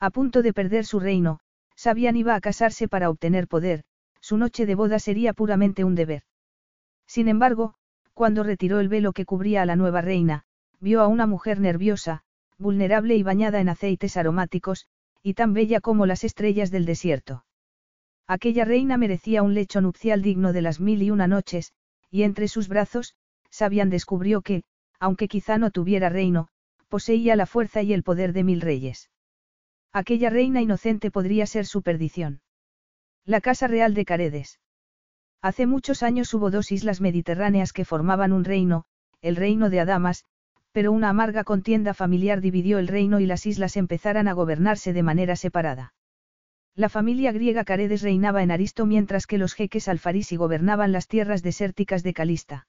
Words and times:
A 0.00 0.10
punto 0.10 0.42
de 0.42 0.52
perder 0.52 0.84
su 0.84 1.00
reino, 1.00 1.40
Sabian 1.76 2.16
iba 2.16 2.34
a 2.34 2.40
casarse 2.40 2.88
para 2.88 3.10
obtener 3.10 3.48
poder, 3.48 3.84
su 4.20 4.36
noche 4.36 4.66
de 4.66 4.74
boda 4.74 4.98
sería 4.98 5.32
puramente 5.32 5.84
un 5.84 5.94
deber. 5.94 6.22
Sin 7.06 7.28
embargo, 7.28 7.74
cuando 8.14 8.42
retiró 8.42 8.80
el 8.80 8.88
velo 8.88 9.12
que 9.12 9.24
cubría 9.24 9.62
a 9.62 9.66
la 9.66 9.76
nueva 9.76 10.00
reina, 10.00 10.44
vio 10.80 11.00
a 11.00 11.08
una 11.08 11.26
mujer 11.26 11.60
nerviosa, 11.60 12.22
vulnerable 12.58 13.16
y 13.16 13.22
bañada 13.22 13.60
en 13.60 13.68
aceites 13.68 14.16
aromáticos, 14.16 14.86
y 15.22 15.34
tan 15.34 15.52
bella 15.52 15.80
como 15.80 16.06
las 16.06 16.24
estrellas 16.24 16.70
del 16.70 16.84
desierto. 16.84 17.44
Aquella 18.26 18.64
reina 18.64 18.96
merecía 18.96 19.42
un 19.42 19.54
lecho 19.54 19.80
nupcial 19.80 20.22
digno 20.22 20.52
de 20.52 20.62
las 20.62 20.80
mil 20.80 21.02
y 21.02 21.10
una 21.10 21.26
noches, 21.26 21.72
y 22.10 22.22
entre 22.22 22.48
sus 22.48 22.68
brazos, 22.68 23.14
Sabian 23.50 23.90
descubrió 23.90 24.42
que, 24.42 24.62
aunque 24.98 25.28
quizá 25.28 25.58
no 25.58 25.70
tuviera 25.70 26.08
reino, 26.08 26.48
poseía 26.88 27.36
la 27.36 27.46
fuerza 27.46 27.82
y 27.82 27.92
el 27.92 28.02
poder 28.02 28.32
de 28.32 28.44
mil 28.44 28.60
reyes. 28.60 29.10
Aquella 29.96 30.28
reina 30.28 30.60
inocente 30.60 31.12
podría 31.12 31.46
ser 31.46 31.66
su 31.66 31.80
perdición. 31.80 32.40
La 33.24 33.40
Casa 33.40 33.68
Real 33.68 33.94
de 33.94 34.04
Caredes. 34.04 34.58
Hace 35.40 35.66
muchos 35.66 36.02
años 36.02 36.34
hubo 36.34 36.50
dos 36.50 36.72
islas 36.72 37.00
mediterráneas 37.00 37.72
que 37.72 37.84
formaban 37.84 38.32
un 38.32 38.42
reino, 38.42 38.86
el 39.22 39.36
reino 39.36 39.70
de 39.70 39.78
Adamas, 39.78 40.24
pero 40.72 40.90
una 40.90 41.10
amarga 41.10 41.44
contienda 41.44 41.94
familiar 41.94 42.40
dividió 42.40 42.80
el 42.80 42.88
reino 42.88 43.20
y 43.20 43.26
las 43.26 43.46
islas 43.46 43.76
empezaran 43.76 44.26
a 44.26 44.32
gobernarse 44.32 44.92
de 44.92 45.04
manera 45.04 45.36
separada. 45.36 45.94
La 46.74 46.88
familia 46.88 47.30
griega 47.30 47.62
Caredes 47.62 48.02
reinaba 48.02 48.42
en 48.42 48.50
Aristo 48.50 48.86
mientras 48.86 49.28
que 49.28 49.38
los 49.38 49.54
jeques 49.54 49.86
alfarisi 49.86 50.34
gobernaban 50.34 50.90
las 50.90 51.06
tierras 51.06 51.44
desérticas 51.44 52.02
de 52.02 52.14
Calista. 52.14 52.66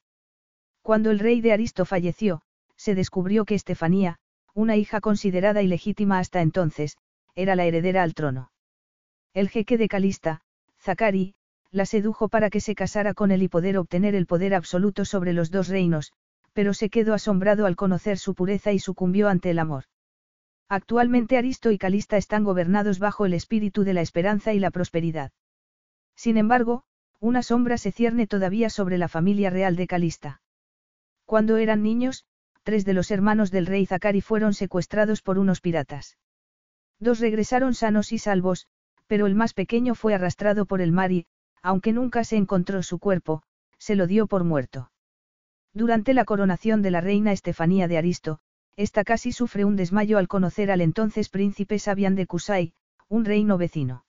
Cuando 0.83 1.09
el 1.09 1.17
rey 1.17 1.41
de 1.41 1.53
Aristo 1.53 1.85
falleció, 1.85 2.43
se 2.75 2.93
descubrió 2.93 3.45
que 3.45 3.55
Estefanía, 3.55 4.19
una 4.53 4.75
hija 4.75 5.01
considerada 5.01 5.63
ilegítima 5.63 6.19
hasta 6.19 6.41
entonces, 6.41 6.97
era 7.35 7.55
la 7.55 7.65
heredera 7.65 8.03
al 8.03 8.13
trono. 8.13 8.51
El 9.33 9.49
jeque 9.49 9.77
de 9.77 9.87
Calista, 9.87 10.41
Zacari, 10.79 11.35
la 11.71 11.85
sedujo 11.85 12.29
para 12.29 12.49
que 12.49 12.61
se 12.61 12.73
casara 12.73 13.13
con 13.13 13.31
él 13.31 13.43
y 13.43 13.49
poder 13.49 13.77
obtener 13.77 14.15
el 14.15 14.25
poder 14.25 14.55
absoluto 14.55 15.03
sobre 15.03 15.33
los 15.33 15.51
dos 15.51 15.67
reinos, 15.67 16.13
pero 16.53 16.73
se 16.73 16.89
quedó 16.89 17.13
asombrado 17.13 17.65
al 17.65 17.75
conocer 17.75 18.17
su 18.17 18.33
pureza 18.33 18.71
y 18.71 18.79
sucumbió 18.79 19.27
ante 19.27 19.49
el 19.49 19.59
amor. 19.59 19.83
Actualmente 20.69 21.37
Aristo 21.37 21.71
y 21.71 21.77
Calista 21.77 22.15
están 22.15 22.45
gobernados 22.45 22.97
bajo 22.97 23.25
el 23.25 23.33
espíritu 23.33 23.83
de 23.83 23.93
la 23.93 24.01
esperanza 24.01 24.53
y 24.53 24.59
la 24.59 24.71
prosperidad. 24.71 25.31
Sin 26.15 26.37
embargo, 26.37 26.83
una 27.19 27.43
sombra 27.43 27.77
se 27.77 27.91
cierne 27.91 28.25
todavía 28.25 28.69
sobre 28.69 28.97
la 28.97 29.09
familia 29.09 29.49
real 29.49 29.75
de 29.75 29.87
Calista. 29.87 30.41
Cuando 31.25 31.57
eran 31.57 31.83
niños, 31.83 32.25
tres 32.63 32.85
de 32.85 32.93
los 32.93 33.11
hermanos 33.11 33.51
del 33.51 33.65
rey 33.65 33.85
Zacari 33.85 34.21
fueron 34.21 34.53
secuestrados 34.53 35.21
por 35.21 35.37
unos 35.37 35.59
piratas. 35.59 36.17
Dos 36.99 37.19
regresaron 37.19 37.73
sanos 37.73 38.11
y 38.11 38.17
salvos, 38.17 38.67
pero 39.07 39.27
el 39.27 39.35
más 39.35 39.53
pequeño 39.53 39.95
fue 39.95 40.13
arrastrado 40.13 40.65
por 40.65 40.81
el 40.81 40.91
mar 40.91 41.11
y, 41.11 41.25
aunque 41.61 41.91
nunca 41.93 42.23
se 42.23 42.37
encontró 42.37 42.83
su 42.83 42.99
cuerpo, 42.99 43.43
se 43.77 43.95
lo 43.95 44.07
dio 44.07 44.27
por 44.27 44.43
muerto. 44.43 44.91
Durante 45.73 46.13
la 46.13 46.25
coronación 46.25 46.81
de 46.81 46.91
la 46.91 47.01
reina 47.01 47.31
Estefanía 47.31 47.87
de 47.87 47.97
Aristo, 47.97 48.39
esta 48.77 49.03
casi 49.03 49.31
sufre 49.31 49.65
un 49.65 49.75
desmayo 49.75 50.17
al 50.17 50.27
conocer 50.27 50.71
al 50.71 50.81
entonces 50.81 51.29
príncipe 51.29 51.79
Sabian 51.79 52.15
de 52.15 52.27
Kusai, 52.27 52.73
un 53.07 53.25
reino 53.25 53.57
vecino. 53.57 54.05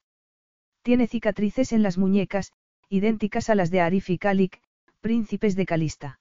Tiene 0.83 1.07
cicatrices 1.07 1.73
en 1.73 1.83
las 1.83 1.99
muñecas, 1.99 2.53
idénticas 2.89 3.51
a 3.51 3.55
las 3.55 3.71
de 3.71 3.81
Arif 3.81 4.11
y 4.11 4.19
Kalik, 4.19 4.61
príncipes 5.01 5.57
de 5.57 5.67
Calista. 5.67 6.21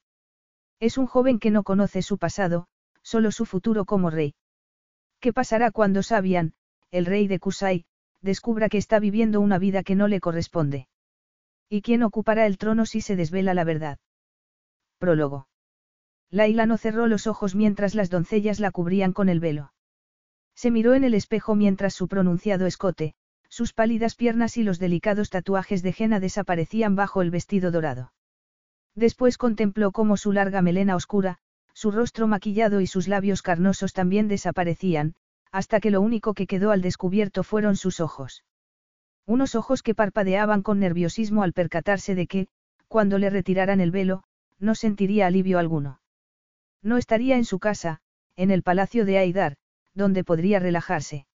Es 0.79 0.97
un 0.97 1.05
joven 1.05 1.39
que 1.39 1.51
no 1.51 1.63
conoce 1.63 2.01
su 2.01 2.17
pasado, 2.17 2.67
solo 3.01 3.31
su 3.31 3.45
futuro 3.45 3.85
como 3.85 4.09
rey. 4.09 4.33
¿Qué 5.25 5.33
pasará 5.33 5.71
cuando 5.71 6.03
Sabian, 6.03 6.53
el 6.91 7.07
rey 7.07 7.25
de 7.27 7.39
Kusai, 7.39 7.85
descubra 8.21 8.69
que 8.69 8.77
está 8.77 8.99
viviendo 8.99 9.41
una 9.41 9.57
vida 9.57 9.81
que 9.81 9.95
no 9.95 10.07
le 10.07 10.19
corresponde? 10.19 10.87
¿Y 11.67 11.81
quién 11.81 12.03
ocupará 12.03 12.45
el 12.45 12.59
trono 12.59 12.85
si 12.85 13.01
se 13.01 13.15
desvela 13.15 13.55
la 13.55 13.63
verdad? 13.63 13.97
Prólogo. 14.99 15.47
Laila 16.29 16.67
no 16.67 16.77
cerró 16.77 17.07
los 17.07 17.25
ojos 17.25 17.55
mientras 17.55 17.95
las 17.95 18.11
doncellas 18.11 18.59
la 18.59 18.69
cubrían 18.69 19.13
con 19.13 19.27
el 19.27 19.39
velo. 19.39 19.73
Se 20.53 20.69
miró 20.69 20.93
en 20.93 21.03
el 21.03 21.15
espejo 21.15 21.55
mientras 21.55 21.95
su 21.95 22.07
pronunciado 22.07 22.67
escote, 22.67 23.15
sus 23.49 23.73
pálidas 23.73 24.13
piernas 24.13 24.57
y 24.57 24.63
los 24.63 24.77
delicados 24.77 25.31
tatuajes 25.31 25.81
de 25.81 25.91
jena 25.91 26.19
desaparecían 26.19 26.95
bajo 26.95 27.23
el 27.23 27.31
vestido 27.31 27.71
dorado. 27.71 28.13
Después 28.93 29.39
contempló 29.39 29.91
cómo 29.91 30.17
su 30.17 30.31
larga 30.31 30.61
melena 30.61 30.95
oscura, 30.95 31.39
su 31.75 31.91
rostro 31.91 32.25
maquillado 32.25 32.79
y 32.79 32.87
sus 32.87 33.09
labios 33.09 33.41
carnosos 33.41 33.91
también 33.91 34.29
desaparecían, 34.29 35.13
hasta 35.51 35.81
que 35.81 35.91
lo 35.91 35.99
único 35.99 36.33
que 36.33 36.47
quedó 36.47 36.71
al 36.71 36.81
descubierto 36.81 37.43
fueron 37.43 37.75
sus 37.75 37.99
ojos. 37.99 38.45
Unos 39.25 39.55
ojos 39.55 39.83
que 39.83 39.93
parpadeaban 39.93 40.61
con 40.61 40.79
nerviosismo 40.79 41.43
al 41.43 41.51
percatarse 41.51 42.15
de 42.15 42.27
que, 42.27 42.47
cuando 42.87 43.17
le 43.17 43.29
retiraran 43.29 43.81
el 43.81 43.91
velo, 43.91 44.23
no 44.57 44.73
sentiría 44.73 45.27
alivio 45.27 45.59
alguno. 45.59 45.99
No 46.81 46.97
estaría 46.97 47.35
en 47.35 47.43
su 47.43 47.59
casa, 47.59 47.99
en 48.37 48.51
el 48.51 48.63
palacio 48.63 49.03
de 49.03 49.17
Aidar, 49.17 49.57
donde 49.93 50.23
podría 50.23 50.59
relajarse. 50.59 51.27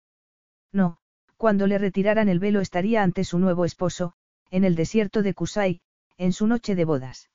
No, 0.73 0.99
cuando 1.37 1.67
le 1.67 1.77
retiraran 1.77 2.29
el 2.29 2.39
velo 2.39 2.61
estaría 2.61 3.03
ante 3.03 3.25
su 3.25 3.39
nuevo 3.39 3.67
esposo, 3.67 4.15
en 4.51 4.65
el 4.65 4.75
desierto 4.75 5.23
de 5.23 5.35
Kusai, 5.35 5.81
en 6.17 6.33
su 6.33 6.47
noche 6.47 6.75
de 6.75 6.85
bodas. 6.85 7.29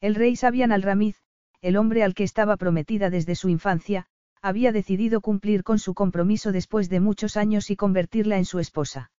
El 0.00 0.14
rey 0.14 0.36
Sabian 0.36 0.72
al-Ramiz, 0.72 1.22
el 1.60 1.76
hombre 1.76 2.02
al 2.02 2.14
que 2.14 2.24
estaba 2.24 2.56
prometida 2.56 3.10
desde 3.10 3.34
su 3.34 3.48
infancia, 3.48 4.06
había 4.40 4.72
decidido 4.72 5.20
cumplir 5.20 5.64
con 5.64 5.78
su 5.78 5.94
compromiso 5.94 6.52
después 6.52 6.88
de 6.88 7.00
muchos 7.00 7.36
años 7.36 7.70
y 7.70 7.76
convertirla 7.76 8.38
en 8.38 8.44
su 8.44 8.58
esposa. 8.58 9.10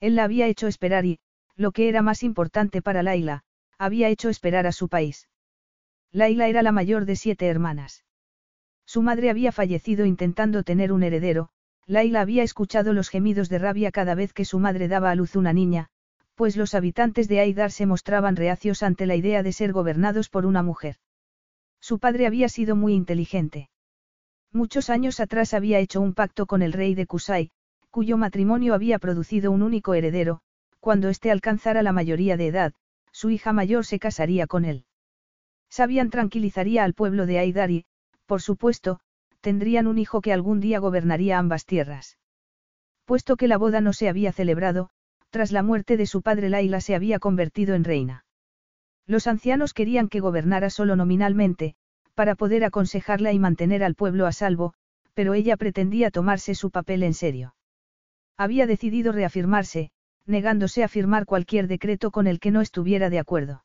Él 0.00 0.14
la 0.14 0.24
había 0.24 0.46
hecho 0.46 0.66
esperar 0.66 1.04
y, 1.04 1.18
lo 1.56 1.72
que 1.72 1.88
era 1.88 2.02
más 2.02 2.22
importante 2.22 2.82
para 2.82 3.02
Laila, 3.02 3.42
había 3.78 4.08
hecho 4.08 4.28
esperar 4.28 4.66
a 4.66 4.72
su 4.72 4.88
país. 4.88 5.28
Laila 6.12 6.48
era 6.48 6.62
la 6.62 6.72
mayor 6.72 7.04
de 7.04 7.16
siete 7.16 7.46
hermanas. 7.46 8.04
Su 8.84 9.02
madre 9.02 9.30
había 9.30 9.52
fallecido 9.52 10.06
intentando 10.06 10.62
tener 10.62 10.92
un 10.92 11.02
heredero, 11.02 11.48
Laila 11.86 12.20
había 12.20 12.42
escuchado 12.42 12.92
los 12.92 13.08
gemidos 13.08 13.48
de 13.48 13.58
rabia 13.58 13.90
cada 13.90 14.14
vez 14.14 14.32
que 14.32 14.44
su 14.44 14.58
madre 14.58 14.88
daba 14.88 15.10
a 15.10 15.14
luz 15.14 15.34
una 15.34 15.52
niña, 15.52 15.88
pues 16.34 16.56
los 16.56 16.74
habitantes 16.74 17.28
de 17.28 17.40
Aidar 17.40 17.72
se 17.72 17.86
mostraban 17.86 18.36
reacios 18.36 18.82
ante 18.82 19.06
la 19.06 19.16
idea 19.16 19.42
de 19.42 19.52
ser 19.52 19.72
gobernados 19.72 20.28
por 20.28 20.46
una 20.46 20.62
mujer. 20.62 20.96
Su 21.88 22.00
padre 22.00 22.26
había 22.26 22.48
sido 22.48 22.74
muy 22.74 22.94
inteligente. 22.94 23.70
Muchos 24.52 24.90
años 24.90 25.20
atrás 25.20 25.54
había 25.54 25.78
hecho 25.78 26.00
un 26.00 26.14
pacto 26.14 26.46
con 26.46 26.60
el 26.62 26.72
rey 26.72 26.96
de 26.96 27.06
Kusai, 27.06 27.52
cuyo 27.92 28.16
matrimonio 28.16 28.74
había 28.74 28.98
producido 28.98 29.52
un 29.52 29.62
único 29.62 29.94
heredero, 29.94 30.40
cuando 30.80 31.08
éste 31.08 31.30
alcanzara 31.30 31.84
la 31.84 31.92
mayoría 31.92 32.36
de 32.36 32.48
edad, 32.48 32.72
su 33.12 33.30
hija 33.30 33.52
mayor 33.52 33.86
se 33.86 34.00
casaría 34.00 34.48
con 34.48 34.64
él. 34.64 34.84
Sabian 35.70 36.10
tranquilizaría 36.10 36.82
al 36.82 36.92
pueblo 36.92 37.24
de 37.24 37.38
Aidar 37.38 37.70
y, 37.70 37.84
por 38.26 38.42
supuesto, 38.42 38.98
tendrían 39.40 39.86
un 39.86 39.98
hijo 39.98 40.20
que 40.20 40.32
algún 40.32 40.58
día 40.58 40.80
gobernaría 40.80 41.38
ambas 41.38 41.66
tierras. 41.66 42.18
Puesto 43.04 43.36
que 43.36 43.46
la 43.46 43.58
boda 43.58 43.80
no 43.80 43.92
se 43.92 44.08
había 44.08 44.32
celebrado, 44.32 44.90
tras 45.30 45.52
la 45.52 45.62
muerte 45.62 45.96
de 45.96 46.06
su 46.06 46.20
padre 46.20 46.50
Laila 46.50 46.80
se 46.80 46.96
había 46.96 47.20
convertido 47.20 47.76
en 47.76 47.84
reina. 47.84 48.25
Los 49.06 49.26
ancianos 49.26 49.72
querían 49.72 50.08
que 50.08 50.20
gobernara 50.20 50.68
solo 50.70 50.96
nominalmente, 50.96 51.74
para 52.14 52.34
poder 52.34 52.64
aconsejarla 52.64 53.32
y 53.32 53.38
mantener 53.38 53.84
al 53.84 53.94
pueblo 53.94 54.26
a 54.26 54.32
salvo, 54.32 54.74
pero 55.14 55.34
ella 55.34 55.56
pretendía 55.56 56.10
tomarse 56.10 56.54
su 56.54 56.70
papel 56.70 57.02
en 57.02 57.14
serio. 57.14 57.54
Había 58.36 58.66
decidido 58.66 59.12
reafirmarse, 59.12 59.90
negándose 60.26 60.82
a 60.82 60.88
firmar 60.88 61.24
cualquier 61.24 61.68
decreto 61.68 62.10
con 62.10 62.26
el 62.26 62.40
que 62.40 62.50
no 62.50 62.60
estuviera 62.60 63.08
de 63.10 63.18
acuerdo. 63.18 63.64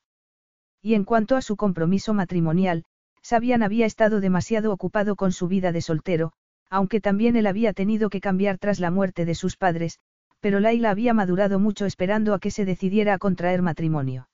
Y 0.82 0.94
en 0.94 1.04
cuanto 1.04 1.36
a 1.36 1.42
su 1.42 1.56
compromiso 1.58 2.14
matrimonial, 2.14 2.86
Sabian 3.22 3.64
había 3.64 3.86
estado 3.86 4.20
demasiado 4.20 4.72
ocupado 4.72 5.16
con 5.16 5.32
su 5.32 5.48
vida 5.48 5.72
de 5.72 5.82
soltero, 5.82 6.34
aunque 6.70 7.02
también 7.02 7.36
él 7.36 7.48
había 7.48 7.74
tenido 7.74 8.10
que 8.10 8.22
cambiar 8.22 8.58
tras 8.58 8.80
la 8.80 8.92
muerte 8.92 9.26
de 9.26 9.36
sus 9.36 9.58
padres, 9.58 10.00
pero 10.40 10.60
Laila 10.60 10.90
había 10.90 11.14
madurado 11.14 11.60
mucho 11.60 11.86
esperando 11.86 12.34
a 12.34 12.40
que 12.40 12.50
se 12.50 12.66
decidiera 12.66 13.14
a 13.14 13.20
contraer 13.20 13.62
matrimonio. 13.62 14.28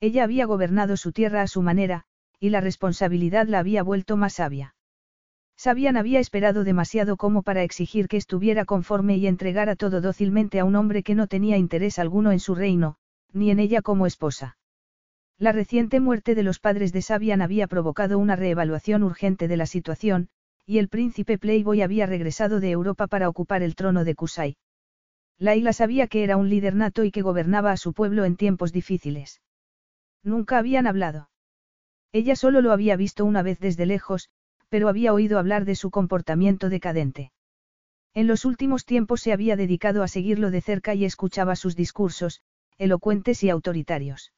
Ella 0.00 0.24
había 0.24 0.46
gobernado 0.46 0.96
su 0.96 1.12
tierra 1.12 1.42
a 1.42 1.46
su 1.46 1.60
manera, 1.60 2.04
y 2.38 2.48
la 2.48 2.62
responsabilidad 2.62 3.46
la 3.46 3.58
había 3.58 3.82
vuelto 3.82 4.16
más 4.16 4.34
sabia. 4.34 4.74
Sabian 5.56 5.98
había 5.98 6.20
esperado 6.20 6.64
demasiado 6.64 7.18
como 7.18 7.42
para 7.42 7.62
exigir 7.62 8.08
que 8.08 8.16
estuviera 8.16 8.64
conforme 8.64 9.18
y 9.18 9.26
entregara 9.26 9.76
todo 9.76 10.00
dócilmente 10.00 10.58
a 10.58 10.64
un 10.64 10.74
hombre 10.74 11.02
que 11.02 11.14
no 11.14 11.26
tenía 11.26 11.58
interés 11.58 11.98
alguno 11.98 12.32
en 12.32 12.40
su 12.40 12.54
reino, 12.54 12.96
ni 13.34 13.50
en 13.50 13.58
ella 13.58 13.82
como 13.82 14.06
esposa. 14.06 14.56
La 15.36 15.52
reciente 15.52 16.00
muerte 16.00 16.34
de 16.34 16.44
los 16.44 16.60
padres 16.60 16.94
de 16.94 17.02
Sabian 17.02 17.42
había 17.42 17.66
provocado 17.66 18.18
una 18.18 18.36
reevaluación 18.36 19.02
urgente 19.02 19.48
de 19.48 19.58
la 19.58 19.66
situación, 19.66 20.30
y 20.64 20.78
el 20.78 20.88
príncipe 20.88 21.36
Playboy 21.36 21.82
había 21.82 22.06
regresado 22.06 22.58
de 22.60 22.70
Europa 22.70 23.06
para 23.06 23.28
ocupar 23.28 23.62
el 23.62 23.74
trono 23.74 24.04
de 24.04 24.14
Kusai. 24.14 24.56
Laila 25.38 25.74
sabía 25.74 26.06
que 26.06 26.24
era 26.24 26.38
un 26.38 26.48
líder 26.48 26.74
nato 26.74 27.04
y 27.04 27.10
que 27.10 27.20
gobernaba 27.20 27.70
a 27.70 27.76
su 27.76 27.92
pueblo 27.92 28.24
en 28.24 28.36
tiempos 28.36 28.72
difíciles. 28.72 29.42
Nunca 30.22 30.58
habían 30.58 30.86
hablado. 30.86 31.30
Ella 32.12 32.36
solo 32.36 32.60
lo 32.60 32.72
había 32.72 32.96
visto 32.96 33.24
una 33.24 33.42
vez 33.42 33.58
desde 33.60 33.86
lejos, 33.86 34.30
pero 34.68 34.88
había 34.88 35.12
oído 35.12 35.38
hablar 35.38 35.64
de 35.64 35.74
su 35.74 35.90
comportamiento 35.90 36.68
decadente. 36.68 37.32
En 38.14 38.26
los 38.26 38.44
últimos 38.44 38.84
tiempos 38.84 39.20
se 39.20 39.32
había 39.32 39.56
dedicado 39.56 40.02
a 40.02 40.08
seguirlo 40.08 40.50
de 40.50 40.60
cerca 40.60 40.94
y 40.94 41.04
escuchaba 41.04 41.54
sus 41.56 41.76
discursos, 41.76 42.42
elocuentes 42.78 43.42
y 43.44 43.50
autoritarios. 43.50 44.32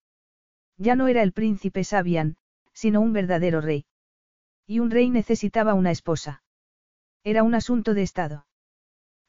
Ya 0.77 0.95
no 0.97 1.09
era 1.09 1.23
el 1.23 1.33
príncipe 1.33 1.85
Sabian, 1.85 2.37
sino 2.73 3.01
un 3.01 3.13
verdadero 3.13 3.61
rey. 3.61 3.87
Y 4.67 4.81
un 4.81 4.91
rey 4.91 5.11
necesitaba 5.11 5.75
una 5.75 5.91
esposa. 5.91 6.43
Era 7.25 7.43
un 7.43 7.55
asunto 7.55 7.95
de 7.95 8.03
Estado. 8.03 8.47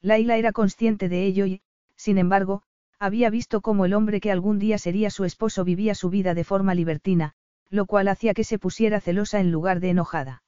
Laila 0.00 0.36
era 0.36 0.52
consciente 0.52 1.08
de 1.08 1.24
ello 1.24 1.46
y, 1.46 1.62
sin 1.96 2.18
embargo, 2.18 2.62
había 2.98 3.30
visto 3.30 3.60
cómo 3.60 3.84
el 3.84 3.94
hombre 3.94 4.20
que 4.20 4.30
algún 4.30 4.58
día 4.58 4.78
sería 4.78 5.10
su 5.10 5.24
esposo 5.24 5.64
vivía 5.64 5.94
su 5.94 6.10
vida 6.10 6.34
de 6.34 6.44
forma 6.44 6.74
libertina, 6.74 7.34
lo 7.70 7.86
cual 7.86 8.08
hacía 8.08 8.34
que 8.34 8.44
se 8.44 8.58
pusiera 8.58 9.00
celosa 9.00 9.40
en 9.40 9.50
lugar 9.50 9.80
de 9.80 9.90
enojada. 9.90 10.42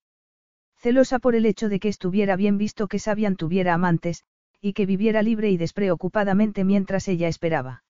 Celosa 0.76 1.18
por 1.18 1.34
el 1.34 1.46
hecho 1.46 1.68
de 1.68 1.80
que 1.80 1.88
estuviera 1.88 2.36
bien 2.36 2.58
visto 2.58 2.86
que 2.86 2.98
Sabian 2.98 3.36
tuviera 3.36 3.74
amantes, 3.74 4.24
y 4.60 4.72
que 4.72 4.86
viviera 4.86 5.22
libre 5.22 5.50
y 5.50 5.56
despreocupadamente 5.56 6.64
mientras 6.64 7.08
ella 7.08 7.28
esperaba. 7.28 7.84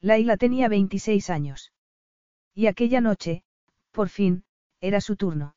Laila 0.00 0.36
tenía 0.36 0.68
26 0.68 1.30
años. 1.30 1.72
Y 2.54 2.66
aquella 2.66 3.00
noche, 3.00 3.44
por 3.92 4.08
fin, 4.08 4.44
era 4.80 5.00
su 5.00 5.16
turno. 5.16 5.54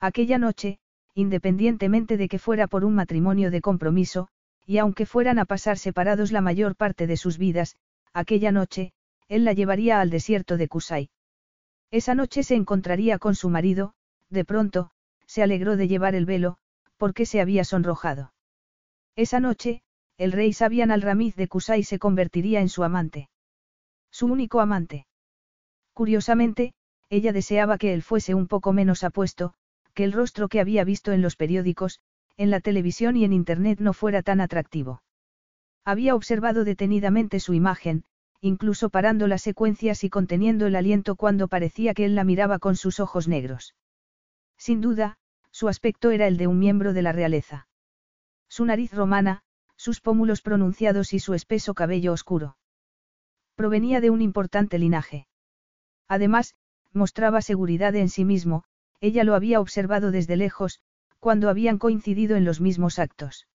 Aquella 0.00 0.38
noche, 0.38 0.78
independientemente 1.14 2.16
de 2.16 2.28
que 2.28 2.38
fuera 2.38 2.66
por 2.66 2.84
un 2.84 2.94
matrimonio 2.94 3.50
de 3.50 3.60
compromiso, 3.60 4.28
y 4.66 4.78
aunque 4.78 5.06
fueran 5.06 5.38
a 5.38 5.44
pasar 5.44 5.78
separados 5.78 6.32
la 6.32 6.40
mayor 6.40 6.76
parte 6.76 7.06
de 7.06 7.16
sus 7.16 7.38
vidas, 7.38 7.76
aquella 8.12 8.52
noche, 8.52 8.92
él 9.28 9.44
la 9.44 9.52
llevaría 9.52 10.00
al 10.00 10.10
desierto 10.10 10.56
de 10.56 10.68
Kusai. 10.68 11.10
Esa 11.90 12.14
noche 12.14 12.42
se 12.42 12.54
encontraría 12.54 13.18
con 13.18 13.34
su 13.34 13.50
marido, 13.50 13.94
de 14.30 14.44
pronto, 14.44 14.90
se 15.26 15.42
alegró 15.42 15.76
de 15.76 15.88
llevar 15.88 16.14
el 16.14 16.26
velo, 16.26 16.56
porque 16.96 17.26
se 17.26 17.40
había 17.40 17.64
sonrojado. 17.64 18.32
Esa 19.16 19.40
noche, 19.40 19.82
el 20.16 20.32
rey 20.32 20.52
Sabian 20.52 20.90
al-Ramiz 20.90 21.36
de 21.36 21.48
Kusai 21.48 21.82
se 21.84 21.98
convertiría 21.98 22.60
en 22.60 22.68
su 22.68 22.84
amante. 22.84 23.28
Su 24.10 24.26
único 24.26 24.60
amante. 24.60 25.06
Curiosamente, 25.92 26.74
ella 27.10 27.32
deseaba 27.32 27.78
que 27.78 27.94
él 27.94 28.02
fuese 28.02 28.34
un 28.34 28.48
poco 28.48 28.72
menos 28.72 29.04
apuesto, 29.04 29.54
que 29.92 30.04
el 30.04 30.12
rostro 30.12 30.48
que 30.48 30.60
había 30.60 30.84
visto 30.84 31.12
en 31.12 31.22
los 31.22 31.36
periódicos, 31.36 32.00
en 32.36 32.50
la 32.50 32.60
televisión 32.60 33.16
y 33.16 33.24
en 33.24 33.32
Internet 33.32 33.80
no 33.80 33.92
fuera 33.92 34.22
tan 34.22 34.40
atractivo. 34.40 35.02
Había 35.84 36.14
observado 36.14 36.64
detenidamente 36.64 37.40
su 37.40 37.54
imagen, 37.54 38.04
incluso 38.40 38.90
parando 38.90 39.26
las 39.26 39.42
secuencias 39.42 40.04
y 40.04 40.10
conteniendo 40.10 40.66
el 40.66 40.76
aliento 40.76 41.16
cuando 41.16 41.48
parecía 41.48 41.94
que 41.94 42.04
él 42.04 42.14
la 42.14 42.24
miraba 42.24 42.58
con 42.58 42.76
sus 42.76 43.00
ojos 43.00 43.28
negros. 43.28 43.74
Sin 44.58 44.80
duda, 44.80 45.18
su 45.50 45.68
aspecto 45.68 46.10
era 46.10 46.26
el 46.26 46.36
de 46.36 46.46
un 46.46 46.58
miembro 46.58 46.92
de 46.92 47.02
la 47.02 47.12
realeza. 47.12 47.68
Su 48.48 48.64
nariz 48.64 48.92
romana, 48.92 49.42
sus 49.76 50.00
pómulos 50.00 50.42
pronunciados 50.42 51.12
y 51.12 51.20
su 51.20 51.34
espeso 51.34 51.74
cabello 51.74 52.12
oscuro. 52.12 52.56
Provenía 53.54 54.00
de 54.00 54.10
un 54.10 54.20
importante 54.20 54.78
linaje. 54.78 55.26
Además, 56.08 56.54
mostraba 56.92 57.40
seguridad 57.40 57.94
en 57.94 58.08
sí 58.08 58.24
mismo, 58.24 58.64
ella 59.00 59.24
lo 59.24 59.34
había 59.34 59.60
observado 59.60 60.10
desde 60.10 60.36
lejos, 60.36 60.80
cuando 61.24 61.48
habían 61.48 61.78
coincidido 61.78 62.36
en 62.36 62.44
los 62.44 62.60
mismos 62.60 62.98
actos. 62.98 63.48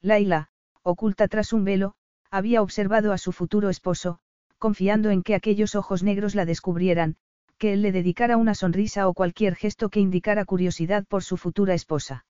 Laila, 0.00 0.48
oculta 0.82 1.28
tras 1.28 1.52
un 1.52 1.62
velo, 1.62 1.94
había 2.30 2.62
observado 2.62 3.12
a 3.12 3.18
su 3.18 3.32
futuro 3.32 3.68
esposo, 3.68 4.18
confiando 4.56 5.10
en 5.10 5.22
que 5.22 5.34
aquellos 5.34 5.74
ojos 5.74 6.02
negros 6.02 6.34
la 6.34 6.46
descubrieran, 6.46 7.16
que 7.58 7.74
él 7.74 7.82
le 7.82 7.92
dedicara 7.92 8.38
una 8.38 8.54
sonrisa 8.54 9.08
o 9.08 9.12
cualquier 9.12 9.56
gesto 9.56 9.90
que 9.90 10.00
indicara 10.00 10.46
curiosidad 10.46 11.04
por 11.06 11.22
su 11.22 11.36
futura 11.36 11.74
esposa. 11.74 12.24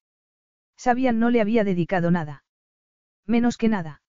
Sabian 0.76 1.20
no 1.20 1.30
le 1.30 1.40
había 1.40 1.62
dedicado 1.62 2.10
nada. 2.10 2.42
Menos 3.24 3.58
que 3.58 3.68
nada. 3.68 4.02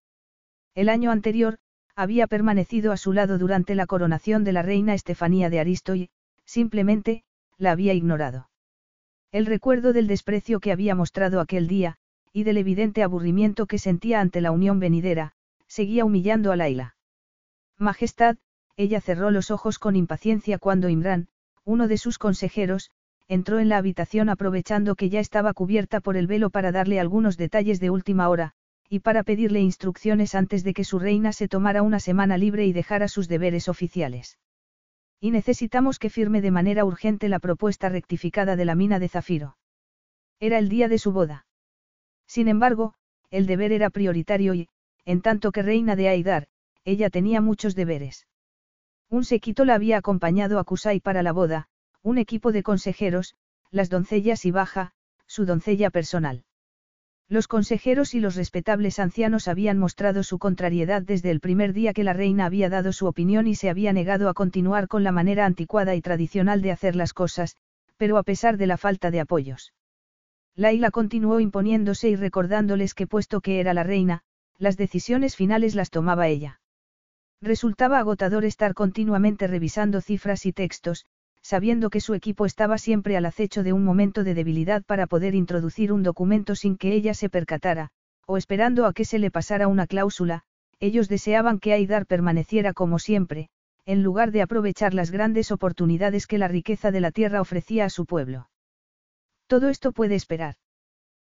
El 0.74 0.88
año 0.88 1.12
anterior, 1.12 1.58
había 1.94 2.26
permanecido 2.26 2.90
a 2.90 2.96
su 2.96 3.12
lado 3.12 3.38
durante 3.38 3.76
la 3.76 3.86
coronación 3.86 4.42
de 4.42 4.54
la 4.54 4.62
reina 4.62 4.94
Estefanía 4.94 5.50
de 5.50 5.60
Aristo 5.60 5.94
y, 5.94 6.10
simplemente, 6.44 7.22
la 7.58 7.70
había 7.70 7.94
ignorado. 7.94 8.47
El 9.30 9.44
recuerdo 9.44 9.92
del 9.92 10.06
desprecio 10.06 10.58
que 10.58 10.72
había 10.72 10.94
mostrado 10.94 11.40
aquel 11.40 11.68
día, 11.68 11.96
y 12.32 12.44
del 12.44 12.56
evidente 12.56 13.02
aburrimiento 13.02 13.66
que 13.66 13.78
sentía 13.78 14.20
ante 14.20 14.40
la 14.40 14.52
unión 14.52 14.80
venidera, 14.80 15.32
seguía 15.66 16.06
humillando 16.06 16.50
a 16.50 16.56
Laila. 16.56 16.96
Majestad, 17.76 18.38
ella 18.76 19.00
cerró 19.00 19.30
los 19.30 19.50
ojos 19.50 19.78
con 19.78 19.96
impaciencia 19.96 20.58
cuando 20.58 20.88
Imran, 20.88 21.28
uno 21.64 21.88
de 21.88 21.98
sus 21.98 22.16
consejeros, 22.16 22.90
entró 23.28 23.58
en 23.58 23.68
la 23.68 23.76
habitación 23.76 24.30
aprovechando 24.30 24.94
que 24.94 25.10
ya 25.10 25.20
estaba 25.20 25.52
cubierta 25.52 26.00
por 26.00 26.16
el 26.16 26.26
velo 26.26 26.48
para 26.48 26.72
darle 26.72 26.98
algunos 26.98 27.36
detalles 27.36 27.80
de 27.80 27.90
última 27.90 28.30
hora, 28.30 28.54
y 28.88 29.00
para 29.00 29.22
pedirle 29.24 29.60
instrucciones 29.60 30.34
antes 30.34 30.64
de 30.64 30.72
que 30.72 30.84
su 30.84 30.98
reina 30.98 31.32
se 31.32 31.48
tomara 31.48 31.82
una 31.82 32.00
semana 32.00 32.38
libre 32.38 32.64
y 32.64 32.72
dejara 32.72 33.08
sus 33.08 33.28
deberes 33.28 33.68
oficiales. 33.68 34.38
Y 35.20 35.30
necesitamos 35.30 35.98
que 35.98 36.10
firme 36.10 36.40
de 36.40 36.50
manera 36.50 36.84
urgente 36.84 37.28
la 37.28 37.40
propuesta 37.40 37.88
rectificada 37.88 38.56
de 38.56 38.64
la 38.64 38.74
mina 38.74 38.98
de 38.98 39.08
zafiro. 39.08 39.56
Era 40.40 40.58
el 40.58 40.68
día 40.68 40.88
de 40.88 40.98
su 40.98 41.12
boda. 41.12 41.46
Sin 42.26 42.46
embargo, 42.46 42.94
el 43.30 43.46
deber 43.46 43.72
era 43.72 43.90
prioritario 43.90 44.54
y, 44.54 44.68
en 45.04 45.20
tanto 45.22 45.50
que 45.50 45.62
reina 45.62 45.96
de 45.96 46.08
Aidar, 46.08 46.46
ella 46.84 47.10
tenía 47.10 47.40
muchos 47.40 47.74
deberes. 47.74 48.26
Un 49.10 49.24
sequito 49.24 49.64
la 49.64 49.74
había 49.74 49.96
acompañado 49.96 50.58
a 50.58 50.64
Kusai 50.64 51.00
para 51.00 51.22
la 51.22 51.32
boda, 51.32 51.68
un 52.02 52.18
equipo 52.18 52.52
de 52.52 52.62
consejeros, 52.62 53.34
las 53.70 53.88
doncellas 53.88 54.44
y 54.44 54.50
Baja, 54.50 54.92
su 55.26 55.46
doncella 55.46 55.90
personal. 55.90 56.44
Los 57.30 57.46
consejeros 57.46 58.14
y 58.14 58.20
los 58.20 58.36
respetables 58.36 58.98
ancianos 58.98 59.48
habían 59.48 59.78
mostrado 59.78 60.22
su 60.22 60.38
contrariedad 60.38 61.02
desde 61.02 61.30
el 61.30 61.40
primer 61.40 61.74
día 61.74 61.92
que 61.92 62.02
la 62.02 62.14
reina 62.14 62.46
había 62.46 62.70
dado 62.70 62.90
su 62.92 63.06
opinión 63.06 63.46
y 63.46 63.54
se 63.54 63.68
había 63.68 63.92
negado 63.92 64.30
a 64.30 64.34
continuar 64.34 64.88
con 64.88 65.04
la 65.04 65.12
manera 65.12 65.44
anticuada 65.44 65.94
y 65.94 66.00
tradicional 66.00 66.62
de 66.62 66.72
hacer 66.72 66.96
las 66.96 67.12
cosas, 67.12 67.56
pero 67.98 68.16
a 68.16 68.22
pesar 68.22 68.56
de 68.56 68.66
la 68.66 68.78
falta 68.78 69.10
de 69.10 69.20
apoyos. 69.20 69.74
Laila 70.54 70.90
continuó 70.90 71.38
imponiéndose 71.38 72.08
y 72.08 72.16
recordándoles 72.16 72.94
que 72.94 73.06
puesto 73.06 73.42
que 73.42 73.60
era 73.60 73.74
la 73.74 73.82
reina, 73.82 74.22
las 74.56 74.78
decisiones 74.78 75.36
finales 75.36 75.74
las 75.74 75.90
tomaba 75.90 76.28
ella. 76.28 76.60
Resultaba 77.42 77.98
agotador 77.98 78.46
estar 78.46 78.72
continuamente 78.72 79.46
revisando 79.46 80.00
cifras 80.00 80.46
y 80.46 80.52
textos, 80.52 81.04
sabiendo 81.48 81.88
que 81.88 82.02
su 82.02 82.12
equipo 82.12 82.44
estaba 82.44 82.76
siempre 82.76 83.16
al 83.16 83.24
acecho 83.24 83.62
de 83.62 83.72
un 83.72 83.82
momento 83.82 84.22
de 84.22 84.34
debilidad 84.34 84.84
para 84.84 85.06
poder 85.06 85.34
introducir 85.34 85.94
un 85.94 86.02
documento 86.02 86.54
sin 86.54 86.76
que 86.76 86.92
ella 86.92 87.14
se 87.14 87.30
percatara, 87.30 87.88
o 88.26 88.36
esperando 88.36 88.84
a 88.84 88.92
que 88.92 89.06
se 89.06 89.18
le 89.18 89.30
pasara 89.30 89.66
una 89.66 89.86
cláusula, 89.86 90.42
ellos 90.78 91.08
deseaban 91.08 91.58
que 91.58 91.72
Aidar 91.72 92.04
permaneciera 92.04 92.74
como 92.74 92.98
siempre, 92.98 93.48
en 93.86 94.02
lugar 94.02 94.30
de 94.30 94.42
aprovechar 94.42 94.92
las 94.92 95.10
grandes 95.10 95.50
oportunidades 95.50 96.26
que 96.26 96.36
la 96.36 96.48
riqueza 96.48 96.90
de 96.90 97.00
la 97.00 97.12
tierra 97.12 97.40
ofrecía 97.40 97.86
a 97.86 97.88
su 97.88 98.04
pueblo. 98.04 98.50
Todo 99.46 99.70
esto 99.70 99.92
puede 99.92 100.16
esperar. 100.16 100.56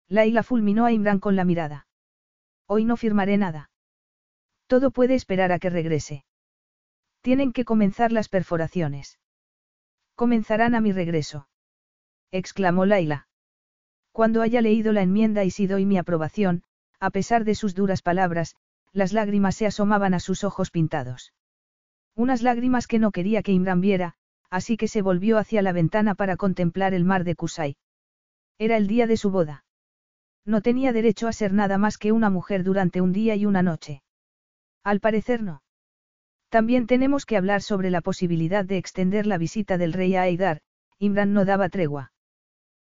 Laila 0.08 0.42
fulminó 0.42 0.86
a 0.86 0.92
Imran 0.92 1.20
con 1.20 1.36
la 1.36 1.44
mirada. 1.44 1.88
Hoy 2.66 2.86
no 2.86 2.96
firmaré 2.96 3.36
nada. 3.36 3.68
Todo 4.66 4.90
puede 4.92 5.14
esperar 5.14 5.52
a 5.52 5.58
que 5.58 5.68
regrese. 5.68 6.24
Tienen 7.20 7.52
que 7.52 7.66
comenzar 7.66 8.12
las 8.12 8.30
perforaciones. 8.30 9.18
Comenzarán 10.16 10.74
a 10.74 10.80
mi 10.80 10.92
regreso. 10.92 11.46
Exclamó 12.32 12.86
Laila. 12.86 13.28
Cuando 14.12 14.40
haya 14.40 14.62
leído 14.62 14.92
la 14.94 15.02
enmienda 15.02 15.44
y 15.44 15.50
si 15.50 15.66
doy 15.66 15.84
mi 15.84 15.98
aprobación, 15.98 16.62
a 16.98 17.10
pesar 17.10 17.44
de 17.44 17.54
sus 17.54 17.74
duras 17.74 18.00
palabras, 18.00 18.56
las 18.92 19.12
lágrimas 19.12 19.56
se 19.56 19.66
asomaban 19.66 20.14
a 20.14 20.20
sus 20.20 20.42
ojos 20.42 20.70
pintados. 20.70 21.34
Unas 22.14 22.42
lágrimas 22.42 22.86
que 22.86 22.98
no 22.98 23.10
quería 23.10 23.42
que 23.42 23.52
Imran 23.52 23.82
viera, 23.82 24.14
así 24.48 24.78
que 24.78 24.88
se 24.88 25.02
volvió 25.02 25.36
hacia 25.36 25.60
la 25.60 25.72
ventana 25.72 26.14
para 26.14 26.38
contemplar 26.38 26.94
el 26.94 27.04
mar 27.04 27.24
de 27.24 27.34
Kusai. 27.34 27.76
Era 28.58 28.78
el 28.78 28.86
día 28.86 29.06
de 29.06 29.18
su 29.18 29.30
boda. 29.30 29.66
No 30.46 30.62
tenía 30.62 30.94
derecho 30.94 31.28
a 31.28 31.34
ser 31.34 31.52
nada 31.52 31.76
más 31.76 31.98
que 31.98 32.12
una 32.12 32.30
mujer 32.30 32.64
durante 32.64 33.02
un 33.02 33.12
día 33.12 33.36
y 33.36 33.44
una 33.44 33.62
noche. 33.62 34.02
Al 34.82 35.00
parecer 35.00 35.42
no. 35.42 35.62
También 36.48 36.86
tenemos 36.86 37.26
que 37.26 37.36
hablar 37.36 37.62
sobre 37.62 37.90
la 37.90 38.00
posibilidad 38.00 38.64
de 38.64 38.78
extender 38.78 39.26
la 39.26 39.38
visita 39.38 39.78
del 39.78 39.92
rey 39.92 40.14
a 40.14 40.22
Aidar, 40.22 40.60
Imran 40.98 41.32
no 41.32 41.44
daba 41.44 41.68
tregua. 41.68 42.12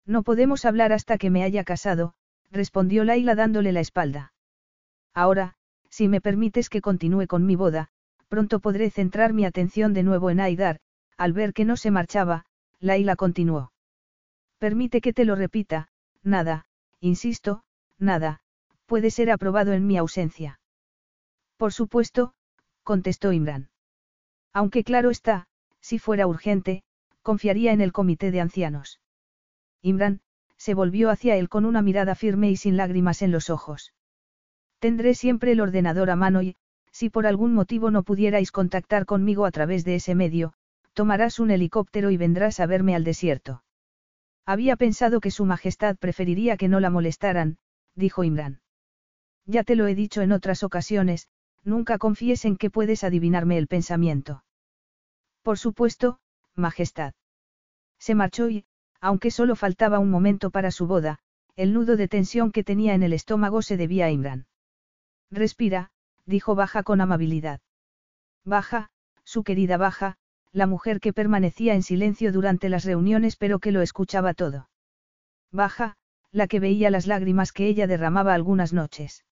No 0.06 0.24
podemos 0.24 0.66
hablar 0.66 0.94
hasta 0.94 1.18
que 1.18 1.30
me 1.30 1.44
haya 1.44 1.64
casado, 1.64 2.14
respondió 2.52 3.04
Laila 3.04 3.36
dándole 3.36 3.72
la 3.72 3.82
espalda. 3.82 4.34
Ahora, 5.14 5.56
si 5.90 6.08
me 6.08 6.22
permites 6.22 6.70
que 6.70 6.82
continúe 6.82 7.28
con 7.28 7.46
mi 7.46 7.56
boda, 7.56 7.90
pronto 8.28 8.60
podré 8.60 8.90
centrar 8.90 9.34
mi 9.34 9.46
atención 9.46 9.94
de 9.94 10.04
nuevo 10.04 10.30
en 10.30 10.40
Aidar, 10.40 10.80
al 11.18 11.34
ver 11.34 11.54
que 11.54 11.66
no 11.66 11.78
se 11.78 11.92
marchaba, 11.92 12.46
Laila 12.80 13.16
continuó. 13.16 13.72
Permite 14.58 15.02
que 15.02 15.14
te 15.14 15.26
lo 15.26 15.36
repita, 15.36 15.90
nada, 16.24 16.66
insisto, 17.00 17.64
nada, 17.98 18.42
puede 18.86 19.12
ser 19.12 19.32
aprobado 19.32 19.74
en 19.74 19.86
mi 19.86 19.98
ausencia. 19.98 20.60
Por 21.58 21.74
supuesto, 21.74 22.34
contestó 22.84 23.32
Imran. 23.32 23.70
Aunque 24.54 24.84
claro 24.84 25.10
está, 25.10 25.48
si 25.80 26.00
fuera 26.00 26.28
urgente, 26.28 26.84
confiaría 27.22 27.72
en 27.74 27.82
el 27.82 27.92
comité 27.92 28.32
de 28.32 28.42
ancianos. 28.42 29.00
Imran, 29.82 30.22
se 30.58 30.74
volvió 30.74 31.10
hacia 31.10 31.38
él 31.38 31.48
con 31.48 31.66
una 31.66 31.82
mirada 31.82 32.16
firme 32.16 32.50
y 32.50 32.58
sin 32.58 32.76
lágrimas 32.76 33.22
en 33.22 33.32
los 33.32 33.50
ojos. 33.50 33.94
Tendré 34.80 35.14
siempre 35.14 35.54
el 35.54 35.62
ordenador 35.62 36.10
a 36.10 36.16
mano 36.16 36.42
y, 36.42 36.56
si 36.92 37.10
por 37.10 37.28
algún 37.28 37.54
motivo 37.54 37.92
no 37.92 38.04
pudierais 38.04 38.52
contactar 38.52 39.06
conmigo 39.06 39.46
a 39.46 39.52
través 39.52 39.86
de 39.86 39.96
ese 39.96 40.16
medio, 40.16 40.54
tomarás 40.94 41.40
un 41.40 41.52
helicóptero 41.52 42.12
y 42.12 42.18
vendrás 42.18 42.60
a 42.60 42.66
verme 42.66 42.96
al 42.96 43.04
desierto. 43.04 43.64
Había 44.46 44.76
pensado 44.76 45.22
que 45.22 45.32
Su 45.32 45.46
Majestad 45.46 45.96
preferiría 45.98 46.58
que 46.58 46.68
no 46.68 46.80
la 46.80 46.90
molestaran, 46.90 47.58
dijo 47.96 48.24
Imran. 48.24 48.62
Ya 49.46 49.64
te 49.64 49.76
lo 49.76 49.88
he 49.88 49.96
dicho 49.96 50.22
en 50.22 50.32
otras 50.32 50.64
ocasiones, 50.64 51.28
nunca 51.70 51.98
confíes 51.98 52.44
en 52.46 52.58
que 52.58 52.70
puedes 52.70 53.04
adivinarme 53.04 53.58
el 53.58 53.68
pensamiento. 53.68 54.44
Por 55.44 55.58
supuesto, 55.58 56.20
Majestad. 56.56 57.14
Se 57.98 58.16
marchó 58.16 58.50
y, 58.50 58.66
aunque 59.00 59.32
solo 59.32 59.56
faltaba 59.56 60.00
un 60.00 60.10
momento 60.10 60.52
para 60.52 60.72
su 60.72 60.88
boda, 60.88 61.20
el 61.56 61.74
nudo 61.74 61.96
de 61.96 62.08
tensión 62.08 62.52
que 62.52 62.64
tenía 62.64 62.94
en 62.94 63.04
el 63.04 63.14
estómago 63.14 63.62
se 63.62 63.78
debía 63.78 64.06
a 64.06 64.12
Imran. 64.12 64.48
Respira, 65.32 65.92
dijo 66.26 66.56
Baja 66.56 66.84
con 66.84 67.02
amabilidad. 67.02 67.62
Baja, 68.46 68.90
su 69.24 69.44
querida 69.44 69.78
Baja, 69.78 70.18
la 70.52 70.68
mujer 70.68 71.00
que 71.00 71.14
permanecía 71.14 71.76
en 71.76 71.84
silencio 71.84 72.32
durante 72.32 72.70
las 72.70 72.86
reuniones 72.86 73.36
pero 73.36 73.60
que 73.60 73.72
lo 73.72 73.82
escuchaba 73.82 74.34
todo. 74.34 74.70
Baja, 75.52 75.98
la 76.32 76.48
que 76.48 76.60
veía 76.60 76.90
las 76.90 77.08
lágrimas 77.08 77.52
que 77.52 77.68
ella 77.68 77.88
derramaba 77.88 78.34
algunas 78.34 78.74
noches. 78.74 79.26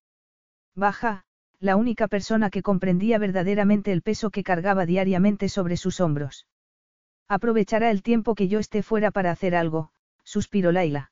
Baja, 0.75 1.25
la 1.60 1.76
única 1.76 2.08
persona 2.08 2.50
que 2.50 2.62
comprendía 2.62 3.18
verdaderamente 3.18 3.92
el 3.92 4.02
peso 4.02 4.30
que 4.30 4.44
cargaba 4.44 4.86
diariamente 4.86 5.50
sobre 5.50 5.78
sus 5.78 6.00
hombros. 6.00 6.48
Aprovechará 7.28 7.92
el 7.92 8.04
tiempo 8.04 8.36
que 8.36 8.48
yo 8.48 8.60
esté 8.60 8.84
fuera 8.84 9.12
para 9.12 9.32
hacer 9.32 9.56
algo, 9.56 9.92
suspiró 10.24 10.72
Laila. 10.72 11.12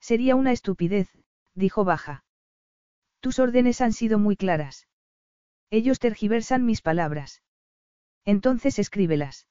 Sería 0.00 0.36
una 0.36 0.52
estupidez, 0.52 1.08
dijo 1.54 1.84
Baja. 1.84 2.24
Tus 3.20 3.38
órdenes 3.38 3.80
han 3.80 3.92
sido 3.92 4.18
muy 4.18 4.36
claras. 4.36 4.86
Ellos 5.70 5.98
tergiversan 5.98 6.66
mis 6.66 6.82
palabras. 6.82 7.42
Entonces 8.24 8.78
escríbelas. 8.78 9.48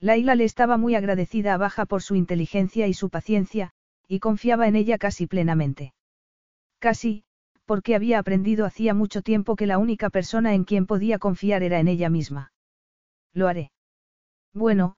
Laila 0.00 0.34
le 0.34 0.44
estaba 0.44 0.76
muy 0.76 0.94
agradecida 0.94 1.54
a 1.54 1.56
Baja 1.56 1.86
por 1.86 2.02
su 2.02 2.14
inteligencia 2.14 2.86
y 2.86 2.94
su 2.94 3.10
paciencia, 3.10 3.72
y 4.06 4.20
confiaba 4.20 4.68
en 4.68 4.76
ella 4.76 4.98
casi 4.98 5.26
plenamente. 5.26 5.94
Casi, 6.78 7.24
porque 7.64 7.94
había 7.94 8.18
aprendido 8.18 8.66
hacía 8.66 8.94
mucho 8.94 9.22
tiempo 9.22 9.56
que 9.56 9.66
la 9.66 9.78
única 9.78 10.10
persona 10.10 10.54
en 10.54 10.64
quien 10.64 10.86
podía 10.86 11.18
confiar 11.18 11.62
era 11.62 11.80
en 11.80 11.88
ella 11.88 12.10
misma. 12.10 12.52
Lo 13.32 13.48
haré. 13.48 13.72
Bueno, 14.52 14.96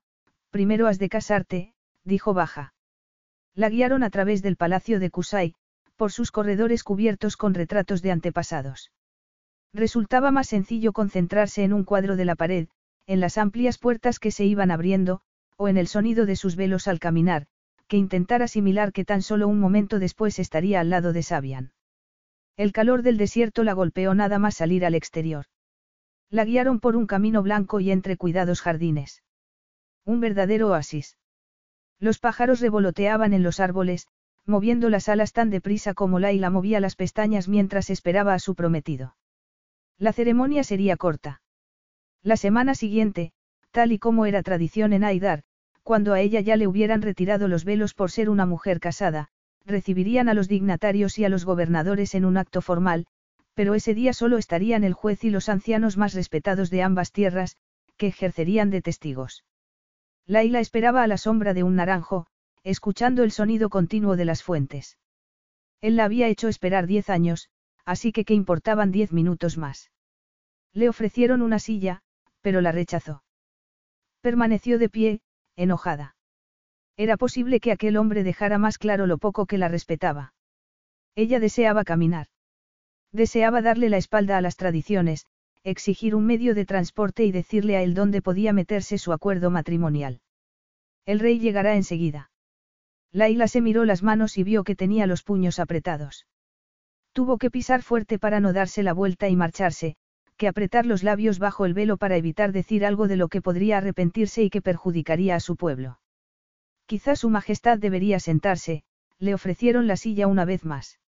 primero 0.49 0.87
has 0.87 0.99
de 0.99 1.09
casarte, 1.09 1.73
dijo 2.03 2.33
Baja. 2.33 2.73
La 3.55 3.69
guiaron 3.69 4.03
a 4.03 4.09
través 4.09 4.41
del 4.41 4.55
palacio 4.55 4.99
de 4.99 5.09
Kusai, 5.09 5.55
por 5.95 6.11
sus 6.11 6.31
corredores 6.31 6.83
cubiertos 6.83 7.37
con 7.37 7.53
retratos 7.53 8.01
de 8.01 8.11
antepasados. 8.11 8.91
Resultaba 9.73 10.31
más 10.31 10.47
sencillo 10.47 10.93
concentrarse 10.93 11.63
en 11.63 11.73
un 11.73 11.83
cuadro 11.83 12.15
de 12.15 12.25
la 12.25 12.35
pared, 12.35 12.67
en 13.07 13.19
las 13.19 13.37
amplias 13.37 13.77
puertas 13.77 14.19
que 14.19 14.31
se 14.31 14.45
iban 14.45 14.71
abriendo, 14.71 15.21
o 15.55 15.67
en 15.67 15.77
el 15.77 15.87
sonido 15.87 16.25
de 16.25 16.35
sus 16.35 16.55
velos 16.55 16.87
al 16.87 16.99
caminar, 16.99 17.47
que 17.87 17.97
intentar 17.97 18.43
asimilar 18.43 18.91
que 18.91 19.05
tan 19.05 19.21
solo 19.21 19.47
un 19.47 19.59
momento 19.59 19.97
después 19.97 20.39
estaría 20.39 20.79
al 20.79 20.89
lado 20.89 21.13
de 21.13 21.23
Sabian. 21.23 21.71
El 22.57 22.71
calor 22.71 23.03
del 23.03 23.17
desierto 23.17 23.63
la 23.63 23.73
golpeó 23.73 24.15
nada 24.15 24.39
más 24.39 24.55
salir 24.55 24.83
al 24.83 24.95
exterior. 24.95 25.45
La 26.31 26.43
guiaron 26.43 26.79
por 26.79 26.95
un 26.95 27.05
camino 27.05 27.43
blanco 27.43 27.79
y 27.79 27.91
entre 27.91 28.17
cuidados 28.17 28.61
jardines. 28.61 29.23
Un 30.05 30.19
verdadero 30.19 30.69
oasis. 30.69 31.17
Los 31.99 32.17
pájaros 32.17 32.59
revoloteaban 32.59 33.33
en 33.33 33.43
los 33.43 33.59
árboles, 33.59 34.07
moviendo 34.45 34.89
las 34.89 35.07
alas 35.07 35.33
tan 35.33 35.51
deprisa 35.51 35.93
como 35.93 36.19
Laila 36.19 36.49
movía 36.49 36.79
las 36.79 36.95
pestañas 36.95 37.47
mientras 37.47 37.91
esperaba 37.91 38.33
a 38.33 38.39
su 38.39 38.55
prometido. 38.55 39.15
La 39.99 40.11
ceremonia 40.11 40.63
sería 40.63 40.97
corta. 40.97 41.41
La 42.23 42.37
semana 42.37 42.73
siguiente, 42.73 43.33
tal 43.71 43.91
y 43.91 43.99
como 43.99 44.25
era 44.25 44.41
tradición 44.41 44.93
en 44.93 45.03
Aidar, 45.03 45.43
cuando 45.83 46.13
a 46.13 46.21
ella 46.21 46.41
ya 46.41 46.55
le 46.55 46.67
hubieran 46.67 47.03
retirado 47.03 47.47
los 47.47 47.65
velos 47.65 47.93
por 47.93 48.09
ser 48.09 48.29
una 48.29 48.45
mujer 48.45 48.79
casada, 48.79 49.29
recibirían 49.67 50.29
a 50.29 50.33
los 50.33 50.47
dignatarios 50.47 51.19
y 51.19 51.25
a 51.25 51.29
los 51.29 51.45
gobernadores 51.45 52.15
en 52.15 52.25
un 52.25 52.37
acto 52.37 52.61
formal, 52.61 53.05
pero 53.53 53.75
ese 53.75 53.93
día 53.93 54.13
solo 54.13 54.37
estarían 54.37 54.83
el 54.83 54.93
juez 54.93 55.23
y 55.23 55.29
los 55.29 55.49
ancianos 55.49 55.97
más 55.97 56.13
respetados 56.13 56.69
de 56.69 56.83
ambas 56.83 57.11
tierras, 57.11 57.57
que 57.97 58.07
ejercerían 58.07 58.69
de 58.69 58.81
testigos. 58.81 59.43
Laila 60.25 60.59
esperaba 60.59 61.03
a 61.03 61.07
la 61.07 61.17
sombra 61.17 61.53
de 61.53 61.63
un 61.63 61.75
naranjo, 61.75 62.27
escuchando 62.63 63.23
el 63.23 63.31
sonido 63.31 63.69
continuo 63.69 64.15
de 64.15 64.25
las 64.25 64.43
fuentes. 64.43 64.97
Él 65.81 65.95
la 65.95 66.05
había 66.05 66.27
hecho 66.27 66.47
esperar 66.47 66.85
diez 66.85 67.09
años, 67.09 67.49
así 67.85 68.11
que 68.11 68.25
qué 68.25 68.33
importaban 68.33 68.91
diez 68.91 69.13
minutos 69.13 69.57
más. 69.57 69.91
Le 70.73 70.89
ofrecieron 70.89 71.41
una 71.41 71.59
silla, 71.59 72.01
pero 72.41 72.61
la 72.61 72.71
rechazó. 72.71 73.23
Permaneció 74.21 74.79
de 74.79 74.89
pie, 74.89 75.21
enojada. 75.55 76.16
Era 76.97 77.15
posible 77.15 77.59
que 77.59 77.71
aquel 77.71 77.95
hombre 77.95 78.23
dejara 78.23 78.57
más 78.57 78.79
claro 78.79 79.05
lo 79.05 79.19
poco 79.19 79.45
que 79.45 79.59
la 79.59 79.67
respetaba. 79.67 80.33
Ella 81.15 81.39
deseaba 81.39 81.83
caminar. 81.83 82.27
Deseaba 83.11 83.61
darle 83.61 83.89
la 83.89 83.97
espalda 83.97 84.37
a 84.37 84.41
las 84.41 84.57
tradiciones, 84.57 85.25
exigir 85.63 86.15
un 86.15 86.25
medio 86.25 86.55
de 86.55 86.65
transporte 86.65 87.23
y 87.23 87.31
decirle 87.31 87.77
a 87.77 87.83
él 87.83 87.93
dónde 87.93 88.21
podía 88.21 88.51
meterse 88.51 88.97
su 88.97 89.13
acuerdo 89.13 89.51
matrimonial. 89.51 90.21
El 91.05 91.19
rey 91.19 91.39
llegará 91.39 91.75
enseguida. 91.75 92.31
Laila 93.11 93.47
se 93.47 93.61
miró 93.61 93.85
las 93.85 94.03
manos 94.03 94.37
y 94.37 94.43
vio 94.43 94.63
que 94.63 94.75
tenía 94.75 95.07
los 95.07 95.23
puños 95.23 95.59
apretados. 95.59 96.25
Tuvo 97.13 97.37
que 97.37 97.51
pisar 97.51 97.81
fuerte 97.83 98.19
para 98.19 98.39
no 98.39 98.53
darse 98.53 98.83
la 98.83 98.93
vuelta 98.93 99.29
y 99.29 99.35
marcharse, 99.35 99.95
que 100.35 100.47
apretar 100.47 100.85
los 100.85 101.03
labios 101.03 101.39
bajo 101.39 101.65
el 101.65 101.73
velo 101.73 101.97
para 101.97 102.17
evitar 102.17 102.51
decir 102.51 102.85
algo 102.85 103.07
de 103.07 103.17
lo 103.17 103.27
que 103.27 103.41
podría 103.41 103.77
arrepentirse 103.77 104.43
y 104.43 104.49
que 104.49 104.61
perjudicaría 104.61 105.35
a 105.35 105.39
su 105.39 105.55
pueblo. 105.55 105.99
Quizás 106.87 107.19
su 107.19 107.29
majestad 107.29 107.77
debería 107.77 108.19
sentarse, 108.19 108.83
le 109.19 109.33
ofrecieron 109.33 109.87
la 109.87 109.97
silla 109.97 110.25
una 110.25 110.45
vez 110.45 110.63
más. 110.63 110.99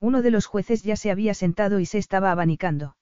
Uno 0.00 0.20
de 0.20 0.32
los 0.32 0.46
jueces 0.46 0.82
ya 0.82 0.96
se 0.96 1.12
había 1.12 1.32
sentado 1.32 1.78
y 1.78 1.86
se 1.86 1.98
estaba 1.98 2.32
abanicando. 2.32 2.96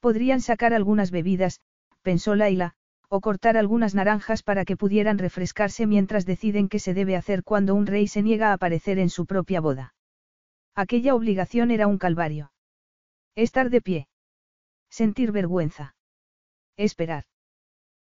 Podrían 0.00 0.40
sacar 0.40 0.74
algunas 0.74 1.12
bebidas, 1.12 1.60
pensó 2.02 2.34
Laila, 2.34 2.74
o 3.08 3.20
cortar 3.20 3.56
algunas 3.56 3.94
naranjas 3.94 4.42
para 4.42 4.64
que 4.64 4.76
pudieran 4.76 5.18
refrescarse 5.18 5.86
mientras 5.86 6.26
deciden 6.26 6.68
qué 6.68 6.80
se 6.80 6.92
debe 6.92 7.14
hacer 7.14 7.44
cuando 7.44 7.76
un 7.76 7.86
rey 7.86 8.08
se 8.08 8.22
niega 8.22 8.50
a 8.50 8.54
aparecer 8.54 8.98
en 8.98 9.10
su 9.10 9.24
propia 9.24 9.60
boda. 9.60 9.94
Aquella 10.74 11.14
obligación 11.14 11.70
era 11.70 11.86
un 11.86 11.98
calvario. 11.98 12.52
Estar 13.36 13.70
de 13.70 13.80
pie. 13.80 14.08
Sentir 14.90 15.30
vergüenza. 15.30 15.94
Esperar. 16.76 17.24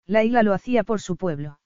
Laila 0.05 0.41
lo 0.41 0.53
hacía 0.53 0.83
por 0.83 1.01
su 1.01 1.17
pueblo. 1.17 1.58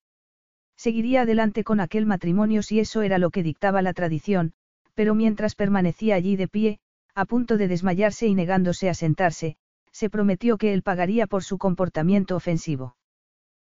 Seguiría 0.76 1.22
adelante 1.22 1.64
con 1.64 1.80
aquel 1.80 2.06
matrimonio 2.06 2.64
si 2.64 2.80
eso 2.80 3.02
era 3.02 3.18
lo 3.18 3.30
que 3.30 3.44
dictaba 3.44 3.82
la 3.82 3.94
tradición, 3.94 4.54
pero 4.94 5.16
mientras 5.16 5.56
permanecía 5.56 6.16
allí 6.16 6.36
de 6.36 6.48
pie, 6.48 6.80
a 7.16 7.26
punto 7.26 7.58
de 7.58 7.68
desmayarse 7.68 8.28
y 8.28 8.36
negándose 8.36 8.90
a 8.90 8.94
sentarse, 8.94 9.58
se 9.92 10.10
prometió 10.10 10.58
que 10.58 10.74
él 10.74 10.82
pagaría 10.82 11.28
por 11.28 11.44
su 11.44 11.58
comportamiento 11.58 12.36
ofensivo. 12.36 12.96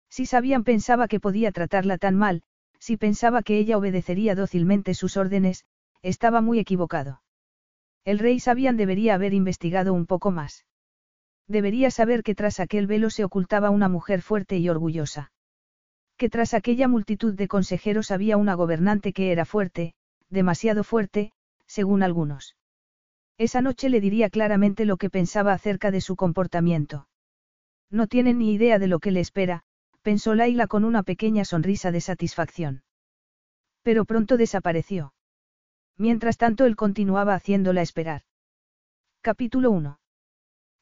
Si 0.08 0.26
Sabian 0.26 0.64
pensaba 0.64 1.08
que 1.08 1.20
podía 1.20 1.52
tratarla 1.52 1.98
tan 1.98 2.16
mal, 2.16 2.42
si 2.78 2.96
pensaba 2.96 3.42
que 3.42 3.58
ella 3.58 3.76
obedecería 3.76 4.34
dócilmente 4.34 4.94
sus 4.94 5.16
órdenes, 5.16 5.64
estaba 6.02 6.40
muy 6.40 6.58
equivocado. 6.58 7.22
El 8.04 8.18
rey 8.18 8.40
Sabian 8.40 8.76
debería 8.76 9.14
haber 9.14 9.34
investigado 9.34 9.92
un 9.92 10.06
poco 10.06 10.30
más. 10.30 10.66
Debería 11.48 11.90
saber 11.90 12.22
que 12.22 12.34
tras 12.34 12.60
aquel 12.60 12.86
velo 12.86 13.10
se 13.10 13.24
ocultaba 13.24 13.70
una 13.70 13.88
mujer 13.88 14.22
fuerte 14.22 14.56
y 14.56 14.68
orgullosa. 14.68 15.32
Que 16.16 16.28
tras 16.28 16.54
aquella 16.54 16.88
multitud 16.88 17.34
de 17.34 17.48
consejeros 17.48 18.10
había 18.10 18.36
una 18.36 18.54
gobernante 18.54 19.12
que 19.12 19.32
era 19.32 19.44
fuerte, 19.44 19.94
demasiado 20.30 20.84
fuerte, 20.84 21.32
según 21.66 22.02
algunos. 22.02 22.56
Esa 23.36 23.60
noche 23.60 23.88
le 23.88 24.00
diría 24.00 24.30
claramente 24.30 24.84
lo 24.84 24.96
que 24.96 25.10
pensaba 25.10 25.52
acerca 25.52 25.90
de 25.90 26.00
su 26.00 26.14
comportamiento. 26.14 27.08
No 27.90 28.06
tienen 28.06 28.38
ni 28.38 28.52
idea 28.52 28.78
de 28.78 28.86
lo 28.86 29.00
que 29.00 29.10
le 29.10 29.20
espera, 29.20 29.64
pensó 30.02 30.34
Laila 30.34 30.66
con 30.66 30.84
una 30.84 31.02
pequeña 31.02 31.44
sonrisa 31.44 31.90
de 31.90 32.00
satisfacción. 32.00 32.84
Pero 33.82 34.04
pronto 34.04 34.36
desapareció. 34.36 35.14
Mientras 35.96 36.36
tanto 36.36 36.64
él 36.64 36.76
continuaba 36.76 37.34
haciéndola 37.34 37.82
esperar. 37.82 38.22
Capítulo 39.20 39.70
1. 39.70 39.98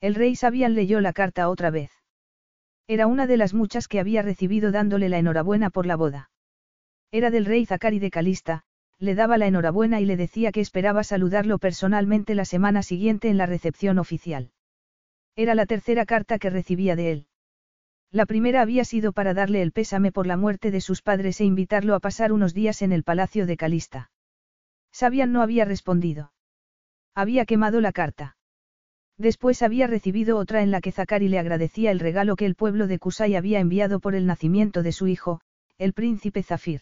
El 0.00 0.14
rey 0.14 0.36
Sabian 0.36 0.74
leyó 0.74 1.00
la 1.00 1.12
carta 1.12 1.48
otra 1.48 1.70
vez. 1.70 2.01
Era 2.92 3.06
una 3.06 3.26
de 3.26 3.38
las 3.38 3.54
muchas 3.54 3.88
que 3.88 4.00
había 4.00 4.20
recibido 4.20 4.70
dándole 4.70 5.08
la 5.08 5.16
enhorabuena 5.16 5.70
por 5.70 5.86
la 5.86 5.96
boda. 5.96 6.30
Era 7.10 7.30
del 7.30 7.46
rey 7.46 7.64
Zacari 7.64 7.98
de 7.98 8.10
Calista, 8.10 8.64
le 8.98 9.14
daba 9.14 9.38
la 9.38 9.46
enhorabuena 9.46 10.02
y 10.02 10.04
le 10.04 10.18
decía 10.18 10.52
que 10.52 10.60
esperaba 10.60 11.02
saludarlo 11.02 11.56
personalmente 11.58 12.34
la 12.34 12.44
semana 12.44 12.82
siguiente 12.82 13.30
en 13.30 13.38
la 13.38 13.46
recepción 13.46 13.98
oficial. 13.98 14.50
Era 15.36 15.54
la 15.54 15.64
tercera 15.64 16.04
carta 16.04 16.38
que 16.38 16.50
recibía 16.50 16.94
de 16.94 17.12
él. 17.12 17.26
La 18.10 18.26
primera 18.26 18.60
había 18.60 18.84
sido 18.84 19.14
para 19.14 19.32
darle 19.32 19.62
el 19.62 19.72
pésame 19.72 20.12
por 20.12 20.26
la 20.26 20.36
muerte 20.36 20.70
de 20.70 20.82
sus 20.82 21.00
padres 21.00 21.40
e 21.40 21.46
invitarlo 21.46 21.94
a 21.94 22.00
pasar 22.00 22.30
unos 22.30 22.52
días 22.52 22.82
en 22.82 22.92
el 22.92 23.04
palacio 23.04 23.46
de 23.46 23.56
Calista. 23.56 24.10
Sabian 24.90 25.32
no 25.32 25.40
había 25.40 25.64
respondido. 25.64 26.34
Había 27.14 27.46
quemado 27.46 27.80
la 27.80 27.92
carta. 27.92 28.36
Después 29.22 29.62
había 29.62 29.86
recibido 29.86 30.36
otra 30.36 30.62
en 30.62 30.72
la 30.72 30.80
que 30.80 30.90
Zakari 30.90 31.28
le 31.28 31.38
agradecía 31.38 31.92
el 31.92 32.00
regalo 32.00 32.34
que 32.34 32.44
el 32.44 32.56
pueblo 32.56 32.88
de 32.88 32.98
Kusai 32.98 33.36
había 33.36 33.60
enviado 33.60 34.00
por 34.00 34.16
el 34.16 34.26
nacimiento 34.26 34.82
de 34.82 34.90
su 34.90 35.06
hijo, 35.06 35.40
el 35.78 35.92
príncipe 35.92 36.42
Zafir. 36.42 36.80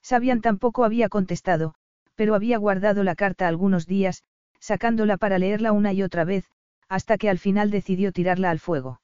Sabian 0.00 0.40
tampoco 0.40 0.84
había 0.84 1.08
contestado, 1.08 1.74
pero 2.14 2.36
había 2.36 2.58
guardado 2.58 3.02
la 3.02 3.16
carta 3.16 3.48
algunos 3.48 3.88
días, 3.88 4.22
sacándola 4.60 5.16
para 5.16 5.40
leerla 5.40 5.72
una 5.72 5.92
y 5.92 6.04
otra 6.04 6.22
vez, 6.22 6.44
hasta 6.88 7.18
que 7.18 7.28
al 7.28 7.40
final 7.40 7.72
decidió 7.72 8.12
tirarla 8.12 8.50
al 8.50 8.60
fuego. 8.60 9.00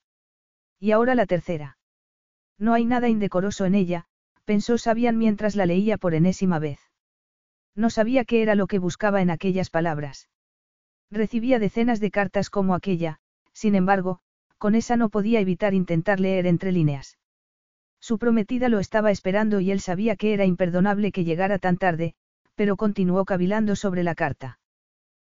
Y 0.79 0.93
ahora 0.93 1.17
la 1.17 1.27
tercera. 1.27 1.77
No 2.57 2.73
hay 2.73 2.85
nada 2.85 3.09
indecoroso 3.09 3.65
en 3.65 3.75
ella, 3.75 4.05
pensó 4.45 4.79
Sabian 4.79 5.19
mientras 5.19 5.57
la 5.57 5.67
leía 5.67 5.99
por 5.99 6.15
enésima 6.15 6.61
vez. 6.61 6.79
No 7.75 7.91
sabía 7.91 8.25
qué 8.25 8.43
era 8.43 8.55
lo 8.55 8.69
que 8.69 8.79
buscaba 8.79 9.23
en 9.23 9.31
aquellas 9.31 9.71
palabras. 9.71 10.29
Recibía 11.15 11.61
decenas 11.61 12.01
de 12.01 12.11
cartas 12.11 12.51
como 12.51 12.75
aquella, 12.75 13.21
sin 13.53 13.77
embargo, 13.77 14.19
con 14.59 14.75
esa 14.75 14.97
no 14.97 15.11
podía 15.11 15.39
evitar 15.39 15.73
intentar 15.73 16.19
leer 16.19 16.45
entre 16.45 16.73
líneas. 16.73 17.19
Su 18.01 18.19
prometida 18.19 18.69
lo 18.69 18.81
estaba 18.81 19.13
esperando 19.13 19.61
y 19.61 19.71
él 19.71 19.79
sabía 19.79 20.17
que 20.17 20.35
era 20.35 20.45
imperdonable 20.45 21.13
que 21.13 21.23
llegara 21.23 21.61
tan 21.61 21.77
tarde, 21.77 22.15
pero 22.57 22.77
continuó 22.77 23.25
cavilando 23.25 23.77
sobre 23.77 24.03
la 24.03 24.17
carta. 24.17 24.59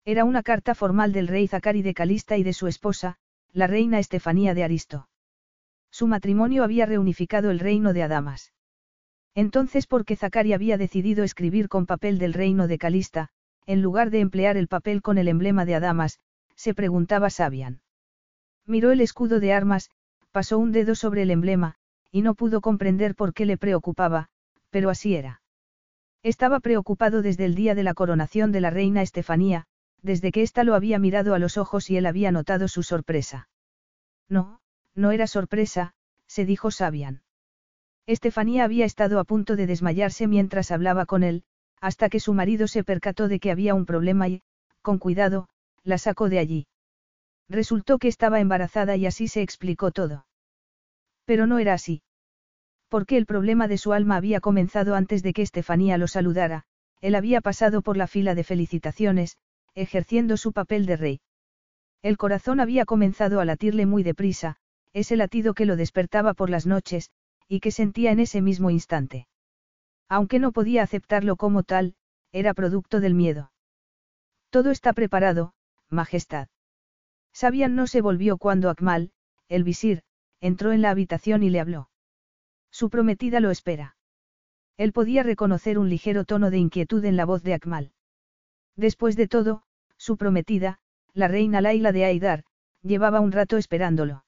Era 0.04 0.26
una 0.26 0.44
carta 0.44 0.76
formal 0.76 1.14
del 1.14 1.30
rey 1.30 1.48
Zacari 1.48 1.82
de 1.82 1.94
Calista 1.94 2.36
y 2.36 2.44
de 2.44 2.52
su 2.52 2.68
esposa, 2.68 3.16
la 3.54 3.66
reina 3.66 4.00
Estefanía 4.00 4.54
de 4.54 4.66
Aristo. 4.66 5.08
Su 5.92 6.08
matrimonio 6.08 6.66
había 6.66 6.88
reunificado 6.88 7.52
el 7.52 7.60
reino 7.60 7.94
de 7.94 8.04
Adamas. 8.04 8.52
Entonces, 9.34 9.88
¿por 9.88 10.04
qué 10.04 10.18
Zacari 10.18 10.52
había 10.52 10.78
decidido 10.78 11.24
escribir 11.24 11.70
con 11.70 11.86
papel 11.86 12.20
del 12.20 12.34
reino 12.34 12.68
de 12.68 12.78
Calista, 12.78 13.32
en 13.70 13.84
lugar 13.84 14.10
de 14.10 14.20
emplear 14.20 14.58
el 14.58 14.68
papel 14.68 15.04
con 15.04 15.20
el 15.20 15.28
emblema 15.28 15.64
de 15.64 15.76
Adamas, 15.76 16.18
se 16.56 16.74
preguntaba 16.74 17.30
Sabian. 17.30 17.82
Miró 18.66 18.92
el 18.92 19.00
escudo 19.00 19.40
de 19.40 19.54
armas, 19.54 19.92
pasó 20.32 20.58
un 20.58 20.72
dedo 20.72 20.96
sobre 20.96 21.22
el 21.22 21.30
emblema, 21.30 21.76
y 22.12 22.24
no 22.24 22.34
pudo 22.34 22.62
comprender 22.62 23.14
por 23.14 23.32
qué 23.32 23.46
le 23.46 23.58
preocupaba, 23.58 24.30
pero 24.72 24.90
así 24.90 25.16
era. 25.16 25.44
Estaba 26.24 26.62
preocupado 26.62 27.22
desde 27.22 27.46
el 27.46 27.54
día 27.54 27.76
de 27.76 27.84
la 27.84 27.94
coronación 27.94 28.52
de 28.52 28.60
la 28.60 28.72
reina 28.72 29.04
Estefanía, 29.04 29.68
desde 30.02 30.32
que 30.32 30.42
ésta 30.42 30.64
lo 30.64 30.74
había 30.74 30.98
mirado 30.98 31.36
a 31.36 31.40
los 31.40 31.56
ojos 31.60 31.92
y 31.92 31.98
él 31.98 32.08
había 32.08 32.32
notado 32.32 32.68
su 32.70 32.82
sorpresa. 32.82 33.50
No, 34.28 34.62
no 34.96 35.12
era 35.12 35.28
sorpresa, 35.28 35.94
se 36.26 36.44
dijo 36.44 36.72
Sabian. 36.72 37.22
Estefanía 38.08 38.64
había 38.64 38.86
estado 38.86 39.20
a 39.20 39.26
punto 39.26 39.56
de 39.56 39.68
desmayarse 39.68 40.26
mientras 40.26 40.72
hablaba 40.72 41.06
con 41.06 41.22
él, 41.22 41.44
hasta 41.82 42.10
que 42.10 42.20
su 42.20 42.34
marido 42.34 42.68
se 42.68 42.84
percató 42.84 43.28
de 43.28 43.40
que 43.40 43.52
había 43.52 43.74
un 43.74 43.86
problema 43.86 44.28
y, 44.28 44.42
con 44.82 44.98
cuidado, 44.98 45.48
la 45.84 45.98
sacó 45.98 46.30
de 46.30 46.40
allí. 46.40 46.68
Resultó 47.48 47.98
que 47.98 48.08
estaba 48.08 48.40
embarazada 48.40 48.96
y 48.96 49.06
así 49.06 49.28
se 49.28 49.42
explicó 49.42 49.92
todo. 49.92 50.26
Pero 51.26 51.48
no 51.48 51.60
era 51.60 51.74
así. 51.74 52.02
Porque 52.90 53.18
el 53.18 53.26
problema 53.26 53.68
de 53.68 53.78
su 53.78 53.94
alma 53.94 54.16
había 54.16 54.40
comenzado 54.40 54.96
antes 54.96 55.24
de 55.24 55.34
que 55.34 55.42
Estefanía 55.42 55.98
lo 55.98 56.08
saludara, 56.08 56.66
él 57.02 57.16
había 57.16 57.40
pasado 57.42 57.82
por 57.82 57.98
la 57.98 58.08
fila 58.08 58.36
de 58.36 58.44
felicitaciones, 58.44 59.38
ejerciendo 59.74 60.38
su 60.38 60.52
papel 60.52 60.86
de 60.86 60.98
rey. 60.98 61.22
El 62.02 62.18
corazón 62.18 62.60
había 62.60 62.86
comenzado 62.86 63.40
a 63.40 63.46
latirle 63.46 63.86
muy 63.86 64.04
deprisa, 64.04 64.58
ese 64.94 65.16
latido 65.16 65.54
que 65.54 65.66
lo 65.66 65.76
despertaba 65.76 66.34
por 66.34 66.50
las 66.50 66.66
noches, 66.66 67.12
y 67.48 67.60
que 67.62 67.72
sentía 67.72 68.12
en 68.12 68.20
ese 68.20 68.42
mismo 68.42 68.70
instante. 68.70 69.28
Aunque 70.10 70.40
no 70.40 70.52
podía 70.52 70.84
aceptarlo 70.84 71.36
como 71.36 71.64
tal, 71.64 71.96
era 72.32 72.54
producto 72.54 73.00
del 73.00 73.14
miedo. 73.14 73.52
Todo 74.50 74.72
está 74.72 74.94
preparado, 74.94 75.54
Majestad. 75.90 76.48
Sabian 77.32 77.76
no 77.76 77.86
se 77.88 78.02
volvió 78.02 78.38
cuando 78.38 78.70
Akmal, 78.70 79.12
el 79.48 79.64
visir, 79.64 80.02
entró 80.42 80.72
en 80.72 80.82
la 80.82 80.90
habitación 80.90 81.44
y 81.44 81.50
le 81.50 81.60
habló. 81.60 81.90
Su 82.72 82.90
prometida 82.90 83.40
lo 83.40 83.52
espera. 83.52 83.98
Él 84.78 84.94
podía 84.94 85.24
reconocer 85.24 85.78
un 85.78 85.90
ligero 85.90 86.24
tono 86.24 86.50
de 86.50 86.58
inquietud 86.58 87.04
en 87.06 87.16
la 87.18 87.26
voz 87.26 87.44
de 87.44 87.54
Akmal. 87.54 87.92
Después 88.76 89.16
de 89.16 89.28
todo, 89.28 89.64
su 89.98 90.18
prometida, 90.18 90.80
la 91.14 91.28
reina 91.28 91.62
Laila 91.62 91.92
de 91.92 92.06
Aidar, 92.06 92.46
llevaba 92.82 93.20
un 93.20 93.32
rato 93.32 93.58
esperándolo. 93.58 94.24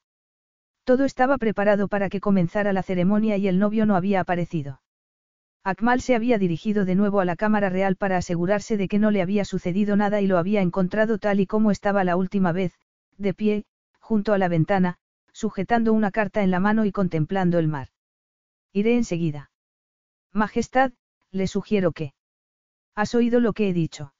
Todo 0.84 1.04
estaba 1.04 1.38
preparado 1.38 1.88
para 1.88 2.08
que 2.08 2.20
comenzara 2.20 2.72
la 2.72 2.82
ceremonia 2.82 3.36
y 3.36 3.48
el 3.48 3.58
novio 3.58 3.86
no 3.86 3.96
había 3.96 4.20
aparecido. 4.20 4.81
Akmal 5.64 6.00
se 6.00 6.16
había 6.16 6.38
dirigido 6.38 6.84
de 6.84 6.96
nuevo 6.96 7.20
a 7.20 7.24
la 7.24 7.36
Cámara 7.36 7.68
Real 7.68 7.94
para 7.94 8.16
asegurarse 8.16 8.76
de 8.76 8.88
que 8.88 8.98
no 8.98 9.12
le 9.12 9.22
había 9.22 9.44
sucedido 9.44 9.96
nada 9.96 10.20
y 10.20 10.26
lo 10.26 10.38
había 10.38 10.60
encontrado 10.60 11.18
tal 11.18 11.38
y 11.38 11.46
como 11.46 11.70
estaba 11.70 12.02
la 12.02 12.16
última 12.16 12.50
vez, 12.50 12.74
de 13.16 13.32
pie, 13.32 13.64
junto 14.00 14.32
a 14.32 14.38
la 14.38 14.48
ventana, 14.48 14.98
sujetando 15.32 15.92
una 15.92 16.10
carta 16.10 16.42
en 16.42 16.50
la 16.50 16.58
mano 16.58 16.84
y 16.84 16.90
contemplando 16.90 17.60
el 17.60 17.68
mar. 17.68 17.88
Iré 18.72 18.96
enseguida. 18.96 19.52
Majestad, 20.32 20.92
le 21.30 21.46
sugiero 21.46 21.92
que. 21.92 22.12
¿Has 22.96 23.14
oído 23.14 23.38
lo 23.38 23.52
que 23.52 23.68
he 23.68 23.72
dicho? 23.72 24.14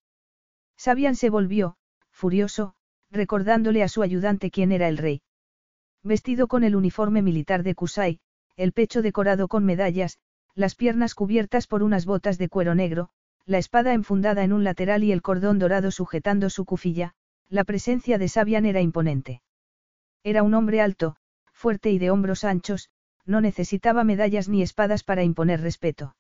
Sabian 0.76 1.16
se 1.16 1.28
volvió, 1.28 1.76
furioso, 2.10 2.74
recordándole 3.10 3.82
a 3.82 3.88
su 3.88 4.02
ayudante 4.02 4.50
quién 4.50 4.70
era 4.70 4.88
el 4.88 4.96
rey. 4.96 5.22
Vestido 6.04 6.46
con 6.46 6.62
el 6.62 6.76
uniforme 6.76 7.20
militar 7.20 7.64
de 7.64 7.74
Kusai, 7.74 8.20
el 8.56 8.72
pecho 8.72 9.02
decorado 9.02 9.48
con 9.48 9.64
medallas, 9.64 10.18
las 10.54 10.74
piernas 10.74 11.14
cubiertas 11.14 11.66
por 11.66 11.82
unas 11.82 12.04
botas 12.04 12.38
de 12.38 12.48
cuero 12.48 12.74
negro, 12.74 13.10
la 13.46 13.58
espada 13.58 13.94
enfundada 13.94 14.44
en 14.44 14.52
un 14.52 14.64
lateral 14.64 15.02
y 15.04 15.12
el 15.12 15.22
cordón 15.22 15.58
dorado 15.58 15.90
sujetando 15.90 16.50
su 16.50 16.64
cufilla, 16.64 17.14
la 17.48 17.64
presencia 17.64 18.18
de 18.18 18.28
Sabian 18.28 18.66
era 18.66 18.80
imponente. 18.80 19.42
Era 20.22 20.42
un 20.42 20.54
hombre 20.54 20.80
alto, 20.80 21.16
fuerte 21.52 21.90
y 21.90 21.98
de 21.98 22.10
hombros 22.10 22.44
anchos, 22.44 22.90
no 23.24 23.40
necesitaba 23.40 24.04
medallas 24.04 24.48
ni 24.48 24.62
espadas 24.62 25.04
para 25.04 25.22
imponer 25.22 25.60
respeto. 25.60 26.16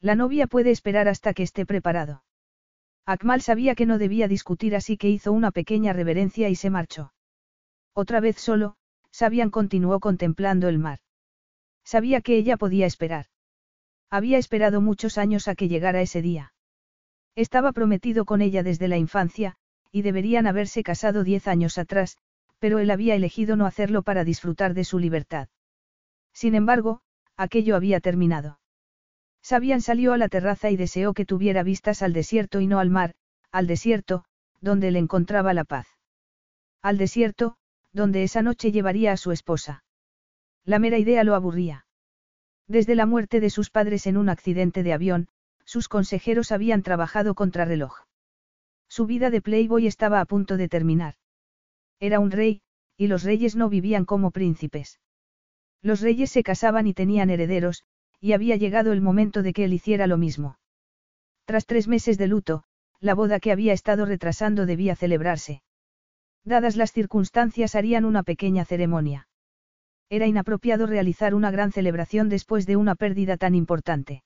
La 0.00 0.14
novia 0.14 0.46
puede 0.46 0.70
esperar 0.70 1.08
hasta 1.08 1.32
que 1.32 1.42
esté 1.42 1.64
preparado. 1.66 2.24
Akmal 3.06 3.42
sabía 3.42 3.74
que 3.74 3.86
no 3.86 3.98
debía 3.98 4.28
discutir 4.28 4.74
así 4.74 4.96
que 4.96 5.10
hizo 5.10 5.32
una 5.32 5.50
pequeña 5.50 5.92
reverencia 5.92 6.48
y 6.48 6.56
se 6.56 6.70
marchó. 6.70 7.12
Otra 7.92 8.20
vez 8.20 8.36
solo, 8.38 8.76
Sabian 9.10 9.50
continuó 9.50 10.00
contemplando 10.00 10.68
el 10.68 10.78
mar. 10.78 10.98
Sabía 11.84 12.20
que 12.20 12.36
ella 12.36 12.56
podía 12.56 12.86
esperar. 12.86 13.26
Había 14.14 14.38
esperado 14.38 14.80
muchos 14.80 15.18
años 15.18 15.48
a 15.48 15.56
que 15.56 15.66
llegara 15.66 16.00
ese 16.00 16.22
día. 16.22 16.52
Estaba 17.34 17.72
prometido 17.72 18.24
con 18.24 18.42
ella 18.42 18.62
desde 18.62 18.86
la 18.86 18.96
infancia, 18.96 19.56
y 19.90 20.02
deberían 20.02 20.46
haberse 20.46 20.84
casado 20.84 21.24
diez 21.24 21.48
años 21.48 21.78
atrás, 21.78 22.16
pero 22.60 22.78
él 22.78 22.92
había 22.92 23.16
elegido 23.16 23.56
no 23.56 23.66
hacerlo 23.66 24.04
para 24.04 24.22
disfrutar 24.22 24.72
de 24.72 24.84
su 24.84 25.00
libertad. 25.00 25.48
Sin 26.32 26.54
embargo, 26.54 27.00
aquello 27.36 27.74
había 27.74 27.98
terminado. 27.98 28.60
Sabian 29.42 29.80
salió 29.80 30.12
a 30.12 30.16
la 30.16 30.28
terraza 30.28 30.70
y 30.70 30.76
deseó 30.76 31.12
que 31.12 31.26
tuviera 31.26 31.64
vistas 31.64 32.00
al 32.00 32.12
desierto 32.12 32.60
y 32.60 32.68
no 32.68 32.78
al 32.78 32.90
mar, 32.90 33.16
al 33.50 33.66
desierto, 33.66 34.26
donde 34.60 34.92
le 34.92 35.00
encontraba 35.00 35.54
la 35.54 35.64
paz. 35.64 35.88
Al 36.82 36.98
desierto, 36.98 37.56
donde 37.92 38.22
esa 38.22 38.42
noche 38.42 38.70
llevaría 38.70 39.10
a 39.10 39.16
su 39.16 39.32
esposa. 39.32 39.82
La 40.64 40.78
mera 40.78 40.98
idea 40.98 41.24
lo 41.24 41.34
aburría. 41.34 41.84
Desde 42.66 42.94
la 42.94 43.06
muerte 43.06 43.40
de 43.40 43.50
sus 43.50 43.70
padres 43.70 44.06
en 44.06 44.16
un 44.16 44.28
accidente 44.28 44.82
de 44.82 44.92
avión, 44.92 45.28
sus 45.64 45.88
consejeros 45.88 46.52
habían 46.52 46.82
trabajado 46.82 47.34
contra 47.34 47.64
reloj. 47.64 48.04
Su 48.88 49.06
vida 49.06 49.30
de 49.30 49.42
Playboy 49.42 49.86
estaba 49.86 50.20
a 50.20 50.24
punto 50.24 50.56
de 50.56 50.68
terminar. 50.68 51.14
Era 52.00 52.20
un 52.20 52.30
rey, 52.30 52.62
y 52.96 53.06
los 53.08 53.22
reyes 53.22 53.56
no 53.56 53.68
vivían 53.68 54.04
como 54.04 54.30
príncipes. 54.30 55.00
Los 55.82 56.00
reyes 56.00 56.30
se 56.30 56.42
casaban 56.42 56.86
y 56.86 56.94
tenían 56.94 57.30
herederos, 57.30 57.84
y 58.20 58.32
había 58.32 58.56
llegado 58.56 58.92
el 58.92 59.02
momento 59.02 59.42
de 59.42 59.52
que 59.52 59.64
él 59.64 59.72
hiciera 59.74 60.06
lo 60.06 60.16
mismo. 60.16 60.58
Tras 61.44 61.66
tres 61.66 61.88
meses 61.88 62.16
de 62.16 62.26
luto, 62.26 62.64
la 63.00 63.14
boda 63.14 63.40
que 63.40 63.52
había 63.52 63.74
estado 63.74 64.06
retrasando 64.06 64.64
debía 64.64 64.96
celebrarse. 64.96 65.62
Dadas 66.44 66.76
las 66.76 66.92
circunstancias 66.92 67.74
harían 67.74 68.04
una 68.04 68.22
pequeña 68.22 68.64
ceremonia. 68.64 69.28
Era 70.14 70.28
inapropiado 70.28 70.86
realizar 70.86 71.34
una 71.34 71.50
gran 71.50 71.72
celebración 71.72 72.28
después 72.28 72.66
de 72.66 72.76
una 72.76 72.94
pérdida 72.94 73.36
tan 73.36 73.56
importante. 73.56 74.22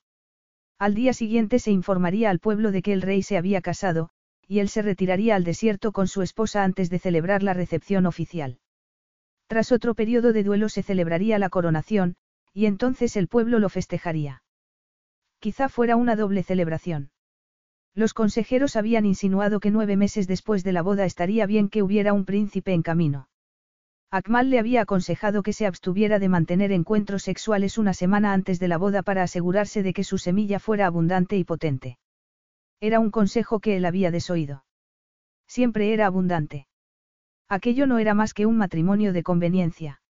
Al 0.78 0.94
día 0.94 1.14
siguiente 1.14 1.58
se 1.58 1.70
informaría 1.70 2.28
al 2.28 2.40
pueblo 2.40 2.72
de 2.72 2.82
que 2.82 2.92
el 2.92 3.00
rey 3.00 3.22
se 3.22 3.38
había 3.38 3.62
casado, 3.62 4.10
y 4.46 4.58
él 4.58 4.68
se 4.68 4.82
retiraría 4.82 5.34
al 5.34 5.44
desierto 5.44 5.92
con 5.92 6.06
su 6.06 6.20
esposa 6.20 6.62
antes 6.62 6.90
de 6.90 6.98
celebrar 6.98 7.42
la 7.42 7.54
recepción 7.54 8.04
oficial. 8.04 8.58
Tras 9.46 9.72
otro 9.72 9.94
periodo 9.94 10.34
de 10.34 10.44
duelo 10.44 10.68
se 10.68 10.82
celebraría 10.82 11.38
la 11.38 11.48
coronación, 11.48 12.16
y 12.52 12.66
entonces 12.66 13.16
el 13.16 13.26
pueblo 13.26 13.58
lo 13.58 13.70
festejaría. 13.70 14.42
Quizá 15.38 15.70
fuera 15.70 15.96
una 15.96 16.16
doble 16.16 16.42
celebración. 16.42 17.12
Los 17.94 18.12
consejeros 18.12 18.76
habían 18.76 19.06
insinuado 19.06 19.58
que 19.58 19.70
nueve 19.70 19.96
meses 19.96 20.26
después 20.26 20.64
de 20.64 20.72
la 20.72 20.82
boda 20.82 21.06
estaría 21.06 21.46
bien 21.46 21.70
que 21.70 21.82
hubiera 21.82 22.12
un 22.12 22.26
príncipe 22.26 22.74
en 22.74 22.82
camino. 22.82 23.30
Akmal 24.10 24.48
le 24.48 24.58
había 24.58 24.82
aconsejado 24.82 25.42
que 25.42 25.52
se 25.52 25.66
abstuviera 25.66 26.18
de 26.18 26.30
mantener 26.30 26.72
encuentros 26.72 27.22
sexuales 27.22 27.76
una 27.76 27.92
semana 27.92 28.32
antes 28.32 28.58
de 28.58 28.68
la 28.68 28.78
boda 28.78 29.02
para 29.02 29.22
asegurarse 29.22 29.82
de 29.82 29.92
que 29.92 30.02
su 30.02 30.16
semilla 30.16 30.58
fuera 30.58 30.86
abundante 30.86 31.36
y 31.36 31.44
potente. 31.44 31.98
Era 32.80 33.00
un 33.00 33.10
consejo 33.10 33.60
que 33.60 33.76
él 33.76 33.84
había 33.84 34.10
desoído. 34.10 34.64
Siempre 35.46 35.92
era 35.92 36.06
abundante. 36.06 36.68
Aquello 37.48 37.86
no 37.86 37.98
era 37.98 38.14
más 38.14 38.32
que 38.32 38.46
un 38.46 38.56
matrimonio 38.56 39.12
de 39.12 39.22
conveniencia. 39.22 40.00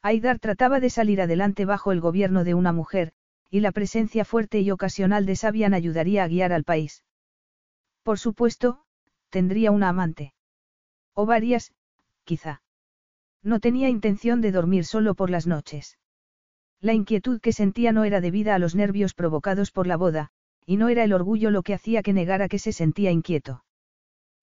Aidar 0.00 0.38
trataba 0.38 0.80
de 0.80 0.88
salir 0.88 1.20
adelante 1.20 1.66
bajo 1.66 1.92
el 1.92 2.00
gobierno 2.00 2.44
de 2.44 2.54
una 2.54 2.72
mujer, 2.72 3.12
y 3.50 3.60
la 3.60 3.72
presencia 3.72 4.24
fuerte 4.24 4.60
y 4.60 4.70
ocasional 4.70 5.26
de 5.26 5.36
Sabian 5.36 5.74
ayudaría 5.74 6.24
a 6.24 6.28
guiar 6.28 6.52
al 6.52 6.64
país. 6.64 7.04
Por 8.02 8.18
supuesto, 8.18 8.84
tendría 9.28 9.70
una 9.70 9.90
amante. 9.90 10.32
O 11.14 11.26
varias, 11.26 11.72
quizá. 12.24 12.62
No 13.48 13.60
tenía 13.60 13.88
intención 13.88 14.42
de 14.42 14.52
dormir 14.52 14.84
solo 14.84 15.14
por 15.14 15.30
las 15.30 15.46
noches. 15.46 15.96
La 16.82 16.92
inquietud 16.92 17.40
que 17.40 17.54
sentía 17.54 17.92
no 17.92 18.04
era 18.04 18.20
debida 18.20 18.54
a 18.54 18.58
los 18.58 18.74
nervios 18.74 19.14
provocados 19.14 19.70
por 19.70 19.86
la 19.86 19.96
boda, 19.96 20.28
y 20.66 20.76
no 20.76 20.90
era 20.90 21.02
el 21.02 21.14
orgullo 21.14 21.50
lo 21.50 21.62
que 21.62 21.72
hacía 21.72 22.02
que 22.02 22.12
negara 22.12 22.48
que 22.48 22.58
se 22.58 22.72
sentía 22.72 23.10
inquieto. 23.10 23.64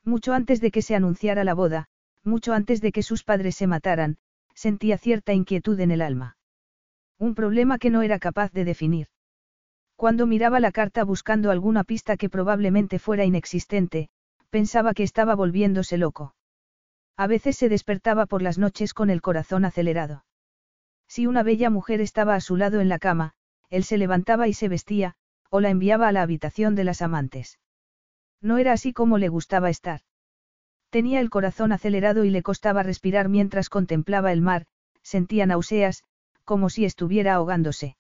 Mucho 0.04 0.34
antes 0.34 0.60
de 0.60 0.72
que 0.72 0.82
se 0.82 0.96
anunciara 0.96 1.44
la 1.44 1.54
boda, 1.54 1.86
mucho 2.24 2.54
antes 2.54 2.82
de 2.82 2.92
que 2.92 3.04
sus 3.04 3.24
padres 3.24 3.56
se 3.56 3.68
mataran, 3.68 4.18
sentía 4.56 4.98
cierta 4.98 5.34
inquietud 5.34 5.80
en 5.80 5.92
el 5.92 6.02
alma. 6.02 6.38
Un 7.20 7.36
problema 7.36 7.78
que 7.78 7.92
no 7.92 8.02
era 8.02 8.18
capaz 8.18 8.52
de 8.54 8.66
definir. 8.66 9.10
Cuando 9.96 10.26
miraba 10.26 10.60
la 10.60 10.72
carta 10.72 11.04
buscando 11.04 11.52
alguna 11.52 11.84
pista 11.84 12.18
que 12.18 12.32
probablemente 12.32 12.98
fuera 12.98 13.24
inexistente, 13.24 14.10
pensaba 14.50 14.96
que 14.96 15.04
estaba 15.04 15.36
volviéndose 15.36 16.00
loco. 16.00 16.35
A 17.18 17.28
veces 17.28 17.56
se 17.56 17.70
despertaba 17.70 18.26
por 18.26 18.42
las 18.42 18.58
noches 18.58 18.94
con 18.94 19.10
el 19.10 19.22
corazón 19.22 19.66
acelerado. 19.66 20.26
Si 21.08 21.28
una 21.28 21.44
bella 21.44 21.70
mujer 21.70 22.02
estaba 22.02 22.36
a 22.36 22.42
su 22.42 22.58
lado 22.58 22.82
en 22.82 22.90
la 22.90 23.00
cama, 23.00 23.34
él 23.70 23.84
se 23.84 23.98
levantaba 23.98 24.48
y 24.48 24.54
se 24.54 24.68
vestía, 24.68 25.16
o 25.50 25.60
la 25.62 25.70
enviaba 25.70 26.08
a 26.08 26.12
la 26.12 26.22
habitación 26.22 26.76
de 26.76 26.84
las 26.84 27.02
amantes. 27.02 27.60
No 28.42 28.58
era 28.58 28.74
así 28.74 28.92
como 28.92 29.18
le 29.18 29.30
gustaba 29.30 29.70
estar. 29.70 30.02
Tenía 30.90 31.20
el 31.20 31.30
corazón 31.30 31.72
acelerado 31.72 32.26
y 32.26 32.30
le 32.30 32.44
costaba 32.44 32.84
respirar 32.84 33.30
mientras 33.30 33.70
contemplaba 33.70 34.32
el 34.32 34.42
mar, 34.42 34.66
sentía 35.02 35.46
náuseas, 35.46 36.04
como 36.44 36.70
si 36.70 36.86
estuviera 36.86 37.36
ahogándose. 37.36 37.98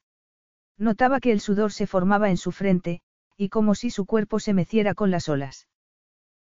Notaba 0.77 1.19
que 1.19 1.31
el 1.31 1.39
sudor 1.39 1.71
se 1.71 1.87
formaba 1.87 2.29
en 2.29 2.37
su 2.37 2.51
frente, 2.51 3.01
y 3.37 3.49
como 3.49 3.75
si 3.75 3.89
su 3.89 4.05
cuerpo 4.05 4.39
se 4.39 4.53
meciera 4.53 4.93
con 4.93 5.11
las 5.11 5.29
olas. 5.29 5.67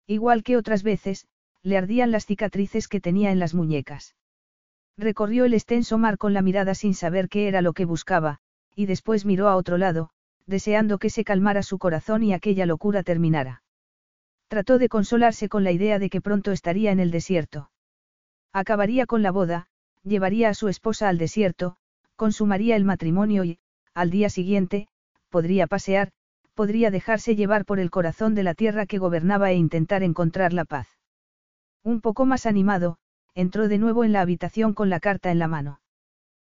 Igual 0.08 0.44
que 0.44 0.58
otras 0.58 0.84
veces, 0.84 1.28
le 1.63 1.78
ardían 1.78 2.12
las 2.12 2.26
cicatrices 2.26 2.88
que 2.88 3.00
tenía 3.00 3.32
en 3.32 3.39
las 3.39 3.54
muñecas. 3.54 4.15
Recorrió 4.97 5.45
el 5.45 5.54
extenso 5.54 5.97
mar 5.97 6.17
con 6.17 6.34
la 6.34 6.41
mirada 6.41 6.76
sin 6.76 6.93
saber 6.93 7.30
qué 7.30 7.47
era 7.47 7.62
lo 7.62 7.74
que 7.74 7.86
buscaba, 7.86 8.39
y 8.76 8.86
después 8.86 9.26
miró 9.26 9.47
a 9.47 9.56
otro 9.56 9.78
lado, 9.78 10.10
deseando 10.45 10.97
que 10.97 11.10
se 11.10 11.24
calmara 11.24 11.63
su 11.63 11.78
corazón 11.78 12.24
y 12.24 12.34
aquella 12.34 12.65
locura 12.65 13.04
terminara. 13.04 13.63
Trató 14.47 14.78
de 14.78 14.89
consolarse 14.89 15.50
con 15.50 15.63
la 15.63 15.71
idea 15.71 15.97
de 15.97 16.10
que 16.10 16.21
pronto 16.21 16.52
estaría 16.52 16.91
en 16.91 17.00
el 17.00 17.12
desierto. 17.12 17.71
Acabaría 18.52 19.06
con 19.06 19.21
la 19.21 19.32
boda, 19.32 19.67
llevaría 20.04 20.50
a 20.50 20.54
su 20.54 20.67
esposa 20.67 21.08
al 21.08 21.17
desierto, 21.17 21.78
consumaría 22.15 22.76
el 22.76 22.84
matrimonio 22.84 23.45
y, 23.45 23.60
al 23.93 24.10
día 24.10 24.30
siguiente, 24.30 24.88
podría 25.30 25.67
pasear, 25.67 26.12
podría 26.54 26.91
dejarse 26.91 27.36
llevar 27.36 27.65
por 27.65 27.80
el 27.80 27.89
corazón 27.89 28.36
de 28.36 28.43
la 28.43 28.54
tierra 28.54 28.86
que 28.86 28.97
gobernaba 28.97 29.52
e 29.52 29.56
intentar 29.56 30.04
encontrar 30.04 30.54
la 30.54 30.65
paz. 30.65 30.88
Un 31.84 32.02
poco 32.02 32.26
más 32.26 32.46
animado, 32.46 32.98
entró 33.34 33.67
de 33.67 33.78
nuevo 33.78 34.04
en 34.04 34.12
la 34.12 34.22
habitación 34.22 34.74
con 34.74 34.89
la 34.89 35.00
carta 35.00 35.32
en 35.32 35.39
la 35.39 35.48
mano. 35.48 35.80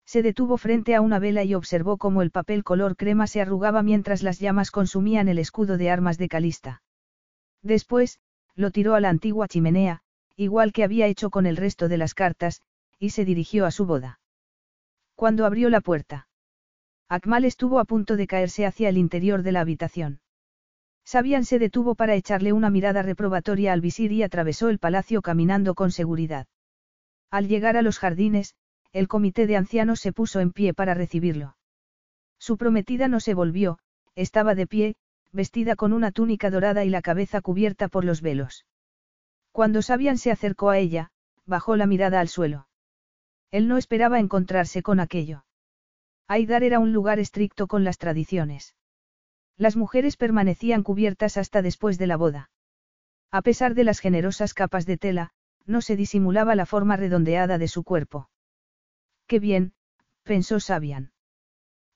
Se 0.05 0.21
detuvo 0.21 0.57
frente 0.57 0.95
a 0.95 1.01
una 1.01 1.19
vela 1.19 1.43
y 1.43 1.53
observó 1.53 1.97
cómo 1.97 2.21
el 2.21 2.31
papel 2.31 2.63
color 2.63 2.97
crema 2.97 3.27
se 3.27 3.41
arrugaba 3.41 3.83
mientras 3.83 4.21
las 4.21 4.39
llamas 4.39 4.69
consumían 4.69 5.29
el 5.29 5.39
escudo 5.39 5.77
de 5.77 5.89
armas 5.89 6.17
de 6.17 6.27
Calista. 6.27 6.81
Después, 7.61 8.19
lo 8.55 8.71
tiró 8.71 8.95
a 8.95 8.99
la 8.99 9.09
antigua 9.09 9.47
chimenea, 9.47 10.01
igual 10.35 10.73
que 10.73 10.83
había 10.83 11.07
hecho 11.07 11.29
con 11.29 11.45
el 11.45 11.55
resto 11.55 11.87
de 11.87 11.97
las 11.97 12.13
cartas, 12.13 12.61
y 12.99 13.11
se 13.11 13.23
dirigió 13.23 13.65
a 13.65 13.71
su 13.71 13.85
boda. 13.85 14.19
Cuando 15.15 15.45
abrió 15.45 15.69
la 15.69 15.79
puerta. 15.79 16.27
Akmal 17.07 17.45
estuvo 17.45 17.79
a 17.79 17.85
punto 17.85 18.17
de 18.17 18.27
caerse 18.27 18.65
hacia 18.65 18.89
el 18.89 18.97
interior 18.97 19.43
de 19.43 19.51
la 19.51 19.61
habitación. 19.61 20.19
Sabian 21.05 21.45
se 21.45 21.59
detuvo 21.59 21.95
para 21.95 22.15
echarle 22.15 22.53
una 22.53 22.69
mirada 22.69 23.01
reprobatoria 23.01 23.73
al 23.73 23.81
visir 23.81 24.11
y 24.11 24.23
atravesó 24.23 24.69
el 24.69 24.79
palacio 24.79 25.21
caminando 25.21 25.75
con 25.75 25.91
seguridad. 25.91 26.47
Al 27.29 27.47
llegar 27.47 27.77
a 27.77 27.81
los 27.81 27.99
jardines, 27.99 28.55
el 28.93 29.07
comité 29.07 29.47
de 29.47 29.57
ancianos 29.57 29.99
se 29.99 30.13
puso 30.13 30.39
en 30.39 30.51
pie 30.51 30.73
para 30.73 30.93
recibirlo. 30.93 31.57
Su 32.39 32.57
prometida 32.57 33.07
no 33.07 33.19
se 33.19 33.33
volvió, 33.33 33.79
estaba 34.15 34.55
de 34.55 34.67
pie, 34.67 34.95
vestida 35.31 35.75
con 35.75 35.93
una 35.93 36.11
túnica 36.11 36.49
dorada 36.49 36.85
y 36.85 36.89
la 36.89 37.01
cabeza 37.01 37.41
cubierta 37.41 37.87
por 37.87 38.05
los 38.05 38.21
velos. 38.21 38.65
Cuando 39.51 39.81
Sabian 39.81 40.17
se 40.17 40.31
acercó 40.31 40.69
a 40.69 40.77
ella, 40.77 41.11
bajó 41.45 41.75
la 41.75 41.87
mirada 41.87 42.19
al 42.19 42.27
suelo. 42.27 42.67
Él 43.51 43.67
no 43.67 43.77
esperaba 43.77 44.19
encontrarse 44.19 44.81
con 44.81 44.99
aquello. 44.99 45.45
Aidar 46.27 46.63
era 46.63 46.79
un 46.79 46.93
lugar 46.93 47.19
estricto 47.19 47.67
con 47.67 47.83
las 47.83 47.97
tradiciones. 47.97 48.75
Las 49.57 49.75
mujeres 49.75 50.17
permanecían 50.17 50.83
cubiertas 50.83 51.37
hasta 51.37 51.61
después 51.61 51.97
de 51.97 52.07
la 52.07 52.17
boda. 52.17 52.49
A 53.31 53.41
pesar 53.41 53.75
de 53.75 53.83
las 53.83 53.99
generosas 53.99 54.53
capas 54.53 54.85
de 54.85 54.97
tela, 54.97 55.31
no 55.65 55.81
se 55.81 55.95
disimulaba 55.95 56.55
la 56.55 56.65
forma 56.65 56.97
redondeada 56.97 57.57
de 57.57 57.67
su 57.67 57.83
cuerpo. 57.83 58.29
Qué 59.27 59.39
bien, 59.39 59.73
pensó 60.23 60.59
Sabian. 60.59 61.11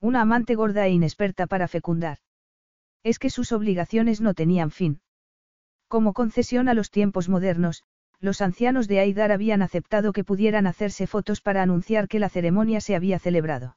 Una 0.00 0.22
amante 0.22 0.54
gorda 0.54 0.86
e 0.86 0.90
inexperta 0.90 1.46
para 1.46 1.68
fecundar. 1.68 2.18
Es 3.02 3.18
que 3.18 3.30
sus 3.30 3.52
obligaciones 3.52 4.20
no 4.20 4.34
tenían 4.34 4.70
fin. 4.70 5.00
Como 5.88 6.12
concesión 6.12 6.68
a 6.68 6.74
los 6.74 6.90
tiempos 6.90 7.28
modernos, 7.28 7.84
los 8.20 8.40
ancianos 8.40 8.88
de 8.88 9.00
Aidar 9.00 9.32
habían 9.32 9.62
aceptado 9.62 10.12
que 10.12 10.24
pudieran 10.24 10.66
hacerse 10.66 11.06
fotos 11.06 11.40
para 11.40 11.62
anunciar 11.62 12.08
que 12.08 12.18
la 12.18 12.28
ceremonia 12.28 12.80
se 12.80 12.96
había 12.96 13.18
celebrado. 13.18 13.76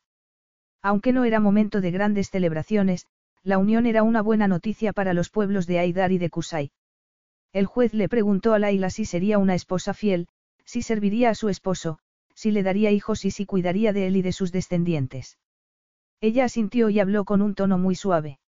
Aunque 0.82 1.14
no 1.14 1.26
era 1.26 1.40
momento 1.40 1.80
de 1.80 1.92
grandes 1.92 2.30
celebraciones, 2.30 3.06
la 3.44 3.58
unión 3.58 3.86
era 3.86 4.04
una 4.04 4.22
buena 4.22 4.48
noticia 4.48 4.94
para 4.94 5.14
los 5.14 5.30
pueblos 5.30 5.68
de 5.68 5.80
Aidar 5.80 6.12
y 6.12 6.18
de 6.18 6.30
Kusai. 6.30 6.72
El 7.54 7.66
juez 7.66 7.94
le 7.94 8.08
preguntó 8.08 8.54
a 8.54 8.60
Laila 8.60 8.90
si 8.90 9.06
sería 9.06 9.38
una 9.38 9.56
esposa 9.56 9.94
fiel, 9.94 10.28
si 10.66 10.82
serviría 10.82 11.32
a 11.32 11.36
su 11.36 11.50
esposo, 11.50 12.00
si 12.36 12.52
le 12.52 12.64
daría 12.64 12.92
hijos 12.92 13.26
y 13.26 13.32
si 13.32 13.46
cuidaría 13.46 13.94
de 13.94 14.08
él 14.08 14.16
y 14.16 14.22
de 14.22 14.32
sus 14.32 14.52
descendientes. 14.52 15.38
Ella 16.22 16.46
asintió 16.46 16.90
y 16.90 17.00
habló 17.00 17.26
con 17.26 17.42
un 17.42 17.56
tono 17.56 17.78
muy 17.78 17.96
suave. 17.96 18.40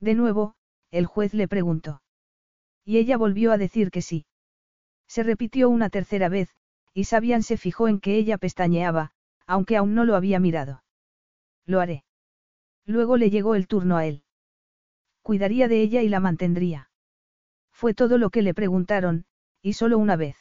De 0.00 0.14
nuevo, 0.14 0.54
el 0.90 1.06
juez 1.06 1.34
le 1.34 1.48
preguntó. 1.48 2.02
Y 2.84 2.98
ella 2.98 3.16
volvió 3.16 3.52
a 3.52 3.58
decir 3.58 3.90
que 3.90 4.02
sí. 4.02 4.26
Se 5.08 5.22
repitió 5.22 5.68
una 5.70 5.90
tercera 5.90 6.28
vez, 6.28 6.54
y 6.94 7.04
Sabian 7.04 7.42
se 7.42 7.56
fijó 7.56 7.88
en 7.88 8.00
que 8.00 8.16
ella 8.16 8.38
pestañeaba, 8.38 9.12
aunque 9.46 9.76
aún 9.76 9.94
no 9.94 10.04
lo 10.04 10.14
había 10.14 10.38
mirado. 10.38 10.84
Lo 11.66 11.80
haré. 11.80 12.04
Luego 12.90 13.16
le 13.16 13.30
llegó 13.30 13.54
el 13.54 13.68
turno 13.68 13.98
a 13.98 14.04
él. 14.04 14.24
Cuidaría 15.22 15.68
de 15.68 15.80
ella 15.80 16.02
y 16.02 16.08
la 16.08 16.18
mantendría. 16.18 16.90
Fue 17.70 17.94
todo 17.94 18.18
lo 18.18 18.30
que 18.30 18.42
le 18.42 18.52
preguntaron, 18.52 19.26
y 19.62 19.74
solo 19.74 19.96
una 19.96 20.16
vez. 20.16 20.36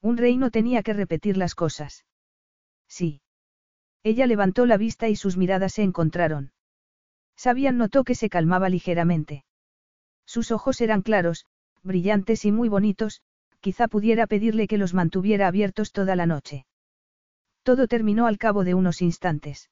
Un 0.00 0.18
rey 0.18 0.36
no 0.36 0.52
tenía 0.52 0.84
que 0.84 0.92
repetir 0.92 1.36
las 1.36 1.56
cosas. 1.56 2.06
Sí. 2.86 3.22
Ella 4.04 4.28
levantó 4.28 4.66
la 4.66 4.76
vista 4.76 5.08
y 5.08 5.16
sus 5.16 5.36
miradas 5.36 5.72
se 5.72 5.82
encontraron. 5.82 6.52
Sabian 7.34 7.76
notó 7.76 8.04
que 8.04 8.14
se 8.14 8.28
calmaba 8.28 8.68
ligeramente. 8.68 9.44
Sus 10.26 10.52
ojos 10.52 10.80
eran 10.80 11.02
claros, 11.02 11.44
brillantes 11.82 12.44
y 12.44 12.52
muy 12.52 12.68
bonitos, 12.68 13.20
quizá 13.58 13.88
pudiera 13.88 14.28
pedirle 14.28 14.68
que 14.68 14.78
los 14.78 14.94
mantuviera 14.94 15.48
abiertos 15.48 15.90
toda 15.90 16.14
la 16.14 16.26
noche. 16.26 16.66
Todo 17.64 17.88
terminó 17.88 18.28
al 18.28 18.38
cabo 18.38 18.62
de 18.62 18.74
unos 18.74 19.02
instantes. 19.02 19.70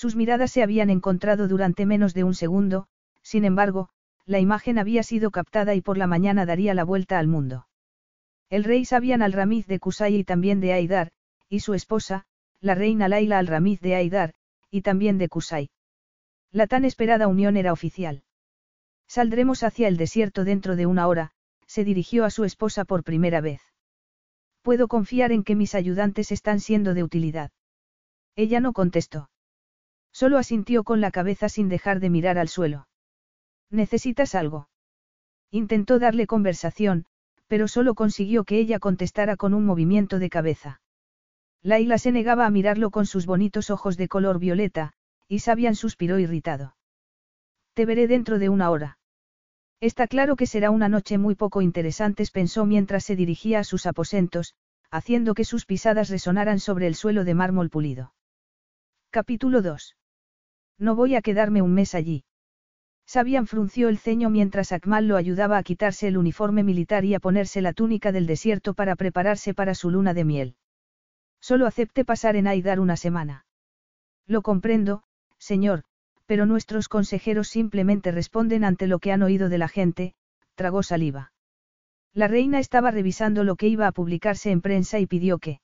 Sus 0.00 0.16
miradas 0.16 0.50
se 0.50 0.62
habían 0.62 0.88
encontrado 0.88 1.46
durante 1.46 1.84
menos 1.84 2.14
de 2.14 2.24
un 2.24 2.32
segundo, 2.32 2.86
sin 3.20 3.44
embargo, 3.44 3.90
la 4.24 4.38
imagen 4.38 4.78
había 4.78 5.02
sido 5.02 5.30
captada 5.30 5.74
y 5.74 5.82
por 5.82 5.98
la 5.98 6.06
mañana 6.06 6.46
daría 6.46 6.72
la 6.72 6.84
vuelta 6.84 7.18
al 7.18 7.26
mundo. 7.26 7.66
El 8.48 8.64
rey 8.64 8.86
Sabian 8.86 9.20
al-Ramiz 9.20 9.66
de 9.66 9.78
Kusai 9.78 10.16
y 10.16 10.24
también 10.24 10.58
de 10.60 10.72
Aidar, 10.72 11.10
y 11.50 11.60
su 11.60 11.74
esposa, 11.74 12.24
la 12.62 12.74
reina 12.74 13.08
Laila 13.08 13.38
al-Ramiz 13.38 13.82
de 13.82 13.94
Aidar, 13.94 14.32
y 14.70 14.80
también 14.80 15.18
de 15.18 15.28
Kusai. 15.28 15.68
La 16.50 16.66
tan 16.66 16.86
esperada 16.86 17.28
unión 17.28 17.58
era 17.58 17.70
oficial. 17.70 18.22
Saldremos 19.06 19.62
hacia 19.64 19.86
el 19.86 19.98
desierto 19.98 20.44
dentro 20.44 20.76
de 20.76 20.86
una 20.86 21.08
hora, 21.08 21.32
se 21.66 21.84
dirigió 21.84 22.24
a 22.24 22.30
su 22.30 22.44
esposa 22.44 22.86
por 22.86 23.04
primera 23.04 23.42
vez. 23.42 23.60
Puedo 24.62 24.88
confiar 24.88 25.30
en 25.30 25.44
que 25.44 25.56
mis 25.56 25.74
ayudantes 25.74 26.32
están 26.32 26.58
siendo 26.58 26.94
de 26.94 27.02
utilidad. 27.02 27.50
Ella 28.34 28.60
no 28.60 28.72
contestó. 28.72 29.28
Solo 30.12 30.38
asintió 30.38 30.84
con 30.84 31.00
la 31.00 31.10
cabeza 31.10 31.48
sin 31.48 31.68
dejar 31.68 32.00
de 32.00 32.10
mirar 32.10 32.38
al 32.38 32.48
suelo. 32.48 32.88
¿Necesitas 33.70 34.34
algo? 34.34 34.68
Intentó 35.50 35.98
darle 35.98 36.26
conversación, 36.26 37.06
pero 37.46 37.68
solo 37.68 37.94
consiguió 37.94 38.44
que 38.44 38.58
ella 38.58 38.78
contestara 38.78 39.36
con 39.36 39.54
un 39.54 39.64
movimiento 39.64 40.18
de 40.18 40.30
cabeza. 40.30 40.80
Laila 41.62 41.98
se 41.98 42.12
negaba 42.12 42.46
a 42.46 42.50
mirarlo 42.50 42.90
con 42.90 43.06
sus 43.06 43.26
bonitos 43.26 43.70
ojos 43.70 43.96
de 43.96 44.08
color 44.08 44.38
violeta, 44.38 44.92
y 45.28 45.40
Sabian 45.40 45.74
suspiró 45.74 46.18
irritado. 46.18 46.76
Te 47.74 47.86
veré 47.86 48.06
dentro 48.06 48.38
de 48.38 48.48
una 48.48 48.70
hora. 48.70 48.98
Está 49.80 50.06
claro 50.06 50.36
que 50.36 50.46
será 50.46 50.70
una 50.70 50.88
noche 50.88 51.18
muy 51.18 51.34
poco 51.34 51.62
interesante, 51.62 52.24
pensó 52.32 52.66
mientras 52.66 53.04
se 53.04 53.16
dirigía 53.16 53.60
a 53.60 53.64
sus 53.64 53.86
aposentos, 53.86 54.54
haciendo 54.90 55.34
que 55.34 55.44
sus 55.44 55.66
pisadas 55.66 56.10
resonaran 56.10 56.58
sobre 56.58 56.86
el 56.86 56.94
suelo 56.94 57.24
de 57.24 57.34
mármol 57.34 57.70
pulido. 57.70 58.12
Capítulo 59.10 59.62
2. 59.62 59.96
No 60.80 60.96
voy 60.96 61.14
a 61.14 61.20
quedarme 61.20 61.60
un 61.60 61.74
mes 61.74 61.94
allí. 61.94 62.24
Sabian 63.06 63.46
frunció 63.46 63.88
el 63.88 63.98
ceño 63.98 64.30
mientras 64.30 64.72
Akmal 64.72 65.06
lo 65.06 65.16
ayudaba 65.16 65.58
a 65.58 65.62
quitarse 65.62 66.08
el 66.08 66.16
uniforme 66.16 66.62
militar 66.64 67.04
y 67.04 67.14
a 67.14 67.20
ponerse 67.20 67.60
la 67.60 67.74
túnica 67.74 68.12
del 68.12 68.26
desierto 68.26 68.72
para 68.72 68.96
prepararse 68.96 69.52
para 69.52 69.74
su 69.74 69.90
luna 69.90 70.14
de 70.14 70.24
miel. 70.24 70.56
Solo 71.40 71.66
acepte 71.66 72.04
pasar 72.04 72.36
en 72.36 72.46
Aidar 72.46 72.80
una 72.80 72.96
semana. 72.96 73.44
Lo 74.26 74.42
comprendo, 74.42 75.02
señor, 75.38 75.82
pero 76.24 76.46
nuestros 76.46 76.88
consejeros 76.88 77.48
simplemente 77.48 78.10
responden 78.10 78.64
ante 78.64 78.86
lo 78.86 79.00
que 79.00 79.12
han 79.12 79.22
oído 79.22 79.48
de 79.48 79.58
la 79.58 79.68
gente, 79.68 80.14
tragó 80.54 80.82
saliva. 80.82 81.32
La 82.14 82.26
reina 82.26 82.58
estaba 82.58 82.90
revisando 82.90 83.44
lo 83.44 83.56
que 83.56 83.68
iba 83.68 83.86
a 83.86 83.92
publicarse 83.92 84.50
en 84.50 84.62
prensa 84.62 84.98
y 84.98 85.06
pidió 85.06 85.38
que... 85.38 85.60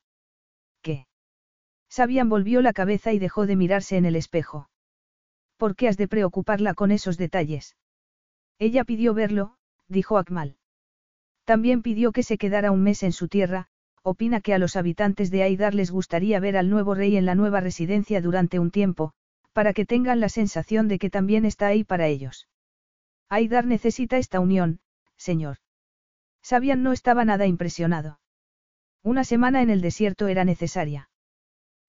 ¿Qué? 0.83 1.07
Sabian 1.89 2.29
volvió 2.29 2.61
la 2.61 2.73
cabeza 2.73 3.13
y 3.13 3.19
dejó 3.19 3.47
de 3.47 3.57
mirarse 3.57 3.97
en 3.97 4.05
el 4.05 4.17
espejo. 4.17 4.69
¿Por 5.57 5.77
qué 5.77 5.89
has 5.89 5.97
de 5.97 6.09
preocuparla 6.09 6.75
con 6.75 6.91
esos 6.91 7.17
detalles? 7.17 7.77
Ella 8.59 8.85
pidió 8.85 9.15
verlo, 9.15 9.57
dijo 9.89 10.19
Akmal. 10.19 10.57
También 11.45 11.83
pidió 11.83 12.13
que 12.13 12.23
se 12.23 12.39
quedara 12.39 12.73
un 12.73 12.83
mes 12.83 13.03
en 13.03 13.13
su 13.13 13.29
tierra, 13.29 13.69
opina 14.03 14.41
que 14.41 14.55
a 14.55 14.59
los 14.59 14.77
habitantes 14.77 15.31
de 15.31 15.43
Aidar 15.43 15.75
les 15.75 15.91
gustaría 15.91 16.41
ver 16.41 16.57
al 16.57 16.71
nuevo 16.71 16.95
rey 16.95 17.17
en 17.17 17.27
la 17.27 17.35
nueva 17.35 17.61
residencia 17.61 18.21
durante 18.21 18.59
un 18.59 18.71
tiempo, 18.71 19.13
para 19.53 19.73
que 19.73 19.87
tengan 19.87 20.21
la 20.21 20.29
sensación 20.29 20.89
de 20.89 20.99
que 20.99 21.11
también 21.11 21.45
está 21.45 21.69
ahí 21.69 21.85
para 21.85 22.07
ellos. 22.07 22.49
Aidar 23.29 23.67
necesita 23.67 24.19
esta 24.19 24.41
unión, 24.41 24.81
señor. 25.17 25.57
Sabian 26.43 26.83
no 26.83 26.93
estaba 26.93 27.25
nada 27.25 27.47
impresionado. 27.47 28.21
Una 29.03 29.25
semana 29.25 29.63
en 29.63 29.71
el 29.71 29.81
desierto 29.81 30.29
era 30.29 30.45
necesaria. 30.45 31.11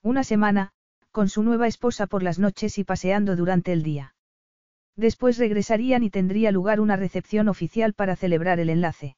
Una 0.02 0.24
semana, 0.24 0.72
con 1.18 1.30
su 1.30 1.42
nueva 1.42 1.66
esposa 1.66 2.06
por 2.06 2.22
las 2.22 2.38
noches 2.38 2.78
y 2.78 2.84
paseando 2.84 3.36
durante 3.36 3.74
el 3.74 3.82
día. 3.82 4.14
Después 4.96 5.40
regresarían 5.40 6.04
y 6.04 6.12
tendría 6.12 6.52
lugar 6.52 6.80
una 6.80 6.96
recepción 6.96 7.50
oficial 7.50 7.96
para 7.96 8.16
celebrar 8.16 8.60
el 8.60 8.70
enlace. 8.70 9.18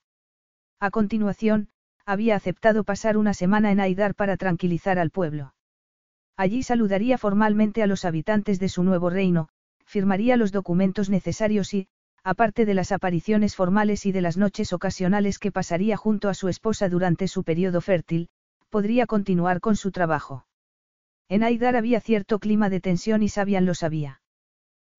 A 0.80 0.92
continuación, 0.92 1.68
había 2.06 2.38
aceptado 2.38 2.86
pasar 2.86 3.18
una 3.18 3.34
semana 3.34 3.74
en 3.74 3.82
Aidar 3.82 4.16
para 4.16 4.38
tranquilizar 4.38 4.98
al 4.98 5.12
pueblo. 5.12 5.54
Allí 6.38 6.64
saludaría 6.64 7.18
formalmente 7.18 7.84
a 7.84 7.88
los 7.88 8.06
habitantes 8.06 8.62
de 8.62 8.70
su 8.70 8.82
nuevo 8.86 9.10
reino, 9.10 9.50
firmaría 9.84 10.38
los 10.38 10.54
documentos 10.54 11.10
necesarios 11.10 11.74
y, 11.74 11.90
aparte 12.24 12.66
de 12.66 12.76
las 12.76 12.94
apariciones 12.94 13.58
formales 13.58 14.06
y 14.06 14.14
de 14.14 14.22
las 14.22 14.38
noches 14.38 14.72
ocasionales 14.72 15.38
que 15.38 15.52
pasaría 15.52 15.98
junto 15.98 16.30
a 16.30 16.34
su 16.34 16.48
esposa 16.48 16.88
durante 16.88 17.28
su 17.28 17.44
periodo 17.44 17.82
fértil, 17.82 18.30
podría 18.70 19.06
continuar 19.06 19.60
con 19.60 19.76
su 19.76 19.92
trabajo. 19.92 20.46
En 21.30 21.44
Aidar 21.44 21.76
había 21.76 22.02
cierto 22.02 22.40
clima 22.40 22.72
de 22.72 22.82
tensión 22.82 23.22
y 23.22 23.30
Sabian 23.30 23.68
lo 23.68 23.76
sabía. 23.76 24.22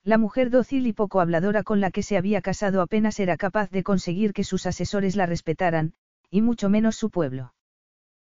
La 0.04 0.16
mujer 0.16 0.48
dócil 0.50 0.86
y 0.86 0.92
poco 0.92 1.20
habladora 1.20 1.64
con 1.64 1.80
la 1.80 1.90
que 1.90 2.04
se 2.04 2.16
había 2.16 2.40
casado 2.40 2.82
apenas 2.82 3.18
era 3.18 3.36
capaz 3.36 3.68
de 3.70 3.82
conseguir 3.82 4.32
que 4.32 4.44
sus 4.44 4.64
asesores 4.64 5.16
la 5.16 5.26
respetaran, 5.26 5.92
y 6.30 6.40
mucho 6.40 6.70
menos 6.70 6.94
su 6.94 7.10
pueblo. 7.10 7.52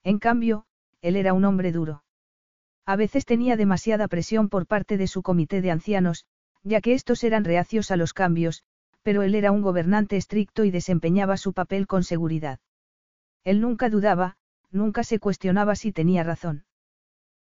En 0.04 0.20
cambio, 0.20 0.66
él 1.02 1.16
era 1.16 1.34
un 1.34 1.44
hombre 1.44 1.72
duro. 1.72 2.04
A 2.86 2.96
veces 2.96 3.26
tenía 3.26 3.58
demasiada 3.58 4.08
presión 4.08 4.48
por 4.48 4.68
parte 4.68 4.98
de 4.98 5.08
su 5.08 5.24
comité 5.24 5.62
de 5.62 5.72
ancianos, 5.72 6.26
ya 6.64 6.82
que 6.82 6.94
estos 6.94 7.24
eran 7.24 7.44
reacios 7.44 7.90
a 7.90 7.98
los 7.98 8.14
cambios, 8.14 8.64
pero 9.02 9.24
él 9.24 9.34
era 9.34 9.52
un 9.52 9.62
gobernante 9.62 10.18
estricto 10.18 10.66
y 10.66 10.72
desempeñaba 10.72 11.36
su 11.36 11.52
papel 11.52 11.88
con 11.88 12.04
seguridad. 12.04 12.60
Él 13.44 13.60
nunca 13.60 13.90
dudaba, 13.90 14.38
nunca 14.70 15.04
se 15.04 15.20
cuestionaba 15.20 15.76
si 15.76 15.92
tenía 15.92 16.24
razón. 16.24 16.66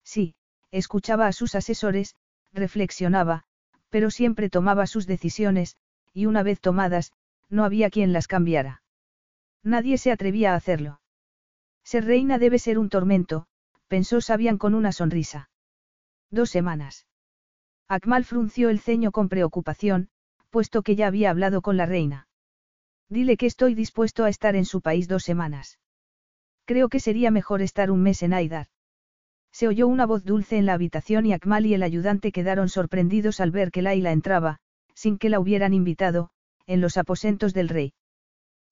Sí, 0.04 0.36
escuchaba 0.74 1.28
a 1.28 1.32
sus 1.34 1.54
asesores, 1.54 2.16
reflexionaba, 2.52 3.44
pero 3.90 4.10
siempre 4.10 4.50
tomaba 4.50 4.88
sus 4.88 5.06
decisiones, 5.06 5.78
y 6.14 6.26
una 6.26 6.42
vez 6.42 6.60
tomadas, 6.60 7.14
no 7.50 7.64
había 7.64 7.92
quien 7.92 8.12
las 8.12 8.28
cambiara. 8.28 8.82
Nadie 9.62 9.98
se 10.00 10.12
atrevía 10.12 10.54
a 10.54 10.56
hacerlo. 10.56 11.00
Ser 11.84 12.06
reina 12.06 12.40
debe 12.40 12.58
ser 12.58 12.80
un 12.80 12.90
tormento, 12.90 13.46
pensó 13.88 14.20
Sabian 14.20 14.58
con 14.58 14.74
una 14.74 14.92
sonrisa. 14.92 15.50
Dos 16.32 16.50
semanas. 16.50 17.06
Akmal 17.88 18.26
frunció 18.26 18.70
el 18.70 18.80
ceño 18.80 19.12
con 19.12 19.30
preocupación, 19.30 20.10
puesto 20.50 20.82
que 20.82 20.96
ya 20.96 21.06
había 21.06 21.30
hablado 21.30 21.62
con 21.62 21.78
la 21.78 21.86
reina. 21.86 22.28
Dile 23.10 23.38
que 23.38 23.46
estoy 23.46 23.76
dispuesto 23.76 24.24
a 24.24 24.30
estar 24.30 24.56
en 24.56 24.66
su 24.66 24.82
país 24.82 25.08
dos 25.08 25.24
semanas. 25.24 25.78
Creo 26.66 26.90
que 26.90 27.00
sería 27.00 27.30
mejor 27.30 27.62
estar 27.62 27.92
un 27.92 28.02
mes 28.02 28.24
en 28.24 28.34
Aidar. 28.34 28.68
Se 29.54 29.68
oyó 29.68 29.88
una 29.88 30.08
voz 30.08 30.26
dulce 30.26 30.58
en 30.58 30.66
la 30.66 30.74
habitación 30.74 31.28
y 31.28 31.34
Akmal 31.34 31.68
y 31.68 31.76
el 31.76 31.84
ayudante 31.84 32.32
quedaron 32.32 32.70
sorprendidos 32.70 33.40
al 33.40 33.52
ver 33.52 33.70
que 33.70 33.84
Laila 33.84 34.12
entraba, 34.12 34.58
sin 34.96 35.20
que 35.20 35.30
la 35.30 35.40
hubieran 35.40 35.76
invitado, 35.76 36.32
en 36.66 36.82
los 36.82 36.98
aposentos 36.98 37.54
del 37.54 37.70
rey. 37.70 37.94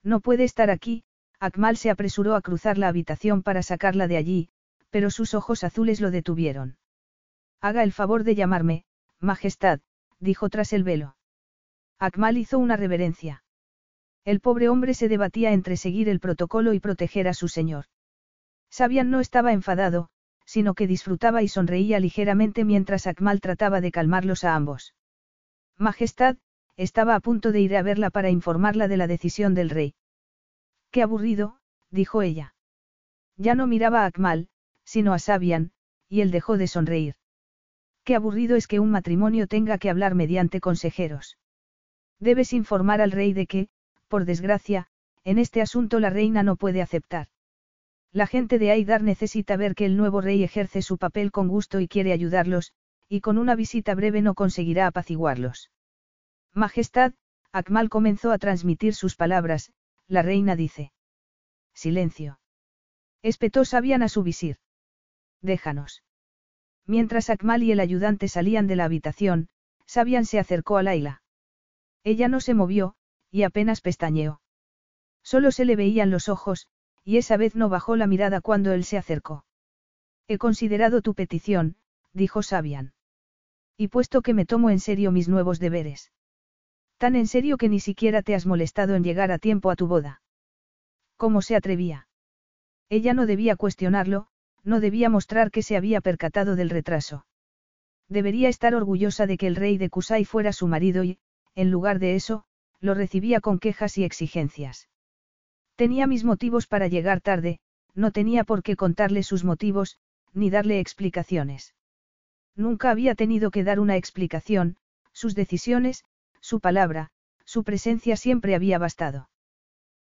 No 0.02 0.20
puede 0.20 0.42
estar 0.42 0.70
aquí, 0.70 1.04
Akmal 1.38 1.76
se 1.76 1.90
apresuró 1.90 2.34
a 2.34 2.42
cruzar 2.42 2.78
la 2.78 2.88
habitación 2.88 3.44
para 3.44 3.62
sacarla 3.62 4.08
de 4.08 4.16
allí, 4.16 4.48
pero 4.90 5.10
sus 5.10 5.34
ojos 5.34 5.62
azules 5.62 6.00
lo 6.00 6.10
detuvieron. 6.10 6.76
Haga 7.60 7.84
el 7.84 7.92
favor 7.92 8.24
de 8.24 8.34
llamarme, 8.34 8.84
Majestad, 9.20 9.80
dijo 10.18 10.48
tras 10.48 10.72
el 10.72 10.82
velo. 10.82 11.16
Akmal 12.00 12.38
hizo 12.38 12.58
una 12.58 12.76
reverencia. 12.76 13.44
El 14.24 14.40
pobre 14.40 14.68
hombre 14.68 14.94
se 14.94 15.08
debatía 15.08 15.52
entre 15.52 15.76
seguir 15.76 16.08
el 16.08 16.18
protocolo 16.18 16.72
y 16.72 16.80
proteger 16.80 17.28
a 17.28 17.34
su 17.34 17.46
señor. 17.46 17.84
Sabian 18.68 19.10
no 19.10 19.20
estaba 19.20 19.52
enfadado, 19.52 20.10
sino 20.52 20.74
que 20.74 20.86
disfrutaba 20.86 21.42
y 21.42 21.48
sonreía 21.48 21.98
ligeramente 21.98 22.66
mientras 22.66 23.06
Akmal 23.06 23.40
trataba 23.40 23.80
de 23.80 23.90
calmarlos 23.90 24.44
a 24.44 24.54
ambos. 24.54 24.94
Majestad, 25.78 26.36
estaba 26.76 27.14
a 27.14 27.20
punto 27.20 27.52
de 27.52 27.62
ir 27.62 27.74
a 27.74 27.82
verla 27.82 28.10
para 28.10 28.28
informarla 28.28 28.86
de 28.86 28.98
la 28.98 29.06
decisión 29.06 29.54
del 29.54 29.70
rey. 29.70 29.94
Qué 30.90 31.00
aburrido, 31.00 31.56
dijo 31.90 32.20
ella. 32.20 32.54
Ya 33.38 33.54
no 33.54 33.66
miraba 33.66 34.02
a 34.02 34.04
Akmal, 34.04 34.48
sino 34.84 35.14
a 35.14 35.18
Sabian, 35.18 35.72
y 36.10 36.20
él 36.20 36.30
dejó 36.30 36.58
de 36.58 36.66
sonreír. 36.66 37.14
Qué 38.04 38.14
aburrido 38.14 38.54
es 38.56 38.66
que 38.66 38.78
un 38.78 38.90
matrimonio 38.90 39.46
tenga 39.46 39.78
que 39.78 39.88
hablar 39.88 40.14
mediante 40.14 40.60
consejeros. 40.60 41.38
Debes 42.20 42.52
informar 42.52 43.00
al 43.00 43.12
rey 43.12 43.32
de 43.32 43.46
que, 43.46 43.68
por 44.08 44.26
desgracia, 44.26 44.88
en 45.24 45.38
este 45.38 45.62
asunto 45.62 45.98
la 45.98 46.10
reina 46.10 46.42
no 46.42 46.56
puede 46.56 46.82
aceptar. 46.82 47.28
La 48.12 48.26
gente 48.26 48.58
de 48.58 48.70
Aidar 48.70 49.02
necesita 49.02 49.56
ver 49.56 49.74
que 49.74 49.86
el 49.86 49.96
nuevo 49.96 50.20
rey 50.20 50.44
ejerce 50.44 50.82
su 50.82 50.98
papel 50.98 51.32
con 51.32 51.48
gusto 51.48 51.80
y 51.80 51.88
quiere 51.88 52.12
ayudarlos, 52.12 52.72
y 53.08 53.20
con 53.20 53.38
una 53.38 53.54
visita 53.54 53.94
breve 53.94 54.20
no 54.20 54.34
conseguirá 54.34 54.86
apaciguarlos. 54.86 55.70
Majestad, 56.52 57.14
Akmal 57.52 57.88
comenzó 57.88 58.30
a 58.30 58.38
transmitir 58.38 58.94
sus 58.94 59.16
palabras, 59.16 59.72
la 60.08 60.20
reina 60.20 60.56
dice. 60.56 60.92
Silencio. 61.74 62.38
Espetó 63.22 63.64
Sabian 63.64 64.02
a 64.02 64.08
su 64.08 64.22
visir. 64.22 64.58
Déjanos. 65.40 66.02
Mientras 66.86 67.30
Akmal 67.30 67.62
y 67.62 67.72
el 67.72 67.80
ayudante 67.80 68.28
salían 68.28 68.66
de 68.66 68.76
la 68.76 68.84
habitación, 68.84 69.48
Sabian 69.86 70.26
se 70.26 70.38
acercó 70.38 70.76
a 70.76 70.82
Laila. 70.82 71.22
Ella 72.04 72.28
no 72.28 72.40
se 72.40 72.52
movió, 72.52 72.94
y 73.30 73.44
apenas 73.44 73.80
pestañeó. 73.80 74.40
Solo 75.22 75.50
se 75.50 75.64
le 75.64 75.76
veían 75.76 76.10
los 76.10 76.28
ojos, 76.28 76.68
y 77.04 77.16
esa 77.16 77.36
vez 77.36 77.54
no 77.56 77.68
bajó 77.68 77.96
la 77.96 78.06
mirada 78.06 78.40
cuando 78.40 78.72
él 78.72 78.84
se 78.84 78.98
acercó. 78.98 79.44
He 80.28 80.38
considerado 80.38 81.02
tu 81.02 81.14
petición, 81.14 81.76
dijo 82.12 82.42
Sabian. 82.42 82.94
Y 83.76 83.88
puesto 83.88 84.22
que 84.22 84.34
me 84.34 84.46
tomo 84.46 84.70
en 84.70 84.80
serio 84.80 85.10
mis 85.10 85.28
nuevos 85.28 85.58
deberes. 85.58 86.12
Tan 86.98 87.16
en 87.16 87.26
serio 87.26 87.56
que 87.56 87.68
ni 87.68 87.80
siquiera 87.80 88.22
te 88.22 88.34
has 88.34 88.46
molestado 88.46 88.94
en 88.94 89.02
llegar 89.02 89.32
a 89.32 89.38
tiempo 89.38 89.70
a 89.70 89.76
tu 89.76 89.86
boda. 89.88 90.22
¿Cómo 91.16 91.42
se 91.42 91.56
atrevía? 91.56 92.06
Ella 92.88 93.14
no 93.14 93.26
debía 93.26 93.56
cuestionarlo, 93.56 94.28
no 94.62 94.78
debía 94.78 95.08
mostrar 95.08 95.50
que 95.50 95.62
se 95.62 95.76
había 95.76 96.00
percatado 96.00 96.54
del 96.54 96.70
retraso. 96.70 97.26
Debería 98.08 98.48
estar 98.48 98.74
orgullosa 98.74 99.26
de 99.26 99.38
que 99.38 99.46
el 99.46 99.56
rey 99.56 99.78
de 99.78 99.90
Kusai 99.90 100.24
fuera 100.24 100.52
su 100.52 100.68
marido 100.68 101.02
y, 101.02 101.18
en 101.54 101.70
lugar 101.70 101.98
de 101.98 102.14
eso, 102.14 102.44
lo 102.80 102.94
recibía 102.94 103.40
con 103.40 103.58
quejas 103.58 103.98
y 103.98 104.04
exigencias. 104.04 104.88
Tenía 105.76 106.06
mis 106.06 106.24
motivos 106.24 106.66
para 106.66 106.88
llegar 106.88 107.20
tarde, 107.20 107.60
no 107.94 108.10
tenía 108.12 108.44
por 108.44 108.62
qué 108.62 108.76
contarle 108.76 109.22
sus 109.22 109.44
motivos, 109.44 109.98
ni 110.32 110.50
darle 110.50 110.80
explicaciones. 110.80 111.74
Nunca 112.54 112.90
había 112.90 113.14
tenido 113.14 113.50
que 113.50 113.64
dar 113.64 113.80
una 113.80 113.96
explicación, 113.96 114.76
sus 115.12 115.34
decisiones, 115.34 116.04
su 116.40 116.60
palabra, 116.60 117.10
su 117.44 117.64
presencia 117.64 118.16
siempre 118.16 118.54
había 118.54 118.78
bastado. 118.78 119.30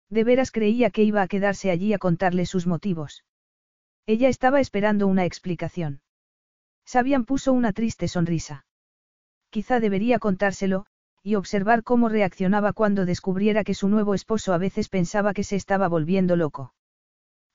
De 0.09 0.25
veras 0.25 0.51
creía 0.51 0.91
que 0.91 1.05
iba 1.05 1.23
a 1.23 1.29
quedarse 1.29 1.71
allí 1.71 1.93
a 1.93 1.99
contarle 1.99 2.47
sus 2.47 2.67
motivos. 2.67 3.25
Ella 4.07 4.29
estaba 4.29 4.61
esperando 4.61 5.07
una 5.07 5.25
explicación. 5.25 6.03
Sabian 6.85 7.25
puso 7.25 7.53
una 7.53 7.73
triste 7.73 8.09
sonrisa. 8.09 8.65
Quizá 9.51 9.79
debería 9.79 10.19
contárselo, 10.19 10.87
y 11.23 11.35
observar 11.35 11.83
cómo 11.83 12.09
reaccionaba 12.09 12.73
cuando 12.73 13.05
descubriera 13.05 13.65
que 13.65 13.75
su 13.75 13.89
nuevo 13.89 14.15
esposo 14.15 14.53
a 14.53 14.59
veces 14.59 14.89
pensaba 14.89 15.35
que 15.35 15.45
se 15.45 15.57
estaba 15.57 15.89
volviendo 15.89 16.37
loco. 16.37 16.75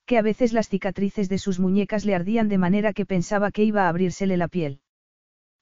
Que 0.04 0.18
a 0.18 0.22
veces 0.22 0.52
las 0.52 0.68
cicatrices 0.68 1.28
de 1.28 1.38
sus 1.38 1.58
muñecas 1.58 2.04
le 2.04 2.14
ardían 2.14 2.48
de 2.48 2.58
manera 2.58 2.92
que 2.92 3.06
pensaba 3.06 3.50
que 3.50 3.64
iba 3.64 3.86
a 3.86 3.88
abrírsele 3.88 4.36
la 4.36 4.46
piel. 4.46 4.80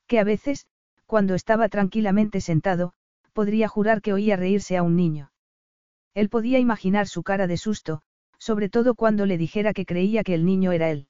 Que 0.07 0.19
a 0.19 0.25
veces, 0.25 0.67
cuando 1.07 1.35
estaba 1.35 1.69
tranquilamente 1.69 2.41
sentado, 2.43 2.93
podría 3.33 3.69
jurar 3.69 4.03
que 4.03 4.13
oía 4.13 4.37
reírse 4.37 4.77
a 4.77 4.83
un 4.83 4.97
niño. 4.97 5.33
Él 6.13 6.29
podía 6.29 6.59
imaginar 6.59 7.09
su 7.09 7.23
cara 7.23 7.47
de 7.47 7.57
susto, 7.57 8.03
sobre 8.39 8.69
todo 8.69 8.95
cuando 8.95 9.25
le 9.25 9.39
dijera 9.39 9.73
que 9.73 9.87
creía 9.87 10.23
que 10.23 10.35
el 10.35 10.45
niño 10.45 10.73
era 10.73 10.91
él. 10.91 11.09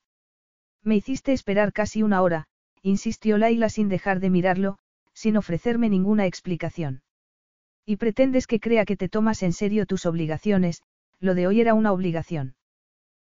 Me 0.83 0.96
hiciste 0.96 1.33
esperar 1.33 1.72
casi 1.72 2.02
una 2.02 2.22
hora, 2.22 2.46
insistió 2.83 3.37
Laila 3.37 3.68
sin 3.68 3.88
dejar 3.88 4.20
de 4.20 4.30
mirarlo, 4.30 4.78
sin 5.14 5.37
ofrecerme 5.37 5.88
ninguna 5.88 6.27
explicación. 6.27 7.03
Y 7.87 7.96
pretendes 7.96 8.46
que 8.46 8.61
crea 8.61 8.85
que 8.85 8.96
te 8.96 9.09
tomas 9.09 9.42
en 9.42 9.53
serio 9.53 9.87
tus 9.87 10.07
obligaciones, 10.07 10.83
lo 11.20 11.35
de 11.35 11.46
hoy 11.46 11.61
era 11.61 11.74
una 11.74 11.92
obligación. 11.92 12.57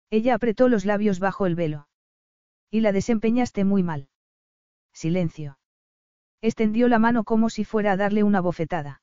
Ella 0.10 0.36
apretó 0.36 0.68
los 0.68 0.86
labios 0.86 1.20
bajo 1.20 1.46
el 1.46 1.56
velo. 1.56 1.88
Y 2.70 2.82
la 2.82 2.92
desempeñaste 2.92 3.64
muy 3.64 3.84
mal. 3.84 4.10
Silencio. 4.94 5.58
Extendió 6.42 6.88
la 6.88 7.00
mano 7.00 7.24
como 7.24 7.50
si 7.50 7.64
fuera 7.64 7.94
a 7.94 7.98
darle 7.98 8.24
una 8.24 8.42
bofetada. 8.42 9.02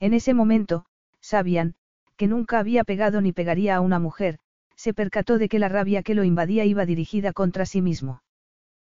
En 0.00 0.14
ese 0.14 0.34
momento, 0.34 0.86
Sabian, 1.20 1.74
que 2.16 2.26
nunca 2.26 2.58
había 2.58 2.84
pegado 2.84 3.20
ni 3.20 3.32
pegaría 3.32 3.76
a 3.76 3.80
una 3.80 3.98
mujer, 3.98 4.38
se 4.76 4.94
percató 4.94 5.38
de 5.38 5.48
que 5.48 5.58
la 5.58 5.68
rabia 5.68 6.02
que 6.02 6.14
lo 6.14 6.24
invadía 6.24 6.64
iba 6.64 6.86
dirigida 6.86 7.32
contra 7.32 7.66
sí 7.66 7.82
mismo. 7.82 8.22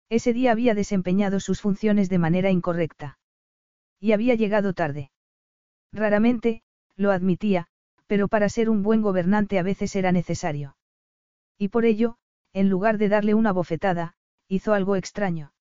Ese 0.09 0.33
día 0.33 0.53
había 0.53 0.75
desempeñado 0.75 1.41
sus 1.41 1.61
funciones 1.61 2.09
de 2.09 2.19
manera 2.19 2.51
incorrecta. 2.51 3.19
Y 4.01 4.13
había 4.13 4.35
llegado 4.35 4.73
tarde. 4.73 5.11
Raramente, 5.93 6.63
lo 6.97 7.11
admitía, 7.11 7.67
pero 8.07 8.29
para 8.29 8.49
ser 8.49 8.71
un 8.71 8.83
buen 8.83 9.03
gobernante 9.03 9.59
a 9.59 9.63
veces 9.63 9.97
era 9.97 10.13
necesario. 10.13 10.77
Y 11.59 11.69
por 11.69 11.85
ello, 11.85 12.19
en 12.53 12.69
lugar 12.69 12.99
de 12.99 13.09
darle 13.09 13.35
una 13.35 13.53
bofetada, 13.53 14.15
hizo 14.49 14.75
algo 14.75 14.97
extraño. 14.97 15.53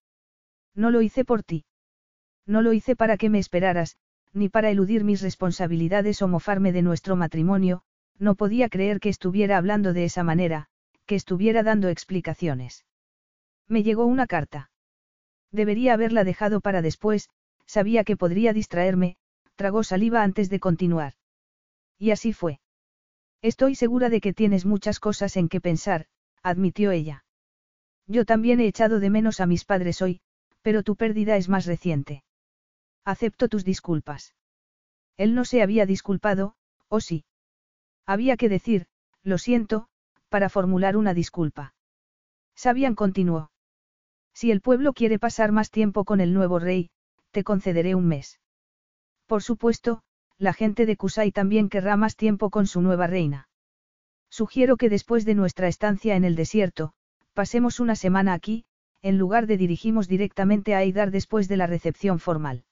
No 0.74 0.90
lo 0.90 1.02
hice 1.02 1.24
por 1.24 1.42
ti. 1.42 1.64
No 2.46 2.62
lo 2.62 2.72
hice 2.72 2.94
para 2.94 3.16
que 3.16 3.30
me 3.30 3.38
esperaras, 3.38 3.96
ni 4.32 4.48
para 4.48 4.70
eludir 4.70 5.02
mis 5.02 5.22
responsabilidades 5.22 6.22
o 6.22 6.28
mofarme 6.28 6.70
de 6.72 6.82
nuestro 6.82 7.16
matrimonio, 7.16 7.82
no 8.18 8.34
podía 8.34 8.68
creer 8.68 9.00
que 9.00 9.08
estuviera 9.08 9.56
hablando 9.56 9.92
de 9.92 10.04
esa 10.04 10.22
manera, 10.22 10.68
que 11.06 11.16
estuviera 11.16 11.62
dando 11.62 11.88
explicaciones. 11.88 12.84
Me 13.68 13.82
llegó 13.82 14.06
una 14.06 14.26
carta. 14.26 14.70
Debería 15.50 15.94
haberla 15.94 16.24
dejado 16.24 16.60
para 16.60 16.82
después, 16.82 17.30
sabía 17.66 18.04
que 18.04 18.16
podría 18.16 18.52
distraerme, 18.52 19.16
tragó 19.56 19.82
saliva 19.82 20.22
antes 20.22 20.50
de 20.50 20.60
continuar. 20.60 21.14
Y 21.98 22.10
así 22.10 22.32
fue. 22.32 22.60
Estoy 23.42 23.74
segura 23.74 24.08
de 24.08 24.20
que 24.20 24.32
tienes 24.32 24.64
muchas 24.64 25.00
cosas 25.00 25.36
en 25.36 25.48
que 25.48 25.60
pensar, 25.60 26.06
admitió 26.42 26.90
ella. 26.90 27.24
Yo 28.06 28.24
también 28.24 28.60
he 28.60 28.66
echado 28.66 29.00
de 29.00 29.10
menos 29.10 29.40
a 29.40 29.46
mis 29.46 29.64
padres 29.64 30.00
hoy, 30.02 30.20
pero 30.62 30.82
tu 30.82 30.96
pérdida 30.96 31.36
es 31.36 31.48
más 31.48 31.66
reciente. 31.66 32.22
Acepto 33.04 33.48
tus 33.48 33.64
disculpas. 33.64 34.34
Él 35.16 35.34
no 35.34 35.44
se 35.44 35.62
había 35.62 35.86
disculpado, 35.86 36.54
¿o 36.88 37.00
sí? 37.00 37.24
Había 38.04 38.36
que 38.36 38.48
decir, 38.48 38.86
lo 39.22 39.38
siento, 39.38 39.88
para 40.28 40.48
formular 40.48 40.96
una 40.96 41.14
disculpa. 41.14 41.74
Sabian 42.54 42.94
continuó. 42.94 43.50
Si 44.36 44.50
el 44.50 44.60
pueblo 44.60 44.92
quiere 44.92 45.18
pasar 45.18 45.50
más 45.50 45.70
tiempo 45.70 46.04
con 46.04 46.20
el 46.20 46.34
nuevo 46.34 46.58
rey, 46.58 46.90
te 47.30 47.42
concederé 47.42 47.94
un 47.94 48.06
mes. 48.06 48.38
Por 49.24 49.42
supuesto, 49.42 50.02
la 50.36 50.52
gente 50.52 50.84
de 50.84 50.98
Kusai 50.98 51.32
también 51.32 51.70
querrá 51.70 51.96
más 51.96 52.16
tiempo 52.16 52.50
con 52.50 52.66
su 52.66 52.82
nueva 52.82 53.06
reina. 53.06 53.48
Sugiero 54.28 54.76
que 54.76 54.90
después 54.90 55.24
de 55.24 55.34
nuestra 55.34 55.68
estancia 55.68 56.16
en 56.16 56.24
el 56.24 56.36
desierto, 56.36 56.92
pasemos 57.32 57.80
una 57.80 57.96
semana 57.96 58.34
aquí, 58.34 58.66
en 59.00 59.16
lugar 59.16 59.46
de 59.46 59.56
dirigimos 59.56 60.06
directamente 60.06 60.74
a 60.74 60.78
Aidar 60.80 61.10
después 61.12 61.48
de 61.48 61.56
la 61.56 61.66
recepción 61.66 62.18
formal. 62.18 62.66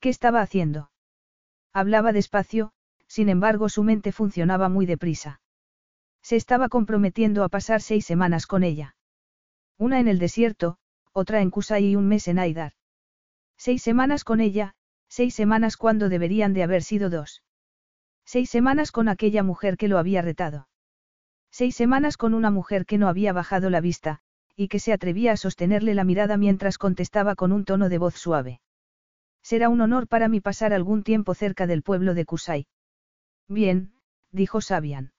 ¿Qué 0.00 0.08
estaba 0.08 0.40
haciendo? 0.40 0.90
Hablaba 1.74 2.14
despacio, 2.14 2.72
sin 3.06 3.28
embargo 3.28 3.68
su 3.68 3.82
mente 3.82 4.10
funcionaba 4.10 4.70
muy 4.70 4.86
deprisa. 4.86 5.42
Se 6.22 6.36
estaba 6.36 6.70
comprometiendo 6.70 7.44
a 7.44 7.50
pasar 7.50 7.82
seis 7.82 8.06
semanas 8.06 8.46
con 8.46 8.62
ella. 8.62 8.96
Una 9.78 10.00
en 10.00 10.08
el 10.08 10.18
desierto, 10.18 10.78
otra 11.12 11.40
en 11.40 11.50
Kusai 11.50 11.84
y 11.84 11.96
un 11.96 12.08
mes 12.08 12.28
en 12.28 12.38
Aidar. 12.38 12.72
Seis 13.56 13.82
semanas 13.82 14.24
con 14.24 14.40
ella, 14.40 14.74
seis 15.08 15.34
semanas 15.34 15.76
cuando 15.76 16.08
deberían 16.08 16.54
de 16.54 16.62
haber 16.62 16.82
sido 16.82 17.10
dos. 17.10 17.42
Seis 18.24 18.50
semanas 18.50 18.92
con 18.92 19.08
aquella 19.08 19.42
mujer 19.42 19.76
que 19.76 19.88
lo 19.88 19.98
había 19.98 20.22
retado. 20.22 20.68
Seis 21.50 21.76
semanas 21.76 22.16
con 22.16 22.34
una 22.34 22.50
mujer 22.50 22.86
que 22.86 22.98
no 22.98 23.08
había 23.08 23.32
bajado 23.32 23.68
la 23.68 23.80
vista, 23.80 24.20
y 24.56 24.68
que 24.68 24.78
se 24.78 24.92
atrevía 24.92 25.32
a 25.32 25.36
sostenerle 25.36 25.94
la 25.94 26.04
mirada 26.04 26.36
mientras 26.36 26.78
contestaba 26.78 27.34
con 27.34 27.52
un 27.52 27.64
tono 27.64 27.88
de 27.88 27.98
voz 27.98 28.14
suave. 28.14 28.60
Será 29.42 29.68
un 29.68 29.80
honor 29.80 30.08
para 30.08 30.28
mí 30.28 30.40
pasar 30.40 30.72
algún 30.72 31.02
tiempo 31.02 31.34
cerca 31.34 31.66
del 31.66 31.82
pueblo 31.82 32.14
de 32.14 32.24
Kusai. 32.24 32.66
Bien, 33.48 33.92
dijo 34.30 34.60
Sabian. 34.60 35.11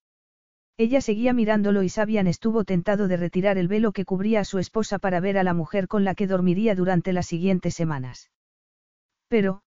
Ella 0.77 1.01
seguía 1.01 1.33
mirándolo 1.33 1.83
y 1.83 1.89
Sabian 1.89 2.27
estuvo 2.27 2.63
tentado 2.63 3.07
de 3.07 3.17
retirar 3.17 3.57
el 3.57 3.67
velo 3.67 3.91
que 3.91 4.05
cubría 4.05 4.39
a 4.39 4.45
su 4.45 4.57
esposa 4.57 4.97
para 4.97 5.19
ver 5.19 5.37
a 5.37 5.43
la 5.43 5.53
mujer 5.53 5.87
con 5.87 6.03
la 6.03 6.15
que 6.15 6.27
dormiría 6.27 6.73
durante 6.73 7.13
las 7.13 7.27
siguientes 7.27 7.75
semanas. 7.75 8.31
Pero, 9.27 9.61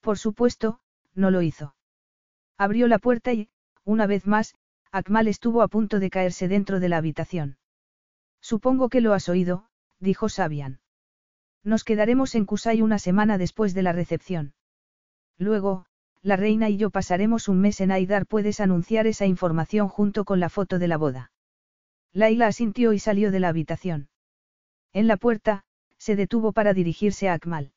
por 0.00 0.18
supuesto, 0.18 0.80
no 1.14 1.30
lo 1.30 1.42
hizo. 1.42 1.74
Abrió 2.58 2.86
la 2.86 2.98
puerta 2.98 3.32
y, 3.32 3.48
una 3.84 4.06
vez 4.06 4.26
más, 4.26 4.54
Akmal 4.92 5.26
estuvo 5.26 5.62
a 5.62 5.68
punto 5.68 5.98
de 5.98 6.10
caerse 6.10 6.46
dentro 6.48 6.78
de 6.78 6.88
la 6.88 6.98
habitación. 6.98 7.56
Supongo 8.40 8.88
que 8.88 9.00
lo 9.00 9.14
has 9.14 9.28
oído, 9.28 9.66
dijo 9.98 10.28
Sabian. 10.28 10.80
Nos 11.64 11.82
quedaremos 11.82 12.34
en 12.34 12.44
Kusai 12.44 12.82
una 12.82 12.98
semana 12.98 13.38
después 13.38 13.74
de 13.74 13.82
la 13.82 13.92
recepción. 13.92 14.54
Luego, 15.38 15.86
la 16.22 16.36
reina 16.36 16.70
y 16.70 16.76
yo 16.76 16.90
pasaremos 16.90 17.48
un 17.48 17.60
mes 17.60 17.80
en 17.80 17.90
Aidar. 17.90 18.26
Puedes 18.26 18.60
anunciar 18.60 19.06
esa 19.06 19.26
información 19.26 19.88
junto 19.88 20.24
con 20.24 20.40
la 20.40 20.48
foto 20.48 20.78
de 20.78 20.88
la 20.88 20.96
boda. 20.96 21.32
Laila 22.12 22.46
asintió 22.46 22.92
y 22.92 22.98
salió 22.98 23.30
de 23.30 23.40
la 23.40 23.48
habitación. 23.48 24.08
En 24.92 25.06
la 25.06 25.16
puerta, 25.16 25.64
se 25.98 26.16
detuvo 26.16 26.52
para 26.52 26.74
dirigirse 26.74 27.28
a 27.28 27.34
Akmal. 27.34 27.72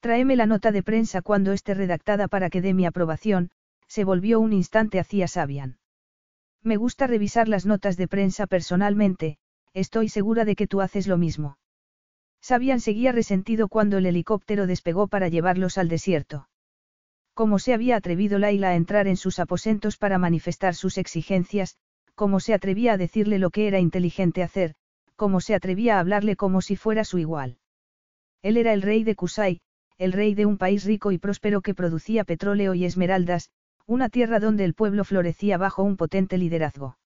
Tráeme 0.00 0.36
la 0.36 0.46
nota 0.46 0.72
de 0.72 0.82
prensa 0.82 1.22
cuando 1.22 1.52
esté 1.52 1.74
redactada 1.74 2.26
para 2.26 2.50
que 2.50 2.60
dé 2.60 2.74
mi 2.74 2.86
aprobación, 2.86 3.50
se 3.86 4.04
volvió 4.04 4.40
un 4.40 4.52
instante 4.52 4.98
hacia 4.98 5.28
Sabian. 5.28 5.78
Me 6.62 6.76
gusta 6.76 7.06
revisar 7.06 7.48
las 7.48 7.66
notas 7.66 7.96
de 7.96 8.08
prensa 8.08 8.46
personalmente, 8.46 9.38
estoy 9.74 10.08
segura 10.08 10.44
de 10.44 10.56
que 10.56 10.66
tú 10.66 10.80
haces 10.80 11.06
lo 11.06 11.18
mismo. 11.18 11.58
Sabian 12.40 12.80
seguía 12.80 13.12
resentido 13.12 13.68
cuando 13.68 13.98
el 13.98 14.06
helicóptero 14.06 14.66
despegó 14.66 15.06
para 15.06 15.28
llevarlos 15.28 15.78
al 15.78 15.88
desierto. 15.88 16.48
Cómo 17.34 17.58
se 17.58 17.72
había 17.72 17.96
atrevido 17.96 18.38
Laila 18.38 18.70
a 18.70 18.76
entrar 18.76 19.06
en 19.06 19.16
sus 19.16 19.38
aposentos 19.38 19.96
para 19.96 20.18
manifestar 20.18 20.74
sus 20.74 20.98
exigencias, 20.98 21.76
cómo 22.14 22.40
se 22.40 22.52
atrevía 22.52 22.92
a 22.92 22.96
decirle 22.98 23.38
lo 23.38 23.50
que 23.50 23.68
era 23.68 23.78
inteligente 23.78 24.42
hacer, 24.42 24.74
cómo 25.16 25.40
se 25.40 25.54
atrevía 25.54 25.96
a 25.96 26.00
hablarle 26.00 26.36
como 26.36 26.60
si 26.60 26.76
fuera 26.76 27.04
su 27.04 27.18
igual. 27.18 27.58
Él 28.42 28.56
era 28.56 28.72
el 28.72 28.82
rey 28.82 29.02
de 29.02 29.14
Kusai, 29.14 29.60
el 29.96 30.12
rey 30.12 30.34
de 30.34 30.46
un 30.46 30.58
país 30.58 30.84
rico 30.84 31.12
y 31.12 31.18
próspero 31.18 31.62
que 31.62 31.74
producía 31.74 32.24
petróleo 32.24 32.74
y 32.74 32.84
esmeraldas, 32.84 33.50
una 33.86 34.08
tierra 34.08 34.40
donde 34.40 34.64
el 34.64 34.74
pueblo 34.74 35.04
florecía 35.04 35.56
bajo 35.58 35.82
un 35.82 35.96
potente 35.96 36.38
liderazgo. 36.38 36.98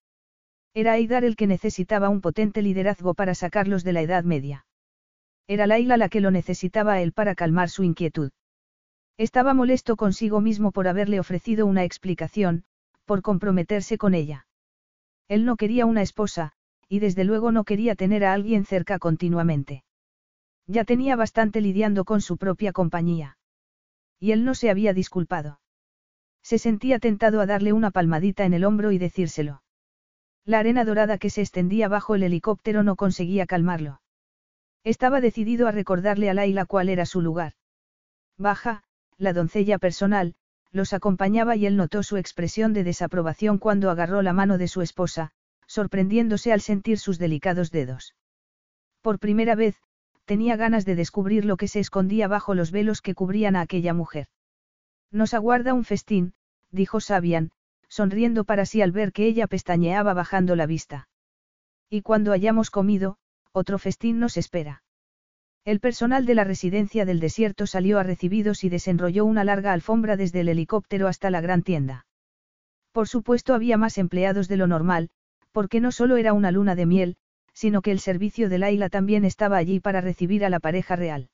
Era 0.74 0.92
Aidar 0.92 1.24
el 1.24 1.36
que 1.36 1.46
necesitaba 1.46 2.08
un 2.08 2.20
potente 2.20 2.62
liderazgo 2.62 3.14
para 3.14 3.34
sacarlos 3.34 3.84
de 3.84 3.92
la 3.92 4.02
Edad 4.02 4.24
Media. 4.24 4.66
Era 5.46 5.66
Laila 5.66 5.96
la 5.96 6.08
que 6.08 6.20
lo 6.20 6.30
necesitaba 6.30 6.94
a 6.94 7.00
él 7.00 7.12
para 7.12 7.34
calmar 7.34 7.70
su 7.70 7.84
inquietud. 7.84 8.30
Estaba 9.18 9.54
molesto 9.54 9.96
consigo 9.96 10.40
mismo 10.40 10.72
por 10.72 10.88
haberle 10.88 11.18
ofrecido 11.20 11.66
una 11.66 11.84
explicación, 11.84 12.64
por 13.06 13.22
comprometerse 13.22 13.96
con 13.96 14.14
ella. 14.14 14.46
Él 15.28 15.44
no 15.44 15.56
quería 15.56 15.86
una 15.86 16.02
esposa, 16.02 16.52
y 16.88 16.98
desde 16.98 17.24
luego 17.24 17.50
no 17.50 17.64
quería 17.64 17.94
tener 17.94 18.24
a 18.24 18.32
alguien 18.32 18.64
cerca 18.64 18.98
continuamente. 18.98 19.84
Ya 20.66 20.84
tenía 20.84 21.16
bastante 21.16 21.60
lidiando 21.60 22.04
con 22.04 22.20
su 22.20 22.36
propia 22.36 22.72
compañía. 22.72 23.38
Y 24.20 24.32
él 24.32 24.44
no 24.44 24.54
se 24.54 24.70
había 24.70 24.92
disculpado. 24.92 25.60
Se 26.42 26.58
sentía 26.58 26.98
tentado 26.98 27.40
a 27.40 27.46
darle 27.46 27.72
una 27.72 27.90
palmadita 27.90 28.44
en 28.44 28.54
el 28.54 28.64
hombro 28.64 28.92
y 28.92 28.98
decírselo. 28.98 29.62
La 30.44 30.60
arena 30.60 30.84
dorada 30.84 31.18
que 31.18 31.30
se 31.30 31.40
extendía 31.40 31.88
bajo 31.88 32.14
el 32.14 32.22
helicóptero 32.22 32.82
no 32.82 32.96
conseguía 32.96 33.46
calmarlo. 33.46 34.00
Estaba 34.84 35.20
decidido 35.20 35.66
a 35.66 35.72
recordarle 35.72 36.30
a 36.30 36.34
Laila 36.34 36.66
cuál 36.66 36.88
era 36.88 37.04
su 37.04 37.20
lugar. 37.20 37.54
Baja, 38.38 38.84
la 39.18 39.32
doncella 39.32 39.78
personal, 39.78 40.34
los 40.72 40.92
acompañaba 40.92 41.56
y 41.56 41.66
él 41.66 41.76
notó 41.76 42.02
su 42.02 42.16
expresión 42.16 42.72
de 42.72 42.84
desaprobación 42.84 43.58
cuando 43.58 43.90
agarró 43.90 44.22
la 44.22 44.32
mano 44.32 44.58
de 44.58 44.68
su 44.68 44.82
esposa, 44.82 45.32
sorprendiéndose 45.66 46.52
al 46.52 46.60
sentir 46.60 46.98
sus 46.98 47.18
delicados 47.18 47.70
dedos. 47.70 48.14
Por 49.00 49.18
primera 49.18 49.54
vez, 49.54 49.76
tenía 50.24 50.56
ganas 50.56 50.84
de 50.84 50.96
descubrir 50.96 51.44
lo 51.44 51.56
que 51.56 51.68
se 51.68 51.80
escondía 51.80 52.28
bajo 52.28 52.54
los 52.54 52.70
velos 52.70 53.00
que 53.00 53.14
cubrían 53.14 53.56
a 53.56 53.62
aquella 53.62 53.94
mujer. 53.94 54.26
Nos 55.10 55.34
aguarda 55.34 55.72
un 55.72 55.84
festín, 55.84 56.34
dijo 56.70 57.00
Sabian, 57.00 57.52
sonriendo 57.88 58.44
para 58.44 58.66
sí 58.66 58.82
al 58.82 58.92
ver 58.92 59.12
que 59.12 59.26
ella 59.26 59.46
pestañeaba 59.46 60.12
bajando 60.14 60.56
la 60.56 60.66
vista. 60.66 61.08
Y 61.88 62.02
cuando 62.02 62.32
hayamos 62.32 62.70
comido, 62.70 63.16
otro 63.52 63.78
festín 63.78 64.18
nos 64.18 64.36
espera. 64.36 64.82
El 65.66 65.80
personal 65.80 66.26
de 66.26 66.36
la 66.36 66.44
residencia 66.44 67.04
del 67.04 67.18
desierto 67.18 67.66
salió 67.66 67.98
a 67.98 68.04
recibidos 68.04 68.62
y 68.62 68.68
desenrolló 68.68 69.24
una 69.24 69.42
larga 69.42 69.72
alfombra 69.72 70.16
desde 70.16 70.42
el 70.42 70.48
helicóptero 70.48 71.08
hasta 71.08 71.28
la 71.28 71.40
gran 71.40 71.64
tienda. 71.64 72.06
Por 72.92 73.08
supuesto 73.08 73.52
había 73.52 73.76
más 73.76 73.98
empleados 73.98 74.46
de 74.46 74.58
lo 74.58 74.68
normal, 74.68 75.10
porque 75.50 75.80
no 75.80 75.90
solo 75.90 76.18
era 76.18 76.34
una 76.34 76.52
luna 76.52 76.76
de 76.76 76.86
miel, 76.86 77.16
sino 77.52 77.82
que 77.82 77.90
el 77.90 77.98
servicio 77.98 78.48
de 78.48 78.58
Laila 78.58 78.88
también 78.90 79.24
estaba 79.24 79.56
allí 79.56 79.80
para 79.80 80.00
recibir 80.00 80.44
a 80.44 80.50
la 80.50 80.60
pareja 80.60 80.94
real. 80.94 81.30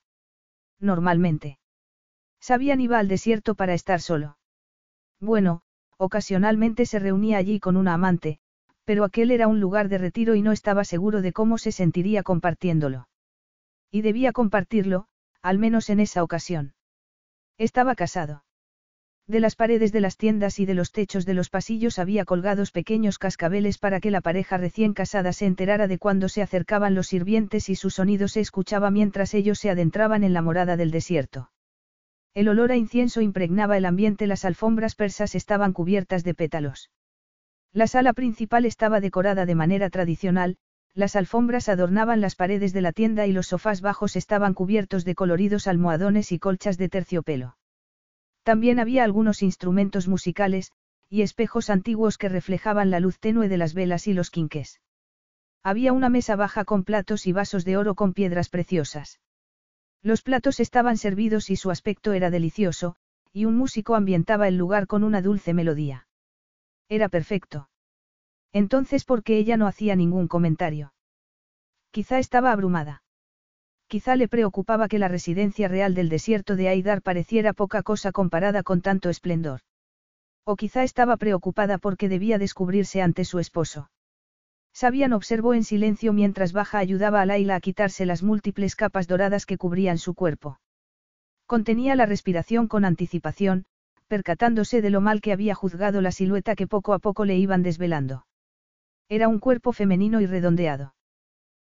Normalmente. 0.80 1.59
Sabían 2.41 2.80
iba 2.80 2.99
al 2.99 3.09
desierto 3.09 3.55
para 3.55 3.74
estar 3.74 4.01
solo. 4.01 4.39
Bueno, 5.20 5.61
ocasionalmente 5.99 6.87
se 6.87 6.99
reunía 6.99 7.37
allí 7.37 7.61
con 7.61 7.76
una 7.76 7.93
amante, 7.93 8.39
pero 8.87 9.05
aquel 9.05 9.30
era 9.30 9.47
un 9.47 9.61
lugar 9.61 9.91
de 9.91 9.99
retiro 9.99 10.35
y 10.37 10.41
no 10.41 10.53
estaba 10.53 10.85
seguro 10.85 11.20
de 11.20 11.35
cómo 11.35 11.59
se 11.59 11.70
sentiría 11.70 12.22
compartiéndolo. 12.22 13.09
Y 13.93 14.01
debía 14.01 14.32
compartirlo, 14.32 15.07
al 15.43 15.59
menos 15.59 15.90
en 15.90 16.01
esa 16.01 16.24
ocasión. 16.24 16.74
Estaba 17.59 17.95
casado. 17.95 18.43
De 19.28 19.38
las 19.38 19.55
paredes 19.55 19.93
de 19.93 20.01
las 20.01 20.16
tiendas 20.16 20.59
y 20.59 20.66
de 20.66 20.74
los 20.74 20.93
techos 20.93 21.26
de 21.26 21.34
los 21.34 21.51
pasillos 21.51 21.99
había 21.99 22.24
colgados 22.24 22.72
pequeños 22.72 23.18
cascabeles 23.18 23.76
para 23.76 24.01
que 24.01 24.11
la 24.11 24.22
pareja 24.22 24.57
recién 24.57 24.95
casada 24.95 25.32
se 25.34 25.45
enterara 25.45 25.88
de 25.88 25.99
cuando 25.99 26.30
se 26.30 26.40
acercaban 26.40 26.95
los 26.95 27.09
sirvientes 27.09 27.68
y 27.68 27.76
su 27.76 27.90
sonido 27.90 28.28
se 28.28 28.40
escuchaba 28.40 28.90
mientras 28.90 29.34
ellos 29.34 29.59
se 29.59 29.70
adentraban 29.70 30.24
en 30.24 30.32
la 30.32 30.43
morada 30.43 30.76
del 30.76 30.90
desierto. 30.90 31.51
El 32.34 32.49
olor 32.49 32.72
a 32.72 32.76
incienso 32.76 33.20
impregnaba 33.20 33.76
el 33.76 33.84
ambiente, 33.84 34.26
las 34.26 34.47
alfombras 34.47 34.95
persas 34.95 35.34
estaban 35.34 35.74
cubiertas 35.74 36.24
de 36.24 36.34
pétalos. 36.34 36.90
La 37.72 37.86
sala 37.86 38.14
principal 38.14 38.64
estaba 38.64 39.01
decorada 39.01 39.45
de 39.45 39.55
manera 39.55 39.90
tradicional, 39.90 40.57
las 40.95 41.16
alfombras 41.16 41.68
adornaban 41.68 42.20
las 42.20 42.34
paredes 42.36 42.72
de 42.72 42.82
la 42.82 42.93
tienda 42.93 43.26
y 43.26 43.32
los 43.32 43.49
sofás 43.49 43.80
bajos 43.80 44.16
estaban 44.16 44.53
cubiertos 44.53 45.05
de 45.05 45.14
coloridos 45.14 45.66
almohadones 45.66 46.32
y 46.32 46.38
colchas 46.38 46.76
de 46.76 46.88
terciopelo. 46.88 47.57
También 48.43 48.78
había 48.78 49.05
algunos 49.05 49.43
instrumentos 49.43 50.09
musicales, 50.09 50.72
y 51.09 51.22
espejos 51.22 51.70
antiguos 51.70 52.18
que 52.18 52.28
reflejaban 52.28 52.90
la 52.90 53.01
luz 53.01 53.18
tenue 53.18 53.49
de 53.49 53.57
las 53.57 53.74
velas 53.74 54.07
y 54.07 54.12
los 54.12 54.30
quinques. 54.30 54.80
Había 55.62 55.93
una 55.93 56.09
mesa 56.09 56.36
baja 56.36 56.64
con 56.64 56.84
platos 56.84 57.26
y 57.26 57.32
vasos 57.32 57.64
de 57.64 57.76
oro 57.76 57.95
con 57.95 58.14
piedras 58.14 58.49
preciosas. 58.49 59.20
Los 60.03 60.22
platos 60.22 60.59
estaban 60.59 60.97
servidos 60.97 61.51
y 61.51 61.57
su 61.57 61.70
aspecto 61.70 62.12
era 62.12 62.30
delicioso, 62.30 62.97
y 63.32 63.45
un 63.45 63.57
músico 63.57 63.95
ambientaba 63.95 64.49
el 64.49 64.57
lugar 64.57 64.86
con 64.86 65.05
una 65.05 65.22
dulce 65.22 65.55
melodía. 65.55 66.09
Era 66.88 67.09
perfecto. 67.09 67.68
Entonces, 68.53 69.05
¿por 69.05 69.22
qué 69.22 69.38
ella 69.38 69.57
no 69.57 69.66
hacía 69.66 69.96
ningún 69.96 70.28
comentario? 70.28 70.92
Quizá 71.90 72.18
estaba 72.18 72.53
abrumada. 72.53 73.03
Quizá 73.86 74.16
le 74.16 74.28
preocupaba 74.28 74.88
que 74.88 74.98
la 74.98 75.09
residencia 75.09 75.68
real 75.68 75.94
del 75.94 76.09
desierto 76.09 76.57
de 76.57 76.68
Aidar 76.68 77.03
pareciera 77.03 77.53
poca 77.53 77.82
cosa 77.82 78.12
comparada 78.12 78.62
con 78.62 78.80
tanto 78.80 79.11
esplendor. 79.11 79.61
O 80.44 80.57
quizá 80.57 80.82
estaba 80.82 81.16
preocupada 81.16 81.78
porque 81.78 82.09
debía 82.09 82.38
descubrirse 82.38 83.03
ante 83.03 83.24
su 83.24 83.38
esposo. 83.38 83.90
Sabian 84.72 85.12
observó 85.12 85.53
en 85.55 85.64
silencio 85.64 86.12
mientras 86.12 86.53
Baja 86.53 86.78
ayudaba 86.78 87.20
a 87.20 87.26
Laila 87.26 87.57
a 87.57 87.61
quitarse 87.61 88.07
las 88.07 88.22
múltiples 88.22 88.74
capas 88.74 89.07
doradas 89.07 89.44
que 89.44 89.59
cubrían 89.59 89.98
su 89.98 90.14
cuerpo. 90.14 90.59
Contenía 91.46 91.94
la 91.94 92.07
respiración 92.07 92.68
con 92.68 92.86
anticipación, 92.86 93.66
percatándose 94.09 94.80
de 94.80 94.90
lo 94.90 95.00
mal 95.00 95.20
que 95.20 95.32
había 95.32 95.55
juzgado 95.55 96.00
la 96.00 96.12
silueta 96.12 96.55
que 96.55 96.66
poco 96.66 96.94
a 96.94 96.98
poco 96.98 97.26
le 97.26 97.36
iban 97.36 97.62
desvelando. 97.62 98.24
Era 99.14 99.28
un 99.28 99.40
cuerpo 99.40 99.74
femenino 99.74 100.22
y 100.22 100.26
redondeado. 100.26 100.94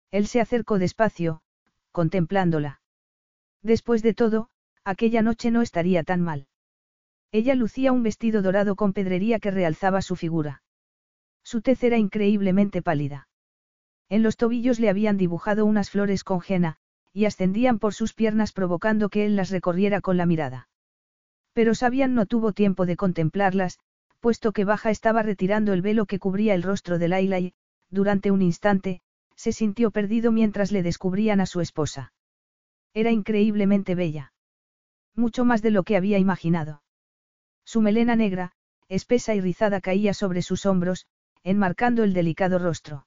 Él 0.10 0.26
se 0.26 0.42
acercó 0.42 0.80
despacio, 0.80 1.44
contemplándola. 1.92 2.82
Después 3.62 4.02
de 4.02 4.16
todo, 4.16 4.50
aquella 4.84 5.22
noche 5.22 5.52
no 5.52 5.62
estaría 5.62 6.04
tan 6.04 6.22
mal. 6.22 6.48
Ella 7.32 7.54
lucía 7.54 7.92
un 7.92 8.02
vestido 8.02 8.42
dorado 8.42 8.76
con 8.76 8.94
pedrería 8.94 9.38
que 9.38 9.52
realzaba 9.52 10.02
su 10.02 10.16
figura. 10.16 10.64
Su 11.44 11.62
tez 11.62 11.84
era 11.84 12.00
increíblemente 12.00 12.82
pálida. 12.82 13.28
En 14.10 14.24
los 14.24 14.38
tobillos 14.38 14.80
le 14.80 14.90
habían 14.90 15.16
dibujado 15.16 15.68
unas 15.68 15.92
flores 15.92 16.24
con 16.24 16.42
jena, 16.42 16.78
y 17.14 17.26
ascendían 17.26 17.78
por 17.78 17.94
sus 17.94 18.16
piernas 18.16 18.54
provocando 18.54 19.10
que 19.10 19.24
él 19.24 19.36
las 19.36 19.52
recorriera 19.52 20.02
con 20.02 20.18
la 20.18 20.26
mirada. 20.26 20.68
Pero 21.54 21.76
Sabian 21.76 22.16
no 22.16 22.26
tuvo 22.26 22.54
tiempo 22.54 22.88
de 22.88 22.96
contemplarlas, 22.96 23.78
puesto 24.26 24.54
que 24.54 24.66
Baja 24.66 24.90
estaba 24.90 25.22
retirando 25.22 25.72
el 25.72 25.84
velo 25.84 26.08
que 26.08 26.18
cubría 26.18 26.56
el 26.56 26.64
rostro 26.64 26.98
de 26.98 27.08
Laila 27.08 27.40
y, 27.40 27.54
durante 27.92 28.32
un 28.32 28.42
instante, 28.42 29.02
se 29.36 29.52
sintió 29.52 29.92
perdido 29.92 30.32
mientras 30.32 30.72
le 30.72 30.82
descubrían 30.82 31.42
a 31.42 31.46
su 31.46 31.62
esposa. 31.62 32.12
Era 32.96 33.12
increíblemente 33.12 33.94
bella. 33.94 34.34
Mucho 35.14 35.46
más 35.46 35.62
de 35.62 35.70
lo 35.70 35.84
que 35.84 35.96
había 35.96 36.18
imaginado. 36.18 36.82
Su 37.66 37.82
melena 37.82 38.16
negra, 38.16 38.54
espesa 38.90 39.36
y 39.36 39.42
rizada 39.42 39.80
caía 39.80 40.16
sobre 40.16 40.42
sus 40.42 40.66
hombros, 40.66 41.06
enmarcando 41.44 42.04
el 42.04 42.14
delicado 42.14 42.58
rostro. 42.58 43.06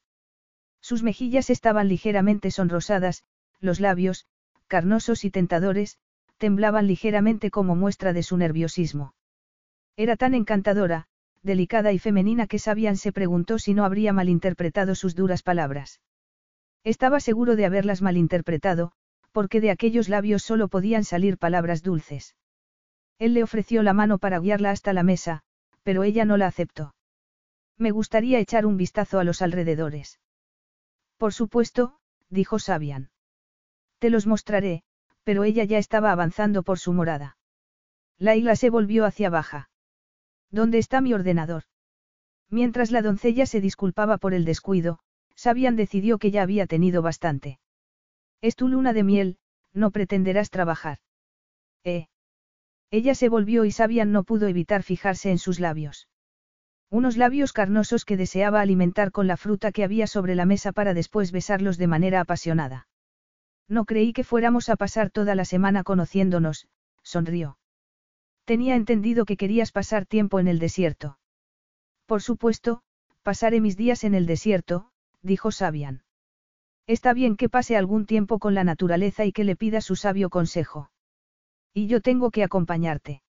Sus 0.80 1.02
mejillas 1.02 1.50
estaban 1.50 1.88
ligeramente 1.88 2.52
sonrosadas, 2.52 3.24
los 3.58 3.80
labios, 3.80 4.26
carnosos 4.68 5.24
y 5.24 5.32
tentadores, 5.32 5.98
temblaban 6.36 6.86
ligeramente 6.86 7.50
como 7.50 7.74
muestra 7.74 8.12
de 8.12 8.22
su 8.22 8.36
nerviosismo. 8.36 9.14
Era 9.98 10.16
tan 10.16 10.34
encantadora, 10.34 11.08
delicada 11.42 11.92
y 11.92 11.98
femenina 11.98 12.46
que 12.46 12.60
Sabian 12.60 12.96
se 12.96 13.10
preguntó 13.12 13.58
si 13.58 13.74
no 13.74 13.84
habría 13.84 14.12
malinterpretado 14.12 14.94
sus 14.94 15.16
duras 15.16 15.42
palabras. 15.42 16.00
Estaba 16.84 17.18
seguro 17.18 17.56
de 17.56 17.66
haberlas 17.66 18.00
malinterpretado, 18.00 18.92
porque 19.32 19.60
de 19.60 19.72
aquellos 19.72 20.08
labios 20.08 20.44
solo 20.44 20.68
podían 20.68 21.02
salir 21.02 21.36
palabras 21.36 21.82
dulces. 21.82 22.36
Él 23.18 23.34
le 23.34 23.42
ofreció 23.42 23.82
la 23.82 23.92
mano 23.92 24.18
para 24.18 24.38
guiarla 24.38 24.70
hasta 24.70 24.92
la 24.92 25.02
mesa, 25.02 25.42
pero 25.82 26.04
ella 26.04 26.24
no 26.24 26.36
la 26.36 26.46
aceptó. 26.46 26.94
Me 27.76 27.90
gustaría 27.90 28.38
echar 28.38 28.66
un 28.66 28.76
vistazo 28.76 29.18
a 29.18 29.24
los 29.24 29.42
alrededores. 29.42 30.20
Por 31.16 31.32
supuesto, 31.32 31.98
dijo 32.30 32.60
Sabian. 32.60 33.10
Te 33.98 34.10
los 34.10 34.28
mostraré, 34.28 34.84
pero 35.24 35.42
ella 35.42 35.64
ya 35.64 35.78
estaba 35.78 36.12
avanzando 36.12 36.62
por 36.62 36.78
su 36.78 36.92
morada. 36.92 37.36
Laila 38.16 38.54
se 38.54 38.70
volvió 38.70 39.04
hacia 39.04 39.28
baja. 39.28 39.67
¿Dónde 40.50 40.78
está 40.78 41.00
mi 41.00 41.12
ordenador? 41.12 41.64
Mientras 42.50 42.90
la 42.90 43.02
doncella 43.02 43.46
se 43.46 43.60
disculpaba 43.60 44.18
por 44.18 44.32
el 44.32 44.44
descuido, 44.44 45.00
Sabian 45.34 45.76
decidió 45.76 46.18
que 46.18 46.30
ya 46.30 46.42
había 46.42 46.66
tenido 46.66 47.02
bastante. 47.02 47.58
Es 48.40 48.56
tu 48.56 48.68
luna 48.68 48.92
de 48.92 49.04
miel, 49.04 49.38
no 49.72 49.90
pretenderás 49.90 50.50
trabajar. 50.50 50.98
Eh. 51.84 52.06
Ella 52.90 53.14
se 53.14 53.28
volvió 53.28 53.64
y 53.64 53.70
Sabian 53.70 54.12
no 54.12 54.24
pudo 54.24 54.48
evitar 54.48 54.82
fijarse 54.82 55.30
en 55.30 55.38
sus 55.38 55.60
labios. 55.60 56.08
Unos 56.90 57.18
labios 57.18 57.52
carnosos 57.52 58.06
que 58.06 58.16
deseaba 58.16 58.62
alimentar 58.62 59.12
con 59.12 59.26
la 59.26 59.36
fruta 59.36 59.72
que 59.72 59.84
había 59.84 60.06
sobre 60.06 60.34
la 60.34 60.46
mesa 60.46 60.72
para 60.72 60.94
después 60.94 61.32
besarlos 61.32 61.76
de 61.76 61.86
manera 61.86 62.20
apasionada. 62.20 62.88
No 63.68 63.84
creí 63.84 64.14
que 64.14 64.24
fuéramos 64.24 64.70
a 64.70 64.76
pasar 64.76 65.10
toda 65.10 65.34
la 65.34 65.44
semana 65.44 65.84
conociéndonos, 65.84 66.66
sonrió. 67.02 67.57
Tenía 68.48 68.76
entendido 68.76 69.26
que 69.26 69.36
querías 69.36 69.72
pasar 69.72 70.06
tiempo 70.06 70.40
en 70.40 70.48
el 70.48 70.58
desierto. 70.58 71.18
Por 72.06 72.22
supuesto, 72.22 72.80
pasaré 73.22 73.60
mis 73.60 73.76
días 73.76 74.04
en 74.04 74.14
el 74.14 74.24
desierto, 74.24 74.90
dijo 75.20 75.50
Sabian. 75.50 76.02
Está 76.86 77.12
bien 77.12 77.36
que 77.36 77.50
pase 77.50 77.76
algún 77.76 78.06
tiempo 78.06 78.38
con 78.38 78.54
la 78.54 78.64
naturaleza 78.64 79.26
y 79.26 79.32
que 79.32 79.44
le 79.44 79.54
pida 79.54 79.82
su 79.82 79.96
sabio 79.96 80.30
consejo. 80.30 80.90
¿Y 81.74 81.88
yo 81.88 82.00
tengo 82.00 82.30
que 82.30 82.42
acompañarte? 82.42 83.22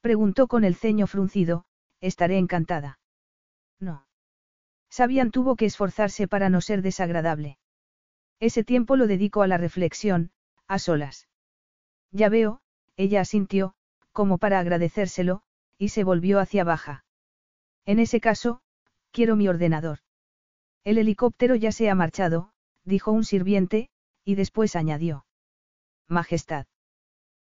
Preguntó 0.00 0.48
con 0.48 0.64
el 0.64 0.74
ceño 0.74 1.06
fruncido, 1.06 1.66
estaré 2.00 2.38
encantada. 2.38 2.98
No. 3.78 4.06
Sabian 4.88 5.32
tuvo 5.32 5.54
que 5.54 5.66
esforzarse 5.66 6.28
para 6.28 6.48
no 6.48 6.62
ser 6.62 6.80
desagradable. 6.80 7.58
Ese 8.38 8.64
tiempo 8.64 8.96
lo 8.96 9.06
dedico 9.06 9.42
a 9.42 9.46
la 9.46 9.58
reflexión, 9.58 10.30
a 10.66 10.78
solas. 10.78 11.28
Ya 12.10 12.30
veo, 12.30 12.62
ella 12.96 13.20
asintió, 13.20 13.74
como 14.12 14.38
para 14.38 14.58
agradecérselo, 14.58 15.42
y 15.78 15.88
se 15.90 16.04
volvió 16.04 16.40
hacia 16.40 16.64
baja. 16.64 17.04
En 17.86 17.98
ese 17.98 18.20
caso, 18.20 18.60
quiero 19.10 19.36
mi 19.36 19.48
ordenador. 19.48 19.98
El 20.84 20.98
helicóptero 20.98 21.54
ya 21.54 21.72
se 21.72 21.90
ha 21.90 21.94
marchado, 21.94 22.52
dijo 22.84 23.12
un 23.12 23.24
sirviente, 23.24 23.90
y 24.24 24.34
después 24.34 24.76
añadió. 24.76 25.26
Majestad. 26.08 26.66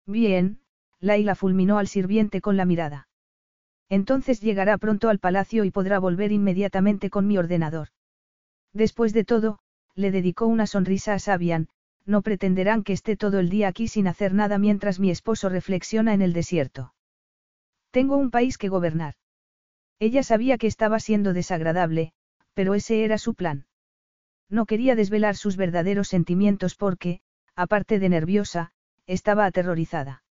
Bien, 0.06 0.60
Laila 1.00 1.36
fulminó 1.36 1.78
al 1.78 1.88
sirviente 1.88 2.42
con 2.42 2.58
la 2.58 2.66
mirada. 2.66 3.08
Entonces 3.90 4.42
llegará 4.42 4.78
pronto 4.78 5.10
al 5.10 5.20
palacio 5.20 5.64
y 5.64 5.72
podrá 5.72 6.00
volver 6.00 6.32
inmediatamente 6.32 7.10
con 7.10 7.28
mi 7.28 7.38
ordenador. 7.38 7.90
Después 8.74 9.14
de 9.14 9.24
todo, 9.24 9.60
le 9.94 10.12
dedicó 10.12 10.48
una 10.48 10.68
sonrisa 10.68 11.14
a 11.14 11.20
Sabian, 11.20 11.70
no 12.06 12.22
pretenderán 12.22 12.84
que 12.84 12.94
esté 12.94 13.18
todo 13.18 13.40
el 13.40 13.50
día 13.50 13.68
aquí 13.68 13.88
sin 13.88 14.08
hacer 14.08 14.34
nada 14.34 14.58
mientras 14.58 15.00
mi 15.00 15.12
esposo 15.12 15.50
reflexiona 15.50 16.14
en 16.14 16.22
el 16.22 16.34
desierto. 16.34 16.94
Tengo 17.92 18.18
un 18.18 18.32
país 18.32 18.58
que 18.58 18.70
gobernar. 18.70 19.16
Ella 20.00 20.24
sabía 20.24 20.58
que 20.58 20.68
estaba 20.68 21.00
siendo 21.00 21.34
desagradable, 21.34 22.14
pero 22.54 22.76
ese 22.76 23.04
era 23.04 23.18
su 23.18 23.34
plan. 23.34 23.66
No 24.50 24.66
quería 24.66 24.96
desvelar 24.96 25.36
sus 25.36 25.58
verdaderos 25.58 26.08
sentimientos 26.08 26.76
porque, 26.76 27.22
aparte 27.56 28.00
de 28.00 28.10
nerviosa, 28.10 28.72
estaba 29.08 29.46
aterrorizada. 29.46 30.24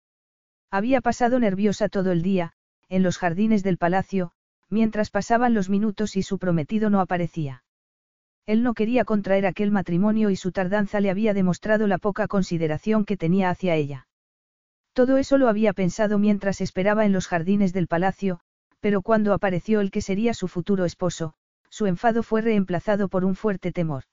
Había 0.71 1.01
pasado 1.01 1.39
nerviosa 1.39 1.89
todo 1.89 2.13
el 2.13 2.23
día, 2.23 2.53
en 2.89 3.03
los 3.03 3.19
jardines 3.19 3.63
del 3.63 3.79
palacio, 3.79 4.33
mientras 4.69 5.11
pasaban 5.11 5.55
los 5.55 5.69
minutos 5.69 6.17
y 6.17 6.23
su 6.23 6.39
prometido 6.39 6.91
no 6.91 7.01
aparecía. 7.01 7.65
Él 8.47 8.63
no 8.63 8.75
quería 8.75 9.05
contraer 9.05 9.47
aquel 9.47 9.71
matrimonio 9.71 10.31
y 10.31 10.37
su 10.37 10.53
tardanza 10.53 11.01
le 11.01 11.11
había 11.11 11.35
demostrado 11.35 11.87
la 11.87 11.99
poca 11.99 12.27
consideración 12.27 13.05
que 13.05 13.17
tenía 13.17 13.51
hacia 13.51 13.77
ella. 13.77 14.09
Todo 14.93 15.17
eso 15.17 15.39
lo 15.39 15.49
había 15.49 15.73
pensado 15.73 16.19
mientras 16.19 16.61
esperaba 16.61 17.07
en 17.07 17.13
los 17.13 17.29
jardines 17.29 17.73
del 17.73 17.87
palacio, 17.87 18.41
pero 18.81 19.01
cuando 19.01 19.33
apareció 19.33 19.81
el 19.81 19.91
que 19.91 20.03
sería 20.03 20.35
su 20.35 20.49
futuro 20.49 20.85
esposo, 20.85 21.35
su 21.71 21.87
enfado 21.87 22.23
fue 22.23 22.43
reemplazado 22.43 23.09
por 23.09 23.25
un 23.25 23.37
fuerte 23.37 23.73
temor. 23.73 24.05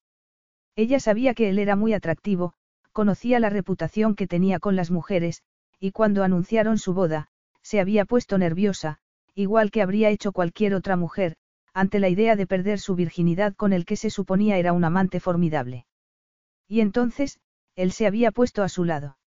Ella 0.75 0.99
sabía 0.99 1.33
que 1.33 1.49
él 1.49 1.59
era 1.59 1.75
muy 1.75 1.93
atractivo, 1.93 2.53
conocía 2.93 3.39
la 3.39 3.49
reputación 3.49 4.15
que 4.15 4.27
tenía 4.27 4.59
con 4.59 4.75
las 4.75 4.91
mujeres, 4.91 5.41
y 5.79 5.91
cuando 5.91 6.23
anunciaron 6.23 6.77
su 6.77 6.93
boda, 6.93 7.27
se 7.61 7.79
había 7.79 8.05
puesto 8.05 8.37
nerviosa, 8.37 8.99
igual 9.35 9.71
que 9.71 9.81
habría 9.81 10.09
hecho 10.09 10.31
cualquier 10.31 10.73
otra 10.75 10.95
mujer, 10.95 11.35
ante 11.79 11.99
la 11.99 12.09
idea 12.09 12.35
de 12.35 12.45
perder 12.45 12.77
su 12.77 12.93
virginidad 12.95 13.55
con 13.55 13.71
el 13.71 13.85
que 13.85 13.95
se 13.95 14.09
suponía 14.09 14.57
era 14.57 14.73
un 14.73 14.83
amante 14.83 15.21
formidable. 15.21 15.85
Y 16.67 16.81
entonces, 16.81 17.39
él 17.77 17.93
se 17.93 18.05
había 18.05 18.33
puesto 18.33 18.63
a 18.63 18.67
su 18.67 18.83
lado. 18.83 19.17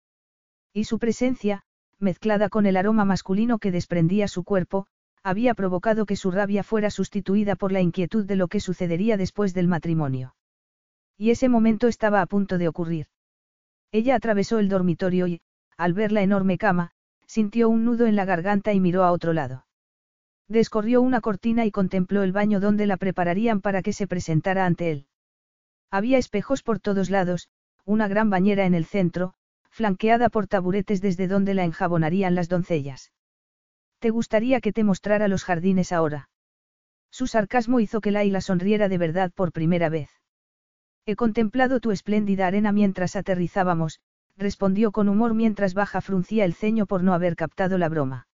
Y 0.75 0.85
su 0.85 0.99
presencia, 0.99 1.63
mezclada 1.99 2.51
con 2.51 2.67
el 2.67 2.77
aroma 2.77 3.07
masculino 3.07 3.59
que 3.59 3.71
desprendía 3.71 4.29
su 4.29 4.45
cuerpo, 4.45 4.87
había 5.23 5.55
provocado 5.55 6.05
que 6.05 6.15
su 6.15 6.31
rabia 6.31 6.63
fuera 6.63 6.91
sustituida 6.91 7.57
por 7.57 7.73
la 7.73 7.81
inquietud 7.81 8.27
de 8.27 8.37
lo 8.37 8.49
que 8.49 8.61
sucedería 8.61 9.17
después 9.17 9.55
del 9.55 9.67
matrimonio. 9.67 10.35
Y 11.17 11.31
ese 11.31 11.49
momento 11.49 11.89
estaba 11.89 12.21
a 12.21 12.27
punto 12.27 12.59
de 12.59 12.69
ocurrir. 12.69 13.07
Ella 13.93 14.15
atravesó 14.15 14.59
el 14.59 14.69
dormitorio 14.69 15.27
y, 15.27 15.41
al 15.79 15.95
ver 15.95 16.13
la 16.13 16.21
enorme 16.21 16.59
cama, 16.59 16.91
sintió 17.27 17.71
un 17.71 17.87
nudo 17.87 18.05
en 18.05 18.15
la 18.15 18.27
garganta 18.27 18.75
y 18.75 18.81
miró 18.81 19.05
a 19.05 19.13
otro 19.13 19.33
lado. 19.33 19.65
Descorrió 20.53 21.01
una 21.01 21.23
cortina 21.23 21.65
y 21.65 21.71
contempló 21.71 22.23
el 22.23 22.33
baño 22.33 22.61
donde 22.61 22.87
la 22.87 22.99
prepararían 22.99 23.63
para 23.63 23.81
que 23.81 23.95
se 23.95 24.07
presentara 24.07 24.67
ante 24.67 24.91
él. 24.91 25.07
Había 25.91 26.19
espejos 26.19 26.63
por 26.63 26.79
todos 26.79 27.09
lados, 27.09 27.49
una 27.87 28.07
gran 28.07 28.29
bañera 28.29 28.67
en 28.67 28.75
el 28.75 28.85
centro, 28.85 29.33
flanqueada 29.71 30.29
por 30.29 30.49
taburetes 30.49 31.01
desde 31.01 31.27
donde 31.27 31.55
la 31.55 31.65
enjabonarían 31.65 32.35
las 32.35 32.51
doncellas. 32.51 33.13
¿Te 33.99 34.11
gustaría 34.11 34.61
que 34.61 34.75
te 34.75 34.85
mostrara 34.85 35.27
los 35.27 35.43
jardines 35.43 35.91
ahora? 35.91 36.29
Su 37.11 37.27
sarcasmo 37.27 37.81
hizo 37.81 38.03
que 38.03 38.11
Laila 38.11 38.43
sonriera 38.43 38.91
de 38.91 38.99
verdad 38.99 39.33
por 39.35 39.53
primera 39.53 39.89
vez. 39.89 40.11
He 41.07 41.17
contemplado 41.17 41.81
tu 41.81 41.93
espléndida 41.93 42.47
arena 42.47 42.73
mientras 42.73 43.17
aterrizábamos, 43.17 44.01
respondió 44.37 44.93
con 44.93 45.09
humor 45.09 45.33
mientras 45.33 45.73
Baja 45.73 46.03
fruncía 46.03 46.45
el 46.45 46.53
ceño 46.53 46.85
por 46.85 47.03
no 47.03 47.15
haber 47.15 47.37
captado 47.37 47.79
la 47.79 47.89
broma. 47.89 48.27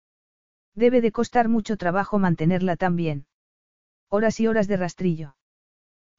Debe 0.78 1.00
de 1.00 1.10
costar 1.10 1.48
mucho 1.48 1.76
trabajo 1.76 2.20
mantenerla 2.20 2.76
tan 2.76 2.94
bien. 2.94 3.26
Horas 4.08 4.38
y 4.38 4.46
horas 4.46 4.68
de 4.68 4.76
rastrillo. 4.76 5.34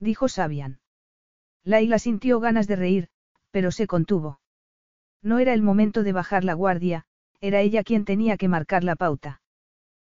Dijo 0.02 0.28
Sabian. 0.28 0.82
Laila 1.64 1.98
sintió 1.98 2.42
ganas 2.42 2.68
de 2.68 2.76
reír, 2.76 3.08
pero 3.52 3.72
se 3.72 3.88
contuvo. 3.88 4.42
No 5.24 5.40
era 5.40 5.54
el 5.54 5.62
momento 5.62 6.04
de 6.04 6.12
bajar 6.12 6.44
la 6.44 6.56
guardia, 6.56 7.06
era 7.40 7.62
ella 7.62 7.86
quien 7.86 8.04
tenía 8.04 8.36
que 8.36 8.50
marcar 8.50 8.84
la 8.84 8.98
pauta. 8.98 9.42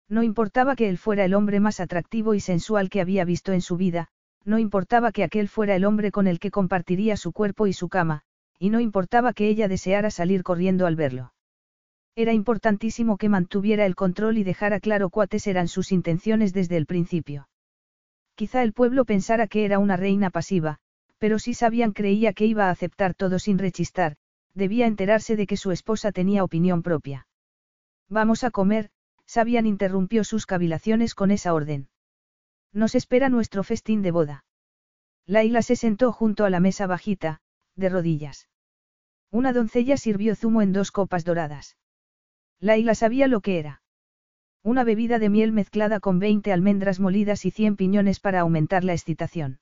No 0.09 0.23
importaba 0.23 0.77
que 0.77 0.89
él 0.89 0.97
fuera 0.97 1.25
el 1.25 1.35
hombre 1.35 1.59
más 1.59 1.81
atractivo 1.81 2.35
y 2.35 2.39
sensual 2.39 2.89
que 2.89 3.01
había 3.01 3.25
visto 3.25 3.53
en 3.53 3.63
su 3.63 3.77
vida, 3.77 4.11
no 4.45 4.61
importaba 4.61 5.11
que 5.11 5.25
aquel 5.25 5.49
fuera 5.49 5.75
el 5.75 5.85
hombre 5.85 6.13
con 6.13 6.29
el 6.29 6.39
que 6.39 6.53
compartiría 6.53 7.17
su 7.17 7.33
cuerpo 7.33 7.67
y 7.67 7.73
su 7.73 7.89
cama, 7.89 8.23
y 8.61 8.71
no 8.71 8.79
importaba 8.79 9.33
que 9.33 9.49
ella 9.49 9.67
deseara 9.67 10.13
salir 10.13 10.45
corriendo 10.45 10.87
al 10.87 10.95
verlo. 10.95 11.33
Era 12.17 12.33
importantísimo 12.33 13.19
que 13.19 13.29
mantuviera 13.29 13.85
el 13.85 13.95
control 13.95 14.39
y 14.39 14.43
dejara 14.43 14.81
claro 14.81 15.11
cuáles 15.11 15.47
eran 15.47 15.69
sus 15.69 15.93
intenciones 15.93 16.55
desde 16.55 16.79
el 16.79 16.87
principio. 16.87 17.49
Quizá 18.35 18.63
el 18.63 18.73
pueblo 18.73 19.05
pensara 19.05 19.47
que 19.47 19.67
era 19.67 19.79
una 19.79 19.99
reina 19.99 20.31
pasiva, 20.31 20.79
pero 21.19 21.39
si 21.39 21.53
sabían 21.53 21.93
creía 21.93 22.33
que 22.33 22.47
iba 22.47 22.69
a 22.69 22.71
aceptar 22.71 23.15
todo 23.15 23.39
sin 23.39 23.59
rechistar, 23.59 24.17
debía 24.55 24.87
enterarse 24.87 25.37
de 25.37 25.47
que 25.47 25.59
su 25.59 25.73
esposa 25.73 26.11
tenía 26.11 26.43
opinión 26.43 26.83
propia. 26.83 27.27
Vamos 28.09 28.45
a 28.45 28.51
comer, 28.51 28.91
Sabian 29.27 29.67
interrumpió 29.67 30.25
sus 30.25 30.47
cavilaciones 30.47 31.15
con 31.15 31.31
esa 31.31 31.53
orden. 31.53 31.89
Nos 32.73 32.95
espera 32.95 33.29
nuestro 33.29 33.63
festín 33.63 34.01
de 34.01 34.13
boda. 34.13 34.45
Laila 35.27 35.61
se 35.61 35.77
sentó 35.77 36.13
junto 36.13 36.45
a 36.45 36.51
la 36.51 36.61
mesa 36.61 36.87
bajita, 36.87 37.41
de 37.75 37.89
rodillas. 37.91 38.49
Una 39.31 39.53
doncella 39.53 39.97
sirvió 39.99 40.35
zumo 40.37 40.63
en 40.63 40.73
dos 40.73 40.93
copas 40.93 41.25
doradas. 41.25 41.77
Laila 42.61 42.95
sabía 42.95 43.29
lo 43.29 43.41
que 43.41 43.59
era. 43.59 43.83
Una 44.63 44.83
bebida 44.83 45.19
de 45.19 45.29
miel 45.29 45.53
mezclada 45.53 46.01
con 46.01 46.19
20 46.19 46.53
almendras 46.53 46.99
molidas 46.99 47.45
y 47.45 47.51
100 47.51 47.77
piñones 47.77 48.19
para 48.19 48.41
aumentar 48.41 48.83
la 48.83 48.95
excitación. 48.95 49.61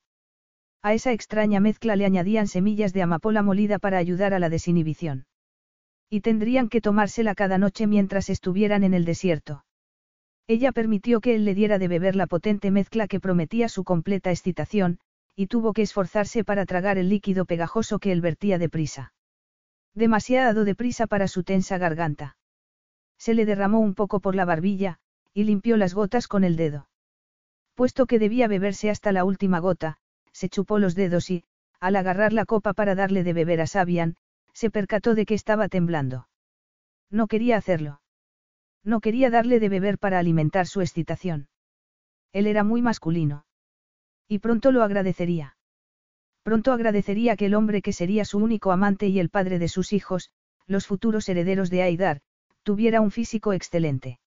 A 0.81 0.93
esa 0.93 1.11
extraña 1.11 1.59
mezcla 1.59 1.95
le 1.95 2.05
añadían 2.05 2.47
semillas 2.47 2.93
de 2.93 3.01
amapola 3.01 3.41
molida 3.43 3.79
para 3.79 3.97
ayudar 3.97 4.33
a 4.33 4.39
la 4.39 4.49
desinhibición. 4.49 5.25
Y 6.09 6.21
tendrían 6.21 6.69
que 6.69 6.81
tomársela 6.81 7.35
cada 7.35 7.57
noche 7.57 7.87
mientras 7.87 8.29
estuvieran 8.29 8.83
en 8.83 8.93
el 8.93 9.05
desierto. 9.05 9.65
Ella 10.47 10.71
permitió 10.71 11.21
que 11.21 11.35
él 11.35 11.43
le 11.43 11.55
diera 11.55 11.79
de 11.79 11.87
beber 11.87 12.15
la 12.15 12.27
potente 12.27 12.69
mezcla 12.69 13.07
que 13.07 13.19
prometía 13.19 13.67
su 13.67 13.83
completa 13.83 14.29
excitación, 14.29 14.99
y 15.35 15.47
tuvo 15.47 15.73
que 15.73 15.81
esforzarse 15.81 16.43
para 16.43 16.65
tragar 16.65 16.97
el 16.97 17.09
líquido 17.09 17.45
pegajoso 17.45 17.99
que 17.99 18.11
él 18.11 18.21
vertía 18.21 18.57
deprisa. 18.57 19.13
Demasiado 19.95 20.65
deprisa 20.65 21.07
para 21.07 21.27
su 21.27 21.43
tensa 21.43 21.77
garganta. 21.77 22.37
Se 23.17 23.33
le 23.33 23.45
derramó 23.45 23.79
un 23.79 23.95
poco 23.95 24.19
por 24.19 24.35
la 24.35 24.45
barbilla, 24.45 24.99
y 25.33 25.43
limpió 25.43 25.77
las 25.77 25.93
gotas 25.93 26.27
con 26.27 26.43
el 26.43 26.55
dedo. 26.55 26.87
Puesto 27.73 28.05
que 28.05 28.19
debía 28.19 28.47
beberse 28.47 28.89
hasta 28.89 29.11
la 29.11 29.25
última 29.25 29.59
gota, 29.59 29.97
se 30.31 30.49
chupó 30.49 30.79
los 30.79 30.95
dedos 30.95 31.29
y, 31.29 31.43
al 31.79 31.95
agarrar 31.95 32.33
la 32.33 32.45
copa 32.45 32.73
para 32.73 32.95
darle 32.95 33.23
de 33.23 33.33
beber 33.33 33.61
a 33.61 33.67
Sabian, 33.67 34.15
se 34.53 34.69
percató 34.69 35.15
de 35.15 35.25
que 35.25 35.33
estaba 35.33 35.67
temblando. 35.67 36.27
No 37.09 37.27
quería 37.27 37.57
hacerlo. 37.57 38.01
No 38.83 39.01
quería 39.01 39.29
darle 39.29 39.59
de 39.59 39.69
beber 39.69 39.97
para 39.97 40.19
alimentar 40.19 40.67
su 40.67 40.81
excitación. 40.81 41.49
Él 42.31 42.47
era 42.47 42.63
muy 42.63 42.81
masculino. 42.81 43.45
Y 44.27 44.39
pronto 44.39 44.71
lo 44.71 44.83
agradecería. 44.83 45.57
Pronto 46.43 46.71
agradecería 46.71 47.31
a 47.31 47.33
aquel 47.33 47.55
hombre 47.55 47.81
que 47.81 47.93
sería 47.93 48.23
su 48.23 48.37
único 48.37 48.71
amante 48.71 49.07
y 49.07 49.19
el 49.19 49.29
padre 49.29 49.59
de 49.59 49.67
sus 49.67 49.93
hijos, 49.93 50.29
los 50.67 50.85
futuros 50.87 51.27
herederos 51.27 51.69
de 51.69 51.81
Aidar, 51.81 52.21
tuviera 52.65 52.99
un 52.99 53.11
físico 53.11 53.53
excelente. 53.53 54.19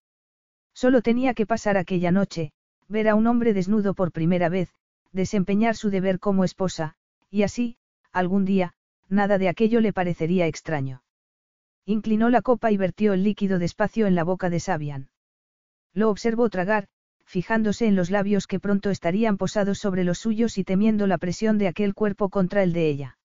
Solo 0.72 1.02
tenía 1.02 1.34
que 1.34 1.44
pasar 1.44 1.76
aquella 1.76 2.12
noche, 2.12 2.52
ver 2.86 3.08
a 3.08 3.16
un 3.16 3.26
hombre 3.26 3.52
desnudo 3.52 3.94
por 3.94 4.12
primera 4.12 4.48
vez, 4.48 4.70
desempeñar 5.10 5.74
su 5.74 5.90
deber 5.90 6.20
como 6.20 6.44
esposa, 6.44 6.94
y 7.30 7.42
así, 7.42 7.76
algún 8.12 8.44
día, 8.44 8.74
nada 9.08 9.38
de 9.38 9.48
aquello 9.48 9.80
le 9.80 9.92
parecería 9.92 10.46
extraño. 10.46 11.02
Inclinó 11.84 12.30
la 12.30 12.40
copa 12.40 12.70
y 12.70 12.76
vertió 12.76 13.12
el 13.12 13.24
líquido 13.24 13.58
despacio 13.58 14.06
en 14.06 14.14
la 14.14 14.22
boca 14.22 14.50
de 14.50 14.60
Sabian. 14.60 15.10
Lo 15.92 16.08
observó 16.08 16.48
tragar, 16.48 16.86
fijándose 17.24 17.86
en 17.86 17.96
los 17.96 18.08
labios 18.10 18.46
que 18.46 18.60
pronto 18.60 18.90
estarían 18.90 19.36
posados 19.36 19.78
sobre 19.78 20.04
los 20.04 20.20
suyos 20.20 20.58
y 20.58 20.64
temiendo 20.64 21.08
la 21.08 21.18
presión 21.18 21.58
de 21.58 21.66
aquel 21.66 21.92
cuerpo 21.92 22.28
contra 22.28 22.62
el 22.62 22.72
de 22.72 22.88
ella. 22.88 23.18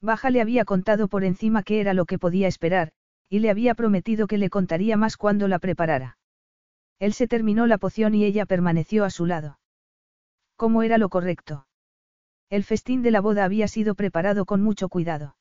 Baja 0.00 0.30
le 0.30 0.40
había 0.40 0.64
contado 0.64 1.08
por 1.08 1.24
encima 1.24 1.62
qué 1.62 1.80
era 1.80 1.92
lo 1.92 2.06
que 2.06 2.18
podía 2.18 2.48
esperar, 2.48 2.92
y 3.30 3.38
le 3.38 3.48
había 3.48 3.74
prometido 3.74 4.26
que 4.26 4.36
le 4.36 4.50
contaría 4.50 4.96
más 4.96 5.16
cuando 5.16 5.48
la 5.48 5.60
preparara. 5.60 6.18
Él 6.98 7.14
se 7.14 7.28
terminó 7.28 7.66
la 7.66 7.78
poción 7.78 8.14
y 8.14 8.24
ella 8.24 8.44
permaneció 8.44 9.04
a 9.04 9.10
su 9.10 9.24
lado. 9.24 9.60
¿Cómo 10.56 10.82
era 10.82 10.98
lo 10.98 11.08
correcto? 11.08 11.66
El 12.50 12.64
festín 12.64 13.02
de 13.02 13.12
la 13.12 13.20
boda 13.20 13.44
había 13.44 13.68
sido 13.68 13.94
preparado 13.94 14.44
con 14.44 14.60
mucho 14.60 14.88
cuidado. 14.88 15.36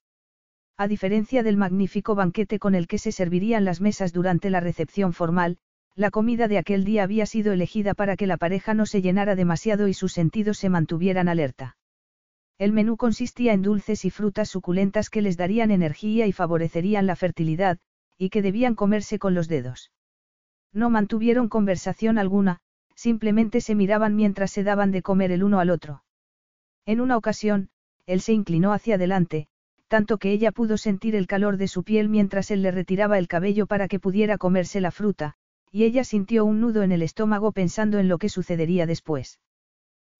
A 0.77 0.87
diferencia 0.87 1.41
del 1.41 1.57
magnífico 1.57 2.13
banquete 2.13 2.59
con 2.59 2.75
el 2.75 2.87
que 2.87 2.99
se 2.99 3.11
servirían 3.11 3.65
las 3.65 3.81
mesas 3.81 4.13
durante 4.13 4.51
la 4.51 4.59
recepción 4.59 5.11
formal, 5.11 5.57
la 5.95 6.11
comida 6.11 6.47
de 6.47 6.59
aquel 6.59 6.85
día 6.85 7.03
había 7.03 7.25
sido 7.25 7.51
elegida 7.51 7.95
para 7.95 8.15
que 8.15 8.27
la 8.27 8.37
pareja 8.37 8.75
no 8.75 8.85
se 8.85 9.01
llenara 9.01 9.35
demasiado 9.35 9.87
y 9.87 9.95
sus 9.95 10.13
sentidos 10.13 10.59
se 10.59 10.69
mantuvieran 10.69 11.27
alerta. 11.27 11.78
El 12.59 12.73
menú 12.73 12.97
consistía 12.97 13.53
en 13.53 13.61
dulces 13.61 14.03
y 14.03 14.09
frutas 14.09 14.49
suculentas 14.49 15.09
que 15.09 15.21
les 15.21 15.37
darían 15.37 15.71
energía 15.71 16.27
y 16.27 16.33
favorecerían 16.33 17.07
la 17.07 17.15
fertilidad, 17.15 17.79
y 18.17 18.29
que 18.29 18.41
debían 18.41 18.75
comerse 18.75 19.17
con 19.17 19.33
los 19.33 19.47
dedos. 19.47 19.91
No 20.73 20.89
mantuvieron 20.89 21.47
conversación 21.47 22.17
alguna, 22.17 22.59
simplemente 22.95 23.61
se 23.61 23.75
miraban 23.75 24.17
mientras 24.17 24.51
se 24.51 24.63
daban 24.63 24.91
de 24.91 25.01
comer 25.01 25.31
el 25.31 25.43
uno 25.45 25.61
al 25.61 25.69
otro. 25.69 26.03
En 26.85 26.99
una 26.99 27.15
ocasión, 27.15 27.69
él 28.05 28.19
se 28.19 28.33
inclinó 28.33 28.73
hacia 28.73 28.95
adelante, 28.95 29.47
tanto 29.87 30.17
que 30.17 30.33
ella 30.33 30.51
pudo 30.51 30.77
sentir 30.77 31.15
el 31.15 31.27
calor 31.27 31.55
de 31.55 31.69
su 31.69 31.83
piel 31.83 32.09
mientras 32.09 32.51
él 32.51 32.61
le 32.61 32.71
retiraba 32.71 33.17
el 33.17 33.29
cabello 33.29 33.67
para 33.67 33.87
que 33.87 34.01
pudiera 34.01 34.37
comerse 34.37 34.81
la 34.81 34.91
fruta, 34.91 35.35
y 35.71 35.85
ella 35.85 36.03
sintió 36.03 36.43
un 36.43 36.59
nudo 36.59 36.83
en 36.83 36.91
el 36.91 37.03
estómago 37.03 37.53
pensando 37.53 37.99
en 37.99 38.09
lo 38.09 38.17
que 38.17 38.27
sucedería 38.27 38.85
después. 38.85 39.39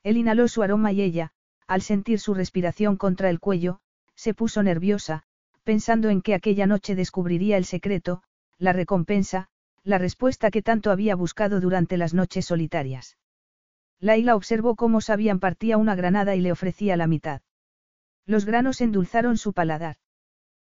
Él 0.04 0.16
inhaló 0.16 0.48
su 0.48 0.64
aroma 0.64 0.94
y 0.94 1.02
ella, 1.02 1.34
al 1.70 1.84
sentir 1.84 2.20
su 2.20 2.34
respiración 2.34 2.98
contra 2.98 3.30
el 3.30 3.40
cuello, 3.40 3.80
se 4.16 4.34
puso 4.34 4.64
nerviosa, 4.64 5.22
pensando 5.64 6.10
en 6.10 6.24
que 6.24 6.34
aquella 6.34 6.66
noche 6.66 6.96
descubriría 6.96 7.58
el 7.58 7.66
secreto, 7.66 8.24
la 8.58 8.74
recompensa, 8.74 9.50
la 9.84 10.00
respuesta 10.00 10.50
que 10.50 10.64
tanto 10.64 10.90
había 10.90 11.16
buscado 11.16 11.62
durante 11.62 11.96
las 11.96 12.16
noches 12.16 12.48
solitarias. 12.48 13.18
Laila 14.00 14.36
observó 14.36 14.76
cómo 14.76 15.00
Sabian 15.00 15.40
partía 15.40 15.78
una 15.78 15.94
granada 15.94 16.36
y 16.36 16.42
le 16.42 16.52
ofrecía 16.52 16.98
la 16.98 17.06
mitad. 17.06 17.44
Los 18.26 18.46
granos 18.46 18.82
endulzaron 18.82 19.38
su 19.38 19.54
paladar. 19.54 19.98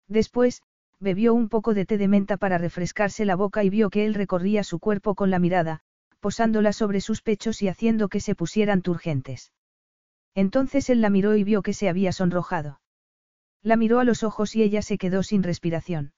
Después, 0.07 0.63
bebió 0.99 1.35
un 1.35 1.47
poco 1.47 1.75
de 1.75 1.85
té 1.85 1.99
de 1.99 2.07
menta 2.07 2.37
para 2.37 2.57
refrescarse 2.57 3.23
la 3.23 3.35
boca 3.35 3.63
y 3.63 3.69
vio 3.69 3.91
que 3.91 4.05
él 4.07 4.15
recorría 4.15 4.63
su 4.63 4.79
cuerpo 4.79 5.13
con 5.13 5.29
la 5.29 5.37
mirada, 5.37 5.81
posándola 6.21 6.73
sobre 6.73 7.01
sus 7.01 7.21
pechos 7.21 7.61
y 7.61 7.67
haciendo 7.67 8.09
que 8.09 8.19
se 8.19 8.33
pusieran 8.33 8.81
turgentes. 8.81 9.51
Entonces 10.37 10.91
él 10.91 11.01
la 11.01 11.09
miró 11.09 11.35
y 11.35 11.43
vio 11.43 11.63
que 11.63 11.73
se 11.73 11.89
había 11.89 12.11
sonrojado. 12.11 12.79
La 13.63 13.75
miró 13.75 13.99
a 13.99 14.03
los 14.03 14.21
ojos 14.21 14.55
y 14.55 14.61
ella 14.61 14.83
se 14.83 14.99
quedó 14.99 15.23
sin 15.23 15.41
respiración. 15.41 16.13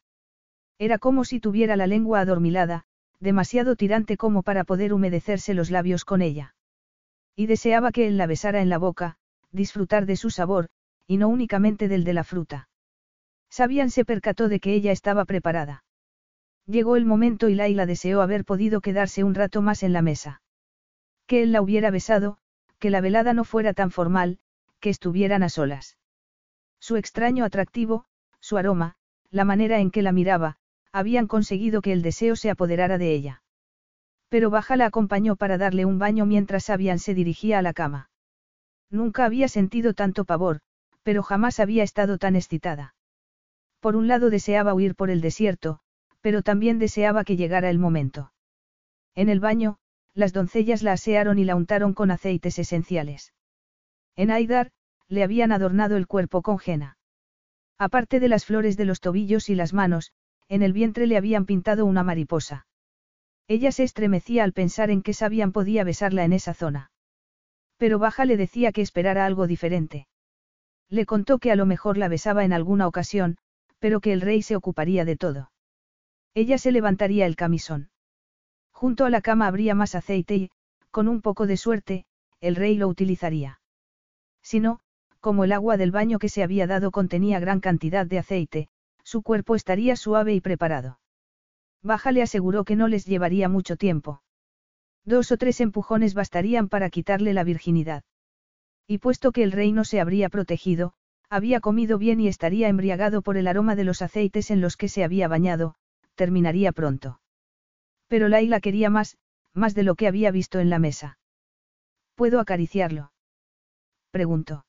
Era 0.78 1.00
como 1.00 1.24
si 1.24 1.40
tuviera 1.40 1.78
la 1.78 1.88
lengua 1.88 2.20
adormilada, 2.20 2.84
demasiado 3.22 3.78
tirante 3.78 4.18
como 4.18 4.44
para 4.44 4.66
poder 4.66 4.92
humedecerse 4.92 5.54
los 5.54 5.72
labios 5.72 6.04
con 6.04 6.22
ella. 6.22 6.54
Y 7.34 7.46
deseaba 7.46 7.94
que 7.94 8.08
él 8.08 8.18
la 8.18 8.28
besara 8.28 8.62
en 8.62 8.68
la 8.68 8.78
boca, 8.78 9.16
disfrutar 9.54 10.06
de 10.06 10.18
su 10.18 10.32
sabor, 10.32 10.68
y 11.08 11.16
no 11.16 11.30
únicamente 11.30 11.88
del 11.88 12.04
de 12.04 12.14
la 12.14 12.26
fruta. 12.26 12.68
Sabian 13.50 13.90
se 13.90 14.04
percató 14.04 14.50
de 14.50 14.60
que 14.60 14.74
ella 14.74 14.92
estaba 14.92 15.24
preparada. 15.24 15.86
Llegó 16.66 16.98
el 16.98 17.06
momento 17.06 17.48
y 17.48 17.56
Laila 17.56 17.86
deseó 17.86 18.22
haber 18.22 18.44
podido 18.44 18.82
quedarse 18.82 19.24
un 19.24 19.34
rato 19.34 19.62
más 19.62 19.82
en 19.82 19.94
la 19.94 20.02
mesa. 20.02 20.42
Que 21.26 21.42
él 21.42 21.54
la 21.54 21.62
hubiera 21.62 21.90
besado, 21.90 22.40
que 22.80 22.90
la 22.90 23.02
velada 23.02 23.34
no 23.34 23.44
fuera 23.44 23.74
tan 23.74 23.92
formal, 23.92 24.40
que 24.80 24.90
estuvieran 24.90 25.44
a 25.44 25.50
solas. 25.50 25.98
Su 26.80 26.96
extraño 26.96 27.46
atractivo, 27.46 28.06
su 28.40 28.58
aroma, 28.58 28.96
la 29.30 29.46
manera 29.46 29.80
en 29.80 29.92
que 29.92 30.02
la 30.02 30.12
miraba, 30.12 30.58
habían 30.92 31.28
conseguido 31.28 31.82
que 31.82 31.92
el 31.92 32.02
deseo 32.02 32.36
se 32.36 32.50
apoderara 32.50 32.98
de 32.98 33.14
ella. 33.14 33.44
Pero 34.30 34.50
Baja 34.50 34.76
la 34.76 34.86
acompañó 34.86 35.36
para 35.36 35.58
darle 35.58 35.86
un 35.86 36.00
baño 36.00 36.26
mientras 36.26 36.66
Sabian 36.66 37.00
se 37.00 37.14
dirigía 37.14 37.60
a 37.60 37.62
la 37.62 37.74
cama. 37.74 38.10
Nunca 38.90 39.26
había 39.26 39.48
sentido 39.48 39.94
tanto 39.94 40.26
pavor, 40.26 40.62
pero 41.04 41.22
jamás 41.22 41.60
había 41.60 41.84
estado 41.84 42.18
tan 42.18 42.36
excitada. 42.36 42.96
Por 43.80 43.96
un 43.96 44.08
lado 44.08 44.30
deseaba 44.30 44.74
huir 44.74 44.96
por 44.96 45.10
el 45.10 45.22
desierto, 45.22 45.80
pero 46.22 46.42
también 46.42 46.80
deseaba 46.80 47.24
que 47.24 47.38
llegara 47.38 47.70
el 47.70 47.80
momento. 47.80 48.34
En 49.16 49.30
el 49.30 49.40
baño, 49.40 49.78
las 50.20 50.34
doncellas 50.34 50.84
la 50.84 50.94
asearon 50.94 51.40
y 51.40 51.46
la 51.46 51.56
untaron 51.56 51.94
con 51.94 52.12
aceites 52.12 52.60
esenciales. 52.60 53.34
En 54.16 54.30
Aidar, 54.30 54.72
le 55.08 55.24
habían 55.24 55.52
adornado 55.52 55.98
el 55.98 56.06
cuerpo 56.06 56.42
con 56.42 56.60
jena. 56.60 56.98
Aparte 57.78 58.20
de 58.20 58.28
las 58.28 58.46
flores 58.46 58.78
de 58.78 58.86
los 58.86 59.00
tobillos 59.00 59.50
y 59.50 59.56
las 59.56 59.74
manos, 59.74 60.12
en 60.50 60.62
el 60.62 60.74
vientre 60.74 61.08
le 61.08 61.18
habían 61.18 61.46
pintado 61.46 61.86
una 61.86 62.04
mariposa. 62.04 62.68
Ella 63.48 63.72
se 63.72 63.84
estremecía 63.84 64.44
al 64.44 64.54
pensar 64.54 64.92
en 64.92 65.02
que 65.02 65.14
Sabian 65.14 65.52
podía 65.52 65.84
besarla 65.84 66.24
en 66.26 66.34
esa 66.34 66.54
zona. 66.54 66.92
Pero 67.78 67.98
Baja 67.98 68.26
le 68.26 68.38
decía 68.38 68.72
que 68.72 68.82
esperara 68.82 69.26
algo 69.26 69.48
diferente. 69.48 70.08
Le 70.90 71.06
contó 71.06 71.40
que 71.40 71.52
a 71.52 71.56
lo 71.56 71.66
mejor 71.66 71.98
la 71.98 72.10
besaba 72.10 72.44
en 72.44 72.52
alguna 72.52 72.88
ocasión, 72.88 73.38
pero 73.80 74.02
que 74.02 74.12
el 74.12 74.22
rey 74.22 74.42
se 74.42 74.56
ocuparía 74.56 75.06
de 75.06 75.16
todo. 75.16 75.52
Ella 76.34 76.58
se 76.58 76.72
levantaría 76.72 77.26
el 77.26 77.36
camisón. 77.36 77.90
Junto 78.80 79.04
a 79.04 79.10
la 79.10 79.20
cama 79.20 79.46
habría 79.46 79.76
más 79.76 79.94
aceite 79.94 80.36
y, 80.38 80.52
con 80.90 81.10
un 81.10 81.20
poco 81.22 81.48
de 81.48 81.58
suerte, 81.58 82.06
el 82.40 82.56
rey 82.56 82.78
lo 82.78 82.88
utilizaría. 82.88 83.60
Si 84.42 84.62
no, 84.62 84.80
como 85.20 85.44
el 85.44 85.52
agua 85.52 85.76
del 85.76 85.92
baño 85.92 86.18
que 86.18 86.30
se 86.30 86.44
había 86.44 86.66
dado 86.66 86.90
contenía 86.90 87.42
gran 87.42 87.60
cantidad 87.60 88.06
de 88.06 88.20
aceite, 88.20 88.70
su 89.04 89.22
cuerpo 89.22 89.56
estaría 89.56 89.98
suave 89.98 90.34
y 90.34 90.40
preparado. 90.40 90.98
Baja 91.84 92.14
le 92.14 92.22
aseguró 92.22 92.64
que 92.64 92.78
no 92.78 92.88
les 92.88 93.06
llevaría 93.06 93.50
mucho 93.50 93.76
tiempo. 93.76 94.22
Dos 95.04 95.34
o 95.34 95.36
tres 95.36 95.60
empujones 95.60 96.14
bastarían 96.14 96.70
para 96.70 96.90
quitarle 96.90 97.34
la 97.34 97.44
virginidad. 97.44 98.06
Y 98.88 99.00
puesto 99.00 99.34
que 99.34 99.44
el 99.44 99.52
rey 99.52 99.74
no 99.74 99.84
se 99.84 100.00
habría 100.00 100.30
protegido, 100.30 100.94
había 101.30 101.60
comido 101.60 101.98
bien 101.98 102.22
y 102.22 102.30
estaría 102.30 102.70
embriagado 102.70 103.24
por 103.24 103.36
el 103.36 103.48
aroma 103.48 103.76
de 103.76 103.84
los 103.84 104.02
aceites 104.02 104.52
en 104.52 104.62
los 104.62 104.78
que 104.78 104.88
se 104.88 105.04
había 105.04 105.28
bañado, 105.28 105.76
terminaría 106.16 106.72
pronto. 106.72 107.20
Pero 108.10 108.28
Laila 108.28 108.60
quería 108.60 108.90
más, 108.90 109.18
más 109.54 109.74
de 109.76 109.84
lo 109.84 109.96
que 109.96 110.08
había 110.08 110.32
visto 110.32 110.60
en 110.60 110.70
la 110.70 110.80
mesa. 110.80 111.20
¿Puedo 112.16 112.42
acariciarlo? 112.42 113.14
Preguntó. 114.12 114.66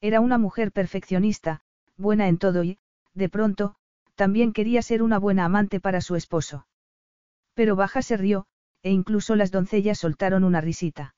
Era 0.00 0.20
una 0.20 0.38
mujer 0.38 0.72
perfeccionista, 0.72 1.60
buena 1.96 2.28
en 2.28 2.38
todo 2.38 2.64
y, 2.64 2.78
de 3.12 3.28
pronto, 3.28 3.74
también 4.14 4.52
quería 4.52 4.80
ser 4.80 5.02
una 5.02 5.18
buena 5.18 5.44
amante 5.44 5.80
para 5.80 6.00
su 6.00 6.16
esposo. 6.16 6.66
Pero 7.54 7.76
Baja 7.76 8.00
se 8.00 8.16
rió, 8.16 8.46
e 8.82 8.90
incluso 8.90 9.36
las 9.36 9.50
doncellas 9.50 9.98
soltaron 9.98 10.44
una 10.44 10.60
risita. 10.60 11.14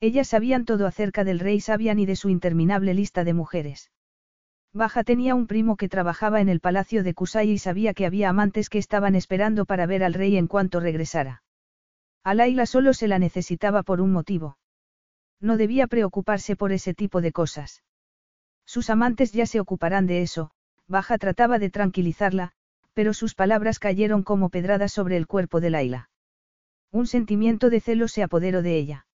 Ellas 0.00 0.28
sabían 0.28 0.64
todo 0.64 0.86
acerca 0.86 1.24
del 1.24 1.38
rey 1.38 1.60
Sabian 1.60 1.98
y 1.98 2.06
de 2.06 2.16
su 2.16 2.28
interminable 2.28 2.92
lista 2.92 3.24
de 3.24 3.32
mujeres. 3.32 3.90
Baja 4.76 5.04
tenía 5.04 5.34
un 5.34 5.46
primo 5.46 5.78
que 5.78 5.88
trabajaba 5.88 6.42
en 6.42 6.50
el 6.50 6.60
palacio 6.60 7.02
de 7.02 7.14
Kusai 7.14 7.48
y 7.48 7.56
sabía 7.56 7.94
que 7.94 8.04
había 8.04 8.28
amantes 8.28 8.68
que 8.68 8.76
estaban 8.76 9.14
esperando 9.14 9.64
para 9.64 9.86
ver 9.86 10.04
al 10.04 10.12
rey 10.12 10.36
en 10.36 10.48
cuanto 10.48 10.80
regresara. 10.80 11.42
A 12.22 12.34
Laila 12.34 12.66
solo 12.66 12.92
se 12.92 13.08
la 13.08 13.18
necesitaba 13.18 13.82
por 13.82 14.02
un 14.02 14.12
motivo. 14.12 14.58
No 15.40 15.56
debía 15.56 15.86
preocuparse 15.86 16.56
por 16.56 16.72
ese 16.72 16.92
tipo 16.92 17.22
de 17.22 17.32
cosas. 17.32 17.84
Sus 18.66 18.90
amantes 18.90 19.32
ya 19.32 19.46
se 19.46 19.60
ocuparán 19.60 20.06
de 20.06 20.20
eso, 20.20 20.50
Baja 20.86 21.16
trataba 21.16 21.58
de 21.58 21.70
tranquilizarla, 21.70 22.52
pero 22.92 23.14
sus 23.14 23.34
palabras 23.34 23.78
cayeron 23.78 24.22
como 24.22 24.50
pedradas 24.50 24.92
sobre 24.92 25.16
el 25.16 25.26
cuerpo 25.26 25.62
de 25.62 25.70
Laila. 25.70 26.10
Un 26.90 27.06
sentimiento 27.06 27.70
de 27.70 27.80
celos 27.80 28.12
se 28.12 28.22
apoderó 28.22 28.60
de 28.60 28.76
ella. 28.76 29.06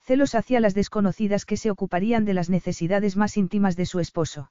Celos 0.00 0.34
hacia 0.34 0.60
las 0.60 0.72
desconocidas 0.72 1.44
que 1.44 1.58
se 1.58 1.70
ocuparían 1.70 2.24
de 2.24 2.32
las 2.32 2.48
necesidades 2.48 3.18
más 3.18 3.36
íntimas 3.36 3.76
de 3.76 3.84
su 3.84 4.00
esposo. 4.00 4.50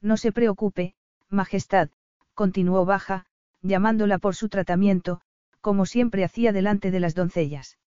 No 0.00 0.16
se 0.16 0.32
preocupe, 0.32 0.94
Majestad, 1.28 1.90
continuó 2.34 2.84
Baja, 2.84 3.26
llamándola 3.62 4.18
por 4.18 4.34
su 4.34 4.48
tratamiento, 4.48 5.20
como 5.60 5.86
siempre 5.86 6.24
hacía 6.24 6.52
delante 6.52 6.90
de 6.90 7.00
las 7.00 7.14
doncellas. 7.14 7.78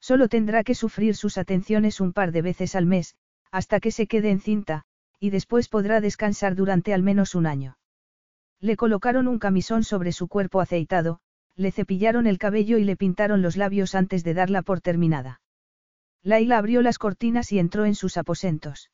Solo 0.00 0.28
tendrá 0.28 0.64
que 0.64 0.74
sufrir 0.74 1.14
sus 1.16 1.38
atenciones 1.38 2.00
un 2.00 2.12
par 2.12 2.32
de 2.32 2.42
veces 2.42 2.74
al 2.74 2.86
mes, 2.86 3.16
hasta 3.50 3.80
que 3.80 3.90
se 3.90 4.06
quede 4.06 4.30
encinta, 4.30 4.84
y 5.20 5.30
después 5.30 5.68
podrá 5.68 6.00
descansar 6.00 6.54
durante 6.54 6.92
al 6.92 7.02
menos 7.02 7.34
un 7.34 7.46
año. 7.46 7.78
Le 8.60 8.76
colocaron 8.76 9.28
un 9.28 9.38
camisón 9.38 9.84
sobre 9.84 10.12
su 10.12 10.28
cuerpo 10.28 10.60
aceitado, 10.60 11.20
le 11.54 11.72
cepillaron 11.72 12.26
el 12.26 12.38
cabello 12.38 12.78
y 12.78 12.84
le 12.84 12.96
pintaron 12.96 13.42
los 13.42 13.56
labios 13.56 13.94
antes 13.94 14.24
de 14.24 14.34
darla 14.34 14.62
por 14.62 14.80
terminada. 14.80 15.40
Laila 16.22 16.58
abrió 16.58 16.82
las 16.82 16.98
cortinas 16.98 17.52
y 17.52 17.58
entró 17.58 17.84
en 17.84 17.94
sus 17.94 18.16
aposentos. 18.16 18.90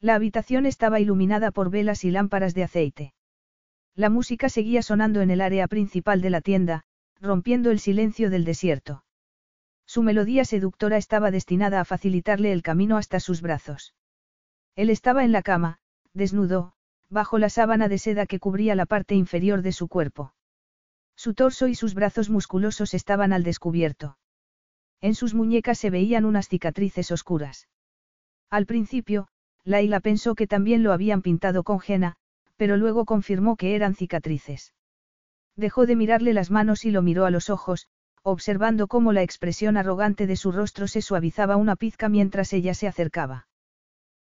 La 0.00 0.14
habitación 0.14 0.66
estaba 0.66 1.00
iluminada 1.00 1.50
por 1.50 1.70
velas 1.70 2.04
y 2.04 2.10
lámparas 2.10 2.54
de 2.54 2.64
aceite. 2.64 3.14
La 3.94 4.10
música 4.10 4.48
seguía 4.48 4.82
sonando 4.82 5.20
en 5.20 5.30
el 5.30 5.40
área 5.40 5.68
principal 5.68 6.20
de 6.20 6.30
la 6.30 6.40
tienda, 6.40 6.82
rompiendo 7.20 7.70
el 7.70 7.78
silencio 7.78 8.28
del 8.28 8.44
desierto. 8.44 9.04
Su 9.86 10.02
melodía 10.02 10.44
seductora 10.44 10.96
estaba 10.96 11.30
destinada 11.30 11.80
a 11.80 11.84
facilitarle 11.84 12.52
el 12.52 12.62
camino 12.62 12.96
hasta 12.96 13.20
sus 13.20 13.40
brazos. 13.40 13.94
Él 14.76 14.90
estaba 14.90 15.24
en 15.24 15.32
la 15.32 15.42
cama, 15.42 15.78
desnudo, 16.12 16.72
bajo 17.08 17.38
la 17.38 17.48
sábana 17.48 17.88
de 17.88 17.98
seda 17.98 18.26
que 18.26 18.40
cubría 18.40 18.74
la 18.74 18.86
parte 18.86 19.14
inferior 19.14 19.62
de 19.62 19.72
su 19.72 19.88
cuerpo. 19.88 20.34
Su 21.16 21.34
torso 21.34 21.68
y 21.68 21.74
sus 21.74 21.94
brazos 21.94 22.28
musculosos 22.28 22.94
estaban 22.94 23.32
al 23.32 23.44
descubierto. 23.44 24.18
En 25.00 25.14
sus 25.14 25.34
muñecas 25.34 25.78
se 25.78 25.90
veían 25.90 26.24
unas 26.24 26.48
cicatrices 26.48 27.12
oscuras. 27.12 27.68
Al 28.50 28.66
principio, 28.66 29.28
Laila 29.64 30.00
pensó 30.00 30.34
que 30.34 30.46
también 30.46 30.82
lo 30.82 30.92
habían 30.92 31.22
pintado 31.22 31.62
con 31.62 31.80
jena, 31.80 32.16
pero 32.56 32.76
luego 32.76 33.04
confirmó 33.04 33.56
que 33.56 33.74
eran 33.74 33.94
cicatrices. 33.94 34.74
Dejó 35.56 35.86
de 35.86 35.96
mirarle 35.96 36.32
las 36.34 36.50
manos 36.50 36.84
y 36.84 36.90
lo 36.90 37.02
miró 37.02 37.24
a 37.24 37.30
los 37.30 37.48
ojos, 37.48 37.88
observando 38.22 38.88
cómo 38.88 39.12
la 39.12 39.22
expresión 39.22 39.76
arrogante 39.76 40.26
de 40.26 40.36
su 40.36 40.52
rostro 40.52 40.88
se 40.88 41.02
suavizaba 41.02 41.56
una 41.56 41.76
pizca 41.76 42.08
mientras 42.08 42.52
ella 42.52 42.74
se 42.74 42.88
acercaba. 42.88 43.46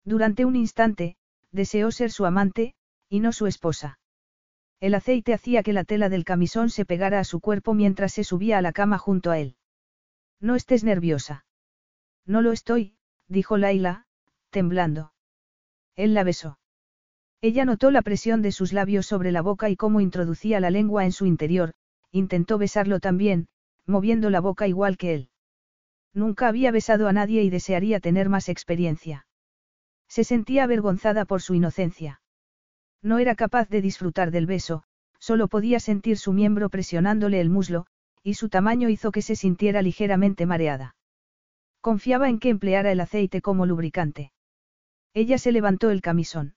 Durante 0.04 0.44
un 0.44 0.56
instante, 0.56 1.16
deseó 1.52 1.90
ser 1.90 2.10
su 2.10 2.26
amante, 2.26 2.74
y 3.08 3.20
no 3.20 3.32
su 3.32 3.46
esposa. 3.46 3.98
El 4.80 4.94
aceite 4.94 5.34
hacía 5.34 5.62
que 5.62 5.74
la 5.74 5.84
tela 5.84 6.08
del 6.08 6.24
camisón 6.24 6.70
se 6.70 6.86
pegara 6.86 7.20
a 7.20 7.24
su 7.24 7.40
cuerpo 7.40 7.74
mientras 7.74 8.12
se 8.12 8.24
subía 8.24 8.58
a 8.58 8.62
la 8.62 8.72
cama 8.72 8.98
junto 8.98 9.30
a 9.30 9.38
él. 9.38 9.56
No 10.40 10.56
estés 10.56 10.84
nerviosa. 10.84 11.44
No 12.24 12.40
lo 12.40 12.52
estoy, 12.52 12.96
dijo 13.28 13.58
Laila, 13.58 14.06
temblando. 14.48 15.12
Él 15.96 16.14
la 16.14 16.24
besó. 16.24 16.58
Ella 17.42 17.64
notó 17.64 17.90
la 17.90 18.02
presión 18.02 18.42
de 18.42 18.52
sus 18.52 18.72
labios 18.72 19.06
sobre 19.06 19.32
la 19.32 19.42
boca 19.42 19.70
y 19.70 19.76
cómo 19.76 20.00
introducía 20.00 20.60
la 20.60 20.70
lengua 20.70 21.04
en 21.04 21.12
su 21.12 21.26
interior, 21.26 21.72
intentó 22.10 22.58
besarlo 22.58 23.00
también, 23.00 23.48
moviendo 23.86 24.30
la 24.30 24.40
boca 24.40 24.68
igual 24.68 24.96
que 24.96 25.14
él. 25.14 25.30
Nunca 26.12 26.48
había 26.48 26.70
besado 26.70 27.08
a 27.08 27.12
nadie 27.12 27.42
y 27.42 27.50
desearía 27.50 28.00
tener 28.00 28.28
más 28.28 28.48
experiencia. 28.48 29.26
Se 30.08 30.24
sentía 30.24 30.64
avergonzada 30.64 31.24
por 31.24 31.40
su 31.40 31.54
inocencia. 31.54 32.20
No 33.02 33.18
era 33.18 33.34
capaz 33.34 33.68
de 33.68 33.80
disfrutar 33.80 34.30
del 34.30 34.46
beso, 34.46 34.82
solo 35.18 35.48
podía 35.48 35.80
sentir 35.80 36.18
su 36.18 36.32
miembro 36.32 36.68
presionándole 36.68 37.40
el 37.40 37.48
muslo, 37.48 37.86
y 38.22 38.34
su 38.34 38.48
tamaño 38.48 38.88
hizo 38.88 39.12
que 39.12 39.22
se 39.22 39.36
sintiera 39.36 39.82
ligeramente 39.82 40.46
mareada. 40.46 40.96
Confiaba 41.80 42.28
en 42.28 42.38
que 42.38 42.50
empleara 42.50 42.92
el 42.92 43.00
aceite 43.00 43.40
como 43.40 43.64
lubricante. 43.64 44.32
Ella 45.14 45.38
se 45.38 45.52
levantó 45.52 45.90
el 45.90 46.02
camisón. 46.02 46.54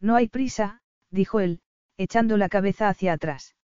No 0.00 0.16
hay 0.16 0.28
prisa, 0.28 0.82
dijo 1.10 1.40
él, 1.40 1.60
echando 1.96 2.36
la 2.36 2.48
cabeza 2.48 2.88
hacia 2.88 3.12
atrás. 3.12 3.54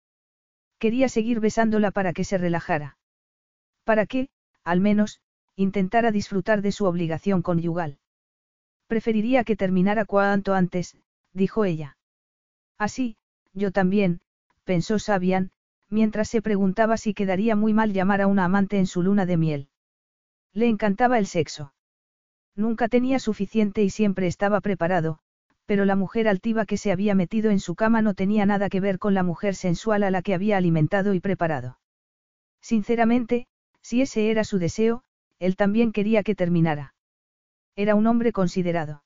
Quería 0.79 1.09
seguir 1.09 1.41
besándola 1.41 1.91
para 1.91 2.13
que 2.13 2.25
se 2.25 2.39
relajara. 2.39 2.99
Para 3.85 4.07
que, 4.07 4.29
al 4.65 4.81
menos, 4.81 5.21
intentara 5.57 6.13
disfrutar 6.13 6.63
de 6.63 6.73
su 6.73 6.85
obligación 6.85 7.43
conyugal. 7.43 7.99
Preferiría 8.87 9.45
que 9.45 9.57
terminara 9.57 10.05
cuanto 10.05 10.55
antes, 10.55 10.97
dijo 11.33 11.65
ella. 11.65 11.97
Así, 12.79 13.17
yo 13.53 13.73
también, 13.73 14.21
pensó 14.65 14.99
Sabian, 14.99 15.51
mientras 15.91 16.29
se 16.29 16.43
preguntaba 16.43 16.97
si 16.97 17.13
quedaría 17.13 17.57
muy 17.57 17.75
mal 17.75 17.93
llamar 17.93 18.21
a 18.21 18.27
una 18.27 18.45
amante 18.45 18.79
en 18.79 18.87
su 18.87 19.03
luna 19.03 19.27
de 19.27 19.37
miel. 19.37 19.69
Le 20.53 20.69
encantaba 20.69 21.19
el 21.19 21.27
sexo. 21.27 21.73
Nunca 22.59 22.89
tenía 22.89 23.21
suficiente 23.21 23.85
y 23.85 23.91
siempre 23.91 24.27
estaba 24.27 24.61
preparado, 24.61 25.21
pero 25.65 25.85
la 25.85 25.95
mujer 25.95 26.27
altiva 26.27 26.67
que 26.67 26.77
se 26.77 26.91
había 26.91 27.15
metido 27.15 27.53
en 27.53 27.61
su 27.61 27.77
cama 27.77 28.03
no 28.03 28.15
tenía 28.15 28.47
nada 28.47 28.69
que 28.69 28.81
ver 28.81 28.99
con 28.99 29.15
la 29.15 29.23
mujer 29.23 29.55
sensual 29.55 30.03
a 30.03 30.11
la 30.11 30.23
que 30.23 30.35
había 30.35 30.57
alimentado 30.57 31.15
y 31.15 31.21
preparado. 31.21 31.79
Sinceramente, 32.61 33.47
si 33.81 34.03
ese 34.03 34.33
era 34.33 34.43
su 34.43 34.59
deseo, 34.59 35.05
él 35.39 35.55
también 35.55 35.93
quería 35.93 36.25
que 36.25 36.35
terminara. 36.35 36.95
Era 37.77 37.95
un 37.95 38.09
hombre 38.09 38.33
considerado. 38.33 39.05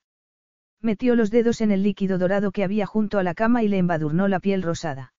Metió 0.80 1.14
los 1.14 1.30
dedos 1.30 1.60
en 1.60 1.72
el 1.72 1.82
líquido 1.82 2.16
dorado 2.16 2.52
que 2.52 2.64
había 2.64 2.86
junto 2.86 3.18
a 3.18 3.22
la 3.22 3.34
cama 3.34 3.62
y 3.62 3.68
le 3.68 3.76
embadurnó 3.76 4.28
la 4.28 4.40
piel 4.40 4.62
rosada. 4.62 5.12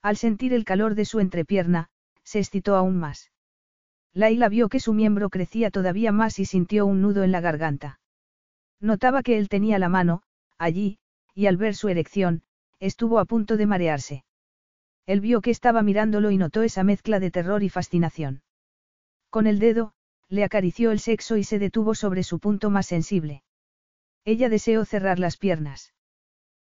Al 0.00 0.16
sentir 0.16 0.54
el 0.54 0.64
calor 0.64 0.94
de 0.94 1.04
su 1.04 1.20
entrepierna, 1.20 1.90
se 2.24 2.38
excitó 2.38 2.74
aún 2.76 2.96
más. 2.96 3.30
Laila 4.12 4.48
vio 4.48 4.68
que 4.68 4.80
su 4.80 4.92
miembro 4.92 5.30
crecía 5.30 5.70
todavía 5.70 6.12
más 6.12 6.38
y 6.38 6.44
sintió 6.44 6.86
un 6.86 7.00
nudo 7.00 7.22
en 7.22 7.32
la 7.32 7.40
garganta. 7.40 8.00
Notaba 8.80 9.22
que 9.22 9.38
él 9.38 9.48
tenía 9.48 9.78
la 9.78 9.88
mano, 9.88 10.22
allí, 10.58 10.98
y 11.34 11.46
al 11.46 11.56
ver 11.56 11.74
su 11.74 11.88
erección, 11.88 12.42
estuvo 12.80 13.18
a 13.18 13.24
punto 13.24 13.56
de 13.56 13.66
marearse. 13.66 14.24
Él 15.06 15.20
vio 15.20 15.40
que 15.40 15.50
estaba 15.50 15.82
mirándolo 15.82 16.30
y 16.30 16.38
notó 16.38 16.62
esa 16.62 16.82
mezcla 16.82 17.20
de 17.20 17.30
terror 17.30 17.62
y 17.62 17.68
fascinación. 17.68 18.42
Con 19.28 19.46
el 19.46 19.58
dedo, 19.58 19.92
le 20.28 20.44
acarició 20.44 20.90
el 20.90 21.00
sexo 21.00 21.36
y 21.36 21.44
se 21.44 21.58
detuvo 21.58 21.94
sobre 21.94 22.22
su 22.22 22.38
punto 22.38 22.70
más 22.70 22.86
sensible. 22.86 23.42
Ella 24.24 24.48
deseó 24.48 24.84
cerrar 24.84 25.18
las 25.18 25.36
piernas. 25.36 25.92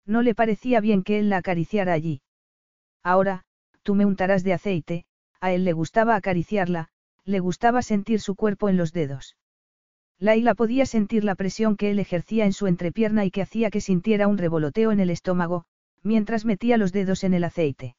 No 0.06 0.22
le 0.22 0.36
parecía 0.36 0.80
bien 0.80 1.04
que 1.04 1.20
él 1.20 1.30
la 1.30 1.38
acariciara 1.38 1.94
allí. 1.94 2.22
Ahora, 3.04 3.44
tú 3.84 3.96
me 3.96 4.06
untarás 4.06 4.44
de 4.44 4.54
aceite, 4.54 5.06
a 5.39 5.52
él 5.52 5.64
le 5.64 5.74
gustaba 5.74 6.16
acariciarla, 6.16 6.89
le 7.26 7.39
gustaba 7.39 7.82
sentir 7.82 8.19
su 8.19 8.36
cuerpo 8.36 8.69
en 8.69 8.78
los 8.78 8.93
dedos. 8.93 9.38
Laila 10.19 10.53
podía 10.53 10.86
sentir 10.86 11.24
la 11.24 11.36
presión 11.36 11.76
que 11.78 11.91
él 11.91 11.99
ejercía 11.99 12.45
en 12.45 12.53
su 12.53 12.67
entrepierna 12.67 13.26
y 13.26 13.32
que 13.32 13.41
hacía 13.41 13.72
que 13.72 13.82
sintiera 13.82 14.28
un 14.28 14.38
revoloteo 14.38 14.91
en 14.91 14.99
el 14.99 15.09
estómago, 15.09 15.65
mientras 16.03 16.45
metía 16.45 16.78
los 16.78 16.91
dedos 16.91 17.24
en 17.24 17.34
el 17.34 17.43
aceite. 17.43 17.95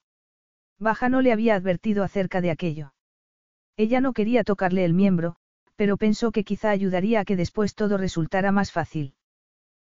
Baja 0.79 1.09
no 1.09 1.21
le 1.21 1.33
había 1.33 1.55
advertido 1.55 2.05
acerca 2.05 2.41
de 2.41 2.51
aquello. 2.51 2.95
Ella 3.77 4.01
no 4.01 4.13
quería 4.13 4.45
tocarle 4.45 4.85
el 4.85 4.95
miembro, 4.95 5.37
pero 5.77 5.97
pensó 5.97 6.31
que 6.31 6.45
quizá 6.45 6.71
ayudaría 6.71 7.21
a 7.21 7.25
que 7.25 7.37
después 7.37 7.75
todo 7.75 7.97
resultara 7.97 8.53
más 8.53 8.71
fácil. 8.73 9.15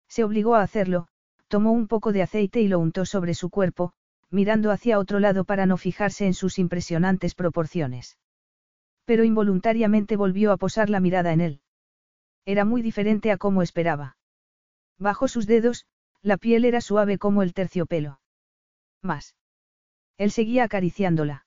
Se 0.08 0.24
obligó 0.24 0.56
a 0.56 0.62
hacerlo, 0.62 1.08
tomó 1.48 1.72
un 1.72 1.88
poco 1.88 2.14
de 2.14 2.22
aceite 2.22 2.62
y 2.62 2.68
lo 2.68 2.80
untó 2.80 3.06
sobre 3.06 3.34
su 3.34 3.50
cuerpo, 3.50 3.94
mirando 4.30 4.72
hacia 4.72 5.00
otro 5.00 5.20
lado 5.20 5.44
para 5.44 5.66
no 5.66 5.78
fijarse 5.78 6.26
en 6.26 6.34
sus 6.34 6.60
impresionantes 6.60 7.36
proporciones. 7.36 8.18
Pero 9.12 9.26
involuntariamente 9.26 10.16
volvió 10.16 10.54
a 10.54 10.58
posar 10.58 10.90
la 10.90 11.02
mirada 11.02 11.34
en 11.34 11.42
él. 11.42 11.60
Era 12.46 12.64
muy 12.64 12.82
diferente 12.82 13.30
a 13.34 13.36
como 13.36 13.62
esperaba. 13.62 14.16
Bajo 14.98 15.28
sus 15.28 15.48
dedos, 15.48 15.86
la 16.22 16.38
piel 16.38 16.64
era 16.64 16.80
suave 16.80 17.18
como 17.18 17.44
el 17.44 17.54
terciopelo. 17.54 18.22
Más. 19.02 19.36
Él 20.18 20.32
seguía 20.32 20.64
acariciándola. 20.64 21.46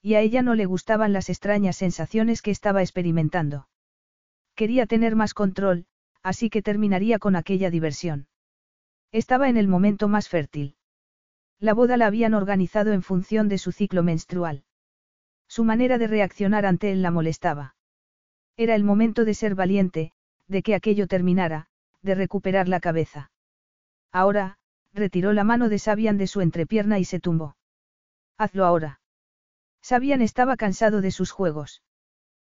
Y 0.00 0.14
a 0.14 0.20
ella 0.20 0.42
no 0.42 0.54
le 0.54 0.64
gustaban 0.64 1.12
las 1.12 1.28
extrañas 1.28 1.74
sensaciones 1.74 2.40
que 2.40 2.52
estaba 2.52 2.82
experimentando. 2.82 3.66
Quería 4.54 4.86
tener 4.86 5.16
más 5.16 5.34
control, 5.34 5.86
así 6.22 6.50
que 6.50 6.62
terminaría 6.62 7.18
con 7.18 7.34
aquella 7.34 7.68
diversión. 7.68 8.28
Estaba 9.10 9.48
en 9.48 9.56
el 9.56 9.66
momento 9.66 10.06
más 10.06 10.28
fértil. 10.28 10.76
La 11.58 11.74
boda 11.74 11.96
la 11.96 12.06
habían 12.06 12.34
organizado 12.34 12.92
en 12.92 13.02
función 13.02 13.48
de 13.48 13.58
su 13.58 13.72
ciclo 13.72 14.04
menstrual. 14.04 14.62
Su 15.48 15.64
manera 15.64 15.98
de 15.98 16.06
reaccionar 16.06 16.66
ante 16.66 16.92
él 16.92 17.02
la 17.02 17.10
molestaba. 17.10 17.76
Era 18.56 18.74
el 18.74 18.84
momento 18.84 19.24
de 19.24 19.34
ser 19.34 19.54
valiente, 19.54 20.12
de 20.48 20.62
que 20.62 20.74
aquello 20.74 21.06
terminara, 21.06 21.68
de 22.02 22.14
recuperar 22.14 22.68
la 22.68 22.80
cabeza. 22.80 23.30
Ahora, 24.12 24.58
retiró 24.92 25.32
la 25.32 25.44
mano 25.44 25.68
de 25.68 25.78
Sabian 25.78 26.18
de 26.18 26.26
su 26.26 26.40
entrepierna 26.40 26.98
y 26.98 27.04
se 27.04 27.20
tumbó. 27.20 27.56
Hazlo 28.38 28.64
ahora. 28.64 29.00
Sabian 29.82 30.22
estaba 30.22 30.56
cansado 30.56 31.00
de 31.00 31.10
sus 31.10 31.30
juegos. 31.30 31.82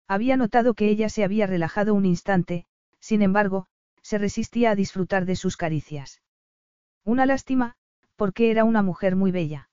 Había 0.09 0.37
notado 0.37 0.75
que 0.75 0.89
ella 0.89 1.09
se 1.09 1.23
había 1.23 1.47
relajado 1.47 1.95
un 1.95 2.05
instante, 2.05 2.67
sin 2.99 3.23
embargo, 3.23 3.67
se 4.03 4.19
resistía 4.19 4.71
a 4.71 4.75
disfrutar 4.75 5.27
de 5.27 5.37
sus 5.37 5.57
caricias. 5.57 6.23
Una 7.05 7.27
lástima, 7.27 7.77
porque 8.17 8.51
era 8.51 8.65
una 8.65 8.83
mujer 8.83 9.17
muy 9.17 9.31
bella. 9.31 9.69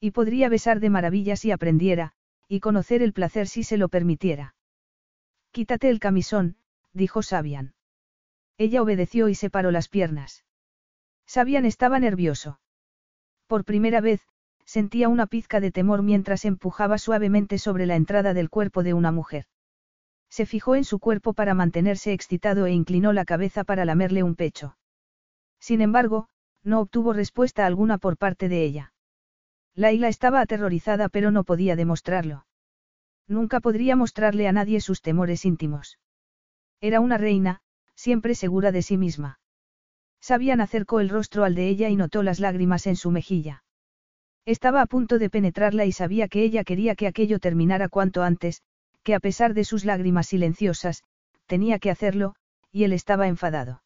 Y 0.00 0.12
podría 0.12 0.48
besar 0.48 0.80
de 0.80 0.90
maravilla 0.90 1.36
si 1.36 1.50
aprendiera, 1.50 2.14
y 2.50 2.58
conocer 2.58 3.00
el 3.00 3.12
placer 3.12 3.46
si 3.46 3.62
se 3.62 3.76
lo 3.76 3.88
permitiera. 3.88 4.56
Quítate 5.52 5.88
el 5.88 6.00
camisón, 6.00 6.56
dijo 6.92 7.22
Sabian. 7.22 7.74
Ella 8.58 8.82
obedeció 8.82 9.28
y 9.28 9.36
separó 9.36 9.70
las 9.70 9.88
piernas. 9.88 10.44
Sabian 11.26 11.64
estaba 11.64 12.00
nervioso. 12.00 12.58
Por 13.46 13.64
primera 13.64 14.00
vez, 14.00 14.20
sentía 14.64 15.08
una 15.08 15.28
pizca 15.28 15.60
de 15.60 15.70
temor 15.70 16.02
mientras 16.02 16.44
empujaba 16.44 16.98
suavemente 16.98 17.56
sobre 17.56 17.86
la 17.86 17.94
entrada 17.94 18.34
del 18.34 18.50
cuerpo 18.50 18.82
de 18.82 18.94
una 18.94 19.12
mujer. 19.12 19.44
Se 20.28 20.44
fijó 20.44 20.74
en 20.74 20.82
su 20.82 20.98
cuerpo 20.98 21.34
para 21.34 21.54
mantenerse 21.54 22.12
excitado 22.12 22.66
e 22.66 22.72
inclinó 22.72 23.12
la 23.12 23.24
cabeza 23.24 23.62
para 23.62 23.84
lamerle 23.84 24.24
un 24.24 24.34
pecho. 24.34 24.76
Sin 25.60 25.82
embargo, 25.82 26.28
no 26.64 26.80
obtuvo 26.80 27.12
respuesta 27.12 27.64
alguna 27.64 27.98
por 27.98 28.16
parte 28.16 28.48
de 28.48 28.64
ella. 28.64 28.92
Laila 29.74 30.08
estaba 30.08 30.40
aterrorizada 30.40 31.08
pero 31.08 31.30
no 31.30 31.44
podía 31.44 31.76
demostrarlo. 31.76 32.46
Nunca 33.26 33.60
podría 33.60 33.96
mostrarle 33.96 34.48
a 34.48 34.52
nadie 34.52 34.80
sus 34.80 35.02
temores 35.02 35.44
íntimos. 35.44 35.98
Era 36.80 37.00
una 37.00 37.18
reina, 37.18 37.60
siempre 37.94 38.34
segura 38.34 38.72
de 38.72 38.82
sí 38.82 38.96
misma. 38.96 39.38
Sabian 40.20 40.60
acercó 40.60 41.00
el 41.00 41.08
rostro 41.08 41.44
al 41.44 41.54
de 41.54 41.68
ella 41.68 41.88
y 41.88 41.96
notó 41.96 42.22
las 42.22 42.40
lágrimas 42.40 42.86
en 42.86 42.96
su 42.96 43.10
mejilla. 43.10 43.62
Estaba 44.44 44.82
a 44.82 44.86
punto 44.86 45.18
de 45.18 45.30
penetrarla 45.30 45.84
y 45.84 45.92
sabía 45.92 46.28
que 46.28 46.42
ella 46.42 46.64
quería 46.64 46.94
que 46.94 47.06
aquello 47.06 47.38
terminara 47.38 47.88
cuanto 47.88 48.22
antes, 48.22 48.62
que 49.02 49.14
a 49.14 49.20
pesar 49.20 49.54
de 49.54 49.64
sus 49.64 49.84
lágrimas 49.84 50.26
silenciosas, 50.28 51.04
tenía 51.46 51.78
que 51.78 51.90
hacerlo, 51.90 52.34
y 52.72 52.84
él 52.84 52.92
estaba 52.92 53.28
enfadado. 53.28 53.82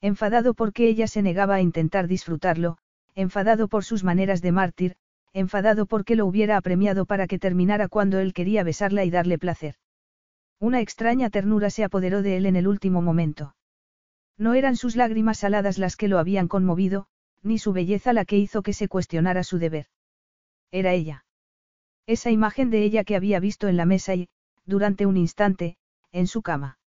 Enfadado 0.00 0.54
porque 0.54 0.88
ella 0.88 1.06
se 1.06 1.22
negaba 1.22 1.56
a 1.56 1.60
intentar 1.60 2.06
disfrutarlo, 2.06 2.78
enfadado 3.16 3.66
por 3.66 3.82
sus 3.84 4.04
maneras 4.04 4.42
de 4.42 4.52
mártir, 4.52 4.96
enfadado 5.32 5.86
porque 5.86 6.14
lo 6.14 6.26
hubiera 6.26 6.56
apremiado 6.56 7.06
para 7.06 7.26
que 7.26 7.38
terminara 7.38 7.88
cuando 7.88 8.20
él 8.20 8.32
quería 8.32 8.62
besarla 8.62 9.04
y 9.04 9.10
darle 9.10 9.38
placer. 9.38 9.74
Una 10.60 10.80
extraña 10.80 11.30
ternura 11.30 11.70
se 11.70 11.82
apoderó 11.82 12.22
de 12.22 12.36
él 12.36 12.46
en 12.46 12.56
el 12.56 12.68
último 12.68 13.02
momento. 13.02 13.56
No 14.38 14.54
eran 14.54 14.76
sus 14.76 14.96
lágrimas 14.96 15.38
saladas 15.38 15.78
las 15.78 15.96
que 15.96 16.08
lo 16.08 16.18
habían 16.18 16.46
conmovido, 16.46 17.06
ni 17.42 17.58
su 17.58 17.72
belleza 17.72 18.12
la 18.12 18.24
que 18.24 18.38
hizo 18.38 18.62
que 18.62 18.72
se 18.72 18.88
cuestionara 18.88 19.44
su 19.44 19.58
deber. 19.58 19.86
Era 20.70 20.92
ella. 20.92 21.24
Esa 22.06 22.30
imagen 22.30 22.70
de 22.70 22.82
ella 22.82 23.04
que 23.04 23.16
había 23.16 23.40
visto 23.40 23.66
en 23.68 23.76
la 23.76 23.86
mesa 23.86 24.14
y, 24.14 24.28
durante 24.64 25.06
un 25.06 25.16
instante, 25.16 25.76
en 26.12 26.26
su 26.26 26.42
cama. 26.42 26.78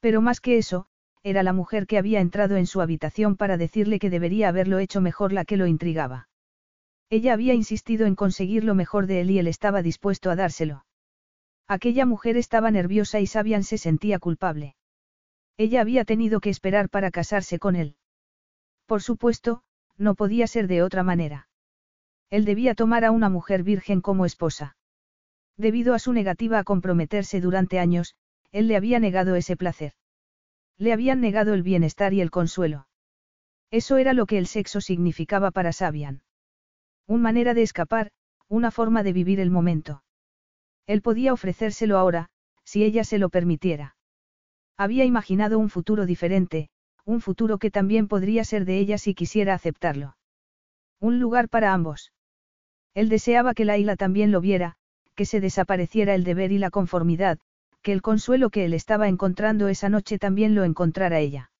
Pero 0.00 0.20
más 0.20 0.40
que 0.40 0.58
eso, 0.58 0.86
era 1.22 1.42
la 1.42 1.52
mujer 1.52 1.86
que 1.86 1.98
había 1.98 2.20
entrado 2.20 2.56
en 2.56 2.66
su 2.66 2.80
habitación 2.80 3.36
para 3.36 3.56
decirle 3.56 3.98
que 3.98 4.10
debería 4.10 4.48
haberlo 4.48 4.78
hecho 4.78 5.00
mejor 5.00 5.32
la 5.32 5.44
que 5.44 5.56
lo 5.56 5.66
intrigaba. 5.66 6.28
Ella 7.10 7.32
había 7.34 7.54
insistido 7.54 8.06
en 8.06 8.14
conseguir 8.14 8.64
lo 8.64 8.74
mejor 8.74 9.06
de 9.06 9.20
él 9.20 9.30
y 9.30 9.38
él 9.38 9.46
estaba 9.46 9.82
dispuesto 9.82 10.30
a 10.30 10.36
dárselo. 10.36 10.84
Aquella 11.68 12.06
mujer 12.06 12.36
estaba 12.36 12.70
nerviosa 12.70 13.20
y 13.20 13.26
Sabian 13.26 13.62
se 13.62 13.78
sentía 13.78 14.18
culpable. 14.18 14.74
Ella 15.56 15.80
había 15.80 16.04
tenido 16.04 16.40
que 16.40 16.50
esperar 16.50 16.88
para 16.88 17.10
casarse 17.10 17.58
con 17.58 17.76
él. 17.76 17.96
Por 18.86 19.02
supuesto, 19.02 19.62
no 19.96 20.14
podía 20.14 20.46
ser 20.46 20.66
de 20.66 20.82
otra 20.82 21.02
manera. 21.02 21.48
Él 22.30 22.44
debía 22.44 22.74
tomar 22.74 23.04
a 23.04 23.10
una 23.10 23.28
mujer 23.28 23.62
virgen 23.62 24.00
como 24.00 24.24
esposa. 24.24 24.76
Debido 25.56 25.94
a 25.94 25.98
su 25.98 26.12
negativa 26.12 26.58
a 26.58 26.64
comprometerse 26.64 27.40
durante 27.40 27.78
años, 27.78 28.16
él 28.50 28.68
le 28.68 28.76
había 28.76 28.98
negado 28.98 29.36
ese 29.36 29.56
placer. 29.56 29.92
Le 30.78 30.92
habían 30.92 31.20
negado 31.20 31.54
el 31.54 31.62
bienestar 31.62 32.12
y 32.14 32.20
el 32.20 32.30
consuelo. 32.30 32.86
Eso 33.70 33.96
era 33.96 34.12
lo 34.12 34.26
que 34.26 34.38
el 34.38 34.46
sexo 34.46 34.80
significaba 34.80 35.50
para 35.50 35.72
Sabian. 35.72 36.22
Una 37.06 37.22
manera 37.22 37.54
de 37.54 37.62
escapar, 37.62 38.10
una 38.48 38.70
forma 38.70 39.02
de 39.02 39.12
vivir 39.12 39.40
el 39.40 39.50
momento. 39.50 40.02
Él 40.86 41.02
podía 41.02 41.32
ofrecérselo 41.32 41.98
ahora, 41.98 42.28
si 42.64 42.84
ella 42.84 43.04
se 43.04 43.18
lo 43.18 43.30
permitiera. 43.30 43.96
Había 44.76 45.04
imaginado 45.04 45.58
un 45.58 45.70
futuro 45.70 46.06
diferente, 46.06 46.68
un 47.04 47.20
futuro 47.20 47.58
que 47.58 47.70
también 47.70 48.08
podría 48.08 48.44
ser 48.44 48.64
de 48.64 48.78
ella 48.78 48.98
si 48.98 49.14
quisiera 49.14 49.54
aceptarlo. 49.54 50.16
Un 51.00 51.18
lugar 51.18 51.48
para 51.48 51.72
ambos. 51.72 52.12
Él 52.94 53.08
deseaba 53.08 53.54
que 53.54 53.64
Laila 53.64 53.96
también 53.96 54.32
lo 54.32 54.40
viera, 54.40 54.76
que 55.14 55.24
se 55.24 55.40
desapareciera 55.40 56.14
el 56.14 56.24
deber 56.24 56.52
y 56.52 56.58
la 56.58 56.70
conformidad, 56.70 57.38
que 57.82 57.92
el 57.92 58.02
consuelo 58.02 58.50
que 58.50 58.64
él 58.64 58.74
estaba 58.74 59.08
encontrando 59.08 59.68
esa 59.68 59.88
noche 59.88 60.18
también 60.18 60.54
lo 60.54 60.64
encontrara 60.64 61.18
ella. 61.18 61.50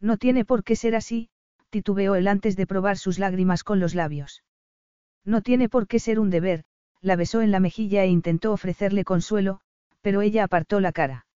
No 0.00 0.16
tiene 0.16 0.44
por 0.44 0.64
qué 0.64 0.76
ser 0.76 0.94
así, 0.94 1.28
titubeó 1.70 2.14
él 2.14 2.28
antes 2.28 2.56
de 2.56 2.66
probar 2.66 2.96
sus 2.96 3.18
lágrimas 3.18 3.64
con 3.64 3.80
los 3.80 3.94
labios. 3.94 4.42
No 5.24 5.42
tiene 5.42 5.68
por 5.68 5.86
qué 5.86 5.98
ser 5.98 6.18
un 6.18 6.30
deber, 6.30 6.64
la 7.00 7.16
besó 7.16 7.42
en 7.42 7.50
la 7.50 7.60
mejilla 7.60 8.04
e 8.04 8.08
intentó 8.08 8.52
ofrecerle 8.52 9.04
consuelo, 9.04 9.60
pero 10.00 10.22
ella 10.22 10.44
apartó 10.44 10.80
la 10.80 10.92
cara. 10.92 11.26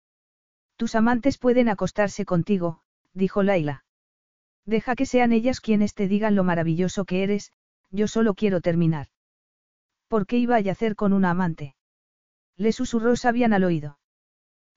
Tus 0.77 0.95
amantes 0.95 1.39
pueden 1.39 1.69
acostarse 1.69 2.25
contigo, 2.25 2.81
dijo 3.13 3.43
Laila. 3.43 3.85
Deja 4.67 4.95
que 4.95 5.07
sean 5.07 5.33
ellas 5.33 5.61
quienes 5.61 5.95
te 5.95 6.09
digan 6.09 6.35
lo 6.35 6.45
maravilloso 6.45 7.05
que 7.05 7.23
eres, 7.23 7.53
yo 7.91 8.09
solo 8.09 8.35
quiero 8.35 8.61
terminar. 8.61 9.09
¿Por 10.09 10.27
qué 10.27 10.39
iba 10.39 10.57
a 10.57 10.61
yacer 10.61 10.97
con 10.97 11.13
una 11.13 11.31
amante? 11.31 11.75
Le 12.57 12.73
susurró 12.73 13.17
Sabian 13.17 13.53
al 13.53 13.65
oído. 13.65 13.99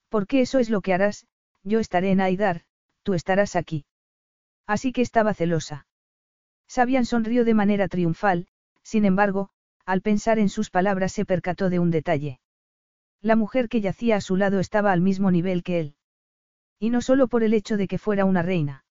Porque 0.09 0.41
eso 0.41 0.59
es 0.59 0.69
lo 0.69 0.81
que 0.81 0.93
harás, 0.93 1.27
yo 1.63 1.79
estaré 1.79 2.11
en 2.11 2.21
Aidar, 2.21 2.63
tú 3.03 3.13
estarás 3.13 3.55
aquí. 3.55 3.85
Así 4.65 4.91
que 4.91 5.01
estaba 5.01 5.33
celosa. 5.33 5.87
Sabian 6.67 7.05
sonrió 7.05 7.45
de 7.45 7.53
manera 7.53 7.87
triunfal, 7.87 8.47
sin 8.83 9.05
embargo, 9.05 9.49
al 9.85 10.01
pensar 10.01 10.39
en 10.39 10.49
sus 10.49 10.69
palabras 10.69 11.13
se 11.13 11.25
percató 11.25 11.69
de 11.69 11.79
un 11.79 11.91
detalle. 11.91 12.39
La 13.21 13.35
mujer 13.35 13.69
que 13.69 13.81
yacía 13.81 14.17
a 14.17 14.21
su 14.21 14.35
lado 14.35 14.59
estaba 14.59 14.91
al 14.91 15.01
mismo 15.01 15.31
nivel 15.31 15.63
que 15.63 15.79
él. 15.79 15.95
Y 16.79 16.89
no 16.89 17.01
solo 17.01 17.27
por 17.27 17.43
el 17.43 17.53
hecho 17.53 17.77
de 17.77 17.87
que 17.87 17.97
fuera 17.97 18.25
una 18.25 18.43
reina. 18.43 18.85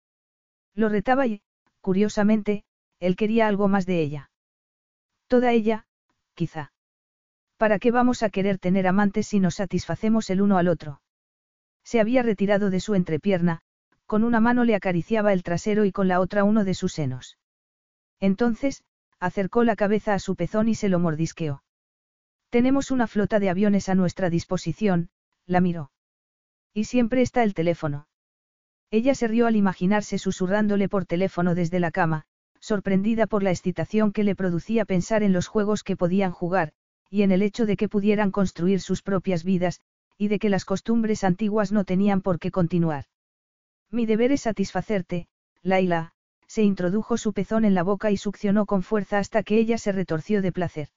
Lo 0.75 0.89
retaba 0.89 1.27
y, 1.27 1.43
curiosamente, 1.81 2.65
él 2.99 3.17
quería 3.17 3.47
algo 3.47 3.69
más 3.69 3.87
de 3.87 4.01
ella. 4.01 4.31
Toda 5.29 5.53
ella, 5.53 5.87
quizá. 6.35 6.73
¿Para 7.57 7.79
qué 7.79 7.91
vamos 7.91 8.23
a 8.23 8.31
querer 8.31 8.59
tener 8.59 8.87
amantes 8.87 9.29
si 9.29 9.41
nos 9.41 9.57
satisfacemos 9.57 10.29
el 10.31 10.41
uno 10.43 10.59
al 10.59 10.69
otro? 10.69 11.01
Se 11.87 12.01
había 12.01 12.25
retirado 12.25 12.69
de 12.69 12.81
su 12.81 12.97
entrepierna, 12.97 13.61
con 14.07 14.25
una 14.25 14.41
mano 14.41 14.65
le 14.65 14.75
acariciaba 14.75 15.33
el 15.33 15.45
trasero 15.45 15.85
y 15.85 15.93
con 15.93 16.09
la 16.09 16.19
otra 16.19 16.43
uno 16.43 16.65
de 16.65 16.75
sus 16.75 16.93
senos. 16.93 17.39
Entonces, 18.19 18.83
acercó 19.21 19.63
la 19.63 19.77
cabeza 19.77 20.13
a 20.13 20.19
su 20.19 20.35
pezón 20.35 20.69
y 20.69 20.75
se 20.75 20.89
lo 20.89 20.99
mordisqueó. 20.99 21.63
Tenemos 22.51 22.91
una 22.91 23.07
flota 23.07 23.39
de 23.39 23.51
aviones 23.51 23.89
a 23.89 23.95
nuestra 23.95 24.31
disposición, 24.31 25.11
la 25.47 25.61
miró. 25.61 25.93
Y 26.75 26.85
siempre 26.85 27.23
está 27.23 27.45
el 27.45 27.55
teléfono. 27.55 28.09
Ella 28.91 29.15
se 29.15 29.29
rió 29.29 29.47
al 29.47 29.55
imaginarse 29.55 30.19
susurrándole 30.19 30.89
por 30.89 31.07
teléfono 31.07 31.55
desde 31.55 31.79
la 31.79 31.93
cama, 31.93 32.25
sorprendida 32.59 33.29
por 33.29 33.45
la 33.45 33.53
excitación 33.53 34.11
que 34.11 34.25
le 34.25 34.35
producía 34.35 34.85
pensar 34.87 35.23
en 35.23 35.33
los 35.33 35.47
juegos 35.47 35.85
que 35.85 35.97
podían 35.97 36.33
jugar, 36.33 36.73
y 37.11 37.23
en 37.23 37.31
el 37.31 37.43
hecho 37.43 37.65
de 37.65 37.77
que 37.77 37.89
pudieran 37.89 38.33
construir 38.33 38.81
sus 38.81 39.03
propias 39.03 39.45
vidas, 39.45 39.81
y 40.19 40.29
de 40.29 40.39
que 40.39 40.49
las 40.49 40.65
costumbres 40.65 41.25
antiguas 41.25 41.73
no 41.73 41.85
tenían 41.85 42.23
por 42.23 42.39
qué 42.39 42.51
continuar. 42.51 43.05
Mi 43.91 44.07
deber 44.07 44.33
es 44.33 44.43
satisfacerte, 44.43 45.29
Laila, 45.63 46.13
se 46.47 46.63
introdujo 46.63 47.19
su 47.19 47.33
pezón 47.33 47.65
en 47.65 47.75
la 47.75 47.83
boca 47.83 48.11
y 48.11 48.17
succionó 48.17 48.67
con 48.67 48.83
fuerza 48.83 49.19
hasta 49.19 49.43
que 49.43 49.59
ella 49.59 49.79
se 49.79 49.93
retorció 49.93 50.43
de 50.43 50.53
placer. 50.53 50.89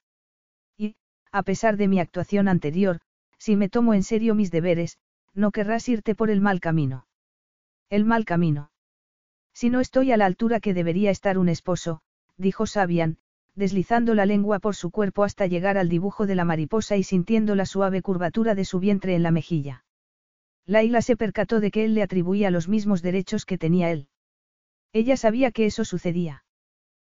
Y, 0.76 0.96
a 1.32 1.42
pesar 1.42 1.76
de 1.76 1.88
mi 1.88 2.00
actuación 2.00 2.48
anterior, 2.48 3.00
si 3.38 3.56
me 3.56 3.68
tomo 3.68 3.94
en 3.94 4.02
serio 4.02 4.34
mis 4.34 4.50
deberes, 4.50 4.98
no 5.34 5.50
querrás 5.50 5.88
irte 5.88 6.14
por 6.14 6.30
el 6.30 6.40
mal 6.40 6.60
camino. 6.60 7.06
El 7.88 8.04
mal 8.04 8.24
camino. 8.24 8.70
Si 9.52 9.70
no 9.70 9.80
estoy 9.80 10.12
a 10.12 10.16
la 10.16 10.26
altura 10.26 10.60
que 10.60 10.74
debería 10.74 11.10
estar 11.10 11.38
un 11.38 11.48
esposo, 11.48 12.02
dijo 12.36 12.66
Sabian, 12.66 13.18
deslizando 13.60 14.16
la 14.16 14.26
lengua 14.26 14.58
por 14.58 14.74
su 14.74 14.90
cuerpo 14.90 15.22
hasta 15.22 15.46
llegar 15.46 15.78
al 15.78 15.88
dibujo 15.88 16.26
de 16.26 16.34
la 16.34 16.44
mariposa 16.44 16.96
y 16.96 17.04
sintiendo 17.04 17.54
la 17.54 17.66
suave 17.66 18.02
curvatura 18.02 18.56
de 18.56 18.64
su 18.64 18.80
vientre 18.80 19.14
en 19.14 19.22
la 19.22 19.30
mejilla. 19.30 19.84
Laila 20.66 21.02
se 21.02 21.16
percató 21.16 21.60
de 21.60 21.70
que 21.70 21.84
él 21.84 21.94
le 21.94 22.02
atribuía 22.02 22.50
los 22.50 22.68
mismos 22.68 23.02
derechos 23.02 23.44
que 23.44 23.58
tenía 23.58 23.92
él. 23.92 24.08
Ella 24.92 25.16
sabía 25.16 25.52
que 25.52 25.66
eso 25.66 25.84
sucedía. 25.84 26.42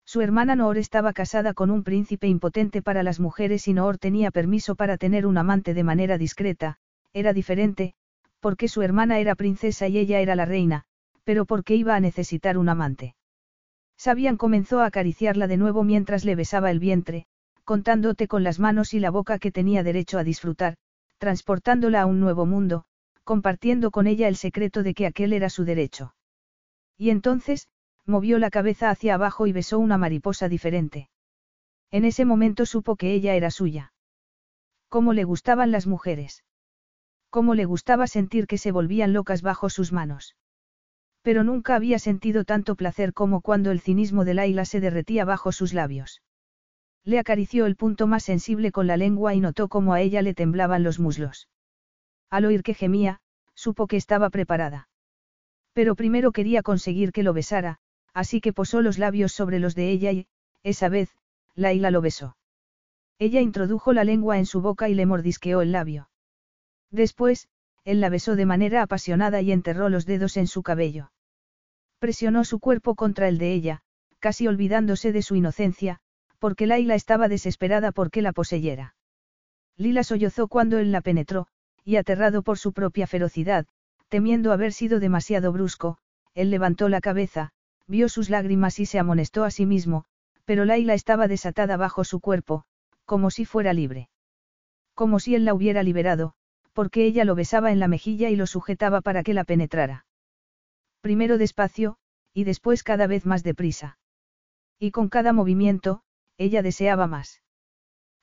Su 0.05 0.23
hermana 0.23 0.57
Noor 0.57 0.79
estaba 0.79 1.13
casada 1.13 1.55
con 1.55 1.71
un 1.71 1.85
príncipe 1.85 2.27
impotente 2.27 2.83
para 2.83 3.05
las 3.05 3.21
mujeres 3.21 3.69
y 3.69 3.75
Noor 3.75 3.99
tenía 3.99 4.33
permiso 4.33 4.75
para 4.75 4.97
tener 4.97 5.25
un 5.25 5.39
amante 5.39 5.73
de 5.73 5.85
manera 5.85 6.19
discreta, 6.19 6.79
era 7.13 7.33
diferente, 7.33 7.95
porque 8.41 8.67
su 8.67 8.83
hermana 8.83 9.21
era 9.21 9.37
princesa 9.37 9.87
y 9.87 9.99
ella 9.99 10.19
era 10.19 10.35
la 10.35 10.47
reina, 10.47 10.85
pero 11.23 11.45
porque 11.45 11.77
iba 11.77 11.95
a 11.95 12.01
necesitar 12.01 12.59
un 12.59 12.69
amante. 12.69 13.15
Sabian 14.01 14.39
comenzó 14.39 14.81
a 14.81 14.87
acariciarla 14.87 15.47
de 15.47 15.59
nuevo 15.59 15.85
mientras 15.85 16.25
le 16.25 16.35
besaba 16.35 16.71
el 16.71 16.79
vientre, 16.79 17.27
contándote 17.65 18.29
con 18.29 18.43
las 18.43 18.59
manos 18.59 18.95
y 18.95 18.99
la 18.99 19.11
boca 19.11 19.39
que 19.39 19.53
tenía 19.53 19.83
derecho 19.83 20.19
a 20.19 20.25
disfrutar, 20.25 20.79
transportándola 21.19 22.01
a 22.01 22.07
un 22.07 22.19
nuevo 22.19 22.47
mundo, 22.47 22.87
compartiendo 23.25 23.91
con 23.91 24.07
ella 24.07 24.27
el 24.27 24.37
secreto 24.37 24.83
de 24.83 24.95
que 24.95 25.05
aquel 25.05 25.35
era 25.35 25.51
su 25.51 25.67
derecho. 25.67 26.15
Y 26.97 27.11
entonces, 27.11 27.69
movió 28.07 28.39
la 28.39 28.49
cabeza 28.49 28.89
hacia 28.89 29.17
abajo 29.17 29.47
y 29.47 29.53
besó 29.53 29.79
una 29.79 29.99
mariposa 29.99 30.49
diferente. 30.49 31.11
En 31.91 32.07
ese 32.07 32.25
momento 32.25 32.65
supo 32.65 32.97
que 32.97 33.13
ella 33.13 33.35
era 33.35 33.51
suya. 33.51 33.93
¿Cómo 34.89 35.13
le 35.13 35.25
gustaban 35.25 35.73
las 35.73 35.87
mujeres? 35.87 36.43
Cómo 37.29 37.55
le 37.55 37.67
gustaba 37.67 38.07
sentir 38.07 38.47
que 38.47 38.57
se 38.57 38.73
volvían 38.73 39.13
locas 39.13 39.43
bajo 39.43 39.69
sus 39.69 39.93
manos. 39.93 40.37
Pero 41.23 41.45
nunca 41.45 41.75
había 41.75 41.99
sentido 41.99 42.45
tanto 42.45 42.77
placer 42.77 43.13
como 43.13 43.41
cuando 43.41 43.71
el 43.71 43.81
cinismo 43.81 44.25
de 44.25 44.35
Laila 44.35 44.65
se 44.65 44.81
derretía 44.81 45.25
bajo 45.25 45.53
sus 45.53 45.75
labios. 45.75 46.23
Le 47.05 47.19
acarició 47.19 47.67
el 47.67 47.77
punto 47.77 48.07
más 48.07 48.25
sensible 48.25 48.73
con 48.73 48.87
la 48.87 48.97
lengua 48.97 49.35
y 49.35 49.41
notó 49.41 49.69
cómo 49.69 49.93
a 49.93 50.01
ella 50.01 50.23
le 50.23 50.35
temblaban 50.35 50.83
los 50.83 50.99
muslos. 50.99 51.49
Al 52.31 52.45
oír 52.45 52.63
que 52.63 52.75
gemía, 52.75 53.21
supo 53.55 53.87
que 53.87 53.97
estaba 53.97 54.31
preparada. 54.31 54.89
Pero 55.73 55.95
primero 55.95 56.33
quería 56.33 56.63
conseguir 56.63 57.13
que 57.13 57.23
lo 57.23 57.33
besara, 57.33 57.79
así 58.13 58.41
que 58.41 58.53
posó 58.53 58.83
los 58.83 58.99
labios 58.99 59.33
sobre 59.33 59.59
los 59.59 59.75
de 59.75 59.91
ella 59.91 60.13
y, 60.13 60.27
esa 60.63 60.89
vez, 60.89 61.11
Laila 61.55 61.91
lo 61.91 62.01
besó. 62.01 62.37
Ella 63.19 63.41
introdujo 63.41 63.93
la 63.93 64.05
lengua 64.05 64.39
en 64.39 64.47
su 64.47 64.61
boca 64.61 64.89
y 64.89 64.95
le 64.95 65.07
mordisqueó 65.07 65.61
el 65.61 65.73
labio. 65.73 66.09
Después, 66.91 67.49
él 67.85 68.01
la 68.01 68.09
besó 68.09 68.37
de 68.37 68.47
manera 68.47 68.83
apasionada 68.83 69.41
y 69.41 69.53
enterró 69.53 69.89
los 69.89 70.07
dedos 70.07 70.37
en 70.37 70.47
su 70.47 70.63
cabello. 70.63 71.13
Presionó 71.99 72.45
su 72.45 72.61
cuerpo 72.61 72.95
contra 72.95 73.29
el 73.29 73.39
de 73.39 73.53
ella, 73.53 73.83
casi 74.19 74.47
olvidándose 74.47 75.13
de 75.13 75.23
su 75.23 75.37
inocencia, 75.37 76.01
porque 76.39 76.67
Laila 76.67 76.95
estaba 76.95 77.29
desesperada 77.29 77.93
porque 77.93 78.23
la 78.23 78.33
poseyera. 78.33 78.95
Lila 79.77 80.05
sollozó 80.05 80.49
cuando 80.49 80.79
él 80.79 80.93
la 80.93 81.01
penetró, 81.01 81.47
y 81.85 81.97
aterrado 81.97 82.43
por 82.43 82.59
su 82.59 82.73
propia 82.73 83.07
ferocidad, 83.07 83.67
temiendo 84.09 84.53
haber 84.53 84.73
sido 84.73 85.01
demasiado 85.01 85.53
brusco, 85.53 85.99
él 86.35 86.51
levantó 86.51 86.89
la 86.89 87.01
cabeza, 87.01 87.51
vio 87.87 88.09
sus 88.09 88.31
lágrimas 88.31 88.79
y 88.79 88.87
se 88.87 88.99
amonestó 88.99 89.45
a 89.45 89.51
sí 89.51 89.67
mismo, 89.67 90.05
pero 90.45 90.65
Laila 90.65 90.95
estaba 90.95 91.29
desatada 91.29 91.77
bajo 91.77 92.05
su 92.05 92.21
cuerpo, 92.21 92.65
como 93.05 93.31
si 93.31 93.45
fuera 93.45 93.73
libre. 93.73 94.09
Como 94.95 95.19
si 95.19 95.35
él 95.35 95.45
la 95.45 95.55
hubiera 95.55 95.83
liberado, 95.83 96.35
porque 96.81 97.05
ella 97.05 97.27
lo 97.27 97.35
besaba 97.35 97.73
en 97.73 97.79
la 97.79 97.89
mejilla 97.89 98.31
y 98.31 98.37
lo 98.37 98.47
sujetaba 98.47 99.03
para 99.03 99.23
que 99.23 99.35
la 99.35 99.45
penetrara. 99.45 100.07
Primero 101.03 101.37
despacio, 101.37 101.99
y 102.33 102.45
después 102.45 102.83
cada 102.83 103.07
vez 103.07 103.27
más 103.27 103.43
deprisa. 103.43 103.99
Y 104.79 104.91
con 104.91 105.11
cada 105.11 105.35
movimiento, 105.35 106.01
ella 106.39 106.63
deseaba 106.63 107.07
más. 107.07 107.43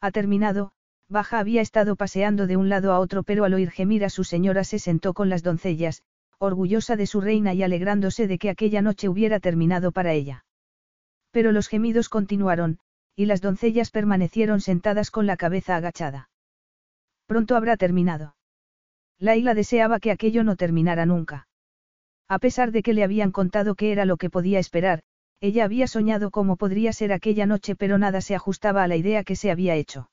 Ha 0.02 0.10
terminado, 0.10 0.72
Baja 1.08 1.38
había 1.38 1.62
estado 1.62 1.96
paseando 1.96 2.48
de 2.48 2.58
un 2.58 2.68
lado 2.68 2.94
a 2.94 3.00
otro 3.00 3.22
pero 3.22 3.46
al 3.46 3.54
oír 3.54 3.70
gemir 3.70 4.04
a 4.04 4.10
su 4.10 4.24
señora 4.24 4.64
se 4.64 4.80
sentó 4.80 5.14
con 5.14 5.30
las 5.30 5.44
doncellas, 5.44 6.02
orgullosa 6.40 6.96
de 6.96 7.06
su 7.06 7.22
reina 7.22 7.54
y 7.54 7.62
alegrándose 7.62 8.26
de 8.26 8.40
que 8.40 8.50
aquella 8.50 8.82
noche 8.82 9.08
hubiera 9.08 9.40
terminado 9.40 9.92
para 9.92 10.14
ella. 10.14 10.46
Pero 11.30 11.52
los 11.52 11.68
gemidos 11.68 12.10
continuaron, 12.10 12.80
y 13.16 13.28
las 13.28 13.42
doncellas 13.42 13.92
permanecieron 13.92 14.62
sentadas 14.62 15.12
con 15.12 15.28
la 15.28 15.38
cabeza 15.38 15.76
agachada. 15.76 16.32
Pronto 17.28 17.56
habrá 17.56 17.78
terminado. 17.78 18.36
Laila 19.20 19.54
deseaba 19.54 20.00
que 20.00 20.12
aquello 20.12 20.44
no 20.44 20.56
terminara 20.56 21.06
nunca. 21.06 21.48
A 22.28 22.40
pesar 22.40 22.72
de 22.72 22.84
que 22.84 22.94
le 22.94 23.04
habían 23.04 23.32
contado 23.32 23.76
qué 23.76 23.92
era 23.92 24.06
lo 24.06 24.18
que 24.18 24.30
podía 24.30 24.60
esperar, 24.60 25.02
ella 25.40 25.66
había 25.66 25.88
soñado 25.88 26.32
cómo 26.32 26.56
podría 26.56 26.94
ser 26.94 27.14
aquella 27.14 27.46
noche 27.46 27.76
pero 27.76 27.98
nada 27.98 28.22
se 28.22 28.36
ajustaba 28.36 28.84
a 28.84 28.88
la 28.88 28.96
idea 28.96 29.24
que 29.24 29.36
se 29.36 29.52
había 29.52 29.76
hecho. 29.76 30.10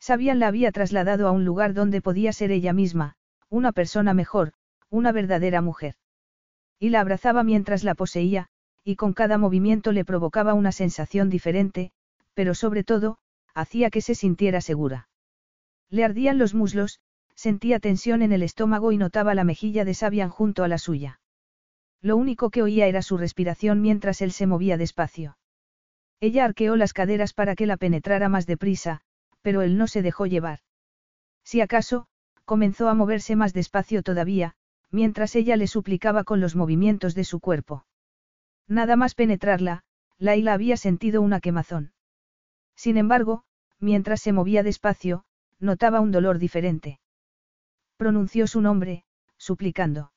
Sabian 0.00 0.38
la 0.38 0.48
había 0.48 0.70
trasladado 0.70 1.26
a 1.26 1.32
un 1.32 1.44
lugar 1.44 1.72
donde 1.72 2.02
podía 2.02 2.32
ser 2.32 2.50
ella 2.50 2.72
misma, 2.72 3.16
una 3.48 3.72
persona 3.72 4.14
mejor, 4.14 4.52
una 4.90 5.12
verdadera 5.12 5.60
mujer. 5.60 5.94
Y 6.78 6.90
la 6.90 7.00
abrazaba 7.00 7.42
mientras 7.42 7.84
la 7.84 7.94
poseía, 7.94 8.48
y 8.84 8.96
con 8.96 9.14
cada 9.14 9.38
movimiento 9.38 9.92
le 9.92 10.04
provocaba 10.04 10.52
una 10.52 10.72
sensación 10.72 11.30
diferente, 11.30 11.90
pero 12.34 12.54
sobre 12.54 12.84
todo, 12.84 13.16
hacía 13.54 13.90
que 13.90 14.02
se 14.02 14.14
sintiera 14.14 14.60
segura. 14.60 15.08
Le 15.88 16.04
ardían 16.04 16.38
los 16.38 16.54
muslos, 16.54 17.00
sentía 17.34 17.80
tensión 17.80 18.22
en 18.22 18.32
el 18.32 18.42
estómago 18.42 18.92
y 18.92 18.98
notaba 18.98 19.34
la 19.34 19.44
mejilla 19.44 19.84
de 19.84 19.94
Sabian 19.94 20.30
junto 20.30 20.64
a 20.64 20.68
la 20.68 20.78
suya. 20.78 21.20
Lo 22.00 22.16
único 22.16 22.50
que 22.50 22.62
oía 22.62 22.86
era 22.86 23.02
su 23.02 23.16
respiración 23.16 23.80
mientras 23.80 24.20
él 24.20 24.32
se 24.32 24.46
movía 24.46 24.76
despacio. 24.76 25.38
Ella 26.20 26.44
arqueó 26.44 26.76
las 26.76 26.92
caderas 26.92 27.32
para 27.32 27.54
que 27.54 27.66
la 27.66 27.76
penetrara 27.76 28.28
más 28.28 28.46
deprisa, 28.46 29.00
pero 29.42 29.62
él 29.62 29.76
no 29.76 29.86
se 29.86 30.02
dejó 30.02 30.26
llevar. 30.26 30.60
Si 31.44 31.60
acaso, 31.60 32.06
comenzó 32.44 32.88
a 32.88 32.94
moverse 32.94 33.36
más 33.36 33.52
despacio 33.52 34.02
todavía, 34.02 34.54
mientras 34.90 35.34
ella 35.34 35.56
le 35.56 35.66
suplicaba 35.66 36.24
con 36.24 36.40
los 36.40 36.56
movimientos 36.56 37.14
de 37.14 37.24
su 37.24 37.40
cuerpo. 37.40 37.84
Nada 38.68 38.96
más 38.96 39.14
penetrarla, 39.14 39.84
Laila 40.18 40.54
había 40.54 40.76
sentido 40.76 41.20
una 41.20 41.40
quemazón. 41.40 41.92
Sin 42.76 42.96
embargo, 42.96 43.44
mientras 43.78 44.20
se 44.20 44.32
movía 44.32 44.62
despacio, 44.62 45.24
notaba 45.58 46.00
un 46.00 46.12
dolor 46.12 46.38
diferente. 46.38 47.00
Pronunció 48.04 48.46
su 48.46 48.60
nombre, 48.60 49.02
suplicando. 49.38 50.12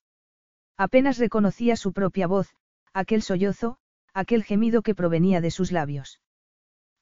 Apenas 0.76 1.20
reconocía 1.20 1.78
su 1.78 1.94
propia 1.94 2.28
voz, 2.28 2.54
aquel 2.92 3.22
sollozo, 3.22 3.78
aquel 4.14 4.44
gemido 4.44 4.82
que 4.82 4.94
provenía 4.94 5.40
de 5.40 5.52
sus 5.52 5.72
labios. 5.72 6.20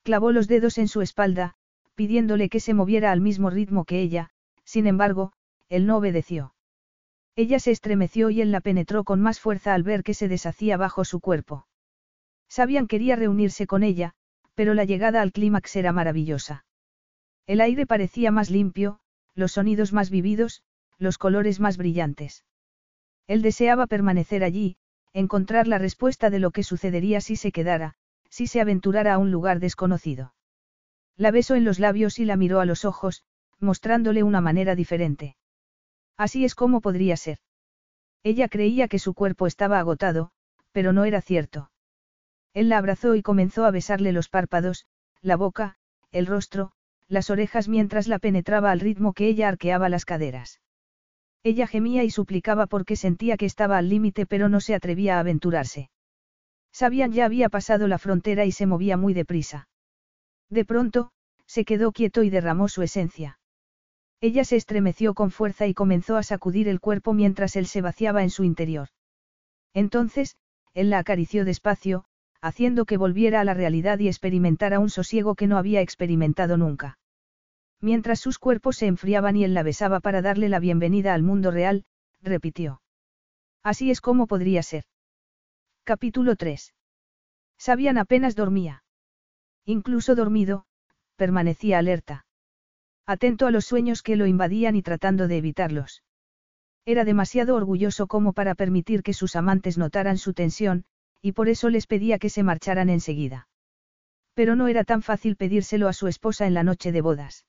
Clavó 0.04 0.32
los 0.32 0.48
dedos 0.48 0.78
en 0.78 0.88
su 0.88 1.02
espalda, 1.02 1.56
pidiéndole 1.96 2.50
que 2.50 2.60
se 2.60 2.76
moviera 2.76 3.12
al 3.12 3.20
mismo 3.20 3.50
ritmo 3.50 3.84
que 3.84 4.00
ella, 4.00 4.30
sin 4.64 4.86
embargo, 4.86 5.32
él 5.70 5.88
no 5.88 5.98
obedeció. 5.98 6.54
Ella 7.36 7.58
se 7.58 7.72
estremeció 7.72 8.30
y 8.30 8.42
él 8.42 8.52
la 8.52 8.62
penetró 8.62 9.04
con 9.06 9.20
más 9.20 9.40
fuerza 9.40 9.74
al 9.74 9.82
ver 9.82 10.04
que 10.04 10.14
se 10.14 10.28
deshacía 10.28 10.78
bajo 10.78 11.04
su 11.04 11.20
cuerpo. 11.20 11.66
Sabían 12.48 12.86
quería 12.86 13.16
reunirse 13.16 13.66
con 13.66 13.82
ella, 13.82 14.14
pero 14.54 14.76
la 14.76 14.86
llegada 14.86 15.24
al 15.24 15.32
clímax 15.32 15.78
era 15.78 15.92
maravillosa. 15.94 16.64
El 17.48 17.60
aire 17.60 17.88
parecía 17.88 18.30
más 18.30 18.52
limpio, 18.52 19.00
los 19.34 19.54
sonidos 19.54 19.92
más 19.92 20.12
vividos, 20.12 20.62
los 20.98 21.18
colores 21.18 21.60
más 21.60 21.78
brillantes. 21.78 22.46
Él 23.28 23.42
deseaba 23.42 23.88
permanecer 23.88 24.44
allí, 24.44 24.78
encontrar 25.14 25.68
la 25.68 25.78
respuesta 25.78 26.30
de 26.30 26.40
lo 26.40 26.52
que 26.52 26.64
sucedería 26.64 27.22
si 27.22 27.36
se 27.36 27.52
quedara, 27.52 27.96
si 28.30 28.48
se 28.48 28.62
aventurara 28.62 29.14
a 29.14 29.18
un 29.18 29.32
lugar 29.32 29.60
desconocido. 29.60 30.34
La 31.18 31.32
besó 31.32 31.56
en 31.56 31.64
los 31.64 31.80
labios 31.80 32.20
y 32.20 32.26
la 32.26 32.36
miró 32.36 32.60
a 32.60 32.66
los 32.66 32.84
ojos, 32.84 33.24
mostrándole 33.60 34.24
una 34.24 34.42
manera 34.42 34.76
diferente. 34.76 35.38
Así 36.18 36.46
es 36.46 36.56
como 36.56 36.82
podría 36.82 37.18
ser. 37.18 37.40
Ella 38.24 38.50
creía 38.50 38.88
que 38.88 39.00
su 39.00 39.14
cuerpo 39.14 39.48
estaba 39.48 39.80
agotado, 39.80 40.32
pero 40.72 40.92
no 40.92 41.06
era 41.06 41.22
cierto. 41.22 41.72
Él 42.54 42.70
la 42.70 42.78
abrazó 42.78 43.16
y 43.16 43.22
comenzó 43.22 43.66
a 43.66 43.72
besarle 43.72 44.12
los 44.12 44.30
párpados, 44.30 44.86
la 45.22 45.36
boca, 45.36 45.78
el 46.12 46.26
rostro, 46.26 46.72
las 47.08 47.30
orejas 47.30 47.68
mientras 47.68 48.08
la 48.08 48.20
penetraba 48.20 48.72
al 48.72 48.80
ritmo 48.80 49.14
que 49.14 49.28
ella 49.28 49.48
arqueaba 49.48 49.90
las 49.90 50.06
caderas. 50.06 50.60
Ella 51.46 51.68
gemía 51.68 52.04
y 52.04 52.10
suplicaba 52.10 52.66
porque 52.66 52.96
sentía 52.96 53.38
que 53.38 53.46
estaba 53.46 53.78
al 53.78 53.88
límite 53.88 54.26
pero 54.26 54.50
no 54.50 54.60
se 54.60 54.74
atrevía 54.74 55.18
a 55.18 55.20
aventurarse. 55.20 55.92
Sabían 56.72 57.12
ya 57.12 57.26
había 57.26 57.50
pasado 57.50 57.88
la 57.88 58.00
frontera 58.00 58.46
y 58.46 58.52
se 58.52 58.66
movía 58.66 58.98
muy 58.98 59.14
deprisa. 59.14 59.68
De 60.50 60.66
pronto, 60.66 61.12
se 61.46 61.64
quedó 61.64 61.92
quieto 61.92 62.24
y 62.24 62.32
derramó 62.32 62.68
su 62.68 62.82
esencia. 62.82 63.38
Ella 64.22 64.44
se 64.44 64.56
estremeció 64.56 65.14
con 65.14 65.30
fuerza 65.30 65.68
y 65.68 65.76
comenzó 65.76 66.18
a 66.18 66.24
sacudir 66.24 66.68
el 66.68 66.80
cuerpo 66.80 67.14
mientras 67.14 67.56
él 67.56 67.68
se 67.68 67.82
vaciaba 67.82 68.24
en 68.24 68.32
su 68.32 68.44
interior. 68.44 68.88
Entonces, 69.76 70.38
él 70.74 70.90
la 70.90 70.98
acarició 70.98 71.46
despacio, 71.46 72.06
haciendo 72.42 72.86
que 72.86 72.98
volviera 72.98 73.40
a 73.40 73.44
la 73.44 73.54
realidad 73.54 74.00
y 74.00 74.08
experimentara 74.08 74.80
un 74.80 74.90
sosiego 74.90 75.36
que 75.36 75.46
no 75.46 75.60
había 75.60 75.82
experimentado 75.82 76.58
nunca. 76.58 76.98
Mientras 77.86 78.20
sus 78.20 78.40
cuerpos 78.40 78.78
se 78.78 78.88
enfriaban 78.88 79.36
y 79.36 79.44
él 79.44 79.54
la 79.54 79.62
besaba 79.62 80.00
para 80.00 80.24
darle 80.24 80.50
la 80.50 80.58
bienvenida 80.58 81.14
al 81.14 81.22
mundo 81.22 81.52
real, 81.52 81.86
repitió. 82.20 82.82
Así 83.62 83.92
es 83.92 84.02
como 84.02 84.26
podría 84.26 84.64
ser. 84.64 84.86
Capítulo 85.84 86.36
3. 86.36 86.74
Sabian 87.60 88.00
apenas 88.00 88.36
dormía. 88.36 88.84
Incluso 89.66 90.16
dormido, 90.16 90.66
permanecía 91.16 91.78
alerta. 91.78 92.26
Atento 93.06 93.46
a 93.46 93.52
los 93.52 93.66
sueños 93.66 94.02
que 94.02 94.16
lo 94.16 94.26
invadían 94.26 94.76
y 94.76 94.82
tratando 94.82 95.28
de 95.28 95.38
evitarlos. 95.38 96.02
Era 96.86 97.06
demasiado 97.06 97.54
orgulloso 97.54 98.08
como 98.08 98.34
para 98.34 98.56
permitir 98.56 99.04
que 99.04 99.14
sus 99.14 99.36
amantes 99.36 99.78
notaran 99.78 100.18
su 100.18 100.34
tensión, 100.34 100.86
y 101.22 101.34
por 101.34 101.50
eso 101.50 101.70
les 101.70 101.86
pedía 101.86 102.18
que 102.18 102.32
se 102.32 102.42
marcharan 102.42 102.90
enseguida. 102.90 103.48
Pero 104.34 104.56
no 104.56 104.70
era 104.70 104.86
tan 104.86 105.04
fácil 105.04 105.36
pedírselo 105.36 105.88
a 105.88 105.94
su 105.94 106.08
esposa 106.08 106.48
en 106.48 106.56
la 106.56 106.64
noche 106.64 106.92
de 106.92 107.02
bodas. 107.02 107.46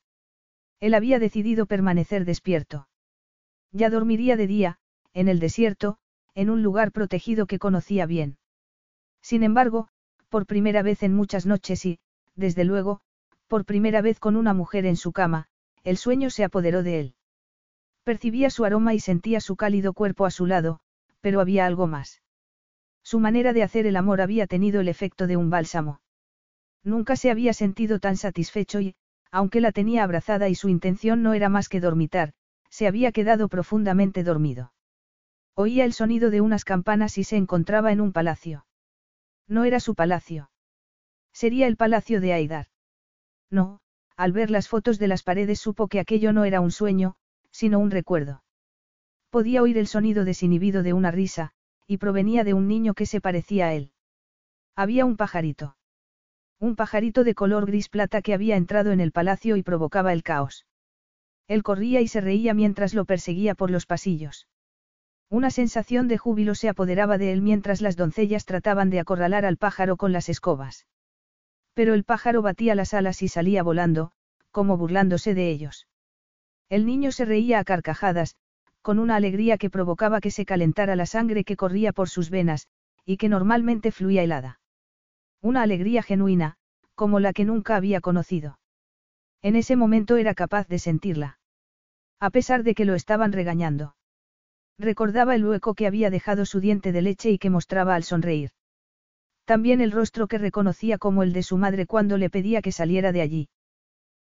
Él 0.80 0.94
había 0.94 1.18
decidido 1.18 1.66
permanecer 1.66 2.24
despierto. 2.24 2.88
Ya 3.72 3.90
dormiría 3.90 4.36
de 4.36 4.46
día, 4.46 4.78
en 5.12 5.28
el 5.28 5.40
desierto, 5.40 5.98
en 6.34 6.50
un 6.50 6.62
lugar 6.62 6.92
protegido 6.92 7.46
que 7.46 7.58
conocía 7.58 8.06
bien. 8.06 8.38
Sin 9.22 9.42
embargo, 9.42 9.88
por 10.28 10.46
primera 10.46 10.82
vez 10.82 11.02
en 11.02 11.14
muchas 11.14 11.46
noches 11.46 11.84
y, 11.86 11.98
desde 12.34 12.64
luego, 12.64 13.00
por 13.46 13.64
primera 13.64 14.02
vez 14.02 14.20
con 14.20 14.36
una 14.36 14.52
mujer 14.54 14.86
en 14.86 14.96
su 14.96 15.12
cama, 15.12 15.48
el 15.84 15.96
sueño 15.96 16.30
se 16.30 16.44
apoderó 16.44 16.82
de 16.82 17.00
él. 17.00 17.14
Percibía 18.04 18.50
su 18.50 18.64
aroma 18.64 18.94
y 18.94 19.00
sentía 19.00 19.40
su 19.40 19.56
cálido 19.56 19.92
cuerpo 19.92 20.26
a 20.26 20.30
su 20.30 20.46
lado, 20.46 20.80
pero 21.20 21.40
había 21.40 21.66
algo 21.66 21.86
más. 21.86 22.22
Su 23.02 23.18
manera 23.20 23.52
de 23.52 23.62
hacer 23.62 23.86
el 23.86 23.96
amor 23.96 24.20
había 24.20 24.46
tenido 24.46 24.80
el 24.80 24.88
efecto 24.88 25.26
de 25.26 25.36
un 25.36 25.48
bálsamo. 25.48 26.00
Nunca 26.84 27.16
se 27.16 27.30
había 27.30 27.52
sentido 27.52 27.98
tan 27.98 28.16
satisfecho 28.16 28.80
y, 28.80 28.94
aunque 29.30 29.60
la 29.60 29.72
tenía 29.72 30.04
abrazada 30.04 30.48
y 30.48 30.54
su 30.54 30.68
intención 30.68 31.22
no 31.22 31.34
era 31.34 31.48
más 31.48 31.68
que 31.68 31.80
dormitar, 31.80 32.32
se 32.70 32.86
había 32.86 33.12
quedado 33.12 33.48
profundamente 33.48 34.22
dormido. 34.22 34.72
Oía 35.54 35.84
el 35.84 35.92
sonido 35.92 36.30
de 36.30 36.40
unas 36.40 36.64
campanas 36.64 37.16
y 37.18 37.24
se 37.24 37.36
encontraba 37.36 37.92
en 37.92 38.00
un 38.00 38.12
palacio. 38.12 38.66
No 39.48 39.64
era 39.64 39.80
su 39.80 39.94
palacio. 39.94 40.50
Sería 41.32 41.66
el 41.66 41.76
palacio 41.76 42.20
de 42.20 42.32
Aidar. 42.32 42.66
No, 43.50 43.80
al 44.16 44.32
ver 44.32 44.50
las 44.50 44.68
fotos 44.68 44.98
de 44.98 45.08
las 45.08 45.22
paredes 45.22 45.60
supo 45.60 45.88
que 45.88 46.00
aquello 46.00 46.32
no 46.32 46.44
era 46.44 46.60
un 46.60 46.70
sueño, 46.70 47.16
sino 47.50 47.78
un 47.78 47.90
recuerdo. 47.90 48.42
Podía 49.30 49.62
oír 49.62 49.78
el 49.78 49.86
sonido 49.86 50.24
desinhibido 50.24 50.82
de 50.82 50.92
una 50.92 51.10
risa, 51.10 51.52
y 51.86 51.98
provenía 51.98 52.44
de 52.44 52.54
un 52.54 52.68
niño 52.68 52.94
que 52.94 53.06
se 53.06 53.20
parecía 53.20 53.68
a 53.68 53.74
él. 53.74 53.92
Había 54.74 55.04
un 55.04 55.16
pajarito. 55.16 55.76
Un 56.58 56.74
pajarito 56.74 57.22
de 57.22 57.34
color 57.34 57.66
gris 57.66 57.88
plata 57.88 58.22
que 58.22 58.32
había 58.32 58.56
entrado 58.56 58.92
en 58.92 59.00
el 59.00 59.12
palacio 59.12 59.56
y 59.56 59.62
provocaba 59.62 60.12
el 60.12 60.22
caos. 60.22 60.66
Él 61.48 61.62
corría 61.62 62.00
y 62.00 62.08
se 62.08 62.20
reía 62.20 62.54
mientras 62.54 62.94
lo 62.94 63.04
perseguía 63.04 63.54
por 63.54 63.70
los 63.70 63.86
pasillos. 63.86 64.48
Una 65.28 65.50
sensación 65.50 66.08
de 66.08 66.18
júbilo 66.18 66.54
se 66.54 66.68
apoderaba 66.68 67.18
de 67.18 67.32
él 67.32 67.42
mientras 67.42 67.80
las 67.80 67.96
doncellas 67.96 68.46
trataban 68.46 68.90
de 68.90 69.00
acorralar 69.00 69.44
al 69.44 69.56
pájaro 69.56 69.96
con 69.96 70.12
las 70.12 70.28
escobas. 70.28 70.86
Pero 71.74 71.94
el 71.94 72.04
pájaro 72.04 72.42
batía 72.42 72.74
las 72.74 72.94
alas 72.94 73.22
y 73.22 73.28
salía 73.28 73.62
volando, 73.62 74.12
como 74.50 74.78
burlándose 74.78 75.34
de 75.34 75.50
ellos. 75.50 75.88
El 76.68 76.86
niño 76.86 77.12
se 77.12 77.26
reía 77.26 77.58
a 77.58 77.64
carcajadas, 77.64 78.36
con 78.80 78.98
una 78.98 79.16
alegría 79.16 79.58
que 79.58 79.68
provocaba 79.68 80.20
que 80.20 80.30
se 80.30 80.46
calentara 80.46 80.96
la 80.96 81.06
sangre 81.06 81.44
que 81.44 81.56
corría 81.56 81.92
por 81.92 82.08
sus 82.08 82.30
venas, 82.30 82.68
y 83.04 83.18
que 83.18 83.28
normalmente 83.28 83.92
fluía 83.92 84.22
helada. 84.22 84.60
Una 85.46 85.62
alegría 85.62 86.02
genuina, 86.02 86.56
como 86.96 87.20
la 87.20 87.32
que 87.32 87.44
nunca 87.44 87.76
había 87.76 88.00
conocido. 88.00 88.58
En 89.42 89.54
ese 89.54 89.76
momento 89.76 90.16
era 90.16 90.34
capaz 90.34 90.66
de 90.66 90.80
sentirla. 90.80 91.38
A 92.18 92.30
pesar 92.30 92.64
de 92.64 92.74
que 92.74 92.84
lo 92.84 92.96
estaban 92.96 93.30
regañando. 93.30 93.94
Recordaba 94.76 95.36
el 95.36 95.46
hueco 95.46 95.74
que 95.74 95.86
había 95.86 96.10
dejado 96.10 96.46
su 96.46 96.58
diente 96.58 96.90
de 96.90 97.00
leche 97.00 97.30
y 97.30 97.38
que 97.38 97.48
mostraba 97.48 97.94
al 97.94 98.02
sonreír. 98.02 98.50
También 99.44 99.80
el 99.80 99.92
rostro 99.92 100.26
que 100.26 100.38
reconocía 100.38 100.98
como 100.98 101.22
el 101.22 101.32
de 101.32 101.44
su 101.44 101.58
madre 101.58 101.86
cuando 101.86 102.18
le 102.18 102.28
pedía 102.28 102.60
que 102.60 102.72
saliera 102.72 103.12
de 103.12 103.20
allí. 103.20 103.48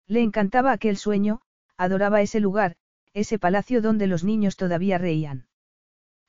Le 0.09 0.23
encantaba 0.23 0.73
aquel 0.73 0.97
sueño, 0.97 1.41
adoraba 1.77 2.21
ese 2.21 2.41
lugar, 2.41 2.75
ese 3.15 3.39
palacio 3.39 3.81
donde 3.81 4.09
los 4.09 4.25
niños 4.25 4.57
todavía 4.57 4.99
reían. 4.99 5.47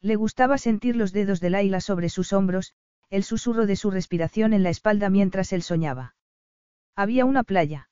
Le 0.01 0.17
gustaba 0.17 0.59
sentir 0.59 0.95
los 0.95 1.13
dedos 1.13 1.39
de 1.39 1.49
Laila 1.49 1.81
sobre 1.81 2.09
sus 2.09 2.31
hombros, 2.31 2.75
el 3.13 3.23
susurro 3.23 3.67
de 3.67 3.75
su 3.75 3.91
respiración 3.91 4.53
en 4.53 4.63
la 4.63 4.71
espalda 4.71 5.07
mientras 5.11 5.53
él 5.53 5.61
soñaba. 5.61 6.15
Había 6.95 7.25
una 7.25 7.43
playa. 7.43 7.87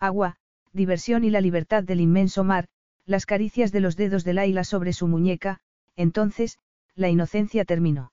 Agua, 0.00 0.34
diversión 0.72 1.22
y 1.22 1.30
la 1.30 1.40
libertad 1.40 1.84
del 1.84 2.00
inmenso 2.00 2.42
mar, 2.42 2.66
las 3.06 3.24
caricias 3.24 3.70
de 3.70 3.78
los 3.78 3.94
dedos 3.94 4.24
de 4.24 4.32
Laila 4.32 4.64
sobre 4.64 4.92
su 4.94 5.06
muñeca, 5.06 5.60
entonces, 5.94 6.58
la 6.96 7.08
inocencia 7.08 7.64
terminó. 7.64 8.12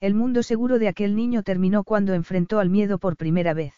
El 0.00 0.12
mundo 0.12 0.42
seguro 0.42 0.78
de 0.78 0.88
aquel 0.88 1.16
niño 1.16 1.42
terminó 1.42 1.82
cuando 1.82 2.12
enfrentó 2.12 2.58
al 2.58 2.68
miedo 2.68 2.98
por 2.98 3.16
primera 3.16 3.54
vez. 3.54 3.72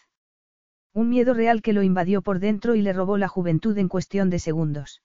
Un 0.91 1.07
miedo 1.07 1.33
real 1.33 1.61
que 1.61 1.71
lo 1.71 1.83
invadió 1.83 2.21
por 2.21 2.39
dentro 2.39 2.75
y 2.75 2.81
le 2.81 2.91
robó 2.91 3.15
la 3.15 3.29
juventud 3.29 3.77
en 3.77 3.87
cuestión 3.87 4.29
de 4.29 4.39
segundos. 4.39 5.01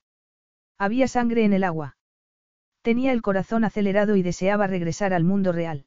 Había 0.78 1.06
sangre 1.06 1.44
en 1.44 1.52
el 1.52 1.62
agua. 1.62 1.96
Tenía 2.82 3.12
el 3.12 3.22
corazón 3.22 3.62
acelerado 3.62 4.16
y 4.16 4.22
deseaba 4.22 4.66
regresar 4.66 5.14
al 5.14 5.22
mundo 5.22 5.52
real. 5.52 5.86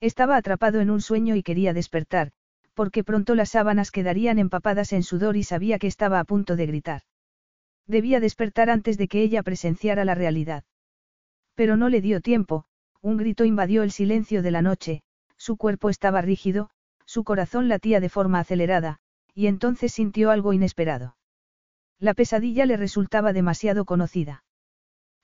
Estaba 0.00 0.36
atrapado 0.36 0.80
en 0.80 0.90
un 0.90 1.00
sueño 1.00 1.36
y 1.36 1.42
quería 1.42 1.72
despertar, 1.72 2.32
porque 2.74 3.02
pronto 3.02 3.34
las 3.34 3.50
sábanas 3.50 3.90
quedarían 3.90 4.38
empapadas 4.38 4.92
en 4.92 5.02
sudor 5.02 5.36
y 5.36 5.42
sabía 5.42 5.78
que 5.78 5.86
estaba 5.86 6.20
a 6.20 6.24
punto 6.24 6.56
de 6.56 6.66
gritar. 6.66 7.02
Debía 7.86 8.20
despertar 8.20 8.68
antes 8.68 8.98
de 8.98 9.08
que 9.08 9.22
ella 9.22 9.42
presenciara 9.42 10.04
la 10.04 10.14
realidad. 10.14 10.64
Pero 11.54 11.76
no 11.76 11.88
le 11.88 12.02
dio 12.02 12.20
tiempo, 12.20 12.66
un 13.00 13.16
grito 13.16 13.44
invadió 13.44 13.82
el 13.82 13.92
silencio 13.92 14.42
de 14.42 14.50
la 14.50 14.60
noche, 14.60 15.02
su 15.36 15.56
cuerpo 15.56 15.88
estaba 15.88 16.20
rígido, 16.20 16.68
su 17.06 17.24
corazón 17.24 17.68
latía 17.68 18.00
de 18.00 18.08
forma 18.08 18.40
acelerada, 18.40 18.98
y 19.32 19.46
entonces 19.46 19.92
sintió 19.92 20.30
algo 20.30 20.52
inesperado. 20.52 21.16
La 21.98 22.12
pesadilla 22.12 22.66
le 22.66 22.76
resultaba 22.76 23.32
demasiado 23.32 23.84
conocida. 23.84 24.44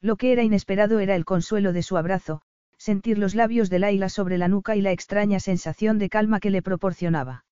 Lo 0.00 0.16
que 0.16 0.32
era 0.32 0.42
inesperado 0.42 1.00
era 1.00 1.16
el 1.16 1.24
consuelo 1.24 1.72
de 1.72 1.82
su 1.82 1.96
abrazo, 1.96 2.42
sentir 2.82 3.16
los 3.16 3.36
labios 3.36 3.70
de 3.70 3.78
Laila 3.78 4.08
sobre 4.08 4.38
la 4.38 4.48
nuca 4.48 4.74
y 4.74 4.80
la 4.80 4.90
extraña 4.90 5.38
sensación 5.38 5.98
de 5.98 6.08
calma 6.08 6.40
que 6.40 6.50
le 6.50 6.62
proporcionaba. 6.62 7.44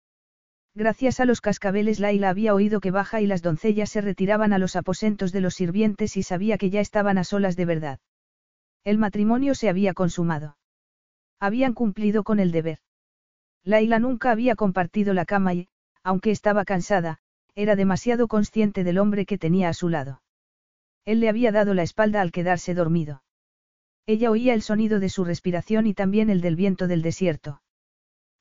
Gracias 0.75 1.21
a 1.21 1.25
los 1.25 1.41
cascabeles 1.41 2.01
Laila 2.01 2.31
había 2.31 2.53
oído 2.53 2.81
que 2.81 2.91
Baja 2.91 3.21
y 3.21 3.29
las 3.29 3.41
doncellas 3.41 3.91
se 3.91 4.01
retiraban 4.01 4.53
a 4.53 4.59
los 4.59 4.75
aposentos 4.75 5.31
de 5.31 5.41
los 5.41 5.55
sirvientes 5.55 6.17
y 6.17 6.25
sabía 6.25 6.59
que 6.59 6.71
ya 6.71 6.81
estaban 6.81 7.17
a 7.17 7.23
solas 7.23 7.55
de 7.55 7.65
verdad. 7.65 8.01
El 8.83 8.99
matrimonio 8.99 9.55
se 9.55 9.69
había 9.69 9.95
consumado. 9.95 10.57
Habían 11.39 11.75
cumplido 11.75 12.25
con 12.25 12.41
el 12.41 12.51
deber. 12.51 12.81
Laila 13.63 14.01
nunca 14.01 14.33
había 14.33 14.57
compartido 14.57 15.15
la 15.15 15.27
cama 15.27 15.55
y, 15.55 15.69
aunque 16.03 16.33
estaba 16.33 16.65
cansada, 16.65 17.19
era 17.55 17.77
demasiado 17.77 18.27
consciente 18.27 18.83
del 18.83 18.99
hombre 18.99 19.27
que 19.27 19.39
tenía 19.39 19.69
a 19.69 19.75
su 19.75 19.89
lado. 19.89 20.23
Él 21.05 21.21
le 21.21 21.29
había 21.29 21.53
dado 21.53 21.73
la 21.75 21.85
espalda 21.85 22.21
al 22.21 22.33
quedarse 22.33 22.75
dormido. 22.75 23.23
Ella 24.07 24.31
oía 24.31 24.55
el 24.55 24.63
sonido 24.63 25.01
de 25.01 25.09
su 25.09 25.25
respiración 25.25 25.87
y 25.87 25.95
también 25.95 26.31
el 26.31 26.41
del 26.41 26.57
viento 26.57 26.89
del 26.89 27.03
desierto. 27.03 27.63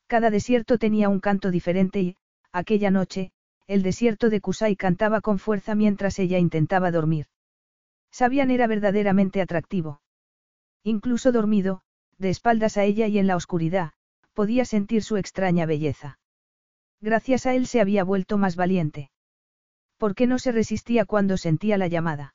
Cada 0.08 0.30
desierto 0.30 0.78
tenía 0.78 1.10
un 1.10 1.20
canto 1.20 1.52
diferente 1.52 2.02
y, 2.02 2.16
aquella 2.52 2.90
noche, 2.90 3.32
el 3.68 3.84
desierto 3.84 4.30
de 4.30 4.42
Kusai 4.42 4.76
cantaba 4.76 5.22
con 5.22 5.38
fuerza 5.38 5.76
mientras 5.76 6.18
ella 6.18 6.40
intentaba 6.40 6.90
dormir. 6.90 7.28
Sabian 8.12 8.50
era 8.50 8.66
verdaderamente 8.66 9.42
atractivo. 9.42 10.02
Incluso 10.84 11.32
dormido, 11.32 11.84
de 12.18 12.32
espaldas 12.32 12.78
a 12.78 12.84
ella 12.84 13.06
y 13.08 13.20
en 13.20 13.28
la 13.28 13.36
oscuridad, 13.36 13.92
podía 14.34 14.66
sentir 14.66 15.04
su 15.04 15.18
extraña 15.18 15.66
belleza. 15.66 16.18
Gracias 17.02 17.46
a 17.46 17.54
él 17.54 17.68
se 17.68 17.80
había 17.80 18.04
vuelto 18.04 18.38
más 18.38 18.56
valiente. 18.56 19.12
¿Por 19.98 20.16
qué 20.16 20.28
no 20.28 20.40
se 20.40 20.52
resistía 20.52 21.06
cuando 21.06 21.38
sentía 21.38 21.78
la 21.78 21.88
llamada? 21.88 22.34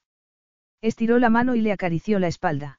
Estiró 0.81 1.19
la 1.19 1.31
mano 1.31 1.55
y 1.55 1.63
le 1.63 1.73
acarició 1.73 2.19
la 2.19 2.29
espalda. 2.29 2.79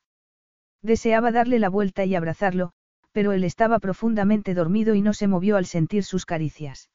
Deseaba 0.86 1.31
darle 1.31 1.57
la 1.57 1.69
vuelta 1.69 2.05
y 2.05 2.13
abrazarlo, 2.13 2.71
pero 3.11 3.31
él 3.31 3.43
estaba 3.43 3.79
profundamente 3.79 4.53
dormido 4.53 4.93
y 4.93 5.01
no 5.01 5.13
se 5.13 5.25
movió 5.25 5.57
al 5.57 5.65
sentir 5.65 6.03
sus 6.03 6.27
caricias. 6.27 6.91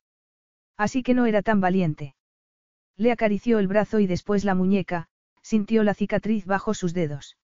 Así 0.76 1.02
que 1.02 1.12
no 1.12 1.26
era 1.26 1.42
tan 1.42 1.60
valiente. 1.60 2.14
Le 2.96 3.10
acarició 3.10 3.58
el 3.58 3.66
brazo 3.66 3.98
y 3.98 4.06
después 4.06 4.44
la 4.44 4.54
muñeca, 4.54 5.08
sintió 5.42 5.82
la 5.82 5.94
cicatriz 5.94 6.46
bajo 6.46 6.72
sus 6.72 6.94
dedos. 6.94 7.36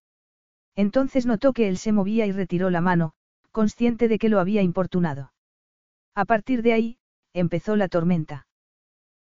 Entonces 0.76 1.26
notó 1.26 1.52
que 1.52 1.66
él 1.66 1.78
se 1.78 1.90
movía 1.90 2.26
y 2.26 2.30
retiró 2.30 2.70
la 2.70 2.80
mano, 2.80 3.14
consciente 3.50 4.06
de 4.06 4.20
que 4.20 4.28
lo 4.28 4.38
había 4.38 4.62
importunado. 4.62 5.32
A 6.14 6.26
partir 6.26 6.62
de 6.62 6.74
ahí, 6.74 6.98
empezó 7.32 7.74
la 7.74 7.88
tormenta. 7.88 8.46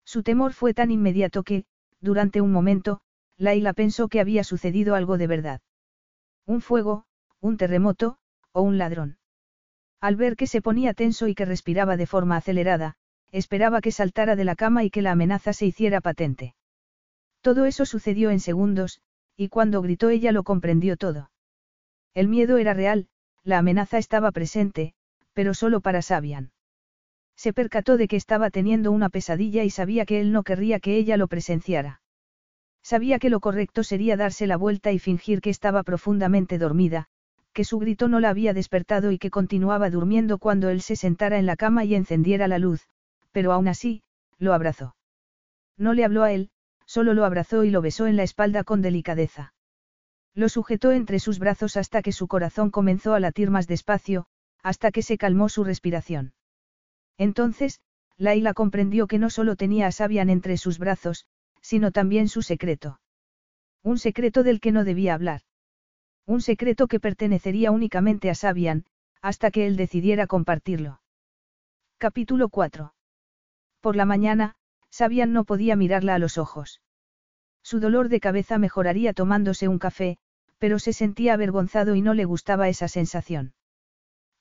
Su 0.03 0.23
temor 0.23 0.51
fue 0.51 0.73
tan 0.73 0.91
inmediato 0.91 1.43
que, 1.43 1.63
durante 2.01 2.41
un 2.41 2.51
momento, 2.51 2.99
Laila 3.37 3.71
pensó 3.71 4.09
que 4.09 4.19
había 4.19 4.43
sucedido 4.43 4.93
algo 4.93 5.17
de 5.17 5.27
verdad. 5.27 5.61
Un 6.45 6.59
fuego, 6.59 7.05
un 7.43 7.57
terremoto, 7.57 8.17
o 8.53 8.61
un 8.61 8.77
ladrón. 8.77 9.17
Al 9.99 10.15
ver 10.15 10.37
que 10.37 10.47
se 10.47 10.61
ponía 10.61 10.93
tenso 10.93 11.27
y 11.27 11.35
que 11.35 11.43
respiraba 11.43 11.97
de 11.97 12.07
forma 12.07 12.37
acelerada, 12.37 12.95
esperaba 13.33 13.81
que 13.81 13.91
saltara 13.91 14.37
de 14.37 14.45
la 14.45 14.55
cama 14.55 14.85
y 14.85 14.89
que 14.89 15.01
la 15.01 15.11
amenaza 15.11 15.51
se 15.51 15.65
hiciera 15.65 15.99
patente. 15.99 16.55
Todo 17.41 17.65
eso 17.65 17.85
sucedió 17.85 18.31
en 18.31 18.39
segundos, 18.39 19.01
y 19.35 19.49
cuando 19.49 19.81
gritó 19.81 20.09
ella 20.09 20.31
lo 20.31 20.43
comprendió 20.43 20.95
todo. 20.95 21.31
El 22.13 22.29
miedo 22.29 22.57
era 22.57 22.73
real, 22.73 23.09
la 23.43 23.57
amenaza 23.57 23.97
estaba 23.97 24.31
presente, 24.31 24.93
pero 25.33 25.53
solo 25.53 25.81
para 25.81 26.01
Sabian. 26.01 26.53
Se 27.35 27.51
percató 27.51 27.97
de 27.97 28.07
que 28.07 28.15
estaba 28.15 28.51
teniendo 28.51 28.89
una 28.93 29.09
pesadilla 29.09 29.65
y 29.65 29.69
sabía 29.69 30.05
que 30.05 30.21
él 30.21 30.31
no 30.31 30.43
querría 30.43 30.79
que 30.79 30.95
ella 30.95 31.17
lo 31.17 31.27
presenciara. 31.27 32.01
Sabía 32.83 33.19
que 33.19 33.29
lo 33.29 33.41
correcto 33.41 33.83
sería 33.83 34.15
darse 34.15 34.47
la 34.47 34.55
vuelta 34.55 34.93
y 34.93 34.99
fingir 34.99 35.41
que 35.41 35.49
estaba 35.49 35.83
profundamente 35.83 36.57
dormida, 36.57 37.09
que 37.53 37.63
su 37.63 37.79
grito 37.79 38.07
no 38.07 38.19
la 38.19 38.29
había 38.29 38.53
despertado 38.53 39.11
y 39.11 39.17
que 39.17 39.29
continuaba 39.29 39.89
durmiendo 39.89 40.37
cuando 40.39 40.69
él 40.69 40.81
se 40.81 40.95
sentara 40.95 41.37
en 41.39 41.45
la 41.45 41.55
cama 41.55 41.85
y 41.85 41.95
encendiera 41.95 42.47
la 42.47 42.59
luz, 42.59 42.87
pero 43.31 43.53
aún 43.53 43.67
así, 43.67 44.01
lo 44.39 44.53
abrazó. 44.53 44.95
No 45.77 45.93
le 45.93 46.03
habló 46.03 46.23
a 46.23 46.31
él, 46.31 46.49
solo 46.85 47.13
lo 47.13 47.25
abrazó 47.25 47.63
y 47.63 47.71
lo 47.71 47.81
besó 47.81 48.07
en 48.07 48.17
la 48.17 48.23
espalda 48.23 48.63
con 48.63 48.81
delicadeza. 48.81 49.53
Lo 50.35 50.49
sujetó 50.49 50.91
entre 50.91 51.19
sus 51.19 51.39
brazos 51.39 51.77
hasta 51.77 52.01
que 52.01 52.11
su 52.11 52.27
corazón 52.27 52.71
comenzó 52.71 53.13
a 53.13 53.19
latir 53.19 53.51
más 53.51 53.67
despacio, 53.67 54.25
hasta 54.63 54.91
que 54.91 55.03
se 55.03 55.17
calmó 55.17 55.49
su 55.49 55.63
respiración. 55.63 56.33
Entonces, 57.17 57.81
Laila 58.17 58.53
comprendió 58.53 59.07
que 59.07 59.19
no 59.19 59.29
solo 59.29 59.55
tenía 59.55 59.87
a 59.87 59.91
Sabian 59.91 60.29
entre 60.29 60.57
sus 60.57 60.79
brazos, 60.79 61.25
sino 61.61 61.91
también 61.91 62.27
su 62.27 62.41
secreto. 62.41 62.99
Un 63.83 63.99
secreto 63.99 64.43
del 64.43 64.59
que 64.59 64.71
no 64.71 64.83
debía 64.83 65.13
hablar. 65.13 65.41
Un 66.25 66.39
secreto 66.41 66.87
que 66.87 67.01
pertenecería 67.01 67.71
únicamente 67.71 68.29
a 68.29 68.35
Sabian, 68.35 68.85
hasta 69.21 69.51
que 69.51 69.67
él 69.67 69.75
decidiera 69.75 70.25
compartirlo. 70.25 71.01
Capítulo 71.97 72.47
4. 72.47 72.93
Por 73.81 73.95
la 73.97 74.05
mañana, 74.05 74.55
Sabian 74.89 75.33
no 75.33 75.43
podía 75.43 75.75
mirarla 75.75 76.15
a 76.15 76.19
los 76.19 76.37
ojos. 76.37 76.81
Su 77.61 77.81
dolor 77.81 78.07
de 78.07 78.21
cabeza 78.21 78.57
mejoraría 78.57 79.13
tomándose 79.13 79.67
un 79.67 79.79
café, 79.79 80.17
pero 80.59 80.79
se 80.79 80.93
sentía 80.93 81.33
avergonzado 81.33 81.93
y 81.95 82.01
no 82.01 82.13
le 82.13 82.23
gustaba 82.23 82.69
esa 82.69 82.87
sensación. 82.87 83.53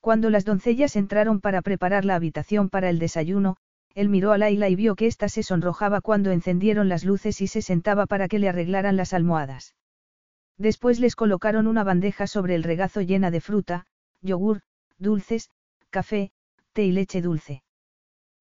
Cuando 0.01 0.31
las 0.31 0.45
doncellas 0.45 0.95
entraron 0.95 1.41
para 1.41 1.63
preparar 1.63 2.05
la 2.05 2.15
habitación 2.15 2.69
para 2.69 2.91
el 2.91 3.01
desayuno, 3.01 3.57
él 3.95 4.09
miró 4.09 4.33
a 4.33 4.39
Laila 4.39 4.69
y 4.69 4.77
vio 4.77 4.95
que 4.95 5.07
ésta 5.07 5.29
se 5.29 5.43
sonrojaba 5.43 6.01
cuando 6.01 6.31
encendieron 6.31 6.89
las 6.89 7.05
luces 7.05 7.41
y 7.41 7.49
se 7.49 7.61
sentaba 7.61 8.07
para 8.07 8.29
que 8.29 8.39
le 8.39 8.49
arreglaran 8.49 8.97
las 8.97 9.13
almohadas. 9.13 9.75
Después 10.59 11.01
les 11.01 11.17
colocaron 11.17 11.67
una 11.67 11.85
bandeja 11.85 12.27
sobre 12.27 12.55
el 12.55 12.63
regazo 12.63 13.01
llena 13.01 13.31
de 13.31 13.41
fruta, 13.41 13.87
yogur, 14.21 14.63
dulces, 14.99 15.51
café, 15.91 16.31
té 16.73 16.85
y 16.85 16.93
leche 16.93 17.21
dulce. 17.21 17.63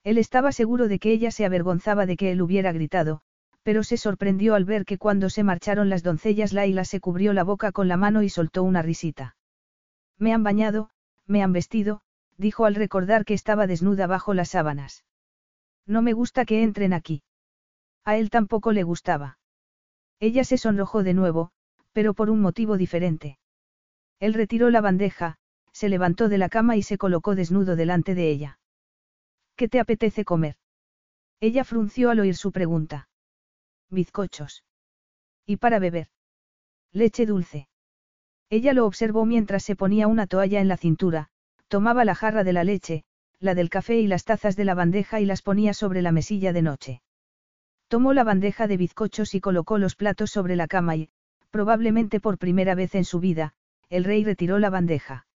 Él 0.04 0.18
estaba 0.18 0.52
seguro 0.52 0.88
de 0.88 1.00
que 1.00 1.12
ella 1.12 1.32
se 1.32 1.46
avergonzaba 1.46 2.06
de 2.06 2.18
que 2.18 2.32
él 2.32 2.42
hubiera 2.42 2.72
gritado, 2.72 3.22
pero 3.64 3.84
se 3.84 3.98
sorprendió 3.98 4.56
al 4.56 4.66
ver 4.66 4.86
que 4.86 4.98
cuando 4.98 5.30
se 5.30 5.44
marcharon 5.44 5.90
las 5.90 6.04
doncellas 6.04 6.54
Laila 6.54 6.86
se 6.86 7.00
cubrió 7.00 7.34
la 7.34 7.44
boca 7.44 7.72
con 7.72 7.88
la 7.88 7.98
mano 7.98 8.24
y 8.24 8.30
soltó 8.30 8.64
una 8.64 8.82
risita. 8.82 9.36
Me 10.18 10.34
han 10.34 10.44
bañado, 10.44 10.90
me 11.28 11.44
han 11.44 11.54
vestido, 11.54 12.02
dijo 12.38 12.66
al 12.66 12.76
recordar 12.76 13.26
que 13.26 13.34
estaba 13.34 13.68
desnuda 13.68 14.08
bajo 14.08 14.34
las 14.34 14.50
sábanas. 14.50 15.06
No 15.86 16.02
me 16.02 16.14
gusta 16.14 16.46
que 16.46 16.64
entren 16.64 16.94
aquí. 16.94 17.24
A 18.04 18.18
él 18.18 18.30
tampoco 18.30 18.72
le 18.72 18.84
gustaba. 18.84 19.38
Ella 20.20 20.44
se 20.44 20.58
sonrojó 20.58 21.04
de 21.04 21.14
nuevo, 21.14 21.52
pero 21.94 22.14
por 22.14 22.30
un 22.30 22.42
motivo 22.42 22.78
diferente. 22.78 23.38
Él 24.20 24.34
retiró 24.34 24.70
la 24.70 24.82
bandeja, 24.82 25.38
se 25.72 25.90
levantó 25.90 26.30
de 26.30 26.38
la 26.38 26.50
cama 26.50 26.76
y 26.76 26.84
se 26.84 26.98
colocó 26.98 27.36
desnudo 27.36 27.76
delante 27.76 28.16
de 28.16 28.30
ella. 28.30 28.60
¿Qué 29.56 29.68
te 29.68 29.80
apetece 29.80 30.26
comer? 30.26 30.56
Ella 31.40 31.64
frunció 31.64 32.10
al 32.10 32.20
oír 32.20 32.36
su 32.36 32.52
pregunta. 32.52 33.10
Bizcochos. 33.90 34.64
¿Y 35.46 35.58
para 35.58 35.80
beber? 35.80 36.08
Leche 36.94 37.26
dulce. 37.26 37.68
Ella 38.50 38.74
lo 38.74 38.86
observó 38.86 39.26
mientras 39.26 39.64
se 39.64 39.76
ponía 39.76 40.08
una 40.08 40.28
toalla 40.28 40.60
en 40.60 40.68
la 40.68 40.78
cintura, 40.78 41.30
tomaba 41.68 42.06
la 42.06 42.16
jarra 42.16 42.44
de 42.44 42.54
la 42.54 42.64
leche, 42.64 43.06
la 43.40 43.56
del 43.56 43.70
café 43.70 44.00
y 44.00 44.08
las 44.08 44.26
tazas 44.26 44.56
de 44.56 44.66
la 44.66 44.76
bandeja 44.76 45.20
y 45.20 45.26
las 45.26 45.42
ponía 45.42 45.74
sobre 45.74 46.02
la 46.02 46.12
mesilla 46.12 46.54
de 46.54 46.62
noche. 46.62 47.02
Tomó 47.88 48.14
la 48.14 48.24
bandeja 48.24 48.68
de 48.68 48.78
bizcochos 48.78 49.34
y 49.34 49.42
colocó 49.42 49.78
los 49.78 49.96
platos 49.96 50.32
sobre 50.32 50.56
la 50.56 50.68
cama 50.68 50.96
y, 50.96 51.10
probablemente 51.52 52.19
por 52.19 52.38
primera 52.38 52.73
vez 52.73 52.95
en 52.95 53.06
su 53.06 53.19
vida, 53.19 53.53
el 53.90 54.03
rey 54.03 54.23
retiró 54.23 54.57
la 54.57 54.69
bandeja. 54.69 55.28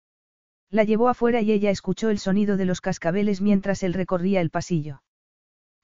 La 0.71 0.85
llevó 0.85 1.09
afuera 1.09 1.41
y 1.43 1.53
ella 1.53 1.71
escuchó 1.71 2.09
el 2.09 2.19
sonido 2.19 2.57
de 2.57 2.65
los 2.65 2.81
cascabeles 2.81 3.41
mientras 3.41 3.83
él 3.83 3.93
recorría 3.93 4.41
el 4.41 4.51
pasillo. 4.51 5.03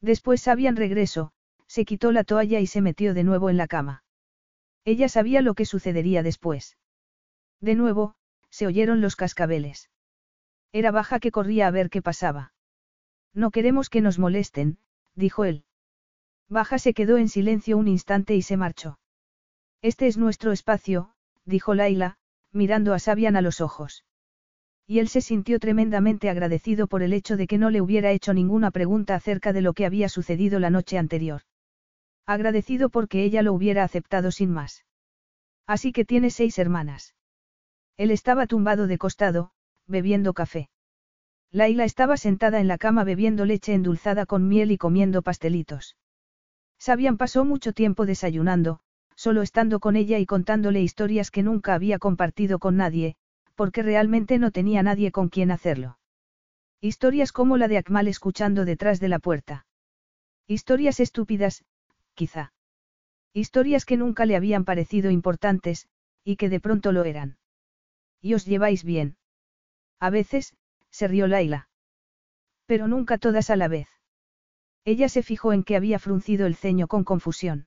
Después 0.00 0.40
sabían 0.40 0.76
regreso, 0.76 1.32
se 1.66 1.84
quitó 1.84 2.10
la 2.12 2.24
toalla 2.24 2.60
y 2.60 2.66
se 2.66 2.80
metió 2.80 3.12
de 3.12 3.24
nuevo 3.24 3.50
en 3.50 3.56
la 3.56 3.68
cama. 3.68 4.02
Ella 4.84 5.08
sabía 5.08 5.42
lo 5.42 5.54
que 5.54 5.66
sucedería 5.66 6.22
después. 6.22 6.78
De 7.60 7.74
nuevo, 7.74 8.14
se 8.48 8.66
oyeron 8.66 9.00
los 9.00 9.14
cascabeles. 9.14 9.90
Era 10.72 10.90
baja 10.90 11.20
que 11.20 11.30
corría 11.30 11.66
a 11.66 11.70
ver 11.70 11.90
qué 11.90 12.02
pasaba. 12.02 12.52
No 13.34 13.50
queremos 13.50 13.90
que 13.90 14.00
nos 14.00 14.18
molesten, 14.18 14.78
dijo 15.14 15.44
él. 15.44 15.64
Baja 16.48 16.78
se 16.78 16.94
quedó 16.94 17.18
en 17.18 17.28
silencio 17.28 17.76
un 17.76 17.86
instante 17.86 18.34
y 18.34 18.42
se 18.42 18.56
marchó. 18.56 18.98
Este 19.82 20.06
es 20.06 20.18
nuestro 20.18 20.52
espacio, 20.52 21.10
dijo 21.44 21.74
Laila, 21.74 22.18
mirando 22.52 22.92
a 22.92 22.98
Sabian 22.98 23.36
a 23.36 23.40
los 23.40 23.60
ojos. 23.60 24.04
Y 24.86 24.98
él 24.98 25.08
se 25.08 25.20
sintió 25.20 25.58
tremendamente 25.58 26.28
agradecido 26.28 26.86
por 26.86 27.02
el 27.02 27.12
hecho 27.12 27.36
de 27.36 27.46
que 27.46 27.56
no 27.56 27.70
le 27.70 27.80
hubiera 27.80 28.10
hecho 28.10 28.34
ninguna 28.34 28.70
pregunta 28.70 29.14
acerca 29.14 29.52
de 29.52 29.62
lo 29.62 29.72
que 29.72 29.86
había 29.86 30.08
sucedido 30.08 30.58
la 30.58 30.68
noche 30.68 30.98
anterior. 30.98 31.42
Agradecido 32.26 32.90
porque 32.90 33.24
ella 33.24 33.42
lo 33.42 33.54
hubiera 33.54 33.84
aceptado 33.84 34.30
sin 34.32 34.50
más. 34.50 34.84
Así 35.66 35.92
que 35.92 36.04
tiene 36.04 36.30
seis 36.30 36.58
hermanas. 36.58 37.14
Él 37.96 38.10
estaba 38.10 38.46
tumbado 38.46 38.86
de 38.86 38.98
costado, 38.98 39.52
bebiendo 39.86 40.34
café. 40.34 40.68
Laila 41.52 41.84
estaba 41.84 42.16
sentada 42.16 42.60
en 42.60 42.68
la 42.68 42.78
cama 42.78 43.04
bebiendo 43.04 43.44
leche 43.44 43.74
endulzada 43.74 44.26
con 44.26 44.46
miel 44.46 44.72
y 44.72 44.78
comiendo 44.78 45.22
pastelitos. 45.22 45.96
Sabian 46.78 47.16
pasó 47.16 47.44
mucho 47.44 47.72
tiempo 47.72 48.06
desayunando, 48.06 48.80
solo 49.20 49.42
estando 49.42 49.80
con 49.80 49.96
ella 49.96 50.18
y 50.18 50.24
contándole 50.24 50.80
historias 50.80 51.30
que 51.30 51.42
nunca 51.42 51.74
había 51.74 51.98
compartido 51.98 52.58
con 52.58 52.78
nadie, 52.78 53.16
porque 53.54 53.82
realmente 53.82 54.38
no 54.38 54.50
tenía 54.50 54.82
nadie 54.82 55.12
con 55.12 55.28
quien 55.28 55.50
hacerlo. 55.50 55.98
Historias 56.80 57.30
como 57.30 57.58
la 57.58 57.68
de 57.68 57.76
Akmal 57.76 58.08
escuchando 58.08 58.64
detrás 58.64 58.98
de 58.98 59.08
la 59.10 59.18
puerta. 59.18 59.66
Historias 60.46 61.00
estúpidas, 61.00 61.66
quizá. 62.14 62.54
Historias 63.34 63.84
que 63.84 63.98
nunca 63.98 64.24
le 64.24 64.36
habían 64.36 64.64
parecido 64.64 65.10
importantes, 65.10 65.86
y 66.24 66.36
que 66.36 66.48
de 66.48 66.58
pronto 66.58 66.90
lo 66.90 67.04
eran. 67.04 67.36
¿Y 68.22 68.32
os 68.32 68.46
lleváis 68.46 68.84
bien? 68.84 69.18
A 69.98 70.08
veces, 70.08 70.54
se 70.90 71.08
rió 71.08 71.26
Laila. 71.26 71.68
Pero 72.64 72.88
nunca 72.88 73.18
todas 73.18 73.50
a 73.50 73.56
la 73.56 73.68
vez. 73.68 73.90
Ella 74.86 75.10
se 75.10 75.22
fijó 75.22 75.52
en 75.52 75.62
que 75.62 75.76
había 75.76 75.98
fruncido 75.98 76.46
el 76.46 76.56
ceño 76.56 76.88
con 76.88 77.04
confusión. 77.04 77.66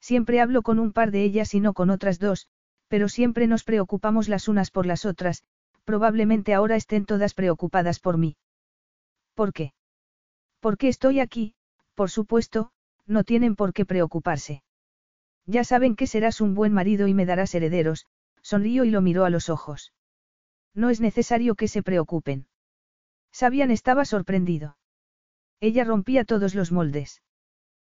Siempre 0.00 0.40
hablo 0.40 0.62
con 0.62 0.78
un 0.78 0.92
par 0.92 1.10
de 1.10 1.22
ellas 1.22 1.54
y 1.54 1.60
no 1.60 1.74
con 1.74 1.90
otras 1.90 2.18
dos, 2.18 2.48
pero 2.88 3.08
siempre 3.08 3.46
nos 3.46 3.64
preocupamos 3.64 4.28
las 4.28 4.48
unas 4.48 4.70
por 4.70 4.86
las 4.86 5.04
otras, 5.04 5.44
probablemente 5.84 6.54
ahora 6.54 6.76
estén 6.76 7.04
todas 7.04 7.34
preocupadas 7.34 8.00
por 8.00 8.18
mí. 8.18 8.36
¿Por 9.34 9.52
qué? 9.52 9.72
Porque 10.60 10.88
estoy 10.88 11.20
aquí, 11.20 11.54
por 11.94 12.10
supuesto, 12.10 12.72
no 13.06 13.24
tienen 13.24 13.56
por 13.56 13.72
qué 13.72 13.84
preocuparse. 13.84 14.62
Ya 15.46 15.64
saben 15.64 15.96
que 15.96 16.06
serás 16.06 16.40
un 16.40 16.54
buen 16.54 16.72
marido 16.72 17.06
y 17.06 17.14
me 17.14 17.26
darás 17.26 17.54
herederos, 17.54 18.06
sonrió 18.42 18.84
y 18.84 18.90
lo 18.90 19.02
miró 19.02 19.24
a 19.24 19.30
los 19.30 19.48
ojos. 19.48 19.92
No 20.74 20.90
es 20.90 21.00
necesario 21.00 21.54
que 21.54 21.68
se 21.68 21.82
preocupen. 21.82 22.46
Sabian 23.32 23.70
estaba 23.70 24.04
sorprendido. 24.04 24.76
Ella 25.60 25.84
rompía 25.84 26.24
todos 26.24 26.54
los 26.54 26.72
moldes. 26.72 27.22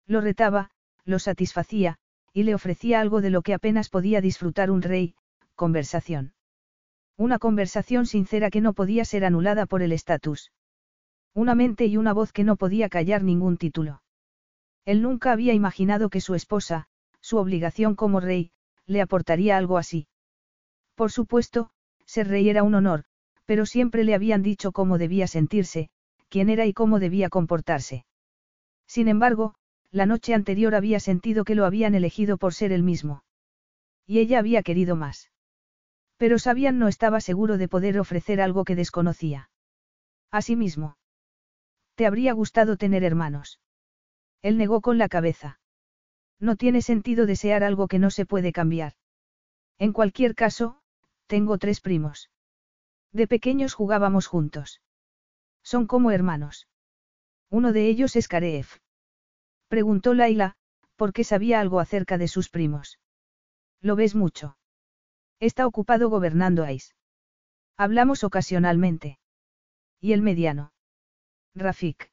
Lo 0.06 0.20
retaba, 0.20 0.72
lo 1.04 1.18
satisfacía, 1.18 1.98
y 2.32 2.44
le 2.44 2.54
ofrecía 2.54 3.00
algo 3.00 3.20
de 3.20 3.30
lo 3.30 3.42
que 3.42 3.54
apenas 3.54 3.88
podía 3.88 4.20
disfrutar 4.20 4.70
un 4.70 4.82
rey, 4.82 5.14
conversación. 5.54 6.34
Una 7.16 7.38
conversación 7.38 8.06
sincera 8.06 8.50
que 8.50 8.60
no 8.60 8.72
podía 8.72 9.04
ser 9.04 9.24
anulada 9.24 9.66
por 9.66 9.82
el 9.82 9.92
estatus. 9.92 10.52
Una 11.34 11.54
mente 11.54 11.86
y 11.86 11.96
una 11.96 12.12
voz 12.12 12.32
que 12.32 12.44
no 12.44 12.56
podía 12.56 12.88
callar 12.88 13.22
ningún 13.22 13.56
título. 13.56 14.02
Él 14.84 15.02
nunca 15.02 15.32
había 15.32 15.54
imaginado 15.54 16.10
que 16.10 16.20
su 16.20 16.34
esposa, 16.34 16.88
su 17.20 17.36
obligación 17.36 17.94
como 17.94 18.20
rey, 18.20 18.50
le 18.86 19.00
aportaría 19.00 19.56
algo 19.56 19.78
así. 19.78 20.08
Por 20.94 21.12
supuesto, 21.12 21.70
ser 22.04 22.28
rey 22.28 22.48
era 22.48 22.62
un 22.62 22.74
honor, 22.74 23.04
pero 23.46 23.66
siempre 23.66 24.04
le 24.04 24.14
habían 24.14 24.42
dicho 24.42 24.72
cómo 24.72 24.98
debía 24.98 25.26
sentirse, 25.26 25.90
quién 26.28 26.48
era 26.48 26.66
y 26.66 26.72
cómo 26.72 26.98
debía 26.98 27.28
comportarse. 27.28 28.04
Sin 28.86 29.08
embargo, 29.08 29.54
la 29.93 30.06
noche 30.06 30.32
anterior 30.32 30.74
había 30.74 30.98
sentido 31.01 31.44
que 31.44 31.55
lo 31.55 31.66
habían 31.66 31.94
elegido 31.94 32.39
por 32.39 32.55
ser 32.55 32.73
él 32.73 32.82
mismo. 32.82 33.24
Y 34.06 34.19
ella 34.19 34.39
había 34.39 34.62
querido 34.62 34.97
más. 34.97 35.31
Pero 36.16 36.39
Sabian 36.39 36.78
no 36.78 36.89
estaba 36.89 37.20
seguro 37.20 37.59
de 37.59 37.69
poder 37.69 37.98
ofrecer 37.98 38.40
algo 38.40 38.64
que 38.64 38.74
desconocía. 38.74 39.51
Asimismo. 40.31 40.97
¿Te 41.94 42.06
habría 42.06 42.32
gustado 42.32 42.78
tener 42.78 43.05
hermanos? 43.05 43.60
Él 44.40 44.56
negó 44.56 44.81
con 44.81 44.97
la 44.97 45.09
cabeza. 45.09 45.60
No 46.40 46.56
tiene 46.56 46.81
sentido 46.81 47.27
desear 47.27 47.62
algo 47.62 47.86
que 47.86 47.98
no 47.98 48.10
se 48.10 48.24
puede 48.24 48.52
cambiar. 48.52 48.94
En 49.78 49.93
cualquier 49.93 50.35
caso, 50.35 50.81
tengo 51.27 51.59
tres 51.59 51.81
primos. 51.81 52.31
De 53.12 53.28
pequeños 53.28 53.74
jugábamos 53.74 54.27
juntos. 54.27 54.81
Son 55.62 55.86
como 55.86 56.10
hermanos. 56.10 56.66
Uno 57.51 57.73
de 57.73 57.89
ellos 57.89 58.16
es 58.16 58.27
Kareev. 58.27 58.66
Preguntó 59.73 60.12
Laila, 60.12 60.55
porque 60.97 61.24
sabía 61.24 61.59
algo 61.59 61.81
acerca 61.81 62.19
de 62.19 62.28
sus 62.28 62.51
primos. 62.51 62.99
¿Lo 63.81 63.97
ves 63.97 64.15
mucho? 64.15 64.59
Está 65.40 65.66
ocupado 65.66 66.11
gobernando 66.11 66.62
Ais. 66.62 66.94
Hablamos 67.78 68.23
ocasionalmente. 68.23 69.19
¿Y 69.99 70.12
el 70.12 70.20
mediano? 70.20 70.74
Rafik. 71.55 72.12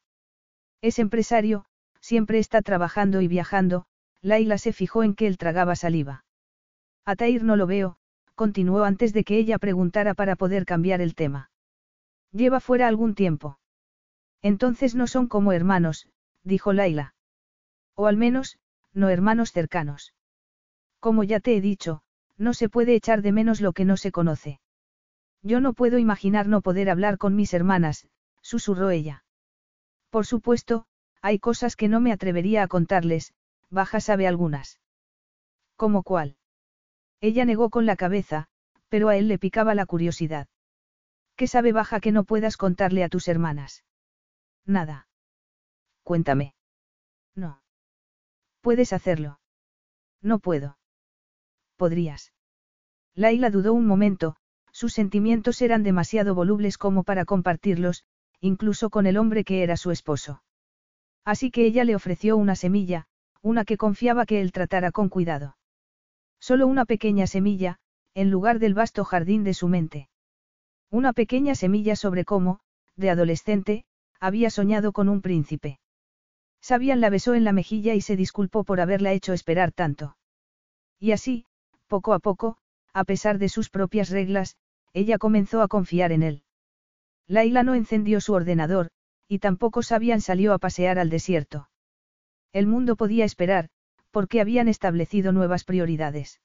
Es 0.80 0.98
empresario, 0.98 1.66
siempre 2.00 2.38
está 2.38 2.62
trabajando 2.62 3.20
y 3.20 3.28
viajando, 3.28 3.84
Laila 4.22 4.56
se 4.56 4.72
fijó 4.72 5.02
en 5.02 5.14
que 5.14 5.26
él 5.26 5.36
tragaba 5.36 5.76
saliva. 5.76 6.24
A 7.04 7.14
Tair 7.14 7.44
no 7.44 7.56
lo 7.56 7.66
veo, 7.66 7.98
continuó 8.34 8.84
antes 8.84 9.12
de 9.12 9.22
que 9.22 9.36
ella 9.36 9.58
preguntara 9.58 10.14
para 10.14 10.34
poder 10.34 10.64
cambiar 10.64 11.02
el 11.02 11.14
tema. 11.14 11.50
Lleva 12.32 12.60
fuera 12.60 12.88
algún 12.88 13.14
tiempo. 13.14 13.58
Entonces 14.40 14.94
no 14.94 15.06
son 15.06 15.26
como 15.26 15.52
hermanos, 15.52 16.08
dijo 16.42 16.72
Laila. 16.72 17.12
O 18.00 18.06
al 18.06 18.16
menos, 18.16 18.58
no 18.94 19.10
hermanos 19.10 19.52
cercanos. 19.52 20.14
Como 21.00 21.22
ya 21.22 21.38
te 21.38 21.54
he 21.54 21.60
dicho, 21.60 22.00
no 22.38 22.54
se 22.54 22.70
puede 22.70 22.94
echar 22.94 23.20
de 23.20 23.30
menos 23.30 23.60
lo 23.60 23.74
que 23.74 23.84
no 23.84 23.98
se 23.98 24.10
conoce. 24.10 24.58
Yo 25.42 25.60
no 25.60 25.74
puedo 25.74 25.98
imaginar 25.98 26.48
no 26.48 26.62
poder 26.62 26.88
hablar 26.88 27.18
con 27.18 27.36
mis 27.36 27.52
hermanas, 27.52 28.08
susurró 28.40 28.88
ella. 28.88 29.22
Por 30.08 30.24
supuesto, 30.24 30.86
hay 31.20 31.38
cosas 31.38 31.76
que 31.76 31.88
no 31.88 32.00
me 32.00 32.10
atrevería 32.10 32.62
a 32.62 32.68
contarles, 32.68 33.34
Baja 33.68 34.00
sabe 34.00 34.26
algunas. 34.26 34.80
¿Cómo 35.76 36.02
cuál? 36.02 36.38
Ella 37.20 37.44
negó 37.44 37.68
con 37.68 37.84
la 37.84 37.96
cabeza, 37.96 38.48
pero 38.88 39.10
a 39.10 39.16
él 39.18 39.28
le 39.28 39.38
picaba 39.38 39.74
la 39.74 39.84
curiosidad. 39.84 40.48
¿Qué 41.36 41.46
sabe 41.46 41.72
baja 41.72 42.00
que 42.00 42.12
no 42.12 42.24
puedas 42.24 42.56
contarle 42.56 43.04
a 43.04 43.10
tus 43.10 43.28
hermanas? 43.28 43.84
Nada. 44.64 45.06
Cuéntame. 46.02 46.54
No. 47.34 47.60
Puedes 48.60 48.92
hacerlo. 48.92 49.40
No 50.22 50.38
puedo. 50.38 50.78
Podrías. 51.76 52.32
Laila 53.14 53.50
dudó 53.50 53.72
un 53.72 53.86
momento, 53.86 54.36
sus 54.72 54.92
sentimientos 54.92 55.62
eran 55.62 55.82
demasiado 55.82 56.34
volubles 56.34 56.78
como 56.78 57.02
para 57.02 57.24
compartirlos, 57.24 58.04
incluso 58.40 58.90
con 58.90 59.06
el 59.06 59.16
hombre 59.16 59.44
que 59.44 59.62
era 59.62 59.76
su 59.76 59.90
esposo. 59.90 60.42
Así 61.24 61.50
que 61.50 61.64
ella 61.64 61.84
le 61.84 61.94
ofreció 61.94 62.36
una 62.36 62.54
semilla, 62.54 63.06
una 63.42 63.64
que 63.64 63.76
confiaba 63.76 64.26
que 64.26 64.40
él 64.40 64.52
tratara 64.52 64.92
con 64.92 65.08
cuidado. 65.08 65.56
Solo 66.38 66.66
una 66.66 66.84
pequeña 66.84 67.26
semilla, 67.26 67.78
en 68.14 68.30
lugar 68.30 68.58
del 68.58 68.74
vasto 68.74 69.04
jardín 69.04 69.44
de 69.44 69.54
su 69.54 69.68
mente. 69.68 70.08
Una 70.90 71.12
pequeña 71.12 71.54
semilla 71.54 71.96
sobre 71.96 72.24
cómo, 72.24 72.60
de 72.96 73.10
adolescente, 73.10 73.84
había 74.18 74.50
soñado 74.50 74.92
con 74.92 75.08
un 75.08 75.22
príncipe. 75.22 75.78
Sabian 76.60 77.00
la 77.00 77.10
besó 77.10 77.34
en 77.34 77.44
la 77.44 77.52
mejilla 77.52 77.94
y 77.94 78.00
se 78.00 78.16
disculpó 78.16 78.64
por 78.64 78.80
haberla 78.80 79.12
hecho 79.12 79.32
esperar 79.32 79.72
tanto. 79.72 80.16
Y 80.98 81.12
así, 81.12 81.46
poco 81.86 82.12
a 82.12 82.18
poco, 82.18 82.58
a 82.92 83.04
pesar 83.04 83.38
de 83.38 83.48
sus 83.48 83.70
propias 83.70 84.10
reglas, 84.10 84.56
ella 84.92 85.18
comenzó 85.18 85.62
a 85.62 85.68
confiar 85.68 86.12
en 86.12 86.22
él. 86.22 86.42
Laila 87.26 87.62
no 87.62 87.74
encendió 87.74 88.20
su 88.20 88.32
ordenador, 88.32 88.90
y 89.28 89.38
tampoco 89.38 89.82
Sabian 89.82 90.20
salió 90.20 90.52
a 90.52 90.58
pasear 90.58 90.98
al 90.98 91.10
desierto. 91.10 91.70
El 92.52 92.66
mundo 92.66 92.96
podía 92.96 93.24
esperar, 93.24 93.68
porque 94.10 94.40
habían 94.40 94.68
establecido 94.68 95.32
nuevas 95.32 95.64
prioridades. 95.64 96.40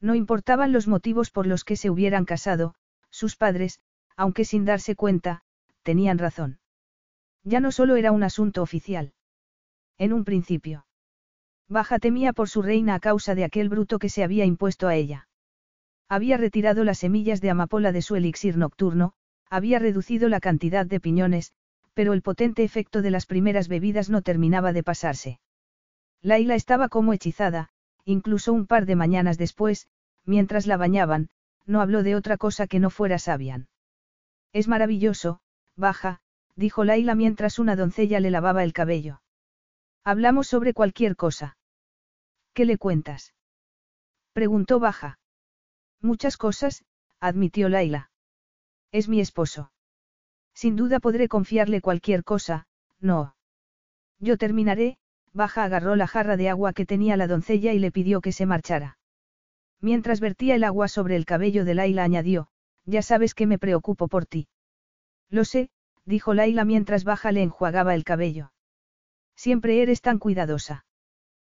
No 0.00 0.14
importaban 0.14 0.72
los 0.72 0.88
motivos 0.88 1.30
por 1.30 1.46
los 1.46 1.64
que 1.64 1.76
se 1.76 1.90
hubieran 1.90 2.24
casado, 2.24 2.74
sus 3.10 3.36
padres, 3.36 3.80
aunque 4.16 4.44
sin 4.44 4.64
darse 4.64 4.96
cuenta, 4.96 5.42
tenían 5.82 6.18
razón. 6.18 6.60
Ya 7.44 7.60
no 7.60 7.72
solo 7.72 7.96
era 7.96 8.12
un 8.12 8.22
asunto 8.22 8.62
oficial. 8.62 9.12
En 9.98 10.12
un 10.12 10.24
principio. 10.24 10.86
Baja 11.68 11.98
temía 11.98 12.32
por 12.32 12.48
su 12.48 12.62
reina 12.62 12.94
a 12.94 13.00
causa 13.00 13.34
de 13.34 13.44
aquel 13.44 13.68
bruto 13.68 13.98
que 13.98 14.08
se 14.08 14.22
había 14.24 14.44
impuesto 14.44 14.88
a 14.88 14.94
ella. 14.94 15.28
Había 16.08 16.36
retirado 16.36 16.84
las 16.84 16.98
semillas 16.98 17.40
de 17.40 17.50
amapola 17.50 17.92
de 17.92 18.00
su 18.00 18.16
elixir 18.16 18.56
nocturno, 18.56 19.12
había 19.50 19.78
reducido 19.78 20.28
la 20.28 20.40
cantidad 20.40 20.86
de 20.86 21.00
piñones, 21.00 21.52
pero 21.94 22.12
el 22.12 22.22
potente 22.22 22.62
efecto 22.62 23.02
de 23.02 23.10
las 23.10 23.26
primeras 23.26 23.68
bebidas 23.68 24.08
no 24.08 24.22
terminaba 24.22 24.72
de 24.72 24.82
pasarse. 24.82 25.40
Laila 26.22 26.54
estaba 26.54 26.88
como 26.88 27.12
hechizada, 27.12 27.68
incluso 28.04 28.52
un 28.52 28.66
par 28.66 28.86
de 28.86 28.96
mañanas 28.96 29.36
después, 29.36 29.88
mientras 30.24 30.66
la 30.66 30.76
bañaban, 30.76 31.28
no 31.66 31.80
habló 31.80 32.02
de 32.02 32.14
otra 32.14 32.36
cosa 32.36 32.66
que 32.66 32.78
no 32.78 32.90
fuera 32.90 33.18
Sabian. 33.18 33.68
Es 34.52 34.68
maravilloso, 34.68 35.40
baja, 35.76 36.20
dijo 36.56 36.84
Laila 36.84 37.14
mientras 37.14 37.58
una 37.58 37.76
doncella 37.76 38.20
le 38.20 38.30
lavaba 38.30 38.64
el 38.64 38.72
cabello. 38.72 39.20
Hablamos 40.10 40.46
sobre 40.46 40.72
cualquier 40.72 41.16
cosa. 41.16 41.58
¿Qué 42.54 42.64
le 42.64 42.78
cuentas? 42.78 43.34
Preguntó 44.32 44.80
Baja. 44.80 45.18
Muchas 46.00 46.38
cosas, 46.38 46.82
admitió 47.20 47.68
Laila. 47.68 48.10
Es 48.90 49.10
mi 49.10 49.20
esposo. 49.20 49.70
Sin 50.54 50.76
duda 50.76 50.98
podré 50.98 51.28
confiarle 51.28 51.82
cualquier 51.82 52.24
cosa, 52.24 52.66
no. 52.98 53.36
Yo 54.18 54.38
terminaré, 54.38 54.96
Baja 55.34 55.64
agarró 55.64 55.94
la 55.94 56.06
jarra 56.06 56.38
de 56.38 56.48
agua 56.48 56.72
que 56.72 56.86
tenía 56.86 57.18
la 57.18 57.26
doncella 57.26 57.74
y 57.74 57.78
le 57.78 57.92
pidió 57.92 58.22
que 58.22 58.32
se 58.32 58.46
marchara. 58.46 58.96
Mientras 59.82 60.20
vertía 60.20 60.54
el 60.54 60.64
agua 60.64 60.88
sobre 60.88 61.16
el 61.16 61.26
cabello 61.26 61.66
de 61.66 61.74
Laila 61.74 62.04
añadió, 62.04 62.48
ya 62.86 63.02
sabes 63.02 63.34
que 63.34 63.46
me 63.46 63.58
preocupo 63.58 64.08
por 64.08 64.24
ti. 64.24 64.48
Lo 65.28 65.44
sé, 65.44 65.68
dijo 66.06 66.32
Laila 66.32 66.64
mientras 66.64 67.04
Baja 67.04 67.30
le 67.30 67.42
enjuagaba 67.42 67.94
el 67.94 68.04
cabello. 68.04 68.52
Siempre 69.38 69.82
eres 69.82 70.02
tan 70.02 70.18
cuidadosa. 70.18 70.84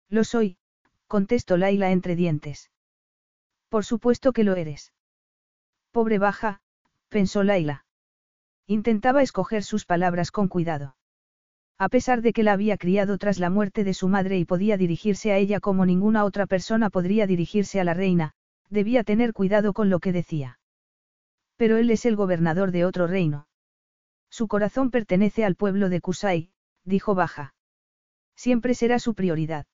Lo 0.08 0.24
soy, 0.24 0.58
contestó 1.08 1.58
Laila 1.58 1.90
entre 1.90 2.16
dientes. 2.16 2.70
Por 3.70 3.86
supuesto 3.86 4.34
que 4.34 4.44
lo 4.44 4.56
eres. 4.56 4.94
Pobre 5.90 6.20
Baja, 6.20 6.62
pensó 7.10 7.44
Laila. 7.44 7.86
Intentaba 8.68 9.24
escoger 9.24 9.64
sus 9.64 9.86
palabras 9.86 10.30
con 10.30 10.48
cuidado. 10.48 10.96
A 11.80 11.90
pesar 11.90 12.22
de 12.22 12.34
que 12.34 12.44
la 12.44 12.54
había 12.54 12.78
criado 12.78 13.18
tras 13.18 13.40
la 13.40 13.50
muerte 13.50 13.84
de 13.84 13.96
su 13.96 14.08
madre 14.08 14.38
y 14.38 14.46
podía 14.46 14.78
dirigirse 14.78 15.32
a 15.32 15.38
ella 15.38 15.60
como 15.60 15.84
ninguna 15.88 16.24
otra 16.24 16.46
persona 16.46 16.92
podría 16.92 17.26
dirigirse 17.26 17.82
a 17.82 17.84
la 17.84 17.96
reina, 17.96 18.34
debía 18.70 19.04
tener 19.04 19.34
cuidado 19.34 19.74
con 19.74 19.90
lo 19.90 20.00
que 20.00 20.12
decía. 20.12 20.60
Pero 21.58 21.78
él 21.78 21.90
es 21.90 22.06
el 22.06 22.16
gobernador 22.16 22.70
de 22.70 22.86
otro 22.86 23.08
reino. 23.08 23.48
Su 24.30 24.48
corazón 24.48 24.92
pertenece 24.92 25.44
al 25.44 25.56
pueblo 25.56 25.90
de 25.90 26.00
Kusai, 26.00 26.52
dijo 26.86 27.16
Baja. 27.16 27.56
Siempre 28.42 28.74
será 28.74 28.98
su 28.98 29.14
prioridad. 29.14 29.68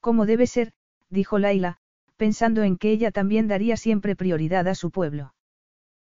Como 0.00 0.26
debe 0.26 0.46
ser, 0.46 0.74
dijo 1.08 1.38
Laila, 1.38 1.78
pensando 2.18 2.62
en 2.62 2.76
que 2.76 2.90
ella 2.90 3.10
también 3.12 3.48
daría 3.48 3.78
siempre 3.78 4.14
prioridad 4.14 4.68
a 4.68 4.74
su 4.74 4.90
pueblo. 4.90 5.32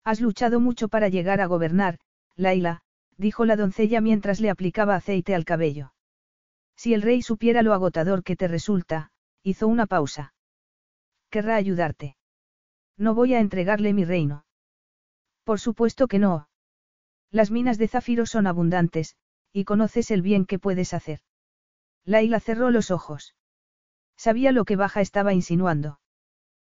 Has 0.03 0.23
luchado 0.23 0.59
mucho 0.59 0.89
para 0.89 1.11
llegar 1.11 1.43
a 1.43 1.44
gobernar, 1.44 1.98
Laila, 2.35 2.81
dijo 3.19 3.44
la 3.44 3.57
doncella 3.57 4.01
mientras 4.01 4.40
le 4.40 4.48
aplicaba 4.48 4.94
aceite 4.94 5.35
al 5.35 5.44
cabello. 5.44 5.93
Si 6.77 6.94
el 6.94 7.03
rey 7.03 7.20
supiera 7.20 7.61
lo 7.61 7.74
agotador 7.74 8.24
que 8.24 8.36
te 8.36 8.48
resulta, 8.48 9.11
hizo 9.43 9.69
una 9.69 9.85
pausa. 9.85 10.32
Querrá 11.28 11.57
ayudarte. 11.57 12.16
No 12.97 13.15
voy 13.15 13.35
a 13.35 13.40
entregarle 13.40 13.93
mi 13.93 14.07
reino. 14.07 14.47
Por 15.44 15.61
supuesto 15.61 16.09
que 16.09 16.19
no. 16.19 16.48
Las 17.31 17.51
minas 17.51 17.77
de 17.77 17.89
zafiro 17.89 18.24
son 18.24 18.47
abundantes, 18.47 19.15
y 19.53 19.65
conoces 19.65 20.11
el 20.11 20.23
bien 20.23 20.47
que 20.47 20.59
puedes 20.59 20.94
hacer. 20.94 21.20
Laila 22.07 22.41
cerró 22.41 22.70
los 22.70 22.91
ojos. 22.91 23.35
Sabía 24.16 24.53
lo 24.53 24.65
que 24.65 24.77
Baja 24.77 25.01
estaba 25.01 25.35
insinuando. 25.35 26.01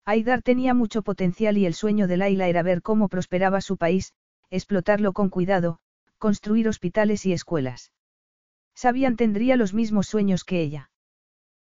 Aidar 0.03 0.41
tenía 0.41 0.73
mucho 0.73 1.03
potencial 1.03 1.57
y 1.57 1.67
el 1.67 1.75
sueño 1.75 2.07
de 2.07 2.17
Laila 2.17 2.47
era 2.47 2.63
ver 2.63 2.81
cómo 2.81 3.07
prosperaba 3.09 3.61
su 3.61 3.77
país, 3.77 4.13
explotarlo 4.49 5.13
con 5.13 5.29
cuidado, 5.29 5.79
construir 6.17 6.67
hospitales 6.67 7.27
y 7.27 7.33
escuelas. 7.33 7.93
Sabian 8.73 9.17
tendría 9.17 9.55
los 9.55 9.73
mismos 9.73 10.07
sueños 10.07 10.43
que 10.43 10.61
ella. 10.61 10.89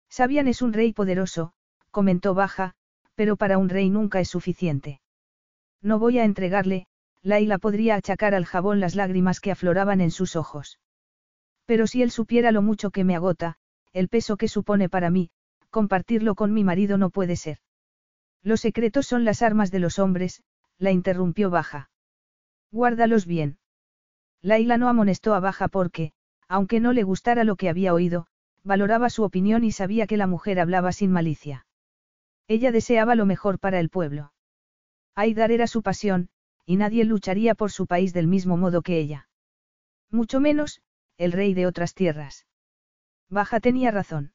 Sabian 0.08 0.46
es 0.46 0.62
un 0.62 0.72
rey 0.72 0.92
poderoso, 0.92 1.52
comentó 1.90 2.34
Baja, 2.34 2.74
pero 3.16 3.36
para 3.36 3.58
un 3.58 3.68
rey 3.68 3.90
nunca 3.90 4.20
es 4.20 4.28
suficiente. 4.28 5.00
No 5.82 5.98
voy 5.98 6.18
a 6.18 6.24
entregarle, 6.24 6.86
Laila 7.22 7.58
podría 7.58 7.96
achacar 7.96 8.34
al 8.34 8.44
jabón 8.44 8.78
las 8.78 8.94
lágrimas 8.94 9.40
que 9.40 9.50
afloraban 9.50 10.00
en 10.00 10.12
sus 10.12 10.36
ojos. 10.36 10.78
Pero 11.66 11.86
si 11.86 12.02
él 12.02 12.10
supiera 12.10 12.52
lo 12.52 12.62
mucho 12.62 12.90
que 12.90 13.04
me 13.04 13.16
agota, 13.16 13.58
el 13.92 14.08
peso 14.08 14.36
que 14.36 14.48
supone 14.48 14.88
para 14.88 15.10
mí, 15.10 15.30
compartirlo 15.70 16.34
con 16.34 16.52
mi 16.52 16.64
marido 16.64 16.96
no 16.96 17.10
puede 17.10 17.36
ser. 17.36 17.58
Los 18.42 18.60
secretos 18.60 19.06
son 19.06 19.24
las 19.24 19.42
armas 19.42 19.70
de 19.70 19.80
los 19.80 19.98
hombres, 19.98 20.42
la 20.78 20.92
interrumpió 20.92 21.50
Baja. 21.50 21.90
Guárdalos 22.70 23.26
bien. 23.26 23.58
Laila 24.42 24.78
no 24.78 24.88
amonestó 24.88 25.34
a 25.34 25.40
Baja 25.40 25.68
porque, 25.68 26.12
aunque 26.48 26.78
no 26.78 26.92
le 26.92 27.02
gustara 27.02 27.42
lo 27.42 27.56
que 27.56 27.68
había 27.68 27.92
oído, 27.92 28.26
valoraba 28.62 29.10
su 29.10 29.24
opinión 29.24 29.64
y 29.64 29.72
sabía 29.72 30.06
que 30.06 30.16
la 30.16 30.26
mujer 30.26 30.60
hablaba 30.60 30.92
sin 30.92 31.10
malicia. 31.10 31.66
Ella 32.48 32.70
deseaba 32.70 33.14
lo 33.14 33.26
mejor 33.26 33.58
para 33.58 33.80
el 33.80 33.90
pueblo. 33.90 34.32
Aidar 35.14 35.50
era 35.50 35.66
su 35.66 35.82
pasión, 35.82 36.28
y 36.64 36.76
nadie 36.76 37.04
lucharía 37.04 37.54
por 37.54 37.72
su 37.72 37.86
país 37.86 38.12
del 38.12 38.26
mismo 38.26 38.56
modo 38.56 38.82
que 38.82 38.98
ella. 38.98 39.28
Mucho 40.10 40.40
menos, 40.40 40.80
el 41.18 41.32
rey 41.32 41.54
de 41.54 41.66
otras 41.66 41.94
tierras. 41.94 42.46
Baja 43.28 43.60
tenía 43.60 43.90
razón. 43.90 44.32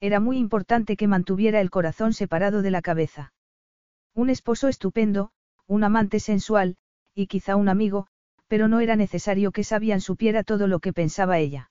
Era 0.00 0.18
muy 0.18 0.38
importante 0.38 0.96
que 0.96 1.06
mantuviera 1.06 1.60
el 1.60 1.70
corazón 1.70 2.12
separado 2.12 2.62
de 2.62 2.70
la 2.70 2.82
cabeza. 2.82 3.32
Un 4.14 4.30
esposo 4.30 4.68
estupendo, 4.68 5.30
un 5.66 5.84
amante 5.84 6.18
sensual, 6.20 6.76
y 7.14 7.26
quizá 7.26 7.56
un 7.56 7.68
amigo, 7.68 8.06
pero 8.48 8.66
no 8.66 8.80
era 8.80 8.96
necesario 8.96 9.52
que 9.52 9.62
Sabian 9.62 10.00
supiera 10.00 10.42
todo 10.42 10.66
lo 10.66 10.80
que 10.80 10.92
pensaba 10.92 11.38
ella. 11.38 11.70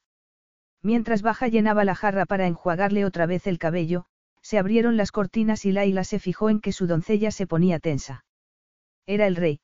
Mientras 0.82 1.22
Baja 1.22 1.48
llenaba 1.48 1.84
la 1.84 1.96
jarra 1.96 2.26
para 2.26 2.48
enjuagarle 2.48 3.04
otra 3.04 3.26
vez 3.26 3.48
el 3.48 3.58
cabello, 3.58 4.06
se 4.42 4.58
abrieron 4.58 4.96
las 4.96 5.12
cortinas 5.12 5.66
y 5.66 5.74
Laila 5.74 6.04
se 6.04 6.20
fijó 6.20 6.50
en 6.50 6.62
que 6.62 6.72
su 6.72 6.88
doncella 6.88 7.32
se 7.32 7.48
ponía 7.48 7.80
tensa. 7.80 8.24
Era 9.06 9.28
el 9.28 9.36
rey. 9.36 9.60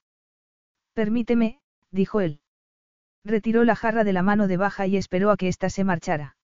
Permíteme, 0.94 1.62
dijo 1.92 2.20
él. 2.20 2.42
Retiró 3.26 3.64
la 3.64 3.76
jarra 3.76 4.04
de 4.04 4.14
la 4.14 4.22
mano 4.22 4.48
de 4.48 4.56
Baja 4.56 4.86
y 4.86 4.98
esperó 4.98 5.32
a 5.32 5.38
que 5.38 5.48
ésta 5.48 5.72
se 5.72 5.84
marchara. 5.84 6.38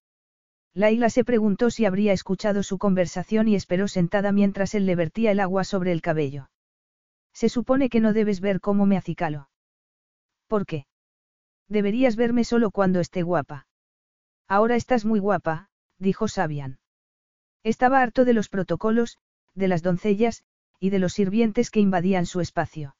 Laila 0.73 1.11
se 1.11 1.23
preguntó 1.23 1.69
si 1.69 1.85
habría 1.85 2.11
escuchado 2.11 2.63
su 2.63 2.79
conversación 2.79 3.47
y 3.47 3.55
esperó 3.55 3.87
sentada 3.87 4.31
mientras 4.31 4.73
él 4.73 4.87
le 4.87 4.95
vertía 4.95 5.31
el 5.31 5.39
agua 5.39 5.63
sobre 5.63 5.91
el 5.91 6.01
cabello. 6.01 6.49
Se 7.33 7.49
supone 7.49 7.89
que 7.89 7.99
no 7.99 8.13
debes 8.13 8.41
ver 8.41 8.59
cómo 8.59 8.87
me 8.87 8.97
acicalo. 8.97 9.49
¿Por 10.47 10.65
qué? 10.65 10.87
Deberías 11.67 12.15
verme 12.15 12.43
solo 12.43 12.71
cuando 12.71 12.99
esté 12.99 13.21
guapa. 13.21 13.67
Ahora 14.47 14.75
estás 14.75 15.05
muy 15.05 15.19
guapa, 15.19 15.69
dijo 15.99 16.27
Sabian. 16.27 16.79
Estaba 17.63 18.01
harto 18.01 18.25
de 18.25 18.33
los 18.33 18.49
protocolos, 18.49 19.19
de 19.53 19.67
las 19.67 19.83
doncellas, 19.83 20.43
y 20.79 20.89
de 20.89 20.97
los 20.97 21.13
sirvientes 21.13 21.69
que 21.69 21.79
invadían 21.79 22.25
su 22.25 22.41
espacio. 22.41 22.95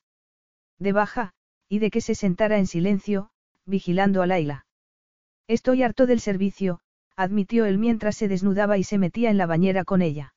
De 0.77 0.91
baja, 0.91 1.33
y 1.67 1.79
de 1.79 1.89
que 1.89 1.99
se 1.99 2.13
sentara 2.13 2.59
en 2.59 2.67
silencio, 2.67 3.30
vigilando 3.65 4.21
a 4.21 4.27
Laila. 4.27 4.65
Estoy 5.47 5.83
harto 5.83 6.05
del 6.05 6.19
servicio, 6.19 6.79
admitió 7.15 7.65
él 7.65 7.77
mientras 7.77 8.15
se 8.15 8.27
desnudaba 8.27 8.77
y 8.77 8.83
se 8.83 8.97
metía 8.97 9.29
en 9.29 9.37
la 9.37 9.45
bañera 9.45 9.83
con 9.83 10.01
ella. 10.01 10.33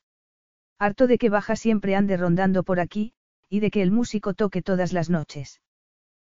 Harto 0.78 1.06
de 1.06 1.18
que 1.18 1.30
Baja 1.30 1.56
siempre 1.56 1.94
ande 1.94 2.16
rondando 2.16 2.62
por 2.62 2.80
aquí, 2.80 3.14
y 3.48 3.60
de 3.60 3.70
que 3.70 3.82
el 3.82 3.90
músico 3.90 4.34
toque 4.34 4.62
todas 4.62 4.92
las 4.92 5.10
noches. 5.10 5.60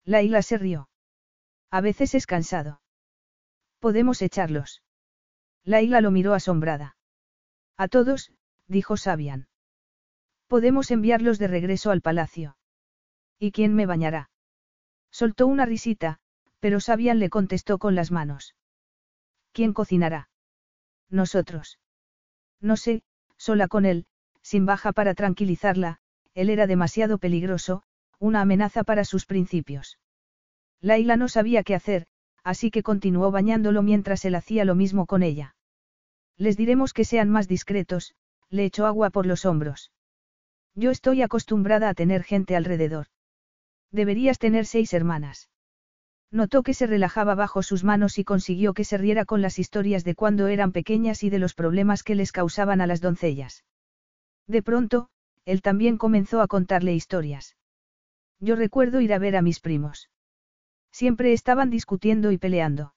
Laila 0.04 0.42
se 0.42 0.58
rió. 0.58 0.90
A 1.72 1.82
veces 1.82 2.14
es 2.16 2.28
cansado. 2.28 2.82
Podemos 3.80 4.22
echarlos. 4.22 4.84
Laila 5.64 6.02
lo 6.02 6.12
miró 6.12 6.34
asombrada. 6.34 6.96
A 7.78 7.88
todos, 7.88 8.32
dijo 8.68 8.98
Sabian. 8.98 9.48
Podemos 10.48 10.92
enviarlos 10.92 11.40
de 11.40 11.48
regreso 11.48 11.92
al 11.92 12.02
palacio. 12.02 12.58
¿Y 13.40 13.52
quién 13.52 13.74
me 13.74 13.86
bañará? 13.86 14.30
Soltó 15.12 15.48
una 15.48 15.66
risita, 15.66 16.20
pero 16.66 16.80
Sabian 16.80 17.20
le 17.20 17.30
contestó 17.30 17.78
con 17.78 17.94
las 17.94 18.10
manos. 18.10 18.56
¿Quién 19.52 19.72
cocinará? 19.72 20.30
Nosotros. 21.12 21.78
No 22.60 22.76
sé, 22.76 23.04
sola 23.38 23.68
con 23.68 23.86
él, 23.86 24.08
sin 24.42 24.66
baja 24.66 24.92
para 24.92 25.14
tranquilizarla, 25.14 26.00
él 26.34 26.50
era 26.50 26.66
demasiado 26.66 27.20
peligroso, 27.20 27.84
una 28.18 28.42
amenaza 28.42 28.84
para 28.84 29.06
sus 29.06 29.28
principios. 29.28 30.00
Laila 30.82 31.18
no 31.18 31.28
sabía 31.28 31.62
qué 31.62 31.76
hacer, 31.76 32.08
así 32.44 32.72
que 32.72 32.82
continuó 32.82 33.30
bañándolo 33.30 33.84
mientras 33.84 34.26
él 34.26 34.34
hacía 34.34 34.66
lo 34.66 34.74
mismo 34.74 35.06
con 35.06 35.22
ella. 35.22 35.56
Les 36.36 36.58
diremos 36.58 36.94
que 36.94 37.06
sean 37.06 37.30
más 37.30 37.48
discretos, 37.48 38.16
le 38.50 38.66
echó 38.66 38.88
agua 38.88 39.12
por 39.12 39.28
los 39.28 39.46
hombros. 39.46 39.92
Yo 40.74 40.90
estoy 40.90 41.22
acostumbrada 41.22 41.90
a 41.90 41.94
tener 41.94 42.24
gente 42.24 42.56
alrededor. 42.56 43.06
Deberías 43.92 44.40
tener 44.40 44.66
seis 44.66 44.96
hermanas. 44.96 45.48
Notó 46.36 46.64
que 46.64 46.74
se 46.74 46.86
relajaba 46.86 47.34
bajo 47.34 47.64
sus 47.64 47.86
manos 47.86 48.20
y 48.20 48.26
consiguió 48.26 48.74
que 48.74 48.84
se 48.84 48.98
riera 48.98 49.24
con 49.24 49.42
las 49.42 49.58
historias 49.58 50.04
de 50.04 50.16
cuando 50.16 50.50
eran 50.50 50.74
pequeñas 50.74 51.24
y 51.24 51.30
de 51.30 51.40
los 51.40 51.54
problemas 51.54 52.04
que 52.04 52.14
les 52.14 52.34
causaban 52.34 52.82
a 52.82 52.88
las 52.88 53.00
doncellas. 53.00 53.64
De 54.46 54.62
pronto, 54.62 55.08
él 55.46 55.62
también 55.62 55.98
comenzó 55.98 56.42
a 56.42 56.48
contarle 56.48 56.94
historias. 56.94 57.56
Yo 58.42 58.58
recuerdo 58.58 59.00
ir 59.00 59.14
a 59.14 59.18
ver 59.18 59.38
a 59.38 59.42
mis 59.42 59.62
primos. 59.62 60.10
Siempre 60.92 61.32
estaban 61.32 61.70
discutiendo 61.70 62.34
y 62.34 62.38
peleando. 62.38 62.94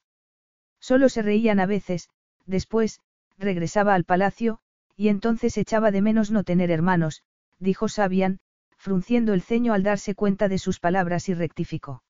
Solo 0.80 1.08
se 1.08 1.22
reían 1.22 1.60
a 1.60 1.66
veces, 1.66 2.10
después, 2.44 2.98
regresaba 3.36 3.94
al 3.94 4.02
palacio, 4.02 4.58
y 4.96 5.10
entonces 5.10 5.56
echaba 5.58 5.92
de 5.92 6.02
menos 6.02 6.32
no 6.32 6.42
tener 6.42 6.72
hermanos, 6.72 7.22
dijo 7.60 7.88
Sabian, 7.88 8.40
frunciendo 8.76 9.32
el 9.32 9.42
ceño 9.42 9.74
al 9.74 9.84
darse 9.84 10.16
cuenta 10.16 10.48
de 10.48 10.58
sus 10.58 10.80
palabras 10.80 11.28
y 11.28 11.34
rectificó. 11.34 12.02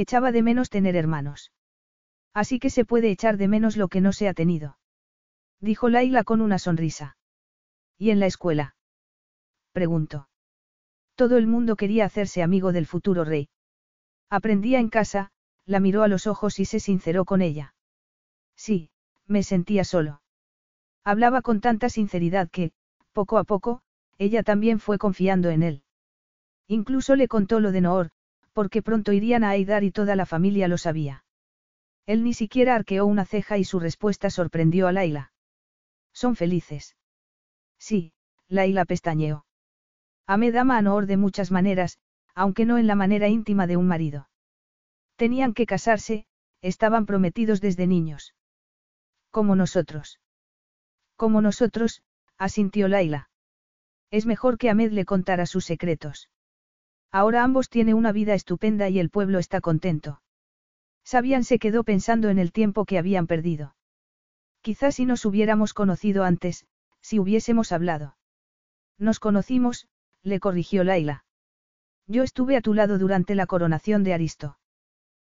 Echaba 0.00 0.30
de 0.30 0.44
menos 0.44 0.70
tener 0.70 0.94
hermanos. 0.94 1.50
Así 2.32 2.60
que 2.60 2.70
se 2.70 2.84
puede 2.84 3.10
echar 3.10 3.36
de 3.36 3.48
menos 3.48 3.76
lo 3.76 3.88
que 3.88 4.00
no 4.00 4.12
se 4.12 4.28
ha 4.28 4.32
tenido. 4.32 4.78
Dijo 5.60 5.88
Laila 5.88 6.22
con 6.22 6.40
una 6.40 6.60
sonrisa. 6.60 7.16
¿Y 7.98 8.10
en 8.10 8.20
la 8.20 8.26
escuela? 8.26 8.76
Preguntó. 9.72 10.28
Todo 11.16 11.36
el 11.36 11.48
mundo 11.48 11.74
quería 11.74 12.04
hacerse 12.04 12.44
amigo 12.44 12.70
del 12.70 12.86
futuro 12.86 13.24
rey. 13.24 13.48
Aprendía 14.30 14.78
en 14.78 14.88
casa, 14.88 15.32
la 15.66 15.80
miró 15.80 16.04
a 16.04 16.08
los 16.08 16.28
ojos 16.28 16.60
y 16.60 16.64
se 16.64 16.78
sinceró 16.78 17.24
con 17.24 17.42
ella. 17.42 17.74
Sí, 18.54 18.90
me 19.26 19.42
sentía 19.42 19.82
solo. 19.82 20.22
Hablaba 21.02 21.42
con 21.42 21.60
tanta 21.60 21.88
sinceridad 21.88 22.48
que, 22.50 22.70
poco 23.12 23.36
a 23.36 23.42
poco, 23.42 23.82
ella 24.16 24.44
también 24.44 24.78
fue 24.78 24.96
confiando 24.96 25.50
en 25.50 25.64
él. 25.64 25.82
Incluso 26.68 27.16
le 27.16 27.26
contó 27.26 27.58
lo 27.58 27.72
de 27.72 27.80
Noor, 27.80 28.12
porque 28.58 28.82
pronto 28.82 29.12
irían 29.12 29.44
a 29.44 29.50
Aidar 29.50 29.84
y 29.84 29.92
toda 29.92 30.16
la 30.16 30.26
familia 30.26 30.66
lo 30.66 30.78
sabía. 30.78 31.22
Él 32.06 32.24
ni 32.24 32.34
siquiera 32.34 32.74
arqueó 32.74 33.06
una 33.06 33.24
ceja 33.24 33.56
y 33.56 33.62
su 33.62 33.78
respuesta 33.78 34.30
sorprendió 34.30 34.88
a 34.88 34.92
Laila. 34.92 35.32
Son 36.12 36.34
felices. 36.34 36.96
Sí, 37.78 38.14
Laila 38.48 38.84
pestañeó. 38.84 39.46
Ahmed 40.26 40.56
ama 40.56 40.76
a 40.76 40.82
Noor 40.82 41.06
de 41.06 41.16
muchas 41.16 41.52
maneras, 41.52 42.00
aunque 42.34 42.64
no 42.64 42.78
en 42.78 42.88
la 42.88 42.96
manera 42.96 43.28
íntima 43.28 43.68
de 43.68 43.76
un 43.76 43.86
marido. 43.86 44.28
Tenían 45.14 45.54
que 45.54 45.64
casarse, 45.64 46.26
estaban 46.60 47.06
prometidos 47.06 47.60
desde 47.60 47.86
niños. 47.86 48.34
Como 49.30 49.54
nosotros. 49.54 50.18
Como 51.14 51.40
nosotros, 51.42 52.02
asintió 52.38 52.88
Laila. 52.88 53.30
Es 54.10 54.26
mejor 54.26 54.58
que 54.58 54.68
Ahmed 54.68 54.90
le 54.90 55.04
contara 55.04 55.46
sus 55.46 55.64
secretos. 55.64 56.28
Ahora 57.10 57.42
ambos 57.42 57.70
tienen 57.70 57.94
una 57.94 58.12
vida 58.12 58.34
estupenda 58.34 58.88
y 58.88 58.98
el 58.98 59.10
pueblo 59.10 59.38
está 59.38 59.60
contento. 59.60 60.20
Sabian 61.04 61.44
se 61.44 61.58
quedó 61.58 61.84
pensando 61.84 62.28
en 62.28 62.38
el 62.38 62.52
tiempo 62.52 62.84
que 62.84 62.98
habían 62.98 63.26
perdido. 63.26 63.74
Quizás 64.60 64.96
si 64.96 65.06
nos 65.06 65.24
hubiéramos 65.24 65.72
conocido 65.72 66.24
antes, 66.24 66.66
si 67.00 67.18
hubiésemos 67.18 67.72
hablado. 67.72 68.16
Nos 68.98 69.20
conocimos, 69.20 69.88
le 70.22 70.40
corrigió 70.40 70.84
Laila. 70.84 71.24
Yo 72.06 72.22
estuve 72.22 72.56
a 72.56 72.60
tu 72.60 72.74
lado 72.74 72.98
durante 72.98 73.34
la 73.34 73.46
coronación 73.46 74.04
de 74.04 74.12
Aristo. 74.12 74.58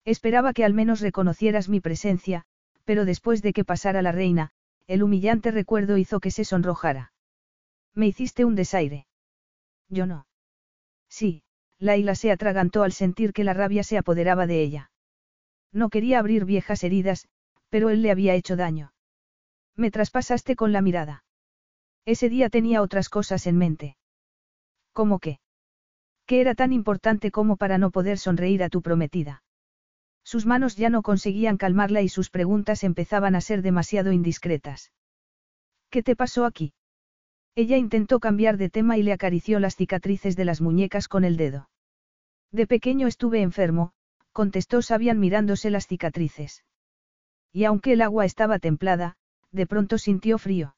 Esperaba 0.04 0.52
que 0.52 0.64
al 0.64 0.74
menos 0.74 1.00
reconocieras 1.00 1.68
mi 1.68 1.80
presencia, 1.80 2.44
pero 2.84 3.04
después 3.04 3.40
de 3.40 3.52
que 3.52 3.64
pasara 3.64 4.02
la 4.02 4.12
reina, 4.12 4.50
el 4.86 5.02
humillante 5.02 5.50
recuerdo 5.52 5.96
hizo 5.96 6.20
que 6.20 6.30
se 6.30 6.44
sonrojara. 6.44 7.12
Me 7.94 8.06
hiciste 8.06 8.44
un 8.44 8.56
desaire. 8.56 9.06
Yo 9.88 10.06
no. 10.06 10.26
Sí, 11.08 11.44
Laila 11.82 12.14
se 12.14 12.30
atragantó 12.30 12.84
al 12.84 12.92
sentir 12.92 13.32
que 13.32 13.42
la 13.42 13.54
rabia 13.54 13.82
se 13.82 13.98
apoderaba 13.98 14.46
de 14.46 14.62
ella. 14.62 14.92
No 15.72 15.88
quería 15.88 16.20
abrir 16.20 16.44
viejas 16.44 16.84
heridas, 16.84 17.26
pero 17.70 17.90
él 17.90 18.02
le 18.02 18.12
había 18.12 18.34
hecho 18.34 18.54
daño. 18.54 18.92
Me 19.74 19.90
traspasaste 19.90 20.54
con 20.54 20.70
la 20.70 20.80
mirada. 20.80 21.24
Ese 22.04 22.28
día 22.28 22.50
tenía 22.50 22.82
otras 22.82 23.08
cosas 23.08 23.48
en 23.48 23.58
mente. 23.58 23.96
¿Cómo 24.92 25.18
qué? 25.18 25.40
¿Qué 26.24 26.40
era 26.40 26.54
tan 26.54 26.72
importante 26.72 27.32
como 27.32 27.56
para 27.56 27.78
no 27.78 27.90
poder 27.90 28.16
sonreír 28.16 28.62
a 28.62 28.68
tu 28.68 28.80
prometida? 28.80 29.42
Sus 30.22 30.46
manos 30.46 30.76
ya 30.76 30.88
no 30.88 31.02
conseguían 31.02 31.56
calmarla 31.56 32.00
y 32.00 32.08
sus 32.08 32.30
preguntas 32.30 32.84
empezaban 32.84 33.34
a 33.34 33.40
ser 33.40 33.60
demasiado 33.60 34.12
indiscretas. 34.12 34.92
¿Qué 35.90 36.04
te 36.04 36.14
pasó 36.14 36.44
aquí? 36.44 36.74
Ella 37.56 37.76
intentó 37.76 38.20
cambiar 38.20 38.56
de 38.56 38.70
tema 38.70 38.98
y 38.98 39.02
le 39.02 39.12
acarició 39.12 39.58
las 39.58 39.74
cicatrices 39.74 40.36
de 40.36 40.44
las 40.44 40.60
muñecas 40.60 41.08
con 41.08 41.24
el 41.24 41.36
dedo. 41.36 41.68
De 42.52 42.66
pequeño 42.66 43.06
estuve 43.06 43.40
enfermo, 43.40 43.92
contestó 44.32 44.82
Sabian 44.82 45.18
mirándose 45.18 45.70
las 45.70 45.86
cicatrices. 45.86 46.64
Y 47.50 47.64
aunque 47.64 47.94
el 47.94 48.02
agua 48.02 48.26
estaba 48.26 48.58
templada, 48.58 49.16
de 49.50 49.66
pronto 49.66 49.98
sintió 49.98 50.38
frío. 50.38 50.76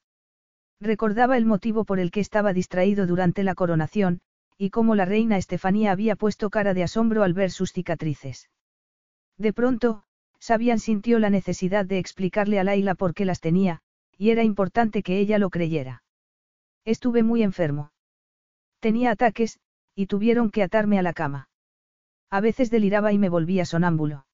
Recordaba 0.81 1.37
el 1.37 1.47
motivo 1.47 1.85
por 1.85 1.99
el 1.99 2.11
que 2.11 2.21
estaba 2.21 2.53
distraído 2.53 3.07
durante 3.07 3.43
la 3.43 3.55
coronación, 3.55 4.21
y 4.57 4.71
cómo 4.71 4.95
la 4.95 5.05
reina 5.05 5.37
Estefanía 5.37 5.91
había 5.91 6.15
puesto 6.15 6.51
cara 6.51 6.75
de 6.75 6.85
asombro 6.85 7.25
al 7.25 7.35
ver 7.35 7.51
sus 7.51 7.73
cicatrices. 7.73 8.51
De 9.37 9.53
pronto, 9.53 10.05
Sabian 10.39 10.79
sintió 10.79 11.19
la 11.19 11.31
necesidad 11.31 11.87
de 11.87 11.99
explicarle 11.99 12.61
a 12.61 12.65
Laila 12.65 12.95
por 12.95 13.15
qué 13.15 13.25
las 13.25 13.41
tenía, 13.41 13.81
y 14.17 14.31
era 14.31 14.45
importante 14.45 15.03
que 15.03 15.19
ella 15.19 15.39
lo 15.39 15.51
creyera. 15.51 16.05
Estuve 16.85 17.23
muy 17.23 17.43
enfermo. 17.43 17.91
Tenía 18.79 19.11
ataques, 19.11 19.59
y 19.97 20.07
tuvieron 20.07 20.51
que 20.51 20.63
atarme 20.63 20.99
a 20.99 21.03
la 21.03 21.15
cama. 21.15 21.49
A 22.31 22.41
veces 22.41 22.71
deliraba 22.71 23.13
y 23.13 23.19
me 23.19 23.29
volvía 23.29 23.65
sonámbulo. 23.65 24.27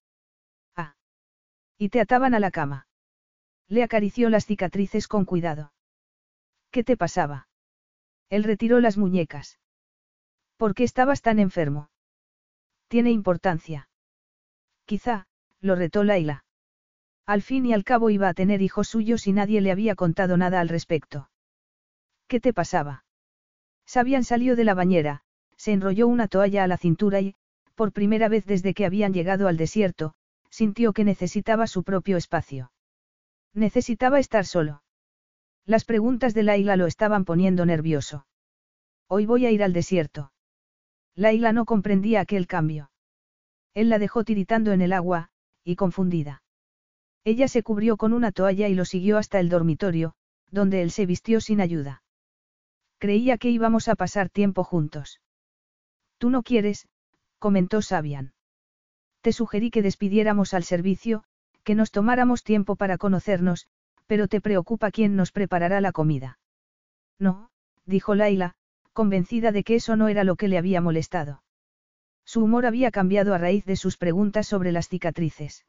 Ah. 0.77 0.95
Y 1.79 1.89
te 1.91 2.01
ataban 2.01 2.35
a 2.35 2.41
la 2.41 2.51
cama. 2.51 2.87
Le 3.69 3.83
acarició 3.83 4.31
las 4.31 4.47
cicatrices 4.47 5.07
con 5.09 5.25
cuidado. 5.25 5.73
¿Qué 6.71 6.85
te 6.85 6.97
pasaba? 6.97 7.49
Él 8.29 8.45
retiró 8.45 8.81
las 8.81 8.97
muñecas. 8.97 9.59
¿Por 10.57 10.75
qué 10.75 10.85
estabas 10.85 11.23
tan 11.23 11.39
enfermo? 11.39 11.91
Tiene 12.89 13.11
importancia. 13.11 13.89
Quizá, 14.85 15.27
lo 15.61 15.75
retó 15.75 16.05
Laila. 16.05 16.45
Al 17.27 17.43
fin 17.43 17.65
y 17.67 17.73
al 17.73 17.85
cabo 17.85 18.11
iba 18.11 18.29
a 18.29 18.35
tener 18.35 18.61
hijos 18.61 18.89
suyos 18.89 19.27
y 19.27 19.33
nadie 19.33 19.61
le 19.61 19.71
había 19.71 19.95
contado 19.95 20.37
nada 20.37 20.61
al 20.61 20.69
respecto. 20.69 21.31
¿Qué 22.27 22.41
te 22.41 22.53
pasaba? 22.53 23.05
Sabian 23.87 24.25
salió 24.25 24.57
de 24.57 24.65
la 24.65 24.75
bañera, 24.75 25.23
se 25.57 25.73
enrolló 25.73 26.09
una 26.09 26.29
toalla 26.29 26.65
a 26.65 26.67
la 26.67 26.77
cintura 26.77 27.21
y, 27.21 27.37
por 27.81 27.93
primera 27.93 28.29
vez 28.29 28.45
desde 28.45 28.75
que 28.75 28.85
habían 28.85 29.15
llegado 29.15 29.49
al 29.49 29.57
desierto, 29.57 30.13
sintió 30.51 30.93
que 30.93 31.03
necesitaba 31.03 31.67
su 31.67 31.83
propio 31.83 32.19
espacio. 32.19 32.73
Necesitaba 33.55 34.19
estar 34.19 34.45
solo. 34.45 34.83
Las 35.65 35.87
preguntas 35.87 36.35
de 36.35 36.43
Laila 36.43 36.77
lo 36.77 36.85
estaban 36.85 37.25
poniendo 37.25 37.65
nervioso. 37.65 38.27
Hoy 39.09 39.25
voy 39.25 39.47
a 39.47 39.51
ir 39.51 39.63
al 39.63 39.73
desierto. 39.73 40.31
Laila 41.15 41.55
no 41.55 41.65
comprendía 41.65 42.21
aquel 42.21 42.47
cambio. 42.47 42.91
Él 43.73 43.89
la 43.89 43.99
dejó 43.99 44.25
tiritando 44.25 44.73
en 44.73 44.83
el 44.83 44.93
agua, 44.93 45.31
y 45.65 45.77
confundida. 45.77 46.43
Ella 47.25 47.49
se 47.49 47.63
cubrió 47.63 47.97
con 47.97 48.13
una 48.13 48.31
toalla 48.31 48.69
y 48.69 48.75
lo 48.75 48.85
siguió 48.85 49.17
hasta 49.17 49.41
el 49.41 49.49
dormitorio, 49.49 50.13
donde 50.51 50.83
él 50.83 50.91
se 50.91 51.07
vistió 51.07 51.41
sin 51.41 51.63
ayuda. 51.63 52.03
Creía 52.99 53.39
que 53.39 53.49
íbamos 53.49 53.89
a 53.89 53.95
pasar 53.95 54.29
tiempo 54.29 54.65
juntos. 54.65 55.23
Tú 56.19 56.29
no 56.29 56.43
quieres, 56.43 56.87
comentó 57.41 57.83
Sabian. 57.83 58.33
Te 59.23 59.33
sugerí 59.33 59.73
que 59.73 59.83
despidiéramos 59.83 60.55
al 60.55 60.63
servicio, 60.63 61.25
que 61.65 61.75
nos 61.75 61.91
tomáramos 61.91 62.45
tiempo 62.45 62.77
para 62.77 62.99
conocernos, 62.99 63.67
pero 64.07 64.29
te 64.29 64.41
preocupa 64.41 64.93
quién 64.93 65.17
nos 65.17 65.33
preparará 65.33 65.81
la 65.81 65.91
comida. 65.91 66.39
No, 67.19 67.51
dijo 67.87 68.15
Laila, 68.15 68.55
convencida 68.93 69.51
de 69.53 69.65
que 69.65 69.75
eso 69.75 69.97
no 69.97 70.09
era 70.09 70.23
lo 70.23 70.37
que 70.37 70.49
le 70.49 70.59
había 70.59 70.81
molestado. 70.81 71.43
Su 72.25 72.45
humor 72.45 72.67
había 72.67 72.91
cambiado 72.91 73.35
a 73.35 73.39
raíz 73.39 73.65
de 73.65 73.77
sus 73.77 73.97
preguntas 73.97 74.47
sobre 74.47 74.73
las 74.73 74.89
cicatrices. 74.89 75.67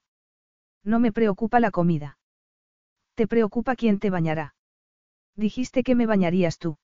No 0.84 0.99
me 0.99 1.11
preocupa 1.11 1.60
la 1.60 1.72
comida. 1.72 2.18
¿Te 3.15 3.27
preocupa 3.27 3.76
quién 3.76 3.99
te 3.99 4.10
bañará? 4.10 4.56
Dijiste 5.35 5.84
que 5.84 5.95
me 5.95 6.06
bañarías 6.06 6.57
tú. 6.57 6.77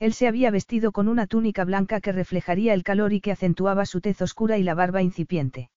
Él 0.00 0.14
se 0.14 0.26
había 0.26 0.50
vestido 0.50 0.92
con 0.92 1.08
una 1.08 1.26
túnica 1.26 1.64
blanca 1.64 2.00
que 2.00 2.10
reflejaría 2.10 2.72
el 2.72 2.82
calor 2.82 3.12
y 3.12 3.20
que 3.20 3.32
acentuaba 3.32 3.84
su 3.84 4.00
tez 4.00 4.22
oscura 4.22 4.56
y 4.56 4.62
la 4.62 4.74
barba 4.74 5.02
incipiente. 5.02 5.70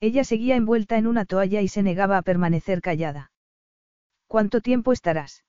Ella 0.00 0.22
seguía 0.22 0.54
envuelta 0.54 0.98
en 0.98 1.06
una 1.06 1.24
toalla 1.24 1.62
y 1.62 1.68
se 1.68 1.82
negaba 1.82 2.18
a 2.18 2.22
permanecer 2.22 2.82
callada. 2.82 3.32
¿Cuánto 4.26 4.60
tiempo 4.60 4.92
estarás? 4.92 5.44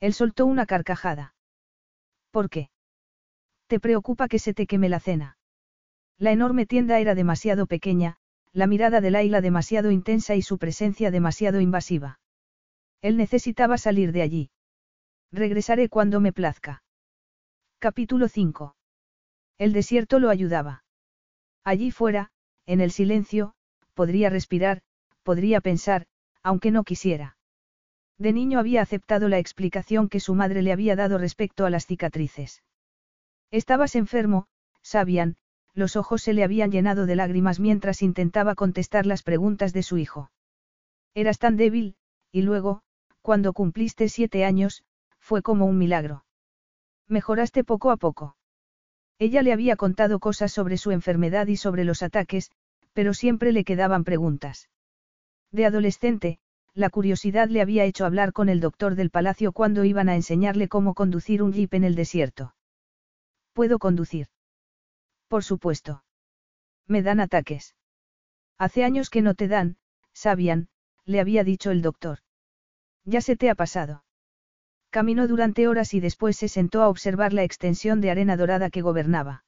Él 0.00 0.14
soltó 0.14 0.46
una 0.46 0.64
carcajada. 0.64 1.34
¿Por 2.30 2.48
qué? 2.48 2.70
¿Te 3.66 3.80
preocupa 3.80 4.26
que 4.26 4.38
se 4.38 4.54
te 4.54 4.66
queme 4.66 4.88
la 4.88 4.98
cena? 4.98 5.36
La 6.18 6.32
enorme 6.32 6.64
tienda 6.64 7.00
era 7.00 7.14
demasiado 7.14 7.66
pequeña, 7.66 8.16
la 8.52 8.66
mirada 8.66 9.02
de 9.02 9.10
Laila 9.10 9.42
demasiado 9.42 9.90
intensa 9.90 10.36
y 10.36 10.42
su 10.42 10.56
presencia 10.56 11.10
demasiado 11.10 11.60
invasiva. 11.60 12.18
Él 13.02 13.18
necesitaba 13.18 13.76
salir 13.76 14.12
de 14.12 14.22
allí. 14.22 14.50
Regresaré 15.30 15.90
cuando 15.90 16.20
me 16.20 16.32
plazca. 16.32 16.82
Capítulo 17.82 18.28
5. 18.28 18.76
El 19.56 19.72
desierto 19.72 20.18
lo 20.18 20.28
ayudaba. 20.28 20.84
Allí 21.64 21.90
fuera, 21.90 22.30
en 22.66 22.82
el 22.82 22.90
silencio, 22.90 23.54
podría 23.94 24.28
respirar, 24.28 24.82
podría 25.22 25.62
pensar, 25.62 26.06
aunque 26.42 26.72
no 26.72 26.84
quisiera. 26.84 27.38
De 28.18 28.34
niño 28.34 28.58
había 28.58 28.82
aceptado 28.82 29.30
la 29.30 29.38
explicación 29.38 30.10
que 30.10 30.20
su 30.20 30.34
madre 30.34 30.60
le 30.60 30.72
había 30.72 30.94
dado 30.94 31.16
respecto 31.16 31.64
a 31.64 31.70
las 31.70 31.86
cicatrices. 31.86 32.62
Estabas 33.50 33.94
enfermo, 33.94 34.46
sabían, 34.82 35.36
los 35.72 35.96
ojos 35.96 36.20
se 36.20 36.34
le 36.34 36.44
habían 36.44 36.70
llenado 36.70 37.06
de 37.06 37.16
lágrimas 37.16 37.60
mientras 37.60 38.02
intentaba 38.02 38.56
contestar 38.56 39.06
las 39.06 39.22
preguntas 39.22 39.72
de 39.72 39.82
su 39.82 39.96
hijo. 39.96 40.30
Eras 41.14 41.38
tan 41.38 41.56
débil, 41.56 41.96
y 42.30 42.42
luego, 42.42 42.82
cuando 43.22 43.54
cumpliste 43.54 44.10
siete 44.10 44.44
años, 44.44 44.84
fue 45.18 45.40
como 45.40 45.64
un 45.64 45.78
milagro. 45.78 46.26
Mejoraste 47.10 47.64
poco 47.64 47.90
a 47.90 47.96
poco. 47.96 48.36
Ella 49.18 49.42
le 49.42 49.52
había 49.52 49.74
contado 49.74 50.20
cosas 50.20 50.52
sobre 50.52 50.78
su 50.78 50.92
enfermedad 50.92 51.48
y 51.48 51.56
sobre 51.56 51.84
los 51.84 52.04
ataques, 52.04 52.52
pero 52.92 53.14
siempre 53.14 53.50
le 53.50 53.64
quedaban 53.64 54.04
preguntas. 54.04 54.70
De 55.50 55.66
adolescente, 55.66 56.38
la 56.72 56.88
curiosidad 56.88 57.48
le 57.48 57.62
había 57.62 57.84
hecho 57.84 58.06
hablar 58.06 58.32
con 58.32 58.48
el 58.48 58.60
doctor 58.60 58.94
del 58.94 59.10
palacio 59.10 59.50
cuando 59.52 59.84
iban 59.84 60.08
a 60.08 60.14
enseñarle 60.14 60.68
cómo 60.68 60.94
conducir 60.94 61.42
un 61.42 61.52
jeep 61.52 61.74
en 61.74 61.82
el 61.82 61.96
desierto. 61.96 62.54
¿Puedo 63.54 63.80
conducir? 63.80 64.28
Por 65.26 65.42
supuesto. 65.42 66.04
Me 66.86 67.02
dan 67.02 67.18
ataques. 67.18 67.74
Hace 68.56 68.84
años 68.84 69.10
que 69.10 69.20
no 69.20 69.34
te 69.34 69.48
dan, 69.48 69.78
sabían, 70.12 70.68
le 71.06 71.18
había 71.18 71.42
dicho 71.42 71.72
el 71.72 71.82
doctor. 71.82 72.20
Ya 73.04 73.20
se 73.20 73.34
te 73.34 73.50
ha 73.50 73.56
pasado. 73.56 74.04
Caminó 74.90 75.28
durante 75.28 75.68
horas 75.68 75.94
y 75.94 76.00
después 76.00 76.36
se 76.36 76.48
sentó 76.48 76.82
a 76.82 76.88
observar 76.88 77.32
la 77.32 77.44
extensión 77.44 78.00
de 78.00 78.10
arena 78.10 78.36
dorada 78.36 78.70
que 78.70 78.82
gobernaba. 78.82 79.44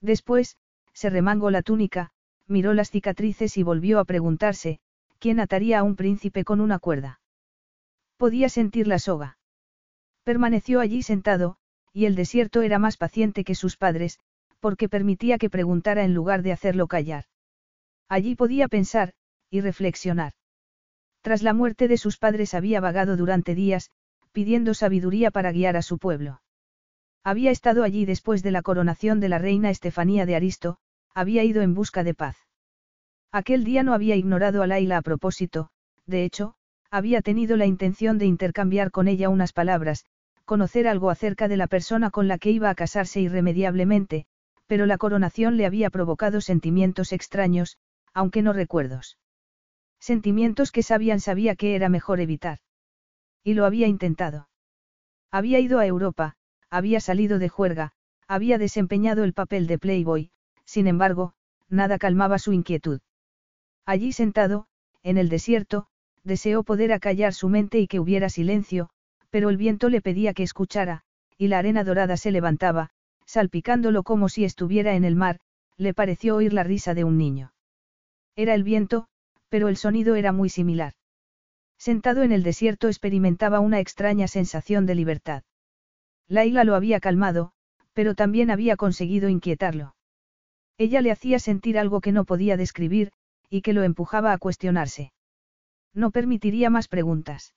Después, 0.00 0.56
se 0.92 1.08
remangó 1.08 1.50
la 1.50 1.62
túnica, 1.62 2.10
miró 2.48 2.74
las 2.74 2.90
cicatrices 2.90 3.56
y 3.56 3.62
volvió 3.62 4.00
a 4.00 4.04
preguntarse, 4.04 4.80
¿quién 5.18 5.40
ataría 5.40 5.78
a 5.78 5.82
un 5.82 5.94
príncipe 5.94 6.44
con 6.44 6.60
una 6.60 6.78
cuerda? 6.78 7.20
Podía 8.16 8.48
sentir 8.48 8.88
la 8.88 8.98
soga. 8.98 9.38
Permaneció 10.24 10.80
allí 10.80 11.02
sentado, 11.02 11.58
y 11.92 12.06
el 12.06 12.14
desierto 12.14 12.62
era 12.62 12.78
más 12.78 12.96
paciente 12.96 13.44
que 13.44 13.54
sus 13.54 13.76
padres, 13.76 14.18
porque 14.58 14.88
permitía 14.88 15.38
que 15.38 15.50
preguntara 15.50 16.04
en 16.04 16.14
lugar 16.14 16.42
de 16.42 16.52
hacerlo 16.52 16.88
callar. 16.88 17.24
Allí 18.08 18.34
podía 18.34 18.68
pensar, 18.68 19.14
y 19.50 19.60
reflexionar. 19.60 20.32
Tras 21.22 21.42
la 21.42 21.52
muerte 21.52 21.88
de 21.88 21.98
sus 21.98 22.18
padres 22.18 22.54
había 22.54 22.80
vagado 22.80 23.16
durante 23.16 23.54
días, 23.54 23.90
pidiendo 24.36 24.74
sabiduría 24.74 25.30
para 25.30 25.50
guiar 25.50 25.78
a 25.78 25.80
su 25.80 25.96
pueblo. 25.96 26.42
Había 27.24 27.50
estado 27.50 27.84
allí 27.84 28.04
después 28.04 28.42
de 28.42 28.50
la 28.50 28.60
coronación 28.60 29.18
de 29.18 29.30
la 29.30 29.38
reina 29.38 29.70
Estefanía 29.70 30.26
de 30.26 30.36
Aristo, 30.36 30.76
había 31.14 31.42
ido 31.42 31.62
en 31.62 31.72
busca 31.72 32.04
de 32.04 32.12
paz. 32.12 32.36
Aquel 33.32 33.64
día 33.64 33.82
no 33.82 33.94
había 33.94 34.14
ignorado 34.14 34.62
a 34.62 34.66
Laila 34.66 34.98
a 34.98 35.00
propósito, 35.00 35.70
de 36.04 36.24
hecho, 36.24 36.52
había 36.90 37.22
tenido 37.22 37.56
la 37.56 37.64
intención 37.64 38.18
de 38.18 38.26
intercambiar 38.26 38.90
con 38.90 39.08
ella 39.08 39.30
unas 39.30 39.54
palabras, 39.54 40.04
conocer 40.44 40.86
algo 40.86 41.08
acerca 41.08 41.48
de 41.48 41.56
la 41.56 41.66
persona 41.66 42.10
con 42.10 42.28
la 42.28 42.36
que 42.36 42.50
iba 42.50 42.68
a 42.68 42.74
casarse 42.74 43.22
irremediablemente, 43.22 44.26
pero 44.66 44.84
la 44.84 44.98
coronación 44.98 45.56
le 45.56 45.64
había 45.64 45.88
provocado 45.88 46.42
sentimientos 46.42 47.14
extraños, 47.14 47.78
aunque 48.12 48.42
no 48.42 48.52
recuerdos. 48.52 49.16
Sentimientos 49.98 50.72
que 50.72 50.82
sabían 50.82 51.20
sabía 51.20 51.56
que 51.56 51.74
era 51.74 51.88
mejor 51.88 52.20
evitar. 52.20 52.58
Y 53.46 53.54
lo 53.54 53.64
había 53.64 53.86
intentado. 53.86 54.48
Había 55.30 55.60
ido 55.60 55.78
a 55.78 55.86
Europa, 55.86 56.34
había 56.68 56.98
salido 56.98 57.38
de 57.38 57.48
juerga, 57.48 57.92
había 58.26 58.58
desempeñado 58.58 59.22
el 59.22 59.34
papel 59.34 59.68
de 59.68 59.78
Playboy, 59.78 60.32
sin 60.64 60.88
embargo, 60.88 61.32
nada 61.68 61.96
calmaba 61.96 62.40
su 62.40 62.52
inquietud. 62.52 62.98
Allí 63.84 64.10
sentado, 64.10 64.66
en 65.04 65.16
el 65.16 65.28
desierto, 65.28 65.86
deseó 66.24 66.64
poder 66.64 66.92
acallar 66.92 67.34
su 67.34 67.48
mente 67.48 67.78
y 67.78 67.86
que 67.86 68.00
hubiera 68.00 68.30
silencio, 68.30 68.90
pero 69.30 69.48
el 69.48 69.56
viento 69.56 69.90
le 69.90 70.00
pedía 70.00 70.34
que 70.34 70.42
escuchara, 70.42 71.04
y 71.38 71.46
la 71.46 71.60
arena 71.60 71.84
dorada 71.84 72.16
se 72.16 72.32
levantaba, 72.32 72.90
salpicándolo 73.26 74.02
como 74.02 74.28
si 74.28 74.42
estuviera 74.42 74.96
en 74.96 75.04
el 75.04 75.14
mar, 75.14 75.38
le 75.76 75.94
pareció 75.94 76.34
oír 76.34 76.52
la 76.52 76.64
risa 76.64 76.94
de 76.94 77.04
un 77.04 77.16
niño. 77.16 77.52
Era 78.34 78.54
el 78.54 78.64
viento, 78.64 79.06
pero 79.50 79.68
el 79.68 79.76
sonido 79.76 80.16
era 80.16 80.32
muy 80.32 80.48
similar. 80.48 80.94
Sentado 81.78 82.22
en 82.22 82.32
el 82.32 82.42
desierto 82.42 82.88
experimentaba 82.88 83.60
una 83.60 83.80
extraña 83.80 84.28
sensación 84.28 84.86
de 84.86 84.94
libertad. 84.94 85.42
Laila 86.28 86.64
lo 86.64 86.74
había 86.74 87.00
calmado, 87.00 87.52
pero 87.92 88.14
también 88.14 88.50
había 88.50 88.76
conseguido 88.76 89.28
inquietarlo. 89.28 89.94
Ella 90.78 91.00
le 91.00 91.10
hacía 91.10 91.38
sentir 91.38 91.78
algo 91.78 92.00
que 92.00 92.12
no 92.12 92.24
podía 92.24 92.56
describir, 92.56 93.12
y 93.48 93.62
que 93.62 93.72
lo 93.72 93.82
empujaba 93.82 94.32
a 94.32 94.38
cuestionarse. 94.38 95.12
No 95.94 96.10
permitiría 96.10 96.68
más 96.68 96.88
preguntas. 96.88 97.54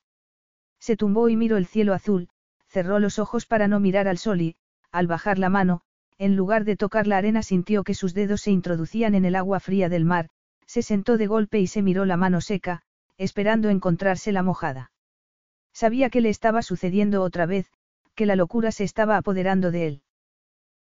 Se 0.79 0.95
tumbó 0.95 1.27
y 1.29 1.35
miró 1.35 1.57
el 1.57 1.65
cielo 1.65 1.93
azul, 1.93 2.29
cerró 2.67 2.99
los 2.99 3.19
ojos 3.19 3.45
para 3.45 3.67
no 3.67 3.79
mirar 3.79 4.07
al 4.07 4.17
sol 4.17 4.41
y, 4.41 4.55
al 4.91 5.07
bajar 5.07 5.39
la 5.39 5.49
mano, 5.49 5.81
en 6.17 6.35
lugar 6.35 6.63
de 6.63 6.77
tocar 6.77 7.07
la 7.07 7.17
arena 7.17 7.43
sintió 7.43 7.83
que 7.83 7.93
sus 7.93 8.13
dedos 8.13 8.41
se 8.41 8.51
introducían 8.51 9.15
en 9.15 9.25
el 9.25 9.35
agua 9.35 9.59
fría 9.59 9.89
del 9.89 10.05
mar, 10.05 10.29
se 10.65 10.81
sentó 10.81 11.17
de 11.17 11.27
golpe 11.27 11.59
y 11.59 11.67
se 11.67 11.81
miró 11.81 12.05
la 12.05 12.15
mano 12.15 12.41
seca, 12.41 12.83
esperando 13.19 13.69
encontrarse 13.69 14.31
la 14.31 14.41
mojada. 14.41 14.91
Sabía 15.73 16.09
que 16.09 16.21
le 16.21 16.29
estaba 16.29 16.61
sucediendo 16.61 17.21
otra 17.21 17.45
vez, 17.45 17.69
que 18.15 18.25
la 18.25 18.35
locura 18.35 18.71
se 18.71 18.85
estaba 18.85 19.17
apoderando 19.17 19.69
de 19.71 19.87
él. 19.87 20.01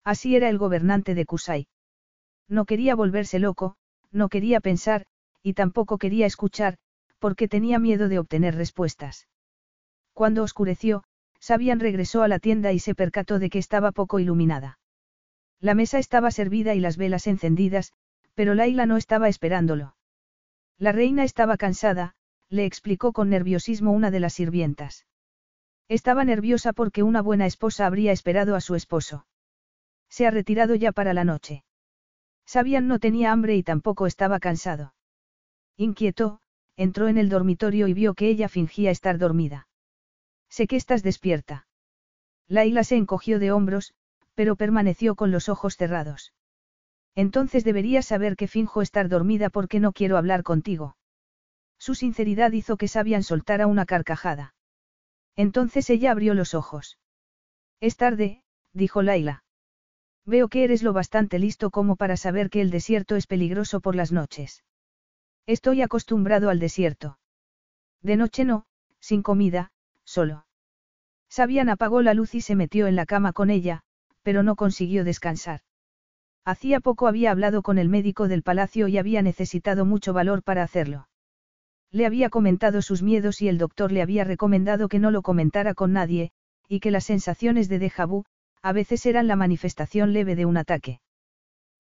Así 0.06 0.36
era 0.36 0.48
el 0.48 0.58
gobernante 0.58 1.16
de 1.16 1.26
Kusai. 1.26 1.68
No 2.48 2.66
quería 2.66 2.96
volverse 2.96 3.40
loco, 3.40 3.76
no 4.12 4.30
quería 4.30 4.62
pensar, 4.62 5.06
y 5.44 5.54
tampoco 5.54 5.98
quería 5.98 6.26
escuchar, 6.26 6.78
porque 7.20 7.48
tenía 7.48 7.80
miedo 7.80 8.08
de 8.08 8.20
obtener 8.20 8.56
respuestas. 8.56 9.28
Cuando 10.14 10.44
oscureció, 10.44 11.04
Sabian 11.40 11.80
regresó 11.80 12.24
a 12.24 12.28
la 12.28 12.40
tienda 12.40 12.72
y 12.72 12.80
se 12.80 12.96
percató 12.96 13.40
de 13.40 13.50
que 13.50 13.60
estaba 13.60 13.92
poco 13.92 14.20
iluminada. 14.20 14.80
La 15.60 15.74
mesa 15.74 15.98
estaba 15.98 16.30
servida 16.32 16.76
y 16.76 16.80
las 16.80 16.98
velas 16.98 17.26
encendidas, 17.26 17.94
pero 18.36 18.54
Laila 18.54 18.86
no 18.86 18.98
estaba 18.98 19.28
esperándolo. 19.28 19.96
La 20.78 20.92
reina 20.92 21.24
estaba 21.24 21.58
cansada, 21.58 22.14
le 22.50 22.66
explicó 22.66 23.14
con 23.14 23.30
nerviosismo 23.30 23.92
una 23.92 24.12
de 24.12 24.20
las 24.20 24.34
sirvientas. 24.34 25.06
Estaba 25.90 26.26
nerviosa 26.26 26.74
porque 26.74 27.04
una 27.04 27.22
buena 27.22 27.46
esposa 27.46 27.86
habría 27.86 28.12
esperado 28.12 28.56
a 28.56 28.62
su 28.62 28.76
esposo. 28.76 29.26
Se 30.10 30.28
ha 30.28 30.32
retirado 30.32 30.76
ya 30.76 30.92
para 30.92 31.14
la 31.14 31.24
noche. 31.24 31.64
Sabian 32.46 32.88
no 32.88 33.00
tenía 33.00 33.32
hambre 33.32 33.56
y 33.56 33.64
tampoco 33.64 34.08
estaba 34.08 34.40
cansado. 34.40 34.94
Inquieto, 35.78 36.40
entró 36.76 37.08
en 37.08 37.18
el 37.18 37.30
dormitorio 37.30 37.88
y 37.88 37.94
vio 37.94 38.14
que 38.14 38.30
ella 38.30 38.50
fingía 38.50 38.92
estar 38.92 39.18
dormida. 39.18 39.68
Sé 40.50 40.68
que 40.68 40.76
estás 40.76 41.04
despierta. 41.04 41.68
Laila 42.48 42.84
se 42.84 42.96
encogió 42.96 43.40
de 43.40 43.52
hombros, 43.52 43.94
pero 44.34 44.56
permaneció 44.56 45.16
con 45.16 45.32
los 45.32 45.50
ojos 45.50 45.76
cerrados. 45.76 46.34
Entonces 47.16 47.64
deberías 47.64 48.06
saber 48.06 48.36
que 48.36 48.48
finjo 48.48 48.82
estar 48.82 49.10
dormida 49.10 49.50
porque 49.50 49.80
no 49.80 49.92
quiero 49.92 50.18
hablar 50.18 50.44
contigo. 50.44 50.97
Su 51.78 51.96
sinceridad 51.96 52.52
hizo 52.52 52.78
que 52.78 52.88
Sabian 52.88 53.24
soltara 53.24 53.68
una 53.68 53.86
carcajada. 53.86 54.56
Entonces 55.36 55.90
ella 55.90 56.12
abrió 56.12 56.34
los 56.34 56.54
ojos. 56.54 56.98
Es 57.80 57.96
tarde, 57.96 58.44
dijo 58.74 59.02
Laila. 59.02 59.44
Veo 60.26 60.50
que 60.50 60.64
eres 60.64 60.84
lo 60.84 60.94
bastante 60.94 61.40
listo 61.40 61.70
como 61.72 61.96
para 61.96 62.18
saber 62.18 62.50
que 62.50 62.62
el 62.62 62.72
desierto 62.72 63.16
es 63.16 63.28
peligroso 63.28 63.80
por 63.80 63.96
las 63.96 64.12
noches. 64.12 64.64
Estoy 65.46 65.82
acostumbrado 65.82 66.50
al 66.50 66.60
desierto. 66.60 67.20
De 68.02 68.18
noche 68.18 68.44
no, 68.44 68.66
sin 69.00 69.24
comida, 69.24 69.72
solo. 70.04 70.46
Sabian 71.30 71.70
apagó 71.70 72.02
la 72.02 72.14
luz 72.14 72.36
y 72.36 72.42
se 72.42 72.56
metió 72.56 72.88
en 72.88 72.96
la 72.96 73.06
cama 73.06 73.32
con 73.32 73.50
ella, 73.50 73.84
pero 74.24 74.44
no 74.44 74.56
consiguió 74.56 75.04
descansar. 75.04 75.62
Hacía 76.44 76.80
poco 76.80 77.08
había 77.08 77.32
hablado 77.32 77.62
con 77.62 77.78
el 77.78 77.90
médico 77.90 78.28
del 78.28 78.44
palacio 78.44 78.88
y 78.88 78.98
había 78.98 79.22
necesitado 79.22 79.86
mucho 79.86 80.14
valor 80.14 80.44
para 80.44 80.64
hacerlo. 80.64 81.08
Le 81.92 82.06
había 82.06 82.30
comentado 82.30 82.82
sus 82.82 83.02
miedos 83.02 83.42
y 83.42 83.48
el 83.48 83.58
doctor 83.58 83.92
le 83.92 84.02
había 84.02 84.24
recomendado 84.24 84.90
que 84.90 85.00
no 85.00 85.12
lo 85.12 85.22
comentara 85.22 85.74
con 85.74 85.94
nadie, 85.94 86.32
y 86.68 86.80
que 86.80 86.92
las 86.92 87.06
sensaciones 87.06 87.70
de 87.70 87.80
déjà 87.80 88.08
vu, 88.08 88.26
a 88.62 88.74
veces 88.74 89.06
eran 89.06 89.28
la 89.28 89.36
manifestación 89.36 90.14
leve 90.14 90.36
de 90.36 90.46
un 90.46 90.58
ataque. 90.58 91.00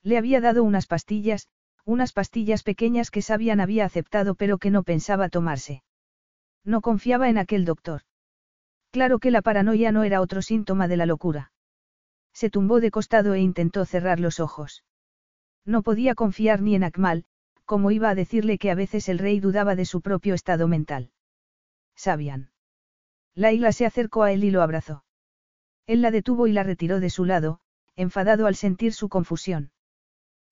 Le 0.03 0.17
había 0.17 0.39
dado 0.39 0.63
unas 0.63 0.87
pastillas, 0.87 1.47
unas 1.83 2.13
pastillas 2.13 2.63
pequeñas 2.63 3.11
que 3.11 3.21
Sabian 3.21 3.59
había 3.59 3.85
aceptado 3.85 4.35
pero 4.35 4.57
que 4.57 4.71
no 4.71 4.83
pensaba 4.83 5.29
tomarse. 5.29 5.83
No 6.63 6.81
confiaba 6.81 7.29
en 7.29 7.37
aquel 7.37 7.65
doctor. 7.65 8.01
Claro 8.91 9.19
que 9.19 9.31
la 9.31 9.41
paranoia 9.41 9.91
no 9.91 10.03
era 10.03 10.21
otro 10.21 10.41
síntoma 10.41 10.87
de 10.87 10.97
la 10.97 11.05
locura. 11.05 11.51
Se 12.33 12.49
tumbó 12.49 12.79
de 12.79 12.91
costado 12.91 13.33
e 13.33 13.39
intentó 13.39 13.85
cerrar 13.85 14.19
los 14.19 14.39
ojos. 14.39 14.83
No 15.65 15.81
podía 15.81 16.15
confiar 16.15 16.61
ni 16.61 16.75
en 16.75 16.83
Akmal, 16.83 17.25
como 17.67 17.91
iba 17.91 18.09
a 18.09 18.15
decirle 18.15 18.57
que 18.57 18.71
a 18.71 18.75
veces 18.75 19.09
el 19.09 19.19
rey 19.19 19.41
dudaba 19.41 19.75
de 19.75 19.85
su 19.85 20.01
propio 20.01 20.33
estado 20.33 20.69
mental. 20.69 21.11
Sabian. 21.95 22.49
Laila 23.35 23.73
se 23.73 23.85
acercó 23.85 24.23
a 24.23 24.31
él 24.31 24.45
y 24.45 24.51
lo 24.51 24.61
abrazó. 24.61 25.03
Él 25.85 26.01
la 26.01 26.09
detuvo 26.09 26.47
y 26.47 26.53
la 26.53 26.63
retiró 26.63 27.01
de 27.01 27.09
su 27.09 27.25
lado, 27.25 27.59
enfadado 27.97 28.47
al 28.47 28.55
sentir 28.55 28.93
su 28.93 29.09
confusión. 29.09 29.71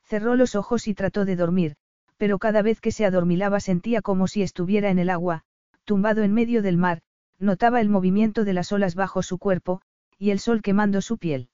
Cerró 0.04 0.36
los 0.36 0.56
ojos 0.56 0.88
y 0.90 0.94
trató 0.94 1.24
de 1.24 1.38
dormir, 1.38 1.78
pero 2.18 2.38
cada 2.38 2.62
vez 2.62 2.82
que 2.82 2.92
se 2.92 3.06
adormilaba 3.06 3.62
sentía 3.62 4.02
como 4.02 4.28
si 4.28 4.42
estuviera 4.42 4.90
en 4.90 5.00
el 5.00 5.10
agua, 5.10 5.44
tumbado 5.86 6.22
en 6.22 6.34
medio 6.34 6.62
del 6.62 6.78
mar, 6.78 7.02
notaba 7.40 7.80
el 7.80 7.88
movimiento 7.88 8.44
de 8.44 8.54
las 8.54 8.74
olas 8.74 8.94
bajo 8.94 9.24
su 9.24 9.38
cuerpo, 9.38 9.82
y 10.18 10.32
el 10.32 10.40
sol 10.40 10.62
quemando 10.62 11.02
su 11.02 11.18
piel. 11.18 11.50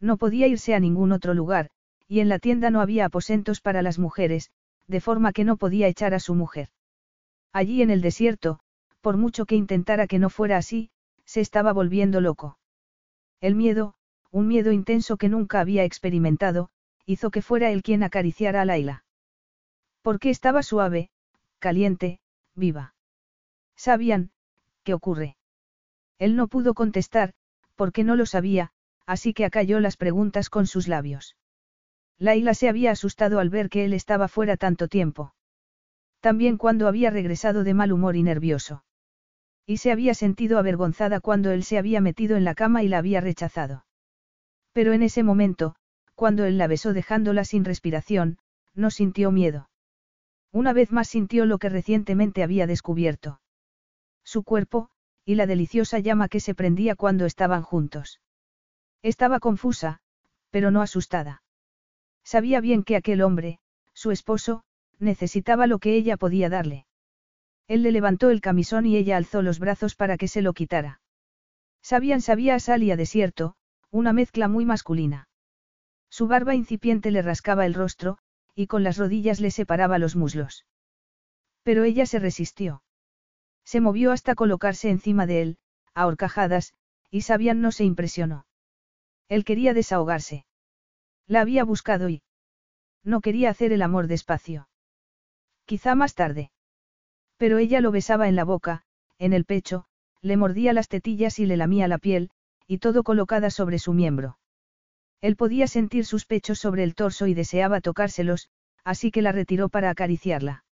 No 0.00 0.16
podía 0.16 0.48
irse 0.48 0.74
a 0.74 0.80
ningún 0.80 1.12
otro 1.12 1.34
lugar, 1.34 1.70
y 2.08 2.18
en 2.18 2.28
la 2.28 2.40
tienda 2.40 2.70
no 2.70 2.80
había 2.80 3.04
aposentos 3.04 3.60
para 3.60 3.80
las 3.82 3.98
mujeres, 4.00 4.50
de 4.86 5.00
forma 5.00 5.32
que 5.32 5.44
no 5.44 5.56
podía 5.56 5.88
echar 5.88 6.14
a 6.14 6.20
su 6.20 6.34
mujer. 6.34 6.68
Allí 7.52 7.82
en 7.82 7.90
el 7.90 8.00
desierto, 8.00 8.60
por 9.00 9.16
mucho 9.16 9.46
que 9.46 9.56
intentara 9.56 10.06
que 10.06 10.18
no 10.18 10.30
fuera 10.30 10.56
así, 10.56 10.90
se 11.24 11.40
estaba 11.40 11.72
volviendo 11.72 12.20
loco. 12.20 12.58
El 13.40 13.54
miedo, 13.54 13.94
un 14.30 14.48
miedo 14.48 14.72
intenso 14.72 15.16
que 15.16 15.28
nunca 15.28 15.60
había 15.60 15.84
experimentado, 15.84 16.70
hizo 17.04 17.30
que 17.30 17.42
fuera 17.42 17.70
él 17.70 17.82
quien 17.82 18.02
acariciara 18.02 18.62
a 18.62 18.64
Laila. 18.64 19.04
Porque 20.02 20.30
estaba 20.30 20.62
suave, 20.62 21.10
caliente, 21.58 22.20
viva. 22.54 22.94
Sabían, 23.76 24.30
¿qué 24.84 24.94
ocurre? 24.94 25.36
Él 26.18 26.36
no 26.36 26.48
pudo 26.48 26.74
contestar, 26.74 27.34
porque 27.74 28.04
no 28.04 28.16
lo 28.16 28.26
sabía, 28.26 28.70
así 29.06 29.34
que 29.34 29.44
acalló 29.44 29.80
las 29.80 29.96
preguntas 29.96 30.50
con 30.50 30.66
sus 30.66 30.88
labios. 30.88 31.36
Laila 32.22 32.54
se 32.54 32.68
había 32.68 32.92
asustado 32.92 33.40
al 33.40 33.50
ver 33.50 33.68
que 33.68 33.84
él 33.84 33.92
estaba 33.92 34.28
fuera 34.28 34.56
tanto 34.56 34.86
tiempo. 34.86 35.34
También 36.20 36.56
cuando 36.56 36.86
había 36.86 37.10
regresado 37.10 37.64
de 37.64 37.74
mal 37.74 37.90
humor 37.90 38.14
y 38.14 38.22
nervioso. 38.22 38.84
Y 39.66 39.78
se 39.78 39.90
había 39.90 40.14
sentido 40.14 40.60
avergonzada 40.60 41.18
cuando 41.18 41.50
él 41.50 41.64
se 41.64 41.78
había 41.78 42.00
metido 42.00 42.36
en 42.36 42.44
la 42.44 42.54
cama 42.54 42.84
y 42.84 42.88
la 42.88 42.98
había 42.98 43.20
rechazado. 43.20 43.86
Pero 44.72 44.92
en 44.92 45.02
ese 45.02 45.24
momento, 45.24 45.74
cuando 46.14 46.44
él 46.44 46.58
la 46.58 46.68
besó 46.68 46.92
dejándola 46.92 47.44
sin 47.44 47.64
respiración, 47.64 48.38
no 48.72 48.92
sintió 48.92 49.32
miedo. 49.32 49.68
Una 50.52 50.72
vez 50.72 50.92
más 50.92 51.08
sintió 51.08 51.44
lo 51.44 51.58
que 51.58 51.70
recientemente 51.70 52.44
había 52.44 52.68
descubierto. 52.68 53.40
Su 54.22 54.44
cuerpo, 54.44 54.90
y 55.24 55.34
la 55.34 55.46
deliciosa 55.46 55.98
llama 55.98 56.28
que 56.28 56.38
se 56.38 56.54
prendía 56.54 56.94
cuando 56.94 57.26
estaban 57.26 57.62
juntos. 57.62 58.20
Estaba 59.02 59.40
confusa, 59.40 59.98
pero 60.50 60.70
no 60.70 60.82
asustada. 60.82 61.41
Sabía 62.24 62.60
bien 62.60 62.82
que 62.84 62.96
aquel 62.96 63.22
hombre, 63.22 63.58
su 63.92 64.10
esposo, 64.10 64.64
necesitaba 64.98 65.66
lo 65.66 65.78
que 65.78 65.94
ella 65.94 66.16
podía 66.16 66.48
darle. 66.48 66.86
Él 67.68 67.82
le 67.82 67.92
levantó 67.92 68.30
el 68.30 68.40
camisón 68.40 68.86
y 68.86 68.96
ella 68.96 69.16
alzó 69.16 69.42
los 69.42 69.58
brazos 69.58 69.94
para 69.94 70.16
que 70.16 70.28
se 70.28 70.42
lo 70.42 70.52
quitara. 70.52 71.00
Sabían 71.82 72.20
sabía 72.20 72.54
a 72.54 72.60
sal 72.60 72.82
y 72.82 72.90
a 72.90 72.96
desierto, 72.96 73.56
una 73.90 74.12
mezcla 74.12 74.48
muy 74.48 74.64
masculina. 74.64 75.28
Su 76.08 76.26
barba 76.26 76.54
incipiente 76.54 77.10
le 77.10 77.22
rascaba 77.22 77.66
el 77.66 77.74
rostro, 77.74 78.18
y 78.54 78.66
con 78.66 78.82
las 78.82 78.98
rodillas 78.98 79.40
le 79.40 79.50
separaba 79.50 79.98
los 79.98 80.14
muslos. 80.14 80.66
Pero 81.62 81.84
ella 81.84 82.06
se 82.06 82.18
resistió. 82.18 82.82
Se 83.64 83.80
movió 83.80 84.12
hasta 84.12 84.34
colocarse 84.34 84.90
encima 84.90 85.26
de 85.26 85.42
él, 85.42 85.58
a 85.94 86.06
horcajadas, 86.06 86.74
y 87.10 87.22
Sabian 87.22 87.60
no 87.60 87.72
se 87.72 87.84
impresionó. 87.84 88.46
Él 89.28 89.44
quería 89.44 89.74
desahogarse. 89.74 90.44
La 91.26 91.40
había 91.40 91.64
buscado 91.64 92.08
y... 92.08 92.22
No 93.04 93.20
quería 93.20 93.50
hacer 93.50 93.72
el 93.72 93.82
amor 93.82 94.06
despacio. 94.06 94.68
Quizá 95.64 95.94
más 95.94 96.14
tarde. 96.14 96.50
Pero 97.36 97.58
ella 97.58 97.80
lo 97.80 97.90
besaba 97.90 98.28
en 98.28 98.36
la 98.36 98.44
boca, 98.44 98.82
en 99.18 99.32
el 99.32 99.44
pecho, 99.44 99.86
le 100.20 100.36
mordía 100.36 100.72
las 100.72 100.88
tetillas 100.88 101.38
y 101.38 101.46
le 101.46 101.56
lamía 101.56 101.88
la 101.88 101.98
piel, 101.98 102.30
y 102.66 102.78
todo 102.78 103.02
colocada 103.02 103.50
sobre 103.50 103.78
su 103.78 103.92
miembro. 103.92 104.38
Él 105.20 105.36
podía 105.36 105.66
sentir 105.66 106.04
sus 106.04 106.26
pechos 106.26 106.58
sobre 106.58 106.84
el 106.84 106.94
torso 106.94 107.26
y 107.26 107.34
deseaba 107.34 107.80
tocárselos, 107.80 108.48
así 108.84 109.10
que 109.10 109.22
la 109.22 109.32
retiró 109.32 109.68
para 109.68 109.90
acariciarla. 109.90 110.64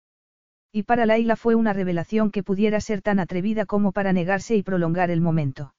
Y 0.71 0.83
para 0.83 1.05
Laila 1.05 1.35
fue 1.35 1.55
una 1.55 1.73
revelación 1.73 2.31
que 2.31 2.43
pudiera 2.43 2.79
ser 2.79 3.01
tan 3.01 3.19
atrevida 3.19 3.65
como 3.65 3.91
para 3.91 4.13
negarse 4.13 4.55
y 4.55 4.63
prolongar 4.63 5.09
el 5.09 5.21
momento. 5.21 5.73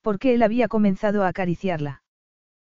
Porque 0.00 0.34
él 0.34 0.42
había 0.42 0.68
comenzado 0.68 1.24
a 1.24 1.28
acariciarla. 1.28 2.02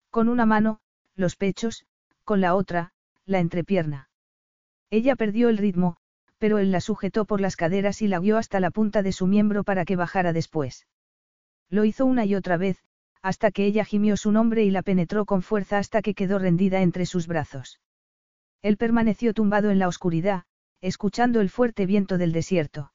Con 0.10 0.28
una 0.28 0.46
mano, 0.46 0.80
los 1.22 1.38
pechos, 1.38 1.86
con 2.26 2.42
la 2.42 2.56
otra, 2.56 2.92
la 3.26 3.40
entrepierna. 3.40 4.10
Ella 4.90 5.16
perdió 5.16 5.48
el 5.48 5.58
ritmo, 5.58 5.96
pero 6.38 6.58
él 6.58 6.72
la 6.72 6.82
sujetó 6.82 7.24
por 7.26 7.40
las 7.40 7.56
caderas 7.56 8.02
y 8.02 8.08
la 8.08 8.20
guió 8.20 8.38
hasta 8.38 8.60
la 8.60 8.72
punta 8.72 9.04
de 9.04 9.14
su 9.14 9.28
miembro 9.28 9.64
para 9.64 9.86
que 9.86 9.96
bajara 9.96 10.34
después. 10.34 10.88
Lo 11.70 11.86
hizo 11.86 12.06
una 12.06 12.26
y 12.26 12.36
otra 12.36 12.58
vez, 12.58 12.84
hasta 13.22 13.52
que 13.52 13.66
ella 13.66 13.86
gimió 13.86 14.18
su 14.18 14.32
nombre 14.32 14.64
y 14.64 14.72
la 14.72 14.82
penetró 14.82 15.26
con 15.26 15.44
fuerza 15.44 15.78
hasta 15.78 16.02
que 16.02 16.14
quedó 16.16 16.40
rendida 16.40 16.82
entre 16.82 17.06
sus 17.06 17.28
brazos. 17.28 17.80
Él 18.62 18.78
permaneció 18.78 19.34
tumbado 19.34 19.70
en 19.70 19.80
la 19.80 19.88
oscuridad, 19.88 20.44
escuchando 20.82 21.42
el 21.42 21.50
fuerte 21.50 21.86
viento 21.86 22.18
del 22.18 22.32
desierto. 22.32 22.92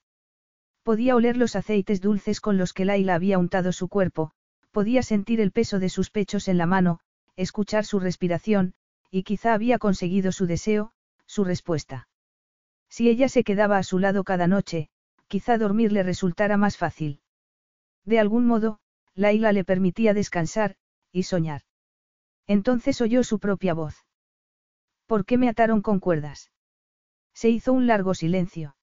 Podía 0.83 1.17
oler 1.17 1.37
los 1.37 1.57
aceites 1.57 2.01
dulces 2.01 2.41
con 2.41 2.59
los 2.59 2.73
que 2.73 2.85
Laila 2.85 3.15
había 3.15 3.39
untado 3.39 3.73
su 3.73 3.89
cuerpo, 3.89 4.33
podía 4.71 5.03
sentir 5.03 5.41
el 5.41 5.53
peso 5.53 5.79
de 5.79 5.89
sus 5.89 6.11
pechos 6.11 6.49
en 6.49 6.59
la 6.59 6.67
mano, 6.67 7.01
escuchar 7.37 7.85
su 7.85 8.01
respiración, 8.01 8.75
y 9.11 9.23
quizá 9.23 9.55
había 9.55 9.79
conseguido 9.79 10.33
su 10.33 10.47
deseo, 10.47 10.93
su 11.27 11.45
respuesta. 11.45 12.09
Si 12.89 13.09
ella 13.09 13.29
se 13.29 13.45
quedaba 13.45 13.79
a 13.79 13.83
su 13.83 13.99
lado 13.99 14.25
cada 14.25 14.47
noche, 14.47 14.89
quizá 15.29 15.59
dormir 15.59 15.93
le 15.93 16.03
resultara 16.03 16.57
más 16.57 16.77
fácil. 16.77 17.21
De 18.05 18.19
algún 18.19 18.47
modo, 18.47 18.79
Laila 19.15 19.53
le 19.53 19.65
permitía 19.65 20.15
descansar, 20.15 20.77
y 21.13 21.25
soñar. 21.25 21.63
Entonces 22.47 23.01
oyó 23.01 23.25
su 23.25 23.39
propia 23.39 23.75
voz. 23.75 24.05
¿Por 25.07 25.25
qué 25.25 25.39
me 25.39 25.49
ataron 25.49 25.83
con 25.83 26.01
cuerdas? 26.01 26.51
Se 27.35 27.49
hizo 27.49 27.73
un 27.73 27.87
largo 27.87 28.15
silencio. 28.15 28.77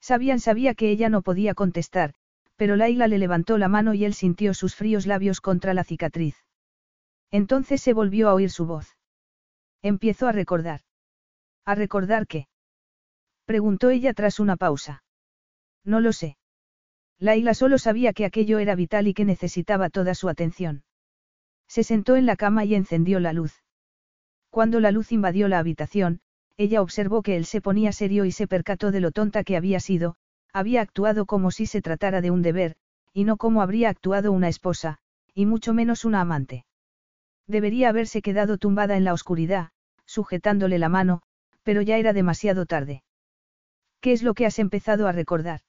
Sabían 0.00 0.40
sabía 0.40 0.74
que 0.74 0.90
ella 0.90 1.08
no 1.08 1.22
podía 1.22 1.54
contestar, 1.54 2.14
pero 2.56 2.76
Laila 2.76 3.08
le 3.08 3.18
levantó 3.18 3.58
la 3.58 3.68
mano 3.68 3.94
y 3.94 4.04
él 4.04 4.14
sintió 4.14 4.54
sus 4.54 4.74
fríos 4.74 5.06
labios 5.06 5.40
contra 5.40 5.74
la 5.74 5.84
cicatriz. 5.84 6.36
Entonces 7.30 7.82
se 7.82 7.92
volvió 7.92 8.28
a 8.28 8.34
oír 8.34 8.50
su 8.50 8.66
voz. 8.66 8.96
Empiezo 9.82 10.26
a 10.26 10.32
recordar. 10.32 10.82
¿A 11.64 11.74
recordar 11.74 12.26
qué? 12.26 12.48
Preguntó 13.44 13.90
ella 13.90 14.14
tras 14.14 14.40
una 14.40 14.56
pausa. 14.56 15.02
No 15.84 16.00
lo 16.00 16.12
sé. 16.12 16.36
Laila 17.18 17.54
solo 17.54 17.78
sabía 17.78 18.12
que 18.12 18.24
aquello 18.24 18.58
era 18.58 18.74
vital 18.74 19.08
y 19.08 19.14
que 19.14 19.24
necesitaba 19.24 19.90
toda 19.90 20.14
su 20.14 20.28
atención. 20.28 20.84
Se 21.66 21.82
sentó 21.82 22.16
en 22.16 22.26
la 22.26 22.36
cama 22.36 22.64
y 22.64 22.74
encendió 22.74 23.20
la 23.20 23.32
luz. 23.32 23.62
Cuando 24.50 24.80
la 24.80 24.92
luz 24.92 25.12
invadió 25.12 25.48
la 25.48 25.58
habitación, 25.58 26.20
ella 26.56 26.80
observó 26.82 27.22
que 27.22 27.36
él 27.36 27.44
se 27.44 27.60
ponía 27.60 27.92
serio 27.92 28.24
y 28.24 28.32
se 28.32 28.46
percató 28.46 28.90
de 28.90 29.00
lo 29.00 29.12
tonta 29.12 29.44
que 29.44 29.56
había 29.56 29.80
sido, 29.80 30.16
había 30.52 30.80
actuado 30.80 31.26
como 31.26 31.50
si 31.50 31.66
se 31.66 31.82
tratara 31.82 32.20
de 32.20 32.30
un 32.30 32.42
deber, 32.42 32.76
y 33.12 33.24
no 33.24 33.36
como 33.36 33.62
habría 33.62 33.90
actuado 33.90 34.32
una 34.32 34.48
esposa, 34.48 34.98
y 35.34 35.46
mucho 35.46 35.74
menos 35.74 36.04
una 36.04 36.20
amante. 36.20 36.64
Debería 37.48 37.88
haberse 37.88 38.20
quedado 38.22 38.58
tumbada 38.58 38.96
en 38.96 39.04
la 39.04 39.14
oscuridad, 39.14 39.70
sujetándole 40.04 40.78
la 40.78 40.90
mano, 40.90 41.22
pero 41.62 41.82
ya 41.82 41.96
era 41.96 42.12
demasiado 42.12 42.66
tarde. 42.66 43.02
¿Qué 44.00 44.12
es 44.12 44.22
lo 44.22 44.34
que 44.34 44.46
has 44.46 44.58
empezado 44.58 45.08
a 45.08 45.12
recordar? 45.12 45.62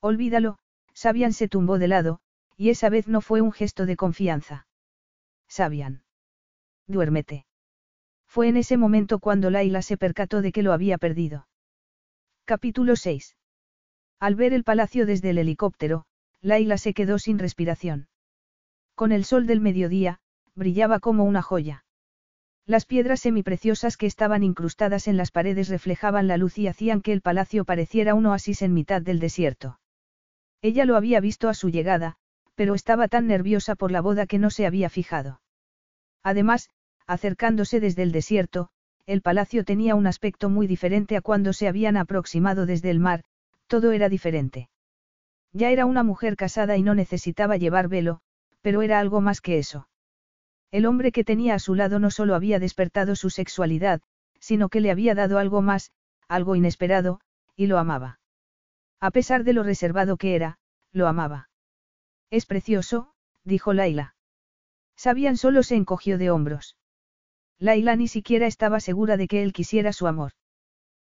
Olvídalo, 0.00 0.58
Sabian 0.94 1.32
se 1.32 1.46
tumbó 1.46 1.78
de 1.78 1.88
lado, 1.88 2.20
y 2.56 2.70
esa 2.70 2.88
vez 2.88 3.06
no 3.06 3.20
fue 3.20 3.42
un 3.42 3.52
gesto 3.52 3.86
de 3.86 3.96
confianza. 3.96 4.66
Sabian. 5.46 6.02
Duérmete. 6.86 7.46
Fue 8.26 8.48
en 8.48 8.56
ese 8.56 8.76
momento 8.76 9.18
cuando 9.18 9.50
Laila 9.50 9.82
se 9.82 9.96
percató 9.96 10.42
de 10.42 10.52
que 10.52 10.62
lo 10.62 10.72
había 10.72 10.98
perdido. 10.98 11.46
Capítulo 12.44 12.96
6. 12.96 13.36
Al 14.18 14.34
ver 14.34 14.52
el 14.52 14.64
palacio 14.64 15.06
desde 15.06 15.30
el 15.30 15.38
helicóptero, 15.38 16.06
Laila 16.40 16.78
se 16.78 16.94
quedó 16.94 17.18
sin 17.18 17.38
respiración. 17.38 18.08
Con 18.94 19.12
el 19.12 19.24
sol 19.24 19.46
del 19.46 19.60
mediodía, 19.60 20.20
brillaba 20.54 21.00
como 21.00 21.24
una 21.24 21.42
joya. 21.42 21.84
Las 22.66 22.86
piedras 22.86 23.20
semipreciosas 23.20 23.96
que 23.96 24.06
estaban 24.06 24.42
incrustadas 24.42 25.06
en 25.06 25.16
las 25.16 25.30
paredes 25.30 25.68
reflejaban 25.68 26.28
la 26.28 26.38
luz 26.38 26.56
y 26.58 26.66
hacían 26.66 27.02
que 27.02 27.12
el 27.12 27.20
palacio 27.20 27.64
pareciera 27.64 28.14
un 28.14 28.26
oasis 28.26 28.62
en 28.62 28.72
mitad 28.72 29.02
del 29.02 29.18
desierto. 29.18 29.80
Ella 30.62 30.86
lo 30.86 30.96
había 30.96 31.20
visto 31.20 31.50
a 31.50 31.54
su 31.54 31.68
llegada, 31.68 32.16
pero 32.54 32.74
estaba 32.74 33.08
tan 33.08 33.26
nerviosa 33.26 33.74
por 33.74 33.90
la 33.90 34.00
boda 34.00 34.26
que 34.26 34.38
no 34.38 34.48
se 34.48 34.66
había 34.66 34.88
fijado. 34.88 35.42
Además, 36.22 36.70
acercándose 37.06 37.80
desde 37.80 38.02
el 38.02 38.12
desierto, 38.12 38.70
el 39.04 39.20
palacio 39.20 39.64
tenía 39.64 39.94
un 39.94 40.06
aspecto 40.06 40.48
muy 40.48 40.66
diferente 40.66 41.18
a 41.18 41.20
cuando 41.20 41.52
se 41.52 41.68
habían 41.68 41.98
aproximado 41.98 42.64
desde 42.64 42.90
el 42.90 43.00
mar, 43.00 43.24
todo 43.66 43.92
era 43.92 44.08
diferente. 44.08 44.70
Ya 45.52 45.70
era 45.70 45.84
una 45.84 46.02
mujer 46.02 46.36
casada 46.36 46.78
y 46.78 46.82
no 46.82 46.94
necesitaba 46.94 47.58
llevar 47.58 47.88
velo, 47.88 48.20
pero 48.62 48.80
era 48.80 48.98
algo 48.98 49.20
más 49.20 49.42
que 49.42 49.58
eso. 49.58 49.86
El 50.74 50.86
hombre 50.86 51.12
que 51.12 51.22
tenía 51.22 51.54
a 51.54 51.60
su 51.60 51.76
lado 51.76 52.00
no 52.00 52.10
solo 52.10 52.34
había 52.34 52.58
despertado 52.58 53.14
su 53.14 53.30
sexualidad, 53.30 54.00
sino 54.40 54.68
que 54.68 54.80
le 54.80 54.90
había 54.90 55.14
dado 55.14 55.38
algo 55.38 55.62
más, 55.62 55.92
algo 56.26 56.56
inesperado, 56.56 57.20
y 57.54 57.68
lo 57.68 57.78
amaba. 57.78 58.18
A 58.98 59.12
pesar 59.12 59.44
de 59.44 59.52
lo 59.52 59.62
reservado 59.62 60.16
que 60.16 60.34
era, 60.34 60.58
lo 60.90 61.06
amaba. 61.06 61.48
Es 62.28 62.44
precioso, 62.44 63.12
dijo 63.44 63.72
Laila. 63.72 64.16
Sabian 64.96 65.36
solo 65.36 65.62
se 65.62 65.76
encogió 65.76 66.18
de 66.18 66.32
hombros. 66.32 66.76
Laila 67.60 67.94
ni 67.94 68.08
siquiera 68.08 68.48
estaba 68.48 68.80
segura 68.80 69.16
de 69.16 69.28
que 69.28 69.44
él 69.44 69.52
quisiera 69.52 69.92
su 69.92 70.08
amor. 70.08 70.32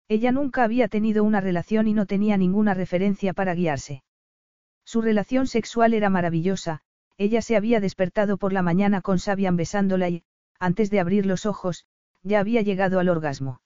Ella 0.08 0.32
nunca 0.32 0.64
había 0.64 0.90
tenido 0.90 1.24
una 1.24 1.42
relación 1.42 1.88
y 1.88 1.94
no 1.96 2.06
tenía 2.06 2.38
ninguna 2.38 2.76
referencia 2.76 3.34
para 3.34 3.56
guiarse. 3.56 4.04
Su 4.84 5.02
relación 5.02 5.48
sexual 5.48 5.96
era 5.96 6.12
maravillosa, 6.12 6.84
ella 7.18 7.42
se 7.42 7.56
había 7.56 7.80
despertado 7.80 8.38
por 8.38 8.54
la 8.54 8.62
mañana 8.62 9.02
con 9.02 9.20
Sabian 9.20 9.56
besándola 9.56 10.10
y, 10.10 10.24
antes 10.60 10.90
de 10.90 11.00
abrir 11.00 11.26
los 11.26 11.46
ojos, 11.46 11.86
ya 12.24 12.40
había 12.40 12.62
llegado 12.62 13.00
al 13.00 13.10
orgasmo. 13.10 13.62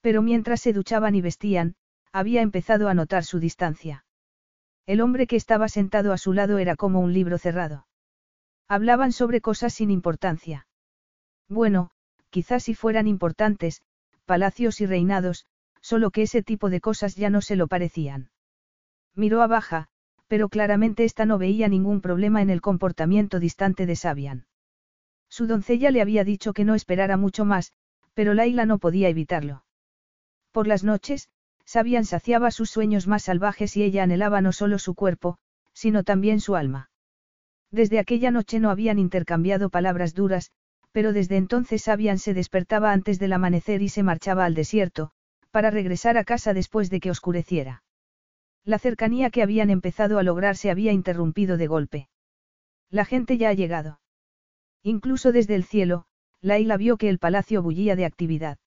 Pero 0.00 0.22
mientras 0.22 0.60
se 0.60 0.72
duchaban 0.72 1.14
y 1.14 1.20
vestían, 1.20 1.76
había 2.12 2.42
empezado 2.42 2.88
a 2.88 2.94
notar 2.94 3.24
su 3.24 3.38
distancia. 3.40 4.04
El 4.86 5.00
hombre 5.00 5.26
que 5.26 5.36
estaba 5.36 5.68
sentado 5.68 6.12
a 6.12 6.18
su 6.18 6.32
lado 6.32 6.58
era 6.58 6.76
como 6.76 7.00
un 7.00 7.12
libro 7.12 7.38
cerrado. 7.38 7.86
Hablaban 8.68 9.12
sobre 9.12 9.40
cosas 9.40 9.74
sin 9.74 9.90
importancia. 9.90 10.66
Bueno, 11.48 11.90
quizás 12.30 12.64
si 12.64 12.74
fueran 12.74 13.06
importantes, 13.06 13.82
palacios 14.24 14.80
y 14.80 14.86
reinados, 14.86 15.46
solo 15.80 16.10
que 16.10 16.22
ese 16.22 16.42
tipo 16.42 16.70
de 16.70 16.80
cosas 16.80 17.16
ya 17.16 17.30
no 17.30 17.40
se 17.40 17.56
lo 17.56 17.66
parecían. 17.66 18.30
Miró 19.14 19.42
a 19.42 19.46
Baja, 19.46 19.88
pero 20.28 20.48
claramente 20.48 21.04
ésta 21.04 21.24
no 21.24 21.38
veía 21.38 21.68
ningún 21.68 22.00
problema 22.00 22.42
en 22.42 22.50
el 22.50 22.60
comportamiento 22.60 23.40
distante 23.40 23.86
de 23.86 23.96
Sabian. 23.96 24.46
Su 25.28 25.46
doncella 25.46 25.90
le 25.90 26.00
había 26.00 26.24
dicho 26.24 26.52
que 26.52 26.64
no 26.64 26.74
esperara 26.74 27.16
mucho 27.16 27.44
más, 27.44 27.72
pero 28.14 28.34
Laila 28.34 28.66
no 28.66 28.78
podía 28.78 29.08
evitarlo. 29.08 29.64
Por 30.52 30.66
las 30.66 30.84
noches, 30.84 31.28
Sabian 31.64 32.04
saciaba 32.04 32.50
sus 32.50 32.70
sueños 32.70 33.06
más 33.06 33.24
salvajes 33.24 33.76
y 33.76 33.82
ella 33.82 34.02
anhelaba 34.02 34.40
no 34.40 34.52
solo 34.52 34.78
su 34.78 34.94
cuerpo, 34.94 35.38
sino 35.72 36.02
también 36.02 36.40
su 36.40 36.56
alma. 36.56 36.90
Desde 37.70 37.98
aquella 37.98 38.30
noche 38.30 38.58
no 38.60 38.70
habían 38.70 38.98
intercambiado 38.98 39.68
palabras 39.68 40.14
duras, 40.14 40.50
pero 40.92 41.12
desde 41.12 41.36
entonces 41.36 41.82
Sabian 41.82 42.18
se 42.18 42.34
despertaba 42.34 42.92
antes 42.92 43.18
del 43.18 43.34
amanecer 43.34 43.82
y 43.82 43.88
se 43.88 44.02
marchaba 44.02 44.46
al 44.46 44.54
desierto, 44.54 45.10
para 45.50 45.70
regresar 45.70 46.16
a 46.16 46.24
casa 46.24 46.54
después 46.54 46.90
de 46.90 47.00
que 47.00 47.10
oscureciera. 47.10 47.82
La 48.68 48.78
cercanía 48.78 49.30
que 49.30 49.42
habían 49.42 49.70
empezado 49.70 50.18
a 50.18 50.22
lograr 50.22 50.54
se 50.54 50.70
había 50.70 50.92
interrumpido 50.92 51.56
de 51.56 51.66
golpe. 51.68 52.08
La 52.90 53.06
gente 53.06 53.38
ya 53.38 53.48
ha 53.48 53.54
llegado. 53.54 53.98
Incluso 54.82 55.32
desde 55.32 55.54
el 55.54 55.64
cielo, 55.64 56.04
Laila 56.42 56.76
vio 56.76 56.98
que 56.98 57.08
el 57.08 57.18
palacio 57.18 57.62
bullía 57.62 57.96
de 57.96 58.04
actividad. 58.04 58.58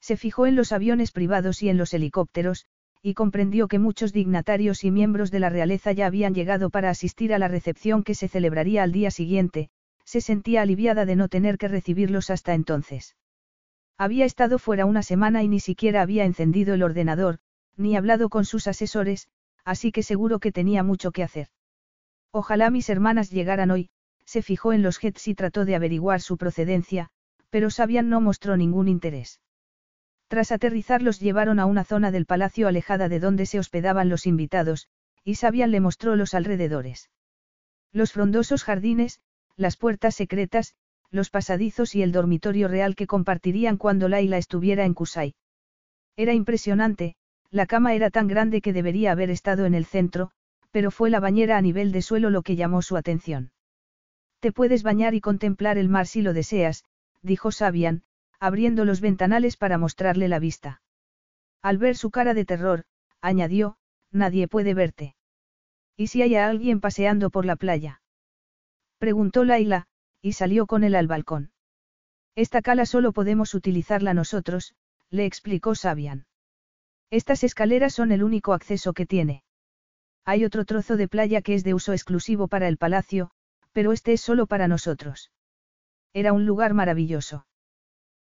Se 0.00 0.16
fijó 0.16 0.46
en 0.46 0.54
los 0.54 0.70
aviones 0.70 1.10
privados 1.10 1.60
y 1.64 1.68
en 1.68 1.76
los 1.76 1.92
helicópteros, 1.92 2.66
y 3.02 3.14
comprendió 3.14 3.66
que 3.66 3.80
muchos 3.80 4.12
dignatarios 4.12 4.84
y 4.84 4.92
miembros 4.92 5.32
de 5.32 5.40
la 5.40 5.50
realeza 5.50 5.90
ya 5.90 6.06
habían 6.06 6.32
llegado 6.32 6.70
para 6.70 6.90
asistir 6.90 7.34
a 7.34 7.40
la 7.40 7.48
recepción 7.48 8.04
que 8.04 8.14
se 8.14 8.28
celebraría 8.28 8.84
al 8.84 8.92
día 8.92 9.10
siguiente, 9.10 9.70
se 10.04 10.20
sentía 10.20 10.62
aliviada 10.62 11.04
de 11.04 11.16
no 11.16 11.26
tener 11.26 11.58
que 11.58 11.66
recibirlos 11.66 12.30
hasta 12.30 12.54
entonces. 12.54 13.16
Había 13.98 14.24
estado 14.24 14.60
fuera 14.60 14.86
una 14.86 15.02
semana 15.02 15.42
y 15.42 15.48
ni 15.48 15.58
siquiera 15.58 16.02
había 16.02 16.24
encendido 16.24 16.74
el 16.74 16.84
ordenador, 16.84 17.40
ni 17.76 17.96
hablado 17.96 18.28
con 18.28 18.44
sus 18.44 18.66
asesores, 18.66 19.28
así 19.64 19.92
que 19.92 20.02
seguro 20.02 20.38
que 20.38 20.52
tenía 20.52 20.82
mucho 20.82 21.12
que 21.12 21.22
hacer. 21.22 21.48
Ojalá 22.32 22.70
mis 22.70 22.88
hermanas 22.88 23.30
llegaran 23.30 23.70
hoy, 23.70 23.90
se 24.24 24.42
fijó 24.42 24.72
en 24.72 24.82
los 24.82 24.98
jets 24.98 25.28
y 25.28 25.34
trató 25.34 25.64
de 25.64 25.76
averiguar 25.76 26.20
su 26.20 26.36
procedencia, 26.36 27.10
pero 27.50 27.70
Sabian 27.70 28.08
no 28.08 28.20
mostró 28.20 28.56
ningún 28.56 28.88
interés. 28.88 29.40
Tras 30.28 30.50
aterrizar 30.50 31.02
los 31.02 31.20
llevaron 31.20 31.60
a 31.60 31.66
una 31.66 31.84
zona 31.84 32.10
del 32.10 32.26
palacio 32.26 32.66
alejada 32.66 33.08
de 33.08 33.20
donde 33.20 33.46
se 33.46 33.58
hospedaban 33.58 34.08
los 34.08 34.26
invitados, 34.26 34.88
y 35.24 35.36
Sabian 35.36 35.70
le 35.70 35.80
mostró 35.80 36.16
los 36.16 36.34
alrededores. 36.34 37.10
Los 37.92 38.12
frondosos 38.12 38.64
jardines, 38.64 39.20
las 39.56 39.76
puertas 39.76 40.14
secretas, 40.16 40.74
los 41.10 41.30
pasadizos 41.30 41.94
y 41.94 42.02
el 42.02 42.12
dormitorio 42.12 42.68
real 42.68 42.96
que 42.96 43.06
compartirían 43.06 43.76
cuando 43.76 44.08
Laila 44.08 44.38
estuviera 44.38 44.84
en 44.84 44.94
Kusai. 44.94 45.34
Era 46.16 46.34
impresionante, 46.34 47.16
la 47.56 47.66
cama 47.66 47.94
era 47.94 48.10
tan 48.10 48.28
grande 48.28 48.60
que 48.60 48.74
debería 48.74 49.12
haber 49.12 49.30
estado 49.30 49.64
en 49.64 49.74
el 49.74 49.86
centro, 49.86 50.30
pero 50.70 50.90
fue 50.90 51.08
la 51.08 51.20
bañera 51.20 51.56
a 51.56 51.62
nivel 51.62 51.90
de 51.90 52.02
suelo 52.02 52.28
lo 52.28 52.42
que 52.42 52.54
llamó 52.54 52.82
su 52.82 52.98
atención. 52.98 53.50
Te 54.40 54.52
puedes 54.52 54.82
bañar 54.82 55.14
y 55.14 55.22
contemplar 55.22 55.78
el 55.78 55.88
mar 55.88 56.06
si 56.06 56.20
lo 56.20 56.34
deseas, 56.34 56.84
dijo 57.22 57.50
Sabian, 57.50 58.02
abriendo 58.38 58.84
los 58.84 59.00
ventanales 59.00 59.56
para 59.56 59.78
mostrarle 59.78 60.28
la 60.28 60.38
vista. 60.38 60.82
Al 61.62 61.78
ver 61.78 61.96
su 61.96 62.10
cara 62.10 62.34
de 62.34 62.44
terror, 62.44 62.84
añadió, 63.22 63.78
nadie 64.12 64.48
puede 64.48 64.74
verte. 64.74 65.16
¿Y 65.96 66.08
si 66.08 66.20
hay 66.20 66.34
a 66.34 66.48
alguien 66.48 66.80
paseando 66.80 67.30
por 67.30 67.46
la 67.46 67.56
playa? 67.56 68.02
Preguntó 68.98 69.44
Laila, 69.44 69.86
y 70.20 70.32
salió 70.32 70.66
con 70.66 70.84
él 70.84 70.94
al 70.94 71.06
balcón. 71.06 71.52
Esta 72.34 72.60
cala 72.60 72.84
solo 72.84 73.12
podemos 73.12 73.54
utilizarla 73.54 74.12
nosotros, 74.12 74.74
le 75.08 75.24
explicó 75.24 75.74
Sabian. 75.74 76.25
Estas 77.10 77.44
escaleras 77.44 77.94
son 77.94 78.12
el 78.12 78.22
único 78.22 78.52
acceso 78.52 78.92
que 78.92 79.06
tiene. 79.06 79.44
Hay 80.24 80.44
otro 80.44 80.64
trozo 80.64 80.96
de 80.96 81.06
playa 81.06 81.40
que 81.40 81.54
es 81.54 81.62
de 81.62 81.74
uso 81.74 81.92
exclusivo 81.92 82.48
para 82.48 82.66
el 82.66 82.78
palacio, 82.78 83.30
pero 83.72 83.92
este 83.92 84.12
es 84.12 84.20
solo 84.20 84.46
para 84.46 84.66
nosotros. 84.66 85.30
Era 86.12 86.32
un 86.32 86.46
lugar 86.46 86.74
maravilloso. 86.74 87.46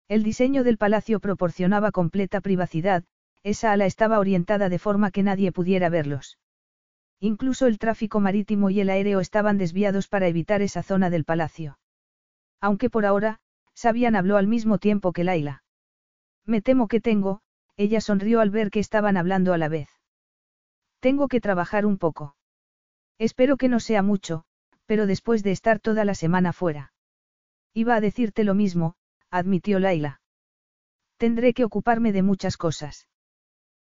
El 0.07 0.21
diseño 0.21 0.63
del 0.63 0.77
palacio 0.77 1.19
proporcionaba 1.19 1.91
completa 1.91 2.41
privacidad, 2.41 3.03
esa 3.41 3.71
ala 3.71 3.85
estaba 3.85 4.19
orientada 4.19 4.69
de 4.69 4.79
forma 4.79 5.11
que 5.11 5.23
nadie 5.23 5.51
pudiera 5.51 5.89
verlos. 5.89 6.37
Incluso 7.19 7.65
el 7.65 7.79
tráfico 7.79 8.19
marítimo 8.19 8.69
y 8.69 8.81
el 8.81 8.89
aéreo 8.89 9.19
estaban 9.19 9.57
desviados 9.57 10.07
para 10.07 10.27
evitar 10.27 10.61
esa 10.61 10.83
zona 10.83 11.09
del 11.09 11.25
palacio. 11.25 11.79
Aunque 12.61 12.89
por 12.89 13.05
ahora, 13.05 13.39
Sabian 13.73 14.15
habló 14.15 14.37
al 14.37 14.47
mismo 14.47 14.77
tiempo 14.77 15.11
que 15.11 15.23
Laila. 15.23 15.63
Me 16.45 16.61
temo 16.61 16.87
que 16.87 17.01
tengo, 17.01 17.41
ella 17.77 18.01
sonrió 18.01 18.39
al 18.39 18.49
ver 18.49 18.71
que 18.71 18.79
estaban 18.79 19.17
hablando 19.17 19.53
a 19.53 19.57
la 19.57 19.67
vez. 19.67 19.89
Tengo 20.99 21.27
que 21.27 21.41
trabajar 21.41 21.85
un 21.85 21.97
poco. 21.97 22.35
Espero 23.17 23.57
que 23.57 23.69
no 23.69 23.79
sea 23.79 24.01
mucho, 24.01 24.43
pero 24.85 25.05
después 25.05 25.43
de 25.43 25.51
estar 25.51 25.79
toda 25.79 26.05
la 26.05 26.15
semana 26.15 26.53
fuera. 26.53 26.93
Iba 27.73 27.95
a 27.95 28.01
decirte 28.01 28.43
lo 28.43 28.53
mismo, 28.53 28.95
admitió 29.29 29.79
Laila. 29.79 30.21
Tendré 31.17 31.53
que 31.53 31.63
ocuparme 31.63 32.11
de 32.11 32.23
muchas 32.23 32.57
cosas. 32.57 33.07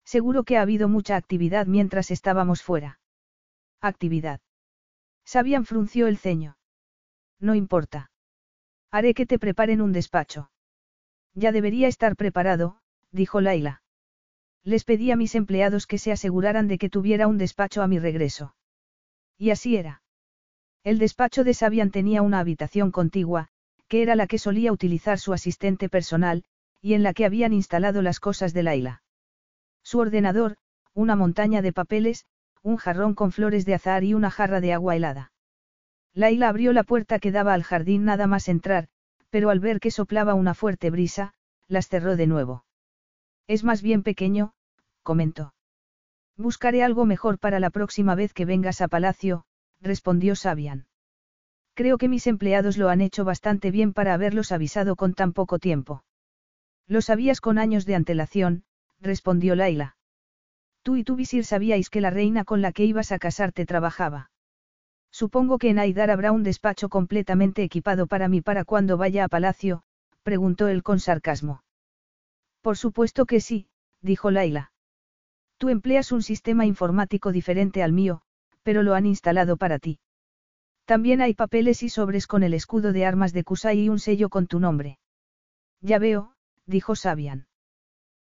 Seguro 0.03 0.43
que 0.43 0.57
ha 0.57 0.61
habido 0.61 0.89
mucha 0.89 1.15
actividad 1.15 1.67
mientras 1.67 2.11
estábamos 2.11 2.63
fuera. 2.63 2.99
Actividad. 3.81 4.41
Sabian 5.25 5.65
frunció 5.65 6.07
el 6.07 6.17
ceño. 6.17 6.57
No 7.39 7.53
importa. 7.53 8.11
Haré 8.91 9.13
que 9.13 9.27
te 9.27 9.37
preparen 9.37 9.81
un 9.81 9.91
despacho. 9.91 10.51
Ya 11.35 11.51
debería 11.51 11.87
estar 11.87 12.15
preparado, 12.15 12.78
dijo 13.11 13.41
Laila. 13.41 13.81
Les 14.63 14.83
pedí 14.83 15.11
a 15.11 15.15
mis 15.15 15.35
empleados 15.35 15.87
que 15.87 15.97
se 15.97 16.11
aseguraran 16.11 16.67
de 16.67 16.77
que 16.77 16.89
tuviera 16.89 17.27
un 17.27 17.37
despacho 17.37 17.81
a 17.81 17.87
mi 17.87 17.99
regreso. 17.99 18.55
Y 19.37 19.51
así 19.51 19.77
era. 19.77 20.01
El 20.83 20.99
despacho 20.99 21.43
de 21.43 21.53
Sabian 21.53 21.91
tenía 21.91 22.21
una 22.21 22.39
habitación 22.39 22.91
contigua, 22.91 23.47
que 23.87 24.01
era 24.01 24.15
la 24.15 24.27
que 24.27 24.37
solía 24.37 24.71
utilizar 24.71 25.19
su 25.19 25.33
asistente 25.33 25.89
personal, 25.89 26.43
y 26.81 26.93
en 26.93 27.03
la 27.03 27.13
que 27.13 27.25
habían 27.25 27.53
instalado 27.53 28.01
las 28.01 28.19
cosas 28.19 28.53
de 28.53 28.63
Laila. 28.63 29.03
Su 29.83 29.99
ordenador, 29.99 30.57
una 30.93 31.15
montaña 31.15 31.61
de 31.61 31.73
papeles, 31.73 32.25
un 32.61 32.77
jarrón 32.77 33.15
con 33.15 33.31
flores 33.31 33.65
de 33.65 33.73
azahar 33.73 34.03
y 34.03 34.13
una 34.13 34.29
jarra 34.29 34.61
de 34.61 34.73
agua 34.73 34.95
helada. 34.95 35.31
Laila 36.13 36.49
abrió 36.49 36.73
la 36.73 36.83
puerta 36.83 37.19
que 37.19 37.31
daba 37.31 37.53
al 37.53 37.63
jardín 37.63 38.05
nada 38.05 38.27
más 38.27 38.47
entrar, 38.47 38.87
pero 39.29 39.49
al 39.49 39.59
ver 39.59 39.79
que 39.79 39.91
soplaba 39.91 40.33
una 40.33 40.53
fuerte 40.53 40.89
brisa, 40.89 41.33
las 41.67 41.87
cerró 41.87 42.15
de 42.15 42.27
nuevo. 42.27 42.65
Es 43.49 43.63
más 43.63 43.81
bien 43.81 44.03
pequeño, 44.03 44.53
comentó. 45.01 45.55
Buscaré 46.37 46.83
algo 46.83 47.07
mejor 47.07 47.39
para 47.39 47.59
la 47.59 47.71
próxima 47.71 48.13
vez 48.13 48.31
que 48.31 48.45
vengas 48.45 48.79
a 48.79 48.87
palacio, 48.87 49.43
respondió 49.81 50.35
Sabian. 50.35 50.85
Creo 51.73 51.97
que 51.97 52.09
mis 52.09 52.27
empleados 52.27 52.77
lo 52.77 52.89
han 52.89 53.01
hecho 53.01 53.25
bastante 53.25 53.71
bien 53.71 53.91
para 53.91 54.13
haberlos 54.13 54.51
avisado 54.51 54.95
con 54.95 55.15
tan 55.15 55.33
poco 55.33 55.57
tiempo. 55.57 56.03
Lo 56.85 57.01
sabías 57.01 57.41
con 57.41 57.57
años 57.57 57.87
de 57.87 57.95
antelación, 57.95 58.65
respondió 59.01 59.55
Laila. 59.55 59.97
Tú 60.83 60.95
y 60.95 61.03
tu 61.03 61.15
visir 61.15 61.43
sabíais 61.43 61.89
que 61.89 62.01
la 62.01 62.11
reina 62.11 62.45
con 62.45 62.61
la 62.61 62.71
que 62.71 62.85
ibas 62.85 63.11
a 63.11 63.17
casarte 63.17 63.65
trabajaba. 63.65 64.29
Supongo 65.09 65.57
que 65.57 65.71
en 65.71 65.79
Aidar 65.79 66.11
habrá 66.11 66.31
un 66.31 66.43
despacho 66.43 66.87
completamente 66.87 67.63
equipado 67.63 68.05
para 68.05 68.27
mí 68.27 68.41
para 68.41 68.63
cuando 68.63 68.95
vaya 68.95 69.23
a 69.23 69.27
palacio, 69.27 69.81
preguntó 70.21 70.67
él 70.67 70.83
con 70.83 70.99
sarcasmo. 70.99 71.63
Por 72.61 72.77
supuesto 72.77 73.25
que 73.25 73.39
sí, 73.39 73.67
dijo 74.01 74.31
Laila. 74.31 74.71
Tú 75.57 75.69
empleas 75.69 76.11
un 76.11 76.23
sistema 76.23 76.65
informático 76.65 77.31
diferente 77.31 77.83
al 77.83 77.91
mío, 77.91 78.21
pero 78.63 78.83
lo 78.83 78.95
han 78.95 79.05
instalado 79.05 79.57
para 79.57 79.79
ti. 79.79 79.99
También 80.85 81.21
hay 81.21 81.33
papeles 81.33 81.83
y 81.83 81.89
sobres 81.89 82.27
con 82.27 82.43
el 82.43 82.53
escudo 82.53 82.93
de 82.93 83.05
armas 83.05 83.33
de 83.33 83.43
Kusai 83.43 83.79
y 83.79 83.89
un 83.89 83.99
sello 83.99 84.29
con 84.29 84.47
tu 84.47 84.59
nombre. 84.59 84.99
Ya 85.81 85.99
veo, 85.99 86.33
dijo 86.65 86.95
Sabian. 86.95 87.47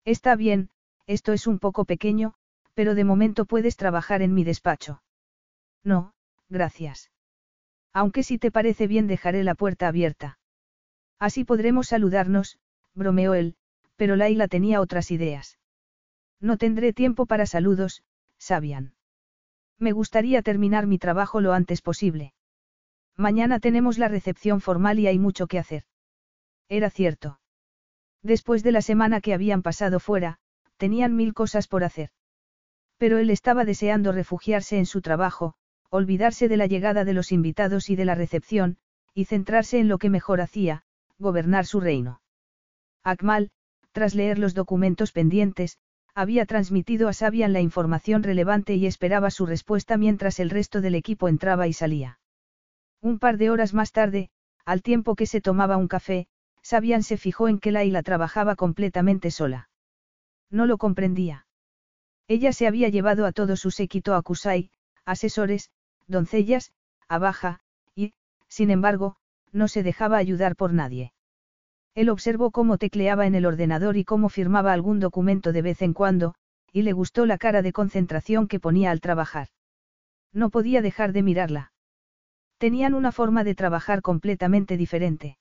Está 0.05 0.35
bien, 0.35 0.69
esto 1.05 1.33
es 1.33 1.47
un 1.47 1.59
poco 1.59 1.85
pequeño, 1.85 2.33
pero 2.73 2.95
de 2.95 3.03
momento 3.03 3.45
puedes 3.45 3.77
trabajar 3.77 4.21
en 4.21 4.33
mi 4.33 4.43
despacho. 4.43 5.03
No, 5.83 6.13
gracias. 6.49 7.11
Aunque 7.93 8.23
si 8.23 8.37
te 8.37 8.51
parece 8.51 8.87
bien 8.87 9.07
dejaré 9.07 9.43
la 9.43 9.55
puerta 9.55 9.87
abierta. 9.87 10.39
Así 11.19 11.43
podremos 11.43 11.87
saludarnos, 11.87 12.57
bromeó 12.93 13.33
él, 13.33 13.55
pero 14.03 14.17
Laila 14.17 14.49
tenía 14.49 14.81
otras 14.81 15.11
ideas. 15.11 15.57
No 16.41 16.57
tendré 16.57 16.91
tiempo 16.91 17.25
para 17.25 17.45
saludos, 17.45 18.03
Sabian. 18.37 18.95
Me 19.79 19.93
gustaría 19.93 20.41
terminar 20.41 20.87
mi 20.87 20.99
trabajo 20.99 21.39
lo 21.39 21.53
antes 21.53 21.81
posible. 21.81 22.33
Mañana 23.15 23.61
tenemos 23.61 23.97
la 23.97 24.09
recepción 24.09 24.59
formal 24.59 24.99
y 24.99 25.07
hay 25.07 25.19
mucho 25.19 25.47
que 25.47 25.57
hacer. 25.57 25.85
Era 26.67 26.89
cierto. 26.89 27.39
Después 28.21 28.61
de 28.61 28.73
la 28.73 28.81
semana 28.81 29.21
que 29.21 29.33
habían 29.33 29.61
pasado 29.61 30.01
fuera, 30.01 30.37
tenían 30.75 31.15
mil 31.15 31.33
cosas 31.33 31.69
por 31.69 31.85
hacer. 31.85 32.09
Pero 32.97 33.19
él 33.19 33.29
estaba 33.29 33.63
deseando 33.63 34.11
refugiarse 34.11 34.77
en 34.77 34.85
su 34.85 34.99
trabajo, 34.99 35.53
olvidarse 35.89 36.49
de 36.49 36.57
la 36.57 36.67
llegada 36.67 37.05
de 37.05 37.13
los 37.13 37.31
invitados 37.31 37.89
y 37.89 37.95
de 37.95 38.03
la 38.03 38.15
recepción, 38.15 38.75
y 39.13 39.23
centrarse 39.23 39.79
en 39.79 39.87
lo 39.87 39.97
que 39.97 40.09
mejor 40.09 40.41
hacía, 40.41 40.83
gobernar 41.19 41.65
su 41.65 41.79
reino. 41.79 42.19
Akmal, 43.01 43.51
tras 43.93 44.15
leer 44.15 44.39
los 44.39 44.53
documentos 44.53 45.13
pendientes, 45.13 45.77
había 46.15 46.45
transmitido 46.45 47.07
a 47.07 47.13
Sabian 47.13 47.53
la 47.53 47.61
información 47.61 48.21
relevante 48.21 48.75
y 48.75 48.85
esperaba 48.85 49.31
su 49.31 49.45
respuesta 49.45 49.97
mientras 49.97 50.39
el 50.39 50.49
resto 50.49 50.81
del 50.81 50.95
equipo 50.95 51.27
entraba 51.27 51.67
y 51.67 51.73
salía. 51.73 52.19
Un 53.01 53.19
par 53.19 53.37
de 53.37 53.49
horas 53.49 53.73
más 53.73 53.91
tarde, 53.91 54.29
al 54.65 54.81
tiempo 54.81 55.15
que 55.15 55.25
se 55.25 55.41
tomaba 55.41 55.77
un 55.77 55.87
café, 55.87 56.27
Sabian 56.61 57.03
se 57.03 57.17
fijó 57.17 57.47
en 57.47 57.59
que 57.59 57.71
Laila 57.71 58.03
trabajaba 58.03 58.55
completamente 58.55 59.31
sola. 59.31 59.69
No 60.49 60.65
lo 60.65 60.77
comprendía. 60.77 61.45
Ella 62.27 62.53
se 62.53 62.67
había 62.67 62.89
llevado 62.89 63.25
a 63.25 63.31
todo 63.31 63.55
su 63.57 63.71
séquito 63.71 64.15
a 64.15 64.21
Kusai, 64.21 64.69
asesores, 65.05 65.71
doncellas, 66.07 66.71
a 67.07 67.17
baja, 67.17 67.59
y, 67.95 68.13
sin 68.47 68.71
embargo, 68.71 69.17
no 69.51 69.67
se 69.67 69.83
dejaba 69.83 70.17
ayudar 70.17 70.55
por 70.55 70.73
nadie. 70.73 71.13
Él 71.95 72.09
observó 72.09 72.51
cómo 72.51 72.77
tecleaba 72.77 73.27
en 73.27 73.35
el 73.35 73.45
ordenador 73.45 73.97
y 73.97 74.03
cómo 74.03 74.29
firmaba 74.29 74.73
algún 74.73 74.99
documento 74.99 75.51
de 75.51 75.61
vez 75.61 75.81
en 75.81 75.93
cuando, 75.93 76.35
y 76.71 76.81
le 76.81 76.93
gustó 76.93 77.25
la 77.25 77.37
cara 77.37 77.61
de 77.61 77.71
concentración 77.71 78.47
que 78.47 78.59
ponía 78.59 78.89
al 78.89 78.99
trabajar. 78.99 79.49
No 80.31 80.49
podía 80.49 80.81
dejar 80.81 81.13
de 81.13 81.21
mirarla. 81.21 81.71
Tenían 82.57 82.95
una 82.95 83.11
forma 83.11 83.43
de 83.43 83.53
trabajar 83.53 84.01
completamente 84.01 84.75
diferente. 84.75 85.37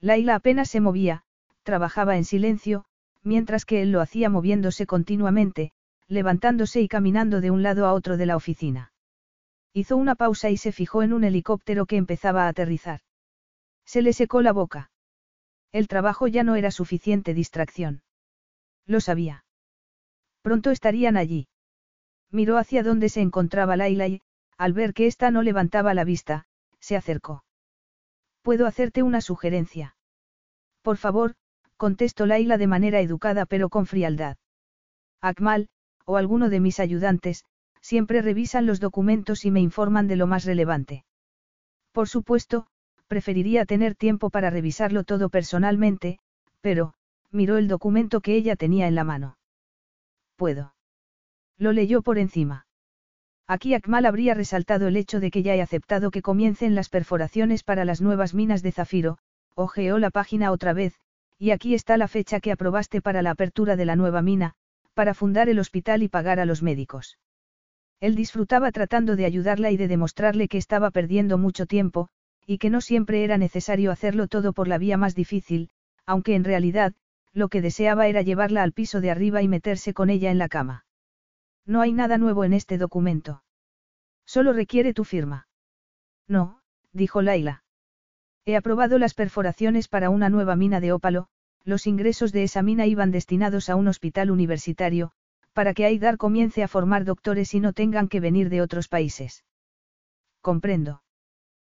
Laila 0.00 0.36
apenas 0.36 0.70
se 0.70 0.80
movía, 0.80 1.24
trabajaba 1.64 2.16
en 2.16 2.24
silencio, 2.24 2.84
mientras 3.22 3.64
que 3.64 3.82
él 3.82 3.90
lo 3.90 4.00
hacía 4.00 4.28
moviéndose 4.28 4.86
continuamente, 4.86 5.72
levantándose 6.06 6.80
y 6.82 6.88
caminando 6.88 7.40
de 7.40 7.50
un 7.50 7.62
lado 7.62 7.86
a 7.86 7.94
otro 7.94 8.16
de 8.16 8.26
la 8.26 8.36
oficina. 8.36 8.92
Hizo 9.72 9.96
una 9.96 10.14
pausa 10.14 10.50
y 10.50 10.56
se 10.56 10.70
fijó 10.70 11.02
en 11.02 11.12
un 11.12 11.24
helicóptero 11.24 11.86
que 11.86 11.96
empezaba 11.96 12.44
a 12.44 12.48
aterrizar. 12.48 13.00
Se 13.84 14.02
le 14.02 14.12
secó 14.12 14.40
la 14.40 14.52
boca. 14.52 14.90
El 15.74 15.88
trabajo 15.88 16.28
ya 16.28 16.44
no 16.44 16.54
era 16.54 16.70
suficiente 16.70 17.34
distracción. 17.34 18.04
Lo 18.86 19.00
sabía. 19.00 19.44
Pronto 20.40 20.70
estarían 20.70 21.16
allí. 21.16 21.48
Miró 22.30 22.58
hacia 22.58 22.84
donde 22.84 23.08
se 23.08 23.22
encontraba 23.22 23.76
Laila 23.76 24.06
y, 24.06 24.22
al 24.56 24.72
ver 24.72 24.94
que 24.94 25.08
ésta 25.08 25.32
no 25.32 25.42
levantaba 25.42 25.92
la 25.92 26.04
vista, 26.04 26.46
se 26.78 26.94
acercó. 26.94 27.44
¿Puedo 28.42 28.68
hacerte 28.68 29.02
una 29.02 29.20
sugerencia? 29.20 29.96
Por 30.80 30.96
favor, 30.96 31.34
contestó 31.76 32.24
Laila 32.24 32.56
de 32.56 32.68
manera 32.68 33.00
educada 33.00 33.44
pero 33.44 33.68
con 33.68 33.86
frialdad. 33.86 34.36
Akmal, 35.20 35.70
o 36.04 36.16
alguno 36.16 36.50
de 36.50 36.60
mis 36.60 36.78
ayudantes, 36.78 37.46
siempre 37.80 38.22
revisan 38.22 38.64
los 38.64 38.78
documentos 38.78 39.44
y 39.44 39.50
me 39.50 39.60
informan 39.60 40.06
de 40.06 40.14
lo 40.14 40.28
más 40.28 40.44
relevante. 40.44 41.04
Por 41.90 42.08
supuesto, 42.08 42.68
preferiría 43.06 43.64
tener 43.64 43.94
tiempo 43.94 44.30
para 44.30 44.50
revisarlo 44.50 45.04
todo 45.04 45.28
personalmente, 45.28 46.18
pero, 46.60 46.94
miró 47.30 47.58
el 47.58 47.68
documento 47.68 48.20
que 48.20 48.34
ella 48.34 48.56
tenía 48.56 48.86
en 48.86 48.94
la 48.94 49.04
mano. 49.04 49.36
Puedo. 50.36 50.74
Lo 51.58 51.72
leyó 51.72 52.02
por 52.02 52.18
encima. 52.18 52.66
Aquí 53.46 53.74
Akmal 53.74 54.06
habría 54.06 54.34
resaltado 54.34 54.88
el 54.88 54.96
hecho 54.96 55.20
de 55.20 55.30
que 55.30 55.42
ya 55.42 55.54
he 55.54 55.60
aceptado 55.60 56.10
que 56.10 56.22
comiencen 56.22 56.74
las 56.74 56.88
perforaciones 56.88 57.62
para 57.62 57.84
las 57.84 58.00
nuevas 58.00 58.34
minas 58.34 58.62
de 58.62 58.72
zafiro, 58.72 59.18
ojeó 59.54 59.98
la 59.98 60.10
página 60.10 60.50
otra 60.50 60.72
vez, 60.72 60.98
y 61.38 61.50
aquí 61.50 61.74
está 61.74 61.96
la 61.96 62.08
fecha 62.08 62.40
que 62.40 62.52
aprobaste 62.52 63.02
para 63.02 63.20
la 63.20 63.30
apertura 63.32 63.76
de 63.76 63.84
la 63.84 63.96
nueva 63.96 64.22
mina, 64.22 64.54
para 64.94 65.12
fundar 65.12 65.48
el 65.48 65.58
hospital 65.58 66.02
y 66.02 66.08
pagar 66.08 66.40
a 66.40 66.46
los 66.46 66.62
médicos. 66.62 67.18
Él 68.00 68.14
disfrutaba 68.14 68.72
tratando 68.72 69.16
de 69.16 69.24
ayudarla 69.24 69.70
y 69.70 69.76
de 69.76 69.88
demostrarle 69.88 70.48
que 70.48 70.58
estaba 70.58 70.90
perdiendo 70.90 71.36
mucho 71.36 71.66
tiempo, 71.66 72.08
y 72.46 72.58
que 72.58 72.70
no 72.70 72.80
siempre 72.80 73.24
era 73.24 73.38
necesario 73.38 73.90
hacerlo 73.90 74.28
todo 74.28 74.52
por 74.52 74.68
la 74.68 74.78
vía 74.78 74.96
más 74.96 75.14
difícil, 75.14 75.70
aunque 76.06 76.34
en 76.34 76.44
realidad, 76.44 76.94
lo 77.32 77.48
que 77.48 77.62
deseaba 77.62 78.06
era 78.06 78.22
llevarla 78.22 78.62
al 78.62 78.72
piso 78.72 79.00
de 79.00 79.10
arriba 79.10 79.42
y 79.42 79.48
meterse 79.48 79.94
con 79.94 80.10
ella 80.10 80.30
en 80.30 80.38
la 80.38 80.48
cama. 80.48 80.84
No 81.66 81.80
hay 81.80 81.92
nada 81.92 82.18
nuevo 82.18 82.44
en 82.44 82.52
este 82.52 82.78
documento. 82.78 83.42
Solo 84.26 84.52
requiere 84.52 84.94
tu 84.94 85.04
firma. 85.04 85.48
No, 86.28 86.60
dijo 86.92 87.22
Laila. 87.22 87.64
He 88.44 88.56
aprobado 88.56 88.98
las 88.98 89.14
perforaciones 89.14 89.88
para 89.88 90.10
una 90.10 90.28
nueva 90.28 90.54
mina 90.56 90.80
de 90.80 90.92
ópalo, 90.92 91.28
los 91.64 91.86
ingresos 91.86 92.32
de 92.32 92.42
esa 92.42 92.62
mina 92.62 92.86
iban 92.86 93.10
destinados 93.10 93.70
a 93.70 93.76
un 93.76 93.88
hospital 93.88 94.30
universitario, 94.30 95.12
para 95.54 95.72
que 95.72 95.86
Aidar 95.86 96.18
comience 96.18 96.62
a 96.62 96.68
formar 96.68 97.04
doctores 97.04 97.54
y 97.54 97.60
no 97.60 97.72
tengan 97.72 98.08
que 98.08 98.20
venir 98.20 98.50
de 98.50 98.60
otros 98.60 98.88
países. 98.88 99.44
Comprendo. 100.42 101.02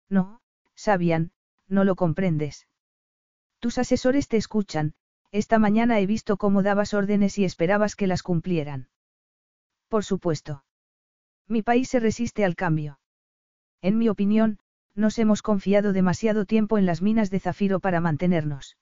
No, 0.09 0.41
Sabian, 0.79 1.31
no 1.67 1.83
lo 1.83 1.97
comprendes. 1.97 2.65
Tus 3.59 3.77
asesores 3.77 4.29
te 4.29 4.37
escuchan, 4.37 4.93
esta 5.33 5.59
mañana 5.59 5.99
he 5.99 6.05
visto 6.05 6.37
cómo 6.37 6.63
dabas 6.63 6.93
órdenes 6.93 7.37
y 7.37 7.43
esperabas 7.43 7.97
que 7.97 8.07
las 8.07 8.23
cumplieran. 8.23 8.87
Por 9.89 10.05
supuesto. 10.05 10.63
Mi 11.49 11.63
país 11.63 11.89
se 11.89 11.99
resiste 11.99 12.45
al 12.45 12.55
cambio. 12.55 13.01
En 13.81 13.97
mi 13.97 14.07
opinión, 14.07 14.59
nos 14.95 15.19
hemos 15.19 15.41
confiado 15.41 15.91
demasiado 15.91 16.45
tiempo 16.45 16.77
en 16.77 16.85
las 16.85 17.01
minas 17.01 17.29
de 17.29 17.41
zafiro 17.41 17.81
para 17.81 17.99
mantenernos. 17.99 18.77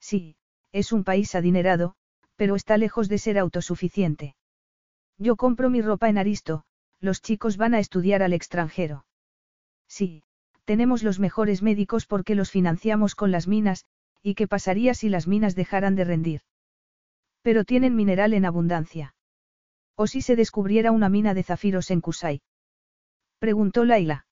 Sí, 0.00 0.36
es 0.72 0.90
un 0.90 1.04
país 1.04 1.34
adinerado, 1.34 1.96
pero 2.36 2.56
está 2.56 2.78
lejos 2.78 3.10
de 3.10 3.18
ser 3.18 3.38
autosuficiente. 3.38 4.36
Yo 5.18 5.36
compro 5.36 5.68
mi 5.68 5.82
ropa 5.82 6.08
en 6.08 6.16
Aristo, 6.16 6.64
los 6.98 7.20
chicos 7.20 7.58
van 7.58 7.74
a 7.74 7.78
estudiar 7.78 8.22
al 8.22 8.32
extranjero. 8.32 9.04
Sí, 9.86 10.24
tenemos 10.64 11.02
los 11.02 11.18
mejores 11.18 11.62
médicos 11.62 12.06
porque 12.06 12.34
los 12.34 12.50
financiamos 12.50 13.14
con 13.14 13.30
las 13.30 13.48
minas, 13.48 13.86
¿y 14.22 14.34
qué 14.34 14.46
pasaría 14.46 14.94
si 14.94 15.08
las 15.08 15.26
minas 15.26 15.54
dejaran 15.54 15.96
de 15.96 16.04
rendir? 16.04 16.40
Pero 17.42 17.64
tienen 17.64 17.96
mineral 17.96 18.34
en 18.34 18.44
abundancia. 18.44 19.14
¿O 19.96 20.06
si 20.06 20.22
se 20.22 20.36
descubriera 20.36 20.92
una 20.92 21.08
mina 21.08 21.34
de 21.34 21.42
zafiros 21.42 21.90
en 21.90 22.00
Kusai? 22.00 22.42
Preguntó 23.38 23.84
Laila. 23.84 24.26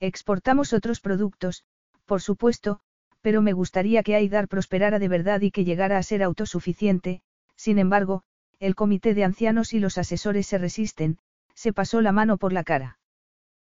Exportamos 0.00 0.72
otros 0.72 1.00
productos, 1.00 1.64
por 2.06 2.20
supuesto, 2.20 2.80
pero 3.20 3.40
me 3.40 3.52
gustaría 3.52 4.02
que 4.02 4.16
Aidar 4.16 4.48
prosperara 4.48 4.98
de 4.98 5.08
verdad 5.08 5.40
y 5.42 5.52
que 5.52 5.64
llegara 5.64 5.96
a 5.96 6.02
ser 6.02 6.22
autosuficiente, 6.22 7.22
sin 7.54 7.78
embargo, 7.78 8.24
el 8.58 8.74
comité 8.74 9.14
de 9.14 9.24
ancianos 9.24 9.72
y 9.74 9.78
los 9.78 9.96
asesores 9.98 10.48
se 10.48 10.58
resisten, 10.58 11.18
se 11.54 11.72
pasó 11.72 12.00
la 12.00 12.10
mano 12.10 12.36
por 12.36 12.52
la 12.52 12.64
cara. 12.64 12.98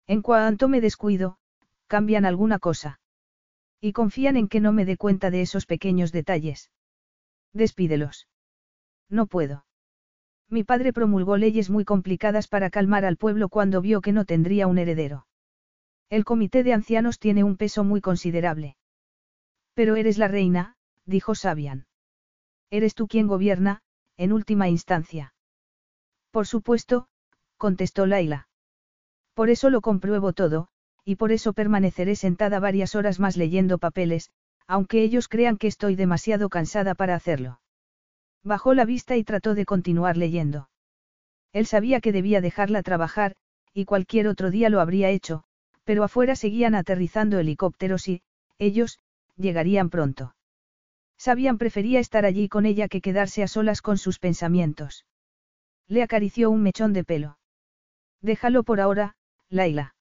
En 0.05 0.21
cuanto 0.21 0.67
me 0.67 0.81
descuido, 0.81 1.38
cambian 1.89 2.23
alguna 2.23 2.59
cosa. 2.59 3.01
Y 3.81 3.91
confían 3.91 4.37
en 4.37 4.47
que 4.47 4.61
no 4.61 4.71
me 4.71 4.85
dé 4.85 4.95
cuenta 4.95 5.31
de 5.31 5.41
esos 5.41 5.65
pequeños 5.65 6.13
detalles. 6.13 6.71
Despídelos. 7.51 8.27
No 9.09 9.25
puedo. 9.25 9.65
Mi 10.49 10.63
padre 10.63 10.93
promulgó 10.93 11.35
leyes 11.35 11.69
muy 11.69 11.85
complicadas 11.85 12.47
para 12.47 12.69
calmar 12.69 13.05
al 13.05 13.17
pueblo 13.17 13.49
cuando 13.49 13.81
vio 13.81 14.01
que 14.01 14.13
no 14.13 14.23
tendría 14.23 14.67
un 14.67 14.77
heredero. 14.77 15.27
El 16.09 16.25
comité 16.25 16.63
de 16.63 16.73
ancianos 16.73 17.19
tiene 17.19 17.43
un 17.43 17.57
peso 17.57 17.83
muy 17.83 18.01
considerable. 18.01 18.77
Pero 19.73 19.95
eres 19.95 20.17
la 20.17 20.27
reina, 20.27 20.75
dijo 21.05 21.35
Sabian. 21.35 21.87
Eres 22.69 22.93
tú 22.93 23.07
quien 23.07 23.27
gobierna, 23.27 23.81
en 24.15 24.31
última 24.31 24.69
instancia. 24.69 25.33
Por 26.31 26.45
supuesto, 26.45 27.07
contestó 27.57 28.05
Laila. 28.05 28.47
Por 29.33 29.49
eso 29.49 29.69
lo 29.69 29.81
compruebo 29.81 30.33
todo, 30.33 30.69
y 31.05 31.15
por 31.15 31.31
eso 31.31 31.53
permaneceré 31.53 32.15
sentada 32.15 32.59
varias 32.59 32.95
horas 32.95 33.19
más 33.19 33.37
leyendo 33.37 33.77
papeles, 33.77 34.31
aunque 34.67 35.01
ellos 35.01 35.27
crean 35.27 35.57
que 35.57 35.67
estoy 35.67 35.95
demasiado 35.95 36.49
cansada 36.49 36.95
para 36.95 37.15
hacerlo. 37.15 37.59
Bajó 38.43 38.73
la 38.73 38.85
vista 38.85 39.17
y 39.17 39.23
trató 39.23 39.55
de 39.55 39.65
continuar 39.65 40.15
leyendo. 40.15 40.69
Él 41.51 41.65
sabía 41.65 41.99
que 41.99 42.11
debía 42.11 42.41
dejarla 42.41 42.83
trabajar, 42.83 43.35
y 43.73 43.85
cualquier 43.85 44.27
otro 44.27 44.51
día 44.51 44.69
lo 44.69 44.79
habría 44.79 45.09
hecho, 45.09 45.43
pero 45.83 46.03
afuera 46.03 46.35
seguían 46.35 46.75
aterrizando 46.75 47.39
helicópteros 47.39 48.07
y, 48.07 48.21
ellos, 48.59 48.99
llegarían 49.35 49.89
pronto. 49.89 50.35
Sabían 51.17 51.57
prefería 51.57 51.99
estar 51.99 52.25
allí 52.25 52.47
con 52.47 52.65
ella 52.65 52.87
que 52.87 53.01
quedarse 53.01 53.43
a 53.43 53.47
solas 53.47 53.81
con 53.81 53.97
sus 53.97 54.19
pensamientos. 54.19 55.05
Le 55.87 56.03
acarició 56.03 56.51
un 56.51 56.61
mechón 56.61 56.93
de 56.93 57.03
pelo. 57.03 57.39
Déjalo 58.21 58.63
por 58.63 58.79
ahora, 58.79 59.15
Laila. 59.49 59.95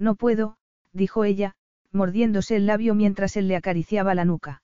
No 0.00 0.14
puedo, 0.14 0.56
dijo 0.92 1.24
ella, 1.24 1.54
mordiéndose 1.92 2.56
el 2.56 2.66
labio 2.66 2.94
mientras 2.94 3.36
él 3.36 3.46
le 3.48 3.54
acariciaba 3.54 4.14
la 4.14 4.24
nuca. 4.24 4.62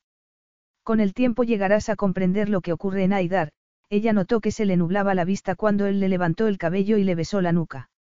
Con 0.83 0.99
el 0.99 1.13
tiempo 1.13 1.45
llegarás 1.45 1.91
a 1.91 1.97
comprender 1.97 2.49
lo 2.49 2.63
que 2.63 2.73
ocurre 2.73 3.05
en 3.05 3.13
Aidar, 3.13 3.53
ella 3.91 4.15
notó 4.15 4.41
que 4.41 4.51
se 4.51 4.65
le 4.65 4.79
nublaba 4.79 5.15
la 5.15 5.27
vista 5.27 5.55
cuando 5.55 5.87
él 5.87 6.01
le 6.01 6.09
levantó 6.09 6.47
el 6.47 6.57
cabello 6.57 6.97
y 6.97 7.05
le 7.05 7.15
besó 7.15 7.43
la 7.43 7.53
nuca. 7.53 7.91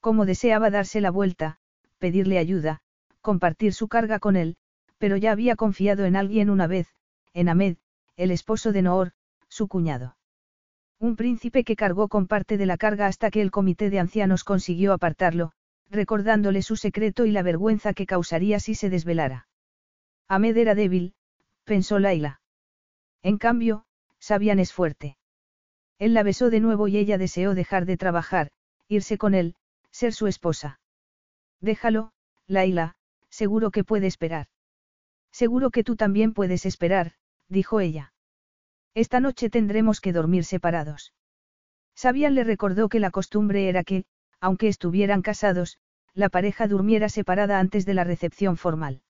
Como 0.00 0.24
deseaba 0.24 0.70
darse 0.70 1.00
la 1.00 1.10
vuelta, 1.10 1.58
pedirle 1.98 2.38
ayuda, 2.38 2.80
compartir 3.20 3.74
su 3.74 3.88
carga 3.88 4.20
con 4.20 4.36
él, 4.36 4.56
pero 4.98 5.16
ya 5.16 5.32
había 5.32 5.56
confiado 5.56 6.04
en 6.04 6.14
alguien 6.14 6.48
una 6.48 6.68
vez, 6.68 6.88
en 7.34 7.48
Ahmed, 7.48 7.76
el 8.16 8.30
esposo 8.30 8.72
de 8.72 8.82
Noor, 8.82 9.12
su 9.48 9.66
cuñado. 9.66 10.16
Un 11.00 11.16
príncipe 11.16 11.64
que 11.64 11.74
cargó 11.74 12.06
con 12.06 12.28
parte 12.28 12.56
de 12.56 12.66
la 12.66 12.76
carga 12.76 13.06
hasta 13.06 13.32
que 13.32 13.42
el 13.42 13.50
comité 13.50 13.90
de 13.90 13.98
ancianos 13.98 14.44
consiguió 14.44 14.92
apartarlo, 14.92 15.52
recordándole 15.92 16.62
su 16.62 16.76
secreto 16.76 17.26
y 17.26 17.32
la 17.32 17.42
vergüenza 17.42 17.92
que 17.92 18.06
causaría 18.06 18.58
si 18.58 18.74
se 18.74 18.90
desvelara. 18.90 19.46
Ahmed 20.26 20.56
era 20.56 20.74
débil, 20.74 21.14
pensó 21.64 21.98
Laila. 21.98 22.40
En 23.22 23.38
cambio, 23.38 23.84
Sabian 24.18 24.58
es 24.58 24.72
fuerte. 24.72 25.18
Él 25.98 26.14
la 26.14 26.22
besó 26.22 26.50
de 26.50 26.60
nuevo 26.60 26.88
y 26.88 26.96
ella 26.96 27.18
deseó 27.18 27.54
dejar 27.54 27.84
de 27.84 27.96
trabajar, 27.96 28.50
irse 28.88 29.18
con 29.18 29.34
él, 29.34 29.54
ser 29.90 30.14
su 30.14 30.26
esposa. 30.26 30.80
Déjalo, 31.60 32.12
Laila, 32.46 32.96
seguro 33.28 33.70
que 33.70 33.84
puede 33.84 34.06
esperar. 34.06 34.46
Seguro 35.30 35.70
que 35.70 35.84
tú 35.84 35.96
también 35.96 36.32
puedes 36.32 36.66
esperar, 36.66 37.12
dijo 37.48 37.80
ella. 37.80 38.12
Esta 38.94 39.20
noche 39.20 39.50
tendremos 39.50 40.00
que 40.00 40.12
dormir 40.12 40.44
separados. 40.44 41.12
Sabian 41.94 42.34
le 42.34 42.44
recordó 42.44 42.88
que 42.88 43.00
la 43.00 43.10
costumbre 43.10 43.68
era 43.68 43.84
que, 43.84 44.04
aunque 44.42 44.66
estuvieran 44.66 45.22
casados, 45.22 45.78
la 46.14 46.28
pareja 46.28 46.66
durmiera 46.66 47.08
separada 47.08 47.60
antes 47.60 47.86
de 47.86 47.94
la 47.94 48.02
recepción 48.02 48.56
formal. 48.56 49.00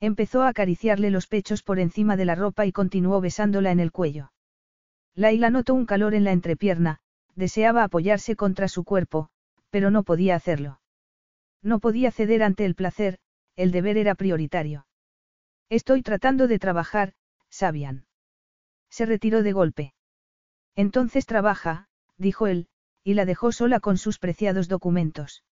Empezó 0.00 0.42
a 0.42 0.48
acariciarle 0.48 1.10
los 1.10 1.26
pechos 1.26 1.62
por 1.62 1.78
encima 1.78 2.16
de 2.16 2.24
la 2.24 2.34
ropa 2.34 2.64
y 2.64 2.72
continuó 2.72 3.20
besándola 3.20 3.70
en 3.70 3.80
el 3.80 3.92
cuello. 3.92 4.32
Laila 5.14 5.50
notó 5.50 5.74
un 5.74 5.84
calor 5.84 6.14
en 6.14 6.24
la 6.24 6.32
entrepierna, 6.32 7.00
deseaba 7.34 7.84
apoyarse 7.84 8.34
contra 8.34 8.66
su 8.68 8.82
cuerpo, 8.82 9.28
pero 9.68 9.90
no 9.90 10.04
podía 10.04 10.34
hacerlo. 10.34 10.80
No 11.62 11.78
podía 11.78 12.10
ceder 12.10 12.42
ante 12.42 12.64
el 12.64 12.74
placer, 12.74 13.18
el 13.56 13.72
deber 13.72 13.98
era 13.98 14.14
prioritario. 14.14 14.86
Estoy 15.68 16.02
tratando 16.02 16.48
de 16.48 16.58
trabajar, 16.58 17.12
Sabian. 17.50 18.06
Se 18.88 19.04
retiró 19.04 19.42
de 19.42 19.52
golpe. 19.52 19.94
Entonces 20.76 21.26
trabaja, 21.26 21.88
dijo 22.16 22.46
él, 22.46 22.68
y 23.06 23.14
la 23.14 23.24
dejó 23.24 23.52
sola 23.52 23.78
con 23.78 23.98
sus 23.98 24.18
preciados 24.18 24.66
documentos. 24.66 25.44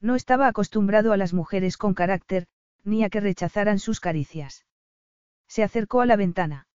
No 0.00 0.16
estaba 0.16 0.48
acostumbrado 0.48 1.12
a 1.12 1.16
las 1.16 1.32
mujeres 1.32 1.76
con 1.76 1.94
carácter, 1.94 2.48
ni 2.82 3.04
a 3.04 3.08
que 3.08 3.20
rechazaran 3.20 3.78
sus 3.78 4.00
caricias. 4.00 4.66
Se 5.46 5.62
acercó 5.62 6.00
a 6.00 6.06
la 6.06 6.16
ventana. 6.16 6.66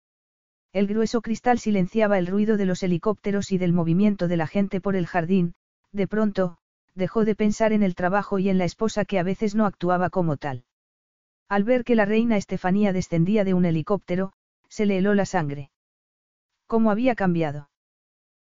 El 0.72 0.86
grueso 0.86 1.22
cristal 1.22 1.58
silenciaba 1.58 2.18
el 2.18 2.28
ruido 2.28 2.56
de 2.56 2.66
los 2.66 2.84
helicópteros 2.84 3.50
y 3.50 3.58
del 3.58 3.72
movimiento 3.72 4.28
de 4.28 4.36
la 4.36 4.46
gente 4.46 4.80
por 4.80 4.94
el 4.94 5.08
jardín, 5.08 5.56
de 5.90 6.06
pronto, 6.06 6.58
dejó 6.94 7.24
de 7.24 7.34
pensar 7.34 7.72
en 7.72 7.82
el 7.82 7.96
trabajo 7.96 8.38
y 8.38 8.48
en 8.48 8.58
la 8.58 8.64
esposa 8.64 9.06
que 9.06 9.18
a 9.18 9.24
veces 9.24 9.56
no 9.56 9.66
actuaba 9.66 10.08
como 10.08 10.36
tal. 10.36 10.66
Al 11.48 11.64
ver 11.64 11.82
que 11.82 11.96
la 11.96 12.04
reina 12.04 12.36
Estefanía 12.36 12.92
descendía 12.92 13.42
de 13.42 13.54
un 13.54 13.64
helicóptero, 13.64 14.34
se 14.68 14.86
le 14.86 14.98
heló 14.98 15.14
la 15.14 15.26
sangre. 15.26 15.72
¿Cómo 16.68 16.92
había 16.92 17.16
cambiado? 17.16 17.70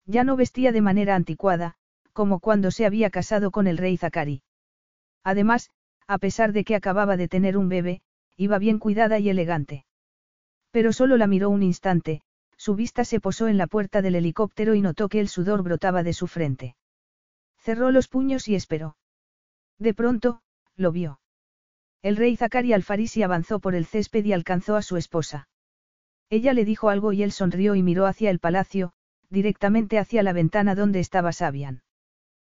Ya 0.08 0.24
no 0.24 0.36
vestía 0.36 0.72
de 0.72 0.80
manera 0.80 1.14
anticuada, 1.14 1.74
como 2.14 2.40
cuando 2.40 2.70
se 2.70 2.86
había 2.86 3.10
casado 3.10 3.50
con 3.50 3.66
el 3.66 3.76
rey 3.76 3.98
Zacari. 3.98 4.42
Además, 5.22 5.70
a 6.06 6.16
pesar 6.16 6.52
de 6.52 6.64
que 6.64 6.74
acababa 6.74 7.18
de 7.18 7.28
tener 7.28 7.58
un 7.58 7.68
bebé, 7.68 8.00
iba 8.38 8.58
bien 8.58 8.78
cuidada 8.78 9.18
y 9.18 9.28
elegante. 9.28 9.84
Pero 10.70 10.94
solo 10.94 11.18
la 11.18 11.26
miró 11.26 11.50
un 11.50 11.62
instante, 11.62 12.22
su 12.56 12.74
vista 12.74 13.04
se 13.04 13.20
posó 13.20 13.48
en 13.48 13.58
la 13.58 13.66
puerta 13.66 14.00
del 14.00 14.14
helicóptero 14.14 14.74
y 14.74 14.80
notó 14.80 15.10
que 15.10 15.20
el 15.20 15.28
sudor 15.28 15.62
brotaba 15.62 16.02
de 16.02 16.14
su 16.14 16.26
frente. 16.26 16.74
Cerró 17.58 17.90
los 17.90 18.08
puños 18.08 18.48
y 18.48 18.54
esperó. 18.54 18.96
De 19.78 19.92
pronto, 19.92 20.40
lo 20.74 20.90
vio. 20.90 21.20
El 22.00 22.16
rey 22.16 22.34
Zacari 22.34 22.72
Alfarisi 22.72 23.22
avanzó 23.22 23.60
por 23.60 23.74
el 23.74 23.84
césped 23.84 24.24
y 24.24 24.32
alcanzó 24.32 24.76
a 24.76 24.82
su 24.82 24.96
esposa. 24.96 25.48
Ella 26.30 26.54
le 26.54 26.64
dijo 26.64 26.88
algo 26.88 27.12
y 27.12 27.22
él 27.22 27.32
sonrió 27.32 27.74
y 27.74 27.82
miró 27.82 28.06
hacia 28.06 28.30
el 28.30 28.38
palacio, 28.38 28.94
directamente 29.30 29.98
hacia 29.98 30.22
la 30.22 30.32
ventana 30.32 30.74
donde 30.74 31.00
estaba 31.00 31.32
Sabian. 31.32 31.82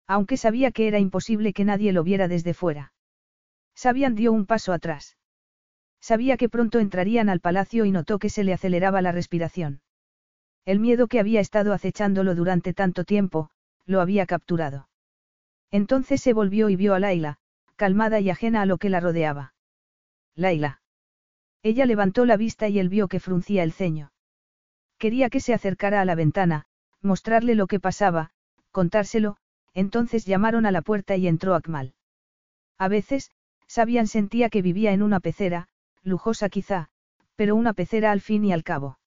Aunque 0.07 0.37
sabía 0.37 0.71
que 0.71 0.87
era 0.87 0.99
imposible 0.99 1.53
que 1.53 1.65
nadie 1.65 1.93
lo 1.93 2.03
viera 2.03 2.27
desde 2.27 2.53
fuera. 2.53 2.93
Sabian 3.75 4.15
dio 4.15 4.31
un 4.31 4.45
paso 4.45 4.73
atrás. 4.73 5.17
Sabía 6.01 6.37
que 6.37 6.49
pronto 6.49 6.79
entrarían 6.79 7.29
al 7.29 7.39
palacio 7.39 7.85
y 7.85 7.91
notó 7.91 8.19
que 8.19 8.29
se 8.29 8.43
le 8.43 8.53
aceleraba 8.53 9.01
la 9.01 9.11
respiración. 9.11 9.81
El 10.65 10.79
miedo 10.79 11.07
que 11.07 11.19
había 11.19 11.39
estado 11.39 11.73
acechándolo 11.73 12.35
durante 12.35 12.73
tanto 12.73 13.03
tiempo, 13.03 13.49
lo 13.85 14.01
había 14.01 14.25
capturado. 14.25 14.89
Entonces 15.71 16.21
se 16.21 16.33
volvió 16.33 16.69
y 16.69 16.75
vio 16.75 16.93
a 16.93 16.99
Laila, 16.99 17.37
calmada 17.75 18.19
y 18.19 18.29
ajena 18.29 18.61
a 18.61 18.65
lo 18.65 18.77
que 18.77 18.89
la 18.89 18.99
rodeaba. 18.99 19.53
Laila. 20.35 20.81
Ella 21.63 21.85
levantó 21.85 22.25
la 22.25 22.37
vista 22.37 22.69
y 22.69 22.79
él 22.79 22.89
vio 22.89 23.07
que 23.07 23.19
fruncía 23.19 23.63
el 23.63 23.73
ceño. 23.73 24.11
Quería 24.99 25.29
que 25.29 25.39
se 25.39 25.53
acercara 25.53 26.01
a 26.01 26.05
la 26.05 26.13
ventana, 26.13 26.65
mostrarle 27.01 27.55
lo 27.55 27.67
que 27.67 27.79
pasaba, 27.79 28.31
contárselo, 28.71 29.37
entonces 29.73 30.25
llamaron 30.25 30.65
a 30.65 30.71
la 30.71 30.81
puerta 30.81 31.15
y 31.15 31.27
entró 31.27 31.55
Akmal. 31.55 31.93
A 32.77 32.89
veces, 32.89 33.31
Sabian 33.65 34.07
sentía 34.07 34.49
que 34.49 34.61
vivía 34.61 34.91
en 34.91 35.01
una 35.01 35.19
pecera, 35.19 35.69
lujosa 36.03 36.49
quizá, 36.49 36.89
pero 37.35 37.55
una 37.55 37.73
pecera 37.73 38.11
al 38.11 38.19
fin 38.19 38.43
y 38.43 38.51
al 38.51 38.63
cabo. 38.63 38.99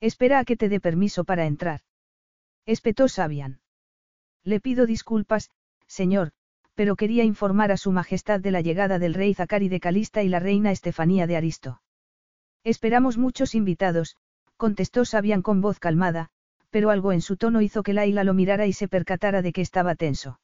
Espera 0.00 0.38
a 0.38 0.44
que 0.44 0.56
te 0.56 0.68
dé 0.68 0.78
permiso 0.78 1.24
para 1.24 1.46
entrar. 1.46 1.80
Espetó 2.66 3.08
Sabian. 3.08 3.60
Le 4.44 4.60
pido 4.60 4.86
disculpas, 4.86 5.50
señor, 5.88 6.30
pero 6.74 6.94
quería 6.94 7.24
informar 7.24 7.72
a 7.72 7.76
su 7.76 7.90
majestad 7.90 8.38
de 8.38 8.52
la 8.52 8.60
llegada 8.60 9.00
del 9.00 9.14
rey 9.14 9.34
Zacari 9.34 9.68
de 9.68 9.80
Calista 9.80 10.22
y 10.22 10.28
la 10.28 10.38
reina 10.38 10.70
Estefanía 10.70 11.26
de 11.26 11.36
Aristo. 11.36 11.82
Esperamos 12.62 13.18
muchos 13.18 13.56
invitados, 13.56 14.16
contestó 14.58 15.06
Sabian 15.06 15.40
con 15.40 15.62
voz 15.62 15.78
calmada, 15.78 16.28
pero 16.68 16.90
algo 16.90 17.12
en 17.12 17.22
su 17.22 17.36
tono 17.36 17.62
hizo 17.62 17.82
que 17.82 17.94
Laila 17.94 18.24
lo 18.24 18.34
mirara 18.34 18.66
y 18.66 18.74
se 18.74 18.88
percatara 18.88 19.40
de 19.40 19.52
que 19.52 19.62
estaba 19.62 19.94
tenso. 19.94 20.40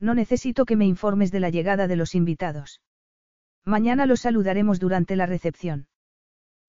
No 0.00 0.14
necesito 0.14 0.64
que 0.64 0.76
me 0.76 0.86
informes 0.86 1.30
de 1.30 1.40
la 1.40 1.50
llegada 1.50 1.86
de 1.86 1.96
los 1.96 2.14
invitados. 2.14 2.80
Mañana 3.64 4.06
los 4.06 4.20
saludaremos 4.20 4.80
durante 4.80 5.16
la 5.16 5.26
recepción. 5.26 5.86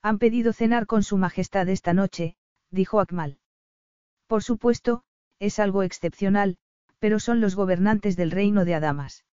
Han 0.02 0.19
pedido 0.19 0.53
cenar 0.53 0.85
con 0.85 1.03
su 1.03 1.18
majestad 1.18 1.68
esta 1.69 1.94
noche, 1.94 2.35
dijo 2.69 2.99
Akmal. 2.99 3.39
Por 4.27 4.44
supuesto, 4.44 5.03
es 5.39 5.60
algo 5.60 5.84
excepcional, 5.84 6.57
pero 6.99 7.19
son 7.19 7.41
los 7.41 7.56
gobernantes 7.56 8.18
del 8.18 8.31
reino 8.31 8.65
de 8.65 8.76
Adamas. 8.76 9.26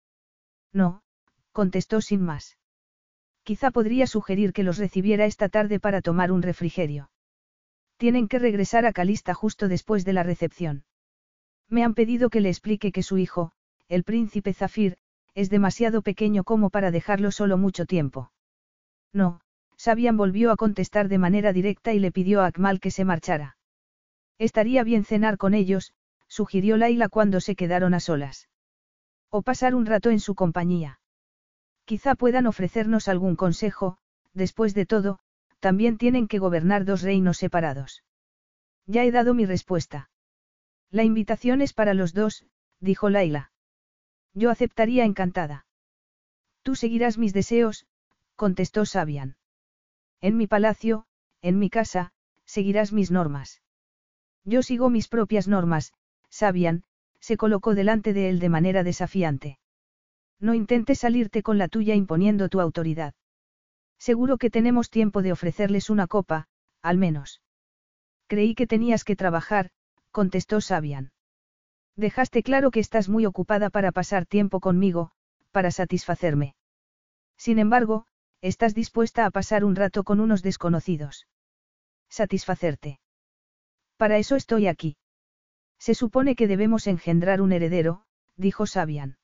No, 0.72 1.02
contestó 1.52 2.00
sin 2.00 2.22
más. 2.22 2.58
Quizá 3.42 3.70
podría 3.70 4.06
sugerir 4.06 4.52
que 4.52 4.62
los 4.62 4.78
recibiera 4.78 5.26
esta 5.26 5.48
tarde 5.48 5.80
para 5.80 6.00
tomar 6.00 6.32
un 6.32 6.42
refrigerio. 6.42 7.10
Tienen 8.04 8.28
que 8.28 8.38
regresar 8.38 8.84
a 8.84 8.92
Calista 8.92 9.32
justo 9.32 9.66
después 9.66 10.04
de 10.04 10.12
la 10.12 10.22
recepción. 10.22 10.84
Me 11.70 11.82
han 11.82 11.94
pedido 11.94 12.28
que 12.28 12.42
le 12.42 12.50
explique 12.50 12.92
que 12.92 13.02
su 13.02 13.16
hijo, 13.16 13.52
el 13.88 14.04
príncipe 14.04 14.52
Zafir, 14.52 14.98
es 15.34 15.48
demasiado 15.48 16.02
pequeño 16.02 16.44
como 16.44 16.68
para 16.68 16.90
dejarlo 16.90 17.30
solo 17.30 17.56
mucho 17.56 17.86
tiempo. 17.86 18.30
No, 19.14 19.40
Sabian 19.78 20.18
volvió 20.18 20.50
a 20.50 20.56
contestar 20.56 21.08
de 21.08 21.16
manera 21.16 21.54
directa 21.54 21.94
y 21.94 21.98
le 21.98 22.12
pidió 22.12 22.42
a 22.42 22.46
Akmal 22.48 22.78
que 22.78 22.90
se 22.90 23.06
marchara. 23.06 23.56
Estaría 24.36 24.84
bien 24.84 25.06
cenar 25.06 25.38
con 25.38 25.54
ellos, 25.54 25.94
sugirió 26.28 26.76
Laila 26.76 27.08
cuando 27.08 27.40
se 27.40 27.56
quedaron 27.56 27.94
a 27.94 28.00
solas. 28.00 28.50
O 29.30 29.40
pasar 29.40 29.74
un 29.74 29.86
rato 29.86 30.10
en 30.10 30.20
su 30.20 30.34
compañía. 30.34 31.00
Quizá 31.86 32.16
puedan 32.16 32.46
ofrecernos 32.46 33.08
algún 33.08 33.34
consejo, 33.34 33.96
después 34.34 34.74
de 34.74 34.84
todo, 34.84 35.20
también 35.64 35.96
tienen 35.96 36.28
que 36.28 36.38
gobernar 36.38 36.84
dos 36.84 37.00
reinos 37.00 37.38
separados. 37.38 38.04
Ya 38.84 39.02
he 39.02 39.10
dado 39.10 39.32
mi 39.32 39.46
respuesta. 39.46 40.10
La 40.90 41.04
invitación 41.04 41.62
es 41.62 41.72
para 41.72 41.94
los 41.94 42.12
dos, 42.12 42.44
dijo 42.80 43.08
Laila. 43.08 43.50
Yo 44.34 44.50
aceptaría 44.50 45.06
encantada. 45.06 45.64
Tú 46.64 46.74
seguirás 46.74 47.16
mis 47.16 47.32
deseos, 47.32 47.86
contestó 48.36 48.84
Sabian. 48.84 49.38
En 50.20 50.36
mi 50.36 50.46
palacio, 50.46 51.06
en 51.40 51.58
mi 51.58 51.70
casa, 51.70 52.12
seguirás 52.44 52.92
mis 52.92 53.10
normas. 53.10 53.62
Yo 54.44 54.62
sigo 54.62 54.90
mis 54.90 55.08
propias 55.08 55.48
normas, 55.48 55.94
Sabian, 56.28 56.84
se 57.20 57.38
colocó 57.38 57.74
delante 57.74 58.12
de 58.12 58.28
él 58.28 58.38
de 58.38 58.50
manera 58.50 58.84
desafiante. 58.84 59.58
No 60.38 60.52
intentes 60.52 60.98
salirte 60.98 61.42
con 61.42 61.56
la 61.56 61.68
tuya 61.68 61.94
imponiendo 61.94 62.50
tu 62.50 62.60
autoridad. 62.60 63.14
Seguro 64.08 64.36
que 64.36 64.50
tenemos 64.50 64.90
tiempo 64.90 65.22
de 65.22 65.32
ofrecerles 65.32 65.88
una 65.88 66.06
copa, 66.06 66.46
al 66.82 66.98
menos. 66.98 67.40
Creí 68.26 68.54
que 68.54 68.66
tenías 68.66 69.02
que 69.02 69.16
trabajar, 69.16 69.70
contestó 70.10 70.60
Sabian. 70.60 71.12
Dejaste 71.96 72.42
claro 72.42 72.70
que 72.70 72.80
estás 72.80 73.08
muy 73.08 73.24
ocupada 73.24 73.70
para 73.70 73.92
pasar 73.92 74.26
tiempo 74.26 74.60
conmigo, 74.60 75.12
para 75.52 75.70
satisfacerme. 75.70 76.54
Sin 77.38 77.58
embargo, 77.58 78.04
estás 78.42 78.74
dispuesta 78.74 79.24
a 79.24 79.30
pasar 79.30 79.64
un 79.64 79.74
rato 79.74 80.04
con 80.04 80.20
unos 80.20 80.42
desconocidos. 80.42 81.26
Satisfacerte. 82.10 83.00
Para 83.96 84.18
eso 84.18 84.36
estoy 84.36 84.66
aquí. 84.66 84.98
Se 85.78 85.94
supone 85.94 86.36
que 86.36 86.46
debemos 86.46 86.88
engendrar 86.88 87.40
un 87.40 87.52
heredero, 87.52 88.04
dijo 88.36 88.66
Sabian. 88.66 89.16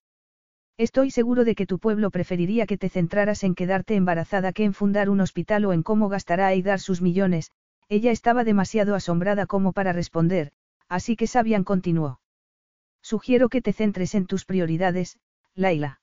Estoy 0.81 1.11
seguro 1.11 1.45
de 1.45 1.55
que 1.55 1.67
tu 1.67 1.79
pueblo 1.79 2.11
preferiría 2.11 2.65
que 2.65 2.79
te 2.79 2.89
centraras 2.89 3.45
en 3.45 3.55
quedarte 3.55 3.97
embarazada 3.97 4.55
que 4.55 4.65
en 4.65 4.73
fundar 4.73 5.11
un 5.11 5.21
hospital 5.21 5.67
o 5.67 5.75
en 5.75 5.83
cómo 5.83 6.09
gastará 6.09 6.59
dar 6.63 6.81
sus 6.81 7.03
millones, 7.03 7.51
ella 7.91 8.13
estaba 8.13 8.45
demasiado 8.45 8.95
asombrada 8.95 9.45
como 9.45 9.75
para 9.75 9.93
responder, 9.93 10.53
así 10.89 11.17
que 11.17 11.27
Sabian 11.27 11.65
continuó. 11.65 12.19
Sugiero 13.03 13.51
que 13.51 13.61
te 13.61 13.75
centres 13.75 14.15
en 14.15 14.25
tus 14.25 14.47
prioridades, 14.47 15.19
Laila. 15.55 16.01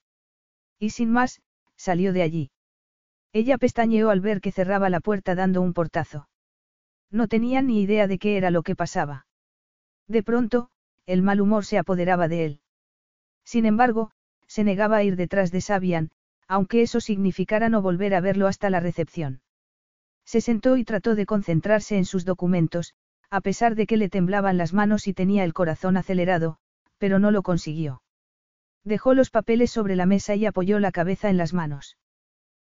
Y 0.78 0.92
sin 0.92 1.12
más, 1.12 1.42
salió 1.76 2.14
de 2.14 2.22
allí. 2.22 2.52
Ella 3.34 3.58
pestañeó 3.58 4.12
al 4.12 4.22
ver 4.22 4.42
que 4.42 4.52
cerraba 4.52 4.92
la 4.92 5.00
puerta 5.00 5.34
dando 5.34 5.64
un 5.64 5.74
portazo. 5.74 6.30
No 7.10 7.28
tenía 7.28 7.64
ni 7.64 7.82
idea 7.82 8.06
de 8.06 8.20
qué 8.20 8.38
era 8.38 8.52
lo 8.52 8.62
que 8.62 8.76
pasaba. 8.76 9.26
De 10.08 10.22
pronto, 10.22 10.70
el 11.08 11.24
mal 11.24 11.42
humor 11.42 11.66
se 11.66 11.80
apoderaba 11.80 12.28
de 12.28 12.46
él. 12.46 12.62
Sin 13.44 13.66
embargo, 13.66 14.12
se 14.48 14.64
negaba 14.64 14.98
a 14.98 15.04
ir 15.04 15.16
detrás 15.16 15.52
de 15.52 15.62
Sabian, 15.62 16.12
aunque 16.48 16.82
eso 16.82 17.02
significara 17.02 17.70
no 17.70 17.82
volver 17.82 18.16
a 18.16 18.22
verlo 18.22 18.48
hasta 18.48 18.70
la 18.70 18.80
recepción. 18.80 19.42
Se 20.26 20.42
sentó 20.42 20.78
y 20.78 20.84
trató 20.84 21.16
de 21.16 21.26
concentrarse 21.26 21.98
en 21.98 22.06
sus 22.06 22.26
documentos, 22.26 22.94
a 23.30 23.42
pesar 23.42 23.76
de 23.76 23.88
que 23.88 23.98
le 23.98 24.10
temblaban 24.10 24.58
las 24.58 24.74
manos 24.74 25.08
y 25.08 25.14
tenía 25.14 25.44
el 25.44 25.54
corazón 25.54 25.98
acelerado, 25.98 26.58
pero 26.98 27.20
no 27.20 27.32
lo 27.32 27.44
consiguió. 27.44 28.02
Dejó 28.84 29.14
los 29.14 29.30
papeles 29.30 29.72
sobre 29.72 29.96
la 29.96 30.06
mesa 30.06 30.36
y 30.36 30.46
apoyó 30.46 30.80
la 30.80 30.92
cabeza 30.92 31.30
en 31.30 31.38
las 31.38 31.54
manos. 31.54 31.98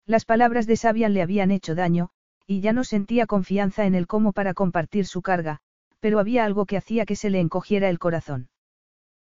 Las 0.06 0.24
palabras 0.24 0.66
de 0.66 0.76
Sabian 0.76 1.14
le 1.14 1.22
habían 1.22 1.50
hecho 1.50 1.74
daño, 1.74 2.10
y 2.46 2.60
ya 2.60 2.72
no 2.72 2.84
sentía 2.84 3.26
confianza 3.26 3.86
en 3.86 3.94
él 3.94 4.06
como 4.06 4.32
para 4.32 4.54
compartir 4.54 5.06
su 5.06 5.22
carga, 5.22 5.60
pero 5.98 6.18
había 6.18 6.44
algo 6.44 6.66
que 6.66 6.76
hacía 6.76 7.06
que 7.06 7.16
se 7.16 7.30
le 7.30 7.40
encogiera 7.40 7.88
el 7.88 7.98
corazón. 7.98 8.48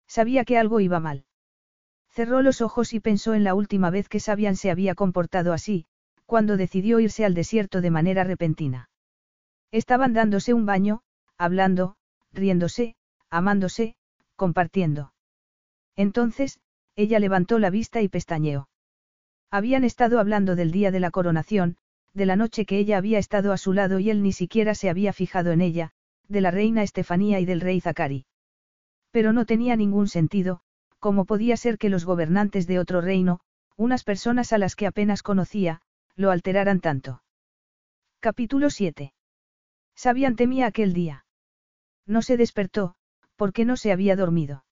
Sabía 0.07 0.45
que 0.45 0.57
algo 0.57 0.81
iba 0.81 1.01
mal. 1.01 1.25
Cerró 2.19 2.43
los 2.43 2.63
ojos 2.63 2.95
y 2.95 2.99
pensó 2.99 3.35
en 3.35 3.45
la 3.45 3.55
última 3.55 3.91
vez 3.91 4.09
que 4.09 4.19
Sabian 4.19 4.57
se 4.57 4.73
había 4.73 4.97
comportado 4.97 5.53
así, 5.53 5.87
cuando 6.27 6.57
decidió 6.57 6.99
irse 6.99 7.25
al 7.25 7.33
desierto 7.33 7.81
de 7.81 7.93
manera 7.93 8.25
repentina. 8.25 8.91
Estaban 9.71 10.15
dándose 10.15 10.53
un 10.53 10.67
baño, 10.67 11.03
hablando, 11.37 11.95
riéndose, 12.33 12.97
amándose, 13.31 13.95
compartiendo. 14.35 15.13
Entonces, 15.95 16.59
ella 16.97 17.21
levantó 17.21 17.61
la 17.61 17.71
vista 17.71 18.03
y 18.03 18.09
pestañeó. 18.09 18.69
Habían 19.53 19.85
estado 19.85 20.19
hablando 20.19 20.57
del 20.57 20.73
día 20.73 20.91
de 20.91 20.99
la 20.99 21.13
coronación, 21.13 21.77
de 22.15 22.27
la 22.27 22.35
noche 22.35 22.67
que 22.67 22.79
ella 22.79 22.99
había 22.99 23.21
estado 23.21 23.53
a 23.53 23.59
su 23.59 23.73
lado 23.73 24.01
y 24.01 24.11
él 24.11 24.25
ni 24.25 24.33
siquiera 24.33 24.75
se 24.75 24.91
había 24.91 25.13
fijado 25.13 25.53
en 25.53 25.61
ella, 25.61 25.93
de 26.27 26.41
la 26.41 26.51
reina 26.51 26.83
Estefanía 26.83 27.39
y 27.39 27.45
del 27.45 27.61
rey 27.61 27.81
Zacari. 27.81 28.27
Pero 29.13 29.33
no 29.33 29.47
tenía 29.47 29.77
ningún 29.77 30.09
sentido, 30.09 30.63
como 30.99 31.25
podía 31.25 31.57
ser 31.57 31.79
que 31.79 31.89
los 31.89 32.05
gobernantes 32.05 32.67
de 32.67 32.79
otro 32.79 33.01
reino, 33.01 33.41
unas 33.77 34.05
personas 34.05 34.53
a 34.53 34.59
las 34.59 34.75
que 34.75 34.87
apenas 34.87 35.23
conocía, 35.23 35.81
lo 36.17 36.31
alteraran 36.31 36.81
tanto. 36.81 37.23
Capítulo 38.21 38.71
7. 38.71 39.13
Sabían 39.95 40.35
temía 40.35 40.67
aquel 40.67 40.93
día. 40.93 41.25
No 42.07 42.23
se 42.23 42.37
despertó, 42.37 42.97
porque 43.37 43.65
no 43.65 43.77
se 43.77 43.93
había 43.93 44.17
dormido. 44.17 44.65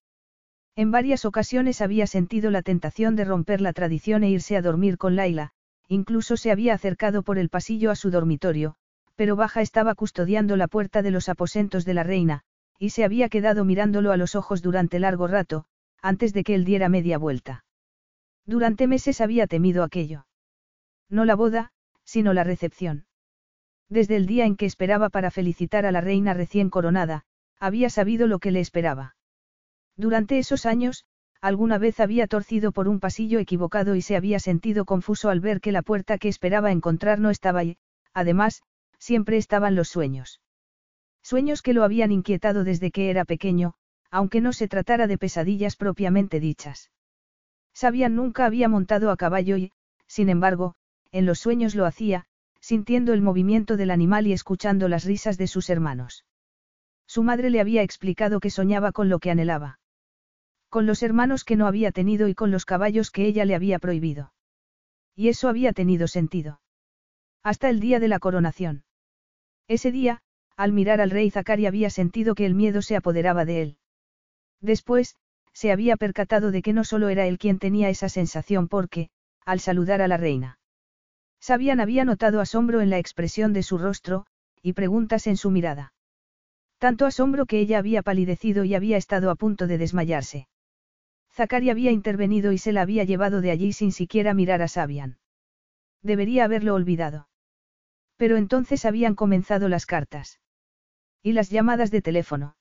En 0.74 0.90
varias 0.90 1.24
ocasiones 1.24 1.80
había 1.80 2.06
sentido 2.06 2.50
la 2.50 2.62
tentación 2.62 3.14
de 3.16 3.24
romper 3.24 3.60
la 3.60 3.72
tradición 3.72 4.24
e 4.24 4.30
irse 4.30 4.56
a 4.56 4.62
dormir 4.62 4.98
con 4.98 5.14
Laila, 5.14 5.52
incluso 5.88 6.36
se 6.36 6.50
había 6.50 6.74
acercado 6.74 7.22
por 7.22 7.38
el 7.38 7.48
pasillo 7.48 7.90
a 7.92 7.96
su 7.96 8.10
dormitorio, 8.10 8.74
pero 9.14 9.36
Baja 9.36 9.62
estaba 9.62 9.94
custodiando 9.94 10.56
la 10.56 10.68
puerta 10.68 11.02
de 11.02 11.12
los 11.12 11.28
aposentos 11.28 11.84
de 11.84 11.94
la 11.94 12.02
reina, 12.02 12.42
y 12.78 12.90
se 12.90 13.04
había 13.04 13.28
quedado 13.28 13.64
mirándolo 13.64 14.12
a 14.12 14.16
los 14.16 14.34
ojos 14.34 14.60
durante 14.60 14.98
largo 14.98 15.28
rato, 15.28 15.64
antes 16.06 16.32
de 16.32 16.44
que 16.44 16.54
él 16.54 16.64
diera 16.64 16.88
media 16.88 17.18
vuelta. 17.18 17.64
Durante 18.46 18.86
meses 18.86 19.20
había 19.20 19.48
temido 19.48 19.82
aquello. 19.82 20.26
No 21.10 21.24
la 21.24 21.34
boda, 21.34 21.72
sino 22.04 22.32
la 22.32 22.44
recepción. 22.44 23.06
Desde 23.88 24.14
el 24.14 24.26
día 24.26 24.46
en 24.46 24.54
que 24.54 24.66
esperaba 24.66 25.08
para 25.10 25.32
felicitar 25.32 25.84
a 25.84 25.90
la 25.90 26.00
reina 26.00 26.32
recién 26.32 26.70
coronada, 26.70 27.24
había 27.58 27.90
sabido 27.90 28.28
lo 28.28 28.38
que 28.38 28.52
le 28.52 28.60
esperaba. 28.60 29.16
Durante 29.96 30.38
esos 30.38 30.64
años, 30.64 31.04
alguna 31.40 31.76
vez 31.76 31.98
había 31.98 32.28
torcido 32.28 32.70
por 32.70 32.86
un 32.86 33.00
pasillo 33.00 33.40
equivocado 33.40 33.96
y 33.96 34.02
se 34.02 34.14
había 34.14 34.38
sentido 34.38 34.84
confuso 34.84 35.28
al 35.28 35.40
ver 35.40 35.60
que 35.60 35.72
la 35.72 35.82
puerta 35.82 36.18
que 36.18 36.28
esperaba 36.28 36.70
encontrar 36.70 37.18
no 37.18 37.30
estaba 37.30 37.60
ahí, 37.60 37.78
además, 38.12 38.62
siempre 39.00 39.38
estaban 39.38 39.74
los 39.74 39.88
sueños. 39.88 40.40
Sueños 41.22 41.62
que 41.62 41.72
lo 41.72 41.82
habían 41.82 42.12
inquietado 42.12 42.62
desde 42.62 42.92
que 42.92 43.10
era 43.10 43.24
pequeño, 43.24 43.74
aunque 44.16 44.40
no 44.40 44.54
se 44.54 44.66
tratara 44.66 45.06
de 45.06 45.18
pesadillas 45.18 45.76
propiamente 45.76 46.40
dichas. 46.40 46.90
Sabían 47.74 48.16
nunca 48.16 48.46
había 48.46 48.66
montado 48.66 49.10
a 49.10 49.16
caballo 49.18 49.58
y, 49.58 49.72
sin 50.06 50.30
embargo, 50.30 50.74
en 51.12 51.26
los 51.26 51.38
sueños 51.38 51.74
lo 51.74 51.84
hacía, 51.84 52.24
sintiendo 52.58 53.12
el 53.12 53.20
movimiento 53.20 53.76
del 53.76 53.90
animal 53.90 54.26
y 54.26 54.32
escuchando 54.32 54.88
las 54.88 55.04
risas 55.04 55.36
de 55.36 55.46
sus 55.46 55.68
hermanos. 55.68 56.24
Su 57.06 57.24
madre 57.24 57.50
le 57.50 57.60
había 57.60 57.82
explicado 57.82 58.40
que 58.40 58.48
soñaba 58.48 58.90
con 58.90 59.10
lo 59.10 59.18
que 59.18 59.30
anhelaba. 59.30 59.80
Con 60.70 60.86
los 60.86 61.02
hermanos 61.02 61.44
que 61.44 61.56
no 61.56 61.66
había 61.66 61.92
tenido 61.92 62.26
y 62.26 62.34
con 62.34 62.50
los 62.50 62.64
caballos 62.64 63.10
que 63.10 63.26
ella 63.26 63.44
le 63.44 63.54
había 63.54 63.78
prohibido. 63.78 64.32
Y 65.14 65.28
eso 65.28 65.50
había 65.50 65.74
tenido 65.74 66.08
sentido. 66.08 66.62
Hasta 67.42 67.68
el 67.68 67.80
día 67.80 68.00
de 68.00 68.08
la 68.08 68.18
coronación. 68.18 68.84
Ese 69.68 69.92
día, 69.92 70.22
al 70.56 70.72
mirar 70.72 71.02
al 71.02 71.10
rey 71.10 71.30
Zacari 71.30 71.66
había 71.66 71.90
sentido 71.90 72.34
que 72.34 72.46
el 72.46 72.54
miedo 72.54 72.80
se 72.80 72.96
apoderaba 72.96 73.44
de 73.44 73.60
él. 73.60 73.78
Después, 74.60 75.16
se 75.52 75.72
había 75.72 75.96
percatado 75.96 76.50
de 76.50 76.62
que 76.62 76.72
no 76.72 76.84
solo 76.84 77.08
era 77.08 77.26
él 77.26 77.38
quien 77.38 77.58
tenía 77.58 77.88
esa 77.88 78.08
sensación 78.08 78.68
porque, 78.68 79.08
al 79.44 79.60
saludar 79.60 80.02
a 80.02 80.08
la 80.08 80.16
reina. 80.16 80.58
Sabian 81.40 81.80
había 81.80 82.04
notado 82.04 82.40
asombro 82.40 82.80
en 82.80 82.90
la 82.90 82.98
expresión 82.98 83.52
de 83.52 83.62
su 83.62 83.78
rostro, 83.78 84.26
y 84.62 84.72
preguntas 84.72 85.26
en 85.26 85.36
su 85.36 85.50
mirada. 85.50 85.92
Tanto 86.78 87.06
asombro 87.06 87.46
que 87.46 87.60
ella 87.60 87.78
había 87.78 88.02
palidecido 88.02 88.64
y 88.64 88.74
había 88.74 88.96
estado 88.96 89.30
a 89.30 89.36
punto 89.36 89.66
de 89.66 89.78
desmayarse. 89.78 90.48
Zacari 91.32 91.70
había 91.70 91.90
intervenido 91.90 92.52
y 92.52 92.58
se 92.58 92.72
la 92.72 92.82
había 92.82 93.04
llevado 93.04 93.40
de 93.40 93.50
allí 93.50 93.72
sin 93.72 93.92
siquiera 93.92 94.34
mirar 94.34 94.62
a 94.62 94.68
Sabian. 94.68 95.18
Debería 96.02 96.44
haberlo 96.44 96.74
olvidado. 96.74 97.28
Pero 98.16 98.36
entonces 98.36 98.84
habían 98.84 99.14
comenzado 99.14 99.68
las 99.68 99.86
cartas. 99.86 100.40
Y 101.22 101.32
las 101.32 101.50
llamadas 101.50 101.90
de 101.90 102.02
teléfono. 102.02 102.56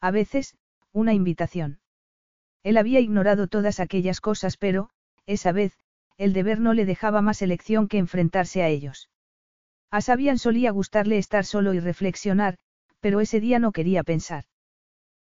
A 0.00 0.10
veces, 0.10 0.56
una 0.92 1.14
invitación. 1.14 1.80
Él 2.62 2.76
había 2.76 3.00
ignorado 3.00 3.46
todas 3.46 3.80
aquellas 3.80 4.20
cosas, 4.20 4.56
pero, 4.56 4.90
esa 5.26 5.52
vez, 5.52 5.78
el 6.16 6.32
deber 6.32 6.60
no 6.60 6.74
le 6.74 6.84
dejaba 6.84 7.22
más 7.22 7.42
elección 7.42 7.88
que 7.88 7.98
enfrentarse 7.98 8.62
a 8.62 8.68
ellos. 8.68 9.08
A 9.90 10.00
Sabian 10.00 10.38
solía 10.38 10.70
gustarle 10.70 11.18
estar 11.18 11.44
solo 11.44 11.72
y 11.72 11.80
reflexionar, 11.80 12.58
pero 13.00 13.20
ese 13.20 13.40
día 13.40 13.58
no 13.58 13.72
quería 13.72 14.02
pensar. 14.02 14.44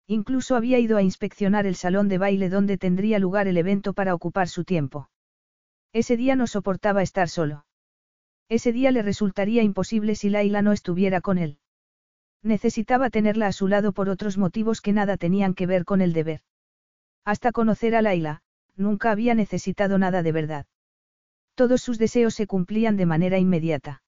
Incluso 0.06 0.56
había 0.56 0.78
ido 0.78 0.96
a 0.96 1.02
inspeccionar 1.02 1.66
el 1.66 1.76
salón 1.76 2.08
de 2.08 2.18
baile 2.18 2.48
donde 2.48 2.78
tendría 2.78 3.18
lugar 3.18 3.48
el 3.48 3.56
evento 3.56 3.92
para 3.92 4.14
ocupar 4.14 4.48
su 4.48 4.64
tiempo. 4.64 5.10
Ese 5.92 6.16
día 6.16 6.36
no 6.36 6.46
soportaba 6.46 7.02
estar 7.02 7.28
solo. 7.28 7.66
Ese 8.48 8.72
día 8.72 8.92
le 8.92 9.02
resultaría 9.02 9.62
imposible 9.62 10.14
si 10.14 10.30
Laila 10.30 10.62
no 10.62 10.72
estuviera 10.72 11.20
con 11.20 11.38
él. 11.38 11.58
Necesitaba 12.46 13.10
tenerla 13.10 13.48
a 13.48 13.52
su 13.52 13.66
lado 13.66 13.90
por 13.92 14.08
otros 14.08 14.38
motivos 14.38 14.80
que 14.80 14.92
nada 14.92 15.16
tenían 15.16 15.52
que 15.52 15.66
ver 15.66 15.84
con 15.84 16.00
el 16.00 16.12
deber. 16.12 16.42
Hasta 17.24 17.50
conocer 17.50 17.96
a 17.96 18.02
Laila, 18.02 18.42
nunca 18.76 19.10
había 19.10 19.34
necesitado 19.34 19.98
nada 19.98 20.22
de 20.22 20.30
verdad. 20.30 20.66
Todos 21.56 21.82
sus 21.82 21.98
deseos 21.98 22.34
se 22.34 22.46
cumplían 22.46 22.96
de 22.96 23.04
manera 23.04 23.40
inmediata. 23.40 24.04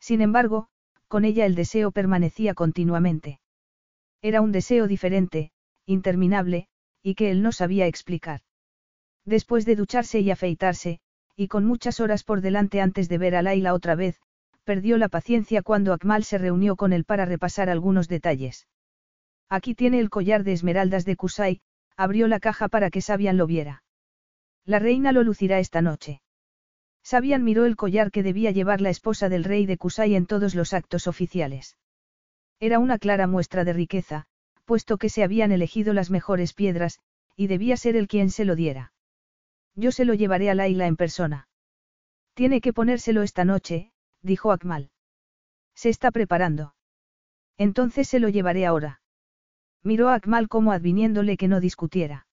Sin 0.00 0.22
embargo, 0.22 0.70
con 1.06 1.24
ella 1.24 1.46
el 1.46 1.54
deseo 1.54 1.92
permanecía 1.92 2.54
continuamente. 2.54 3.38
Era 4.22 4.40
un 4.40 4.50
deseo 4.50 4.88
diferente, 4.88 5.52
interminable, 5.86 6.66
y 7.00 7.14
que 7.14 7.30
él 7.30 7.42
no 7.42 7.52
sabía 7.52 7.86
explicar. 7.86 8.40
Después 9.24 9.66
de 9.66 9.76
ducharse 9.76 10.18
y 10.18 10.32
afeitarse, 10.32 10.98
y 11.36 11.46
con 11.46 11.64
muchas 11.64 12.00
horas 12.00 12.24
por 12.24 12.40
delante 12.40 12.80
antes 12.80 13.08
de 13.08 13.18
ver 13.18 13.36
a 13.36 13.42
Laila 13.42 13.72
otra 13.72 13.94
vez, 13.94 14.20
perdió 14.64 14.96
la 14.96 15.08
paciencia 15.08 15.62
cuando 15.62 15.92
Akmal 15.92 16.24
se 16.24 16.38
reunió 16.38 16.76
con 16.76 16.92
él 16.92 17.04
para 17.04 17.24
repasar 17.24 17.68
algunos 17.68 18.08
detalles. 18.08 18.68
Aquí 19.48 19.74
tiene 19.74 20.00
el 20.00 20.10
collar 20.10 20.44
de 20.44 20.52
esmeraldas 20.52 21.04
de 21.04 21.16
Kusai, 21.16 21.60
abrió 21.96 22.28
la 22.28 22.40
caja 22.40 22.68
para 22.68 22.90
que 22.90 23.00
Sabian 23.00 23.36
lo 23.36 23.46
viera. 23.46 23.82
La 24.64 24.78
reina 24.78 25.12
lo 25.12 25.22
lucirá 25.22 25.58
esta 25.58 25.82
noche. 25.82 26.22
Sabian 27.02 27.42
miró 27.42 27.66
el 27.66 27.76
collar 27.76 28.10
que 28.10 28.22
debía 28.22 28.52
llevar 28.52 28.80
la 28.80 28.90
esposa 28.90 29.28
del 29.28 29.44
rey 29.44 29.66
de 29.66 29.76
Kusai 29.76 30.14
en 30.14 30.26
todos 30.26 30.54
los 30.54 30.72
actos 30.72 31.06
oficiales. 31.06 31.76
Era 32.60 32.78
una 32.78 32.98
clara 32.98 33.26
muestra 33.26 33.64
de 33.64 33.72
riqueza, 33.72 34.26
puesto 34.64 34.96
que 34.96 35.08
se 35.08 35.24
habían 35.24 35.52
elegido 35.52 35.92
las 35.92 36.10
mejores 36.10 36.54
piedras, 36.54 37.00
y 37.36 37.48
debía 37.48 37.76
ser 37.76 37.96
el 37.96 38.06
quien 38.08 38.30
se 38.30 38.44
lo 38.44 38.54
diera. 38.54 38.92
Yo 39.74 39.90
se 39.90 40.04
lo 40.04 40.14
llevaré 40.14 40.48
a 40.48 40.54
Laila 40.54 40.86
en 40.86 40.96
persona. 40.96 41.48
Tiene 42.34 42.60
que 42.60 42.72
ponérselo 42.72 43.22
esta 43.22 43.44
noche, 43.44 43.91
dijo 44.22 44.52
Akmal. 44.52 44.90
Se 45.74 45.88
está 45.88 46.10
preparando. 46.10 46.74
Entonces 47.58 48.08
se 48.08 48.20
lo 48.20 48.28
llevaré 48.28 48.66
ahora. 48.66 49.00
Miró 49.82 50.08
a 50.08 50.14
Akmal 50.14 50.48
como 50.48 50.72
adviniéndole 50.72 51.36
que 51.36 51.48
no 51.48 51.60
discutiera. 51.60 52.26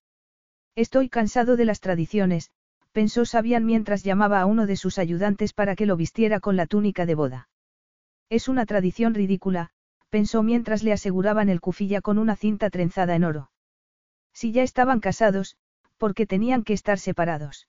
Estoy 0.76 1.10
cansado 1.10 1.56
de 1.57 1.66
las 1.66 1.80
tradiciones, 1.80 2.52
pensó 2.91 3.26
Sabian 3.26 3.66
mientras 3.66 4.03
llamaba 4.03 4.41
a 4.41 4.45
uno 4.45 4.66
de 4.66 4.76
sus 4.76 4.98
ayudantes 4.98 5.53
para 5.53 5.76
que 5.76 5.86
lo 5.86 5.98
vistiera 5.98 6.40
con 6.40 6.56
la 6.56 6.68
túnica 6.68 7.06
de 7.06 7.16
boda. 7.16 7.49
Es 8.30 8.48
una 8.48 8.66
tradición 8.66 9.14
ridícula, 9.14 9.72
pensó 10.10 10.44
mientras 10.44 10.84
le 10.84 10.94
aseguraban 10.94 11.49
el 11.49 11.61
cufilla 11.61 12.02
con 12.02 12.18
una 12.18 12.36
cinta 12.36 12.70
trenzada 12.70 13.16
en 13.16 13.24
oro. 13.24 13.52
Si 14.34 14.52
ya 14.52 14.64
estaban 14.64 14.99
casados, 14.99 15.57
¿por 15.98 16.14
qué 16.14 16.26
tenían 16.26 16.64
que 16.64 16.74
estar 16.74 16.99
separados? 16.99 17.68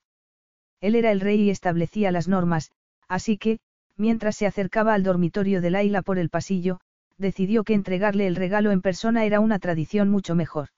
Él 0.80 0.94
era 0.94 1.10
el 1.10 1.20
rey 1.20 1.40
y 1.42 1.50
establecía 1.50 2.12
las 2.12 2.28
normas, 2.28 2.70
así 3.08 3.38
que, 3.38 3.58
mientras 4.00 4.34
se 4.34 4.46
acercaba 4.46 4.94
al 4.94 5.02
dormitorio 5.02 5.60
de 5.60 5.70
Laila 5.70 6.02
por 6.02 6.18
el 6.18 6.30
pasillo, 6.30 6.80
decidió 7.18 7.62
que 7.64 7.74
entregarle 7.74 8.26
el 8.26 8.34
regalo 8.34 8.70
en 8.70 8.80
persona 8.80 9.24
era 9.24 9.40
una 9.40 9.58
tradición 9.58 10.08
mucho 10.08 10.34
mejor. 10.34 10.70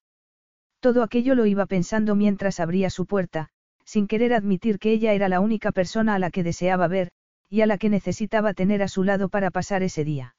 Todo 0.80 1.04
aquello 1.04 1.36
lo 1.36 1.46
iba 1.46 1.64
pensando 1.66 2.16
mientras 2.16 2.58
abría 2.58 2.90
su 2.90 3.06
puerta, 3.06 3.48
sin 3.84 4.08
querer 4.08 4.34
admitir 4.34 4.80
que 4.80 4.90
ella 4.90 5.12
era 5.12 5.28
la 5.28 5.38
única 5.38 5.70
persona 5.70 6.16
a 6.16 6.18
la 6.18 6.30
que 6.30 6.42
deseaba 6.42 6.88
ver, 6.88 7.12
y 7.48 7.60
a 7.60 7.66
la 7.66 7.78
que 7.78 7.88
necesitaba 7.88 8.54
tener 8.54 8.82
a 8.82 8.88
su 8.88 9.04
lado 9.04 9.28
para 9.28 9.52
pasar 9.52 9.84
ese 9.84 10.04
día. 10.04 10.34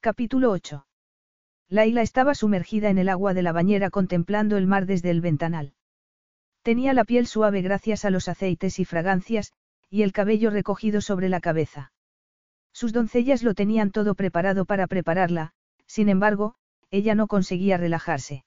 Capítulo 0.00 0.52
8. 0.52 0.86
Laila 1.68 2.02
estaba 2.02 2.34
sumergida 2.34 2.90
en 2.90 2.98
el 2.98 3.08
agua 3.08 3.34
de 3.34 3.42
la 3.42 3.52
bañera 3.52 3.90
contemplando 3.90 4.56
el 4.56 4.66
mar 4.66 4.86
desde 4.86 5.10
el 5.10 5.20
ventanal. 5.20 5.74
Tenía 6.62 6.92
la 6.92 7.04
piel 7.04 7.26
suave 7.26 7.62
gracias 7.62 8.04
a 8.04 8.10
los 8.10 8.28
aceites 8.28 8.78
y 8.78 8.84
fragancias, 8.84 9.52
y 9.90 10.02
el 10.02 10.12
cabello 10.12 10.50
recogido 10.50 11.00
sobre 11.00 11.28
la 11.28 11.40
cabeza. 11.40 11.92
Sus 12.72 12.92
doncellas 12.92 13.42
lo 13.42 13.54
tenían 13.54 13.90
todo 13.90 14.14
preparado 14.14 14.64
para 14.64 14.86
prepararla, 14.86 15.52
sin 15.86 16.08
embargo, 16.08 16.54
ella 16.90 17.14
no 17.14 17.26
conseguía 17.26 17.76
relajarse. 17.76 18.44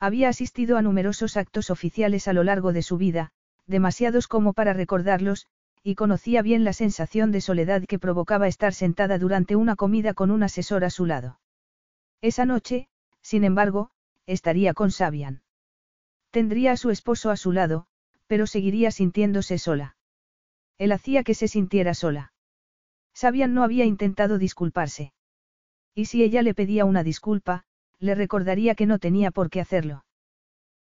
Había 0.00 0.28
asistido 0.28 0.76
a 0.76 0.82
numerosos 0.82 1.36
actos 1.36 1.70
oficiales 1.70 2.26
a 2.26 2.32
lo 2.32 2.42
largo 2.42 2.72
de 2.72 2.82
su 2.82 2.96
vida, 2.96 3.30
demasiados 3.66 4.26
como 4.26 4.54
para 4.54 4.72
recordarlos, 4.72 5.46
y 5.82 5.94
conocía 5.94 6.40
bien 6.40 6.64
la 6.64 6.72
sensación 6.72 7.30
de 7.30 7.42
soledad 7.42 7.84
que 7.84 7.98
provocaba 7.98 8.48
estar 8.48 8.72
sentada 8.72 9.18
durante 9.18 9.56
una 9.56 9.76
comida 9.76 10.14
con 10.14 10.30
un 10.30 10.42
asesor 10.42 10.84
a 10.84 10.90
su 10.90 11.04
lado. 11.04 11.40
Esa 12.22 12.46
noche, 12.46 12.88
sin 13.20 13.44
embargo, 13.44 13.90
estaría 14.26 14.72
con 14.72 14.90
Sabian. 14.90 15.42
Tendría 16.30 16.72
a 16.72 16.76
su 16.78 16.90
esposo 16.90 17.30
a 17.30 17.36
su 17.36 17.52
lado, 17.52 17.86
pero 18.26 18.46
seguiría 18.46 18.90
sintiéndose 18.90 19.58
sola. 19.58 19.96
Él 20.78 20.92
hacía 20.92 21.22
que 21.22 21.34
se 21.34 21.48
sintiera 21.48 21.94
sola. 21.94 22.32
Sabian 23.14 23.54
no 23.54 23.62
había 23.62 23.84
intentado 23.84 24.38
disculparse. 24.38 25.12
Y 25.94 26.06
si 26.06 26.22
ella 26.22 26.42
le 26.42 26.54
pedía 26.54 26.84
una 26.84 27.04
disculpa, 27.04 27.64
le 28.00 28.14
recordaría 28.14 28.74
que 28.74 28.86
no 28.86 28.98
tenía 28.98 29.30
por 29.30 29.50
qué 29.50 29.60
hacerlo. 29.60 30.04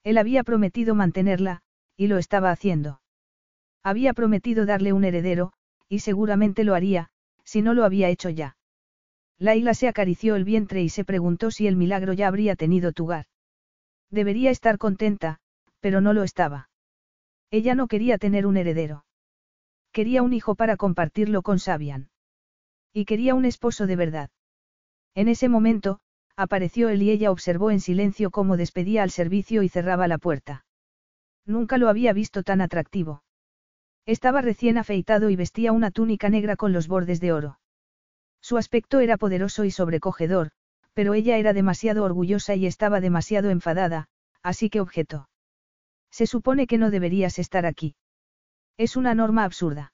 Él 0.03 0.17
había 0.17 0.43
prometido 0.43 0.95
mantenerla, 0.95 1.61
y 1.97 2.07
lo 2.07 2.17
estaba 2.17 2.51
haciendo. 2.51 3.01
Había 3.83 4.13
prometido 4.13 4.65
darle 4.65 4.93
un 4.93 5.03
heredero, 5.03 5.51
y 5.87 5.99
seguramente 5.99 6.63
lo 6.63 6.75
haría, 6.75 7.09
si 7.43 7.61
no 7.61 7.73
lo 7.73 7.83
había 7.83 8.09
hecho 8.09 8.29
ya. 8.29 8.57
Laila 9.39 9.73
se 9.73 9.87
acarició 9.87 10.35
el 10.35 10.43
vientre 10.43 10.83
y 10.83 10.89
se 10.89 11.05
preguntó 11.05 11.49
si 11.49 11.65
el 11.65 11.75
milagro 11.75 12.13
ya 12.13 12.27
habría 12.27 12.55
tenido 12.55 12.91
lugar. 12.95 13.25
Debería 14.11 14.51
estar 14.51 14.77
contenta, 14.77 15.39
pero 15.79 16.01
no 16.01 16.13
lo 16.13 16.23
estaba. 16.23 16.69
Ella 17.49 17.73
no 17.73 17.87
quería 17.87 18.17
tener 18.17 18.45
un 18.45 18.57
heredero. 18.57 19.05
Quería 19.99 20.23
un 20.23 20.31
hijo 20.31 20.55
para 20.55 20.77
compartirlo 20.77 21.41
con 21.41 21.59
Sabian. 21.59 22.09
Y 22.93 23.03
quería 23.03 23.35
un 23.35 23.43
esposo 23.43 23.85
de 23.85 23.97
verdad. 23.97 24.29
En 25.13 25.27
ese 25.27 25.49
momento, 25.49 25.99
apareció 26.37 26.87
él 26.87 27.01
y 27.01 27.11
ella 27.11 27.31
observó 27.31 27.69
en 27.69 27.81
silencio 27.81 28.31
cómo 28.31 28.55
despedía 28.55 29.03
al 29.03 29.11
servicio 29.11 29.61
y 29.61 29.67
cerraba 29.67 30.07
la 30.07 30.17
puerta. 30.17 30.63
Nunca 31.45 31.77
lo 31.77 31.89
había 31.89 32.13
visto 32.13 32.43
tan 32.43 32.61
atractivo. 32.61 33.25
Estaba 34.05 34.39
recién 34.41 34.77
afeitado 34.77 35.29
y 35.29 35.35
vestía 35.35 35.73
una 35.73 35.91
túnica 35.91 36.29
negra 36.29 36.55
con 36.55 36.71
los 36.71 36.87
bordes 36.87 37.19
de 37.19 37.33
oro. 37.33 37.59
Su 38.39 38.55
aspecto 38.55 39.01
era 39.01 39.17
poderoso 39.17 39.65
y 39.65 39.71
sobrecogedor, 39.71 40.51
pero 40.93 41.13
ella 41.13 41.35
era 41.35 41.51
demasiado 41.51 42.05
orgullosa 42.05 42.55
y 42.55 42.67
estaba 42.67 43.01
demasiado 43.01 43.49
enfadada, 43.49 44.07
así 44.43 44.69
que 44.69 44.79
objetó. 44.79 45.27
Se 46.09 46.25
supone 46.25 46.67
que 46.67 46.77
no 46.77 46.89
deberías 46.89 47.37
estar 47.37 47.65
aquí. 47.65 47.97
Es 48.79 48.95
una 48.95 49.13
norma 49.13 49.43
absurda. 49.43 49.91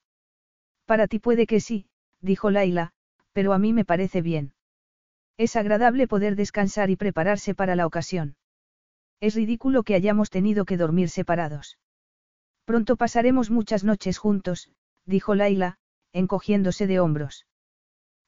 Para 0.86 1.08
ti 1.08 1.18
puede 1.18 1.48
que 1.48 1.60
sí, 1.60 1.88
dijo 2.22 2.52
Laila, 2.52 2.92
pero 3.34 3.54
a 3.54 3.58
mí 3.58 3.74
me 3.74 3.84
parece 3.84 4.22
bien. 4.22 4.54
Es 5.38 5.56
agradable 5.56 6.08
poder 6.08 6.36
descansar 6.36 6.92
y 6.92 6.96
prepararse 6.96 7.56
para 7.56 7.76
la 7.76 7.88
ocasión. 7.88 8.36
Es 9.20 9.34
ridículo 9.34 9.82
que 9.82 9.96
hayamos 9.96 10.30
tenido 10.30 10.66
que 10.66 10.78
dormir 10.78 11.10
separados. 11.10 11.80
Pronto 12.64 12.96
pasaremos 12.96 13.50
muchas 13.50 13.84
noches 13.84 14.20
juntos, 14.20 14.70
dijo 15.04 15.34
Laila, 15.34 15.80
encogiéndose 16.14 16.86
de 16.86 17.00
hombros. 17.00 17.48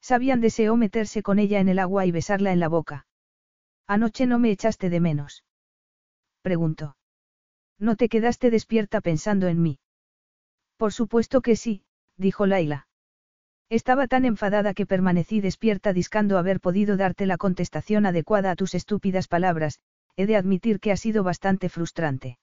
Sabian 0.00 0.40
deseó 0.40 0.74
meterse 0.74 1.22
con 1.22 1.38
ella 1.38 1.60
en 1.60 1.68
el 1.68 1.78
agua 1.78 2.04
y 2.04 2.10
besarla 2.10 2.50
en 2.50 2.58
la 2.58 2.68
boca. 2.68 3.06
Anoche 3.86 4.26
no 4.26 4.40
me 4.40 4.50
echaste 4.50 4.90
de 4.90 4.98
menos. 4.98 5.44
Preguntó. 6.42 6.96
¿No 7.78 7.94
te 7.94 8.08
quedaste 8.08 8.50
despierta 8.50 9.00
pensando 9.00 9.46
en 9.46 9.62
mí? 9.62 9.78
Por 10.78 10.92
supuesto 10.92 11.42
que 11.42 11.56
sí, 11.56 11.82
dijo 12.16 12.46
Laila. 12.46 12.86
Estaba 13.68 14.06
tan 14.06 14.24
enfadada 14.24 14.72
que 14.72 14.86
permanecí 14.86 15.40
despierta 15.40 15.92
discando 15.92 16.38
haber 16.38 16.60
podido 16.60 16.96
darte 16.96 17.26
la 17.26 17.36
contestación 17.36 18.06
adecuada 18.06 18.52
a 18.52 18.56
tus 18.56 18.74
estúpidas 18.74 19.28
palabras, 19.28 19.80
he 20.16 20.26
de 20.26 20.36
admitir 20.36 20.80
que 20.80 20.92
ha 20.92 20.96
sido 20.96 21.24
bastante 21.24 21.68
frustrante. 21.68 22.38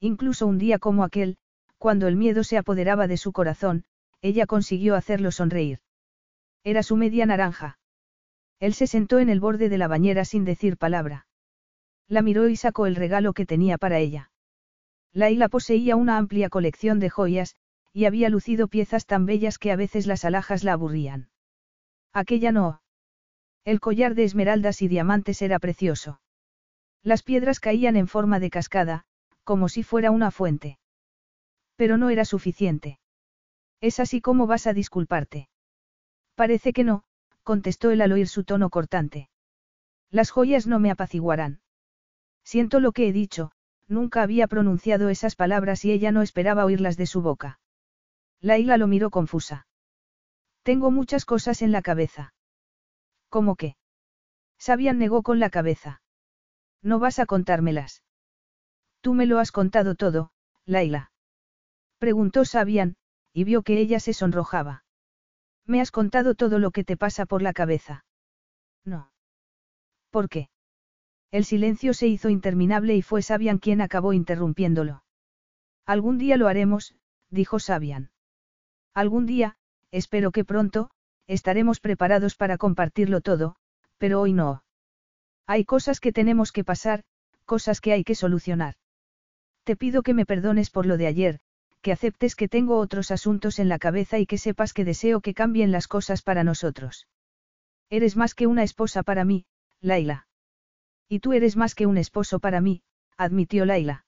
Incluso 0.00 0.46
un 0.46 0.58
día 0.58 0.78
como 0.78 1.02
aquel, 1.04 1.36
cuando 1.76 2.06
el 2.06 2.16
miedo 2.16 2.44
se 2.44 2.58
apoderaba 2.58 3.08
de 3.08 3.16
su 3.16 3.32
corazón, 3.32 3.84
ella 4.22 4.46
consiguió 4.46 4.94
hacerlo 4.94 5.32
sonreír. 5.32 5.80
Era 6.64 6.82
su 6.82 6.96
media 6.96 7.26
naranja. 7.26 7.78
Él 8.60 8.72
se 8.72 8.86
sentó 8.86 9.18
en 9.18 9.28
el 9.28 9.40
borde 9.40 9.68
de 9.68 9.78
la 9.78 9.88
bañera 9.88 10.24
sin 10.24 10.44
decir 10.44 10.76
palabra. 10.76 11.26
La 12.08 12.22
miró 12.22 12.48
y 12.48 12.56
sacó 12.56 12.86
el 12.86 12.96
regalo 12.96 13.32
que 13.32 13.46
tenía 13.46 13.78
para 13.78 13.98
ella. 13.98 14.30
Laila 15.18 15.48
poseía 15.48 15.96
una 15.96 16.16
amplia 16.16 16.48
colección 16.48 17.00
de 17.00 17.10
joyas, 17.10 17.56
y 17.92 18.04
había 18.04 18.28
lucido 18.28 18.68
piezas 18.68 19.04
tan 19.04 19.26
bellas 19.26 19.58
que 19.58 19.72
a 19.72 19.76
veces 19.76 20.06
las 20.06 20.24
alhajas 20.24 20.62
la 20.62 20.74
aburrían. 20.74 21.28
Aquella 22.12 22.52
no. 22.52 22.82
El 23.64 23.80
collar 23.80 24.14
de 24.14 24.22
esmeraldas 24.22 24.80
y 24.80 24.86
diamantes 24.86 25.42
era 25.42 25.58
precioso. 25.58 26.20
Las 27.02 27.24
piedras 27.24 27.58
caían 27.58 27.96
en 27.96 28.06
forma 28.06 28.38
de 28.38 28.48
cascada, 28.48 29.06
como 29.42 29.68
si 29.68 29.82
fuera 29.82 30.12
una 30.12 30.30
fuente. 30.30 30.78
Pero 31.74 31.98
no 31.98 32.10
era 32.10 32.24
suficiente. 32.24 33.00
Es 33.80 33.98
así 33.98 34.20
como 34.20 34.46
vas 34.46 34.68
a 34.68 34.72
disculparte. 34.72 35.48
Parece 36.36 36.72
que 36.72 36.84
no, 36.84 37.02
contestó 37.42 37.90
él 37.90 38.02
al 38.02 38.12
oír 38.12 38.28
su 38.28 38.44
tono 38.44 38.70
cortante. 38.70 39.30
Las 40.12 40.30
joyas 40.30 40.68
no 40.68 40.78
me 40.78 40.92
apaciguarán. 40.92 41.60
Siento 42.44 42.78
lo 42.78 42.92
que 42.92 43.08
he 43.08 43.12
dicho, 43.12 43.50
nunca 43.88 44.22
había 44.22 44.46
pronunciado 44.46 45.08
esas 45.08 45.34
palabras 45.34 45.84
y 45.84 45.92
ella 45.92 46.12
no 46.12 46.22
esperaba 46.22 46.64
oírlas 46.64 46.96
de 46.96 47.06
su 47.06 47.22
boca. 47.22 47.58
Laila 48.40 48.76
lo 48.76 48.86
miró 48.86 49.10
confusa. 49.10 49.66
Tengo 50.62 50.90
muchas 50.90 51.24
cosas 51.24 51.62
en 51.62 51.72
la 51.72 51.82
cabeza. 51.82 52.34
¿Cómo 53.28 53.56
qué? 53.56 53.76
Sabian 54.58 54.98
negó 54.98 55.22
con 55.22 55.40
la 55.40 55.50
cabeza. 55.50 56.02
No 56.82 56.98
vas 56.98 57.18
a 57.18 57.26
contármelas. 57.26 58.02
Tú 59.00 59.14
me 59.14 59.26
lo 59.26 59.38
has 59.38 59.52
contado 59.52 59.94
todo, 59.94 60.30
Laila. 60.66 61.10
Preguntó 61.98 62.44
Sabian, 62.44 62.96
y 63.32 63.44
vio 63.44 63.62
que 63.62 63.78
ella 63.78 64.00
se 64.00 64.12
sonrojaba. 64.12 64.84
Me 65.64 65.80
has 65.80 65.90
contado 65.90 66.34
todo 66.34 66.58
lo 66.58 66.70
que 66.70 66.84
te 66.84 66.96
pasa 66.96 67.26
por 67.26 67.42
la 67.42 67.52
cabeza. 67.52 68.04
No. 68.84 69.12
¿Por 70.10 70.28
qué? 70.28 70.48
El 71.30 71.44
silencio 71.44 71.92
se 71.92 72.06
hizo 72.06 72.30
interminable 72.30 72.94
y 72.94 73.02
fue 73.02 73.22
Sabian 73.22 73.58
quien 73.58 73.80
acabó 73.80 74.12
interrumpiéndolo. 74.12 75.02
Algún 75.84 76.18
día 76.18 76.36
lo 76.36 76.48
haremos, 76.48 76.94
dijo 77.30 77.58
Sabian. 77.58 78.10
Algún 78.94 79.26
día, 79.26 79.56
espero 79.90 80.30
que 80.32 80.44
pronto, 80.44 80.90
estaremos 81.26 81.80
preparados 81.80 82.34
para 82.34 82.56
compartirlo 82.56 83.20
todo, 83.20 83.56
pero 83.98 84.20
hoy 84.20 84.32
no. 84.32 84.64
Hay 85.46 85.64
cosas 85.64 86.00
que 86.00 86.12
tenemos 86.12 86.52
que 86.52 86.64
pasar, 86.64 87.04
cosas 87.44 87.80
que 87.80 87.92
hay 87.92 88.04
que 88.04 88.14
solucionar. 88.14 88.74
Te 89.64 89.76
pido 89.76 90.02
que 90.02 90.14
me 90.14 90.26
perdones 90.26 90.70
por 90.70 90.86
lo 90.86 90.96
de 90.96 91.06
ayer, 91.06 91.40
que 91.82 91.92
aceptes 91.92 92.36
que 92.36 92.48
tengo 92.48 92.78
otros 92.78 93.10
asuntos 93.10 93.58
en 93.58 93.68
la 93.68 93.78
cabeza 93.78 94.18
y 94.18 94.26
que 94.26 94.38
sepas 94.38 94.72
que 94.72 94.84
deseo 94.84 95.20
que 95.20 95.34
cambien 95.34 95.72
las 95.72 95.88
cosas 95.88 96.22
para 96.22 96.44
nosotros. 96.44 97.06
Eres 97.90 98.16
más 98.16 98.34
que 98.34 98.46
una 98.46 98.62
esposa 98.62 99.02
para 99.02 99.24
mí, 99.24 99.46
Laila. 99.80 100.27
Y 101.08 101.20
tú 101.20 101.32
eres 101.32 101.56
más 101.56 101.74
que 101.74 101.86
un 101.86 101.96
esposo 101.96 102.38
para 102.38 102.60
mí, 102.60 102.82
admitió 103.16 103.64
Laila. 103.64 104.04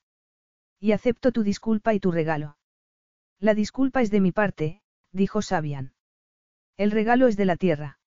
Y 0.79 0.91
acepto 0.91 1.31
tu 1.31 1.43
disculpa 1.43 1.93
y 1.93 1.99
tu 1.99 2.11
regalo. 2.11 2.57
La 3.39 3.55
disculpa 3.55 4.01
es 4.01 4.11
de 4.11 4.21
mi 4.21 4.31
parte, 4.31 4.81
dijo 5.11 5.41
Sabian. 5.41 5.93
El 6.77 6.91
regalo 6.91 7.27
es 7.27 7.37
de 7.37 7.45
la 7.45 7.55
tierra. 7.55 7.99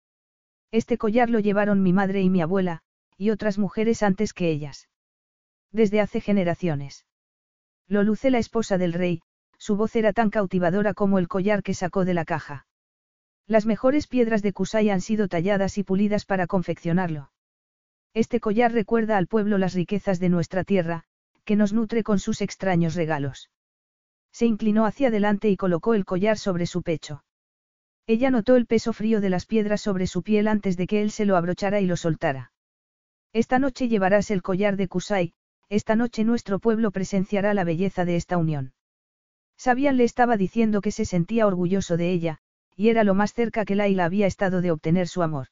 Este 0.70 0.98
collar 0.98 1.30
lo 1.30 1.40
llevaron 1.40 1.82
mi 1.82 1.92
madre 1.92 2.22
y 2.22 2.30
mi 2.30 2.40
abuela, 2.40 2.82
y 3.16 3.30
otras 3.30 3.58
mujeres 3.58 4.02
antes 4.02 4.32
que 4.32 4.50
ellas. 4.50 4.88
Desde 5.70 6.00
hace 6.00 6.20
generaciones. 6.20 7.06
Lo 7.88 8.02
luce 8.02 8.30
la 8.30 8.38
esposa 8.38 8.78
del 8.78 8.92
rey, 8.92 9.22
su 9.58 9.76
voz 9.76 9.96
era 9.96 10.12
tan 10.12 10.30
cautivadora 10.30 10.94
como 10.94 11.18
el 11.18 11.28
collar 11.28 11.62
que 11.62 11.74
sacó 11.74 12.04
de 12.04 12.14
la 12.14 12.24
caja. 12.24 12.66
Las 13.46 13.66
mejores 13.66 14.06
piedras 14.06 14.42
de 14.42 14.52
Kusai 14.52 14.90
han 14.90 15.00
sido 15.00 15.28
talladas 15.28 15.78
y 15.78 15.82
pulidas 15.82 16.24
para 16.24 16.46
confeccionarlo. 16.46 17.31
Este 18.14 18.40
collar 18.40 18.72
recuerda 18.72 19.16
al 19.16 19.26
pueblo 19.26 19.56
las 19.56 19.72
riquezas 19.72 20.20
de 20.20 20.28
nuestra 20.28 20.64
tierra, 20.64 21.04
que 21.44 21.56
nos 21.56 21.72
nutre 21.72 22.02
con 22.02 22.18
sus 22.18 22.42
extraños 22.42 22.94
regalos. 22.94 23.50
Se 24.32 24.46
inclinó 24.46 24.86
hacia 24.86 25.08
adelante 25.08 25.48
y 25.48 25.56
colocó 25.56 25.94
el 25.94 26.04
collar 26.04 26.38
sobre 26.38 26.66
su 26.66 26.82
pecho. 26.82 27.24
Ella 28.06 28.30
notó 28.30 28.56
el 28.56 28.66
peso 28.66 28.92
frío 28.92 29.20
de 29.20 29.30
las 29.30 29.46
piedras 29.46 29.80
sobre 29.80 30.06
su 30.06 30.22
piel 30.22 30.48
antes 30.48 30.76
de 30.76 30.86
que 30.86 31.02
él 31.02 31.10
se 31.10 31.24
lo 31.24 31.36
abrochara 31.36 31.80
y 31.80 31.86
lo 31.86 31.96
soltara. 31.96 32.52
Esta 33.32 33.58
noche 33.58 33.88
llevarás 33.88 34.30
el 34.30 34.42
collar 34.42 34.76
de 34.76 34.88
Kusai, 34.88 35.32
esta 35.68 35.96
noche 35.96 36.24
nuestro 36.24 36.58
pueblo 36.58 36.90
presenciará 36.90 37.54
la 37.54 37.64
belleza 37.64 38.04
de 38.04 38.16
esta 38.16 38.36
unión. 38.36 38.74
Sabian 39.56 39.96
le 39.96 40.04
estaba 40.04 40.36
diciendo 40.36 40.82
que 40.82 40.90
se 40.90 41.06
sentía 41.06 41.46
orgulloso 41.46 41.96
de 41.96 42.10
ella, 42.10 42.38
y 42.76 42.88
era 42.88 43.04
lo 43.04 43.14
más 43.14 43.32
cerca 43.32 43.64
que 43.64 43.76
Laila 43.76 44.04
había 44.04 44.26
estado 44.26 44.60
de 44.60 44.70
obtener 44.70 45.08
su 45.08 45.22
amor. 45.22 45.48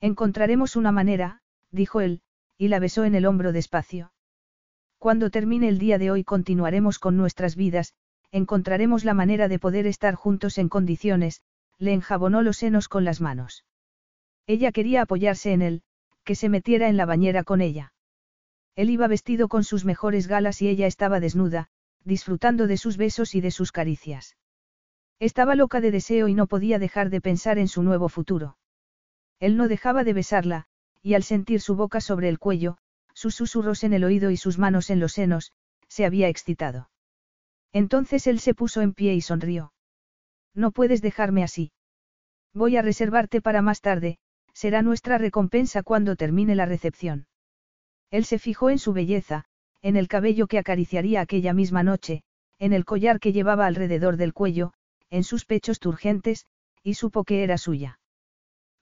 Encontraremos 0.00 0.76
una 0.76 0.92
manera, 0.92 1.39
dijo 1.70 2.00
él, 2.00 2.22
y 2.58 2.68
la 2.68 2.78
besó 2.78 3.04
en 3.04 3.14
el 3.14 3.26
hombro 3.26 3.52
despacio. 3.52 4.12
Cuando 4.98 5.30
termine 5.30 5.68
el 5.68 5.78
día 5.78 5.98
de 5.98 6.10
hoy 6.10 6.24
continuaremos 6.24 6.98
con 6.98 7.16
nuestras 7.16 7.56
vidas, 7.56 7.94
encontraremos 8.32 9.04
la 9.04 9.14
manera 9.14 9.48
de 9.48 9.58
poder 9.58 9.86
estar 9.86 10.14
juntos 10.14 10.58
en 10.58 10.68
condiciones, 10.68 11.42
le 11.78 11.92
enjabonó 11.92 12.42
los 12.42 12.58
senos 12.58 12.88
con 12.88 13.04
las 13.04 13.20
manos. 13.20 13.64
Ella 14.46 14.72
quería 14.72 15.02
apoyarse 15.02 15.52
en 15.52 15.62
él, 15.62 15.82
que 16.24 16.34
se 16.34 16.48
metiera 16.48 16.88
en 16.88 16.96
la 16.96 17.06
bañera 17.06 17.44
con 17.44 17.60
ella. 17.60 17.92
Él 18.76 18.90
iba 18.90 19.08
vestido 19.08 19.48
con 19.48 19.64
sus 19.64 19.84
mejores 19.84 20.26
galas 20.26 20.60
y 20.62 20.68
ella 20.68 20.86
estaba 20.86 21.20
desnuda, 21.20 21.68
disfrutando 22.04 22.66
de 22.66 22.76
sus 22.76 22.96
besos 22.96 23.34
y 23.34 23.40
de 23.40 23.50
sus 23.50 23.72
caricias. 23.72 24.36
Estaba 25.18 25.54
loca 25.54 25.80
de 25.80 25.90
deseo 25.90 26.28
y 26.28 26.34
no 26.34 26.46
podía 26.46 26.78
dejar 26.78 27.10
de 27.10 27.20
pensar 27.20 27.58
en 27.58 27.68
su 27.68 27.82
nuevo 27.82 28.08
futuro. 28.08 28.56
Él 29.38 29.56
no 29.56 29.68
dejaba 29.68 30.04
de 30.04 30.12
besarla, 30.12 30.66
y 31.02 31.14
al 31.14 31.22
sentir 31.22 31.60
su 31.60 31.74
boca 31.74 32.00
sobre 32.00 32.28
el 32.28 32.38
cuello, 32.38 32.76
sus 33.14 33.34
susurros 33.34 33.84
en 33.84 33.92
el 33.92 34.04
oído 34.04 34.30
y 34.30 34.36
sus 34.36 34.58
manos 34.58 34.90
en 34.90 35.00
los 35.00 35.12
senos, 35.12 35.52
se 35.88 36.04
había 36.04 36.28
excitado. 36.28 36.90
Entonces 37.72 38.26
él 38.26 38.40
se 38.40 38.54
puso 38.54 38.80
en 38.80 38.92
pie 38.94 39.14
y 39.14 39.20
sonrió. 39.20 39.72
No 40.54 40.72
puedes 40.72 41.02
dejarme 41.02 41.42
así. 41.42 41.72
Voy 42.52 42.76
a 42.76 42.82
reservarte 42.82 43.40
para 43.40 43.62
más 43.62 43.80
tarde, 43.80 44.18
será 44.52 44.82
nuestra 44.82 45.18
recompensa 45.18 45.82
cuando 45.82 46.16
termine 46.16 46.54
la 46.54 46.66
recepción. 46.66 47.26
Él 48.10 48.24
se 48.24 48.38
fijó 48.38 48.70
en 48.70 48.78
su 48.78 48.92
belleza, 48.92 49.44
en 49.82 49.96
el 49.96 50.08
cabello 50.08 50.46
que 50.46 50.58
acariciaría 50.58 51.20
aquella 51.20 51.54
misma 51.54 51.82
noche, 51.82 52.22
en 52.58 52.72
el 52.72 52.84
collar 52.84 53.20
que 53.20 53.32
llevaba 53.32 53.66
alrededor 53.66 54.16
del 54.16 54.34
cuello, 54.34 54.72
en 55.08 55.24
sus 55.24 55.44
pechos 55.44 55.78
turgentes, 55.78 56.46
y 56.82 56.94
supo 56.94 57.24
que 57.24 57.42
era 57.42 57.56
suya. 57.56 57.98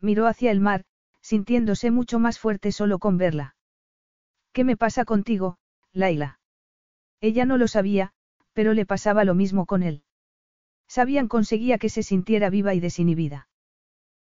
Miró 0.00 0.26
hacia 0.26 0.50
el 0.50 0.60
mar, 0.60 0.84
sintiéndose 1.28 1.90
mucho 1.90 2.18
más 2.18 2.38
fuerte 2.38 2.72
solo 2.72 2.98
con 2.98 3.18
verla. 3.18 3.54
¿Qué 4.54 4.64
me 4.64 4.78
pasa 4.78 5.04
contigo, 5.04 5.58
Laila? 5.92 6.40
Ella 7.20 7.44
no 7.44 7.58
lo 7.58 7.68
sabía, 7.68 8.12
pero 8.54 8.72
le 8.72 8.86
pasaba 8.86 9.24
lo 9.24 9.34
mismo 9.34 9.66
con 9.66 9.82
él. 9.82 10.04
Sabían 10.86 11.28
conseguía 11.28 11.76
que 11.76 11.90
se 11.90 12.02
sintiera 12.02 12.48
viva 12.48 12.72
y 12.72 12.80
desinhibida. 12.80 13.50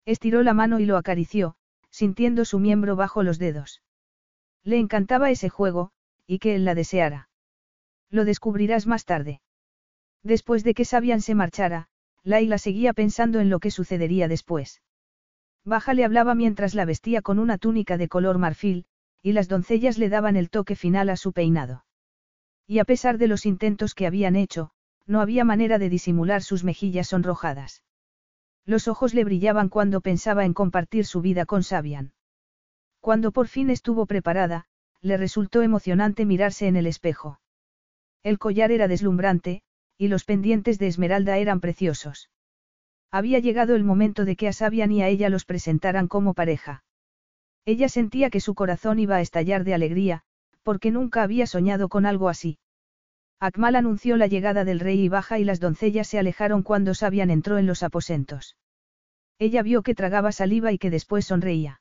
Estiró 0.06 0.42
la 0.42 0.54
mano 0.54 0.80
y 0.80 0.86
lo 0.86 0.96
acarició, 0.96 1.56
sintiendo 1.90 2.46
su 2.46 2.58
miembro 2.58 2.96
bajo 2.96 3.22
los 3.22 3.38
dedos. 3.38 3.82
Le 4.62 4.78
encantaba 4.78 5.30
ese 5.30 5.50
juego, 5.50 5.90
y 6.26 6.38
que 6.38 6.54
él 6.54 6.64
la 6.64 6.74
deseara. 6.74 7.28
Lo 8.08 8.24
descubrirás 8.24 8.86
más 8.86 9.04
tarde. 9.04 9.42
Después 10.22 10.64
de 10.64 10.72
que 10.72 10.86
Sabian 10.86 11.20
se 11.20 11.34
marchara, 11.34 11.88
Laila 12.22 12.56
seguía 12.56 12.94
pensando 12.94 13.40
en 13.40 13.50
lo 13.50 13.60
que 13.60 13.70
sucedería 13.70 14.26
después. 14.26 14.80
Baja 15.64 15.94
le 15.94 16.04
hablaba 16.04 16.34
mientras 16.34 16.74
la 16.74 16.84
vestía 16.84 17.22
con 17.22 17.38
una 17.38 17.58
túnica 17.58 17.96
de 17.96 18.08
color 18.08 18.38
marfil, 18.38 18.84
y 19.22 19.32
las 19.32 19.48
doncellas 19.48 19.96
le 19.98 20.10
daban 20.10 20.36
el 20.36 20.50
toque 20.50 20.76
final 20.76 21.08
a 21.08 21.16
su 21.16 21.32
peinado. 21.32 21.84
Y 22.66 22.78
a 22.78 22.84
pesar 22.84 23.16
de 23.16 23.28
los 23.28 23.46
intentos 23.46 23.94
que 23.94 24.06
habían 24.06 24.36
hecho, 24.36 24.70
no 25.06 25.20
había 25.20 25.44
manera 25.44 25.78
de 25.78 25.88
disimular 25.88 26.42
sus 26.42 26.64
mejillas 26.64 27.08
sonrojadas. 27.08 27.82
Los 28.66 28.88
ojos 28.88 29.14
le 29.14 29.24
brillaban 29.24 29.68
cuando 29.68 30.00
pensaba 30.00 30.44
en 30.44 30.54
compartir 30.54 31.06
su 31.06 31.20
vida 31.20 31.46
con 31.46 31.62
Sabian. 31.62 32.12
Cuando 33.00 33.32
por 33.32 33.48
fin 33.48 33.70
estuvo 33.70 34.06
preparada, 34.06 34.66
le 35.00 35.16
resultó 35.18 35.62
emocionante 35.62 36.24
mirarse 36.24 36.66
en 36.66 36.76
el 36.76 36.86
espejo. 36.86 37.40
El 38.22 38.38
collar 38.38 38.70
era 38.70 38.88
deslumbrante, 38.88 39.62
y 39.98 40.08
los 40.08 40.24
pendientes 40.24 40.78
de 40.78 40.86
esmeralda 40.86 41.36
eran 41.36 41.60
preciosos. 41.60 42.30
Había 43.14 43.38
llegado 43.38 43.76
el 43.76 43.84
momento 43.84 44.24
de 44.24 44.34
que 44.34 44.48
a 44.48 44.52
Sabian 44.52 44.90
y 44.90 45.00
a 45.00 45.06
ella 45.06 45.28
los 45.28 45.44
presentaran 45.44 46.08
como 46.08 46.34
pareja. 46.34 46.82
Ella 47.64 47.88
sentía 47.88 48.28
que 48.28 48.40
su 48.40 48.56
corazón 48.56 48.98
iba 48.98 49.14
a 49.14 49.20
estallar 49.20 49.62
de 49.62 49.72
alegría, 49.72 50.22
porque 50.64 50.90
nunca 50.90 51.22
había 51.22 51.46
soñado 51.46 51.88
con 51.88 52.06
algo 52.06 52.28
así. 52.28 52.58
Akmal 53.38 53.76
anunció 53.76 54.16
la 54.16 54.26
llegada 54.26 54.64
del 54.64 54.80
rey 54.80 55.00
y 55.00 55.08
baja 55.08 55.38
y 55.38 55.44
las 55.44 55.60
doncellas 55.60 56.08
se 56.08 56.18
alejaron 56.18 56.64
cuando 56.64 56.92
Sabian 56.92 57.30
entró 57.30 57.56
en 57.56 57.66
los 57.66 57.84
aposentos. 57.84 58.56
Ella 59.38 59.62
vio 59.62 59.84
que 59.84 59.94
tragaba 59.94 60.32
saliva 60.32 60.72
y 60.72 60.78
que 60.78 60.90
después 60.90 61.24
sonreía. 61.24 61.80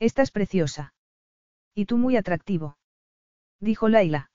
Estás 0.00 0.32
preciosa. 0.32 0.94
Y 1.76 1.84
tú 1.84 1.96
muy 1.96 2.16
atractivo. 2.16 2.76
Dijo 3.60 3.88
Laila. 3.88 4.32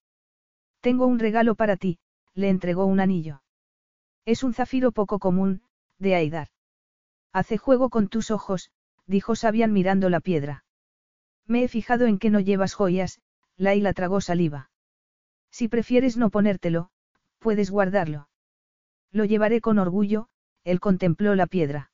Tengo 0.79 1.07
un 1.07 1.19
regalo 1.19 1.55
para 1.55 1.75
ti, 1.75 1.99
le 2.35 2.47
entregó 2.47 2.85
un 2.85 3.01
anillo. 3.01 3.41
Es 4.23 4.43
un 4.43 4.53
zafiro 4.53 4.93
poco 4.93 5.19
común, 5.19 5.64
de 5.99 6.15
Aidar. 6.15 6.49
Hace 7.31 7.57
juego 7.57 7.89
con 7.89 8.07
tus 8.07 8.31
ojos, 8.31 8.71
dijo 9.05 9.35
Sabian 9.35 9.73
mirando 9.73 10.09
la 10.09 10.19
piedra. 10.19 10.65
Me 11.45 11.63
he 11.63 11.67
fijado 11.67 12.05
en 12.05 12.17
que 12.17 12.29
no 12.29 12.39
llevas 12.39 12.73
joyas, 12.73 13.21
Laila 13.57 13.93
tragó 13.93 14.21
saliva. 14.21 14.69
Si 15.51 15.67
prefieres 15.67 16.17
no 16.17 16.29
ponértelo, 16.29 16.89
puedes 17.39 17.69
guardarlo. 17.69 18.29
Lo 19.11 19.25
llevaré 19.25 19.61
con 19.61 19.79
orgullo, 19.79 20.27
él 20.63 20.79
contempló 20.79 21.35
la 21.35 21.47
piedra. 21.47 21.91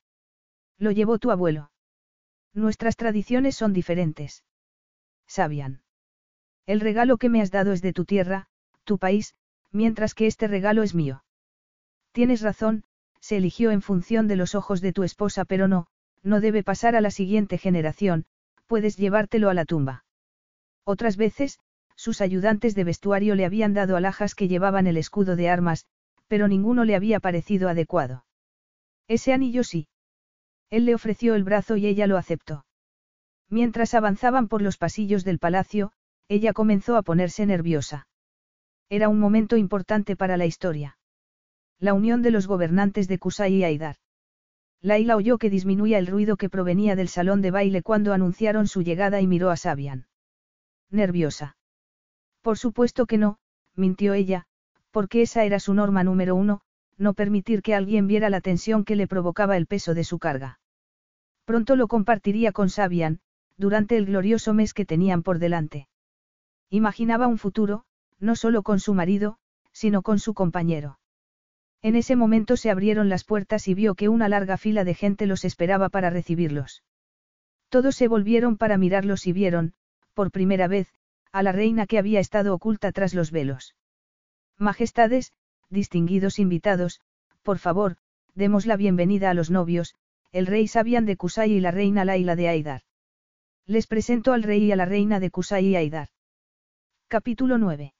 Lo 0.77 0.91
llevó 0.91 1.19
tu 1.19 1.29
abuelo. 1.29 1.71
Nuestras 2.53 2.95
tradiciones 2.95 3.55
son 3.55 3.73
diferentes. 3.73 4.43
Sabian. 5.27 5.83
El 6.65 6.79
regalo 6.79 7.17
que 7.17 7.29
me 7.29 7.41
has 7.41 7.51
dado 7.51 7.73
es 7.73 7.81
de 7.81 7.93
tu 7.93 8.05
tierra, 8.05 8.47
tu 8.83 8.97
país, 8.97 9.35
mientras 9.71 10.13
que 10.15 10.27
este 10.27 10.47
regalo 10.47 10.83
es 10.83 10.95
mío. 10.95 11.23
Tienes 12.11 12.41
razón, 12.41 12.83
se 13.21 13.37
eligió 13.37 13.71
en 13.71 13.81
función 13.81 14.27
de 14.27 14.35
los 14.35 14.55
ojos 14.55 14.81
de 14.81 14.91
tu 14.91 15.03
esposa, 15.03 15.45
pero 15.45 15.67
no, 15.67 15.87
no 16.23 16.41
debe 16.41 16.63
pasar 16.63 16.95
a 16.95 17.01
la 17.01 17.11
siguiente 17.11 17.57
generación, 17.57 18.25
puedes 18.67 18.97
llevártelo 18.97 19.49
a 19.49 19.53
la 19.53 19.65
tumba. 19.65 20.03
Otras 20.83 21.15
veces, 21.15 21.59
sus 21.95 22.19
ayudantes 22.19 22.75
de 22.75 22.83
vestuario 22.83 23.35
le 23.35 23.45
habían 23.45 23.73
dado 23.73 23.95
alhajas 23.95 24.33
que 24.33 24.47
llevaban 24.47 24.87
el 24.87 24.97
escudo 24.97 25.35
de 25.35 25.49
armas, 25.49 25.85
pero 26.27 26.47
ninguno 26.47 26.83
le 26.83 26.95
había 26.95 27.19
parecido 27.19 27.69
adecuado. 27.69 28.25
Ese 29.07 29.33
anillo 29.33 29.63
sí. 29.63 29.87
Él 30.69 30.85
le 30.85 30.95
ofreció 30.95 31.35
el 31.35 31.43
brazo 31.43 31.75
y 31.77 31.85
ella 31.85 32.07
lo 32.07 32.17
aceptó. 32.17 32.65
Mientras 33.49 33.93
avanzaban 33.93 34.47
por 34.47 34.61
los 34.61 34.77
pasillos 34.77 35.23
del 35.25 35.37
palacio, 35.37 35.91
ella 36.29 36.53
comenzó 36.53 36.95
a 36.95 37.01
ponerse 37.01 37.45
nerviosa. 37.45 38.07
Era 38.89 39.09
un 39.09 39.19
momento 39.19 39.57
importante 39.57 40.15
para 40.15 40.37
la 40.37 40.45
historia. 40.45 40.97
La 41.81 41.95
unión 41.95 42.21
de 42.21 42.29
los 42.29 42.45
gobernantes 42.45 43.07
de 43.07 43.17
Kusai 43.17 43.55
y 43.55 43.63
Aidar. 43.63 43.95
Laila 44.83 45.15
oyó 45.15 45.39
que 45.39 45.49
disminuía 45.49 45.97
el 45.97 46.05
ruido 46.05 46.37
que 46.37 46.47
provenía 46.47 46.95
del 46.95 47.07
salón 47.07 47.41
de 47.41 47.49
baile 47.49 47.81
cuando 47.81 48.13
anunciaron 48.13 48.67
su 48.67 48.83
llegada 48.83 49.19
y 49.19 49.25
miró 49.25 49.49
a 49.49 49.57
Sabian. 49.57 50.05
Nerviosa. 50.91 51.57
Por 52.43 52.59
supuesto 52.59 53.07
que 53.07 53.17
no, 53.17 53.39
mintió 53.75 54.13
ella, 54.13 54.45
porque 54.91 55.23
esa 55.23 55.43
era 55.43 55.59
su 55.59 55.73
norma 55.73 56.03
número 56.03 56.35
uno, 56.35 56.61
no 56.99 57.15
permitir 57.15 57.63
que 57.63 57.73
alguien 57.73 58.05
viera 58.05 58.29
la 58.29 58.41
tensión 58.41 58.85
que 58.85 58.95
le 58.95 59.07
provocaba 59.07 59.57
el 59.57 59.65
peso 59.65 59.95
de 59.95 60.03
su 60.03 60.19
carga. 60.19 60.59
Pronto 61.45 61.75
lo 61.75 61.87
compartiría 61.87 62.51
con 62.51 62.69
Sabian, 62.69 63.21
durante 63.57 63.97
el 63.97 64.05
glorioso 64.05 64.53
mes 64.53 64.75
que 64.75 64.85
tenían 64.85 65.23
por 65.23 65.39
delante. 65.39 65.87
Imaginaba 66.69 67.25
un 67.25 67.39
futuro, 67.39 67.85
no 68.19 68.35
solo 68.35 68.61
con 68.61 68.79
su 68.79 68.93
marido, 68.93 69.39
sino 69.71 70.03
con 70.03 70.19
su 70.19 70.35
compañero. 70.35 70.99
En 71.83 71.95
ese 71.95 72.15
momento 72.15 72.57
se 72.57 72.69
abrieron 72.69 73.09
las 73.09 73.23
puertas 73.23 73.67
y 73.67 73.73
vio 73.73 73.95
que 73.95 74.07
una 74.07 74.29
larga 74.29 74.57
fila 74.57 74.83
de 74.83 74.93
gente 74.93 75.25
los 75.25 75.43
esperaba 75.45 75.89
para 75.89 76.09
recibirlos. 76.09 76.83
Todos 77.69 77.95
se 77.95 78.07
volvieron 78.07 78.57
para 78.57 78.77
mirarlos 78.77 79.25
y 79.25 79.33
vieron, 79.33 79.73
por 80.13 80.31
primera 80.31 80.67
vez, 80.67 80.93
a 81.31 81.41
la 81.41 81.51
reina 81.51 81.87
que 81.87 81.97
había 81.97 82.19
estado 82.19 82.53
oculta 82.53 82.91
tras 82.91 83.13
los 83.13 83.31
velos. 83.31 83.75
Majestades, 84.57 85.33
distinguidos 85.69 86.37
invitados, 86.37 87.01
por 87.41 87.57
favor, 87.57 87.97
demos 88.35 88.65
la 88.65 88.77
bienvenida 88.77 89.31
a 89.31 89.33
los 89.33 89.49
novios, 89.49 89.95
el 90.31 90.45
rey 90.45 90.67
Sabian 90.67 91.05
de 91.05 91.17
Kusai 91.17 91.51
y 91.51 91.59
la 91.61 91.71
reina 91.71 92.05
Laila 92.05 92.35
de 92.35 92.47
Aidar. 92.47 92.81
Les 93.65 93.87
presento 93.87 94.33
al 94.33 94.43
rey 94.43 94.65
y 94.65 94.71
a 94.71 94.75
la 94.75 94.85
reina 94.85 95.19
de 95.19 95.31
Kusai 95.31 95.65
y 95.65 95.75
Aidar. 95.75 96.09
Capítulo 97.07 97.57
9. 97.57 97.93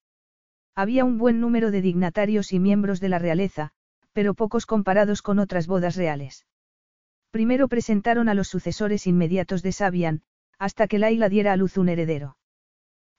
Había 0.76 1.06
un 1.06 1.18
buen 1.18 1.39
número 1.39 1.72
de 1.72 1.81
dignatarios 1.81 2.53
y 2.53 2.60
miembros 2.60 2.99
de 2.99 3.10
la 3.10 3.19
realeza, 3.19 3.72
pero 4.14 4.34
pocos 4.34 4.65
comparados 4.65 5.22
con 5.22 5.39
otras 5.39 5.68
bodas 5.68 5.95
reales. 5.95 6.45
Primero 7.30 7.68
presentaron 7.68 8.30
a 8.30 8.34
los 8.34 8.48
sucesores 8.48 9.07
inmediatos 9.07 9.64
de 9.64 9.72
Sabian, 9.72 10.22
hasta 10.60 10.88
que 10.88 10.99
Laila 10.99 11.30
diera 11.30 11.53
a 11.53 11.57
luz 11.57 11.77
un 11.77 11.89
heredero. 11.89 12.38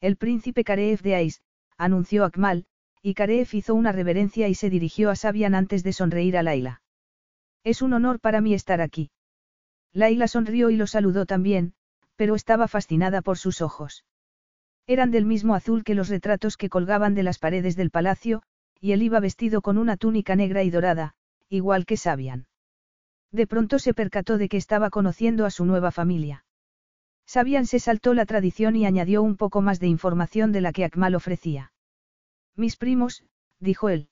El 0.01 0.17
príncipe 0.17 0.65
Kareef 0.65 1.03
de 1.03 1.15
Ais, 1.15 1.43
anunció 1.77 2.25
Akmal, 2.25 2.67
y 3.03 3.15
Kareef 3.15 3.55
hizo 3.55 3.75
una 3.75 3.93
reverencia 3.93 4.49
y 4.49 4.55
se 4.55 4.71
dirigió 4.71 5.11
a 5.11 5.17
Sabian 5.17 5.55
antes 5.55 5.83
de 5.83 5.93
sonreír 5.93 6.37
a 6.37 6.43
Laila. 6.43 6.83
Es 7.65 7.83
un 7.83 7.93
honor 7.93 8.21
para 8.21 8.41
mí 8.41 8.55
estar 8.55 8.81
aquí. 8.81 9.11
Laila 9.93 10.29
sonrió 10.29 10.71
y 10.71 10.77
lo 10.77 10.87
saludó 10.87 11.27
también, 11.27 11.75
pero 12.17 12.35
estaba 12.35 12.69
fascinada 12.69 13.23
por 13.23 13.39
sus 13.39 13.61
ojos. 13.61 14.05
Eran 14.87 15.11
del 15.11 15.25
mismo 15.25 15.55
azul 15.55 15.85
que 15.85 15.95
los 15.95 16.09
retratos 16.09 16.57
que 16.57 16.69
colgaban 16.69 17.15
de 17.15 17.23
las 17.23 17.39
paredes 17.39 17.77
del 17.77 17.91
palacio, 17.91 18.43
y 18.81 18.93
él 18.93 19.03
iba 19.03 19.21
vestido 19.21 19.63
con 19.63 19.79
una 19.79 19.97
túnica 19.97 20.35
negra 20.35 20.65
y 20.65 20.71
dorada, 20.71 21.15
igual 21.49 21.87
que 21.87 21.97
Sabian. 21.97 22.47
De 23.31 23.47
pronto 23.47 23.79
se 23.79 23.95
percató 23.95 24.39
de 24.39 24.49
que 24.49 24.57
estaba 24.57 24.91
conociendo 24.91 25.47
a 25.47 25.51
su 25.51 25.65
nueva 25.65 25.91
familia. 25.91 26.45
Sabian 27.27 27.67
se 27.67 27.79
saltó 27.79 28.13
la 28.13 28.27
tradición 28.27 28.77
y 28.77 28.85
añadió 28.85 29.23
un 29.23 29.37
poco 29.37 29.63
más 29.63 29.81
de 29.81 29.87
información 29.87 30.53
de 30.53 30.61
la 30.61 30.73
que 30.73 30.85
Akmal 30.85 31.15
ofrecía. 31.15 31.73
Mis 32.57 32.77
primos, 32.77 33.25
dijo 33.59 33.89
él. 33.89 34.09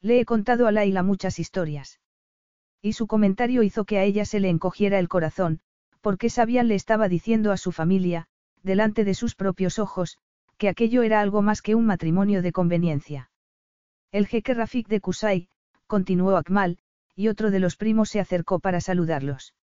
Le 0.00 0.20
he 0.20 0.24
contado 0.24 0.66
a 0.66 0.72
Laila 0.72 1.02
muchas 1.02 1.38
historias. 1.38 2.00
Y 2.80 2.94
su 2.94 3.06
comentario 3.06 3.62
hizo 3.62 3.84
que 3.84 3.98
a 3.98 4.04
ella 4.04 4.24
se 4.24 4.40
le 4.40 4.48
encogiera 4.48 4.98
el 4.98 5.08
corazón, 5.08 5.60
porque 6.00 6.30
Sabian 6.30 6.68
le 6.68 6.76
estaba 6.76 7.08
diciendo 7.08 7.52
a 7.52 7.58
su 7.58 7.72
familia, 7.72 8.28
delante 8.62 9.04
de 9.04 9.14
sus 9.14 9.34
propios 9.34 9.78
ojos, 9.78 10.18
que 10.58 10.68
aquello 10.68 11.02
era 11.02 11.20
algo 11.20 11.42
más 11.42 11.62
que 11.62 11.74
un 11.74 11.86
matrimonio 11.86 12.42
de 12.42 12.52
conveniencia. 12.52 13.30
El 14.12 14.26
jeque 14.26 14.54
Rafik 14.54 14.88
de 14.88 15.00
Kusai, 15.00 15.48
continuó 15.86 16.36
Akmal, 16.36 16.78
y 17.14 17.28
otro 17.28 17.50
de 17.50 17.60
los 17.60 17.76
primos 17.76 18.10
se 18.10 18.20
acercó 18.20 18.60
para 18.60 18.80
saludarlos. 18.80 19.54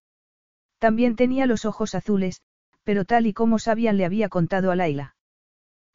También 0.78 1.16
tenía 1.16 1.46
los 1.46 1.64
ojos 1.64 1.94
azules, 1.94 2.42
pero 2.84 3.04
tal 3.04 3.26
y 3.26 3.32
como 3.32 3.58
Sabian 3.58 3.96
le 3.96 4.04
había 4.04 4.28
contado 4.28 4.70
a 4.70 4.76
Laila. 4.76 5.16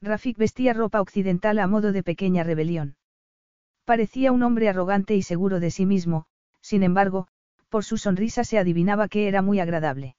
Rafik 0.02 0.38
vestía 0.38 0.74
ropa 0.74 1.02
occidental 1.02 1.60
a 1.60 1.68
modo 1.68 1.92
de 1.92 2.04
pequeña 2.04 2.44
rebelión. 2.44 2.96
Parecía 3.86 4.32
un 4.32 4.44
hombre 4.44 4.70
arrogante 4.70 5.16
y 5.16 5.24
seguro 5.24 5.60
de 5.60 5.72
sí 5.72 5.86
mismo, 5.86 6.26
sin 6.62 6.84
embargo, 6.84 7.28
por 7.70 7.84
su 7.84 7.98
sonrisa 7.98 8.44
se 8.44 8.58
adivinaba 8.58 9.08
que 9.08 9.28
era 9.28 9.42
muy 9.42 9.60
agradable. 9.60 10.16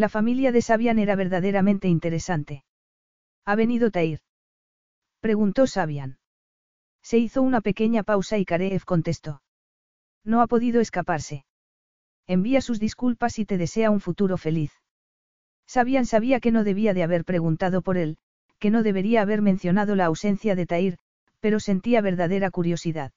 La 0.00 0.08
familia 0.08 0.50
de 0.50 0.62
Sabian 0.62 0.98
era 0.98 1.14
verdaderamente 1.14 1.86
interesante. 1.86 2.64
¿Ha 3.44 3.54
venido 3.54 3.90
Tair? 3.90 4.20
Preguntó 5.20 5.66
Sabian. 5.66 6.18
Se 7.02 7.18
hizo 7.18 7.42
una 7.42 7.60
pequeña 7.60 8.02
pausa 8.02 8.38
y 8.38 8.46
Kareev 8.46 8.86
contestó. 8.86 9.42
No 10.24 10.40
ha 10.40 10.46
podido 10.46 10.80
escaparse. 10.80 11.44
Envía 12.26 12.62
sus 12.62 12.80
disculpas 12.80 13.38
y 13.38 13.44
te 13.44 13.58
desea 13.58 13.90
un 13.90 14.00
futuro 14.00 14.38
feliz. 14.38 14.72
Sabian 15.66 16.06
sabía 16.06 16.40
que 16.40 16.50
no 16.50 16.64
debía 16.64 16.94
de 16.94 17.02
haber 17.02 17.26
preguntado 17.26 17.82
por 17.82 17.98
él, 17.98 18.16
que 18.58 18.70
no 18.70 18.82
debería 18.82 19.20
haber 19.20 19.42
mencionado 19.42 19.96
la 19.96 20.06
ausencia 20.06 20.54
de 20.56 20.64
Tair, 20.64 20.96
pero 21.40 21.60
sentía 21.60 22.00
verdadera 22.00 22.50
curiosidad. 22.50 23.12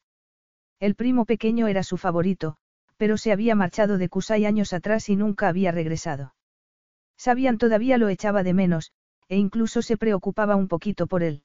El 0.82 0.96
primo 0.96 1.24
pequeño 1.24 1.68
era 1.68 1.84
su 1.84 1.96
favorito, 1.96 2.58
pero 2.98 3.16
se 3.16 3.32
había 3.32 3.56
marchado 3.56 3.98
de 3.98 4.10
Kusai 4.10 4.44
años 4.44 4.74
atrás 4.74 5.08
y 5.08 5.16
nunca 5.16 5.48
había 5.48 5.72
regresado. 5.72 6.34
Sabían 7.18 7.58
todavía 7.58 7.98
lo 7.98 8.10
echaba 8.10 8.44
de 8.44 8.54
menos, 8.54 8.92
e 9.30 9.38
incluso 9.38 9.82
se 9.82 9.98
preocupaba 9.98 10.56
un 10.56 10.68
poquito 10.68 11.08
por 11.08 11.24
él. 11.24 11.44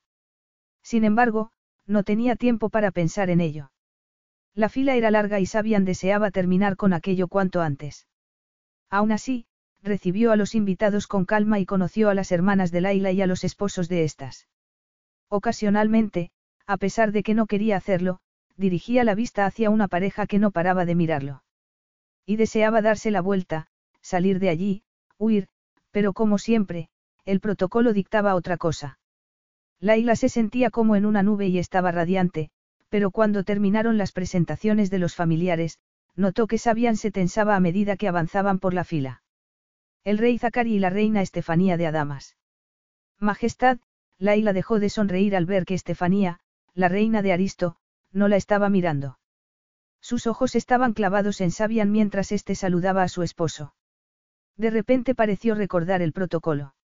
Sin 0.82 1.04
embargo, 1.04 1.50
no 1.86 2.02
tenía 2.02 2.36
tiempo 2.36 2.68
para 2.68 2.90
pensar 2.90 3.30
en 3.30 3.40
ello. 3.40 3.70
La 4.54 4.68
fila 4.68 4.96
era 4.96 5.10
larga 5.10 5.40
y 5.40 5.46
Sabian 5.46 5.84
deseaba 5.84 6.30
terminar 6.30 6.76
con 6.76 6.92
aquello 6.92 7.28
cuanto 7.28 7.60
antes. 7.60 8.06
Aún 8.90 9.12
así, 9.12 9.46
recibió 9.82 10.32
a 10.32 10.36
los 10.36 10.54
invitados 10.54 11.06
con 11.06 11.24
calma 11.24 11.60
y 11.60 11.66
conoció 11.66 12.10
a 12.10 12.14
las 12.14 12.32
hermanas 12.32 12.70
de 12.70 12.80
Laila 12.80 13.12
y 13.12 13.22
a 13.22 13.26
los 13.26 13.44
esposos 13.44 13.88
de 13.88 14.04
estas. 14.04 14.48
Ocasionalmente, 15.28 16.30
a 16.66 16.76
pesar 16.76 17.12
de 17.12 17.22
que 17.22 17.34
no 17.34 17.46
quería 17.46 17.76
hacerlo, 17.76 18.20
dirigía 18.56 19.04
la 19.04 19.14
vista 19.14 19.46
hacia 19.46 19.70
una 19.70 19.88
pareja 19.88 20.26
que 20.26 20.38
no 20.38 20.50
paraba 20.50 20.84
de 20.84 20.94
mirarlo. 20.94 21.44
Y 22.26 22.36
deseaba 22.36 22.82
darse 22.82 23.10
la 23.10 23.20
vuelta, 23.20 23.68
salir 24.00 24.38
de 24.40 24.48
allí, 24.48 24.82
huir, 25.18 25.48
pero 25.98 26.12
como 26.12 26.38
siempre, 26.38 26.90
el 27.24 27.40
protocolo 27.40 27.92
dictaba 27.92 28.36
otra 28.36 28.56
cosa. 28.56 29.00
Laila 29.80 30.14
se 30.14 30.28
sentía 30.28 30.70
como 30.70 30.94
en 30.94 31.04
una 31.04 31.24
nube 31.24 31.48
y 31.48 31.58
estaba 31.58 31.90
radiante, 31.90 32.50
pero 32.88 33.10
cuando 33.10 33.42
terminaron 33.42 33.98
las 33.98 34.12
presentaciones 34.12 34.90
de 34.90 35.00
los 35.00 35.16
familiares, 35.16 35.80
notó 36.14 36.46
que 36.46 36.56
Sabian 36.56 36.96
se 36.96 37.10
tensaba 37.10 37.56
a 37.56 37.58
medida 37.58 37.96
que 37.96 38.06
avanzaban 38.06 38.60
por 38.60 38.74
la 38.74 38.84
fila. 38.84 39.24
El 40.04 40.18
rey 40.18 40.38
Zacari 40.38 40.76
y 40.76 40.78
la 40.78 40.90
reina 40.90 41.20
Estefanía 41.20 41.76
de 41.76 41.88
Adamas. 41.88 42.36
Majestad, 43.18 43.78
Laila 44.18 44.52
dejó 44.52 44.78
de 44.78 44.90
sonreír 44.90 45.34
al 45.34 45.46
ver 45.46 45.64
que 45.64 45.74
Estefanía, 45.74 46.38
la 46.74 46.88
reina 46.88 47.22
de 47.22 47.32
Aristo, 47.32 47.74
no 48.12 48.28
la 48.28 48.36
estaba 48.36 48.68
mirando. 48.68 49.18
Sus 50.00 50.28
ojos 50.28 50.54
estaban 50.54 50.92
clavados 50.92 51.40
en 51.40 51.50
Sabian 51.50 51.90
mientras 51.90 52.30
éste 52.30 52.54
saludaba 52.54 53.02
a 53.02 53.08
su 53.08 53.24
esposo. 53.24 53.74
De 54.58 54.70
repente 54.70 55.14
pareció 55.14 55.54
recordar 55.54 56.02
el 56.02 56.12
protocolo. 56.12 56.74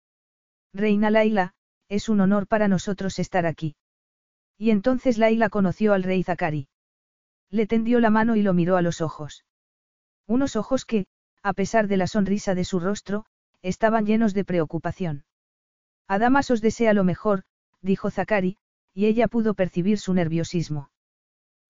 Reina 0.73 1.11
Laila, 1.11 1.55
es 1.89 2.09
un 2.09 2.21
honor 2.21 2.47
para 2.47 2.69
nosotros 2.69 3.19
estar 3.19 3.47
aquí. 3.47 3.75
Y 4.57 4.71
entonces 4.71 5.19
Laila 5.19 5.51
conoció 5.51 5.93
al 5.93 6.05
rey 6.05 6.23
Zacari. 6.23 6.69
Le 7.51 7.67
tendió 7.67 7.99
la 7.99 8.11
mano 8.11 8.37
y 8.37 8.43
lo 8.43 8.55
miró 8.55 8.77
a 8.77 8.83
los 8.83 9.01
ojos. 9.01 9.45
Unos 10.27 10.55
ojos 10.57 10.85
que, 10.85 11.07
a 11.43 11.53
pesar 11.53 11.89
de 11.89 11.97
la 11.97 12.07
sonrisa 12.07 12.55
de 12.55 12.65
su 12.65 12.79
rostro, 12.79 13.27
estaban 13.61 14.07
llenos 14.07 14.35
de 14.35 14.45
preocupación. 14.45 15.25
Adamas 16.07 16.51
os 16.51 16.61
desea 16.61 16.95
lo 16.95 17.03
mejor, 17.03 17.43
dijo 17.83 18.11
Zakari, 18.11 18.57
y 18.95 19.07
ella 19.07 19.27
pudo 19.27 19.55
percibir 19.55 19.99
su 19.99 20.15
nerviosismo. 20.15 20.91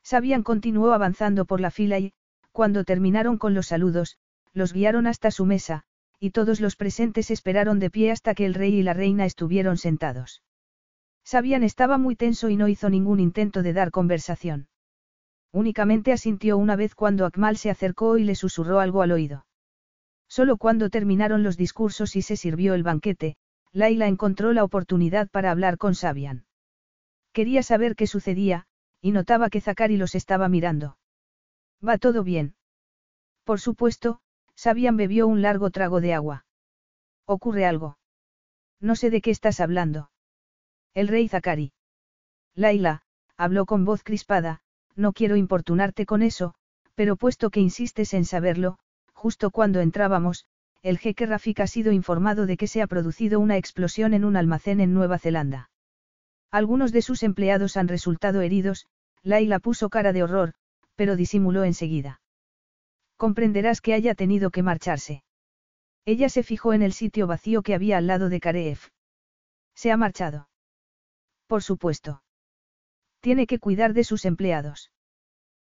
Sabian 0.03 0.43
continuó 0.43 0.93
avanzando 0.93 1.47
por 1.47 1.61
la 1.61 1.71
fila 1.71 1.99
y, 1.99 2.13
cuando 2.53 2.85
terminaron 2.85 3.39
con 3.39 3.55
los 3.55 3.69
saludos, 3.69 4.19
los 4.53 4.73
guiaron 4.73 5.07
hasta 5.07 5.31
su 5.31 5.47
mesa, 5.47 5.85
y 6.19 6.31
todos 6.31 6.61
los 6.61 6.77
presentes 6.77 7.31
esperaron 7.31 7.79
de 7.79 7.91
pie 7.91 8.11
hasta 8.11 8.35
que 8.35 8.47
el 8.47 8.55
rey 8.55 8.75
y 8.77 8.83
la 8.83 8.95
reina 8.95 9.27
estuvieron 9.27 9.77
sentados. 9.77 10.43
Sabian 11.25 11.63
estaba 11.63 11.99
muy 11.99 12.17
tenso 12.17 12.49
y 12.49 12.57
no 12.57 12.69
hizo 12.69 12.91
ningún 12.91 13.21
intento 13.21 13.63
de 13.63 13.73
dar 13.73 13.91
conversación. 13.91 14.69
Únicamente 15.53 16.13
asintió 16.13 16.59
una 16.59 16.77
vez 16.77 16.95
cuando 16.95 17.27
Akmal 17.27 17.57
se 17.57 17.71
acercó 17.71 18.19
y 18.19 18.25
le 18.25 18.35
susurró 18.35 18.81
algo 18.81 19.03
al 19.03 19.13
oído. 19.13 19.47
Solo 20.29 20.57
cuando 20.57 20.91
terminaron 20.91 21.43
los 21.43 21.57
discursos 21.57 22.17
y 22.17 22.23
se 22.23 22.37
sirvió 22.37 22.75
el 22.75 22.83
banquete, 22.83 23.37
Laila 23.73 24.09
encontró 24.09 24.53
la 24.53 24.65
oportunidad 24.65 25.29
para 25.31 25.51
hablar 25.51 25.79
con 25.79 25.95
Sabian. 25.95 26.47
Quería 27.33 27.63
saber 27.63 27.97
qué 27.97 28.07
sucedía, 28.07 28.67
y 29.01 29.13
notaba 29.13 29.49
que 29.51 29.61
Zakari 29.61 29.97
los 29.97 30.15
estaba 30.15 30.49
mirando. 30.49 30.97
¿Va 31.87 31.99
todo 31.99 32.25
bien? 32.25 32.55
Por 33.45 33.61
supuesto, 33.61 34.21
Sabian 34.57 34.97
bebió 34.97 35.27
un 35.27 35.43
largo 35.43 35.71
trago 35.71 36.01
de 36.01 36.15
agua. 36.15 36.47
¿Ocurre 37.27 37.67
algo? 37.67 37.99
No 38.81 38.97
sé 38.97 39.11
de 39.11 39.21
qué 39.21 39.31
estás 39.31 39.61
hablando. 39.61 40.11
El 40.95 41.09
rey 41.09 41.29
Zakari. 41.29 41.73
Laila, 42.55 43.03
habló 43.37 43.67
con 43.67 43.85
voz 43.85 44.03
crispada, 44.03 44.61
no 44.95 45.13
quiero 45.13 45.37
importunarte 45.37 46.07
con 46.07 46.23
eso, 46.23 46.55
pero 46.95 47.17
puesto 47.17 47.51
que 47.51 47.61
insistes 47.61 48.15
en 48.15 48.25
saberlo, 48.25 48.79
justo 49.13 49.51
cuando 49.51 49.81
entrábamos, 49.81 50.47
el 50.83 50.99
jeque 50.99 51.27
Rafik 51.27 51.61
ha 51.61 51.67
sido 51.67 51.93
informado 51.93 52.47
de 52.47 52.57
que 52.57 52.67
se 52.67 52.83
ha 52.83 52.87
producido 52.87 53.41
una 53.41 53.57
explosión 53.57 54.15
en 54.15 54.25
un 54.25 54.37
almacén 54.37 54.81
en 54.81 54.93
Nueva 54.93 55.19
Zelanda. 55.19 55.71
Algunos 56.51 56.93
de 56.93 57.03
sus 57.03 57.23
empleados 57.23 57.77
han 57.77 57.89
resultado 57.89 58.43
heridos, 58.43 58.87
Laila 59.23 59.59
puso 59.59 59.89
cara 59.89 60.13
de 60.13 60.23
horror, 60.23 60.53
pero 60.95 61.17
disimuló 61.17 61.65
enseguida. 61.65 62.21
Comprenderás 63.17 63.81
que 63.81 63.95
haya 63.95 64.15
tenido 64.15 64.51
que 64.51 64.63
marcharse. 64.63 65.25
Ella 66.05 66.29
se 66.29 66.43
fijó 66.43 66.73
en 66.73 66.83
el 66.83 66.93
sitio 66.93 67.27
vacío 67.27 67.63
que 67.63 67.75
había 67.75 67.97
al 67.99 68.07
lado 68.07 68.29
de 68.29 68.41
Kareev. 68.41 68.79
Se 69.75 69.91
ha 69.91 69.97
marchado. 69.97 70.49
Por 71.47 71.63
supuesto. 71.63 72.23
Tiene 73.21 73.47
que 73.47 73.59
cuidar 73.59 73.95
de 73.95 74.05
sus 74.05 74.25
empleados. 74.25 74.91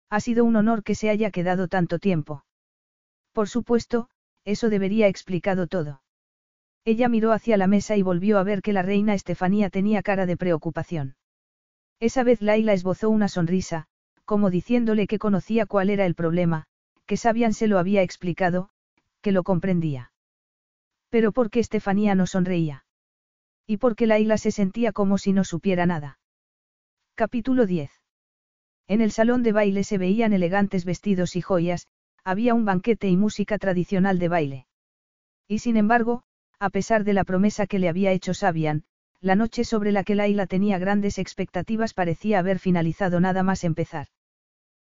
Ha 0.10 0.20
sido 0.20 0.44
un 0.46 0.56
honor 0.56 0.84
que 0.84 0.96
se 0.96 1.10
haya 1.10 1.32
quedado 1.32 1.68
tanto 1.68 2.00
tiempo. 2.00 2.44
Por 3.32 3.48
supuesto, 3.48 4.10
eso 4.44 4.70
debería 4.70 5.08
explicado 5.08 5.68
todo. 5.68 6.02
Ella 6.84 7.08
miró 7.08 7.32
hacia 7.32 7.58
la 7.58 7.68
mesa 7.68 7.96
y 7.96 8.02
volvió 8.02 8.40
a 8.40 8.44
ver 8.44 8.62
que 8.62 8.74
la 8.74 8.82
reina 8.82 9.14
Estefanía 9.14 9.70
tenía 9.70 10.02
cara 10.02 10.26
de 10.26 10.38
preocupación. 10.38 11.16
Esa 12.00 12.24
vez 12.24 12.42
Laila 12.42 12.74
esbozó 12.74 13.10
una 13.12 13.28
sonrisa, 13.28 13.86
como 14.26 14.50
diciéndole 14.50 15.06
que 15.06 15.20
conocía 15.20 15.68
cuál 15.68 15.92
era 15.92 16.06
el 16.08 16.16
problema, 16.16 16.66
que 17.12 17.18
Sabian 17.18 17.54
se 17.54 17.68
lo 17.68 17.78
había 17.78 18.04
explicado, 18.04 18.70
que 19.22 19.34
lo 19.34 19.44
comprendía. 19.44 20.14
Pero 21.10 21.34
¿por 21.34 21.50
qué 21.50 21.60
Estefanía 21.60 22.16
no 22.16 22.26
sonreía? 22.26 22.86
¿Y 23.68 23.80
por 23.80 23.98
qué 23.98 24.08
Laila 24.08 24.38
se 24.38 24.50
sentía 24.50 24.94
como 24.94 25.18
si 25.18 25.34
no 25.34 25.44
supiera 25.44 25.86
nada? 25.86 26.20
Capítulo 27.16 27.66
10. 27.66 27.92
En 28.88 29.02
el 29.02 29.12
salón 29.12 29.44
de 29.44 29.52
baile 29.52 29.84
se 29.84 29.98
veían 29.98 30.32
elegantes 30.32 30.86
vestidos 30.86 31.36
y 31.36 31.42
joyas, 31.42 31.86
había 32.24 32.54
un 32.54 32.64
banquete 32.64 33.10
y 33.10 33.18
música 33.18 33.58
tradicional 33.58 34.18
de 34.18 34.30
baile. 34.30 34.68
Y 35.50 35.60
sin 35.60 35.76
embargo, 35.76 36.24
a 36.60 36.70
pesar 36.70 37.04
de 37.04 37.12
la 37.12 37.26
promesa 37.26 37.68
que 37.68 37.80
le 37.80 37.90
había 37.90 38.14
hecho 38.14 38.34
Sabian, 38.34 38.86
la 39.20 39.36
noche 39.36 39.66
sobre 39.66 39.92
la 39.92 40.06
que 40.06 40.16
Laila 40.16 40.48
tenía 40.48 40.80
grandes 40.80 41.18
expectativas 41.18 41.94
parecía 41.94 42.40
haber 42.40 42.58
finalizado 42.58 43.20
nada 43.20 43.44
más 43.44 43.66
empezar. 43.66 44.08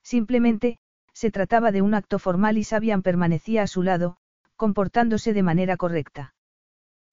Simplemente, 0.05 0.78
se 1.12 1.30
trataba 1.30 1.72
de 1.72 1.82
un 1.82 1.94
acto 1.94 2.18
formal 2.18 2.59
y 2.59 2.64
Sabian 2.64 3.02
permanecía 3.02 3.62
a 3.62 3.66
su 3.66 3.82
lado, 3.82 4.16
comportándose 4.56 5.32
de 5.32 5.43
manera 5.43 5.76
correcta. 5.76 6.34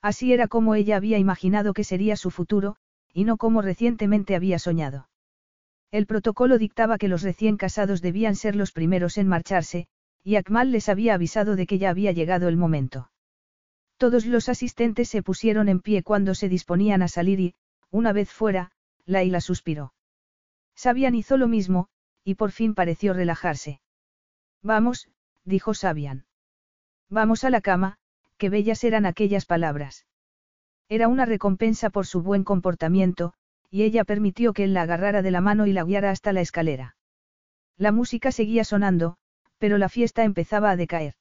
Así 0.02 0.34
era 0.34 0.48
como 0.48 0.76
ella 0.76 0.98
había 0.98 1.18
imaginado 1.18 1.74
que 1.74 1.84
sería 1.84 2.16
su 2.16 2.32
futuro, 2.32 2.78
y 3.14 3.24
no 3.24 3.38
como 3.38 3.62
recientemente 3.62 4.36
había 4.36 4.60
soñado. 4.60 5.10
El 5.92 6.06
protocolo 6.06 6.58
dictaba 6.58 6.98
que 6.98 7.08
los 7.08 7.24
recién 7.24 7.58
casados 7.58 8.02
debían 8.02 8.36
ser 8.36 8.56
los 8.56 8.72
primeros 8.72 9.18
en 9.18 9.28
marcharse, 9.28 9.88
y 10.24 10.36
Akmal 10.36 10.72
les 10.72 10.90
había 10.90 11.16
avisado 11.16 11.56
de 11.56 11.66
que 11.66 11.80
ya 11.80 11.90
había 11.90 12.12
llegado 12.12 12.48
el 12.48 12.58
momento. 12.58 13.12
Todos 13.98 14.26
los 14.26 14.48
asistentes 14.48 15.10
se 15.10 15.24
pusieron 15.24 15.68
en 15.68 15.82
pie 15.82 16.04
cuando 16.04 16.36
se 16.36 16.48
disponían 16.48 17.02
a 17.02 17.08
salir 17.08 17.40
y, 17.40 17.56
una 17.90 18.14
vez 18.14 18.32
fuera, 18.32 18.72
Laila 19.06 19.42
suspiró. 19.42 19.94
Sabian 20.76 21.16
hizo 21.16 21.36
lo 21.36 21.48
mismo, 21.48 21.88
y 22.24 22.36
por 22.36 22.52
fin 22.52 22.76
pareció 22.76 23.14
relajarse. 23.14 23.82
Vamos, 24.62 25.10
dijo 25.46 25.74
Sabian. 25.74 26.26
Vamos 27.10 27.44
a 27.44 27.50
la 27.50 27.62
cama, 27.62 27.98
qué 28.38 28.50
bellas 28.50 28.84
eran 28.84 29.06
aquellas 29.06 29.46
palabras. 29.46 30.06
Era 30.90 31.08
una 31.08 31.26
recompensa 31.26 31.90
por 31.90 32.06
su 32.06 32.22
buen 32.22 32.44
comportamiento, 32.44 33.34
y 33.70 33.84
ella 33.84 34.04
permitió 34.04 34.54
que 34.54 34.64
él 34.64 34.74
la 34.74 34.84
agarrara 34.84 35.22
de 35.22 35.32
la 35.32 35.42
mano 35.42 35.68
y 35.68 35.74
la 35.74 35.84
guiara 35.84 36.10
hasta 36.10 36.34
la 36.34 36.42
escalera. 36.42 36.96
La 37.78 37.92
música 37.92 38.32
seguía 38.32 38.64
sonando, 38.64 39.18
pero 39.60 39.78
la 39.78 39.90
fiesta 39.90 40.24
empezaba 40.24 40.72
a 40.72 40.76
decaer. 40.76 41.14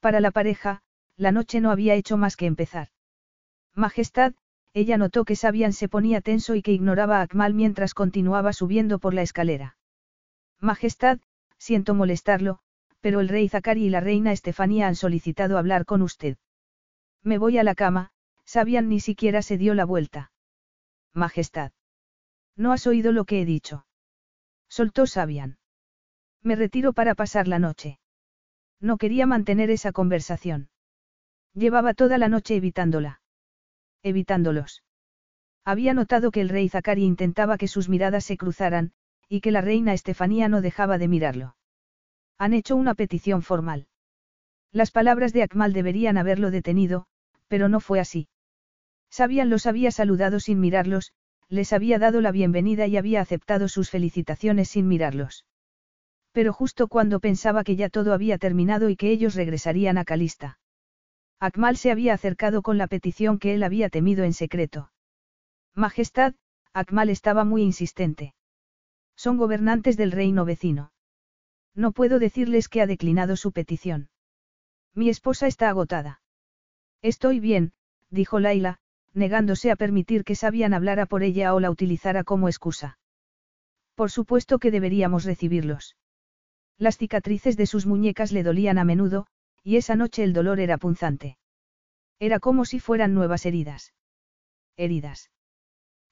Para 0.00 0.20
la 0.20 0.30
pareja, 0.30 0.82
la 1.16 1.32
noche 1.32 1.60
no 1.60 1.70
había 1.70 1.94
hecho 1.94 2.16
más 2.16 2.36
que 2.36 2.46
empezar. 2.46 2.88
Majestad, 3.74 4.34
ella 4.72 4.98
notó 4.98 5.24
que 5.24 5.36
Sabian 5.36 5.72
se 5.72 5.88
ponía 5.88 6.20
tenso 6.20 6.54
y 6.54 6.62
que 6.62 6.72
ignoraba 6.72 7.18
a 7.18 7.22
Akmal 7.22 7.54
mientras 7.54 7.94
continuaba 7.94 8.52
subiendo 8.52 8.98
por 8.98 9.14
la 9.14 9.22
escalera. 9.22 9.76
Majestad, 10.60 11.18
siento 11.58 11.94
molestarlo, 11.94 12.58
pero 13.00 13.20
el 13.20 13.28
rey 13.28 13.48
Zakari 13.48 13.86
y 13.86 13.90
la 13.90 14.00
reina 14.00 14.32
Estefanía 14.32 14.88
han 14.88 14.96
solicitado 14.96 15.58
hablar 15.58 15.84
con 15.84 16.02
usted. 16.02 16.36
Me 17.22 17.38
voy 17.38 17.58
a 17.58 17.64
la 17.64 17.74
cama, 17.74 18.10
Sabian 18.44 18.88
ni 18.88 19.00
siquiera 19.00 19.42
se 19.42 19.58
dio 19.58 19.74
la 19.74 19.84
vuelta. 19.84 20.30
Majestad. 21.12 21.72
¿No 22.56 22.72
has 22.72 22.86
oído 22.86 23.12
lo 23.12 23.24
que 23.24 23.42
he 23.42 23.44
dicho? 23.44 23.86
Soltó 24.68 25.06
Sabian. 25.06 25.58
Me 26.42 26.56
retiro 26.56 26.92
para 26.92 27.14
pasar 27.14 27.48
la 27.48 27.58
noche. 27.58 27.98
No 28.80 28.98
quería 28.98 29.26
mantener 29.26 29.70
esa 29.70 29.92
conversación. 29.92 30.68
Llevaba 31.54 31.94
toda 31.94 32.18
la 32.18 32.28
noche 32.28 32.56
evitándola. 32.56 33.20
Evitándolos. 34.02 34.82
Había 35.64 35.94
notado 35.94 36.30
que 36.30 36.40
el 36.40 36.48
rey 36.48 36.68
Zakari 36.68 37.04
intentaba 37.04 37.58
que 37.58 37.66
sus 37.66 37.88
miradas 37.88 38.24
se 38.24 38.36
cruzaran, 38.36 38.92
y 39.28 39.40
que 39.40 39.50
la 39.50 39.60
reina 39.60 39.92
Estefanía 39.92 40.48
no 40.48 40.60
dejaba 40.60 40.98
de 40.98 41.08
mirarlo. 41.08 41.56
Han 42.38 42.54
hecho 42.54 42.76
una 42.76 42.94
petición 42.94 43.42
formal. 43.42 43.88
Las 44.72 44.90
palabras 44.90 45.32
de 45.32 45.42
Akmal 45.42 45.72
deberían 45.72 46.18
haberlo 46.18 46.50
detenido, 46.50 47.06
pero 47.48 47.68
no 47.68 47.80
fue 47.80 48.00
así. 48.00 48.28
Sabian 49.10 49.50
los 49.50 49.66
había 49.66 49.90
saludado 49.90 50.40
sin 50.40 50.60
mirarlos, 50.60 51.12
les 51.48 51.72
había 51.72 51.98
dado 51.98 52.20
la 52.20 52.32
bienvenida 52.32 52.86
y 52.86 52.96
había 52.96 53.20
aceptado 53.20 53.68
sus 53.68 53.90
felicitaciones 53.90 54.68
sin 54.68 54.88
mirarlos. 54.88 55.46
Pero 56.32 56.52
justo 56.52 56.88
cuando 56.88 57.20
pensaba 57.20 57.64
que 57.64 57.76
ya 57.76 57.88
todo 57.88 58.12
había 58.12 58.36
terminado 58.36 58.90
y 58.90 58.96
que 58.96 59.10
ellos 59.10 59.34
regresarían 59.34 59.96
a 59.96 60.04
Calista. 60.04 60.58
Akmal 61.40 61.76
se 61.76 61.90
había 61.90 62.14
acercado 62.14 62.62
con 62.62 62.78
la 62.78 62.86
petición 62.86 63.38
que 63.38 63.54
él 63.54 63.62
había 63.62 63.88
temido 63.88 64.24
en 64.24 64.34
secreto. 64.34 64.90
Majestad, 65.74 66.34
Akmal 66.72 67.10
estaba 67.10 67.44
muy 67.44 67.62
insistente. 67.62 68.34
Son 69.16 69.36
gobernantes 69.38 69.96
del 69.96 70.12
reino 70.12 70.44
vecino. 70.44 70.92
No 71.74 71.92
puedo 71.92 72.18
decirles 72.18 72.68
que 72.68 72.80
ha 72.80 72.86
declinado 72.86 73.36
su 73.36 73.52
petición. 73.52 74.08
Mi 74.94 75.08
esposa 75.08 75.46
está 75.46 75.68
agotada. 75.68 76.20
Estoy 77.02 77.40
bien, 77.40 77.72
dijo 78.10 78.40
Laila, 78.40 78.78
negándose 79.12 79.70
a 79.70 79.76
permitir 79.76 80.24
que 80.24 80.34
Sabian 80.34 80.74
hablara 80.74 81.06
por 81.06 81.22
ella 81.22 81.54
o 81.54 81.60
la 81.60 81.70
utilizara 81.70 82.24
como 82.24 82.48
excusa. 82.48 82.98
Por 83.94 84.10
supuesto 84.10 84.58
que 84.58 84.70
deberíamos 84.70 85.24
recibirlos. 85.24 85.96
Las 86.78 86.98
cicatrices 86.98 87.56
de 87.56 87.66
sus 87.66 87.86
muñecas 87.86 88.32
le 88.32 88.42
dolían 88.42 88.78
a 88.78 88.84
menudo, 88.84 89.26
y 89.62 89.76
esa 89.76 89.96
noche 89.96 90.22
el 90.22 90.34
dolor 90.34 90.60
era 90.60 90.76
punzante. 90.76 91.38
Era 92.18 92.40
como 92.40 92.64
si 92.64 92.78
fueran 92.78 93.14
nuevas 93.14 93.46
heridas. 93.46 93.94
Heridas. 94.76 95.30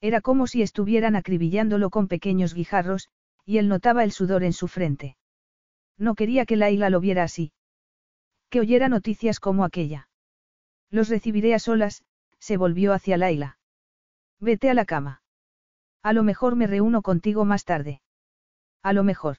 Era 0.04 0.20
como 0.20 0.46
si 0.46 0.60
estuvieran 0.60 1.16
acribillándolo 1.16 1.88
con 1.88 2.08
pequeños 2.08 2.52
guijarros, 2.52 3.08
y 3.46 3.56
él 3.56 3.68
notaba 3.68 4.04
el 4.04 4.12
sudor 4.12 4.44
en 4.44 4.52
su 4.52 4.68
frente. 4.68 5.16
No 5.96 6.14
quería 6.14 6.44
que 6.44 6.56
Laila 6.56 6.90
lo 6.90 7.00
viera 7.00 7.22
así. 7.22 7.54
Que 8.50 8.60
oyera 8.60 8.90
noticias 8.90 9.40
como 9.40 9.64
aquella. 9.64 10.10
Los 10.90 11.08
recibiré 11.08 11.54
a 11.54 11.58
solas, 11.58 12.04
se 12.38 12.58
volvió 12.58 12.92
hacia 12.92 13.16
Laila. 13.16 13.56
Vete 14.40 14.68
a 14.68 14.74
la 14.74 14.84
cama. 14.84 15.22
A 16.02 16.12
lo 16.12 16.22
mejor 16.22 16.54
me 16.54 16.66
reúno 16.66 17.00
contigo 17.00 17.46
más 17.46 17.64
tarde. 17.64 18.02
A 18.82 18.92
lo 18.92 19.04
mejor. 19.04 19.38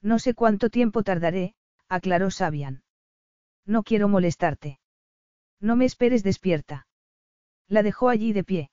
No 0.00 0.18
sé 0.18 0.32
cuánto 0.32 0.70
tiempo 0.70 1.02
tardaré, 1.02 1.56
aclaró 1.90 2.30
Sabian. 2.30 2.84
No 3.66 3.82
quiero 3.82 4.08
molestarte. 4.08 4.80
No 5.60 5.76
me 5.76 5.84
esperes 5.84 6.22
despierta. 6.22 6.86
La 7.68 7.82
dejó 7.82 8.08
allí 8.08 8.32
de 8.32 8.44
pie. 8.44 8.70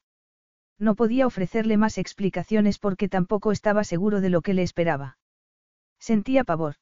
No 0.82 0.95
podía 0.95 1.28
ofrecerle 1.28 1.78
más 1.78 1.99
explicaciones 1.99 2.80
porque 2.80 3.08
tampoco 3.08 3.52
estaba 3.52 3.84
seguro 3.84 4.20
de 4.20 4.32
lo 4.32 4.41
que 4.41 4.56
le 4.56 4.64
esperaba. 4.64 5.20
Sentía 5.99 6.44
pavor. 6.44 6.78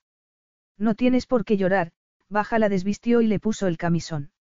No 0.78 0.96
tienes 0.96 1.26
por 1.26 1.44
qué 1.44 1.58
llorar, 1.58 1.92
Baja 2.30 2.60
la 2.60 2.70
desvistió 2.70 3.20
y 3.20 3.28
le 3.28 3.42
puso 3.42 3.68
el 3.68 3.78
camisón. 3.78 4.32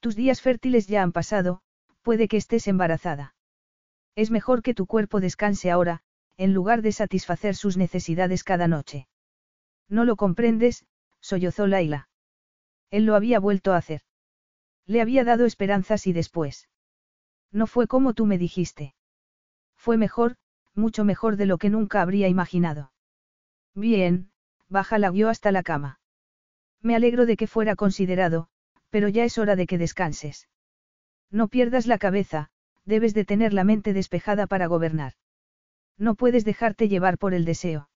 Tus 0.00 0.16
días 0.16 0.40
fértiles 0.40 0.86
ya 0.86 1.02
han 1.02 1.12
pasado, 1.12 1.60
puede 2.00 2.26
que 2.26 2.38
estés 2.38 2.68
embarazada. 2.68 3.34
Es 4.16 4.30
mejor 4.30 4.62
que 4.62 4.72
tu 4.72 4.86
cuerpo 4.86 5.20
descanse 5.20 5.70
ahora, 5.70 6.00
en 6.38 6.54
lugar 6.54 6.80
de 6.80 6.92
satisfacer 6.92 7.56
sus 7.56 7.76
necesidades 7.76 8.44
cada 8.44 8.66
noche. 8.66 9.08
No 9.90 10.06
lo 10.06 10.16
comprendes, 10.16 10.86
sollozó 11.20 11.66
Laila. 11.66 12.08
Él 12.90 13.04
lo 13.04 13.14
había 13.14 13.40
vuelto 13.40 13.74
a 13.74 13.76
hacer. 13.76 14.00
Le 14.86 15.02
había 15.02 15.22
dado 15.22 15.44
esperanzas 15.44 16.06
y 16.06 16.14
después. 16.14 16.70
No 17.52 17.66
fue 17.66 17.86
como 17.86 18.14
tú 18.14 18.26
me 18.26 18.38
dijiste. 18.38 18.94
Fue 19.76 19.96
mejor, 19.96 20.36
mucho 20.74 21.04
mejor 21.04 21.36
de 21.36 21.46
lo 21.46 21.58
que 21.58 21.70
nunca 21.70 22.02
habría 22.02 22.28
imaginado. 22.28 22.92
Bien, 23.74 24.30
baja 24.68 24.98
la 24.98 25.10
guió 25.10 25.28
hasta 25.28 25.52
la 25.52 25.62
cama. 25.62 26.00
Me 26.80 26.94
alegro 26.94 27.26
de 27.26 27.36
que 27.36 27.46
fuera 27.46 27.76
considerado, 27.76 28.48
pero 28.90 29.08
ya 29.08 29.24
es 29.24 29.38
hora 29.38 29.56
de 29.56 29.66
que 29.66 29.78
descanses. 29.78 30.48
No 31.30 31.48
pierdas 31.48 31.86
la 31.86 31.98
cabeza, 31.98 32.50
debes 32.84 33.14
de 33.14 33.24
tener 33.24 33.52
la 33.52 33.64
mente 33.64 33.92
despejada 33.92 34.46
para 34.46 34.66
gobernar. 34.66 35.14
No 35.96 36.14
puedes 36.14 36.44
dejarte 36.44 36.88
llevar 36.88 37.18
por 37.18 37.34
el 37.34 37.44
deseo. 37.44 37.90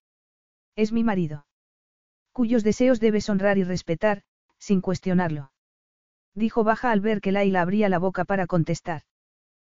Es 0.77 0.93
mi 0.93 1.05
marido. 1.05 1.47
Cuyos 2.33 2.65
deseos 2.65 3.01
debes 3.01 3.29
honrar 3.31 3.59
y 3.59 3.65
respetar, 3.65 4.23
sin 4.59 4.81
cuestionarlo. 4.81 5.53
Dijo 6.35 6.65
baja 6.65 6.91
al 6.91 7.01
ver 7.01 7.21
que 7.21 7.33
Laila 7.33 7.63
abría 7.63 7.89
la 7.89 7.99
boca 7.99 8.25
para 8.25 8.47
contestar. 8.47 9.03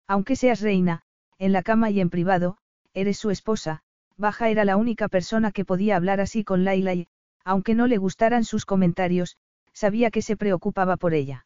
Aunque 0.08 0.36
seas 0.36 0.62
reina, 0.62 1.02
en 1.38 1.52
la 1.52 1.64
cama 1.64 1.90
y 1.90 2.00
en 2.00 2.10
privado, 2.10 2.58
eres 2.94 3.18
su 3.18 3.32
esposa, 3.32 3.82
Baja 4.18 4.50
era 4.50 4.64
la 4.64 4.78
única 4.78 5.08
persona 5.10 5.52
que 5.52 5.66
podía 5.66 5.96
hablar 5.96 6.22
así 6.22 6.44
con 6.44 6.64
Laila 6.64 6.94
y, 6.94 7.08
aunque 7.44 7.76
no 7.76 7.88
le 7.88 7.98
gustaran 7.98 8.46
sus 8.46 8.66
comentarios, 8.66 9.38
sabía 9.74 10.12
que 10.12 10.22
se 10.22 10.38
preocupaba 10.38 10.96
por 10.96 11.14
ella. 11.14 11.46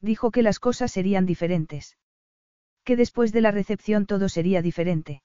Dijo 0.00 0.30
que 0.30 0.42
las 0.42 0.60
cosas 0.60 0.92
serían 0.92 1.24
diferentes. 1.24 1.96
Que 2.84 2.96
después 2.96 3.32
de 3.32 3.40
la 3.40 3.50
recepción 3.50 4.06
todo 4.06 4.28
sería 4.28 4.62
diferente. 4.62 5.22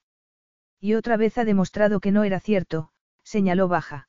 Y 0.80 0.94
otra 0.94 1.16
vez 1.16 1.38
ha 1.38 1.44
demostrado 1.44 2.00
que 2.00 2.12
no 2.12 2.24
era 2.24 2.40
cierto, 2.40 2.90
señaló 3.22 3.68
Baja. 3.68 4.08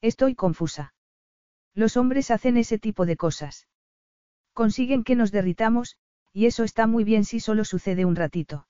Estoy 0.00 0.34
confusa. 0.34 0.94
Los 1.74 1.96
hombres 1.96 2.30
hacen 2.30 2.56
ese 2.56 2.78
tipo 2.78 3.06
de 3.06 3.16
cosas. 3.16 3.68
Consiguen 4.52 5.04
que 5.04 5.14
nos 5.14 5.30
derritamos, 5.30 5.96
y 6.36 6.44
eso 6.44 6.64
está 6.64 6.86
muy 6.86 7.02
bien 7.02 7.24
si 7.24 7.40
solo 7.40 7.64
sucede 7.64 8.04
un 8.04 8.14
ratito. 8.14 8.66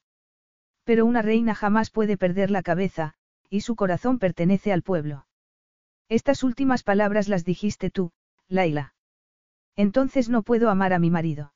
Pero 0.85 1.05
una 1.05 1.21
reina 1.21 1.53
jamás 1.53 1.91
puede 1.91 2.17
perder 2.17 2.49
la 2.49 2.63
cabeza, 2.63 3.15
y 3.51 3.63
su 3.63 3.75
corazón 3.75 4.21
pertenece 4.21 4.73
al 4.73 4.83
pueblo. 4.83 5.27
Estas 6.09 6.45
últimas 6.45 6.85
palabras 6.85 7.27
las 7.27 7.45
dijiste 7.45 7.91
tú, 7.91 8.13
Laila. 8.47 8.95
Entonces 9.75 10.29
no 10.29 10.45
puedo 10.45 10.71
amar 10.71 10.93
a 10.93 11.01
mi 11.01 11.11
marido. 11.11 11.55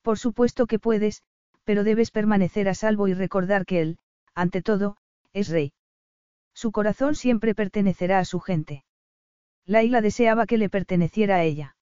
Por 0.00 0.16
supuesto 0.16 0.68
que 0.68 0.78
puedes, 0.78 1.24
pero 1.64 1.82
debes 1.82 2.12
permanecer 2.12 2.68
a 2.68 2.74
salvo 2.74 3.08
y 3.08 3.14
recordar 3.14 3.66
que 3.66 3.80
él, 3.80 3.98
ante 4.32 4.62
todo, 4.62 4.96
es 5.32 5.48
rey. 5.48 5.72
Su 6.54 6.70
corazón 6.70 7.16
siempre 7.16 7.52
pertenecerá 7.52 8.20
a 8.20 8.24
su 8.24 8.38
gente. 8.38 8.84
Laila 9.64 10.02
deseaba 10.02 10.46
que 10.46 10.56
le 10.56 10.70
perteneciera 10.70 11.34
a 11.34 11.42
ella. 11.42 11.76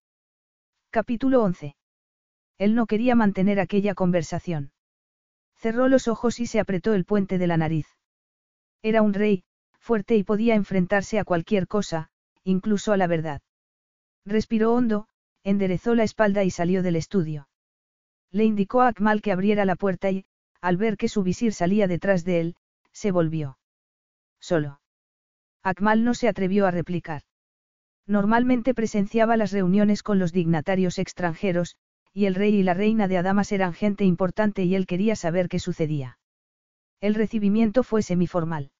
Capítulo 0.89 1.43
11. 1.43 1.77
Él 2.59 2.75
no 2.75 2.87
quería 2.87 3.15
mantener 3.15 3.61
aquella 3.61 3.95
conversación. 3.95 4.73
Cerró 5.57 5.89
los 5.89 6.09
ojos 6.09 6.41
y 6.41 6.47
se 6.47 6.61
apretó 6.61 6.95
el 6.95 7.05
puente 7.05 7.39
de 7.39 7.47
la 7.47 7.57
nariz. 7.57 7.87
Era 8.83 9.03
un 9.03 9.15
rey, 9.15 9.45
fuerte 9.79 10.17
y 10.17 10.25
podía 10.25 10.55
enfrentarse 10.55 11.19
a 11.19 11.25
cualquier 11.25 11.67
cosa, 11.67 12.11
incluso 12.45 12.93
a 12.93 12.97
la 12.97 13.07
verdad. 13.07 13.43
Respiró 14.25 14.75
hondo, 14.75 15.09
enderezó 15.43 15.95
la 15.95 16.05
espalda 16.05 16.45
y 16.45 16.51
salió 16.51 16.83
del 16.83 16.97
estudio. 16.97 17.49
Le 18.31 18.45
indicó 18.45 18.83
a 18.83 18.89
Akmal 18.89 19.23
que 19.23 19.33
abriera 19.33 19.65
la 19.65 19.77
puerta 19.77 20.11
y, 20.11 20.25
al 20.61 20.77
ver 20.77 20.97
que 20.97 21.09
su 21.09 21.23
visir 21.23 21.53
salía 21.53 21.87
detrás 21.87 22.25
de 22.25 22.41
él, 22.41 22.57
se 22.93 23.11
volvió. 23.11 23.59
Solo. 24.41 24.81
Akmal 25.63 26.05
no 26.05 26.15
se 26.15 26.29
atrevió 26.29 26.67
a 26.67 26.71
replicar. 26.71 27.23
Normalmente 28.07 28.75
presenciaba 28.75 29.37
las 29.37 29.53
reuniones 29.53 30.03
con 30.03 30.19
los 30.19 30.33
dignatarios 30.33 30.99
extranjeros, 30.99 31.77
y 32.15 32.27
el 32.27 32.37
rey 32.37 32.55
y 32.55 32.63
la 32.63 32.75
reina 32.75 33.09
de 33.09 33.19
Adamas 33.19 33.51
eran 33.51 33.75
gente 33.75 34.05
importante 34.05 34.63
y 34.63 34.77
él 34.77 34.87
quería 34.87 35.17
saber 35.17 35.49
qué 35.49 35.59
sucedía. 35.59 36.19
El 37.01 37.17
recibimiento 37.17 37.83
fue 37.83 38.03
semiformal. 38.03 38.71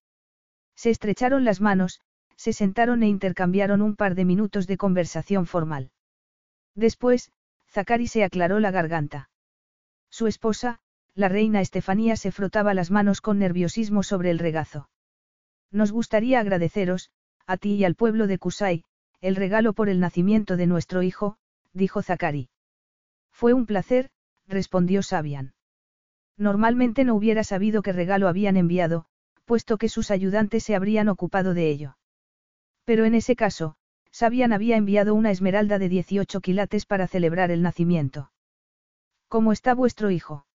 Se 0.77 0.91
estrecharon 0.91 1.45
las 1.45 1.61
manos, 1.61 2.01
se 2.37 2.53
sentaron 2.53 3.03
e 3.03 3.09
intercambiaron 3.09 3.83
un 3.83 3.97
par 3.97 4.15
de 4.15 4.25
minutos 4.25 4.69
de 4.69 4.77
conversación 4.77 5.47
formal. 5.47 5.91
Después, 6.77 7.33
Zacari 7.69 8.07
se 8.07 8.23
aclaró 8.23 8.61
la 8.61 8.71
garganta. 8.71 9.31
Su 10.11 10.29
esposa, 10.29 10.79
la 11.15 11.29
reina 11.29 11.61
Estefanía, 11.61 12.17
se 12.17 12.31
frotaba 12.31 12.73
las 12.73 12.93
manos 12.93 13.21
con 13.21 13.41
nerviosismo 13.41 14.05
sobre 14.05 14.31
el 14.31 14.39
regazo. 14.39 14.89
Nos 15.73 15.91
gustaría 15.91 16.39
agradeceros, 16.39 17.11
a 17.47 17.57
ti 17.57 17.75
y 17.75 17.85
al 17.85 17.97
pueblo 17.97 18.29
de 18.29 18.39
Kusai, 18.39 18.85
el 19.21 19.35
regalo 19.35 19.73
por 19.73 19.89
el 19.89 19.99
nacimiento 19.99 20.57
de 20.57 20.69
nuestro 20.69 21.03
hijo, 21.03 21.37
dijo 21.73 22.01
Zacari. 22.01 22.49
Fue 23.35 23.53
un 23.53 23.67
placer, 23.67 24.11
respondió 24.47 25.03
Sabian. 25.03 25.55
Normalmente 26.39 27.05
no 27.05 27.17
hubiera 27.17 27.43
sabido 27.43 27.83
qué 27.83 27.93
regalo 27.93 28.29
habían 28.29 28.57
enviado, 28.57 29.07
puesto 29.45 29.77
que 29.77 29.89
sus 29.89 30.13
ayudantes 30.13 30.63
se 30.63 30.77
habrían 30.77 31.09
ocupado 31.09 31.53
de 31.53 31.69
ello. 31.69 31.99
Pero 32.85 33.05
en 33.05 33.15
ese 33.15 33.35
caso, 33.35 33.75
Sabian 34.13 34.53
había 34.53 34.77
enviado 34.77 35.15
una 35.17 35.33
esmeralda 35.33 35.81
de 35.81 35.89
18 35.89 36.41
quilates 36.41 36.87
para 36.87 37.09
celebrar 37.09 37.51
el 37.51 37.61
nacimiento. 37.61 38.31
¿Cómo 39.27 39.51
está 39.51 39.75
vuestro 39.75 40.13
hijo? 40.13 40.47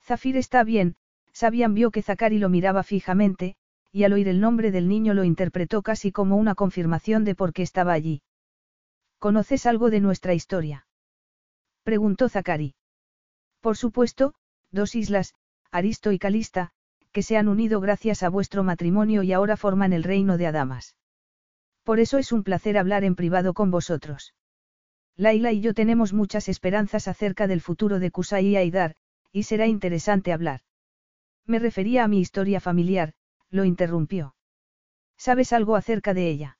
Zafir 0.00 0.36
está 0.36 0.62
bien, 0.62 0.94
Sabian 1.32 1.74
vio 1.74 1.90
que 1.90 2.02
Zakari 2.02 2.38
lo 2.38 2.48
miraba 2.48 2.84
fijamente, 2.84 3.56
y 3.90 4.04
al 4.04 4.12
oír 4.12 4.28
el 4.28 4.40
nombre 4.40 4.70
del 4.70 4.86
niño 4.86 5.12
lo 5.12 5.24
interpretó 5.24 5.82
casi 5.82 6.12
como 6.12 6.36
una 6.36 6.54
confirmación 6.54 7.24
de 7.24 7.34
por 7.34 7.52
qué 7.52 7.62
estaba 7.62 7.92
allí. 7.92 8.22
¿Conoces 9.18 9.66
algo 9.66 9.90
de 9.90 10.00
nuestra 10.00 10.34
historia? 10.34 10.85
Preguntó 11.86 12.28
Zacari. 12.28 12.74
Por 13.60 13.76
supuesto, 13.76 14.34
dos 14.72 14.96
islas, 14.96 15.34
Aristo 15.70 16.10
y 16.10 16.18
Calista, 16.18 16.72
que 17.12 17.22
se 17.22 17.36
han 17.36 17.46
unido 17.46 17.80
gracias 17.80 18.24
a 18.24 18.28
vuestro 18.28 18.64
matrimonio 18.64 19.22
y 19.22 19.32
ahora 19.32 19.56
forman 19.56 19.92
el 19.92 20.02
reino 20.02 20.36
de 20.36 20.48
Adamas. 20.48 20.96
Por 21.84 22.00
eso 22.00 22.18
es 22.18 22.32
un 22.32 22.42
placer 22.42 22.76
hablar 22.76 23.04
en 23.04 23.14
privado 23.14 23.54
con 23.54 23.70
vosotros. 23.70 24.34
Laila 25.14 25.52
y 25.52 25.60
yo 25.60 25.74
tenemos 25.74 26.12
muchas 26.12 26.48
esperanzas 26.48 27.06
acerca 27.06 27.46
del 27.46 27.60
futuro 27.60 28.00
de 28.00 28.10
Kusai 28.10 28.46
y 28.46 28.56
Aidar, 28.56 28.96
y 29.30 29.44
será 29.44 29.68
interesante 29.68 30.32
hablar. 30.32 30.62
Me 31.44 31.60
refería 31.60 32.02
a 32.02 32.08
mi 32.08 32.18
historia 32.18 32.58
familiar, 32.58 33.14
lo 33.48 33.64
interrumpió. 33.64 34.34
¿Sabes 35.16 35.52
algo 35.52 35.76
acerca 35.76 36.14
de 36.14 36.30
ella? 36.30 36.58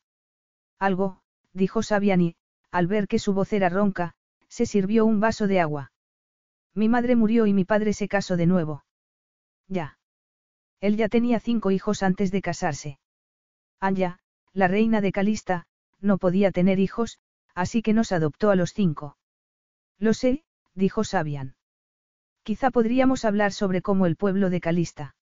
Algo, 0.79 1.21
dijo 1.53 1.83
Sabiani, 1.83 2.37
al 2.71 2.87
ver 2.87 3.09
que 3.09 3.19
su 3.19 3.35
voz 3.35 3.53
era 3.53 3.69
ronca, 3.69 4.15
se 4.57 4.65
sirvió 4.65 5.05
un 5.05 5.21
vaso 5.21 5.47
de 5.49 5.61
agua. 5.61 5.93
Mi 6.75 6.89
madre 6.89 7.15
murió 7.15 7.45
y 7.47 7.53
mi 7.53 7.67
padre 7.67 7.93
se 7.93 8.09
casó 8.09 8.39
de 8.39 8.47
nuevo. 8.47 8.87
Ya. 9.69 9.99
Él 10.81 10.97
ya 10.97 11.11
tenía 11.11 11.41
cinco 11.41 11.71
hijos 11.73 12.03
antes 12.03 12.31
de 12.31 12.41
casarse. 12.41 12.99
Anya, 13.81 14.19
la 14.55 14.67
reina 14.67 15.03
de 15.03 15.13
Calista, 15.13 15.67
no 16.01 16.17
podía 16.17 16.53
tener 16.53 16.79
hijos, 16.79 17.19
así 17.55 17.83
que 17.83 17.93
nos 17.93 18.13
adoptó 18.13 18.49
a 18.49 18.57
los 18.57 18.73
cinco. 18.73 19.19
Lo 19.99 20.15
sé, 20.15 20.43
dijo 20.75 21.05
Sabian. 21.05 21.55
Quizá 22.43 22.71
podríamos 22.71 23.27
hablar 23.27 23.53
sobre 23.53 23.83
cómo 23.83 24.07
el 24.07 24.17
pueblo 24.17 24.49
de 24.49 24.63
Calista. 24.63 25.17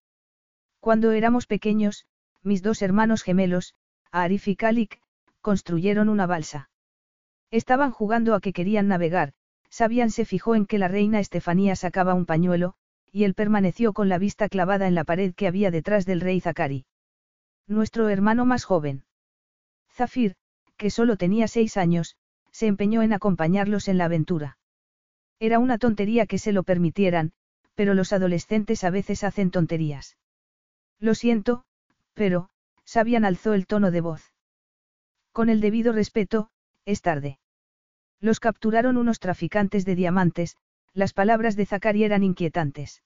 Cuando 0.79 1.11
éramos 1.11 1.49
pequeños, 1.49 2.07
mis 2.45 2.63
dos 2.63 2.83
hermanos 2.83 3.25
gemelos, 3.25 3.75
Arif 4.13 4.47
y 4.47 4.55
Kalik, 4.55 5.01
construyeron 5.41 6.09
una 6.09 6.27
balsa. 6.29 6.71
Estaban 7.55 7.93
jugando 7.93 8.35
a 8.35 8.41
que 8.41 8.53
querían 8.53 8.89
navegar, 8.89 9.33
Sabian 9.71 10.11
se 10.11 10.25
fijó 10.25 10.57
en 10.57 10.67
que 10.67 10.77
la 10.77 10.89
reina 10.89 11.21
Estefanía 11.21 11.77
sacaba 11.77 12.13
un 12.13 12.27
pañuelo, 12.27 12.75
y 13.13 13.23
él 13.23 13.35
permaneció 13.35 13.93
con 13.93 14.09
la 14.09 14.19
vista 14.19 14.49
clavada 14.49 14.89
en 14.89 14.97
la 14.97 15.05
pared 15.05 15.33
que 15.37 15.47
había 15.47 15.71
detrás 15.71 16.05
del 16.05 16.21
rey 16.21 16.41
Zacari. 16.41 16.85
Nuestro 17.69 18.09
hermano 18.09 18.45
más 18.45 18.65
joven. 18.65 19.05
Zafir, 19.89 20.35
que 20.77 20.91
solo 20.91 21.17
tenía 21.17 21.47
seis 21.47 21.77
años, 21.77 22.17
se 22.51 22.67
empeñó 22.67 23.03
en 23.03 23.13
acompañarlos 23.13 23.87
en 23.87 23.99
la 23.99 24.07
aventura. 24.07 24.59
Era 25.39 25.61
una 25.61 25.79
tontería 25.79 26.27
que 26.27 26.39
se 26.39 26.51
lo 26.51 26.65
permitieran, 26.65 27.35
pero 27.77 27.95
los 27.95 28.13
adolescentes 28.13 28.83
a 28.83 28.91
veces 28.91 29.23
hacen 29.23 29.53
tonterías. 29.53 30.17
Lo 30.99 31.15
siento, 31.15 31.67
pero, 32.15 32.51
Sabian 32.85 33.25
alzó 33.25 33.55
el 33.55 33.69
tono 33.69 33.93
de 33.93 34.01
voz. 34.01 34.33
Con 35.31 35.49
el 35.51 35.61
debido 35.61 35.93
respeto, 35.93 36.51
es 36.85 37.01
tarde. 37.01 37.39
Los 38.25 38.41
capturaron 38.41 38.97
unos 38.97 39.21
traficantes 39.21 39.85
de 39.85 39.95
diamantes, 39.95 40.57
las 40.95 41.13
palabras 41.13 41.57
de 41.57 41.67
Zacari 41.67 42.05
eran 42.05 42.25
inquietantes. 42.25 43.03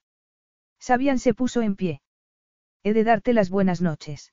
Sabian 0.79 1.19
se 1.19 1.35
puso 1.35 1.61
en 1.61 1.75
pie. 1.75 2.03
He 2.85 2.93
de 2.93 3.03
darte 3.03 3.33
las 3.33 3.51
buenas 3.51 3.81
noches. 3.81 4.33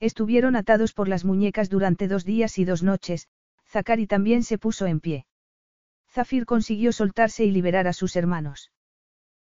Estuvieron 0.00 0.56
atados 0.56 0.92
por 0.92 1.06
las 1.06 1.24
muñecas 1.24 1.70
durante 1.70 2.08
dos 2.08 2.24
días 2.24 2.58
y 2.58 2.64
dos 2.64 2.82
noches, 2.82 3.28
Zacari 3.64 4.08
también 4.08 4.42
se 4.42 4.58
puso 4.58 4.86
en 4.86 4.98
pie. 4.98 5.24
Zafir 6.10 6.46
consiguió 6.46 6.90
soltarse 6.90 7.44
y 7.44 7.52
liberar 7.52 7.86
a 7.86 7.92
sus 7.92 8.16
hermanos. 8.16 8.72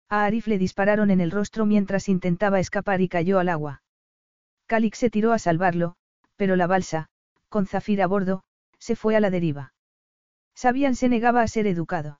A 0.08 0.24
Arif 0.24 0.48
le 0.48 0.58
dispararon 0.58 1.12
en 1.12 1.20
el 1.20 1.30
rostro 1.30 1.66
mientras 1.66 2.08
intentaba 2.08 2.58
escapar 2.58 3.00
y 3.00 3.08
cayó 3.08 3.38
al 3.38 3.48
agua. 3.48 3.84
Calix 4.66 4.98
se 4.98 5.08
tiró 5.08 5.32
a 5.32 5.38
salvarlo, 5.38 5.94
pero 6.34 6.56
la 6.56 6.66
balsa, 6.66 7.10
con 7.48 7.64
Zafir 7.68 8.02
a 8.02 8.08
bordo, 8.08 8.42
se 8.80 8.96
fue 8.96 9.14
a 9.14 9.20
la 9.20 9.30
deriva. 9.30 9.72
Sabian 10.58 10.96
se 10.96 11.08
negaba 11.08 11.42
a 11.42 11.46
ser 11.46 11.68
educado. 11.68 12.18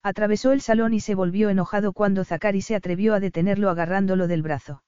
Atravesó 0.00 0.52
el 0.52 0.60
salón 0.60 0.94
y 0.94 1.00
se 1.00 1.16
volvió 1.16 1.50
enojado 1.50 1.92
cuando 1.92 2.24
Zakari 2.24 2.62
se 2.62 2.76
atrevió 2.76 3.14
a 3.14 3.18
detenerlo 3.18 3.68
agarrándolo 3.68 4.28
del 4.28 4.42
brazo. 4.42 4.84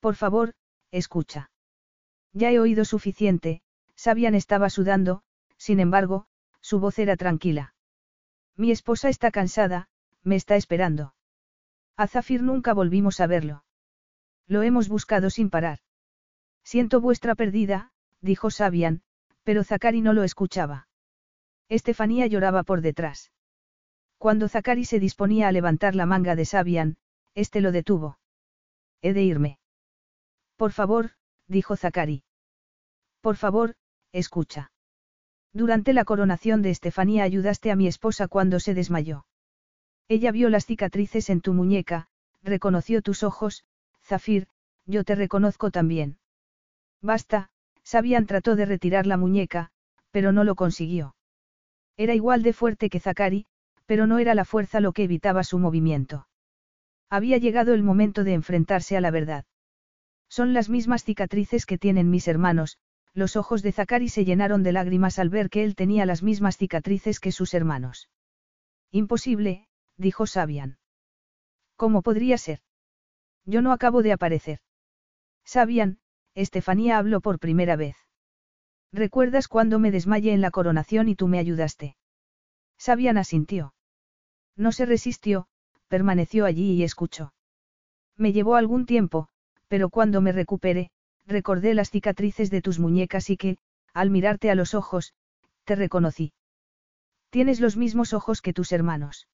Por 0.00 0.14
favor, 0.14 0.54
escucha. 0.90 1.50
Ya 2.32 2.50
he 2.50 2.60
oído 2.60 2.86
suficiente, 2.86 3.60
Sabian 3.94 4.34
estaba 4.34 4.70
sudando, 4.70 5.22
sin 5.58 5.78
embargo, 5.78 6.24
su 6.62 6.80
voz 6.80 6.98
era 6.98 7.14
tranquila. 7.14 7.74
Mi 8.56 8.70
esposa 8.70 9.10
está 9.10 9.30
cansada, 9.30 9.90
me 10.22 10.36
está 10.36 10.56
esperando. 10.56 11.14
A 11.98 12.06
Zafir 12.06 12.42
nunca 12.42 12.72
volvimos 12.72 13.20
a 13.20 13.26
verlo. 13.26 13.64
Lo 14.46 14.62
hemos 14.62 14.88
buscado 14.88 15.28
sin 15.28 15.50
parar. 15.50 15.80
Siento 16.64 17.02
vuestra 17.02 17.34
pérdida, 17.34 17.92
dijo 18.22 18.50
Sabian, 18.50 19.02
pero 19.44 19.62
Zakari 19.62 20.00
no 20.00 20.14
lo 20.14 20.22
escuchaba. 20.22 20.85
Estefanía 21.68 22.26
lloraba 22.26 22.62
por 22.62 22.80
detrás. 22.80 23.32
Cuando 24.18 24.48
Zakari 24.48 24.84
se 24.84 25.00
disponía 25.00 25.48
a 25.48 25.52
levantar 25.52 25.94
la 25.94 26.06
manga 26.06 26.36
de 26.36 26.44
Sabian, 26.44 26.96
este 27.34 27.60
lo 27.60 27.72
detuvo. 27.72 28.18
He 29.02 29.12
de 29.12 29.22
irme. 29.22 29.58
Por 30.56 30.72
favor, 30.72 31.10
dijo 31.46 31.76
Zakari. 31.76 32.24
Por 33.20 33.36
favor, 33.36 33.74
escucha. 34.12 34.70
Durante 35.52 35.92
la 35.92 36.04
coronación 36.04 36.62
de 36.62 36.70
Estefanía 36.70 37.24
ayudaste 37.24 37.70
a 37.70 37.76
mi 37.76 37.86
esposa 37.86 38.28
cuando 38.28 38.60
se 38.60 38.74
desmayó. 38.74 39.26
Ella 40.08 40.30
vio 40.30 40.48
las 40.50 40.66
cicatrices 40.66 41.30
en 41.30 41.40
tu 41.40 41.52
muñeca, 41.52 42.08
reconoció 42.42 43.02
tus 43.02 43.22
ojos, 43.22 43.64
Zafir, 44.02 44.48
yo 44.86 45.02
te 45.02 45.14
reconozco 45.14 45.70
también. 45.70 46.18
Basta, 47.02 47.50
Sabian 47.82 48.26
trató 48.26 48.56
de 48.56 48.66
retirar 48.66 49.06
la 49.06 49.16
muñeca, 49.16 49.70
pero 50.10 50.32
no 50.32 50.44
lo 50.44 50.54
consiguió. 50.54 51.16
Era 51.96 52.14
igual 52.14 52.42
de 52.42 52.52
fuerte 52.52 52.90
que 52.90 53.00
Zakari, 53.00 53.46
pero 53.86 54.06
no 54.06 54.18
era 54.18 54.34
la 54.34 54.44
fuerza 54.44 54.80
lo 54.80 54.92
que 54.92 55.04
evitaba 55.04 55.44
su 55.44 55.58
movimiento. 55.58 56.28
Había 57.08 57.38
llegado 57.38 57.72
el 57.72 57.82
momento 57.82 58.24
de 58.24 58.34
enfrentarse 58.34 58.96
a 58.96 59.00
la 59.00 59.10
verdad. 59.10 59.44
Son 60.28 60.52
las 60.52 60.68
mismas 60.68 61.04
cicatrices 61.04 61.66
que 61.66 61.78
tienen 61.78 62.10
mis 62.10 62.28
hermanos, 62.28 62.78
los 63.14 63.36
ojos 63.36 63.62
de 63.62 63.72
Zakari 63.72 64.08
se 64.08 64.24
llenaron 64.24 64.62
de 64.62 64.72
lágrimas 64.72 65.18
al 65.18 65.30
ver 65.30 65.48
que 65.48 65.64
él 65.64 65.74
tenía 65.74 66.04
las 66.04 66.22
mismas 66.22 66.58
cicatrices 66.58 67.20
que 67.20 67.32
sus 67.32 67.54
hermanos. 67.54 68.10
Imposible, 68.90 69.68
dijo 69.96 70.26
Sabian. 70.26 70.78
¿Cómo 71.76 72.02
podría 72.02 72.36
ser? 72.36 72.60
Yo 73.44 73.62
no 73.62 73.72
acabo 73.72 74.02
de 74.02 74.12
aparecer. 74.12 74.60
Sabian, 75.44 75.98
Estefanía 76.34 76.98
habló 76.98 77.20
por 77.20 77.38
primera 77.38 77.76
vez. 77.76 78.05
¿Recuerdas 78.92 79.48
cuando 79.48 79.78
me 79.78 79.90
desmayé 79.90 80.32
en 80.32 80.40
la 80.40 80.50
coronación 80.50 81.08
y 81.08 81.16
tú 81.16 81.28
me 81.28 81.38
ayudaste? 81.38 81.96
Sabian 82.78 83.18
asintió. 83.18 83.74
No 84.56 84.72
se 84.72 84.86
resistió, 84.86 85.48
permaneció 85.88 86.44
allí 86.44 86.72
y 86.72 86.82
escuchó. 86.82 87.32
Me 88.16 88.32
llevó 88.32 88.56
algún 88.56 88.86
tiempo, 88.86 89.28
pero 89.68 89.90
cuando 89.90 90.20
me 90.20 90.32
recuperé, 90.32 90.90
recordé 91.26 91.74
las 91.74 91.90
cicatrices 91.90 92.50
de 92.50 92.62
tus 92.62 92.78
muñecas 92.78 93.28
y 93.30 93.36
que, 93.36 93.58
al 93.92 94.10
mirarte 94.10 94.50
a 94.50 94.54
los 94.54 94.74
ojos, 94.74 95.14
te 95.64 95.74
reconocí. 95.74 96.32
Tienes 97.30 97.60
los 97.60 97.76
mismos 97.76 98.12
ojos 98.12 98.40
que 98.40 98.52
tus 98.52 98.72
hermanos. 98.72 99.28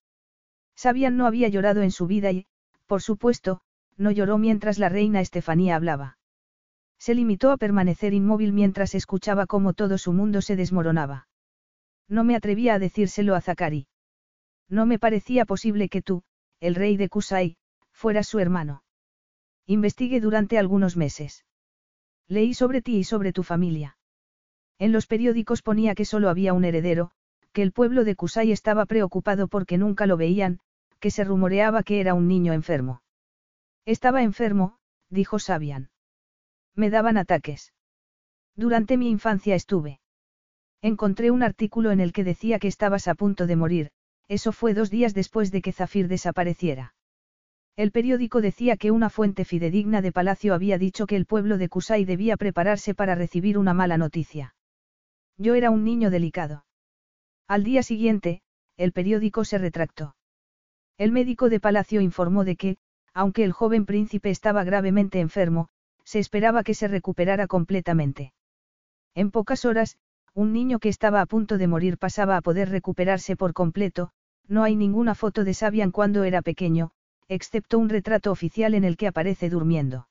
Sabian 0.74 1.16
no 1.16 1.26
había 1.26 1.48
llorado 1.48 1.82
en 1.82 1.90
su 1.90 2.06
vida 2.06 2.32
y, 2.32 2.46
por 2.86 3.02
supuesto, 3.02 3.60
no 3.96 4.10
lloró 4.10 4.38
mientras 4.38 4.78
la 4.78 4.88
reina 4.88 5.20
Estefanía 5.20 5.76
hablaba. 5.76 6.18
Se 7.02 7.16
limitó 7.16 7.50
a 7.50 7.56
permanecer 7.56 8.14
inmóvil 8.14 8.52
mientras 8.52 8.94
escuchaba 8.94 9.46
cómo 9.46 9.72
todo 9.72 9.98
su 9.98 10.12
mundo 10.12 10.40
se 10.40 10.54
desmoronaba. 10.54 11.26
No 12.08 12.22
me 12.22 12.36
atrevía 12.36 12.74
a 12.74 12.78
decírselo 12.78 13.34
a 13.34 13.40
Zakari. 13.40 13.88
No 14.68 14.86
me 14.86 15.00
parecía 15.00 15.44
posible 15.44 15.88
que 15.88 16.00
tú, 16.00 16.22
el 16.60 16.76
rey 16.76 16.96
de 16.96 17.08
Kusai, 17.08 17.56
fueras 17.90 18.28
su 18.28 18.38
hermano. 18.38 18.84
Investigué 19.66 20.20
durante 20.20 20.58
algunos 20.58 20.96
meses. 20.96 21.44
Leí 22.28 22.54
sobre 22.54 22.82
ti 22.82 22.98
y 22.98 23.02
sobre 23.02 23.32
tu 23.32 23.42
familia. 23.42 23.98
En 24.78 24.92
los 24.92 25.08
periódicos 25.08 25.60
ponía 25.60 25.96
que 25.96 26.04
solo 26.04 26.28
había 26.28 26.52
un 26.52 26.64
heredero, 26.64 27.10
que 27.52 27.62
el 27.62 27.72
pueblo 27.72 28.04
de 28.04 28.14
Kusai 28.14 28.52
estaba 28.52 28.86
preocupado 28.86 29.48
porque 29.48 29.76
nunca 29.76 30.06
lo 30.06 30.16
veían, 30.16 30.60
que 31.00 31.10
se 31.10 31.24
rumoreaba 31.24 31.82
que 31.82 31.98
era 31.98 32.14
un 32.14 32.28
niño 32.28 32.52
enfermo. 32.52 33.02
Estaba 33.86 34.22
enfermo, 34.22 34.78
dijo 35.10 35.40
Sabian. 35.40 35.91
Me 36.74 36.90
daban 36.90 37.16
ataques. 37.16 37.72
Durante 38.56 38.96
mi 38.96 39.10
infancia 39.10 39.54
estuve. 39.54 40.00
Encontré 40.82 41.30
un 41.30 41.42
artículo 41.42 41.90
en 41.90 42.00
el 42.00 42.12
que 42.12 42.24
decía 42.24 42.58
que 42.58 42.68
estabas 42.68 43.08
a 43.08 43.14
punto 43.14 43.46
de 43.46 43.56
morir, 43.56 43.90
eso 44.28 44.52
fue 44.52 44.74
dos 44.74 44.90
días 44.90 45.14
después 45.14 45.50
de 45.50 45.62
que 45.62 45.72
Zafir 45.72 46.08
desapareciera. 46.08 46.94
El 47.76 47.90
periódico 47.92 48.40
decía 48.40 48.76
que 48.76 48.90
una 48.90 49.08
fuente 49.08 49.44
fidedigna 49.44 50.02
de 50.02 50.12
Palacio 50.12 50.54
había 50.54 50.78
dicho 50.78 51.06
que 51.06 51.16
el 51.16 51.26
pueblo 51.26 51.56
de 51.56 51.68
Kusai 51.68 52.04
debía 52.04 52.36
prepararse 52.36 52.94
para 52.94 53.14
recibir 53.14 53.56
una 53.56 53.74
mala 53.74 53.96
noticia. 53.96 54.54
Yo 55.38 55.54
era 55.54 55.70
un 55.70 55.84
niño 55.84 56.10
delicado. 56.10 56.64
Al 57.48 57.64
día 57.64 57.82
siguiente, 57.82 58.42
el 58.76 58.92
periódico 58.92 59.44
se 59.44 59.58
retractó. 59.58 60.16
El 60.98 61.12
médico 61.12 61.48
de 61.48 61.60
Palacio 61.60 62.00
informó 62.00 62.44
de 62.44 62.56
que, 62.56 62.76
aunque 63.14 63.44
el 63.44 63.52
joven 63.52 63.86
príncipe 63.86 64.30
estaba 64.30 64.64
gravemente 64.64 65.20
enfermo, 65.20 65.68
se 66.04 66.18
esperaba 66.18 66.62
que 66.62 66.74
se 66.74 66.88
recuperara 66.88 67.46
completamente. 67.46 68.32
En 69.14 69.30
pocas 69.30 69.64
horas, 69.64 69.98
un 70.34 70.52
niño 70.52 70.78
que 70.78 70.88
estaba 70.88 71.20
a 71.20 71.26
punto 71.26 71.58
de 71.58 71.66
morir 71.66 71.98
pasaba 71.98 72.36
a 72.36 72.40
poder 72.42 72.70
recuperarse 72.70 73.36
por 73.36 73.52
completo, 73.52 74.10
no 74.48 74.64
hay 74.64 74.76
ninguna 74.76 75.14
foto 75.14 75.44
de 75.44 75.54
Sabian 75.54 75.90
cuando 75.90 76.24
era 76.24 76.42
pequeño, 76.42 76.92
excepto 77.28 77.78
un 77.78 77.88
retrato 77.88 78.30
oficial 78.30 78.74
en 78.74 78.84
el 78.84 78.96
que 78.96 79.06
aparece 79.06 79.50
durmiendo. 79.50 80.08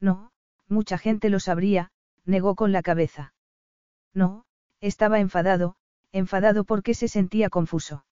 No, 0.00 0.32
mucha 0.68 0.98
gente 0.98 1.28
lo 1.28 1.40
sabría, 1.40 1.90
negó 2.24 2.54
con 2.54 2.72
la 2.72 2.82
cabeza. 2.82 3.34
No, 4.14 4.44
estaba 4.80 5.20
enfadado, 5.20 5.76
enfadado 6.12 6.64
porque 6.64 6.94
se 6.94 7.08
sentía 7.08 7.50
confuso. 7.50 8.04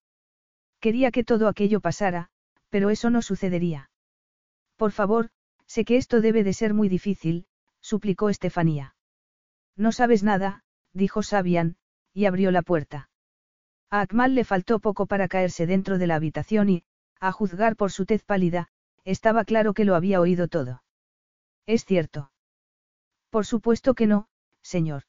Quería 0.81 1.11
que 1.11 1.25
todo 1.25 1.49
aquello 1.49 1.81
pasara, 1.81 2.29
pero 2.71 2.91
eso 2.91 3.11
no 3.11 3.23
sucedería. 3.23 3.91
Por 4.77 4.93
favor, 4.93 5.31
Sé 5.75 5.85
que 5.85 5.97
esto 5.97 6.21
debe 6.21 6.43
de 6.43 6.53
ser 6.53 6.75
muy 6.75 6.89
difícil, 6.89 7.47
suplicó 7.81 8.29
Estefanía. 8.29 8.97
No 9.77 9.93
sabes 9.93 10.25
nada, 10.25 10.65
dijo 10.93 11.23
Sabian, 11.23 11.77
y 12.13 12.25
abrió 12.25 12.51
la 12.51 12.63
puerta. 12.63 13.09
A 13.89 14.01
Akmal 14.01 14.35
le 14.35 14.43
faltó 14.43 14.81
poco 14.81 15.07
para 15.07 15.29
caerse 15.29 15.69
dentro 15.69 15.99
de 15.99 16.09
la 16.09 16.17
habitación 16.17 16.71
y, 16.71 16.83
a 17.21 17.31
juzgar 17.31 17.77
por 17.77 17.93
su 17.93 18.05
tez 18.05 18.25
pálida, 18.25 18.67
estaba 19.05 19.45
claro 19.45 19.73
que 19.73 19.85
lo 19.85 19.95
había 19.95 20.21
oído 20.21 20.49
todo. 20.49 20.83
Es 21.67 21.85
cierto. 21.85 22.33
Por 23.31 23.47
supuesto 23.47 23.95
que 23.95 24.09
no, 24.09 24.27
señor. 24.63 25.05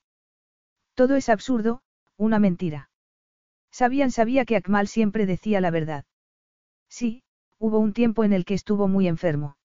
Todo 0.94 1.16
es 1.16 1.30
absurdo, 1.30 1.82
una 2.18 2.38
mentira. 2.38 2.92
Sabian 3.72 4.12
sabía 4.12 4.46
que 4.46 4.58
Akmal 4.58 4.88
siempre 4.88 5.26
decía 5.26 5.60
la 5.60 5.72
verdad. 5.72 6.06
Sí, 6.88 7.24
hubo 7.58 7.80
un 7.80 7.94
tiempo 7.94 8.24
en 8.24 8.34
el 8.34 8.46
que 8.46 8.54
estuvo 8.54 8.88
muy 8.88 9.08
enfermo. 9.08 9.58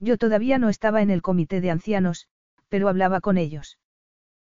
Yo 0.00 0.16
todavía 0.16 0.58
no 0.58 0.70
estaba 0.70 1.02
en 1.02 1.10
el 1.10 1.22
comité 1.22 1.60
de 1.60 1.70
ancianos, 1.70 2.26
pero 2.68 2.88
hablaba 2.88 3.20
con 3.20 3.36
ellos. 3.36 3.78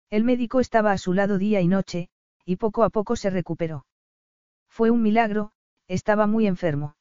El 0.10 0.24
médico 0.24 0.60
estaba 0.60 0.92
a 0.92 0.98
su 0.98 1.14
lado 1.14 1.38
día 1.38 1.60
y 1.62 1.68
noche, 1.68 2.10
y 2.46 2.56
poco 2.56 2.84
a 2.84 2.90
poco 2.90 3.16
se 3.16 3.30
recuperó. 3.30 3.86
Fue 4.70 4.92
un 4.92 5.02
milagro, 5.02 5.52
estaba 5.88 6.28
muy 6.28 6.48
enfermo. 6.48 6.96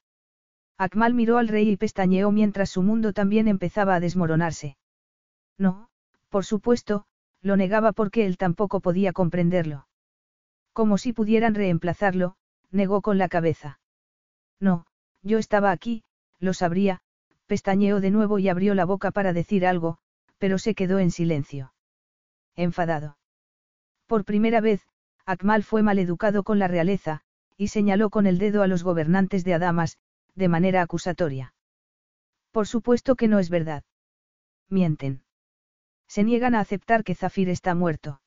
Akmal 0.79 1.13
miró 1.13 1.39
al 1.39 1.49
rey 1.49 1.69
y 1.71 1.77
pestañeó 1.77 2.31
mientras 2.31 2.71
su 2.71 2.83
mundo 2.83 3.13
también 3.13 3.49
empezaba 3.49 3.95
a 3.95 4.01
desmoronarse. 4.01 4.77
No, 5.59 5.89
por 6.29 6.45
supuesto, 6.45 7.05
lo 7.43 7.57
negaba 7.57 7.93
porque 7.93 8.27
él 8.27 8.37
tampoco 8.37 8.81
podía 8.81 9.13
comprenderlo. 9.13 9.89
Como 10.73 10.97
si 10.97 11.13
pudieran 11.13 11.55
reemplazarlo, 11.55 12.37
negó 12.71 13.03
con 13.03 13.19
la 13.19 13.29
cabeza. 13.29 13.81
No, 14.61 14.87
yo 15.23 15.39
estaba 15.39 15.73
aquí, 15.73 16.05
lo 16.39 16.55
sabría, 16.55 17.01
pestañeó 17.49 18.01
de 18.01 18.13
nuevo 18.13 18.39
y 18.39 18.49
abrió 18.49 18.75
la 18.75 18.85
boca 18.85 19.11
para 19.11 19.33
decir 19.33 19.67
algo, 19.67 19.99
pero 20.39 20.59
se 20.59 20.77
quedó 20.77 21.01
en 21.01 21.11
silencio. 21.11 21.73
Enfadado. 22.55 23.19
Por 24.07 24.25
primera 24.25 24.61
vez, 24.61 24.87
Akmal 25.27 25.65
fue 25.65 25.83
maleducado 25.83 26.45
con 26.45 26.59
la 26.59 26.69
realeza, 26.69 27.23
y 27.57 27.69
señaló 27.69 28.11
con 28.11 28.27
el 28.27 28.39
dedo 28.39 28.63
a 28.63 28.69
los 28.69 28.85
gobernantes 28.85 29.45
de 29.45 29.55
Adamas, 29.55 29.99
de 30.35 30.49
manera 30.49 30.83
acusatoria. 30.83 31.55
Por 32.53 32.69
supuesto 32.69 33.17
que 33.17 33.29
no 33.29 33.39
es 33.39 33.51
verdad. 33.51 33.83
Mienten. 34.69 35.23
Se 36.07 36.25
niegan 36.25 36.55
a 36.55 36.61
aceptar 36.61 37.03
que 37.03 37.15
Zafir 37.15 37.49
está 37.49 37.75
muerto. 37.75 38.21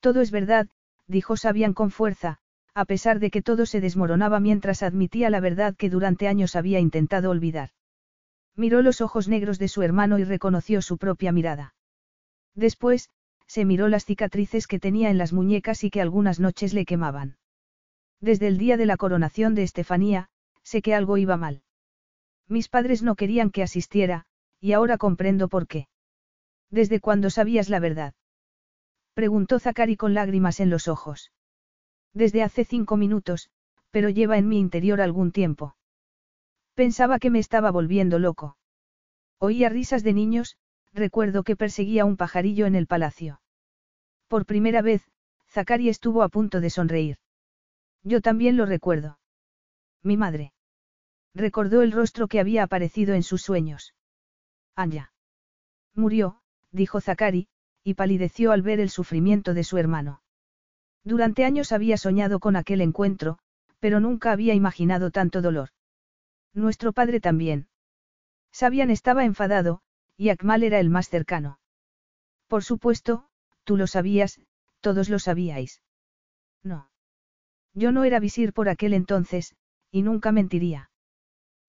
Todo 0.00 0.20
es 0.20 0.30
verdad, 0.30 0.68
dijo 1.06 1.36
Sabian 1.36 1.74
con 1.74 1.90
fuerza, 1.90 2.38
a 2.74 2.84
pesar 2.84 3.18
de 3.20 3.30
que 3.30 3.42
todo 3.42 3.66
se 3.66 3.80
desmoronaba 3.80 4.40
mientras 4.40 4.82
admitía 4.82 5.28
la 5.30 5.40
verdad 5.40 5.76
que 5.76 5.90
durante 5.90 6.28
años 6.28 6.56
había 6.56 6.80
intentado 6.80 7.30
olvidar. 7.30 7.70
Miró 8.56 8.82
los 8.82 9.00
ojos 9.00 9.28
negros 9.28 9.58
de 9.58 9.68
su 9.68 9.82
hermano 9.82 10.18
y 10.18 10.24
reconoció 10.24 10.82
su 10.82 10.98
propia 10.98 11.32
mirada. 11.32 11.74
Después, 12.54 13.10
se 13.46 13.64
miró 13.64 13.88
las 13.88 14.04
cicatrices 14.04 14.66
que 14.66 14.78
tenía 14.78 15.10
en 15.10 15.18
las 15.18 15.32
muñecas 15.32 15.82
y 15.84 15.90
que 15.90 16.00
algunas 16.00 16.40
noches 16.40 16.72
le 16.74 16.84
quemaban. 16.84 17.36
Desde 18.20 18.46
el 18.46 18.58
día 18.58 18.76
de 18.76 18.86
la 18.86 18.96
coronación 18.96 19.54
de 19.54 19.62
Estefanía, 19.62 20.28
sé 20.62 20.82
que 20.82 20.94
algo 20.94 21.16
iba 21.16 21.36
mal. 21.36 21.62
Mis 22.48 22.68
padres 22.68 23.02
no 23.02 23.14
querían 23.14 23.50
que 23.50 23.62
asistiera, 23.62 24.26
y 24.60 24.72
ahora 24.72 24.98
comprendo 24.98 25.48
por 25.48 25.66
qué. 25.66 25.88
¿Desde 26.70 27.00
cuándo 27.00 27.30
sabías 27.30 27.68
la 27.68 27.80
verdad? 27.80 28.14
Preguntó 29.14 29.58
Zacari 29.58 29.96
con 29.96 30.14
lágrimas 30.14 30.60
en 30.60 30.70
los 30.70 30.86
ojos. 30.86 31.32
Desde 32.12 32.42
hace 32.42 32.64
cinco 32.64 32.96
minutos, 32.96 33.50
pero 33.90 34.08
lleva 34.08 34.38
en 34.38 34.48
mi 34.48 34.58
interior 34.58 35.00
algún 35.00 35.32
tiempo. 35.32 35.76
Pensaba 36.80 37.18
que 37.18 37.28
me 37.28 37.40
estaba 37.40 37.70
volviendo 37.70 38.18
loco. 38.18 38.56
Oía 39.38 39.68
risas 39.68 40.02
de 40.02 40.14
niños, 40.14 40.56
recuerdo 40.94 41.42
que 41.42 41.54
perseguía 41.54 42.06
un 42.06 42.16
pajarillo 42.16 42.64
en 42.64 42.74
el 42.74 42.86
palacio. 42.86 43.42
Por 44.28 44.46
primera 44.46 44.80
vez, 44.80 45.02
Zacari 45.46 45.90
estuvo 45.90 46.22
a 46.22 46.30
punto 46.30 46.58
de 46.58 46.70
sonreír. 46.70 47.18
Yo 48.02 48.22
también 48.22 48.56
lo 48.56 48.64
recuerdo. 48.64 49.18
Mi 50.02 50.16
madre. 50.16 50.54
Recordó 51.34 51.82
el 51.82 51.92
rostro 51.92 52.28
que 52.28 52.40
había 52.40 52.62
aparecido 52.62 53.12
en 53.12 53.24
sus 53.24 53.42
sueños. 53.42 53.94
Anya. 54.74 55.12
Murió, 55.94 56.40
dijo 56.72 57.02
Zacari, 57.02 57.48
y 57.84 57.92
palideció 57.92 58.52
al 58.52 58.62
ver 58.62 58.80
el 58.80 58.88
sufrimiento 58.88 59.52
de 59.52 59.64
su 59.64 59.76
hermano. 59.76 60.22
Durante 61.04 61.44
años 61.44 61.72
había 61.72 61.98
soñado 61.98 62.40
con 62.40 62.56
aquel 62.56 62.80
encuentro, 62.80 63.38
pero 63.80 64.00
nunca 64.00 64.32
había 64.32 64.54
imaginado 64.54 65.10
tanto 65.10 65.42
dolor. 65.42 65.68
Nuestro 66.54 66.92
padre 66.92 67.20
también. 67.20 67.68
Sabian 68.52 68.90
estaba 68.90 69.24
enfadado, 69.24 69.82
y 70.16 70.30
Akmal 70.30 70.62
era 70.62 70.80
el 70.80 70.90
más 70.90 71.08
cercano. 71.08 71.60
Por 72.48 72.64
supuesto, 72.64 73.28
tú 73.64 73.76
lo 73.76 73.86
sabías, 73.86 74.40
todos 74.80 75.08
lo 75.08 75.18
sabíais. 75.18 75.82
No. 76.62 76.90
Yo 77.74 77.92
no 77.92 78.04
era 78.04 78.18
visir 78.18 78.52
por 78.52 78.68
aquel 78.68 78.94
entonces, 78.94 79.54
y 79.90 80.02
nunca 80.02 80.32
mentiría. 80.32 80.90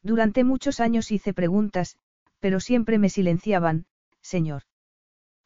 Durante 0.01 0.43
muchos 0.43 0.79
años 0.79 1.11
hice 1.11 1.33
preguntas, 1.33 1.97
pero 2.39 2.59
siempre 2.59 2.97
me 2.97 3.09
silenciaban, 3.09 3.85
señor. 4.21 4.63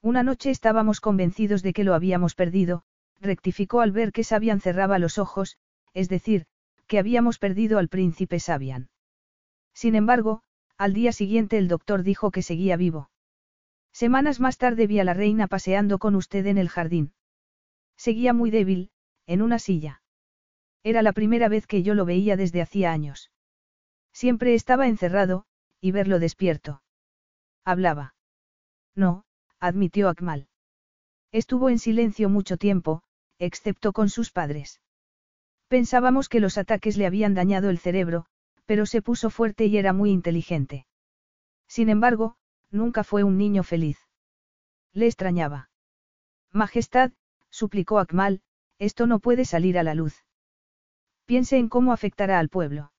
Una 0.02 0.24
noche 0.24 0.50
estábamos 0.50 1.02
convencidos 1.02 1.62
de 1.62 1.74
que 1.74 1.84
lo 1.84 1.94
habíamos 1.94 2.36
perdido, 2.36 2.84
rectificó 3.20 3.82
al 3.82 3.92
ver 3.92 4.14
que 4.14 4.24
Sabian 4.24 4.62
cerraba 4.62 5.00
los 5.00 5.18
ojos, 5.18 5.58
es 5.94 6.08
decir, 6.10 6.46
que 6.88 7.00
habíamos 7.00 7.40
perdido 7.40 7.80
al 7.80 7.90
príncipe 7.90 8.40
Sabian. 8.40 8.90
Sin 9.76 9.94
embargo, 9.94 10.42
al 10.78 10.94
día 10.94 11.12
siguiente 11.12 11.58
el 11.58 11.68
doctor 11.68 12.02
dijo 12.02 12.32
que 12.32 12.42
seguía 12.42 12.78
vivo. 12.78 13.12
Semanas 13.92 14.40
más 14.40 14.58
tarde 14.58 14.88
vi 14.88 15.00
a 15.00 15.04
la 15.04 15.14
reina 15.14 15.48
paseando 15.48 16.00
con 16.00 16.16
usted 16.16 16.48
en 16.48 16.58
el 16.58 16.70
jardín. 16.70 17.14
Seguía 17.98 18.34
muy 18.34 18.52
débil, 18.52 18.90
en 19.28 19.42
una 19.42 19.60
silla. 19.60 20.02
Era 20.84 21.02
la 21.02 21.14
primera 21.14 21.50
vez 21.50 21.68
que 21.68 21.84
yo 21.84 21.94
lo 21.94 22.06
veía 22.06 22.38
desde 22.38 22.62
hacía 22.62 22.92
años. 22.92 23.32
Siempre 24.14 24.54
estaba 24.54 24.88
encerrado, 24.88 25.46
y 25.82 25.92
verlo 25.92 26.20
despierto. 26.20 26.82
Hablaba. 27.66 28.16
No, 28.96 29.26
admitió 29.60 30.10
Akmal. 30.10 30.48
Estuvo 31.32 31.70
en 31.70 31.80
silencio 31.80 32.30
mucho 32.30 32.58
tiempo, 32.58 33.04
excepto 33.40 33.92
con 33.92 34.10
sus 34.10 34.32
padres. 34.32 34.80
Pensábamos 35.68 36.30
que 36.30 36.40
los 36.40 36.58
ataques 36.58 36.96
le 36.96 37.06
habían 37.06 37.34
dañado 37.34 37.70
el 37.70 37.80
cerebro, 37.80 38.28
pero 38.66 38.86
se 38.86 39.02
puso 39.02 39.30
fuerte 39.30 39.66
y 39.66 39.78
era 39.78 39.94
muy 39.94 40.12
inteligente. 40.12 40.86
Sin 41.68 41.90
embargo, 41.90 42.38
nunca 42.72 43.04
fue 43.04 43.24
un 43.24 43.38
niño 43.38 43.64
feliz. 43.64 43.98
Le 44.94 45.08
extrañaba. 45.08 45.70
Majestad, 46.52 47.12
suplicó 47.50 48.00
Akmal, 48.00 48.42
esto 48.80 49.08
no 49.08 49.20
puede 49.20 49.46
salir 49.46 49.78
a 49.78 49.84
la 49.84 49.94
luz. 49.94 50.24
Piense 51.26 51.58
en 51.58 51.70
cómo 51.70 51.92
afectará 51.92 52.40
al 52.40 52.50
pueblo. 52.50 52.92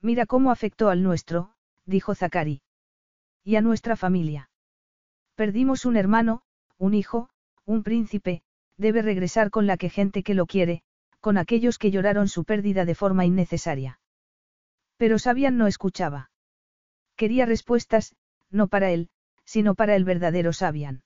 Mira 0.00 0.26
cómo 0.26 0.50
afectó 0.50 0.88
al 0.88 1.02
nuestro, 1.02 1.52
dijo 1.84 2.14
Zakari. 2.14 2.62
Y 3.44 3.56
a 3.56 3.60
nuestra 3.60 3.96
familia. 3.96 4.50
Perdimos 5.34 5.84
un 5.84 5.96
hermano, 5.96 6.42
un 6.78 6.94
hijo, 6.94 7.30
un 7.64 7.82
príncipe, 7.82 8.42
debe 8.76 9.02
regresar 9.02 9.50
con 9.50 9.66
la 9.66 9.76
que 9.76 9.90
gente 9.90 10.22
que 10.22 10.34
lo 10.34 10.46
quiere, 10.46 10.82
con 11.20 11.38
aquellos 11.38 11.78
que 11.78 11.90
lloraron 11.90 12.28
su 12.28 12.44
pérdida 12.44 12.84
de 12.84 12.94
forma 12.94 13.24
innecesaria. 13.26 13.99
Pero 15.00 15.18
Sabian 15.18 15.56
no 15.56 15.66
escuchaba. 15.66 16.30
Quería 17.16 17.46
respuestas, 17.46 18.14
no 18.50 18.68
para 18.68 18.90
él, 18.90 19.08
sino 19.46 19.74
para 19.74 19.96
el 19.96 20.04
verdadero 20.04 20.52
Sabian. 20.52 21.04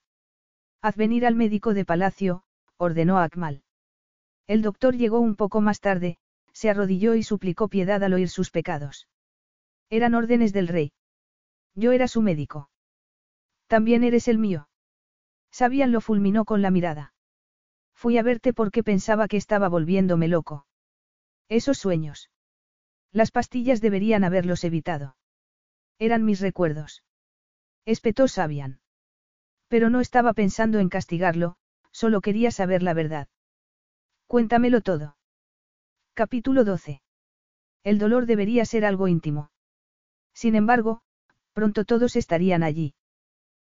Haz 0.81 0.97
venir 0.97 1.25
al 1.25 1.35
médico 1.35 1.73
de 1.73 1.85
palacio, 1.85 2.43
ordenó 2.75 3.19
Akmal. 3.19 3.63
El 4.47 4.61
doctor 4.63 4.97
llegó 4.97 5.21
un 5.21 5.37
poco 5.37 5.61
más 5.61 5.79
tarde, 5.79 6.17
se 6.51 6.69
arrodilló 6.69 7.15
y 7.15 7.23
suplicó 7.23 7.69
piedad 7.69 8.03
al 8.03 8.11
oír 8.11 8.27
sus 8.27 8.51
pecados. 8.51 9.07
Eran 9.89 10.13
órdenes 10.13 10.51
del 10.51 10.67
rey. 10.67 10.91
Yo 11.73 11.93
era 11.93 12.09
su 12.09 12.21
médico. 12.21 12.69
También 13.67 14.03
eres 14.03 14.27
el 14.27 14.39
mío. 14.39 14.67
Sabian 15.51 15.93
lo 15.93 16.01
fulminó 16.01 16.43
con 16.43 16.61
la 16.61 16.69
mirada. 16.69 17.13
Fui 17.93 18.17
a 18.17 18.23
verte 18.23 18.51
porque 18.51 18.83
pensaba 18.83 19.29
que 19.29 19.37
estaba 19.37 19.69
volviéndome 19.69 20.27
loco. 20.27 20.67
Esos 21.47 21.77
sueños. 21.77 22.29
Las 23.15 23.31
pastillas 23.31 23.79
deberían 23.79 24.25
haberlos 24.25 24.65
evitado. 24.65 25.15
Eran 25.99 26.25
mis 26.25 26.41
recuerdos. 26.41 27.01
Espetó 27.85 28.27
Sabian. 28.27 28.81
Pero 29.69 29.89
no 29.89 30.01
estaba 30.01 30.33
pensando 30.33 30.79
en 30.79 30.89
castigarlo, 30.89 31.55
solo 31.91 32.19
quería 32.19 32.51
saber 32.51 32.83
la 32.83 32.93
verdad. 32.93 33.29
Cuéntamelo 34.27 34.81
todo. 34.81 35.15
Capítulo 36.13 36.65
12. 36.65 37.01
El 37.85 37.99
dolor 37.99 38.25
debería 38.25 38.65
ser 38.65 38.83
algo 38.83 39.07
íntimo. 39.07 39.49
Sin 40.33 40.53
embargo, 40.53 41.01
pronto 41.53 41.85
todos 41.85 42.17
estarían 42.17 42.63
allí. 42.63 42.95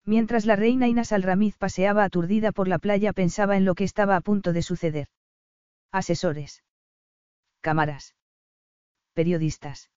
Mientras 0.05 0.45
la 0.45 0.55
reina 0.55 0.87
Inas 0.87 1.11
al-Ramiz 1.11 1.57
paseaba 1.57 2.05
aturdida 2.05 2.53
por 2.53 2.69
la 2.69 2.79
playa 2.79 3.11
pensaba 3.11 3.57
en 3.57 3.65
lo 3.65 3.75
que 3.75 3.83
estaba 3.83 4.15
a 4.15 4.21
punto 4.21 4.53
de 4.53 4.61
suceder. 4.61 5.09
Asesores. 5.91 6.63
Cámaras 7.59 8.15
periodistas. 9.13 9.89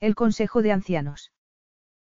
El 0.00 0.14
Consejo 0.14 0.62
de 0.62 0.72
Ancianos. 0.72 1.32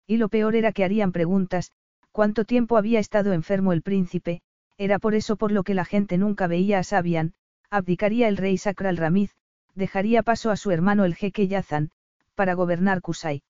Y 0.06 0.18
lo 0.18 0.30
peor 0.30 0.56
era 0.56 0.74
que 0.74 0.84
harían 0.84 1.12
preguntas, 1.12 1.72
cuánto 2.12 2.46
tiempo 2.46 2.78
había 2.78 3.00
estado 3.00 3.34
enfermo 3.34 3.72
el 3.72 3.82
príncipe, 3.82 4.42
era 4.78 5.00
por 5.00 5.16
eso 5.16 5.36
por 5.36 5.52
lo 5.52 5.64
que 5.64 5.74
la 5.74 5.86
gente 5.86 6.18
nunca 6.18 6.48
veía 6.48 6.80
a 6.80 6.84
Sabian, 6.84 7.34
abdicaría 7.70 8.28
el 8.28 8.38
rey 8.38 8.58
Sacral 8.58 8.98
Ramiz, 8.98 9.36
dejaría 9.76 10.24
paso 10.24 10.52
a 10.52 10.58
su 10.58 10.72
hermano 10.72 11.06
el 11.06 11.16
jeque 11.16 11.48
Yazan, 11.48 11.92
para 12.36 12.54
gobernar 12.54 13.02
Kusai. 13.02 13.44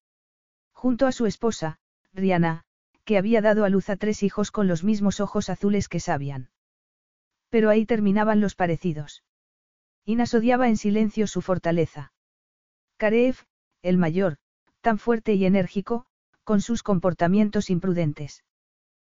Junto 0.71 1.07
a 1.07 1.11
su 1.11 1.25
esposa, 1.25 1.79
Rihanna, 2.13 2.63
que 3.03 3.17
había 3.17 3.41
dado 3.41 3.65
a 3.65 3.69
luz 3.69 3.89
a 3.89 3.97
tres 3.97 4.23
hijos 4.23 4.51
con 4.51 4.67
los 4.67 4.83
mismos 4.83 5.19
ojos 5.19 5.49
azules 5.49 5.89
que 5.89 5.99
Sabian. 5.99 6.49
Pero 7.49 7.69
ahí 7.69 7.85
terminaban 7.85 8.39
los 8.39 8.55
parecidos. 8.55 9.23
Inas 10.05 10.33
odiaba 10.33 10.69
en 10.69 10.77
silencio 10.77 11.27
su 11.27 11.41
fortaleza. 11.41 12.12
Karev, 12.97 13.37
el 13.81 13.97
mayor, 13.97 14.37
tan 14.81 14.97
fuerte 14.97 15.33
y 15.33 15.45
enérgico, 15.45 16.05
con 16.43 16.61
sus 16.61 16.83
comportamientos 16.83 17.69
imprudentes. 17.69 18.43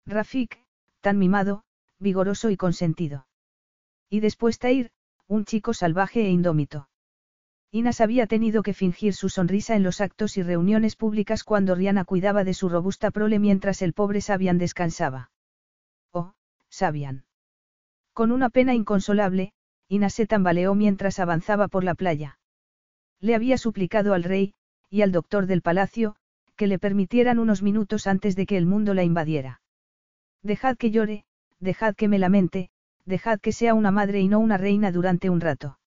Rafik, 0.06 0.60
tan 1.02 1.18
mimado, 1.18 1.64
vigoroso 2.00 2.50
y 2.50 2.58
consentido. 2.58 3.28
Y 4.10 4.20
después 4.20 4.60
Tair, 4.60 4.92
un 5.28 5.46
chico 5.46 5.74
salvaje 5.74 6.26
e 6.26 6.30
indómito. 6.30 6.90
Inas 7.72 8.02
había 8.02 8.28
tenido 8.28 8.62
que 8.62 8.74
fingir 8.74 9.16
su 9.16 9.30
sonrisa 9.30 9.76
en 9.76 9.82
los 9.82 10.00
actos 10.00 10.38
y 10.38 10.44
reuniones 10.44 10.96
públicas 10.96 11.44
cuando 11.44 11.74
Rihanna 11.74 12.06
cuidaba 12.06 12.44
de 12.44 12.54
su 12.54 12.70
robusta 12.70 13.10
prole 13.10 13.40
mientras 13.40 13.82
el 13.82 13.94
pobre 13.94 14.22
Sabian 14.22 14.60
descansaba. 14.60 15.32
Oh, 16.12 16.34
Sabian. 16.70 17.26
Con 18.14 18.32
una 18.32 18.50
pena 18.50 18.76
inconsolable, 18.76 19.54
Inas 19.88 20.14
se 20.14 20.28
tambaleó 20.28 20.76
mientras 20.76 21.18
avanzaba 21.18 21.68
por 21.68 21.84
la 21.84 21.96
playa. 21.96 22.38
Le 23.24 23.36
había 23.36 23.58
suplicado 23.58 24.14
al 24.14 24.26
rey, 24.26 24.54
y 24.90 25.02
al 25.02 25.14
doctor 25.14 25.46
del 25.46 25.62
palacio, 25.62 26.18
que 26.58 26.68
le 26.68 26.78
permitieran 26.78 27.40
unos 27.40 27.62
minutos 27.62 28.06
antes 28.06 28.36
de 28.36 28.46
que 28.46 28.58
el 28.58 28.66
mundo 28.66 28.94
la 28.94 29.06
invadiera. 29.06 29.62
Dejad 30.42 30.76
que 30.76 30.92
llore, 30.92 31.24
dejad 31.62 31.96
que 31.96 32.10
me 32.10 32.20
lamente, 32.20 32.70
dejad 33.06 33.40
que 33.40 33.54
sea 33.54 33.76
una 33.76 33.92
madre 33.92 34.20
y 34.20 34.28
no 34.28 34.40
una 34.40 34.58
reina 34.58 34.92
durante 34.92 35.30
un 35.30 35.40
rato. 35.40 35.80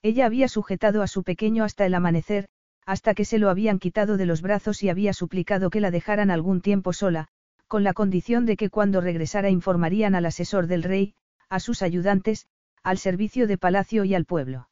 Ella 0.00 0.24
había 0.24 0.48
sujetado 0.48 1.02
a 1.02 1.06
su 1.06 1.22
pequeño 1.22 1.64
hasta 1.64 1.84
el 1.84 1.92
amanecer, 1.92 2.48
hasta 2.86 3.12
que 3.12 3.26
se 3.26 3.38
lo 3.38 3.50
habían 3.50 3.78
quitado 3.78 4.16
de 4.16 4.24
los 4.24 4.40
brazos 4.40 4.82
y 4.82 4.88
había 4.88 5.12
suplicado 5.12 5.68
que 5.68 5.82
la 5.82 5.90
dejaran 5.90 6.30
algún 6.30 6.62
tiempo 6.62 6.94
sola, 6.94 7.28
con 7.68 7.84
la 7.84 7.92
condición 7.92 8.46
de 8.46 8.56
que 8.56 8.70
cuando 8.70 9.02
regresara 9.02 9.50
informarían 9.50 10.14
al 10.14 10.24
asesor 10.24 10.66
del 10.66 10.82
rey, 10.82 11.12
a 11.50 11.60
sus 11.60 11.82
ayudantes, 11.82 12.46
al 12.82 12.96
servicio 12.96 13.46
de 13.46 13.58
palacio 13.58 14.06
y 14.06 14.14
al 14.14 14.24
pueblo. 14.24 14.70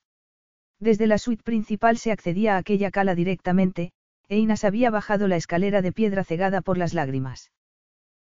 Desde 0.83 1.07
la 1.07 1.17
suite 1.17 1.45
principal 1.45 1.97
se 1.97 2.11
accedía 2.11 2.57
a 2.57 2.59
aquella 2.59 2.91
cala 2.91 3.15
directamente, 3.15 3.93
e 4.29 4.39
Inas 4.39 4.65
había 4.65 4.91
bajado 4.91 5.29
la 5.29 5.37
escalera 5.37 5.81
de 5.81 5.93
piedra 5.93 6.25
cegada 6.25 6.61
por 6.61 6.77
las 6.77 6.93
lágrimas. 6.93 7.53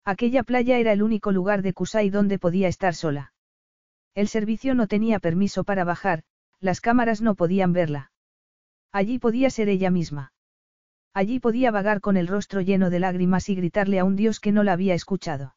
Aquella 0.06 0.43
playa 0.43 0.77
era 0.77 0.93
el 0.93 1.01
único 1.01 1.32
lugar 1.32 1.64
de 1.64 1.73
Kusai 1.73 2.11
donde 2.11 2.38
podía 2.38 2.67
estar 2.67 2.93
sola. 2.93 3.33
El 4.14 4.27
servicio 4.27 4.75
no 4.75 4.85
tenía 4.85 5.17
permiso 5.17 5.64
para 5.64 5.83
bajar, 5.83 6.22
las 6.59 6.80
cámaras 6.80 7.23
no 7.23 7.33
podían 7.33 7.73
verla. 7.73 8.11
Allí 8.91 9.17
podía 9.17 9.49
ser 9.49 9.67
ella 9.67 9.90
misma. 9.90 10.32
Allí 11.11 11.40
podía 11.40 11.72
vagar 11.72 12.01
con 12.01 12.17
el 12.17 12.27
rostro 12.27 12.61
lleno 12.61 12.91
de 12.91 12.99
lágrimas 12.99 13.49
y 13.49 13.56
gritarle 13.56 13.98
a 13.98 14.03
un 14.03 14.15
dios 14.15 14.40
que 14.40 14.51
no 14.51 14.61
la 14.61 14.73
había 14.73 14.93
escuchado. 14.93 15.56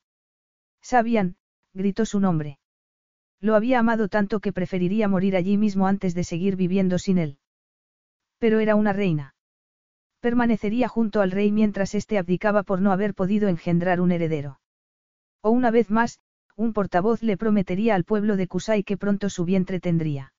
Sabian, 0.81 1.37
gritó 1.75 2.07
su 2.07 2.21
nombre. 2.21 2.59
Lo 3.47 3.55
había 3.55 3.79
amado 3.79 4.09
tanto 4.09 4.41
que 4.41 4.53
preferiría 4.53 5.07
morir 5.07 5.37
allí 5.37 5.57
mismo 5.57 5.87
antes 5.87 6.17
de 6.17 6.25
seguir 6.25 6.57
viviendo 6.57 6.99
sin 6.99 7.17
él. 7.17 7.39
Pero 8.41 8.59
era 8.59 8.75
una 8.75 8.93
reina. 8.93 9.37
Permanecería 10.19 10.89
junto 10.89 11.21
al 11.21 11.31
rey 11.31 11.53
mientras 11.53 11.95
éste 11.95 12.19
abdicaba 12.19 12.65
por 12.65 12.81
no 12.81 12.91
haber 12.91 13.15
podido 13.15 13.49
engendrar 13.49 14.01
un 14.01 14.11
heredero. 14.11 14.59
O 15.43 15.51
una 15.51 15.71
vez 15.71 15.93
más, 15.93 16.19
un 16.57 16.73
portavoz 16.73 17.23
le 17.23 17.37
prometería 17.37 17.95
al 17.95 18.03
pueblo 18.03 18.37
de 18.37 18.49
Kusai 18.49 18.83
que 18.83 18.97
pronto 18.97 19.31
su 19.31 19.45
vientre 19.45 19.79
tendría. 19.79 20.33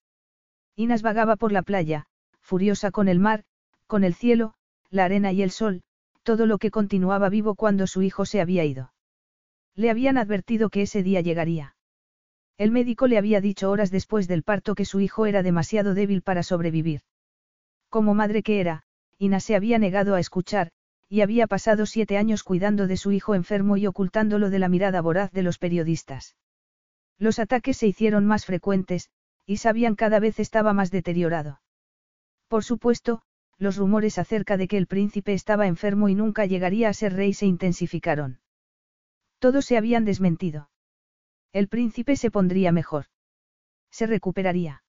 Inas 0.76 1.02
vagaba 1.02 1.38
por 1.38 1.54
la 1.54 1.62
playa, 1.62 2.08
furiosa 2.42 2.92
con 2.92 3.08
el 3.08 3.20
mar, 3.20 3.46
con 3.86 4.04
el 4.04 4.16
cielo, 4.16 4.54
la 4.90 5.06
arena 5.06 5.32
y 5.32 5.44
el 5.44 5.52
sol, 5.52 5.82
todo 6.24 6.46
lo 6.46 6.58
que 6.58 6.72
continuaba 6.72 7.30
vivo 7.30 7.56
cuando 7.56 7.88
su 7.88 8.02
hijo 8.02 8.26
se 8.26 8.42
había 8.42 8.66
ido. 8.66 8.92
Le 9.76 9.90
habían 9.90 10.18
advertido 10.18 10.70
que 10.70 10.82
ese 10.82 11.04
día 11.04 11.22
llegaría. 11.22 11.77
El 12.58 12.72
médico 12.72 13.08
le 13.08 13.18
había 13.18 13.40
dicho 13.40 13.70
horas 13.70 13.92
después 13.92 14.28
del 14.28 14.44
parto 14.44 14.74
que 14.74 14.86
su 14.86 15.00
hijo 15.00 15.28
era 15.28 15.44
demasiado 15.44 15.94
débil 15.94 16.24
para 16.24 16.42
sobrevivir. 16.42 17.02
Como 17.90 18.16
madre 18.16 18.42
que 18.42 18.60
era, 18.60 18.84
Ina 19.20 19.40
se 19.40 19.56
había 19.56 19.78
negado 19.78 20.16
a 20.16 20.20
escuchar, 20.20 20.72
y 21.08 21.22
había 21.22 21.48
pasado 21.48 21.86
siete 21.86 22.18
años 22.18 22.44
cuidando 22.44 22.88
de 22.88 22.98
su 22.98 23.12
hijo 23.12 23.36
enfermo 23.36 23.78
y 23.78 23.88
ocultándolo 23.88 24.50
de 24.50 24.60
la 24.60 24.70
mirada 24.70 25.02
voraz 25.02 25.32
de 25.32 25.44
los 25.44 25.58
periodistas. 25.60 26.36
Los 27.20 27.40
ataques 27.40 27.78
se 27.78 27.88
hicieron 27.88 28.26
más 28.26 28.46
frecuentes, 28.46 29.10
y 29.46 29.58
Sabian 29.58 29.96
cada 29.96 30.20
vez 30.20 30.40
estaba 30.40 30.74
más 30.74 30.92
deteriorado. 30.92 31.62
Por 32.48 32.64
supuesto, 32.64 33.22
los 33.58 33.78
rumores 33.78 34.18
acerca 34.18 34.58
de 34.58 34.68
que 34.68 34.78
el 34.78 34.88
príncipe 34.88 35.34
estaba 35.34 35.68
enfermo 35.68 36.10
y 36.10 36.16
nunca 36.16 36.46
llegaría 36.46 36.90
a 36.90 36.94
ser 36.94 37.14
rey 37.14 37.34
se 37.34 37.46
intensificaron. 37.46 38.40
Todos 39.40 39.66
se 39.66 39.78
habían 39.78 40.06
desmentido. 40.06 40.70
El 41.54 41.68
príncipe 41.68 42.16
se 42.16 42.32
pondría 42.32 42.72
mejor. 42.72 43.06
Se 43.90 44.06
recuperaría. 44.06 44.84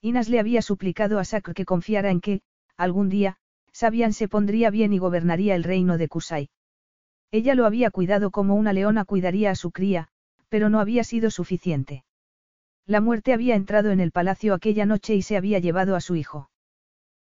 Inas 0.00 0.28
le 0.28 0.40
había 0.40 0.62
suplicado 0.62 1.18
a 1.18 1.24
Sacr 1.24 1.54
que 1.54 1.64
confiara 1.64 2.10
en 2.10 2.20
que, 2.20 2.42
algún 2.76 3.08
día, 3.08 3.36
Sabian 3.72 4.12
se 4.12 4.28
pondría 4.28 4.70
bien 4.70 4.92
y 4.92 4.98
gobernaría 4.98 5.54
el 5.54 5.64
reino 5.64 5.98
de 5.98 6.08
Kusai. 6.08 6.50
Ella 7.30 7.54
lo 7.54 7.66
había 7.66 7.90
cuidado 7.90 8.30
como 8.30 8.54
una 8.54 8.72
leona 8.72 9.04
cuidaría 9.04 9.50
a 9.50 9.56
su 9.56 9.72
cría, 9.72 10.08
pero 10.48 10.68
no 10.68 10.78
había 10.78 11.02
sido 11.04 11.30
suficiente. 11.30 12.04
La 12.86 13.00
muerte 13.00 13.32
había 13.32 13.56
entrado 13.56 13.90
en 13.90 14.00
el 14.00 14.12
palacio 14.12 14.54
aquella 14.54 14.86
noche 14.86 15.14
y 15.14 15.22
se 15.22 15.36
había 15.36 15.58
llevado 15.58 15.96
a 15.96 16.00
su 16.00 16.16
hijo. 16.16 16.50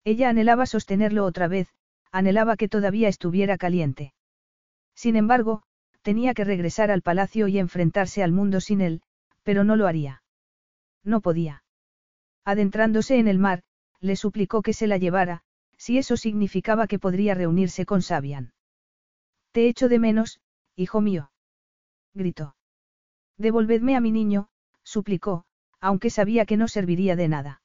Ella 0.04 0.28
anhelaba 0.28 0.66
sostenerlo 0.66 1.24
otra 1.24 1.48
vez, 1.48 1.68
anhelaba 2.12 2.56
que 2.56 2.68
todavía 2.68 3.08
estuviera 3.08 3.58
caliente. 3.58 4.14
Sin 4.94 5.16
embargo, 5.16 5.62
tenía 6.06 6.34
que 6.34 6.44
regresar 6.44 6.92
al 6.92 7.02
palacio 7.02 7.48
y 7.48 7.58
enfrentarse 7.58 8.22
al 8.22 8.30
mundo 8.30 8.60
sin 8.60 8.80
él, 8.80 9.02
pero 9.42 9.64
no 9.64 9.74
lo 9.74 9.88
haría. 9.88 10.22
No 11.02 11.20
podía. 11.20 11.64
Adentrándose 12.44 13.18
en 13.18 13.26
el 13.26 13.40
mar, 13.40 13.64
le 13.98 14.14
suplicó 14.14 14.62
que 14.62 14.72
se 14.72 14.86
la 14.86 14.98
llevara, 14.98 15.42
si 15.76 15.98
eso 15.98 16.16
significaba 16.16 16.86
que 16.86 17.00
podría 17.00 17.34
reunirse 17.34 17.86
con 17.86 18.02
Sabian. 18.02 18.52
Te 19.50 19.66
echo 19.66 19.88
de 19.88 19.98
menos, 19.98 20.38
hijo 20.76 21.00
mío. 21.00 21.32
Gritó. 22.14 22.54
Devolvedme 23.36 23.96
a 23.96 24.00
mi 24.00 24.12
niño, 24.12 24.48
suplicó, 24.84 25.44
aunque 25.80 26.10
sabía 26.10 26.46
que 26.46 26.56
no 26.56 26.68
serviría 26.68 27.16
de 27.16 27.26
nada. 27.26 27.62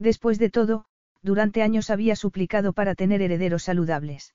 Después 0.00 0.40
de 0.40 0.50
todo, 0.50 0.86
durante 1.22 1.62
años 1.62 1.90
había 1.90 2.16
suplicado 2.16 2.72
para 2.72 2.96
tener 2.96 3.22
herederos 3.22 3.62
saludables. 3.62 4.34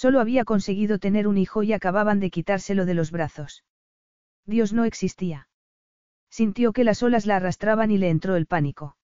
Solo 0.00 0.20
había 0.20 0.46
conseguido 0.46 0.98
tener 0.98 1.28
un 1.28 1.36
hijo 1.36 1.62
y 1.62 1.74
acababan 1.74 2.20
de 2.20 2.30
quitárselo 2.30 2.86
de 2.86 2.94
los 2.94 3.10
brazos. 3.10 3.64
Dios 4.46 4.72
no 4.72 4.86
existía. 4.86 5.50
Sintió 6.30 6.72
que 6.72 6.84
las 6.84 7.02
olas 7.02 7.26
la 7.26 7.36
arrastraban 7.36 7.90
y 7.90 7.98
le 7.98 8.08
entró 8.08 8.34
el 8.36 8.46
pánico. 8.46 8.96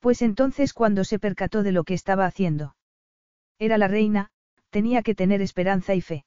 Pues 0.00 0.22
entonces 0.22 0.72
cuando 0.72 1.04
se 1.04 1.18
percató 1.18 1.62
de 1.62 1.72
lo 1.72 1.84
que 1.84 1.92
estaba 1.92 2.24
haciendo. 2.24 2.76
Era 3.58 3.76
la 3.76 3.88
reina, 3.88 4.30
tenía 4.70 5.02
que 5.02 5.14
tener 5.14 5.42
esperanza 5.42 5.94
y 5.94 6.00
fe. 6.00 6.24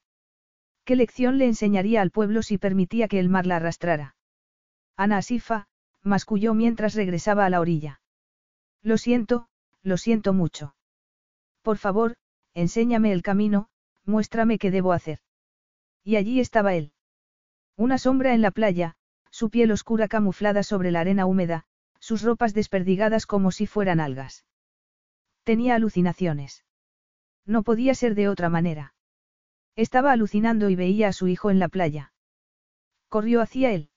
¿Qué 0.84 0.94
lección 0.94 1.38
le 1.38 1.46
enseñaría 1.46 2.00
al 2.00 2.12
pueblo 2.12 2.44
si 2.44 2.58
permitía 2.58 3.08
que 3.08 3.18
el 3.18 3.28
mar 3.28 3.44
la 3.44 3.56
arrastrara? 3.56 4.14
Ana 4.96 5.16
Asifa, 5.16 5.66
masculló 6.04 6.54
mientras 6.54 6.94
regresaba 6.94 7.44
a 7.44 7.50
la 7.50 7.58
orilla. 7.58 8.00
Lo 8.82 8.98
siento, 8.98 9.48
lo 9.82 9.96
siento 9.96 10.32
mucho. 10.32 10.76
Por 11.62 11.76
favor, 11.76 12.14
enséñame 12.54 13.10
el 13.10 13.22
camino, 13.22 13.69
muéstrame 14.10 14.58
qué 14.58 14.70
debo 14.70 14.92
hacer. 14.92 15.20
Y 16.04 16.16
allí 16.16 16.40
estaba 16.40 16.74
él. 16.74 16.92
Una 17.76 17.96
sombra 17.96 18.34
en 18.34 18.42
la 18.42 18.50
playa, 18.50 18.96
su 19.30 19.48
piel 19.48 19.72
oscura 19.72 20.08
camuflada 20.08 20.62
sobre 20.62 20.90
la 20.90 21.00
arena 21.00 21.24
húmeda, 21.24 21.64
sus 21.98 22.22
ropas 22.22 22.52
desperdigadas 22.52 23.26
como 23.26 23.52
si 23.52 23.66
fueran 23.66 24.00
algas. 24.00 24.44
Tenía 25.44 25.76
alucinaciones. 25.76 26.64
No 27.46 27.62
podía 27.62 27.94
ser 27.94 28.14
de 28.14 28.28
otra 28.28 28.48
manera. 28.48 28.94
Estaba 29.76 30.12
alucinando 30.12 30.68
y 30.68 30.76
veía 30.76 31.08
a 31.08 31.12
su 31.12 31.28
hijo 31.28 31.50
en 31.50 31.58
la 31.58 31.68
playa. 31.68 32.12
Corrió 33.08 33.40
hacia 33.40 33.72
él. 33.72 33.90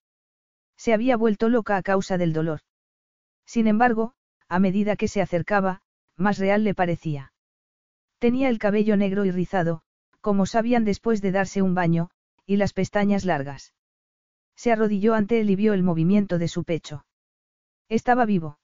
Se 0.78 0.94
había 0.94 1.18
vuelto 1.18 1.50
loca 1.50 1.78
a 1.78 1.84
causa 1.84 2.18
del 2.18 2.34
dolor. 2.34 2.62
Sin 3.46 3.68
embargo, 3.68 4.14
a 4.48 4.60
medida 4.60 4.96
que 4.96 5.08
se 5.08 5.22
acercaba, 5.22 5.82
más 6.16 6.38
real 6.38 6.64
le 6.64 6.74
parecía. 6.74 7.34
Tenía 8.20 8.50
el 8.50 8.60
cabello 8.60 8.96
negro 8.96 9.26
y 9.26 9.32
rizado, 9.32 9.84
como 10.24 10.46
sabían 10.46 10.86
después 10.86 11.22
de 11.22 11.34
darse 11.34 11.62
un 11.62 11.76
baño, 11.76 12.10
y 12.46 12.56
las 12.56 12.72
pestañas 12.72 13.26
largas. 13.26 13.74
Se 14.56 14.72
arrodilló 14.72 15.16
ante 15.16 15.42
él 15.42 15.50
y 15.50 15.58
vio 15.58 15.74
el 15.74 15.84
movimiento 15.84 16.38
de 16.38 16.48
su 16.48 16.64
pecho. 16.64 17.06
Estaba 17.90 18.26
vivo. 18.26 18.58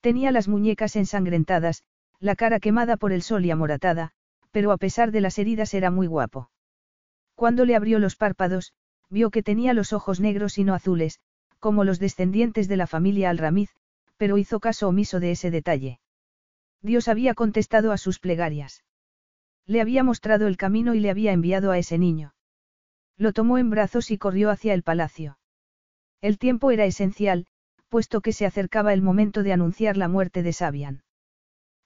Tenía 0.00 0.30
las 0.30 0.46
muñecas 0.46 0.94
ensangrentadas, 0.94 1.82
la 2.20 2.36
cara 2.36 2.60
quemada 2.60 2.96
por 2.96 3.10
el 3.12 3.22
sol 3.22 3.44
y 3.44 3.50
amoratada, 3.50 4.12
pero 4.52 4.70
a 4.70 4.76
pesar 4.76 5.10
de 5.10 5.20
las 5.20 5.40
heridas 5.40 5.74
era 5.74 5.90
muy 5.90 6.06
guapo. 6.06 6.48
Cuando 7.34 7.64
le 7.64 7.74
abrió 7.74 7.98
los 7.98 8.14
párpados, 8.14 8.72
vio 9.10 9.32
que 9.32 9.42
tenía 9.42 9.74
los 9.74 9.92
ojos 9.92 10.20
negros 10.20 10.58
y 10.58 10.64
no 10.64 10.74
azules, 10.74 11.18
como 11.58 11.82
los 11.82 11.98
descendientes 11.98 12.68
de 12.68 12.76
la 12.76 12.86
familia 12.86 13.30
Alramiz, 13.30 13.74
pero 14.16 14.38
hizo 14.38 14.60
caso 14.60 14.86
omiso 14.86 15.18
de 15.18 15.32
ese 15.32 15.50
detalle. 15.50 15.98
Dios 16.82 17.08
había 17.08 17.34
contestado 17.34 17.90
a 17.90 17.98
sus 17.98 18.20
plegarias. 18.20 18.84
Le 19.68 19.82
había 19.82 20.02
mostrado 20.02 20.46
el 20.46 20.56
camino 20.56 20.94
y 20.94 21.00
le 21.00 21.10
había 21.10 21.32
enviado 21.32 21.70
a 21.70 21.78
ese 21.78 21.98
niño. 21.98 22.34
Lo 23.18 23.34
tomó 23.34 23.58
en 23.58 23.68
brazos 23.68 24.10
y 24.10 24.16
corrió 24.16 24.50
hacia 24.50 24.72
el 24.72 24.82
palacio. 24.82 25.38
El 26.22 26.38
tiempo 26.38 26.70
era 26.70 26.86
esencial, 26.86 27.46
puesto 27.90 28.22
que 28.22 28.32
se 28.32 28.46
acercaba 28.46 28.94
el 28.94 29.02
momento 29.02 29.42
de 29.42 29.52
anunciar 29.52 29.98
la 29.98 30.08
muerte 30.08 30.42
de 30.42 30.54
Sabian. 30.54 31.04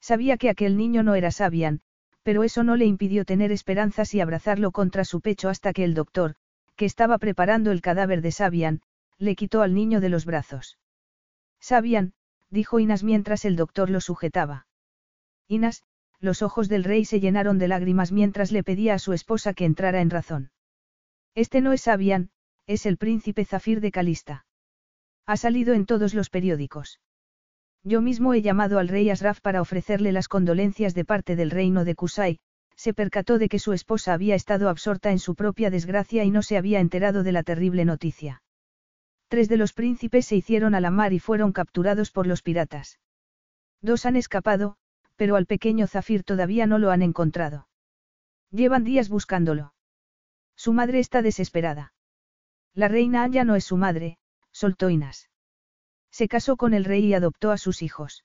Sabía 0.01 0.37
que 0.37 0.49
aquel 0.49 0.77
niño 0.77 1.03
no 1.03 1.17
era 1.17 1.33
Sabian, 1.33 1.81
pero 2.23 2.45
eso 2.45 2.63
no 2.63 2.77
le 2.77 2.87
impidió 2.87 3.25
tener 3.25 3.51
esperanzas 3.51 4.15
y 4.15 4.21
abrazarlo 4.21 4.71
contra 4.71 5.05
su 5.05 5.21
pecho 5.21 5.49
hasta 5.49 5.73
que 5.73 5.83
el 5.83 5.95
doctor, 5.95 6.37
que 6.77 6.85
estaba 6.85 7.19
preparando 7.19 7.73
el 7.73 7.81
cadáver 7.81 8.23
de 8.23 8.31
Sabian, 8.31 8.83
le 9.19 9.35
quitó 9.35 9.61
al 9.61 9.75
niño 9.75 10.01
de 10.01 10.09
los 10.09 10.25
brazos. 10.25 10.79
Sabian, 11.61 12.15
dijo 12.49 12.79
Inas 12.79 13.03
mientras 13.03 13.45
el 13.45 13.57
doctor 13.57 13.91
lo 13.91 14.01
sujetaba. 14.01 14.67
Inas, 15.49 15.83
los 16.23 16.41
ojos 16.41 16.69
del 16.69 16.85
rey 16.85 17.05
se 17.05 17.19
llenaron 17.19 17.59
de 17.59 17.69
lágrimas 17.69 18.13
mientras 18.13 18.53
le 18.53 18.63
pedía 18.63 18.95
a 18.95 18.99
su 19.01 19.13
esposa 19.13 19.55
que 19.55 19.65
entrara 19.65 20.01
en 20.01 20.09
razón. 20.09 20.51
Este 21.35 21.61
no 21.61 21.73
es 21.73 21.83
Sabian, 21.83 22.31
es 22.67 22.87
el 22.87 22.97
príncipe 22.97 23.45
Zafir 23.45 23.81
de 23.81 23.91
Calista. 23.91 24.47
Ha 25.27 25.37
salido 25.37 25.75
en 25.75 25.85
todos 25.85 26.15
los 26.15 26.31
periódicos. 26.31 27.01
Yo 27.83 28.01
mismo 28.01 28.35
he 28.35 28.43
llamado 28.43 28.79
al 28.79 28.87
rey 28.87 29.11
Asraf 29.11 29.41
para 29.41 29.61
ofrecerle 29.61 30.13
las 30.13 30.29
condolencias 30.29 30.95
de 30.95 31.05
parte 31.05 31.35
del 31.35 31.51
reino 31.51 31.85
de 31.85 31.97
Kusai, 31.97 32.39
se 32.77 32.95
percató 32.95 33.39
de 33.39 33.49
que 33.49 33.59
su 33.59 33.73
esposa 33.73 34.13
había 34.13 34.37
estado 34.37 34.69
absorta 34.69 35.11
en 35.11 35.19
su 35.19 35.35
propia 35.35 35.71
desgracia 35.71 36.23
y 36.23 36.31
no 36.31 36.43
se 36.43 36.57
había 36.57 36.79
enterado 36.79 37.25
de 37.25 37.33
la 37.33 37.43
terrible 37.43 37.85
noticia. 37.85 38.43
Tres 39.29 39.49
de 39.49 39.57
los 39.57 39.73
príncipes 39.73 40.27
se 40.27 40.37
hicieron 40.37 40.75
a 40.77 40.81
la 40.81 40.91
mar 40.91 41.13
y 41.13 41.19
fueron 41.19 41.53
capturados 41.53 42.13
por 42.13 42.27
los 42.29 42.43
piratas. 42.43 43.01
Dos 43.81 44.07
han 44.07 44.15
escapado, 44.15 44.77
pero 45.17 45.37
al 45.37 45.47
pequeño 45.47 45.87
Zafir 45.87 46.25
todavía 46.25 46.67
no 46.67 46.79
lo 46.79 46.91
han 46.91 47.03
encontrado. 47.03 47.69
Llevan 48.51 48.85
días 48.85 49.09
buscándolo. 49.09 49.75
Su 50.57 50.73
madre 50.73 50.99
está 50.99 51.23
desesperada. 51.23 51.95
La 52.75 52.89
reina 52.89 53.23
Anya 53.23 53.45
no 53.45 53.55
es 53.55 53.65
su 53.65 53.77
madre, 53.77 54.19
soltó 54.51 54.91
Inas. 54.91 55.29
Se 56.11 56.29
casó 56.29 56.57
con 56.57 56.75
el 56.75 56.85
rey 56.85 57.07
y 57.07 57.15
adoptó 57.15 57.51
a 57.51 57.59
sus 57.59 57.83
hijos. 57.83 58.25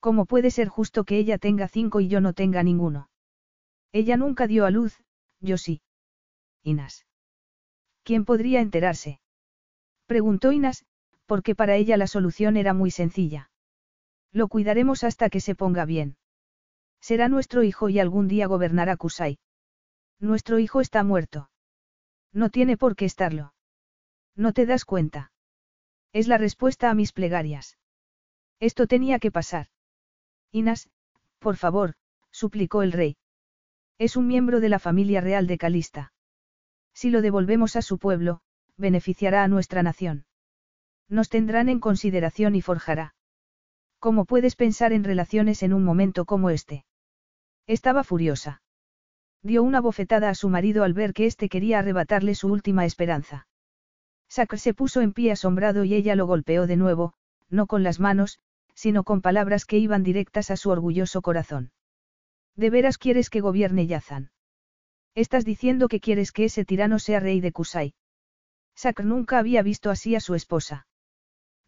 ¿Cómo 0.00 0.26
puede 0.26 0.50
ser 0.50 0.68
justo 0.68 1.04
que 1.04 1.16
ella 1.18 1.38
tenga 1.38 1.68
cinco 1.68 2.00
y 2.00 2.08
yo 2.08 2.20
no 2.20 2.32
tenga 2.32 2.62
ninguno? 2.62 3.08
Ella 3.92 4.16
nunca 4.16 4.48
dio 4.48 4.66
a 4.66 4.70
luz, 4.70 5.00
yo 5.40 5.58
sí. 5.58 5.82
Inas. 6.64 7.06
¿Quién 8.02 8.24
podría 8.24 8.60
enterarse? 8.60 9.20
Preguntó 10.06 10.50
Inas, 10.50 10.84
porque 11.26 11.54
para 11.54 11.76
ella 11.76 11.96
la 11.96 12.08
solución 12.08 12.56
era 12.56 12.74
muy 12.74 12.90
sencilla. 12.90 13.51
Lo 14.32 14.48
cuidaremos 14.48 15.04
hasta 15.04 15.28
que 15.28 15.40
se 15.40 15.54
ponga 15.54 15.84
bien. 15.84 16.16
Será 17.00 17.28
nuestro 17.28 17.62
hijo 17.62 17.88
y 17.88 17.98
algún 17.98 18.28
día 18.28 18.46
gobernará 18.46 18.96
Kusai. 18.96 19.38
Nuestro 20.18 20.58
hijo 20.58 20.80
está 20.80 21.04
muerto. 21.04 21.50
No 22.32 22.48
tiene 22.48 22.76
por 22.76 22.96
qué 22.96 23.04
estarlo. 23.04 23.54
¿No 24.34 24.52
te 24.52 24.64
das 24.64 24.84
cuenta? 24.84 25.32
Es 26.12 26.28
la 26.28 26.38
respuesta 26.38 26.90
a 26.90 26.94
mis 26.94 27.12
plegarias. 27.12 27.78
Esto 28.60 28.86
tenía 28.86 29.18
que 29.18 29.30
pasar. 29.30 29.66
Inas, 30.52 30.88
por 31.38 31.56
favor, 31.56 31.94
suplicó 32.30 32.82
el 32.82 32.92
rey. 32.92 33.16
Es 33.98 34.16
un 34.16 34.26
miembro 34.26 34.60
de 34.60 34.68
la 34.68 34.78
familia 34.78 35.20
real 35.20 35.46
de 35.46 35.58
Calista. 35.58 36.12
Si 36.94 37.10
lo 37.10 37.20
devolvemos 37.20 37.76
a 37.76 37.82
su 37.82 37.98
pueblo, 37.98 38.40
beneficiará 38.76 39.42
a 39.42 39.48
nuestra 39.48 39.82
nación. 39.82 40.24
Nos 41.08 41.28
tendrán 41.28 41.68
en 41.68 41.80
consideración 41.80 42.54
y 42.54 42.62
forjará. 42.62 43.14
¿Cómo 44.02 44.24
puedes 44.24 44.56
pensar 44.56 44.92
en 44.92 45.04
relaciones 45.04 45.62
en 45.62 45.72
un 45.72 45.84
momento 45.84 46.24
como 46.24 46.50
este? 46.50 46.84
Estaba 47.68 48.02
furiosa. 48.02 48.60
Dio 49.44 49.62
una 49.62 49.80
bofetada 49.80 50.28
a 50.28 50.34
su 50.34 50.48
marido 50.48 50.82
al 50.82 50.92
ver 50.92 51.12
que 51.12 51.26
éste 51.26 51.48
quería 51.48 51.78
arrebatarle 51.78 52.34
su 52.34 52.48
última 52.48 52.84
esperanza. 52.84 53.46
Sacre 54.28 54.58
se 54.58 54.74
puso 54.74 55.02
en 55.02 55.12
pie 55.12 55.30
asombrado 55.30 55.84
y 55.84 55.94
ella 55.94 56.16
lo 56.16 56.26
golpeó 56.26 56.66
de 56.66 56.76
nuevo, 56.76 57.12
no 57.48 57.68
con 57.68 57.84
las 57.84 58.00
manos, 58.00 58.40
sino 58.74 59.04
con 59.04 59.20
palabras 59.20 59.66
que 59.66 59.78
iban 59.78 60.02
directas 60.02 60.50
a 60.50 60.56
su 60.56 60.70
orgulloso 60.70 61.22
corazón. 61.22 61.70
¿De 62.56 62.70
veras 62.70 62.98
quieres 62.98 63.30
que 63.30 63.40
gobierne 63.40 63.86
Yazan? 63.86 64.32
Estás 65.14 65.44
diciendo 65.44 65.86
que 65.86 66.00
quieres 66.00 66.32
que 66.32 66.46
ese 66.46 66.64
tirano 66.64 66.98
sea 66.98 67.20
rey 67.20 67.40
de 67.40 67.52
Kusai. 67.52 67.94
Sakr 68.74 69.04
nunca 69.04 69.38
había 69.38 69.62
visto 69.62 69.90
así 69.90 70.16
a 70.16 70.20
su 70.20 70.34
esposa. 70.34 70.88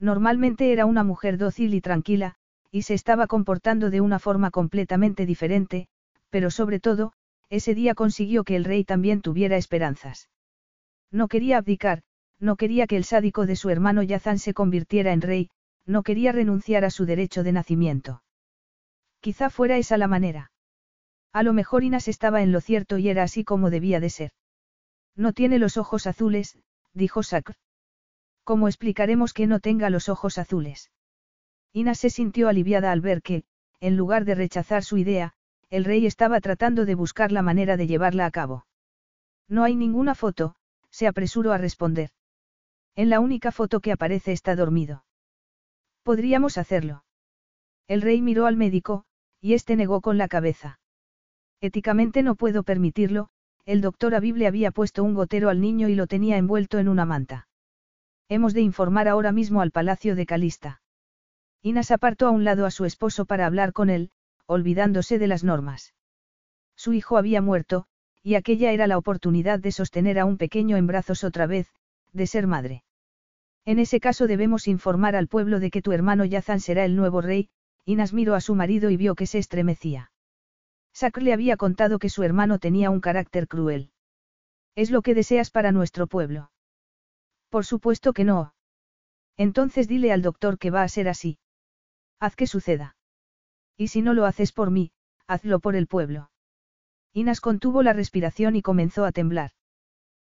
Normalmente 0.01 0.73
era 0.73 0.87
una 0.87 1.05
mujer 1.05 1.39
dócil 1.39 1.75
y 1.75 1.81
tranquila, 1.81 2.37
y 2.71 2.83
se 2.83 2.95
estaba 2.95 3.27
comportando 3.27 3.91
de 3.91 4.01
una 4.01 4.19
forma 4.19 4.51
completamente 4.51 5.27
diferente, 5.27 5.89
pero 6.31 6.51
sobre 6.51 6.81
todo, 6.81 7.13
ese 7.49 7.75
día 7.75 7.95
consiguió 7.95 8.45
que 8.45 8.57
el 8.57 8.65
rey 8.65 8.85
también 8.85 9.21
tuviera 9.21 9.57
esperanzas. 9.57 10.29
No 11.13 11.29
quería 11.29 11.59
abdicar, 11.59 12.03
no 12.41 12.57
quería 12.57 12.87
que 12.87 12.97
el 12.97 13.05
sádico 13.05 13.47
de 13.47 13.57
su 13.57 13.71
hermano 13.71 14.03
Yazan 14.03 14.39
se 14.39 14.55
convirtiera 14.55 15.13
en 15.13 15.21
rey, 15.21 15.51
no 15.87 16.03
quería 16.03 16.33
renunciar 16.33 16.85
a 16.85 16.91
su 16.91 17.07
derecho 17.07 17.45
de 17.45 17.53
nacimiento. 17.53 18.23
Quizá 19.21 19.51
fuera 19.51 19.79
esa 19.79 19.97
la 19.97 20.09
manera. 20.09 20.51
A 21.33 21.43
lo 21.43 21.53
mejor 21.53 21.85
Inas 21.85 22.09
estaba 22.09 22.43
en 22.43 22.53
lo 22.53 22.61
cierto 22.61 22.99
y 22.99 23.09
era 23.09 23.23
así 23.23 23.45
como 23.45 23.71
debía 23.71 24.01
de 24.01 24.11
ser. 24.11 24.33
No 25.17 25.33
tiene 25.33 25.59
los 25.59 25.77
ojos 25.77 26.07
azules, 26.07 26.59
dijo 26.93 27.23
Sakr. 27.23 27.55
¿Cómo 28.45 28.69
explicaremos 28.69 29.33
que 29.33 29.47
no 29.47 29.59
tenga 29.59 29.89
los 29.89 30.09
ojos 30.09 30.37
azules? 30.37 30.91
Inas 31.73 31.99
se 31.99 32.11
sintió 32.11 32.49
aliviada 32.49 32.93
al 32.93 33.01
ver 33.01 33.23
que, 33.23 33.45
en 33.81 33.97
lugar 33.97 34.27
de 34.27 34.35
rechazar 34.35 34.85
su 34.85 34.99
idea, 34.99 35.33
el 35.71 35.85
rey 35.85 36.07
estaba 36.07 36.41
tratando 36.41 36.85
de 36.85 36.95
buscar 36.95 37.33
la 37.33 37.43
manera 37.43 37.77
de 37.79 37.87
llevarla 37.87 38.27
a 38.27 38.31
cabo. 38.31 38.67
No 39.49 39.65
hay 39.65 39.75
ninguna 39.77 40.15
foto, 40.15 40.57
se 40.91 41.07
apresuró 41.07 41.53
a 41.53 41.59
responder. 41.59 42.11
En 42.95 43.09
la 43.11 43.19
única 43.19 43.51
foto 43.51 43.81
que 43.81 43.93
aparece 43.93 44.33
está 44.33 44.55
dormido. 44.55 45.05
Podríamos 46.03 46.59
hacerlo. 46.59 47.05
El 47.89 48.03
rey 48.03 48.21
miró 48.23 48.47
al 48.47 48.57
médico, 48.57 49.05
y 49.41 49.55
éste 49.55 49.75
negó 49.75 50.01
con 50.01 50.19
la 50.19 50.29
cabeza. 50.29 50.81
Éticamente 51.61 52.23
no 52.23 52.35
puedo 52.35 52.63
permitirlo, 52.63 53.31
el 53.65 53.81
doctor 53.81 54.15
Aviv 54.15 54.37
le 54.37 54.47
había 54.47 54.71
puesto 54.71 55.03
un 55.03 55.15
gotero 55.15 55.49
al 55.49 55.61
niño 55.61 55.89
y 55.89 55.95
lo 55.95 56.07
tenía 56.07 56.37
envuelto 56.37 56.79
en 56.79 56.89
una 56.89 57.07
manta. 57.07 57.49
Hemos 58.35 58.53
de 58.53 58.63
informar 58.63 59.07
ahora 59.07 59.31
mismo 59.31 59.61
al 59.61 59.71
palacio 59.71 60.17
de 60.17 60.27
Calista. 60.27 60.83
Inas 61.63 61.93
apartó 61.93 62.27
a 62.27 62.33
un 62.33 62.43
lado 62.43 62.67
a 62.67 62.73
su 62.73 62.85
esposo 62.85 63.27
para 63.27 63.47
hablar 63.47 63.73
con 63.73 63.91
él, 63.91 64.11
olvidándose 64.47 65.21
de 65.21 65.29
las 65.29 65.45
normas. 65.45 65.95
Su 66.75 66.95
hijo 66.95 67.17
había 67.17 67.41
muerto, 67.41 67.87
y 68.25 68.35
aquella 68.35 68.73
era 68.73 68.89
la 68.89 68.99
oportunidad 68.99 69.61
de 69.61 69.71
sostener 69.71 70.19
a 70.19 70.25
un 70.25 70.37
pequeño 70.37 70.77
en 70.77 70.89
brazos 70.89 71.23
otra 71.23 71.47
vez, 71.47 71.69
de 72.13 72.27
ser 72.27 72.49
madre. 72.49 72.83
En 73.65 73.79
ese 73.79 74.01
caso 74.01 74.27
debemos 74.27 74.67
informar 74.67 75.15
al 75.15 75.29
pueblo 75.29 75.61
de 75.61 75.71
que 75.71 75.81
tu 75.81 75.93
hermano 75.93 76.25
Yazan 76.25 76.59
será 76.59 76.85
el 76.85 76.97
nuevo 76.97 77.21
rey, 77.21 77.51
Inas 77.85 78.13
miró 78.13 78.35
a 78.35 78.41
su 78.41 78.57
marido 78.57 78.91
y 78.91 78.97
vio 78.97 79.15
que 79.15 79.27
se 79.29 79.39
estremecía. 79.39 80.11
Sacr 80.93 81.23
le 81.23 81.35
había 81.35 81.57
contado 81.57 82.01
que 82.01 82.09
su 82.09 82.25
hermano 82.25 82.59
tenía 82.59 82.91
un 82.91 82.99
carácter 82.99 83.47
cruel. 83.47 83.93
¿Es 84.75 84.91
lo 84.91 85.03
que 85.03 85.15
deseas 85.15 85.53
para 85.53 85.71
nuestro 85.71 86.09
pueblo? 86.09 86.51
Por 87.55 87.65
supuesto 87.65 88.13
que 88.15 88.25
no. 88.25 88.53
Entonces 89.37 89.87
dile 89.87 90.11
al 90.11 90.23
doctor 90.23 90.59
que 90.59 90.73
va 90.73 90.83
a 90.83 90.89
ser 90.89 91.07
así. 91.09 91.39
Haz 92.19 92.35
que 92.35 92.49
suceda. 92.49 92.97
Y 93.77 93.87
si 93.87 94.03
no 94.03 94.13
lo 94.13 94.27
haces 94.27 94.51
por 94.51 94.73
mí, 94.73 94.91
hazlo 95.29 95.61
por 95.61 95.77
el 95.77 95.87
pueblo. 95.87 96.33
Inas 97.13 97.41
contuvo 97.41 97.85
la 97.85 97.93
respiración 97.93 98.57
y 98.57 98.63
comenzó 98.63 99.05
a 99.05 99.13
temblar. 99.13 99.53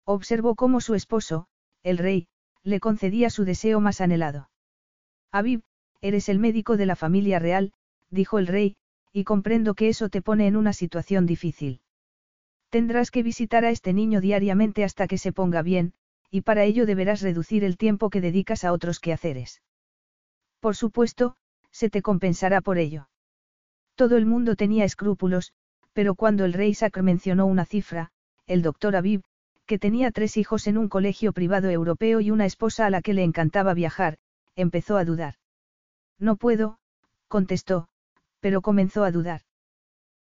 Observó 0.05 0.55
cómo 0.55 0.83
su 0.83 0.95
esposo, 0.95 1.47
el 1.83 1.97
rey, 1.97 2.29
le 2.63 2.79
concedía 2.79 3.31
su 3.31 3.47
deseo 3.47 3.81
más 3.81 4.03
anhelado. 4.03 4.51
Aviv, 5.33 5.63
eres 6.03 6.29
el 6.29 6.39
médico 6.39 6.77
de 6.77 6.85
la 6.85 6.95
familia 6.95 7.39
real, 7.39 7.73
dijo 8.11 8.39
el 8.39 8.49
rey, 8.49 8.77
y 9.15 9.25
comprendo 9.25 9.73
que 9.73 9.89
eso 9.89 10.11
te 10.11 10.21
pone 10.21 10.47
en 10.47 10.57
una 10.57 10.75
situación 10.75 11.25
difícil. 11.25 11.81
Tendrás 12.69 13.11
que 13.11 13.23
visitar 13.23 13.65
a 13.65 13.71
este 13.71 13.95
niño 13.95 14.21
diariamente 14.21 14.85
hasta 14.85 15.07
que 15.07 15.17
se 15.17 15.33
ponga 15.33 15.63
bien, 15.63 15.95
y 16.35 16.41
para 16.41 16.65
ello 16.65 16.85
deberás 16.85 17.21
reducir 17.21 17.63
el 17.63 17.77
tiempo 17.77 18.11
que 18.11 18.21
dedicas 18.21 18.65
a 18.65 18.73
otros 18.73 18.99
quehaceres. 18.99 19.63
Por 20.59 20.75
supuesto, 20.75 21.37
se 21.71 21.91
te 21.91 22.03
compensará 22.03 22.61
por 22.61 22.77
ello. 22.77 23.09
Todo 23.95 24.17
el 24.17 24.27
mundo 24.27 24.57
tenía 24.57 24.85
escrúpulos, 24.85 25.53
pero 25.93 26.17
cuando 26.17 26.45
el 26.45 26.53
rey 26.53 26.75
Sacr 26.75 27.05
mencionó 27.05 27.47
una 27.47 27.65
cifra, 27.65 28.11
el 28.49 28.63
doctor 28.63 28.97
Aviv, 28.97 29.23
que 29.65 29.79
tenía 29.79 30.11
tres 30.11 30.37
hijos 30.37 30.67
en 30.67 30.77
un 30.77 30.89
colegio 30.89 31.33
privado 31.33 31.71
europeo 31.71 32.21
y 32.21 32.33
una 32.33 32.47
esposa 32.47 32.87
a 32.87 32.91
la 32.91 33.01
que 33.01 33.15
le 33.15 33.23
encantaba 33.23 33.73
viajar, 33.73 34.19
empezó 34.57 34.97
a 34.97 35.05
dudar. 35.05 35.37
No 36.19 36.35
puedo, 36.35 36.81
contestó, 37.29 37.87
pero 38.41 38.61
comenzó 38.61 39.05
a 39.05 39.13
dudar. 39.13 39.43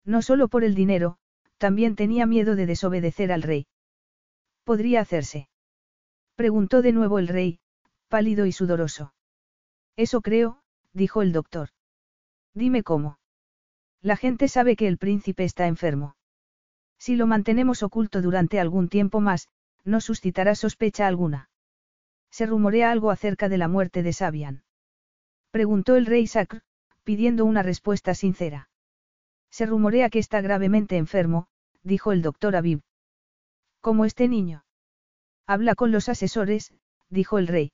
No 0.05 0.21
solo 0.21 0.47
por 0.47 0.63
el 0.63 0.75
dinero, 0.75 1.17
también 1.57 1.95
tenía 1.95 2.27
miedo 2.27 2.55
de 2.55 2.67
desobedecer 2.67 3.31
al 3.31 3.41
rey. 3.41 3.65
¿Podría 4.63 5.01
hacerse? 5.01 5.47
Preguntó 6.35 6.81
de 6.81 6.91
nuevo 6.93 7.19
el 7.19 7.27
rey, 7.27 7.59
pálido 8.07 8.45
y 8.45 8.51
sudoroso. 8.51 9.13
Eso 9.95 10.21
creo, 10.21 10.61
dijo 10.93 11.21
el 11.21 11.31
doctor. 11.31 11.69
Dime 12.53 12.83
cómo. 12.83 13.19
La 14.01 14.17
gente 14.17 14.47
sabe 14.47 14.75
que 14.75 14.87
el 14.87 14.97
príncipe 14.97 15.43
está 15.43 15.67
enfermo. 15.67 16.15
Si 16.97 17.15
lo 17.15 17.27
mantenemos 17.27 17.83
oculto 17.83 18.21
durante 18.21 18.59
algún 18.59 18.89
tiempo 18.89 19.19
más, 19.19 19.49
no 19.83 20.01
suscitará 20.01 20.55
sospecha 20.55 21.07
alguna. 21.07 21.49
Se 22.31 22.45
rumorea 22.45 22.91
algo 22.91 23.11
acerca 23.11 23.49
de 23.49 23.57
la 23.57 23.67
muerte 23.67 24.01
de 24.01 24.13
Sabian. 24.13 24.63
Preguntó 25.51 25.95
el 25.95 26.05
rey 26.05 26.25
Sacr, 26.25 26.61
pidiendo 27.03 27.45
una 27.45 27.61
respuesta 27.61 28.15
sincera. 28.15 28.69
Se 29.51 29.65
rumorea 29.67 30.09
que 30.09 30.19
está 30.19 30.41
gravemente 30.41 30.97
enfermo, 30.97 31.47
dijo 31.83 32.11
el 32.11 32.21
doctor 32.23 32.55
Aviv. 32.55 32.81
¿Cómo 33.81 34.05
este 34.05 34.27
niño? 34.27 34.62
Habla 35.47 35.75
con 35.75 35.91
los 35.91 36.09
asesores, 36.09 36.73
dijo 37.09 37.37
el 37.37 37.47
rey. 37.47 37.71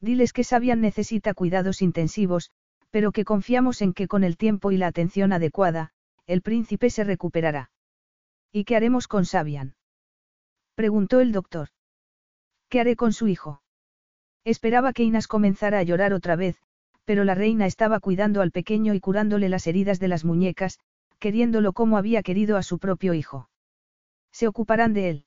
Diles 0.00 0.32
que 0.32 0.44
Sabian 0.44 0.80
necesita 0.80 1.34
cuidados 1.34 1.82
intensivos, 1.82 2.50
pero 2.90 3.12
que 3.12 3.24
confiamos 3.24 3.82
en 3.82 3.92
que 3.92 4.08
con 4.08 4.24
el 4.24 4.36
tiempo 4.36 4.72
y 4.72 4.76
la 4.76 4.88
atención 4.88 5.32
adecuada, 5.32 5.92
el 6.26 6.42
príncipe 6.42 6.90
se 6.90 7.04
recuperará. 7.04 7.70
¿Y 8.52 8.64
qué 8.64 8.76
haremos 8.76 9.06
con 9.06 9.24
Sabian? 9.24 9.76
preguntó 10.74 11.20
el 11.20 11.32
doctor. 11.32 11.68
¿Qué 12.68 12.80
haré 12.80 12.96
con 12.96 13.12
su 13.12 13.28
hijo? 13.28 13.62
Esperaba 14.44 14.92
que 14.92 15.04
Inas 15.04 15.28
comenzara 15.28 15.78
a 15.78 15.82
llorar 15.82 16.12
otra 16.12 16.34
vez, 16.34 16.56
pero 17.04 17.24
la 17.24 17.34
reina 17.34 17.66
estaba 17.66 18.00
cuidando 18.00 18.40
al 18.40 18.50
pequeño 18.50 18.94
y 18.94 19.00
curándole 19.00 19.48
las 19.48 19.66
heridas 19.66 20.00
de 20.00 20.08
las 20.08 20.24
muñecas, 20.24 20.78
queriéndolo 21.18 21.72
como 21.72 21.98
había 21.98 22.22
querido 22.22 22.56
a 22.56 22.62
su 22.62 22.78
propio 22.78 23.14
hijo. 23.14 23.48
Se 24.32 24.48
ocuparán 24.48 24.94
de 24.94 25.10
él. 25.10 25.24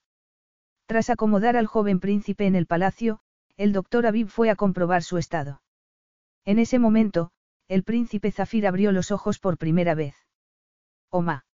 Tras 0.85 1.09
acomodar 1.09 1.57
al 1.57 1.67
joven 1.67 1.99
príncipe 1.99 2.45
en 2.45 2.55
el 2.55 2.65
palacio, 2.65 3.19
el 3.57 3.71
doctor 3.71 4.05
Aviv 4.05 4.27
fue 4.27 4.49
a 4.49 4.55
comprobar 4.55 5.03
su 5.03 5.17
estado. 5.17 5.61
En 6.45 6.59
ese 6.59 6.79
momento, 6.79 7.31
el 7.67 7.83
príncipe 7.83 8.31
Zafir 8.31 8.67
abrió 8.67 8.91
los 8.91 9.11
ojos 9.11 9.39
por 9.39 9.57
primera 9.57 9.95
vez. 9.95 10.15
Oma. 11.09 11.45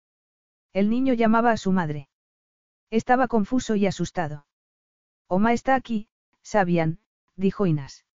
El 0.74 0.90
niño 0.90 1.14
llamaba 1.14 1.51
a 1.51 1.58
su 1.58 1.72
madre. 1.72 2.09
Estaba 2.90 3.27
confuso 3.27 3.75
y 3.75 3.85
asustado. 3.85 4.45
Oma 5.27 5.53
está 5.53 5.75
aquí, 5.75 6.08
Sabian, 6.41 6.99
dijo 7.35 7.66
Inas. 7.66 8.06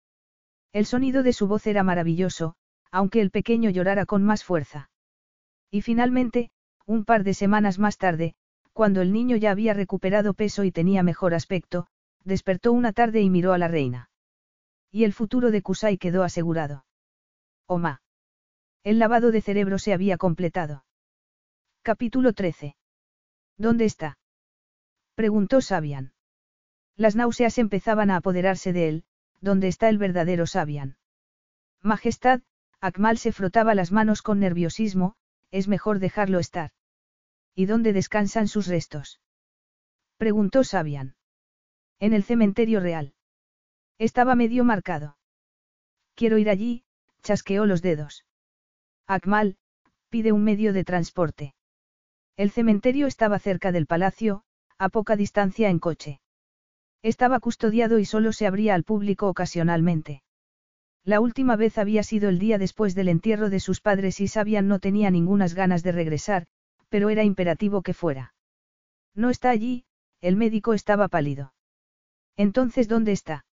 El 0.73 0.87
sonido 0.87 1.23
de 1.23 1.33
su 1.33 1.47
voz 1.47 1.67
era 1.69 1.85
maravilloso, 1.85 2.57
aunque 2.91 3.21
el 3.21 3.31
pequeño 3.31 3.71
llorara 3.71 4.07
con 4.07 4.25
más 4.25 4.43
fuerza. 4.43 4.91
Y 5.71 5.83
finalmente, 5.83 6.51
un 6.87 7.05
par 7.05 7.23
de 7.23 7.35
semanas 7.35 7.79
más 7.79 7.99
tarde, 7.99 8.35
cuando 8.75 9.01
el 9.03 9.13
niño 9.13 9.37
ya 9.37 9.53
había 9.53 9.73
recuperado 9.73 10.35
peso 10.35 10.65
y 10.65 10.73
tenía 10.73 11.03
mejor 11.05 11.33
aspecto, 11.33 11.87
despertó 12.25 12.73
una 12.73 12.93
tarde 12.93 13.23
y 13.23 13.31
miró 13.31 13.53
a 13.53 13.59
la 13.59 13.69
reina. 13.69 14.11
Y 14.91 15.05
el 15.05 15.13
futuro 15.13 15.53
de 15.53 15.63
Kusai 15.63 15.97
quedó 15.97 16.25
asegurado. 16.25 16.85
Oma. 17.67 18.03
El 18.83 18.99
lavado 18.99 19.31
de 19.31 19.41
cerebro 19.41 19.79
se 19.79 19.93
había 19.93 20.19
completado. 20.19 20.85
Capítulo 21.83 22.33
13. 22.33 22.77
¿Dónde 23.57 23.85
está? 23.85 24.19
Preguntó 25.15 25.61
Sabian. 25.61 26.13
Las 26.97 27.15
náuseas 27.15 27.59
empezaban 27.59 28.11
a 28.11 28.17
apoderarse 28.17 28.73
de 28.73 28.89
él, 28.89 29.05
¿dónde 29.41 29.69
está 29.69 29.89
el 29.89 29.99
verdadero 29.99 30.47
Sabian? 30.47 30.97
Majestad, 31.81 32.43
Akmal 32.81 33.19
se 33.19 33.31
frotaba 33.31 33.75
las 33.75 33.93
manos 33.93 34.21
con 34.21 34.41
nerviosismo, 34.41 35.15
es 35.51 35.69
mejor 35.69 36.01
dejarlo 36.01 36.41
estar. 36.41 36.73
¿Y 37.55 37.67
dónde 37.67 37.93
descansan 37.93 38.49
sus 38.49 38.67
restos? 38.67 39.21
Preguntó 40.17 40.65
Sabian. 40.65 41.17
En 42.01 42.13
el 42.13 42.25
cementerio 42.25 42.81
real. 42.81 43.15
Estaba 43.99 44.35
medio 44.35 44.65
marcado. 44.65 45.17
Quiero 46.15 46.39
ir 46.39 46.51
allí, 46.51 46.85
chasqueó 47.23 47.67
los 47.67 47.83
dedos. 47.83 48.25
Akmal, 49.07 49.57
pide 50.09 50.33
un 50.33 50.45
medio 50.45 50.73
de 50.73 50.85
transporte. 50.85 51.55
El 52.37 52.51
cementerio 52.51 53.07
estaba 53.07 53.39
cerca 53.39 53.71
del 53.71 53.87
palacio, 53.87 54.43
a 54.79 54.89
poca 54.89 55.17
distancia 55.17 55.71
en 55.71 55.79
coche. 55.79 56.21
Estaba 57.03 57.39
custodiado 57.39 57.99
y 57.99 58.05
solo 58.05 58.33
se 58.33 58.47
abría 58.47 58.75
al 58.75 58.83
público 58.83 59.29
ocasionalmente. 59.29 60.23
La 61.05 61.21
última 61.21 61.55
vez 61.55 61.79
había 61.79 62.03
sido 62.03 62.29
el 62.31 62.39
día 62.39 62.59
después 62.59 62.95
del 62.95 63.09
entierro 63.09 63.51
de 63.51 63.61
sus 63.61 63.81
padres 63.81 64.21
y 64.21 64.27
Sabian 64.27 64.69
no 64.69 64.79
tenía 64.79 65.11
ningunas 65.11 65.55
ganas 65.55 65.83
de 65.83 65.93
regresar, 65.93 66.47
pero 66.95 67.11
era 67.11 67.25
imperativo 67.25 67.83
que 67.83 67.93
fuera. 67.93 68.35
No 69.17 69.29
está 69.29 69.51
allí, 69.51 69.85
el 70.21 70.37
médico 70.37 70.75
estaba 70.75 71.09
pálido. 71.09 71.53
Entonces, 72.37 72.87
¿dónde 72.87 73.11
está? 73.11 73.47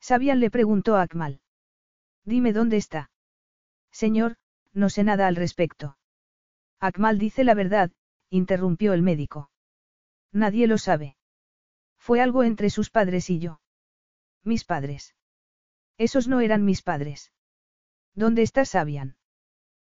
Sabian 0.00 0.38
le 0.38 0.50
preguntó 0.50 0.94
a 0.94 1.00
Akmal. 1.00 1.40
Dime 2.26 2.52
dónde 2.52 2.76
está. 2.76 3.10
Señor, 3.90 4.36
no 4.74 4.90
sé 4.90 5.02
nada 5.02 5.28
al 5.28 5.36
respecto. 5.36 5.96
Akmal 6.78 7.18
dice 7.18 7.42
la 7.42 7.54
verdad, 7.54 7.90
interrumpió 8.28 8.92
el 8.92 9.00
médico. 9.00 9.50
Nadie 10.30 10.66
lo 10.66 10.76
sabe. 10.76 11.16
Fue 11.96 12.20
algo 12.20 12.44
entre 12.44 12.68
sus 12.68 12.90
padres 12.90 13.30
y 13.30 13.38
yo. 13.38 13.62
Mis 14.44 14.66
padres. 14.66 15.14
Esos 15.96 16.28
no 16.28 16.40
eran 16.40 16.66
mis 16.66 16.82
padres. 16.82 17.32
¿Dónde 18.14 18.42
está 18.42 18.66
Sabian? 18.66 19.16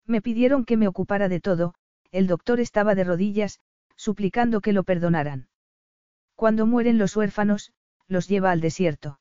Me 0.08 0.24
pidieron 0.24 0.66
que 0.66 0.76
me 0.76 0.88
ocupara 0.88 1.30
de 1.30 1.40
todo, 1.40 1.76
el 2.14 2.28
doctor 2.28 2.60
estaba 2.60 2.94
de 2.94 3.04
rodillas, 3.04 3.60
suplicando 3.96 4.62
que 4.62 4.72
lo 4.72 4.84
perdonaran. 4.84 5.50
Cuando 6.36 6.68
mueren 6.68 7.00
los 7.00 7.16
huérfanos, 7.18 7.74
los 8.08 8.28
lleva 8.30 8.52
al 8.52 8.62
desierto. 8.62 9.20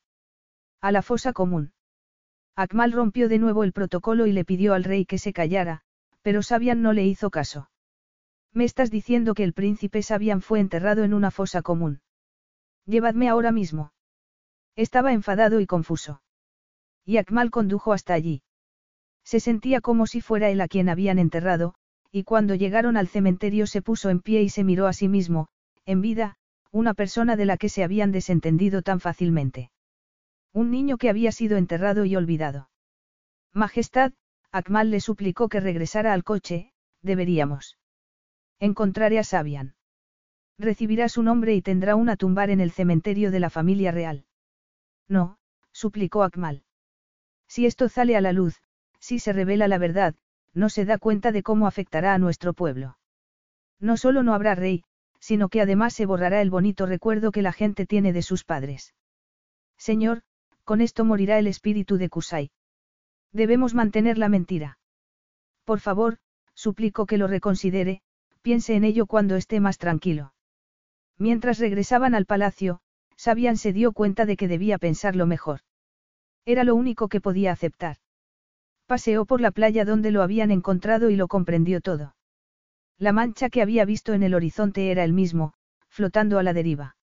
A 0.81 0.93
la 0.93 1.01
fosa 1.01 1.33
común. 1.33 1.73
Akmal 2.55 2.93
rompió 2.93 3.31
de 3.31 3.39
nuevo 3.39 3.65
el 3.65 3.73
protocolo 3.73 4.27
y 4.27 4.33
le 4.33 4.45
pidió 4.45 4.75
al 4.75 4.85
rey 4.85 5.07
que 5.07 5.17
se 5.17 5.33
callara, 5.33 5.81
pero 6.21 6.43
Sabian 6.43 6.83
no 6.83 6.93
le 6.93 7.07
hizo 7.07 7.31
caso. 7.31 7.71
Me 8.53 8.65
estás 8.65 8.91
diciendo 8.91 9.33
que 9.33 9.45
el 9.45 9.55
príncipe 9.55 10.03
Sabian 10.03 10.43
fue 10.43 10.61
enterrado 10.61 11.03
en 11.03 11.15
una 11.15 11.31
fosa 11.31 11.62
común. 11.62 12.03
Llevadme 12.85 13.31
ahora 13.31 13.53
mismo. 13.53 13.95
Estaba 14.77 15.15
enfadado 15.15 15.61
y 15.61 15.67
confuso. 15.67 16.21
Y 17.07 17.17
Akmal 17.17 17.51
condujo 17.51 17.95
hasta 17.95 18.12
allí. 18.12 18.43
Se 19.25 19.41
sentía 19.41 19.81
como 19.81 20.07
si 20.07 20.21
fuera 20.21 20.51
él 20.51 20.61
a 20.61 20.69
quien 20.69 20.91
habían 20.91 21.19
enterrado, 21.19 21.75
y 22.13 22.25
cuando 22.25 22.55
llegaron 22.55 22.99
al 22.99 23.09
cementerio 23.09 23.67
se 23.67 23.81
puso 23.81 24.11
en 24.11 24.21
pie 24.21 24.43
y 24.43 24.51
se 24.51 24.65
miró 24.65 24.87
a 24.87 24.93
sí 24.93 25.09
mismo, 25.09 25.49
en 25.87 26.03
vida, 26.03 26.37
una 26.71 26.93
persona 26.93 27.37
de 27.37 27.47
la 27.47 27.57
que 27.57 27.71
se 27.71 27.83
habían 27.83 28.13
desentendido 28.13 28.83
tan 28.83 29.01
fácilmente. 29.01 29.71
Un 30.53 30.71
niño 30.71 30.99
que 30.99 31.09
había 31.09 31.33
sido 31.33 31.57
enterrado 31.57 32.05
y 32.05 32.15
olvidado. 32.15 32.69
Majestad, 33.55 34.13
Akmal 34.51 34.91
le 34.91 35.01
suplicó 35.01 35.49
que 35.49 35.61
regresara 35.61 36.13
al 36.13 36.23
coche, 36.23 36.73
deberíamos. 37.01 37.79
Encontraré 38.61 39.19
a 39.19 39.25
Sabian. 39.25 39.75
Recibirá 40.59 41.09
su 41.09 41.23
nombre 41.23 41.55
y 41.55 41.63
tendrá 41.63 41.97
una 41.97 42.17
tumbar 42.17 42.51
en 42.51 42.61
el 42.61 42.71
cementerio 42.71 43.31
de 43.31 43.41
la 43.41 43.49
familia 43.49 43.91
real. 43.91 44.27
No, 45.09 45.39
suplicó 45.73 46.23
Akmal. 46.23 46.63
Si 47.49 47.65
esto 47.65 47.89
sale 47.89 48.17
a 48.17 48.21
la 48.21 48.33
luz, 48.33 48.61
si 48.99 49.19
se 49.19 49.33
revela 49.33 49.67
la 49.67 49.79
verdad, 49.79 50.15
no 50.55 50.69
se 50.69 50.85
da 50.85 50.99
cuenta 50.99 51.33
de 51.33 51.43
cómo 51.43 51.67
afectará 51.67 52.15
a 52.15 52.19
nuestro 52.19 52.53
pueblo. 52.53 52.99
No 53.81 53.97
solo 53.97 54.23
no 54.23 54.35
habrá 54.35 54.55
rey, 54.55 54.85
sino 55.19 55.49
que 55.49 55.61
además 55.61 55.95
se 55.95 56.07
borrará 56.07 56.43
el 56.43 56.51
bonito 56.51 56.87
recuerdo 56.87 57.33
que 57.33 57.43
la 57.43 57.53
gente 57.53 57.87
tiene 57.87 58.13
de 58.13 58.23
sus 58.23 58.45
padres. 58.45 58.95
Señor, 59.79 60.23
con 60.65 60.81
esto 60.81 61.05
morirá 61.05 61.39
el 61.39 61.47
espíritu 61.47 61.97
de 61.97 62.09
Kusai. 62.09 62.51
Debemos 63.33 63.75
mantener 63.75 64.19
la 64.19 64.29
mentira. 64.29 64.79
Por 65.65 65.81
favor, 65.81 66.19
suplico 66.55 67.07
que 67.07 67.19
lo 67.19 67.27
reconsidere, 67.27 68.03
piense 68.43 68.75
en 68.75 68.85
ello 68.85 69.07
cuando 69.07 69.37
esté 69.37 69.61
más 69.61 69.79
tranquilo. 69.79 70.35
Mientras 71.19 71.59
regresaban 71.59 72.15
al 72.15 72.27
palacio, 72.27 72.81
Sabian 73.17 73.57
se 73.57 73.73
dio 73.73 73.93
cuenta 73.93 74.27
de 74.27 74.37
que 74.37 74.49
debía 74.49 74.79
pensarlo 74.79 75.27
mejor. 75.27 75.61
Era 76.45 76.65
lo 76.65 76.75
único 76.75 77.09
que 77.09 77.21
podía 77.21 77.53
aceptar. 77.53 77.99
Paseó 78.93 79.25
por 79.25 79.41
la 79.41 79.53
playa 79.53 79.87
donde 79.87 80.11
lo 80.11 80.21
habían 80.21 80.51
encontrado 80.51 81.09
y 81.09 81.17
lo 81.17 81.27
comprendió 81.27 81.81
todo. 81.81 82.15
La 82.99 83.15
mancha 83.15 83.49
que 83.49 83.62
había 83.62 83.87
visto 83.87 84.12
en 84.12 84.23
el 84.23 84.35
horizonte 84.35 84.91
era 84.91 85.03
el 85.03 85.15
mismo, 85.15 85.55
flotando 85.89 86.39
a 86.39 86.43
la 86.43 86.53
deriva. 86.53 86.95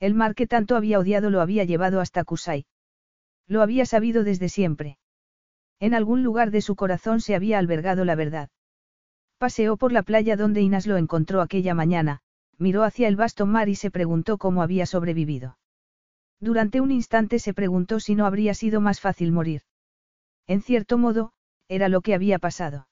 El 0.00 0.14
mar 0.14 0.34
que 0.34 0.48
tanto 0.48 0.74
había 0.74 0.98
odiado 0.98 1.30
lo 1.30 1.40
había 1.40 1.62
llevado 1.62 2.00
hasta 2.00 2.24
Kusai. 2.24 2.66
Lo 3.46 3.62
había 3.62 3.86
sabido 3.86 4.24
desde 4.24 4.48
siempre. 4.48 4.98
En 5.78 5.94
algún 5.94 6.24
lugar 6.24 6.50
de 6.50 6.60
su 6.60 6.74
corazón 6.74 7.20
se 7.20 7.36
había 7.36 7.60
albergado 7.60 8.04
la 8.04 8.16
verdad. 8.16 8.48
Paseó 9.38 9.76
por 9.76 9.92
la 9.92 10.02
playa 10.02 10.36
donde 10.36 10.62
Inas 10.62 10.84
lo 10.84 10.96
encontró 10.96 11.42
aquella 11.42 11.74
mañana, 11.74 12.22
miró 12.58 12.82
hacia 12.82 13.06
el 13.06 13.14
vasto 13.14 13.46
mar 13.46 13.68
y 13.68 13.76
se 13.76 13.92
preguntó 13.92 14.36
cómo 14.36 14.62
había 14.62 14.84
sobrevivido. 14.84 15.58
Durante 16.40 16.80
un 16.80 16.90
instante 16.90 17.38
se 17.38 17.54
preguntó 17.54 18.00
si 18.00 18.16
no 18.16 18.26
habría 18.26 18.52
sido 18.52 18.80
más 18.80 19.00
fácil 19.00 19.30
morir. 19.30 19.62
En 20.46 20.60
cierto 20.60 20.98
modo, 20.98 21.32
era 21.68 21.88
lo 21.88 22.02
que 22.02 22.14
había 22.14 22.38
pasado. 22.38 22.88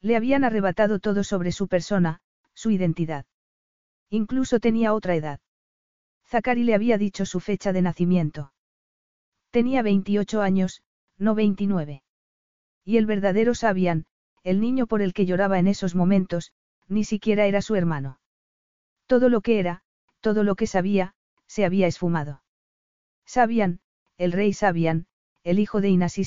Le 0.00 0.16
habían 0.16 0.44
arrebatado 0.44 0.98
todo 0.98 1.24
sobre 1.24 1.52
su 1.52 1.68
persona, 1.68 2.20
su 2.52 2.70
identidad. 2.70 3.26
Incluso 4.10 4.60
tenía 4.60 4.92
otra 4.92 5.14
edad. 5.14 5.40
Zakari 6.26 6.64
le 6.64 6.74
había 6.74 6.98
dicho 6.98 7.26
su 7.26 7.40
fecha 7.40 7.72
de 7.72 7.82
nacimiento. 7.82 8.52
Tenía 9.50 9.82
28 9.82 10.42
años, 10.42 10.82
no 11.16 11.34
29. 11.34 12.02
Y 12.84 12.96
el 12.96 13.06
verdadero 13.06 13.54
Sabian, 13.54 14.06
el 14.42 14.60
niño 14.60 14.86
por 14.86 15.00
el 15.00 15.14
que 15.14 15.26
lloraba 15.26 15.58
en 15.58 15.68
esos 15.68 15.94
momentos, 15.94 16.52
ni 16.88 17.04
siquiera 17.04 17.46
era 17.46 17.62
su 17.62 17.76
hermano. 17.76 18.20
Todo 19.06 19.28
lo 19.28 19.40
que 19.40 19.58
era, 19.58 19.82
todo 20.20 20.42
lo 20.42 20.54
que 20.54 20.66
sabía, 20.66 21.14
se 21.46 21.64
había 21.64 21.86
esfumado. 21.86 22.42
Sabian, 23.24 23.80
el 24.18 24.32
rey 24.32 24.52
Sabian, 24.52 25.06
el 25.44 25.58
hijo 25.58 25.80
de 25.80 25.88
Inas 25.90 26.18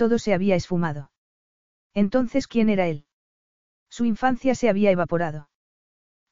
todo 0.00 0.18
se 0.18 0.32
había 0.32 0.56
esfumado. 0.56 1.10
Entonces, 1.92 2.48
¿quién 2.48 2.70
era 2.70 2.86
él? 2.86 3.04
Su 3.90 4.06
infancia 4.06 4.54
se 4.54 4.70
había 4.70 4.90
evaporado. 4.90 5.50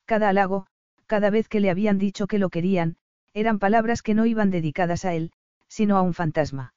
Cada 0.07 0.31
halago, 0.31 0.69
cada 1.05 1.29
vez 1.29 1.49
que 1.51 1.61
le 1.61 1.69
habían 1.69 1.99
dicho 1.99 2.27
que 2.29 2.39
lo 2.39 2.49
querían, 2.49 2.97
eran 3.35 3.59
palabras 3.59 4.01
que 4.01 4.15
no 4.15 4.25
iban 4.25 4.51
dedicadas 4.51 5.05
a 5.05 5.13
él, 5.13 5.33
sino 5.69 5.99
a 5.99 6.01
un 6.01 6.15
fantasma. 6.15 6.73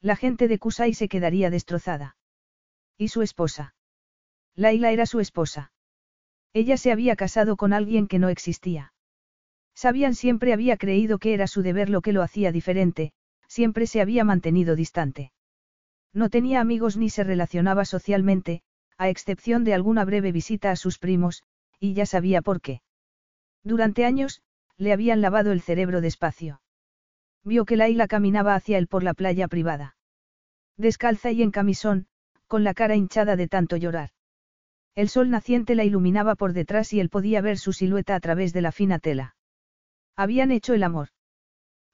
La 0.00 0.14
gente 0.14 0.46
de 0.46 0.60
Kusai 0.60 0.94
se 0.94 1.08
quedaría 1.08 1.50
destrozada. 1.50 2.16
¿Y 2.96 3.08
su 3.08 3.22
esposa? 3.22 3.74
Laila 4.54 4.92
era 4.92 5.06
su 5.06 5.18
esposa. 5.18 5.72
Ella 6.52 6.76
se 6.76 6.92
había 6.92 7.16
casado 7.16 7.56
con 7.56 7.72
alguien 7.72 8.06
que 8.06 8.20
no 8.20 8.28
existía. 8.28 8.92
Sabían 9.74 10.14
siempre 10.14 10.52
había 10.52 10.76
creído 10.76 11.18
que 11.18 11.34
era 11.34 11.48
su 11.48 11.62
deber 11.62 11.90
lo 11.90 12.02
que 12.02 12.12
lo 12.12 12.22
hacía 12.22 12.52
diferente, 12.52 13.12
siempre 13.48 13.88
se 13.88 14.00
había 14.00 14.22
mantenido 14.22 14.76
distante. 14.76 15.32
No 16.14 16.30
tenía 16.30 16.60
amigos 16.60 16.96
ni 16.96 17.10
se 17.10 17.24
relacionaba 17.24 17.84
socialmente, 17.84 18.62
a 18.96 19.08
excepción 19.08 19.64
de 19.64 19.74
alguna 19.74 20.04
breve 20.04 20.30
visita 20.30 20.70
a 20.70 20.76
sus 20.76 20.98
primos, 20.98 21.42
y 21.80 21.92
ya 21.94 22.06
sabía 22.06 22.40
por 22.40 22.60
qué. 22.60 22.80
Durante 23.64 24.04
años, 24.04 24.40
le 24.76 24.92
habían 24.92 25.20
lavado 25.20 25.50
el 25.50 25.60
cerebro 25.60 26.00
despacio. 26.00 26.62
Vio 27.42 27.64
que 27.64 27.76
Laila 27.76 28.06
caminaba 28.06 28.54
hacia 28.54 28.78
él 28.78 28.86
por 28.86 29.02
la 29.02 29.12
playa 29.12 29.48
privada. 29.48 29.96
Descalza 30.76 31.32
y 31.32 31.42
en 31.42 31.50
camisón, 31.50 32.06
con 32.46 32.62
la 32.62 32.74
cara 32.74 32.94
hinchada 32.94 33.36
de 33.36 33.48
tanto 33.48 33.76
llorar. 33.76 34.10
El 34.94 35.08
sol 35.08 35.30
naciente 35.30 35.74
la 35.74 35.84
iluminaba 35.84 36.36
por 36.36 36.52
detrás 36.52 36.92
y 36.92 37.00
él 37.00 37.10
podía 37.10 37.40
ver 37.40 37.58
su 37.58 37.72
silueta 37.72 38.14
a 38.14 38.20
través 38.20 38.52
de 38.52 38.62
la 38.62 38.70
fina 38.70 39.00
tela. 39.00 39.34
Habían 40.14 40.52
hecho 40.52 40.74
el 40.74 40.84
amor. 40.84 41.08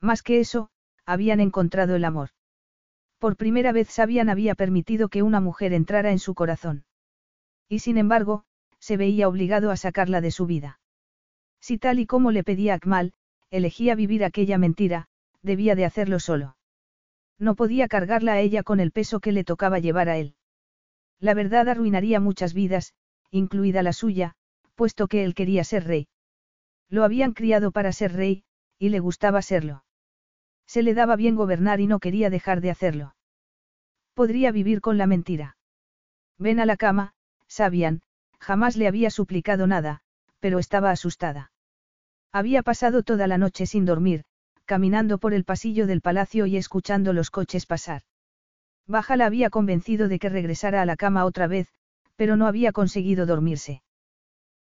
Más 0.00 0.22
que 0.22 0.40
eso, 0.40 0.70
habían 1.06 1.40
encontrado 1.40 1.96
el 1.96 2.04
amor. 2.04 2.30
Por 3.20 3.36
primera 3.36 3.70
vez 3.72 3.90
Sabian 3.90 4.30
había 4.30 4.54
permitido 4.54 5.10
que 5.10 5.22
una 5.22 5.40
mujer 5.40 5.74
entrara 5.74 6.10
en 6.10 6.18
su 6.18 6.34
corazón. 6.34 6.86
Y 7.68 7.80
sin 7.80 7.98
embargo, 7.98 8.44
se 8.78 8.96
veía 8.96 9.28
obligado 9.28 9.70
a 9.70 9.76
sacarla 9.76 10.22
de 10.22 10.30
su 10.30 10.46
vida. 10.46 10.80
Si 11.60 11.76
tal 11.76 11.98
y 11.98 12.06
como 12.06 12.30
le 12.30 12.42
pedía 12.42 12.74
Akmal, 12.74 13.12
elegía 13.50 13.94
vivir 13.94 14.24
aquella 14.24 14.56
mentira, 14.56 15.06
debía 15.42 15.74
de 15.74 15.84
hacerlo 15.84 16.18
solo. 16.18 16.56
No 17.38 17.56
podía 17.56 17.88
cargarla 17.88 18.32
a 18.32 18.40
ella 18.40 18.62
con 18.62 18.80
el 18.80 18.90
peso 18.90 19.20
que 19.20 19.32
le 19.32 19.44
tocaba 19.44 19.78
llevar 19.78 20.08
a 20.08 20.16
él. 20.16 20.34
La 21.18 21.34
verdad 21.34 21.68
arruinaría 21.68 22.20
muchas 22.20 22.54
vidas, 22.54 22.94
incluida 23.30 23.82
la 23.82 23.92
suya, 23.92 24.34
puesto 24.74 25.08
que 25.08 25.24
él 25.24 25.34
quería 25.34 25.62
ser 25.62 25.84
rey. 25.84 26.08
Lo 26.88 27.04
habían 27.04 27.34
criado 27.34 27.70
para 27.70 27.92
ser 27.92 28.14
rey, 28.14 28.44
y 28.78 28.88
le 28.88 28.98
gustaba 28.98 29.42
serlo. 29.42 29.84
Se 30.72 30.84
le 30.84 30.94
daba 30.94 31.16
bien 31.16 31.34
gobernar 31.34 31.80
y 31.80 31.88
no 31.88 31.98
quería 31.98 32.30
dejar 32.30 32.60
de 32.60 32.70
hacerlo. 32.70 33.16
Podría 34.14 34.52
vivir 34.52 34.80
con 34.80 34.98
la 34.98 35.08
mentira. 35.08 35.56
Ven 36.38 36.60
a 36.60 36.64
la 36.64 36.76
cama, 36.76 37.12
Sabian, 37.48 38.02
jamás 38.38 38.76
le 38.76 38.86
había 38.86 39.10
suplicado 39.10 39.66
nada, 39.66 40.02
pero 40.38 40.60
estaba 40.60 40.92
asustada. 40.92 41.50
Había 42.30 42.62
pasado 42.62 43.02
toda 43.02 43.26
la 43.26 43.36
noche 43.36 43.66
sin 43.66 43.84
dormir, 43.84 44.22
caminando 44.64 45.18
por 45.18 45.34
el 45.34 45.42
pasillo 45.42 45.88
del 45.88 46.02
palacio 46.02 46.46
y 46.46 46.56
escuchando 46.56 47.12
los 47.12 47.32
coches 47.32 47.66
pasar. 47.66 48.02
Baja 48.86 49.16
la 49.16 49.26
había 49.26 49.50
convencido 49.50 50.06
de 50.06 50.20
que 50.20 50.28
regresara 50.28 50.82
a 50.82 50.86
la 50.86 50.94
cama 50.94 51.24
otra 51.24 51.48
vez, 51.48 51.66
pero 52.14 52.36
no 52.36 52.46
había 52.46 52.70
conseguido 52.70 53.26
dormirse. 53.26 53.82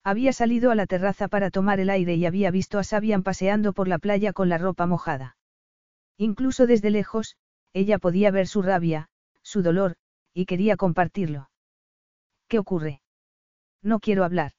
Había 0.02 0.32
salido 0.32 0.72
a 0.72 0.74
la 0.74 0.86
terraza 0.86 1.28
para 1.28 1.50
tomar 1.52 1.78
el 1.78 1.88
aire 1.88 2.16
y 2.16 2.26
había 2.26 2.50
visto 2.50 2.80
a 2.80 2.82
Sabian 2.82 3.22
paseando 3.22 3.72
por 3.72 3.86
la 3.86 4.00
playa 4.00 4.32
con 4.32 4.48
la 4.48 4.58
ropa 4.58 4.86
mojada. 4.86 5.36
Incluso 6.20 6.66
desde 6.66 6.90
lejos, 6.90 7.38
ella 7.72 7.98
podía 7.98 8.30
ver 8.30 8.46
su 8.46 8.60
rabia, 8.60 9.08
su 9.40 9.62
dolor, 9.62 9.96
y 10.34 10.44
quería 10.44 10.76
compartirlo. 10.76 11.48
¿Qué 12.46 12.58
ocurre? 12.58 13.00
No 13.80 14.00
quiero 14.00 14.22
hablar. 14.22 14.52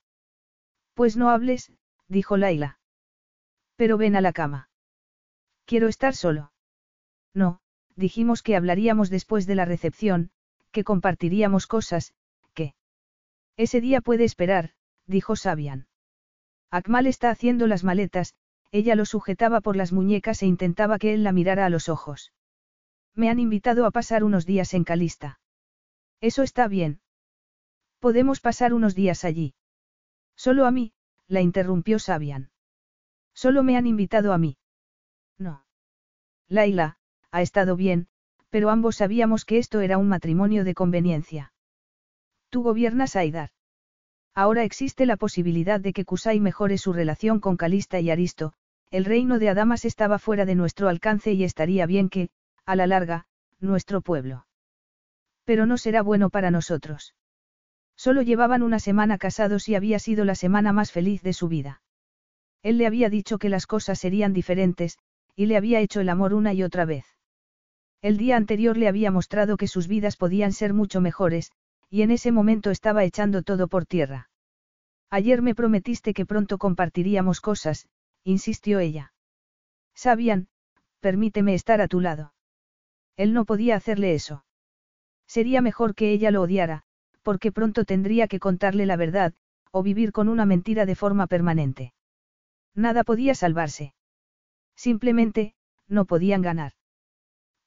Pues 0.95 1.17
no 1.17 1.29
hables, 1.29 1.71
dijo 2.07 2.35
Laila. 2.35 2.79
Pero 3.75 3.99
ven 3.99 4.15
a 4.15 4.21
la 4.21 4.33
cama. 4.33 4.71
Quiero 5.65 5.87
estar 5.87 6.15
solo. 6.15 6.51
No, 7.31 7.59
dijimos 7.95 8.41
que 8.41 8.55
hablaríamos 8.55 9.11
después 9.11 9.45
de 9.45 9.53
la 9.53 9.65
recepción, 9.65 10.31
que 10.71 10.83
compartiríamos 10.83 11.67
cosas, 11.67 12.15
que... 12.55 12.73
Ese 13.55 13.81
día 13.81 14.01
puede 14.01 14.23
esperar, 14.23 14.71
dijo 15.05 15.35
Sabian. 15.35 15.85
Akmal 16.71 17.05
está 17.05 17.29
haciendo 17.29 17.67
las 17.67 17.83
maletas, 17.83 18.33
ella 18.71 18.95
lo 18.95 19.05
sujetaba 19.05 19.61
por 19.61 19.75
las 19.75 19.91
muñecas 19.91 20.41
e 20.43 20.47
intentaba 20.47 20.97
que 20.97 21.13
él 21.13 21.23
la 21.23 21.31
mirara 21.31 21.65
a 21.65 21.69
los 21.69 21.89
ojos. 21.89 22.33
Me 23.13 23.29
han 23.29 23.39
invitado 23.39 23.85
a 23.85 23.91
pasar 23.91 24.23
unos 24.23 24.45
días 24.45 24.73
en 24.73 24.83
Calista. 24.83 25.39
Eso 26.21 26.43
está 26.43 26.67
bien. 26.67 27.01
Podemos 27.99 28.39
pasar 28.39 28.73
unos 28.73 28.95
días 28.95 29.25
allí. 29.25 29.53
Solo 30.35 30.65
a 30.65 30.71
mí, 30.71 30.93
la 31.27 31.41
interrumpió 31.41 31.99
Sabian. 31.99 32.51
Solo 33.33 33.63
me 33.63 33.77
han 33.77 33.87
invitado 33.87 34.33
a 34.33 34.37
mí. 34.37 34.57
No. 35.37 35.65
Laila, 36.47 36.97
ha 37.31 37.41
estado 37.41 37.75
bien, 37.75 38.07
pero 38.49 38.69
ambos 38.69 38.97
sabíamos 38.97 39.45
que 39.45 39.57
esto 39.57 39.81
era 39.81 39.97
un 39.97 40.07
matrimonio 40.07 40.63
de 40.63 40.73
conveniencia. 40.73 41.53
Tú 42.49 42.63
gobiernas 42.63 43.15
Aidar. 43.15 43.49
Ahora 44.33 44.63
existe 44.63 45.05
la 45.05 45.17
posibilidad 45.17 45.79
de 45.79 45.93
que 45.93 46.05
Kusai 46.05 46.39
mejore 46.39 46.77
su 46.77 46.93
relación 46.93 47.39
con 47.39 47.57
Calista 47.57 47.99
y 47.99 48.09
Aristo, 48.09 48.53
el 48.91 49.05
reino 49.05 49.39
de 49.39 49.49
Adamas 49.49 49.85
estaba 49.85 50.19
fuera 50.19 50.45
de 50.45 50.55
nuestro 50.55 50.89
alcance 50.89 51.31
y 51.31 51.45
estaría 51.45 51.85
bien 51.85 52.09
que, 52.09 52.29
a 52.65 52.75
la 52.75 52.87
larga, 52.87 53.25
nuestro 53.61 54.01
pueblo. 54.01 54.45
Pero 55.45 55.65
no 55.65 55.77
será 55.77 56.01
bueno 56.01 56.29
para 56.29 56.51
nosotros. 56.51 57.15
Solo 57.95 58.21
llevaban 58.21 58.63
una 58.63 58.79
semana 58.79 59.17
casados 59.17 59.69
y 59.69 59.75
había 59.75 59.97
sido 59.97 60.25
la 60.25 60.35
semana 60.35 60.73
más 60.73 60.91
feliz 60.91 61.21
de 61.21 61.33
su 61.33 61.47
vida. 61.47 61.81
Él 62.63 62.77
le 62.77 62.85
había 62.85 63.09
dicho 63.09 63.37
que 63.37 63.49
las 63.49 63.65
cosas 63.65 63.97
serían 63.97 64.33
diferentes, 64.33 64.97
y 65.35 65.45
le 65.45 65.55
había 65.55 65.79
hecho 65.79 66.01
el 66.01 66.09
amor 66.09 66.33
una 66.33 66.53
y 66.53 66.61
otra 66.61 66.85
vez. 66.85 67.05
El 68.01 68.17
día 68.17 68.35
anterior 68.35 68.77
le 68.77 68.87
había 68.87 69.09
mostrado 69.09 69.55
que 69.57 69.67
sus 69.67 69.87
vidas 69.87 70.17
podían 70.17 70.51
ser 70.51 70.73
mucho 70.73 70.99
mejores, 71.01 71.51
y 71.89 72.01
en 72.01 72.11
ese 72.11 72.31
momento 72.31 72.71
estaba 72.71 73.03
echando 73.03 73.41
todo 73.41 73.67
por 73.67 73.85
tierra. 73.85 74.29
Ayer 75.09 75.41
me 75.41 75.55
prometiste 75.55 76.13
que 76.13 76.25
pronto 76.25 76.57
compartiríamos 76.57 77.41
cosas, 77.41 77.87
insistió 78.23 78.79
ella. 78.79 79.13
Sabian, 79.95 80.47
permíteme 80.99 81.53
estar 81.53 81.81
a 81.81 81.87
tu 81.87 81.99
lado. 81.99 82.33
Él 83.17 83.33
no 83.33 83.45
podía 83.45 83.75
hacerle 83.75 84.13
eso. 84.13 84.45
Sería 85.27 85.61
mejor 85.61 85.95
que 85.95 86.11
ella 86.11 86.31
lo 86.31 86.41
odiara, 86.41 86.83
porque 87.21 87.51
pronto 87.51 87.85
tendría 87.85 88.27
que 88.27 88.39
contarle 88.39 88.85
la 88.85 88.95
verdad, 88.95 89.33
o 89.71 89.83
vivir 89.83 90.11
con 90.11 90.27
una 90.27 90.45
mentira 90.45 90.85
de 90.85 90.95
forma 90.95 91.27
permanente. 91.27 91.93
Nada 92.75 93.03
podía 93.03 93.35
salvarse. 93.35 93.93
Simplemente, 94.75 95.55
no 95.87 96.05
podían 96.05 96.41
ganar. 96.41 96.73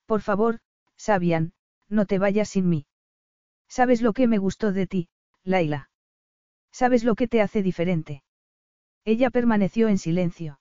Por 0.07 0.21
favor, 0.21 0.61
Sabian, 0.97 1.53
no 1.89 2.07
te 2.07 2.19
vayas 2.19 2.49
sin 2.49 2.69
mí. 2.69 2.87
¿Sabes 3.69 4.03
lo 4.03 4.13
que 4.13 4.27
me 4.27 4.39
gustó 4.39 4.73
de 4.73 4.87
ti, 4.87 5.09
Laila? 5.43 5.91
¿Sabes 6.71 7.05
lo 7.05 7.15
que 7.15 7.29
te 7.29 7.41
hace 7.41 7.63
diferente? 7.63 8.23
Ella 9.05 9.31
permaneció 9.31 9.89
en 9.89 9.99
silencio. 9.99 10.61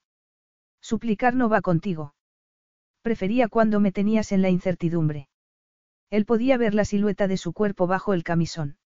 Suplicar 0.82 1.34
no 1.36 1.48
va 1.48 1.62
contigo. 1.62 2.14
Prefería 3.02 3.48
cuando 3.48 3.80
me 3.80 3.92
tenías 3.92 4.32
en 4.32 4.42
la 4.42 4.50
incertidumbre. 4.50 5.30
Él 6.10 6.26
podía 6.26 6.58
ver 6.58 6.74
la 6.74 6.86
silueta 6.86 7.28
de 7.28 7.38
su 7.38 7.54
cuerpo 7.54 7.88
bajo 7.88 8.14
el 8.14 8.24
camisón. 8.24 8.78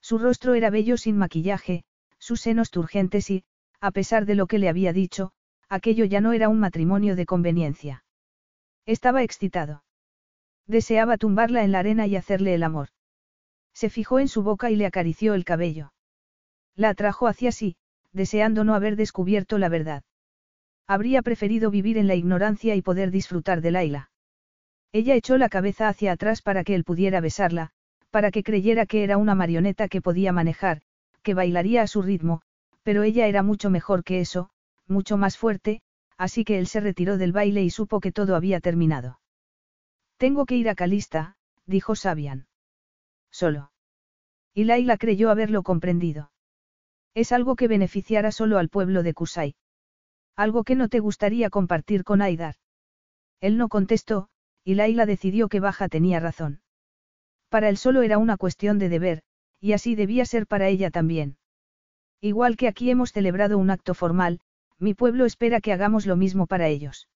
Su 0.00 0.18
rostro 0.18 0.54
era 0.54 0.68
bello 0.68 0.98
sin 0.98 1.16
maquillaje, 1.16 1.84
sus 2.18 2.42
senos 2.42 2.70
turgentes 2.70 3.30
y, 3.30 3.44
a 3.80 3.90
pesar 3.90 4.26
de 4.26 4.34
lo 4.34 4.46
que 4.46 4.58
le 4.58 4.68
había 4.68 4.92
dicho, 4.92 5.32
aquello 5.68 6.04
ya 6.04 6.20
no 6.20 6.32
era 6.32 6.48
un 6.48 6.60
matrimonio 6.60 7.16
de 7.16 7.26
conveniencia. 7.26 8.04
Estaba 8.86 9.22
excitado. 9.22 9.82
Deseaba 10.66 11.16
tumbarla 11.16 11.64
en 11.64 11.72
la 11.72 11.78
arena 11.80 12.06
y 12.06 12.16
hacerle 12.16 12.54
el 12.54 12.62
amor. 12.62 12.88
Se 13.72 13.90
fijó 13.90 14.20
en 14.20 14.28
su 14.28 14.42
boca 14.42 14.70
y 14.70 14.76
le 14.76 14.86
acarició 14.86 15.34
el 15.34 15.44
cabello. 15.44 15.92
La 16.76 16.90
atrajo 16.90 17.28
hacia 17.28 17.50
sí, 17.50 17.76
deseando 18.14 18.64
no 18.64 18.74
haber 18.74 18.96
descubierto 18.96 19.58
la 19.58 19.68
verdad. 19.68 20.02
Habría 20.86 21.20
preferido 21.20 21.70
vivir 21.70 21.98
en 21.98 22.06
la 22.06 22.14
ignorancia 22.14 22.74
y 22.74 22.82
poder 22.82 23.10
disfrutar 23.10 23.60
de 23.60 23.70
Laila. 23.70 24.10
Ella 24.92 25.14
echó 25.16 25.36
la 25.36 25.48
cabeza 25.48 25.88
hacia 25.88 26.12
atrás 26.12 26.40
para 26.40 26.62
que 26.62 26.74
él 26.74 26.84
pudiera 26.84 27.20
besarla, 27.20 27.70
para 28.10 28.30
que 28.30 28.44
creyera 28.44 28.86
que 28.86 29.02
era 29.02 29.18
una 29.18 29.34
marioneta 29.34 29.88
que 29.88 30.00
podía 30.00 30.32
manejar, 30.32 30.82
que 31.22 31.34
bailaría 31.34 31.82
a 31.82 31.86
su 31.86 32.00
ritmo, 32.00 32.42
pero 32.84 33.02
ella 33.02 33.26
era 33.26 33.42
mucho 33.42 33.70
mejor 33.70 34.04
que 34.04 34.20
eso, 34.20 34.50
mucho 34.86 35.16
más 35.16 35.36
fuerte, 35.36 35.80
así 36.16 36.44
que 36.44 36.58
él 36.58 36.68
se 36.68 36.80
retiró 36.80 37.18
del 37.18 37.32
baile 37.32 37.62
y 37.62 37.70
supo 37.70 37.98
que 37.98 38.12
todo 38.12 38.36
había 38.36 38.60
terminado. 38.60 39.18
Tengo 40.16 40.46
que 40.46 40.56
ir 40.56 40.68
a 40.68 40.74
Calista, 40.74 41.36
dijo 41.66 41.96
Sabian. 41.96 42.46
Solo. 43.32 43.72
Y 44.54 44.64
Laila 44.64 44.96
creyó 44.96 45.30
haberlo 45.30 45.64
comprendido. 45.64 46.30
Es 47.14 47.30
algo 47.30 47.54
que 47.54 47.68
beneficiara 47.68 48.32
solo 48.32 48.58
al 48.58 48.68
pueblo 48.68 49.02
de 49.02 49.14
Kusai. 49.14 49.54
Algo 50.36 50.64
que 50.64 50.74
no 50.74 50.88
te 50.88 50.98
gustaría 50.98 51.48
compartir 51.48 52.02
con 52.02 52.22
Aidar. 52.22 52.56
Él 53.40 53.56
no 53.56 53.68
contestó, 53.68 54.28
y 54.64 54.74
Laila 54.74 55.06
decidió 55.06 55.48
que 55.48 55.60
Baja 55.60 55.88
tenía 55.88 56.18
razón. 56.18 56.60
Para 57.48 57.68
él 57.68 57.76
solo 57.76 58.02
era 58.02 58.18
una 58.18 58.36
cuestión 58.36 58.78
de 58.78 58.88
deber, 58.88 59.22
y 59.60 59.72
así 59.72 59.94
debía 59.94 60.26
ser 60.26 60.46
para 60.46 60.68
ella 60.68 60.90
también. 60.90 61.36
Igual 62.20 62.56
que 62.56 62.66
aquí 62.66 62.90
hemos 62.90 63.12
celebrado 63.12 63.58
un 63.58 63.70
acto 63.70 63.94
formal, 63.94 64.40
mi 64.78 64.94
pueblo 64.94 65.24
espera 65.24 65.60
que 65.60 65.72
hagamos 65.72 66.06
lo 66.06 66.16
mismo 66.16 66.46
para 66.46 66.68
ellos. 66.68 67.08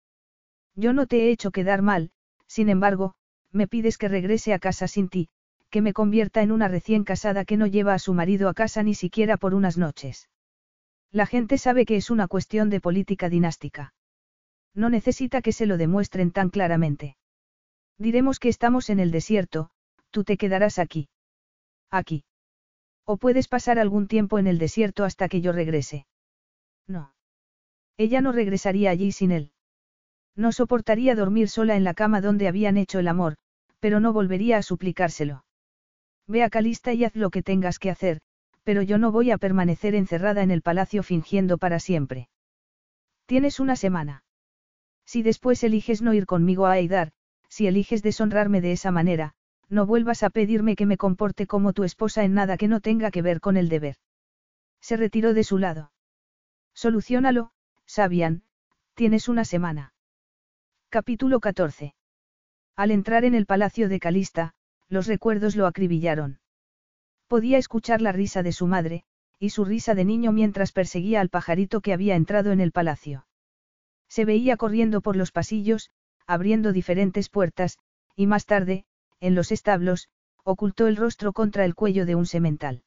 Yo 0.76 0.92
no 0.92 1.06
te 1.06 1.22
he 1.24 1.30
hecho 1.30 1.50
quedar 1.50 1.82
mal, 1.82 2.12
sin 2.46 2.68
embargo, 2.68 3.14
me 3.50 3.66
pides 3.66 3.98
que 3.98 4.08
regrese 4.08 4.52
a 4.52 4.58
casa 4.58 4.86
sin 4.86 5.08
ti, 5.08 5.28
que 5.70 5.82
me 5.82 5.92
convierta 5.92 6.42
en 6.42 6.52
una 6.52 6.68
recién 6.68 7.04
casada 7.04 7.44
que 7.44 7.56
no 7.56 7.66
lleva 7.66 7.94
a 7.94 7.98
su 7.98 8.14
marido 8.14 8.48
a 8.48 8.54
casa 8.54 8.82
ni 8.82 8.94
siquiera 8.94 9.36
por 9.36 9.54
unas 9.54 9.76
noches. 9.76 10.28
La 11.10 11.26
gente 11.26 11.58
sabe 11.58 11.86
que 11.86 11.96
es 11.96 12.10
una 12.10 12.28
cuestión 12.28 12.70
de 12.70 12.80
política 12.80 13.28
dinástica. 13.28 13.94
No 14.74 14.90
necesita 14.90 15.42
que 15.42 15.52
se 15.52 15.66
lo 15.66 15.76
demuestren 15.76 16.30
tan 16.30 16.50
claramente. 16.50 17.16
Diremos 17.98 18.38
que 18.38 18.48
estamos 18.48 18.90
en 18.90 19.00
el 19.00 19.10
desierto, 19.10 19.70
tú 20.10 20.24
te 20.24 20.36
quedarás 20.36 20.78
aquí. 20.78 21.08
Aquí. 21.90 22.24
O 23.04 23.16
puedes 23.16 23.48
pasar 23.48 23.78
algún 23.78 24.06
tiempo 24.06 24.38
en 24.38 24.46
el 24.46 24.58
desierto 24.58 25.04
hasta 25.04 25.28
que 25.28 25.40
yo 25.40 25.52
regrese. 25.52 26.06
No. 26.86 27.14
Ella 27.96 28.20
no 28.20 28.32
regresaría 28.32 28.90
allí 28.90 29.12
sin 29.12 29.32
él. 29.32 29.52
No 30.36 30.52
soportaría 30.52 31.16
dormir 31.16 31.48
sola 31.48 31.74
en 31.76 31.84
la 31.84 31.94
cama 31.94 32.20
donde 32.20 32.46
habían 32.46 32.76
hecho 32.76 33.00
el 33.00 33.08
amor, 33.08 33.36
pero 33.80 33.98
no 33.98 34.12
volvería 34.12 34.58
a 34.58 34.62
suplicárselo. 34.62 35.44
Ve 36.28 36.42
a 36.42 36.50
Calista 36.50 36.92
y 36.92 37.04
haz 37.04 37.16
lo 37.16 37.30
que 37.30 37.42
tengas 37.42 37.78
que 37.78 37.90
hacer, 37.90 38.20
pero 38.62 38.82
yo 38.82 38.98
no 38.98 39.10
voy 39.10 39.30
a 39.30 39.38
permanecer 39.38 39.94
encerrada 39.94 40.42
en 40.42 40.50
el 40.50 40.60
palacio 40.60 41.02
fingiendo 41.02 41.56
para 41.56 41.80
siempre. 41.80 42.28
Tienes 43.24 43.60
una 43.60 43.76
semana. 43.76 44.24
Si 45.06 45.22
después 45.22 45.64
eliges 45.64 46.02
no 46.02 46.12
ir 46.12 46.26
conmigo 46.26 46.66
a 46.66 46.72
Aidar, 46.72 47.12
si 47.48 47.66
eliges 47.66 48.02
deshonrarme 48.02 48.60
de 48.60 48.72
esa 48.72 48.90
manera, 48.90 49.32
no 49.70 49.86
vuelvas 49.86 50.22
a 50.22 50.28
pedirme 50.28 50.76
que 50.76 50.84
me 50.84 50.98
comporte 50.98 51.46
como 51.46 51.72
tu 51.72 51.84
esposa 51.84 52.24
en 52.24 52.34
nada 52.34 52.58
que 52.58 52.68
no 52.68 52.80
tenga 52.80 53.10
que 53.10 53.22
ver 53.22 53.40
con 53.40 53.56
el 53.56 53.70
deber. 53.70 53.96
Se 54.80 54.98
retiró 54.98 55.32
de 55.32 55.44
su 55.44 55.56
lado. 55.56 55.92
Soluciónalo, 56.74 57.52
Sabian, 57.86 58.42
tienes 58.94 59.28
una 59.28 59.46
semana. 59.46 59.94
Capítulo 60.90 61.40
14. 61.40 61.94
Al 62.76 62.90
entrar 62.90 63.24
en 63.24 63.34
el 63.34 63.46
palacio 63.46 63.88
de 63.88 63.98
Calista, 63.98 64.54
los 64.88 65.06
recuerdos 65.06 65.56
lo 65.56 65.66
acribillaron. 65.66 66.40
Podía 67.26 67.58
escuchar 67.58 68.00
la 68.00 68.12
risa 68.12 68.42
de 68.42 68.52
su 68.52 68.66
madre, 68.66 69.04
y 69.38 69.50
su 69.50 69.64
risa 69.64 69.94
de 69.94 70.04
niño 70.04 70.32
mientras 70.32 70.72
perseguía 70.72 71.20
al 71.20 71.28
pajarito 71.28 71.80
que 71.80 71.92
había 71.92 72.16
entrado 72.16 72.52
en 72.52 72.60
el 72.60 72.72
palacio. 72.72 73.26
Se 74.08 74.24
veía 74.24 74.56
corriendo 74.56 75.00
por 75.00 75.16
los 75.16 75.30
pasillos, 75.30 75.90
abriendo 76.26 76.72
diferentes 76.72 77.28
puertas, 77.28 77.78
y 78.16 78.26
más 78.26 78.46
tarde, 78.46 78.84
en 79.20 79.34
los 79.34 79.52
establos, 79.52 80.08
ocultó 80.42 80.86
el 80.86 80.96
rostro 80.96 81.32
contra 81.32 81.64
el 81.64 81.74
cuello 81.74 82.06
de 82.06 82.14
un 82.14 82.26
semental. 82.26 82.82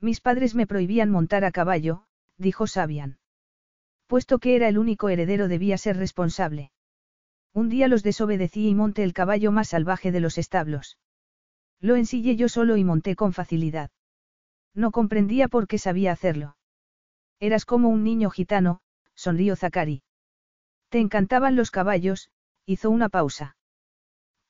Mis 0.00 0.20
padres 0.20 0.54
me 0.54 0.66
prohibían 0.66 1.10
montar 1.10 1.44
a 1.44 1.52
caballo, 1.52 2.04
dijo 2.38 2.66
Sabian. 2.66 3.18
Puesto 4.06 4.38
que 4.38 4.56
era 4.56 4.68
el 4.68 4.78
único 4.78 5.10
heredero 5.10 5.46
debía 5.46 5.76
ser 5.76 5.98
responsable. 5.98 6.72
Un 7.52 7.68
día 7.68 7.86
los 7.86 8.02
desobedecí 8.02 8.68
y 8.68 8.74
monté 8.74 9.04
el 9.04 9.12
caballo 9.12 9.52
más 9.52 9.68
salvaje 9.68 10.10
de 10.10 10.20
los 10.20 10.38
establos. 10.38 10.96
Lo 11.80 11.96
ensillé 11.96 12.36
yo 12.36 12.48
solo 12.48 12.76
y 12.76 12.84
monté 12.84 13.16
con 13.16 13.32
facilidad. 13.32 13.90
No 14.74 14.90
comprendía 14.90 15.48
por 15.48 15.66
qué 15.66 15.78
sabía 15.78 16.12
hacerlo. 16.12 16.56
Eras 17.40 17.64
como 17.64 17.88
un 17.88 18.04
niño 18.04 18.30
gitano, 18.30 18.80
sonrió 19.14 19.56
Zakari. 19.56 20.02
Te 20.90 21.00
encantaban 21.00 21.56
los 21.56 21.70
caballos, 21.70 22.30
hizo 22.66 22.90
una 22.90 23.08
pausa. 23.08 23.56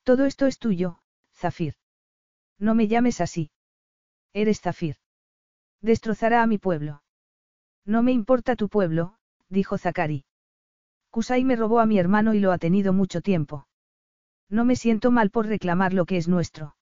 Todo 0.03 0.25
esto 0.25 0.45
es 0.45 0.59
tuyo, 0.59 0.99
Zafir. 1.33 1.75
No 2.59 2.75
me 2.75 2.87
llames 2.87 3.21
así. 3.21 3.51
Eres 4.33 4.61
Zafir. 4.61 4.97
Destrozará 5.81 6.43
a 6.43 6.47
mi 6.47 6.57
pueblo. 6.57 7.01
No 7.85 8.03
me 8.03 8.11
importa 8.11 8.55
tu 8.55 8.69
pueblo, 8.69 9.15
dijo 9.49 9.77
Zakari. 9.77 10.25
Kusai 11.09 11.43
me 11.43 11.55
robó 11.55 11.79
a 11.79 11.85
mi 11.85 11.97
hermano 11.97 12.33
y 12.33 12.39
lo 12.39 12.51
ha 12.51 12.57
tenido 12.57 12.93
mucho 12.93 13.21
tiempo. 13.21 13.67
No 14.49 14.65
me 14.65 14.75
siento 14.75 15.11
mal 15.11 15.29
por 15.29 15.47
reclamar 15.47 15.93
lo 15.93 16.05
que 16.05 16.17
es 16.17 16.27
nuestro. 16.27 16.75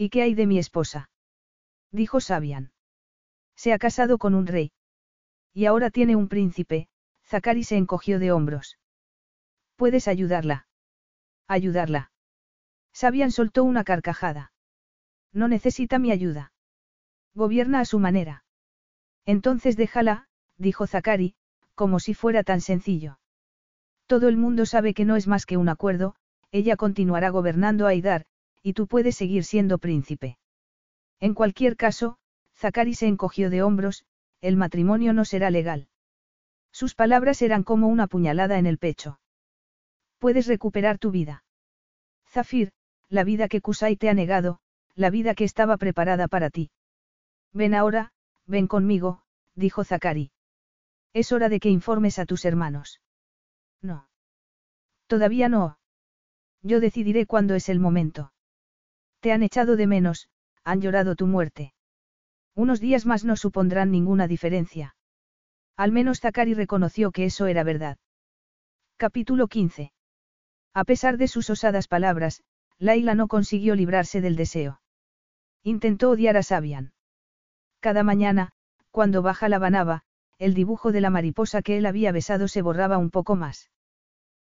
¿Y 0.00 0.08
qué 0.08 0.22
hay 0.22 0.32
de 0.32 0.46
mi 0.46 0.58
esposa? 0.58 1.10
Dijo 1.92 2.20
Sabian. 2.22 2.72
Se 3.54 3.74
ha 3.74 3.78
casado 3.78 4.16
con 4.16 4.34
un 4.34 4.46
rey. 4.46 4.72
Y 5.52 5.66
ahora 5.66 5.90
tiene 5.90 6.16
un 6.16 6.26
príncipe, 6.26 6.88
Zakari 7.22 7.64
se 7.64 7.76
encogió 7.76 8.18
de 8.18 8.32
hombros. 8.32 8.78
¿Puedes 9.76 10.08
ayudarla? 10.08 10.66
Ayudarla. 11.48 12.12
Sabian 12.94 13.30
soltó 13.30 13.62
una 13.62 13.84
carcajada. 13.84 14.54
No 15.34 15.48
necesita 15.48 15.98
mi 15.98 16.12
ayuda. 16.12 16.54
Gobierna 17.34 17.80
a 17.80 17.84
su 17.84 17.98
manera. 17.98 18.46
Entonces 19.26 19.76
déjala, 19.76 20.28
dijo 20.56 20.86
Zakari, 20.86 21.34
como 21.74 22.00
si 22.00 22.14
fuera 22.14 22.42
tan 22.42 22.62
sencillo. 22.62 23.18
Todo 24.06 24.28
el 24.28 24.38
mundo 24.38 24.64
sabe 24.64 24.94
que 24.94 25.04
no 25.04 25.16
es 25.16 25.26
más 25.26 25.44
que 25.44 25.58
un 25.58 25.68
acuerdo, 25.68 26.14
ella 26.52 26.76
continuará 26.76 27.28
gobernando 27.28 27.84
a 27.84 27.90
Aidar, 27.90 28.24
y 28.62 28.72
tú 28.74 28.86
puedes 28.86 29.16
seguir 29.16 29.44
siendo 29.44 29.78
príncipe. 29.78 30.38
En 31.18 31.34
cualquier 31.34 31.76
caso, 31.76 32.18
Zakari 32.56 32.94
se 32.94 33.06
encogió 33.06 33.50
de 33.50 33.62
hombros, 33.62 34.04
el 34.40 34.56
matrimonio 34.56 35.12
no 35.12 35.24
será 35.24 35.50
legal. 35.50 35.88
Sus 36.72 36.94
palabras 36.94 37.42
eran 37.42 37.62
como 37.62 37.88
una 37.88 38.06
puñalada 38.06 38.58
en 38.58 38.66
el 38.66 38.78
pecho. 38.78 39.20
Puedes 40.18 40.46
recuperar 40.46 40.98
tu 40.98 41.10
vida. 41.10 41.44
Zafir, 42.28 42.72
la 43.08 43.24
vida 43.24 43.48
que 43.48 43.60
Kusai 43.60 43.96
te 43.96 44.08
ha 44.08 44.14
negado, 44.14 44.60
la 44.94 45.10
vida 45.10 45.34
que 45.34 45.44
estaba 45.44 45.76
preparada 45.76 46.28
para 46.28 46.50
ti. 46.50 46.70
Ven 47.52 47.74
ahora, 47.74 48.12
ven 48.46 48.66
conmigo, 48.66 49.22
dijo 49.54 49.84
Zakari. 49.84 50.30
Es 51.12 51.32
hora 51.32 51.48
de 51.48 51.58
que 51.58 51.70
informes 51.70 52.18
a 52.18 52.26
tus 52.26 52.44
hermanos. 52.44 53.00
No. 53.82 54.08
Todavía 55.06 55.48
no. 55.48 55.78
Yo 56.62 56.78
decidiré 56.78 57.26
cuándo 57.26 57.54
es 57.54 57.68
el 57.68 57.80
momento. 57.80 58.32
Te 59.20 59.32
han 59.32 59.42
echado 59.42 59.76
de 59.76 59.86
menos, 59.86 60.28
han 60.64 60.80
llorado 60.80 61.14
tu 61.14 61.26
muerte. 61.26 61.74
Unos 62.54 62.80
días 62.80 63.06
más 63.06 63.24
no 63.24 63.36
supondrán 63.36 63.90
ninguna 63.90 64.26
diferencia. 64.26 64.96
Al 65.76 65.92
menos 65.92 66.20
Zakari 66.20 66.54
reconoció 66.54 67.10
que 67.10 67.24
eso 67.24 67.46
era 67.46 67.62
verdad. 67.62 67.98
Capítulo 68.96 69.48
15. 69.48 69.92
A 70.74 70.84
pesar 70.84 71.16
de 71.16 71.28
sus 71.28 71.48
osadas 71.50 71.88
palabras, 71.88 72.42
Laila 72.78 73.14
no 73.14 73.28
consiguió 73.28 73.74
librarse 73.74 74.20
del 74.20 74.36
deseo. 74.36 74.80
Intentó 75.62 76.10
odiar 76.10 76.36
a 76.36 76.42
Sabian. 76.42 76.92
Cada 77.80 78.02
mañana, 78.02 78.52
cuando 78.90 79.22
baja 79.22 79.48
la 79.48 79.58
banaba, 79.58 80.02
el 80.38 80.54
dibujo 80.54 80.92
de 80.92 81.00
la 81.00 81.10
mariposa 81.10 81.62
que 81.62 81.76
él 81.76 81.86
había 81.86 82.12
besado 82.12 82.48
se 82.48 82.62
borraba 82.62 82.98
un 82.98 83.10
poco 83.10 83.36
más. 83.36 83.70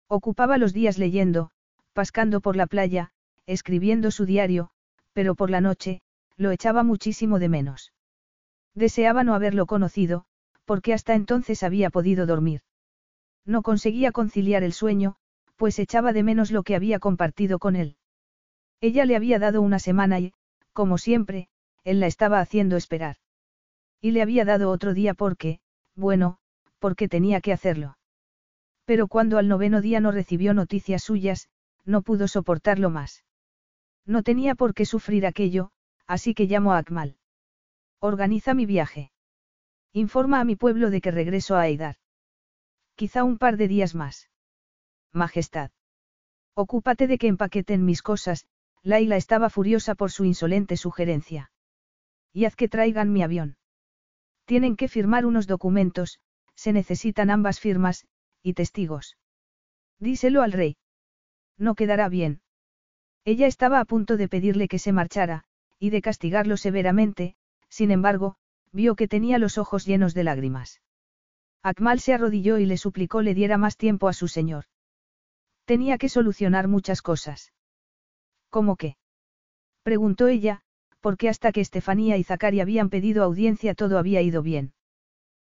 Ocupaba 0.07 0.57
los 0.57 0.73
días 0.73 0.97
leyendo, 0.97 1.49
pascando 1.93 2.41
por 2.41 2.55
la 2.55 2.67
playa, 2.67 3.11
escribiendo 3.47 4.11
su 4.11 4.25
diario, 4.25 4.69
pero 5.13 5.33
por 5.33 5.49
la 5.49 5.61
noche, 5.61 6.01
lo 6.35 6.51
echaba 6.51 6.83
muchísimo 6.83 7.39
de 7.39 7.49
menos. 7.49 7.93
Deseaba 8.75 9.23
no 9.23 9.33
haberlo 9.33 9.65
conocido, 9.65 10.25
porque 10.65 10.93
hasta 10.93 11.15
entonces 11.15 11.63
había 11.63 11.89
podido 11.89 12.27
dormir. 12.27 12.61
No 13.45 13.63
conseguía 13.63 14.11
conciliar 14.11 14.63
el 14.63 14.73
sueño, 14.73 15.15
pues 15.55 15.79
echaba 15.79 16.13
de 16.13 16.21
menos 16.21 16.51
lo 16.51 16.61
que 16.63 16.75
había 16.75 16.99
compartido 16.99 17.57
con 17.57 17.75
él. 17.75 17.95
Ella 18.81 19.05
le 19.05 19.15
había 19.15 19.39
dado 19.39 19.61
una 19.61 19.79
semana 19.79 20.19
y, 20.19 20.33
como 20.73 20.97
siempre, 20.97 21.47
él 21.83 21.99
la 21.99 22.07
estaba 22.07 22.39
haciendo 22.39 22.75
esperar. 22.75 23.15
Y 24.01 24.11
le 24.11 24.21
había 24.21 24.45
dado 24.45 24.69
otro 24.69 24.93
día 24.93 25.15
porque, 25.15 25.59
bueno, 25.95 26.37
porque 26.77 27.07
tenía 27.07 27.41
que 27.41 27.53
hacerlo. 27.53 27.97
Pero 28.85 29.07
cuando 29.07 29.37
al 29.37 29.47
noveno 29.47 29.81
día 29.81 29.99
no 29.99 30.11
recibió 30.11 30.53
noticias 30.53 31.01
suyas, 31.01 31.49
no 31.85 32.03
pudo 32.03 32.27
soportarlo 32.27 32.89
más. 32.89 33.23
No 34.07 34.23
tenía 34.23 34.55
por 34.55 34.73
qué 34.73 34.85
sufrir 34.85 35.27
aquello, 35.27 35.69
así 36.07 36.33
que 36.33 36.47
llamó 36.47 36.73
a 36.73 36.77
Akmal. 36.77 37.17
Organiza 37.99 38.53
mi 38.53 38.65
viaje. 38.65 39.11
Informa 39.91 40.39
a 40.39 40.45
mi 40.45 40.55
pueblo 40.55 40.89
de 40.89 41.01
que 41.01 41.11
regreso 41.11 41.55
a 41.55 41.61
Aidar. 41.61 41.97
Quizá 42.95 43.23
un 43.25 43.37
par 43.37 43.57
de 43.57 43.67
días 43.67 43.95
más. 43.95 44.29
Majestad. 45.11 45.71
Ocúpate 46.55 47.07
de 47.07 47.17
que 47.17 47.27
empaqueten 47.27 47.85
mis 47.85 48.01
cosas, 48.01 48.47
Laila 48.81 49.17
estaba 49.17 49.49
furiosa 49.49 49.93
por 49.93 50.11
su 50.11 50.23
insolente 50.23 50.77
sugerencia. 50.77 51.51
Y 52.31 52.45
haz 52.45 52.55
que 52.55 52.69
traigan 52.69 53.11
mi 53.11 53.23
avión. 53.23 53.57
Tienen 54.45 54.77
que 54.77 54.87
firmar 54.87 55.25
unos 55.25 55.47
documentos, 55.47 56.19
se 56.55 56.71
necesitan 56.71 57.29
ambas 57.29 57.59
firmas, 57.59 58.07
y 58.41 58.53
testigos. 58.53 59.17
Díselo 59.99 60.41
al 60.41 60.53
rey. 60.53 60.77
No 61.57 61.75
quedará 61.75 62.07
bien. 62.07 62.41
Ella 63.27 63.47
estaba 63.47 63.81
a 63.81 63.85
punto 63.85 64.15
de 64.15 64.29
pedirle 64.29 64.69
que 64.69 64.79
se 64.79 64.93
marchara, 64.93 65.43
y 65.79 65.89
de 65.89 66.01
castigarlo 66.01 66.55
severamente, 66.55 67.35
sin 67.67 67.91
embargo, 67.91 68.37
vio 68.71 68.95
que 68.95 69.09
tenía 69.09 69.37
los 69.37 69.57
ojos 69.57 69.85
llenos 69.85 70.13
de 70.13 70.23
lágrimas. 70.23 70.79
Akmal 71.61 71.99
se 71.99 72.13
arrodilló 72.13 72.57
y 72.57 72.65
le 72.65 72.77
suplicó 72.77 73.21
le 73.21 73.33
diera 73.33 73.57
más 73.57 73.75
tiempo 73.75 74.07
a 74.07 74.13
su 74.13 74.29
señor. 74.29 74.63
Tenía 75.65 75.97
que 75.97 76.07
solucionar 76.07 76.69
muchas 76.69 77.01
cosas. 77.01 77.51
¿Cómo 78.49 78.77
qué? 78.77 78.95
preguntó 79.83 80.29
ella, 80.29 80.61
porque 81.01 81.27
hasta 81.27 81.51
que 81.51 81.59
Estefanía 81.59 82.15
y 82.15 82.23
Zacari 82.23 82.61
habían 82.61 82.89
pedido 82.89 83.25
audiencia 83.25 83.75
todo 83.75 83.97
había 83.97 84.21
ido 84.21 84.41
bien. 84.41 84.71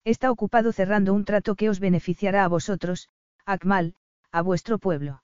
Está 0.04 0.30
ocupado 0.30 0.70
cerrando 0.70 1.12
un 1.12 1.24
trato 1.24 1.56
que 1.56 1.68
os 1.68 1.80
beneficiará 1.80 2.44
a 2.44 2.48
vosotros, 2.48 3.08
Akmal, 3.44 3.96
a 4.30 4.42
vuestro 4.42 4.78
pueblo. 4.78 5.23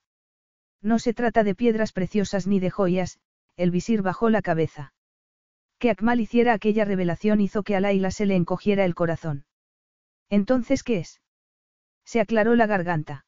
No 0.81 0.99
se 0.99 1.13
trata 1.13 1.43
de 1.43 1.55
piedras 1.55 1.91
preciosas 1.91 2.47
ni 2.47 2.59
de 2.59 2.71
joyas, 2.71 3.19
el 3.55 3.71
visir 3.71 4.01
bajó 4.01 4.29
la 4.29 4.41
cabeza. 4.41 4.93
Que 5.77 5.89
Akmal 5.89 6.19
hiciera 6.19 6.53
aquella 6.53 6.85
revelación 6.85 7.41
hizo 7.41 7.63
que 7.63 7.75
a 7.75 7.79
Laila 7.79 8.11
se 8.11 8.25
le 8.25 8.35
encogiera 8.35 8.85
el 8.85 8.95
corazón. 8.95 9.45
Entonces, 10.29 10.83
¿qué 10.83 10.99
es? 10.99 11.21
Se 12.05 12.19
aclaró 12.19 12.55
la 12.55 12.65
garganta. 12.65 13.25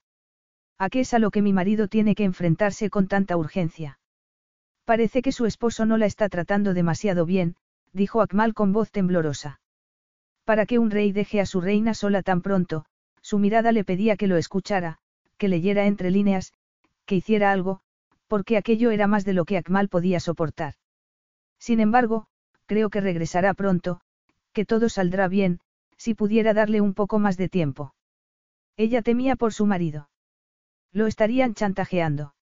¿A 0.77 0.89
qué 0.89 1.01
es 1.01 1.13
a 1.13 1.19
lo 1.19 1.31
que 1.31 1.41
mi 1.41 1.53
marido 1.53 1.87
tiene 1.87 2.15
que 2.15 2.23
enfrentarse 2.23 2.89
con 2.89 3.07
tanta 3.07 3.37
urgencia? 3.37 3.99
Parece 4.85 5.21
que 5.21 5.31
su 5.31 5.45
esposo 5.45 5.85
no 5.85 5.97
la 5.97 6.05
está 6.05 6.29
tratando 6.29 6.73
demasiado 6.73 7.25
bien, 7.25 7.55
dijo 7.93 8.21
Akmal 8.21 8.53
con 8.53 8.73
voz 8.73 8.91
temblorosa. 8.91 9.61
Para 10.43 10.65
que 10.65 10.79
un 10.79 10.91
rey 10.91 11.11
deje 11.11 11.39
a 11.39 11.45
su 11.45 11.61
reina 11.61 11.93
sola 11.93 12.21
tan 12.21 12.41
pronto, 12.41 12.85
su 13.21 13.39
mirada 13.39 13.71
le 13.71 13.85
pedía 13.85 14.17
que 14.17 14.27
lo 14.27 14.35
escuchara, 14.35 14.97
que 15.37 15.47
leyera 15.47 15.85
entre 15.85 16.11
líneas, 16.11 16.53
que 17.05 17.15
hiciera 17.15 17.51
algo, 17.51 17.81
porque 18.27 18.57
aquello 18.57 18.91
era 18.91 19.07
más 19.07 19.25
de 19.25 19.33
lo 19.33 19.45
que 19.45 19.57
Akmal 19.57 19.89
podía 19.89 20.19
soportar. 20.19 20.75
Sin 21.59 21.79
embargo, 21.79 22.27
creo 22.65 22.89
que 22.89 23.01
regresará 23.01 23.53
pronto, 23.53 24.01
que 24.53 24.65
todo 24.65 24.89
saldrá 24.89 25.27
bien, 25.27 25.59
si 25.97 26.13
pudiera 26.13 26.53
darle 26.53 26.81
un 26.81 26.93
poco 26.93 27.19
más 27.19 27.37
de 27.37 27.49
tiempo. 27.49 27.93
Ella 28.75 29.01
temía 29.01 29.35
por 29.35 29.53
su 29.53 29.65
marido. 29.65 30.09
Lo 30.91 31.07
estarían 31.07 31.53
chantajeando. 31.53 32.33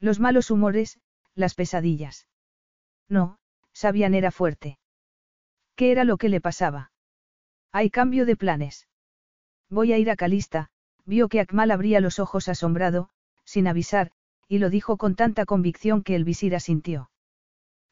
Los 0.00 0.20
malos 0.20 0.50
humores, 0.50 0.98
las 1.34 1.54
pesadillas. 1.54 2.26
No, 3.08 3.38
Sabian 3.72 4.14
era 4.14 4.30
fuerte. 4.30 4.78
¿Qué 5.74 5.92
era 5.92 6.04
lo 6.04 6.16
que 6.16 6.28
le 6.28 6.40
pasaba? 6.40 6.90
Hay 7.72 7.90
cambio 7.90 8.24
de 8.24 8.36
planes. 8.36 8.88
Voy 9.68 9.92
a 9.92 9.98
ir 9.98 10.10
a 10.10 10.16
Calista, 10.16 10.70
vio 11.04 11.28
que 11.28 11.40
Akmal 11.40 11.70
abría 11.70 12.00
los 12.00 12.18
ojos 12.18 12.48
asombrado, 12.48 13.10
sin 13.46 13.66
avisar, 13.66 14.10
y 14.48 14.58
lo 14.58 14.68
dijo 14.68 14.98
con 14.98 15.14
tanta 15.14 15.46
convicción 15.46 16.02
que 16.02 16.14
el 16.14 16.24
visir 16.24 16.54
asintió. 16.54 17.10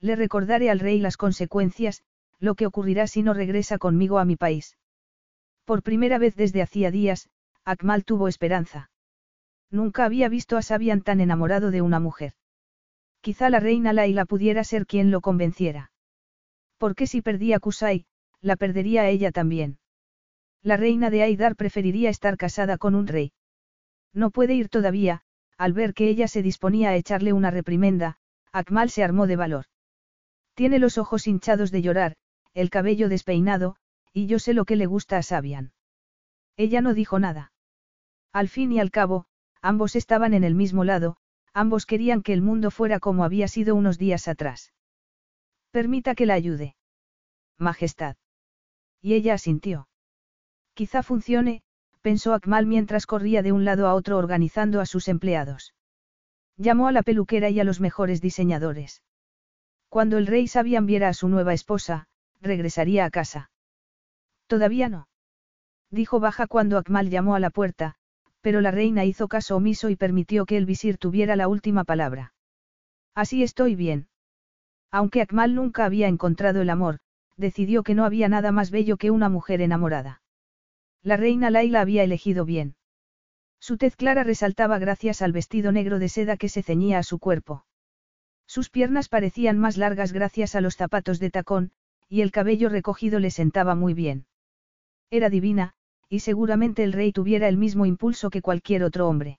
Le 0.01 0.17
recordaré 0.17 0.69
al 0.69 0.81
rey 0.81 1.01
las 1.01 1.17
consecuencias, 1.17 2.03
lo 2.39 2.55
que 2.55 2.67
ocurrirá 2.67 3.07
si 3.07 3.23
no 3.23 3.33
regresa 3.33 3.79
conmigo 3.79 4.19
a 4.19 4.27
mi 4.27 4.37
país. 4.37 4.77
Por 5.65 5.83
primera 5.83 6.19
vez 6.19 6.37
desde 6.37 6.61
hacía 6.61 6.91
días, 6.91 7.31
Akmal 7.65 8.05
tuvo 8.05 8.29
esperanza. 8.29 8.91
Nunca 9.71 10.05
había 10.05 10.29
visto 10.29 10.59
a 10.59 10.63
Sabian 10.63 11.01
tan 11.01 11.21
enamorado 11.21 11.71
de 11.71 11.81
una 11.81 12.01
mujer. 12.01 12.35
Quizá 13.23 13.49
la 13.49 13.61
reina 13.61 13.95
Laila 13.95 14.27
pudiera 14.27 14.63
ser 14.65 14.87
quien 14.87 15.11
lo 15.11 15.23
convenciera. 15.23 15.91
Porque 16.77 17.07
si 17.07 17.23
perdía 17.23 17.57
a 17.57 17.61
Kusai, 17.61 18.05
la 18.43 18.57
perdería 18.57 19.03
a 19.03 19.09
ella 19.09 19.33
también. 19.33 19.79
La 20.63 20.77
reina 20.77 21.09
de 21.09 21.23
Aidar 21.23 21.57
preferiría 21.57 22.11
estar 22.11 22.37
casada 22.37 22.77
con 22.77 22.95
un 22.95 23.07
rey. 23.07 23.33
No 24.13 24.31
puede 24.31 24.55
ir 24.55 24.69
todavía, 24.69 25.23
al 25.57 25.73
ver 25.73 25.95
que 25.95 26.09
ella 26.09 26.29
se 26.29 26.43
disponía 26.43 26.91
a 26.91 26.97
echarle 26.97 27.33
una 27.33 27.51
reprimenda, 27.51 28.19
Akmal 28.53 28.91
se 28.91 29.05
armó 29.05 29.27
de 29.27 29.37
valor. 29.37 29.67
Tiene 30.55 30.79
los 30.79 30.99
ojos 30.99 31.27
hinchados 31.27 31.71
de 31.71 31.83
llorar, 31.83 32.17
el 32.55 32.71
cabello 32.71 33.09
despeinado, 33.09 33.77
y 34.13 34.27
yo 34.27 34.39
sé 34.39 34.55
lo 34.55 34.65
que 34.65 34.77
le 34.77 34.87
gusta 34.87 35.19
a 35.19 35.23
Sabian. 35.23 35.73
Ella 36.57 36.81
no 36.81 36.95
dijo 36.95 37.19
nada. 37.19 37.53
Al 38.33 38.49
fin 38.49 38.73
y 38.73 38.81
al 38.81 38.91
cabo, 38.91 39.27
ambos 39.61 39.97
estaban 39.97 40.35
en 40.35 40.45
el 40.45 40.55
mismo 40.55 40.85
lado, 40.85 41.17
ambos 41.53 41.87
querían 41.87 42.23
que 42.23 42.33
el 42.33 42.43
mundo 42.43 42.71
fuera 42.71 43.01
como 43.01 43.25
había 43.25 43.49
sido 43.49 43.75
unos 43.75 43.99
días 43.99 44.29
atrás. 44.29 44.73
Permita 45.71 46.15
que 46.15 46.27
la 46.27 46.35
ayude. 46.35 46.77
Majestad. 47.59 48.17
Y 49.01 49.15
ella 49.15 49.35
asintió. 49.35 49.89
Quizá 50.75 51.03
funcione, 51.03 51.63
pensó 52.05 52.35
Akmal 52.35 52.67
mientras 52.67 53.07
corría 53.07 53.43
de 53.43 53.51
un 53.51 53.65
lado 53.65 53.87
a 53.87 53.95
otro 53.95 54.19
organizando 54.19 54.83
a 54.83 54.85
sus 54.85 55.09
empleados. 55.09 55.73
Llamó 56.59 56.87
a 56.87 56.93
la 56.93 57.03
peluquera 57.03 57.49
y 57.49 57.61
a 57.61 57.65
los 57.65 57.81
mejores 57.81 58.21
diseñadores. 58.21 59.03
Cuando 59.89 60.19
el 60.19 60.27
rey 60.27 60.47
Sabian 60.47 60.85
viera 60.85 61.09
a 61.09 61.15
su 61.15 61.29
nueva 61.31 61.55
esposa, 61.55 62.07
regresaría 62.43 63.07
a 63.07 63.11
casa. 63.11 63.51
Todavía 64.49 64.91
no. 64.91 65.09
Dijo 65.91 66.21
baja 66.21 66.47
cuando 66.47 66.77
Akmal 66.77 67.09
llamó 67.09 67.37
a 67.37 67.41
la 67.41 67.49
puerta, 67.49 67.95
pero 68.43 68.61
la 68.61 68.71
reina 68.71 69.07
hizo 69.07 69.27
caso 69.27 69.57
omiso 69.57 69.89
y 69.89 69.97
permitió 69.97 70.45
que 70.45 70.59
el 70.59 70.67
visir 70.67 70.99
tuviera 70.99 71.37
la 71.37 71.49
última 71.49 71.85
palabra. 71.85 72.35
Así 73.15 73.43
estoy 73.43 73.77
bien. 73.77 74.09
Aunque 74.91 75.23
Akmal 75.23 75.55
nunca 75.55 75.87
había 75.87 76.09
encontrado 76.09 76.61
el 76.61 76.69
amor, 76.69 76.99
decidió 77.39 77.83
que 77.83 77.95
no 77.95 78.05
había 78.05 78.29
nada 78.29 78.53
más 78.53 78.71
bello 78.71 78.99
que 78.99 79.11
una 79.11 79.31
mujer 79.31 79.63
enamorada. 79.63 80.21
La 81.05 81.19
reina 81.19 81.51
Laila 81.51 81.83
había 81.83 82.03
elegido 82.03 82.47
bien. 82.47 82.77
Su 83.61 83.77
tez 83.77 83.95
clara 83.95 84.25
resaltaba 84.25 84.79
gracias 84.79 85.21
al 85.21 85.33
vestido 85.33 85.71
negro 85.71 85.99
de 85.99 86.09
seda 86.09 86.39
que 86.39 86.49
se 86.49 86.63
ceñía 86.63 86.99
a 86.99 87.03
su 87.03 87.19
cuerpo. 87.19 87.67
Sus 88.47 88.71
piernas 88.71 89.11
parecían 89.11 89.59
más 89.59 89.77
largas 89.77 90.15
gracias 90.15 90.55
a 90.55 90.63
los 90.63 90.77
zapatos 90.77 91.21
de 91.21 91.31
tacón, 91.31 91.73
y 92.09 92.23
el 92.23 92.33
cabello 92.33 92.71
recogido 92.71 93.21
le 93.21 93.31
sentaba 93.31 93.75
muy 93.75 93.93
bien. 93.93 94.25
Era 95.11 95.29
divina, 95.29 95.75
y 96.09 96.21
seguramente 96.21 96.83
el 96.85 96.95
rey 96.95 97.13
tuviera 97.13 97.49
el 97.49 97.59
mismo 97.59 97.85
impulso 97.85 98.31
que 98.31 98.41
cualquier 98.41 98.83
otro 98.83 99.07
hombre. 99.07 99.39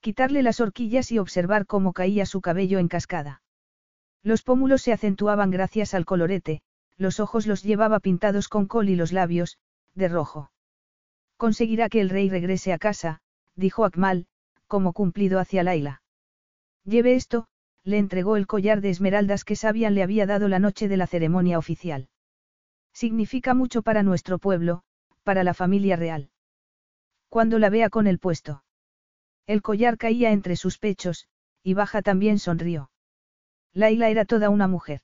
Quitarle 0.00 0.42
las 0.42 0.60
horquillas 0.60 1.12
y 1.12 1.18
observar 1.18 1.66
cómo 1.66 1.92
caía 1.92 2.24
su 2.24 2.40
cabello 2.40 2.78
en 2.78 2.88
cascada. 2.88 3.42
Los 4.22 4.42
pómulos 4.42 4.80
se 4.80 4.94
acentuaban 4.94 5.50
gracias 5.50 5.92
al 5.92 6.06
colorete, 6.06 6.62
los 6.96 7.20
ojos 7.20 7.46
los 7.46 7.62
llevaba 7.62 8.00
pintados 8.00 8.48
con 8.48 8.66
col 8.66 8.88
y 8.88 8.96
los 8.96 9.12
labios, 9.12 9.58
de 9.94 10.08
rojo. 10.08 10.50
Conseguirá 11.40 11.88
que 11.88 12.02
el 12.02 12.10
rey 12.10 12.28
regrese 12.28 12.70
a 12.74 12.78
casa, 12.78 13.22
dijo 13.56 13.86
Akmal, 13.86 14.26
como 14.66 14.92
cumplido 14.92 15.38
hacia 15.38 15.62
Laila. 15.62 16.02
Lleve 16.84 17.14
esto, 17.14 17.46
le 17.82 17.96
entregó 17.96 18.36
el 18.36 18.46
collar 18.46 18.82
de 18.82 18.90
esmeraldas 18.90 19.44
que 19.46 19.56
Sabian 19.56 19.94
le 19.94 20.02
había 20.02 20.26
dado 20.26 20.48
la 20.48 20.58
noche 20.58 20.86
de 20.86 20.98
la 20.98 21.06
ceremonia 21.06 21.56
oficial. 21.56 22.10
Significa 22.92 23.54
mucho 23.54 23.80
para 23.80 24.02
nuestro 24.02 24.38
pueblo, 24.38 24.82
para 25.22 25.42
la 25.42 25.54
familia 25.54 25.96
real. 25.96 26.28
Cuando 27.30 27.58
la 27.58 27.70
vea 27.70 27.88
con 27.88 28.06
el 28.06 28.18
puesto. 28.18 28.62
El 29.46 29.62
collar 29.62 29.96
caía 29.96 30.32
entre 30.32 30.56
sus 30.56 30.76
pechos, 30.76 31.26
y 31.62 31.72
Baja 31.72 32.02
también 32.02 32.38
sonrió. 32.38 32.90
Laila 33.72 34.10
era 34.10 34.26
toda 34.26 34.50
una 34.50 34.68
mujer. 34.68 35.00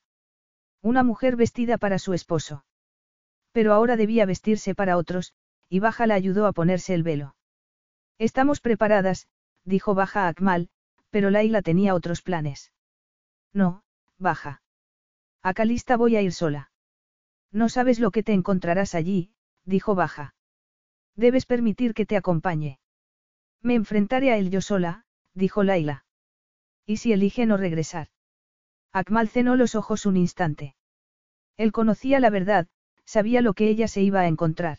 Una 0.82 1.02
mujer 1.02 1.34
vestida 1.34 1.78
para 1.78 1.98
su 1.98 2.12
esposo. 2.12 2.66
Pero 3.52 3.72
ahora 3.72 3.96
debía 3.96 4.26
vestirse 4.26 4.74
para 4.74 4.98
otros, 4.98 5.32
y 5.68 5.80
Baja 5.80 6.06
la 6.06 6.14
ayudó 6.14 6.46
a 6.46 6.52
ponerse 6.52 6.94
el 6.94 7.02
velo. 7.02 7.36
Estamos 8.18 8.60
preparadas, 8.60 9.28
dijo 9.64 9.94
Baja 9.94 10.28
Akmal, 10.28 10.68
pero 11.10 11.30
Laila 11.30 11.62
tenía 11.62 11.94
otros 11.94 12.22
planes. 12.22 12.72
No, 13.52 13.82
Baja. 14.18 14.62
A 15.42 15.54
Calista 15.54 15.96
voy 15.96 16.16
a 16.16 16.22
ir 16.22 16.32
sola. 16.32 16.70
No 17.52 17.68
sabes 17.68 18.00
lo 18.00 18.10
que 18.10 18.22
te 18.22 18.32
encontrarás 18.32 18.94
allí, 18.94 19.32
dijo 19.64 19.94
Baja. 19.94 20.34
Debes 21.14 21.46
permitir 21.46 21.94
que 21.94 22.06
te 22.06 22.16
acompañe. 22.16 22.78
Me 23.62 23.74
enfrentaré 23.74 24.32
a 24.32 24.36
él 24.36 24.50
yo 24.50 24.60
sola, 24.60 25.04
dijo 25.34 25.62
Laila. 25.62 26.04
¿Y 26.84 26.98
si 26.98 27.12
elige 27.12 27.46
no 27.46 27.56
regresar? 27.56 28.08
Akmal 28.92 29.28
cenó 29.28 29.56
los 29.56 29.74
ojos 29.74 30.06
un 30.06 30.16
instante. 30.16 30.76
Él 31.56 31.72
conocía 31.72 32.20
la 32.20 32.30
verdad, 32.30 32.68
sabía 33.04 33.40
lo 33.40 33.54
que 33.54 33.68
ella 33.68 33.88
se 33.88 34.02
iba 34.02 34.20
a 34.20 34.28
encontrar. 34.28 34.78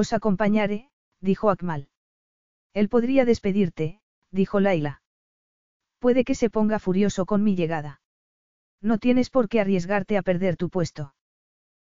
Os 0.00 0.12
acompañaré, 0.12 0.90
dijo 1.22 1.48
Akmal. 1.48 1.88
Él 2.74 2.90
podría 2.90 3.24
despedirte, 3.24 4.02
dijo 4.30 4.60
Laila. 4.60 5.00
Puede 6.00 6.22
que 6.22 6.34
se 6.34 6.50
ponga 6.50 6.78
furioso 6.78 7.24
con 7.24 7.42
mi 7.42 7.56
llegada. 7.56 8.02
No 8.82 8.98
tienes 8.98 9.30
por 9.30 9.48
qué 9.48 9.58
arriesgarte 9.58 10.18
a 10.18 10.22
perder 10.22 10.58
tu 10.58 10.68
puesto. 10.68 11.14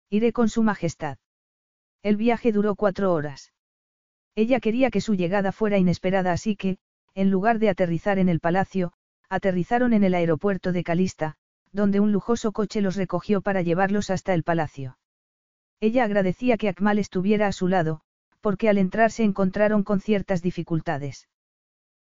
Iré 0.09 0.33
con 0.33 0.49
su 0.49 0.63
majestad. 0.63 1.19
El 2.01 2.17
viaje 2.17 2.51
duró 2.51 2.73
cuatro 2.75 3.13
horas. 3.13 3.53
Ella 4.33 4.59
quería 4.59 4.89
que 4.89 5.01
su 5.01 5.13
llegada 5.13 5.51
fuera 5.51 5.77
inesperada 5.77 6.31
así 6.31 6.55
que, 6.55 6.79
en 7.13 7.29
lugar 7.29 7.59
de 7.59 7.69
aterrizar 7.69 8.17
en 8.17 8.27
el 8.27 8.39
palacio, 8.39 8.91
aterrizaron 9.29 9.93
en 9.93 10.03
el 10.03 10.15
aeropuerto 10.15 10.71
de 10.71 10.83
Calista, 10.83 11.35
donde 11.71 11.99
un 11.99 12.11
lujoso 12.11 12.53
coche 12.53 12.81
los 12.81 12.95
recogió 12.95 13.41
para 13.43 13.61
llevarlos 13.61 14.09
hasta 14.09 14.33
el 14.33 14.41
palacio. 14.41 14.97
Ella 15.81 16.03
agradecía 16.03 16.57
que 16.57 16.69
Akmal 16.69 16.99
estuviera 16.99 17.47
a 17.47 17.51
su 17.51 17.67
lado, 17.67 18.01
porque 18.41 18.69
al 18.69 18.77
entrar 18.77 19.11
se 19.11 19.23
encontraron 19.23 19.83
con 19.83 20.01
ciertas 20.01 20.41
dificultades. 20.41 21.29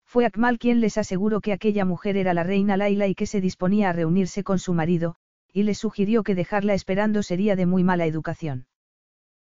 Fue 0.05 0.27
Akmal 0.27 0.59
quien 0.59 0.81
les 0.81 0.97
aseguró 0.97 1.41
que 1.41 1.53
aquella 1.53 1.85
mujer 1.85 2.17
era 2.17 2.35
la 2.35 2.45
reina 2.45 2.77
Laila 2.77 3.09
y 3.09 3.15
que 3.15 3.27
se 3.27 3.41
disponía 3.41 3.91
a 3.91 3.93
reunirse 3.93 4.45
con 4.45 4.59
su 4.59 4.75
marido, 4.75 5.17
y 5.53 5.65
les 5.65 5.79
sugirió 5.79 6.23
que 6.23 6.35
dejarla 6.35 6.75
esperando 6.75 7.23
sería 7.23 7.57
de 7.57 7.67
muy 7.67 7.83
mala 7.83 8.07
educación. 8.07 8.67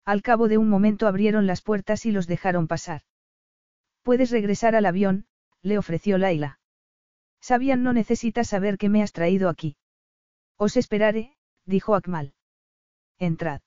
Al 0.06 0.22
cabo 0.22 0.48
de 0.48 0.58
un 0.58 0.69
momento 0.69 1.08
abrieron 1.08 1.48
las 1.48 1.61
puertas 1.61 2.06
y 2.06 2.11
los 2.11 2.27
dejaron 2.27 2.67
pasar. 2.67 3.01
Puedes 4.03 4.32
regresar 4.32 4.75
al 4.75 4.85
avión, 4.85 5.25
le 5.61 5.77
ofreció 5.77 6.17
Laila. 6.17 6.59
Sabian 7.41 7.83
no 7.83 7.93
necesita 7.93 8.43
saber 8.43 8.77
que 8.77 8.90
me 8.90 9.01
has 9.01 9.11
traído 9.11 9.49
aquí. 9.49 9.77
Os 10.58 10.77
esperaré, 10.77 11.35
dijo 11.66 11.95
Akmal. 11.95 12.33
Entrad. 13.17 13.61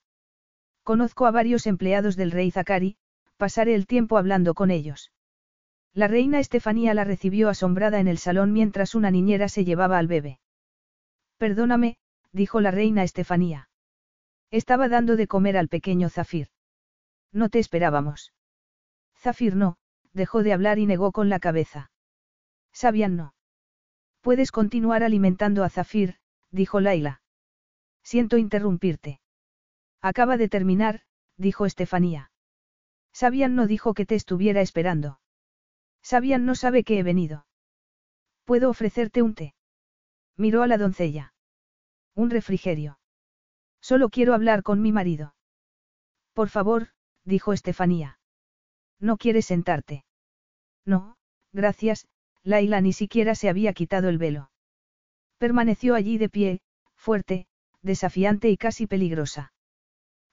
Conozco 0.83 1.25
a 1.25 1.31
varios 1.31 1.65
empleados 1.65 2.15
del 2.15 2.31
rey 2.31 2.51
Zakari, 2.51 2.97
pasaré 3.37 3.73
el 3.75 3.87
tiempo 3.87 4.17
hablando 4.17 4.53
con 4.53 4.69
ellos. 4.69 5.11
La 5.93 6.07
reina 6.07 6.39
Estefanía 6.39 6.93
la 6.93 7.03
recibió 7.03 7.49
asombrada 7.49 7.99
en 7.99 8.07
el 8.07 8.17
salón 8.17 8.51
mientras 8.51 8.95
una 8.95 9.11
niñera 9.11 9.47
se 9.47 9.63
llevaba 9.63 9.97
al 9.97 10.07
bebé. 10.07 10.39
Perdóname, 11.37 11.97
dijo 12.31 12.61
la 12.61 12.71
reina 12.71 13.03
Estefanía. 13.03 13.69
Estaba 14.51 14.89
dando 14.89 15.15
de 15.15 15.27
comer 15.27 15.57
al 15.57 15.67
pequeño 15.67 16.09
Zafir. 16.09 16.47
No 17.31 17.49
te 17.49 17.59
esperábamos. 17.59 18.33
Zafir 19.17 19.55
no, 19.55 19.77
dejó 20.13 20.43
de 20.43 20.53
hablar 20.53 20.79
y 20.79 20.85
negó 20.85 21.11
con 21.11 21.29
la 21.29 21.39
cabeza. 21.39 21.91
Sabian 22.71 23.15
no. 23.15 23.33
Puedes 24.21 24.51
continuar 24.51 25.03
alimentando 25.03 25.63
a 25.63 25.69
Zafir, 25.69 26.17
dijo 26.51 26.79
Laila. 26.79 27.21
Siento 28.03 28.37
interrumpirte. 28.37 29.21
Acaba 30.03 30.35
de 30.35 30.49
terminar, 30.49 31.03
dijo 31.37 31.65
Estefanía. 31.65 32.29
Sabian 33.13 33.55
no 33.55 33.67
dijo 33.67 33.93
que 33.93 34.05
te 34.05 34.15
estuviera 34.15 34.59
esperando. 34.59 35.21
Sabian 36.01 36.45
no 36.45 36.55
sabe 36.55 36.83
que 36.83 36.99
he 36.99 37.03
venido. 37.03 37.45
¿Puedo 38.43 38.69
ofrecerte 38.69 39.21
un 39.21 39.33
té? 39.33 39.55
Miró 40.35 40.61
a 40.61 40.67
la 40.67 40.77
doncella. 40.77 41.33
Un 42.15 42.29
refrigerio. 42.29 42.99
Solo 43.79 44.09
quiero 44.09 44.33
hablar 44.33 44.61
con 44.61 44.81
mi 44.81 44.91
marido. 44.91 45.35
Por 46.33 46.49
favor, 46.49 46.89
dijo 47.23 47.53
Estefanía. 47.53 48.19
¿No 48.99 49.15
quieres 49.15 49.45
sentarte? 49.45 50.03
No, 50.85 51.15
gracias, 51.53 52.07
Laila 52.43 52.81
ni 52.81 52.91
siquiera 52.91 53.35
se 53.35 53.47
había 53.47 53.71
quitado 53.71 54.09
el 54.09 54.17
velo. 54.17 54.51
Permaneció 55.37 55.95
allí 55.95 56.17
de 56.17 56.27
pie, 56.27 56.61
fuerte, 56.97 57.47
desafiante 57.81 58.49
y 58.49 58.57
casi 58.57 58.85
peligrosa. 58.85 59.52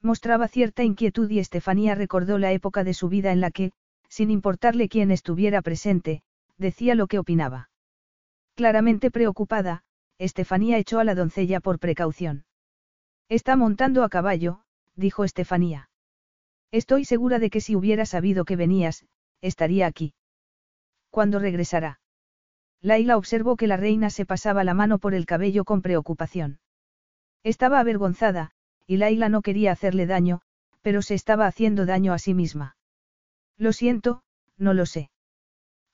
Mostraba 0.02 0.48
cierta 0.48 0.82
inquietud 0.82 1.30
y 1.30 1.38
Estefanía 1.38 1.94
recordó 1.94 2.38
la 2.38 2.52
época 2.52 2.84
de 2.84 2.94
su 2.94 3.08
vida 3.08 3.32
en 3.32 3.40
la 3.40 3.50
que, 3.50 3.72
sin 4.08 4.30
importarle 4.30 4.88
quién 4.88 5.10
estuviera 5.10 5.62
presente, 5.62 6.22
decía 6.56 6.94
lo 6.94 7.06
que 7.06 7.18
opinaba. 7.18 7.70
Claramente 8.54 9.10
preocupada, 9.10 9.82
Estefanía 10.18 10.78
echó 10.78 11.00
a 11.00 11.04
la 11.04 11.14
doncella 11.14 11.60
por 11.60 11.78
precaución. 11.78 12.44
Está 13.28 13.56
montando 13.56 14.02
a 14.02 14.08
caballo, 14.08 14.62
dijo 14.96 15.24
Estefanía. 15.24 15.90
Estoy 16.70 17.04
segura 17.04 17.38
de 17.38 17.50
que 17.50 17.60
si 17.60 17.76
hubiera 17.76 18.06
sabido 18.06 18.44
que 18.44 18.56
venías, 18.56 19.06
estaría 19.40 19.86
aquí. 19.86 20.14
¿Cuándo 21.10 21.38
regresará? 21.38 22.00
Laila 22.80 23.16
observó 23.16 23.56
que 23.56 23.66
la 23.66 23.76
reina 23.76 24.10
se 24.10 24.24
pasaba 24.24 24.64
la 24.64 24.74
mano 24.74 24.98
por 24.98 25.14
el 25.14 25.26
cabello 25.26 25.64
con 25.64 25.82
preocupación. 25.82 26.60
Estaba 27.42 27.80
avergonzada, 27.80 28.52
y 28.90 28.96
Laila 28.96 29.28
no 29.28 29.40
quería 29.40 29.70
hacerle 29.70 30.04
daño, 30.04 30.40
pero 30.80 31.00
se 31.00 31.14
estaba 31.14 31.46
haciendo 31.46 31.86
daño 31.86 32.12
a 32.12 32.18
sí 32.18 32.34
misma. 32.34 32.76
Lo 33.56 33.72
siento, 33.72 34.24
no 34.56 34.74
lo 34.74 34.84
sé. 34.84 35.12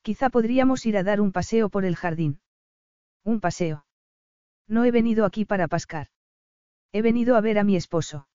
Quizá 0.00 0.30
podríamos 0.30 0.86
ir 0.86 0.96
a 0.96 1.02
dar 1.02 1.20
un 1.20 1.30
paseo 1.30 1.68
por 1.68 1.84
el 1.84 1.94
jardín. 1.94 2.40
Un 3.22 3.40
paseo. 3.40 3.84
No 4.66 4.86
he 4.86 4.92
venido 4.92 5.26
aquí 5.26 5.44
para 5.44 5.68
pascar. 5.68 6.06
He 6.90 7.02
venido 7.02 7.36
a 7.36 7.42
ver 7.42 7.58
a 7.58 7.64
mi 7.64 7.76
esposo. 7.76 8.28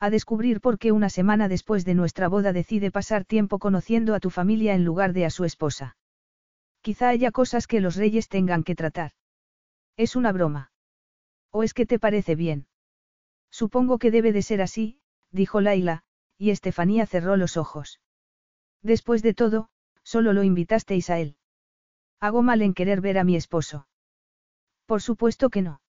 A 0.00 0.10
descubrir 0.10 0.60
por 0.60 0.80
qué 0.80 0.90
una 0.90 1.08
semana 1.08 1.46
después 1.46 1.84
de 1.84 1.94
nuestra 1.94 2.26
boda 2.26 2.52
decide 2.52 2.90
pasar 2.90 3.24
tiempo 3.24 3.60
conociendo 3.60 4.16
a 4.16 4.20
tu 4.20 4.30
familia 4.30 4.74
en 4.74 4.84
lugar 4.84 5.12
de 5.12 5.26
a 5.26 5.30
su 5.30 5.44
esposa. 5.44 5.96
Quizá 6.80 7.10
haya 7.10 7.30
cosas 7.30 7.68
que 7.68 7.80
los 7.80 7.94
reyes 7.94 8.28
tengan 8.28 8.64
que 8.64 8.74
tratar. 8.74 9.12
Es 9.96 10.16
una 10.16 10.32
broma. 10.32 10.72
¿O 11.52 11.62
es 11.62 11.72
que 11.72 11.86
te 11.86 12.00
parece 12.00 12.34
bien? 12.34 12.66
Supongo 13.50 13.98
que 13.98 14.10
debe 14.10 14.32
de 14.32 14.42
ser 14.42 14.60
así, 14.60 14.98
dijo 15.30 15.60
Laila, 15.60 16.02
y 16.38 16.50
Estefanía 16.50 17.06
cerró 17.06 17.36
los 17.36 17.56
ojos. 17.56 18.00
Después 18.82 19.22
de 19.22 19.34
todo, 19.34 19.68
solo 20.02 20.32
lo 20.32 20.42
invitasteis 20.42 21.10
a 21.10 21.18
él. 21.18 21.36
Hago 22.20 22.42
mal 22.42 22.62
en 22.62 22.74
querer 22.74 23.00
ver 23.00 23.18
a 23.18 23.24
mi 23.24 23.36
esposo. 23.36 23.88
Por 24.86 25.02
supuesto 25.02 25.50
que 25.50 25.62
no. 25.62 25.80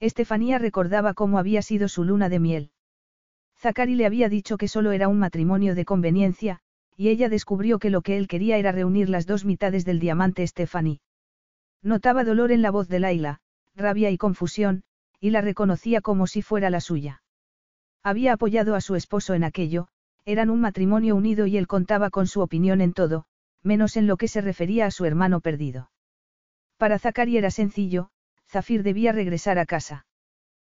Estefanía 0.00 0.58
recordaba 0.58 1.14
cómo 1.14 1.38
había 1.38 1.62
sido 1.62 1.88
su 1.88 2.04
luna 2.04 2.28
de 2.28 2.40
miel. 2.40 2.70
Zachary 3.58 3.94
le 3.94 4.06
había 4.06 4.28
dicho 4.28 4.56
que 4.56 4.68
solo 4.68 4.92
era 4.92 5.08
un 5.08 5.18
matrimonio 5.18 5.74
de 5.74 5.84
conveniencia, 5.84 6.60
y 6.96 7.08
ella 7.08 7.28
descubrió 7.28 7.78
que 7.78 7.90
lo 7.90 8.02
que 8.02 8.16
él 8.16 8.28
quería 8.28 8.58
era 8.58 8.72
reunir 8.72 9.08
las 9.08 9.26
dos 9.26 9.44
mitades 9.44 9.84
del 9.84 10.00
diamante 10.00 10.46
Stephanie. 10.46 11.00
Notaba 11.82 12.24
dolor 12.24 12.52
en 12.52 12.62
la 12.62 12.70
voz 12.70 12.88
de 12.88 13.00
Laila, 13.00 13.40
rabia 13.74 14.10
y 14.10 14.18
confusión, 14.18 14.84
y 15.22 15.30
la 15.30 15.40
reconocía 15.40 16.00
como 16.00 16.26
si 16.26 16.42
fuera 16.42 16.68
la 16.68 16.80
suya. 16.80 17.22
Había 18.02 18.32
apoyado 18.32 18.74
a 18.74 18.80
su 18.80 18.96
esposo 18.96 19.34
en 19.34 19.44
aquello, 19.44 19.86
eran 20.24 20.50
un 20.50 20.60
matrimonio 20.60 21.14
unido 21.14 21.46
y 21.46 21.56
él 21.56 21.68
contaba 21.68 22.10
con 22.10 22.26
su 22.26 22.40
opinión 22.40 22.80
en 22.80 22.92
todo, 22.92 23.24
menos 23.62 23.96
en 23.96 24.08
lo 24.08 24.16
que 24.16 24.26
se 24.26 24.40
refería 24.40 24.86
a 24.86 24.90
su 24.90 25.04
hermano 25.04 25.40
perdido. 25.40 25.92
Para 26.76 26.98
Zachary 26.98 27.36
era 27.36 27.52
sencillo, 27.52 28.10
Zafir 28.48 28.82
debía 28.82 29.12
regresar 29.12 29.60
a 29.60 29.64
casa. 29.64 30.06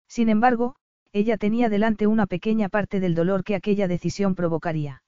Sin 0.09 0.27
embargo, 0.27 0.75
ella 1.13 1.37
tenía 1.37 1.69
delante 1.69 2.05
una 2.05 2.27
pequeña 2.27 2.67
parte 2.67 2.99
del 2.99 3.15
dolor 3.15 3.45
que 3.45 3.55
aquella 3.55 3.87
decisión 3.87 4.35
provocaría. 4.35 5.03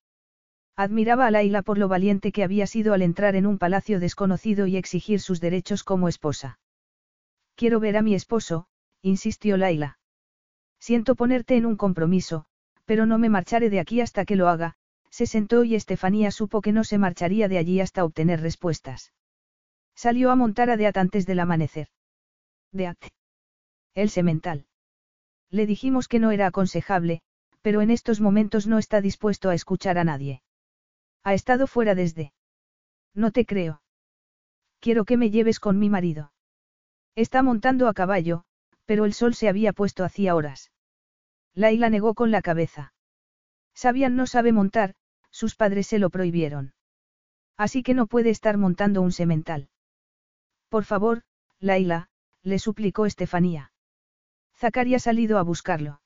Admiraba 0.77 1.27
a 1.27 1.31
Laila 1.31 1.61
por 1.61 1.77
lo 1.77 1.89
valiente 1.89 2.31
que 2.31 2.45
había 2.45 2.67
sido 2.67 2.93
al 2.93 3.01
entrar 3.01 3.35
en 3.35 3.45
un 3.45 3.57
palacio 3.57 3.99
desconocido 3.99 4.65
y 4.65 4.77
exigir 4.77 5.19
sus 5.19 5.41
derechos 5.41 5.83
como 5.83 6.07
esposa. 6.07 6.57
Quiero 7.55 7.81
ver 7.81 7.97
a 7.97 8.01
mi 8.01 8.15
esposo, 8.15 8.67
insistió 9.05 9.55
Laila. 9.55 9.99
Siento 10.79 11.15
ponerte 11.15 11.55
en 11.57 11.67
un 11.67 11.77
compromiso, 11.77 12.45
pero 12.85 13.05
no 13.05 13.19
me 13.19 13.29
marcharé 13.29 13.69
de 13.69 13.79
aquí 13.79 14.01
hasta 14.01 14.25
que 14.25 14.35
lo 14.35 14.49
haga, 14.49 14.77
se 15.11 15.27
sentó 15.27 15.63
y 15.63 15.75
Estefanía 15.75 16.31
supo 16.31 16.61
que 16.61 16.71
no 16.71 16.83
se 16.83 16.97
marcharía 16.97 17.47
de 17.47 17.59
allí 17.59 17.79
hasta 17.79 18.03
obtener 18.03 18.41
respuestas. 18.41 19.13
Salió 19.95 20.31
a 20.31 20.35
montar 20.35 20.71
a 20.71 20.77
Deat 20.77 20.97
antes 20.97 21.27
del 21.27 21.39
amanecer. 21.39 21.87
Deat. 22.71 22.97
El 23.93 24.09
semental. 24.09 24.65
Le 25.51 25.67
dijimos 25.67 26.07
que 26.07 26.19
no 26.19 26.31
era 26.31 26.47
aconsejable, 26.47 27.21
pero 27.61 27.81
en 27.81 27.91
estos 27.91 28.19
momentos 28.19 28.65
no 28.65 28.79
está 28.79 29.01
dispuesto 29.01 29.49
a 29.49 29.53
escuchar 29.53 29.99
a 29.99 30.03
nadie. 30.03 30.41
Ha 31.23 31.35
estado 31.35 31.67
fuera 31.67 31.93
desde. 31.93 32.33
No 33.13 33.31
te 33.31 33.45
creo. 33.45 33.81
Quiero 34.79 35.05
que 35.05 35.15
me 35.15 35.29
lleves 35.29 35.59
con 35.59 35.77
mi 35.77 35.89
marido. 35.89 36.33
Está 37.15 37.41
montando 37.43 37.87
a 37.87 37.93
caballo, 37.93 38.45
pero 38.85 39.05
el 39.05 39.13
sol 39.13 39.35
se 39.35 39.49
había 39.49 39.73
puesto 39.73 40.03
hacía 40.03 40.35
horas. 40.35 40.71
Laila 41.53 41.89
negó 41.89 42.13
con 42.13 42.31
la 42.31 42.41
cabeza. 42.41 42.93
Sabian 43.73 44.15
no 44.15 44.27
sabe 44.27 44.51
montar, 44.51 44.95
sus 45.31 45.55
padres 45.55 45.87
se 45.87 45.99
lo 45.99 46.09
prohibieron. 46.09 46.73
Así 47.57 47.83
que 47.83 47.93
no 47.93 48.07
puede 48.07 48.29
estar 48.29 48.57
montando 48.57 49.01
un 49.01 49.11
semental. 49.11 49.69
Por 50.69 50.85
favor, 50.85 51.23
Laila, 51.59 52.09
le 52.41 52.59
suplicó 52.59 53.05
Estefanía. 53.05 53.71
Zacari 54.55 54.95
ha 54.95 54.99
salido 54.99 55.37
a 55.37 55.43
buscarlo. 55.43 56.01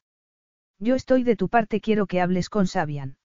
Yo 0.79 0.95
estoy 0.95 1.23
de 1.23 1.35
tu 1.35 1.49
parte, 1.49 1.81
quiero 1.81 2.07
que 2.07 2.21
hables 2.21 2.49
con 2.49 2.67
Sabian. 2.67 3.17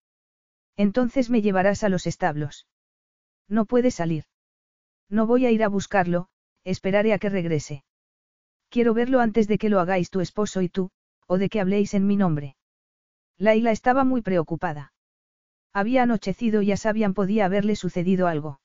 Entonces 0.77 1.31
me 1.31 1.41
llevarás 1.41 1.85
a 1.85 1.89
los 1.89 2.07
establos. 2.07 2.67
No 3.49 3.65
puede 3.65 3.91
salir. 3.91 4.25
No 5.09 5.27
voy 5.27 5.47
a 5.47 5.51
ir 5.51 5.63
a 5.63 5.69
buscarlo, 5.69 6.29
esperaré 6.65 7.13
a 7.13 7.19
que 7.19 7.29
regrese. 7.29 7.85
Quiero 8.75 8.93
verlo 8.93 9.21
antes 9.21 9.47
de 9.47 9.57
que 9.57 9.69
lo 9.69 9.79
hagáis 9.79 10.11
tu 10.11 10.21
esposo 10.21 10.61
y 10.61 10.69
tú, 10.69 10.91
o 11.29 11.39
de 11.39 11.49
que 11.49 11.61
habléis 11.61 11.95
en 11.95 12.09
mi 12.09 12.17
nombre. 12.17 12.57
Laila 13.39 13.71
estaba 13.71 14.03
muy 14.03 14.21
preocupada. 14.21 14.93
Había 15.73 16.03
anochecido 16.03 16.61
y 16.61 16.73
a 16.73 16.77
Sabian 16.77 17.15
podía 17.15 17.45
haberle 17.45 17.77
sucedido 17.77 18.27
algo. 18.27 18.59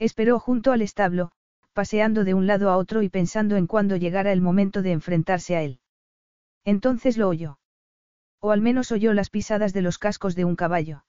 Esperó 0.00 0.40
junto 0.40 0.72
al 0.72 0.82
establo, 0.82 1.30
paseando 1.74 2.24
de 2.24 2.34
un 2.34 2.48
lado 2.48 2.70
a 2.70 2.76
otro 2.76 3.02
y 3.02 3.08
pensando 3.08 3.54
en 3.54 3.68
cuándo 3.68 3.94
llegara 3.94 4.32
el 4.32 4.40
momento 4.40 4.82
de 4.82 4.90
enfrentarse 4.90 5.54
a 5.54 5.62
él. 5.62 5.78
Entonces 6.64 7.16
lo 7.16 7.28
oyó. 7.28 7.60
O 8.40 8.50
al 8.50 8.60
menos 8.60 8.90
oyó 8.90 9.12
las 9.12 9.30
pisadas 9.30 9.72
de 9.72 9.82
los 9.82 9.98
cascos 9.98 10.34
de 10.34 10.44
un 10.44 10.56
caballo. 10.56 11.04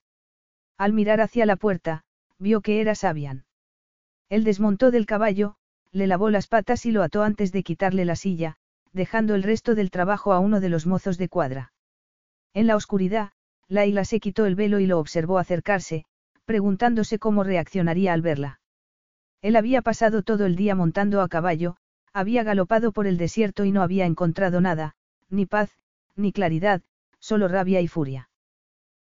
Al 0.78 0.94
mirar 0.94 1.22
hacia 1.22 1.48
la 1.48 1.56
puerta, 1.56 2.04
vio 2.38 2.62
que 2.62 2.82
era 2.82 2.94
Sabian. 2.94 3.46
Él 4.30 4.44
desmontó 4.44 4.92
del 4.92 5.08
caballo, 5.08 5.56
le 5.92 6.08
lavó 6.08 6.30
las 6.30 6.48
patas 6.48 6.86
y 6.86 6.92
lo 6.92 7.04
ató 7.04 7.24
antes 7.24 7.52
de 7.52 7.64
quitarle 7.64 8.06
la 8.06 8.16
silla, 8.16 8.58
dejando 8.94 9.36
el 9.36 9.44
resto 9.44 9.76
del 9.76 9.92
trabajo 9.92 10.34
a 10.34 10.40
uno 10.40 10.60
de 10.60 10.70
los 10.70 10.86
mozos 10.86 11.18
de 11.18 11.30
cuadra. 11.30 11.74
En 12.54 12.68
la 12.68 12.76
oscuridad, 12.76 13.32
Laila 13.68 14.04
se 14.06 14.20
quitó 14.20 14.46
el 14.46 14.56
velo 14.56 14.80
y 14.80 14.86
lo 14.86 15.00
observó 15.00 15.38
acercarse, 15.38 16.06
preguntándose 16.46 17.20
cómo 17.20 17.44
reaccionaría 17.44 18.14
al 18.14 18.22
verla. 18.22 18.60
Él 19.42 19.56
había 19.56 19.82
pasado 19.82 20.22
todo 20.22 20.46
el 20.46 20.56
día 20.56 20.76
montando 20.76 21.22
a 21.22 21.30
caballo, 21.30 21.78
había 22.14 22.44
galopado 22.44 22.92
por 22.92 23.08
el 23.08 23.18
desierto 23.18 23.64
y 23.64 23.72
no 23.72 23.82
había 23.82 24.06
encontrado 24.06 24.60
nada, 24.60 24.96
ni 25.30 25.46
paz, 25.46 25.72
ni 26.16 26.32
claridad, 26.34 26.82
solo 27.20 27.48
rabia 27.48 27.82
y 27.82 27.88
furia. 27.88 28.30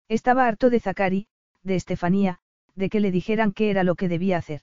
Estaba 0.08 0.47
harto 0.47 0.70
de 0.70 0.81
Zacari, 0.81 1.26
de 1.62 1.76
Estefanía, 1.76 2.41
de 2.75 2.91
que 2.91 3.00
le 3.00 3.10
dijeran 3.10 3.52
qué 3.52 3.70
era 3.70 3.83
lo 3.83 3.94
que 3.94 4.08
debía 4.08 4.39
hacer. 4.39 4.62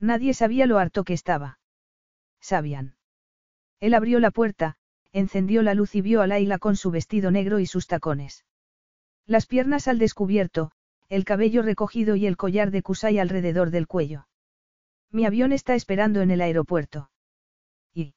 Nadie 0.00 0.34
sabía 0.34 0.66
lo 0.66 0.78
harto 0.78 1.04
que 1.04 1.14
estaba. 1.14 1.58
Sabían. 2.40 2.96
Él 3.80 3.94
abrió 3.94 4.20
la 4.20 4.30
puerta, 4.30 4.76
encendió 5.12 5.62
la 5.62 5.74
luz 5.74 5.94
y 5.94 6.00
vio 6.00 6.22
a 6.22 6.26
Laila 6.26 6.58
con 6.58 6.76
su 6.76 6.90
vestido 6.90 7.30
negro 7.30 7.58
y 7.58 7.66
sus 7.66 7.86
tacones. 7.86 8.44
Las 9.26 9.46
piernas 9.46 9.88
al 9.88 9.98
descubierto, 9.98 10.72
el 11.08 11.24
cabello 11.24 11.62
recogido 11.62 12.16
y 12.16 12.26
el 12.26 12.36
collar 12.36 12.70
de 12.70 12.82
Kusai 12.82 13.18
alrededor 13.18 13.70
del 13.70 13.86
cuello. 13.86 14.26
Mi 15.10 15.26
avión 15.26 15.52
está 15.52 15.74
esperando 15.74 16.22
en 16.22 16.30
el 16.30 16.40
aeropuerto. 16.40 17.10
Y. 17.92 18.14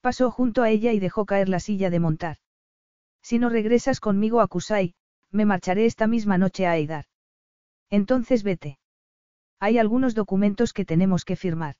Pasó 0.00 0.30
junto 0.30 0.62
a 0.62 0.70
ella 0.70 0.92
y 0.92 1.00
dejó 1.00 1.24
caer 1.24 1.48
la 1.48 1.58
silla 1.58 1.88
de 1.88 2.00
montar. 2.00 2.36
Si 3.22 3.38
no 3.38 3.48
regresas 3.48 3.98
conmigo 3.98 4.40
a 4.40 4.48
Kusai, 4.48 4.94
me 5.30 5.46
marcharé 5.46 5.86
esta 5.86 6.06
misma 6.06 6.36
noche 6.38 6.66
a 6.66 6.72
Aidar. 6.72 7.06
Entonces 7.88 8.42
vete. 8.42 8.78
Hay 9.62 9.78
algunos 9.78 10.16
documentos 10.16 10.72
que 10.72 10.84
tenemos 10.84 11.24
que 11.24 11.36
firmar. 11.36 11.76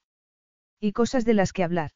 Y 0.79 0.93
cosas 0.93 1.25
de 1.25 1.35
las 1.35 1.53
que 1.53 1.65
hablar. 1.65 1.91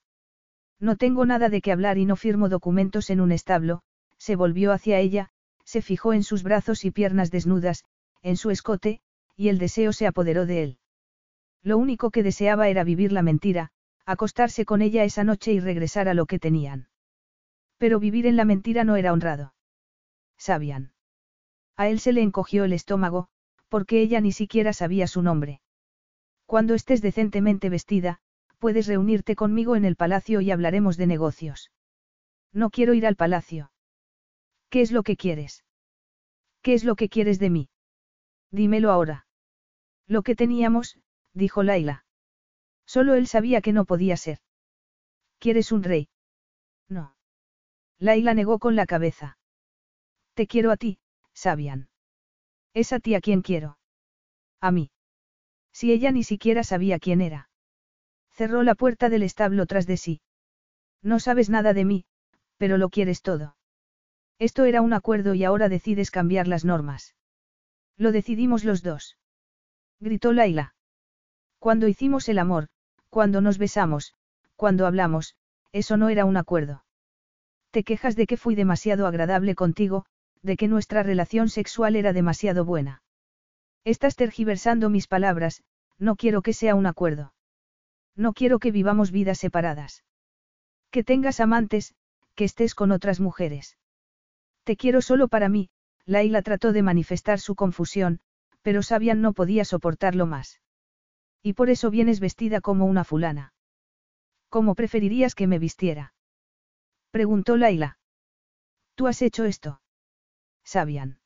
No 0.81 0.97
tengo 0.97 1.24
nada 1.26 1.48
de 1.48 1.60
qué 1.60 1.70
hablar 1.70 1.97
y 1.97 2.06
no 2.06 2.16
firmo 2.16 2.48
documentos 2.48 3.08
en 3.08 3.20
un 3.20 3.31
establo, 3.31 3.82
se 4.18 4.34
volvió 4.34 4.73
hacia 4.73 4.98
ella, 4.98 5.28
se 5.65 5.82
fijó 5.82 6.12
en 6.12 6.24
sus 6.24 6.42
brazos 6.42 6.84
y 6.84 6.90
piernas 6.90 7.31
desnudas, 7.31 7.84
en 8.23 8.36
su 8.36 8.50
escote, 8.50 9.00
y 9.36 9.47
el 9.47 9.58
deseo 9.58 9.92
se 9.92 10.08
apoderó 10.08 10.44
de 10.44 10.65
él. 10.65 10.78
Lo 11.62 11.78
único 11.78 12.10
que 12.10 12.24
deseaba 12.24 12.68
era 12.68 12.82
vivir 12.82 13.12
la 13.12 13.23
mentira, 13.23 13.70
acostarse 14.05 14.65
con 14.65 14.82
ella 14.82 15.05
esa 15.05 15.23
noche 15.23 15.52
y 15.52 15.60
regresar 15.60 16.08
a 16.08 16.15
lo 16.15 16.26
que 16.26 16.40
tenían. 16.40 16.89
Pero 17.78 18.00
vivir 18.00 18.26
en 18.26 18.34
la 18.34 18.44
mentira 18.44 18.82
no 18.82 18.97
era 18.97 19.12
honrado. 19.12 19.55
Sabían. 20.36 20.94
A 21.76 21.86
él 21.86 22.00
se 22.00 22.12
le 22.12 22.23
encogió 22.23 22.65
el 22.65 22.73
estómago, 22.73 23.28
porque 23.68 24.00
ella 24.00 24.20
ni 24.20 24.32
siquiera 24.32 24.73
sabía 24.73 25.06
su 25.06 25.23
nombre. 25.23 25.60
Cuando 26.47 26.75
estés 26.75 27.02
decentemente 27.02 27.68
vestida, 27.68 28.20
puedes 28.58 28.86
reunirte 28.86 29.36
conmigo 29.36 29.76
en 29.76 29.84
el 29.84 29.97
palacio 29.97 30.41
y 30.41 30.50
hablaremos 30.50 30.97
de 30.97 31.07
negocios. 31.07 31.73
No 32.52 32.70
quiero 32.70 32.94
ir 32.94 33.07
al 33.07 33.16
palacio. 33.16 33.73
¿Qué 34.70 34.81
es 34.81 34.92
lo 34.92 35.02
que 35.02 35.16
quieres? 35.16 35.65
¿Qué 36.62 36.75
es 36.75 36.84
lo 36.84 36.97
que 36.97 37.08
quieres 37.08 37.39
de 37.39 37.50
mí? 37.50 37.68
Dímelo 38.50 38.91
ahora. 38.91 39.26
Lo 40.07 40.23
que 40.23 40.36
teníamos, 40.36 40.99
dijo 41.34 41.62
Laila. 41.62 42.05
Solo 42.86 43.15
él 43.15 43.26
sabía 43.26 43.60
que 43.60 43.73
no 43.73 43.84
podía 43.84 44.16
ser. 44.16 44.39
¿Quieres 45.39 45.73
un 45.73 45.83
rey? 45.83 46.08
No. 46.89 47.16
Laila 47.99 48.34
negó 48.34 48.58
con 48.58 48.76
la 48.76 48.86
cabeza. 48.86 49.39
Te 50.34 50.47
quiero 50.47 50.70
a 50.70 50.76
ti, 50.76 50.99
Sabian. 51.33 51.89
Es 52.73 52.92
a 52.92 53.00
ti 53.00 53.15
a 53.15 53.20
quien 53.20 53.42
quiero. 53.42 53.78
A 54.60 54.70
mí. 54.70 54.91
Si 55.79 55.93
ella 55.93 56.11
ni 56.11 56.25
siquiera 56.25 56.65
sabía 56.65 56.99
quién 56.99 57.21
era. 57.21 57.51
Cerró 58.31 58.63
la 58.63 58.75
puerta 58.75 59.11
del 59.11 59.23
establo 59.23 59.67
tras 59.67 59.87
de 59.87 59.99
sí. 59.99 60.23
No 61.03 61.21
sabes 61.21 61.51
nada 61.51 61.75
de 61.75 61.85
mí, 61.85 62.07
pero 62.57 62.79
lo 62.79 62.89
quieres 62.89 63.21
todo. 63.21 63.59
Esto 64.39 64.65
era 64.65 64.81
un 64.81 64.95
acuerdo 64.95 65.35
y 65.35 65.45
ahora 65.45 65.69
decides 65.69 66.11
cambiar 66.11 66.49
las 66.49 66.65
normas. 66.65 67.15
Lo 67.99 68.11
decidimos 68.11 68.65
los 68.65 68.83
dos. 68.83 69.19
Gritó 70.01 70.33
Laila. 70.33 70.75
Cuando 71.59 71.89
hicimos 71.89 72.31
el 72.31 72.39
amor, 72.39 72.69
cuando 73.11 73.43
nos 73.43 73.59
besamos, 73.59 74.15
cuando 74.57 74.87
hablamos, 74.87 75.37
eso 75.73 75.99
no 75.99 76.09
era 76.09 76.25
un 76.25 76.39
acuerdo. 76.39 76.87
Te 77.71 77.85
quejas 77.85 78.17
de 78.17 78.27
que 78.27 78.39
fui 78.39 78.55
demasiado 78.55 79.07
agradable 79.07 79.55
contigo, 79.55 80.07
de 80.41 80.57
que 80.57 80.69
nuestra 80.69 81.03
relación 81.03 81.51
sexual 81.51 81.97
era 81.97 82.15
demasiado 82.15 82.65
buena. 82.65 83.03
Estás 83.86 84.16
tergiversando 84.16 84.90
mis 84.90 85.06
palabras, 85.06 85.62
no 85.97 86.16
quiero 86.16 86.42
que 86.42 86.52
sea 86.52 86.74
un 86.74 86.86
acuerdo. 86.86 87.34
No 88.16 88.32
quiero 88.32 88.58
que 88.58 88.73
vivamos 88.73 89.12
vidas 89.12 89.39
separadas. 89.39 90.02
Que 90.90 91.05
tengas 91.05 91.39
amantes, 91.39 91.94
que 92.34 92.42
estés 92.42 92.74
con 92.74 92.90
otras 92.90 93.20
mujeres. 93.20 93.78
Te 94.65 94.76
quiero 94.76 95.02
solo 95.02 95.28
para 95.28 95.48
mí, 95.48 95.70
Laila 96.05 96.42
trató 96.42 96.73
de 96.73 96.82
manifestar 96.82 97.39
su 97.39 97.55
confusión, 97.55 98.18
pero 98.60 98.82
Sabian 98.82 99.23
no 99.23 99.32
podía 99.32 99.65
soportarlo 99.65 100.26
más. 100.26 100.60
Y 101.40 101.52
por 101.52 101.70
eso 101.70 101.89
vienes 101.89 102.18
vestida 102.18 102.60
como 102.60 102.86
una 102.86 103.05
fulana. 103.05 103.55
¿Cómo 104.48 104.74
preferirías 104.74 105.36
que 105.36 105.47
me 105.47 105.60
vistiera? 105.60 106.12
Preguntó 107.12 107.56
Laila. 107.56 107.98
¿Tú 108.97 109.06
has 109.06 109.23
hecho 109.23 109.44
esto? 109.44 109.81
Sabian. 110.65 111.20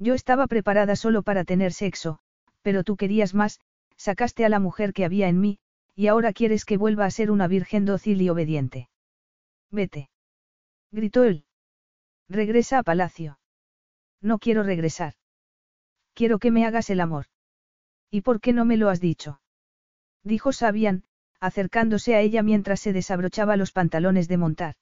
Yo 0.00 0.14
estaba 0.14 0.46
preparada 0.46 0.96
solo 0.96 1.22
para 1.22 1.44
tener 1.44 1.74
sexo, 1.74 2.18
pero 2.62 2.84
tú 2.84 2.96
querías 2.96 3.34
más, 3.34 3.60
sacaste 3.96 4.46
a 4.46 4.48
la 4.48 4.58
mujer 4.58 4.94
que 4.94 5.04
había 5.04 5.28
en 5.28 5.38
mí, 5.38 5.58
y 5.94 6.06
ahora 6.06 6.32
quieres 6.32 6.64
que 6.64 6.78
vuelva 6.78 7.04
a 7.04 7.10
ser 7.10 7.30
una 7.30 7.46
virgen 7.46 7.84
dócil 7.84 8.22
y 8.22 8.30
obediente. 8.30 8.88
Vete. 9.70 10.08
Gritó 10.90 11.24
él. 11.24 11.44
Regresa 12.30 12.78
a 12.78 12.82
palacio. 12.82 13.38
No 14.22 14.38
quiero 14.38 14.62
regresar. 14.62 15.14
Quiero 16.14 16.38
que 16.38 16.50
me 16.50 16.64
hagas 16.64 16.88
el 16.88 17.00
amor. 17.00 17.26
¿Y 18.10 18.22
por 18.22 18.40
qué 18.40 18.54
no 18.54 18.64
me 18.64 18.78
lo 18.78 18.88
has 18.88 19.00
dicho? 19.00 19.42
Dijo 20.24 20.52
Sabian, 20.52 21.04
acercándose 21.40 22.14
a 22.14 22.20
ella 22.20 22.42
mientras 22.42 22.80
se 22.80 22.94
desabrochaba 22.94 23.56
los 23.56 23.72
pantalones 23.72 24.28
de 24.28 24.38
montar. 24.38 24.74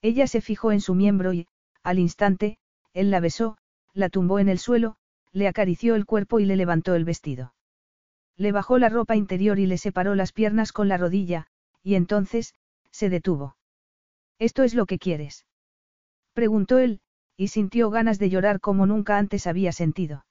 Ella 0.00 0.26
se 0.26 0.40
fijó 0.40 0.72
en 0.72 0.80
su 0.80 0.94
miembro 0.94 1.32
y, 1.32 1.46
al 1.84 2.00
instante, 2.00 2.58
él 2.92 3.10
la 3.12 3.20
besó, 3.20 3.56
la 3.94 4.08
tumbó 4.08 4.38
en 4.38 4.48
el 4.48 4.58
suelo, 4.58 4.96
le 5.32 5.48
acarició 5.48 5.94
el 5.94 6.06
cuerpo 6.06 6.40
y 6.40 6.44
le 6.44 6.56
levantó 6.56 6.94
el 6.94 7.04
vestido. 7.04 7.54
Le 8.36 8.52
bajó 8.52 8.78
la 8.78 8.88
ropa 8.88 9.16
interior 9.16 9.58
y 9.58 9.66
le 9.66 9.78
separó 9.78 10.14
las 10.14 10.32
piernas 10.32 10.72
con 10.72 10.88
la 10.88 10.96
rodilla, 10.96 11.46
y 11.82 11.94
entonces, 11.94 12.54
se 12.90 13.08
detuvo. 13.10 13.56
¿Esto 14.38 14.62
es 14.62 14.74
lo 14.74 14.86
que 14.86 14.98
quieres? 14.98 15.46
Preguntó 16.32 16.78
él, 16.78 17.00
y 17.36 17.48
sintió 17.48 17.90
ganas 17.90 18.18
de 18.18 18.30
llorar 18.30 18.60
como 18.60 18.86
nunca 18.86 19.18
antes 19.18 19.46
había 19.46 19.72
sentido. 19.72 20.26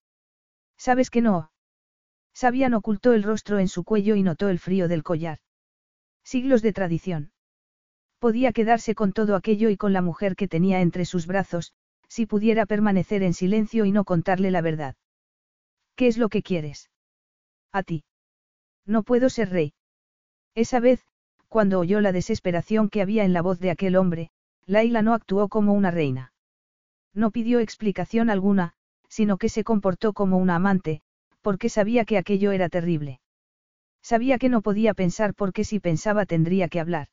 ¿Sabes 0.78 1.10
que 1.10 1.22
no? 1.22 1.52
Sabian 2.34 2.74
ocultó 2.74 3.14
el 3.14 3.24
rostro 3.24 3.60
en 3.60 3.68
su 3.68 3.84
cuello 3.84 4.16
y 4.16 4.24
notó 4.24 4.50
el 4.50 4.60
frío 4.60 4.88
del 4.88 5.04
collar. 5.04 5.40
Siglos 6.24 6.62
de 6.62 6.74
tradición. 6.74 7.32
Podía 8.20 8.54
quedarse 8.54 8.96
con 8.96 9.14
todo 9.14 9.36
aquello 9.36 9.70
y 9.70 9.78
con 9.78 9.94
la 9.94 10.02
mujer 10.02 10.36
que 10.36 10.48
tenía 10.48 10.82
entre 10.82 11.06
sus 11.06 11.28
brazos, 11.28 11.74
si 12.12 12.26
pudiera 12.26 12.66
permanecer 12.66 13.24
en 13.24 13.34
silencio 13.34 13.86
y 13.86 13.94
no 13.94 14.04
contarle 14.04 14.52
la 14.52 14.60
verdad. 14.60 14.96
¿Qué 15.96 16.08
es 16.08 16.18
lo 16.18 16.28
que 16.28 16.44
quieres? 16.44 16.90
A 17.72 17.84
ti. 17.84 18.04
No 18.86 19.04
puedo 19.04 19.30
ser 19.30 19.50
rey. 19.50 19.74
Esa 20.54 20.82
vez, 20.82 21.06
cuando 21.48 21.80
oyó 21.80 22.02
la 22.02 22.12
desesperación 22.12 22.90
que 22.90 23.02
había 23.02 23.24
en 23.24 23.32
la 23.32 23.42
voz 23.42 23.62
de 23.62 23.72
aquel 23.72 23.96
hombre, 23.96 24.30
Laila 24.66 25.02
no 25.04 25.14
actuó 25.14 25.48
como 25.48 25.72
una 25.72 25.90
reina. 25.90 26.34
No 27.14 27.32
pidió 27.32 27.62
explicación 27.62 28.30
alguna, 28.30 28.74
sino 29.08 29.38
que 29.38 29.48
se 29.48 29.64
comportó 29.64 30.12
como 30.12 30.38
una 30.38 30.56
amante, 30.56 31.02
porque 31.40 31.70
sabía 31.70 32.04
que 32.04 32.18
aquello 32.18 32.52
era 32.52 32.68
terrible. 32.68 33.22
Sabía 34.02 34.38
que 34.38 34.50
no 34.50 34.62
podía 34.62 34.94
pensar 34.94 35.34
porque 35.34 35.64
si 35.64 35.80
pensaba 35.80 36.26
tendría 36.26 36.68
que 36.68 36.82
hablar. 36.82 37.08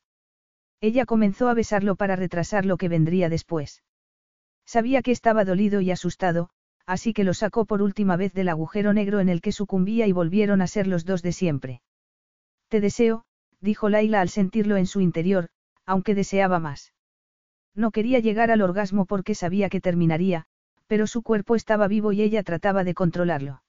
Ella 0.81 1.05
comenzó 1.05 1.47
a 1.47 1.53
besarlo 1.53 1.95
para 1.95 2.17
retrasar 2.17 2.65
lo 2.65 2.75
que 2.75 2.89
vendría 2.89 3.29
después. 3.29 3.81
Sabía 4.69 5.01
que 5.01 5.09
estaba 5.09 5.45
dolido 5.45 5.81
y 5.81 5.89
asustado, 5.89 6.51
así 6.85 7.11
que 7.11 7.23
lo 7.23 7.33
sacó 7.33 7.65
por 7.65 7.81
última 7.81 8.17
vez 8.17 8.35
del 8.35 8.49
agujero 8.49 8.93
negro 8.93 9.19
en 9.19 9.27
el 9.27 9.41
que 9.41 9.51
sucumbía 9.51 10.05
y 10.05 10.11
volvieron 10.11 10.61
a 10.61 10.67
ser 10.67 10.85
los 10.85 11.05
dos 11.05 11.23
de 11.23 11.31
siempre. 11.31 11.81
Te 12.67 12.79
deseo, 12.79 13.25
dijo 13.61 13.89
Laila 13.89 14.21
al 14.21 14.29
sentirlo 14.29 14.77
en 14.77 14.85
su 14.85 15.01
interior, 15.01 15.49
aunque 15.87 16.13
deseaba 16.13 16.59
más. 16.59 16.93
No 17.73 17.89
quería 17.89 18.19
llegar 18.19 18.51
al 18.51 18.61
orgasmo 18.61 19.07
porque 19.07 19.33
sabía 19.33 19.69
que 19.69 19.81
terminaría, 19.81 20.45
pero 20.85 21.07
su 21.07 21.23
cuerpo 21.23 21.55
estaba 21.55 21.87
vivo 21.87 22.11
y 22.11 22.21
ella 22.21 22.43
trataba 22.43 22.83
de 22.83 22.93
controlarlo. 22.93 23.63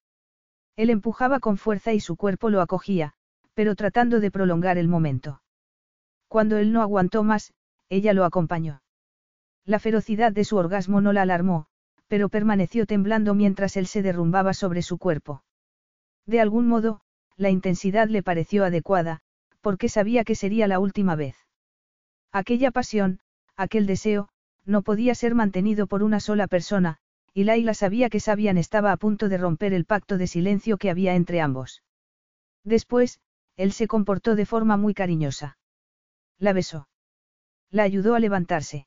Él 0.77 0.91
empujaba 0.91 1.41
con 1.41 1.57
fuerza 1.57 1.95
y 1.95 2.01
su 2.01 2.17
cuerpo 2.17 2.51
lo 2.51 2.61
acogía, 2.61 3.15
pero 3.55 3.75
tratando 3.75 4.21
de 4.21 4.31
prolongar 4.31 4.77
el 4.77 4.89
momento. 4.89 5.41
Cuando 6.29 6.59
él 6.59 6.73
no 6.73 6.83
aguantó 6.83 7.25
más, 7.25 7.55
ella 7.89 8.13
lo 8.13 8.27
acompañó. 8.27 8.83
La 9.65 9.79
ferocidad 9.79 10.33
de 10.33 10.45
su 10.45 10.57
orgasmo 10.57 11.01
no 11.01 11.13
la 11.13 11.23
alarmó, 11.23 11.67
pero 12.09 12.29
permaneció 12.29 12.87
temblando 12.87 13.35
mientras 13.35 13.77
él 13.77 13.87
se 13.87 14.03
derrumbaba 14.03 14.55
sobre 14.55 14.83
su 14.83 14.99
cuerpo. 14.99 15.45
De 16.27 16.41
algún 16.41 16.67
modo, 16.67 17.01
la 17.37 17.51
intensidad 17.51 18.09
le 18.09 18.23
pareció 18.23 18.65
adecuada, 18.65 19.21
porque 19.61 19.89
sabía 19.89 20.25
que 20.25 20.35
sería 20.35 20.67
la 20.67 20.79
última 20.79 21.15
vez. 21.15 21.37
Aquella 22.33 22.71
pasión, 22.71 23.21
aquel 23.57 23.87
deseo, 23.87 24.29
no 24.65 24.83
podía 24.83 25.15
ser 25.15 25.35
mantenido 25.35 25.87
por 25.87 26.03
una 26.03 26.21
sola 26.21 26.47
persona, 26.47 26.99
y 27.33 27.45
Laila 27.45 27.75
sabía 27.75 28.11
que 28.11 28.21
Sabian 28.21 28.59
estaba 28.59 28.93
a 28.93 28.97
punto 28.97 29.29
de 29.29 29.39
romper 29.39 29.73
el 29.73 29.85
pacto 29.85 30.19
de 30.19 30.27
silencio 30.27 30.79
que 30.79 30.91
había 30.91 31.15
entre 31.15 31.41
ambos. 31.41 31.83
Después, 32.65 33.21
él 33.57 33.73
se 33.73 33.87
comportó 33.87 34.35
de 34.35 34.47
forma 34.47 34.77
muy 34.77 34.95
cariñosa. 34.95 35.59
La 36.39 36.53
besó. 36.53 36.89
La 37.71 37.85
ayudó 37.85 38.15
a 38.15 38.21
levantarse. 38.21 38.87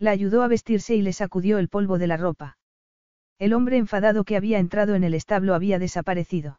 La 0.00 0.12
ayudó 0.12 0.42
a 0.42 0.48
vestirse 0.48 0.96
y 0.96 1.02
le 1.02 1.12
sacudió 1.12 1.58
el 1.58 1.68
polvo 1.68 1.98
de 1.98 2.06
la 2.06 2.16
ropa. 2.16 2.56
El 3.38 3.52
hombre 3.52 3.76
enfadado 3.76 4.24
que 4.24 4.34
había 4.36 4.58
entrado 4.58 4.94
en 4.94 5.04
el 5.04 5.12
establo 5.12 5.54
había 5.54 5.78
desaparecido. 5.78 6.58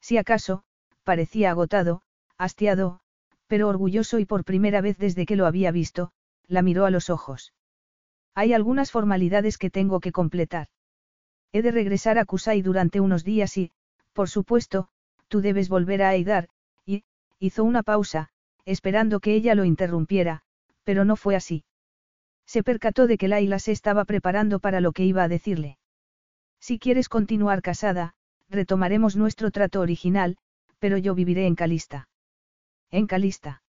Si 0.00 0.16
acaso, 0.16 0.64
parecía 1.04 1.52
agotado, 1.52 2.02
hastiado, 2.36 2.98
pero 3.46 3.68
orgulloso 3.68 4.18
y 4.18 4.24
por 4.24 4.44
primera 4.44 4.80
vez 4.80 4.98
desde 4.98 5.24
que 5.24 5.36
lo 5.36 5.46
había 5.46 5.70
visto, 5.70 6.10
la 6.48 6.62
miró 6.62 6.84
a 6.84 6.90
los 6.90 7.10
ojos. 7.10 7.54
Hay 8.34 8.52
algunas 8.52 8.90
formalidades 8.90 9.56
que 9.56 9.70
tengo 9.70 10.00
que 10.00 10.10
completar. 10.10 10.66
He 11.52 11.62
de 11.62 11.70
regresar 11.70 12.18
a 12.18 12.24
Kusai 12.24 12.60
durante 12.60 13.00
unos 13.00 13.22
días 13.22 13.56
y, 13.56 13.70
por 14.12 14.28
supuesto, 14.28 14.88
tú 15.28 15.40
debes 15.40 15.68
volver 15.68 16.02
a 16.02 16.08
Aidar, 16.08 16.48
y, 16.84 17.04
hizo 17.38 17.62
una 17.62 17.84
pausa, 17.84 18.30
esperando 18.64 19.20
que 19.20 19.34
ella 19.34 19.54
lo 19.54 19.64
interrumpiera, 19.64 20.42
pero 20.82 21.04
no 21.04 21.14
fue 21.14 21.36
así. 21.36 21.64
Se 22.48 22.62
percató 22.62 23.06
de 23.06 23.18
que 23.18 23.28
Laila 23.28 23.58
se 23.58 23.72
estaba 23.72 24.06
preparando 24.06 24.58
para 24.58 24.80
lo 24.80 24.92
que 24.92 25.04
iba 25.04 25.22
a 25.22 25.28
decirle. 25.28 25.76
Si 26.58 26.78
quieres 26.78 27.10
continuar 27.10 27.60
casada, 27.60 28.14
retomaremos 28.48 29.16
nuestro 29.16 29.50
trato 29.50 29.80
original, 29.80 30.38
pero 30.78 30.96
yo 30.96 31.14
viviré 31.14 31.46
en 31.46 31.54
Calista. 31.54 32.08
¿En 32.90 33.06
Calista? 33.06 33.62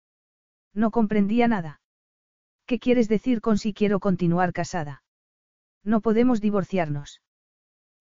No 0.74 0.91
comprendía 0.91 1.49
nada. 1.49 1.82
¿Qué 2.66 2.80
quieres 2.80 3.09
decir 3.09 3.41
con 3.41 3.58
si 3.58 3.74
quiero 3.74 3.99
continuar 3.99 4.53
casada? 4.53 5.03
No 5.83 5.99
podemos 5.99 6.40
divorciarnos. 6.40 7.22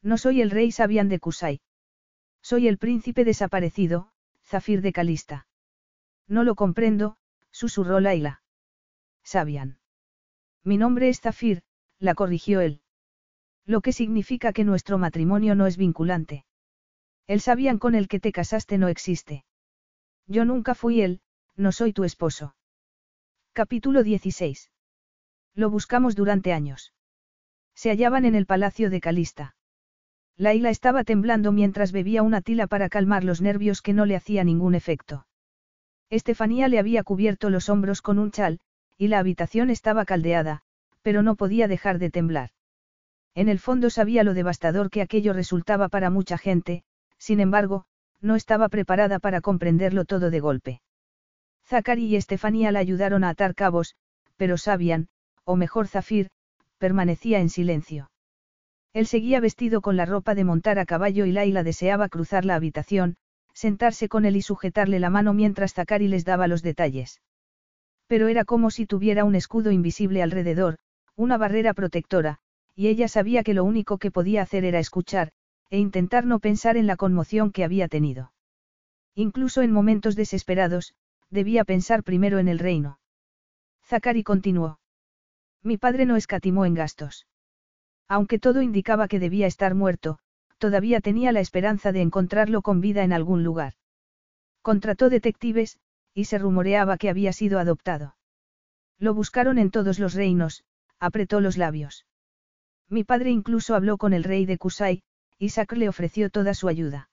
No 0.01 0.17
soy 0.17 0.43
el 0.43 0.51
rey 0.53 0.71
Sabian 0.71 1.09
de 1.09 1.19
Kusai. 1.19 1.61
Soy 2.41 2.69
el 2.69 2.79
príncipe 2.79 3.25
desaparecido, 3.25 4.13
Zafir 4.45 4.81
de 4.81 4.93
Calista. 4.93 5.49
No 6.29 6.45
lo 6.45 6.55
comprendo, 6.55 7.17
susurró 7.51 7.99
Laila. 7.99 8.43
Sabian. 9.25 9.81
Mi 10.69 10.77
nombre 10.77 11.09
es 11.09 11.23
Zafir, 11.23 11.63
la 11.99 12.15
corrigió 12.15 12.61
él. 12.61 12.83
Lo 13.65 13.81
que 13.81 13.95
significa 13.95 14.53
que 14.53 14.65
nuestro 14.65 14.99
matrimonio 14.99 15.55
no 15.55 15.67
es 15.67 15.79
vinculante. 15.79 16.45
El 17.27 17.41
sabían 17.41 17.79
con 17.79 17.95
el 17.95 18.07
que 18.07 18.21
te 18.21 18.33
casaste 18.33 18.77
no 18.77 18.89
existe. 18.89 19.47
Yo 20.27 20.45
nunca 20.45 20.75
fui 20.75 21.01
él, 21.01 21.23
no 21.57 21.73
soy 21.73 21.95
tu 21.95 22.05
esposo. 22.05 22.55
Capítulo 23.55 24.03
16. 24.03 24.71
Lo 25.55 25.71
buscamos 25.71 26.15
durante 26.15 26.53
años. 26.53 26.93
Se 27.75 27.89
hallaban 27.89 28.27
en 28.27 28.35
el 28.35 28.45
palacio 28.45 28.91
de 28.91 29.01
Calista. 29.01 29.57
Laila 30.37 30.69
estaba 30.69 31.03
temblando 31.03 31.51
mientras 31.51 31.93
bebía 31.93 32.23
una 32.23 32.43
tila 32.43 32.67
para 32.67 32.91
calmar 32.91 33.25
los 33.25 33.41
nervios 33.41 33.81
que 33.81 33.95
no 33.95 34.05
le 34.05 34.17
hacía 34.17 34.45
ningún 34.45 34.75
efecto. 34.75 35.27
Estefanía 36.11 36.69
le 36.69 36.79
había 36.79 37.05
cubierto 37.05 37.49
los 37.49 37.71
hombros 37.71 38.03
con 38.03 38.19
un 38.19 38.33
chal, 38.33 38.61
y 38.99 39.09
la 39.09 39.21
habitación 39.21 39.71
estaba 39.71 40.05
caldeada, 40.05 40.63
pero 41.03 41.23
no 41.23 41.37
podía 41.37 41.69
dejar 41.69 41.99
de 41.99 42.11
temblar. 42.11 42.51
En 43.35 43.49
el 43.49 43.61
fondo 43.61 43.89
sabía 43.89 44.25
lo 44.25 44.35
devastador 44.35 44.91
que 44.91 45.01
aquello 45.01 45.33
resultaba 45.33 45.89
para 45.89 46.11
mucha 46.11 46.37
gente, 46.37 46.83
sin 47.17 47.39
embargo, 47.41 47.85
no 48.21 48.35
estaba 48.35 48.69
preparada 48.69 49.21
para 49.21 49.41
comprenderlo 49.41 50.05
todo 50.05 50.31
de 50.31 50.41
golpe. 50.41 50.81
Zachary 51.65 52.07
y 52.07 52.17
Estefanía 52.17 52.73
la 52.73 52.81
ayudaron 52.81 53.23
a 53.23 53.29
atar 53.29 53.55
cabos, 53.55 53.95
pero 54.37 54.57
Sabian, 54.57 55.09
o 55.45 55.55
mejor 55.55 55.87
Zafir, 55.87 56.31
permanecía 56.79 57.39
en 57.39 57.51
silencio. 57.51 58.11
Él 58.93 59.07
seguía 59.07 59.39
vestido 59.39 59.81
con 59.81 59.97
la 59.97 60.07
ropa 60.07 60.35
de 60.35 60.45
montar 60.45 60.79
a 60.79 60.87
caballo 60.87 61.25
y 61.27 61.33
Laila 61.33 61.63
deseaba 61.63 62.09
cruzar 62.09 62.45
la 62.45 62.57
habitación, 62.57 63.17
sentarse 63.53 64.09
con 64.09 64.25
él 64.25 64.37
y 64.37 64.43
sujetarle 64.43 64.99
la 64.99 65.11
mano 65.11 65.35
mientras 65.35 65.75
Zachary 65.75 66.09
les 66.09 66.25
daba 66.25 66.49
los 66.49 66.63
detalles. 66.63 67.21
Pero 68.09 68.27
era 68.29 68.45
como 68.45 68.71
si 68.71 68.87
tuviera 68.87 69.25
un 69.25 69.35
escudo 69.35 69.71
invisible 69.71 70.23
alrededor, 70.23 70.79
una 71.15 71.37
barrera 71.37 71.75
protectora, 71.75 72.39
y 72.75 72.89
ella 72.89 73.07
sabía 73.07 73.43
que 73.43 73.55
lo 73.55 73.65
único 73.65 73.99
que 73.99 74.11
podía 74.11 74.43
hacer 74.43 74.65
era 74.65 74.79
escuchar, 74.79 75.31
e 75.71 75.79
intentar 75.79 76.25
no 76.25 76.41
pensar 76.41 76.77
en 76.77 76.87
la 76.87 76.97
conmoción 76.97 77.53
que 77.53 77.65
había 77.65 77.87
tenido. 77.89 78.33
Incluso 79.15 79.63
en 79.63 79.73
momentos 79.73 80.17
desesperados, 80.17 80.95
debía 81.31 81.65
pensar 81.65 82.03
primero 82.03 82.39
en 82.39 82.49
el 82.49 82.59
reino. 82.59 82.99
Zachary 83.85 84.23
continuó. 84.23 84.81
Mi 85.63 85.77
padre 85.77 86.07
no 86.07 86.17
escatimó 86.17 86.65
en 86.65 86.75
gastos. 86.75 87.27
Aunque 88.07 88.39
todo 88.39 88.63
indicaba 88.63 89.09
que 89.09 89.19
debía 89.19 89.47
estar 89.47 89.75
muerto, 89.75 90.19
todavía 90.59 91.01
tenía 91.01 91.33
la 91.33 91.41
esperanza 91.41 91.93
de 91.93 92.01
encontrarlo 92.01 92.63
con 92.63 92.81
vida 92.81 93.03
en 93.03 93.13
algún 93.13 93.45
lugar. 93.45 93.75
Contrató 94.63 95.11
detectives, 95.11 95.79
y 96.19 96.25
se 96.25 96.37
rumoreaba 96.37 96.99
que 96.99 97.11
había 97.11 97.33
sido 97.33 97.61
adoptado. 97.61 98.17
Lo 98.99 99.15
buscaron 99.15 99.57
en 99.57 99.71
todos 99.71 100.01
los 100.01 100.15
reinos, 100.15 100.65
apretó 100.99 101.41
los 101.41 101.57
labios. 101.57 102.07
Mi 102.89 103.05
padre 103.05 103.31
incluso 103.31 103.77
habló 103.77 103.99
con 103.99 104.13
el 104.13 104.25
rey 104.25 104.45
de 104.45 104.59
Kusai, 104.59 105.05
y 105.39 105.51
Sak 105.51 105.75
le 105.75 105.89
ofreció 105.89 106.29
toda 106.29 106.55
su 106.55 106.67
ayuda. 106.67 107.09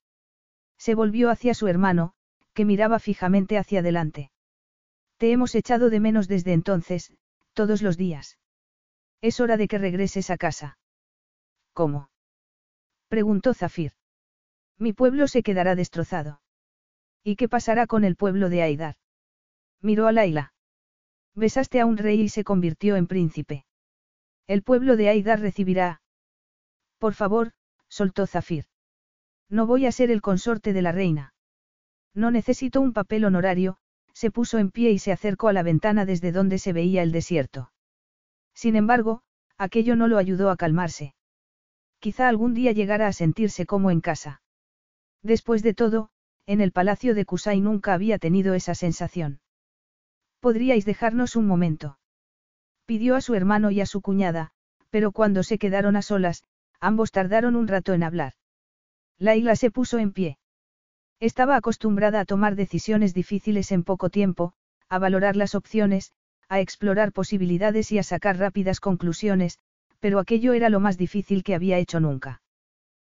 Se 0.80 0.96
volvió 0.96 1.30
hacia 1.30 1.54
su 1.54 1.68
hermano, 1.68 2.14
que 2.56 2.66
miraba 2.66 2.98
fijamente 2.98 3.60
hacia 3.60 3.82
adelante. 3.82 4.32
Te 5.18 5.32
hemos 5.32 5.54
echado 5.54 5.92
de 5.92 6.00
menos 6.00 6.28
desde 6.28 6.54
entonces, 6.54 7.14
todos 7.54 7.84
los 7.84 7.98
días. 7.98 8.40
Es 9.22 9.40
hora 9.40 9.56
de 9.56 9.68
que 9.68 9.78
regreses 9.78 10.32
a 10.32 10.38
casa. 10.38 10.80
¿Cómo? 11.74 12.10
preguntó 13.08 13.54
Zafir. 13.54 13.92
Mi 14.80 14.94
pueblo 14.94 15.28
se 15.28 15.44
quedará 15.44 15.76
destrozado. 15.76 16.42
¿Y 17.28 17.38
qué 17.38 17.50
pasará 17.50 17.88
con 17.88 18.04
el 18.04 18.16
pueblo 18.16 18.50
de 18.50 18.62
Aidar? 18.62 18.98
Miró 19.82 20.06
a 20.06 20.12
Laila. 20.12 20.54
Besaste 21.34 21.82
a 21.82 21.88
un 21.88 21.98
rey 21.98 22.22
y 22.22 22.30
se 22.30 22.44
convirtió 22.44 22.96
en 22.98 23.08
príncipe. 23.08 23.66
El 24.46 24.62
pueblo 24.62 24.96
de 24.96 25.10
Aidar 25.10 25.40
recibirá. 25.40 26.02
Por 27.00 27.16
favor, 27.16 27.54
soltó 27.90 28.28
Zafir. 28.28 28.66
No 29.50 29.66
voy 29.66 29.88
a 29.88 29.92
ser 29.92 30.12
el 30.12 30.22
consorte 30.22 30.72
de 30.72 30.84
la 30.84 30.92
reina. 30.92 31.34
No 32.14 32.30
necesito 32.30 32.80
un 32.80 32.94
papel 32.94 33.26
honorario, 33.26 33.78
se 34.14 34.30
puso 34.30 34.60
en 34.60 34.70
pie 34.70 34.92
y 34.92 35.00
se 35.00 35.12
acercó 35.12 35.48
a 35.48 35.54
la 35.54 35.64
ventana 35.64 36.06
desde 36.06 36.32
donde 36.32 36.60
se 36.60 36.74
veía 36.74 37.02
el 37.02 37.12
desierto. 37.12 37.72
Sin 38.54 38.76
embargo, 38.76 39.24
aquello 39.58 39.96
no 39.96 40.08
lo 40.08 40.20
ayudó 40.20 40.52
a 40.52 40.58
calmarse. 40.58 41.16
Quizá 41.98 42.28
algún 42.28 42.54
día 42.54 42.72
llegara 42.72 43.08
a 43.08 43.14
sentirse 43.14 43.66
como 43.66 43.90
en 43.90 44.00
casa. 44.00 44.44
Después 45.24 45.64
de 45.64 45.74
todo, 45.74 46.12
en 46.48 46.62
el 46.62 46.72
palacio 46.72 47.16
de 47.16 47.26
Kusai 47.26 47.60
nunca 47.60 47.94
había 47.94 48.20
tenido 48.20 48.54
esa 48.54 48.76
sensación. 48.76 49.40
¿Podríais 50.40 50.86
dejarnos 50.86 51.36
un 51.36 51.48
momento? 51.48 51.98
Pidió 52.86 53.16
a 53.16 53.22
su 53.22 53.34
hermano 53.34 53.72
y 53.72 53.82
a 53.82 53.86
su 53.86 54.02
cuñada, 54.02 54.52
pero 54.92 55.12
cuando 55.12 55.44
se 55.44 55.58
quedaron 55.58 55.96
a 55.96 56.02
solas, 56.02 56.44
ambos 56.80 57.12
tardaron 57.12 57.56
un 57.56 57.68
rato 57.68 57.94
en 57.94 58.04
hablar. 58.04 58.34
Laila 59.18 59.56
se 59.56 59.72
puso 59.72 59.98
en 59.98 60.12
pie. 60.12 60.38
Estaba 61.20 61.56
acostumbrada 61.56 62.20
a 62.20 62.26
tomar 62.26 62.56
decisiones 62.56 63.14
difíciles 63.14 63.72
en 63.72 63.84
poco 63.84 64.10
tiempo, 64.10 64.54
a 64.88 65.00
valorar 65.00 65.36
las 65.36 65.56
opciones, 65.56 66.14
a 66.48 66.60
explorar 66.60 67.12
posibilidades 67.12 67.92
y 67.92 67.98
a 67.98 68.04
sacar 68.04 68.38
rápidas 68.38 68.80
conclusiones, 68.80 69.58
pero 70.00 70.20
aquello 70.20 70.54
era 70.54 70.70
lo 70.70 70.80
más 70.80 70.98
difícil 70.98 71.44
que 71.44 71.56
había 71.56 71.80
hecho 71.80 72.00
nunca. 72.00 72.42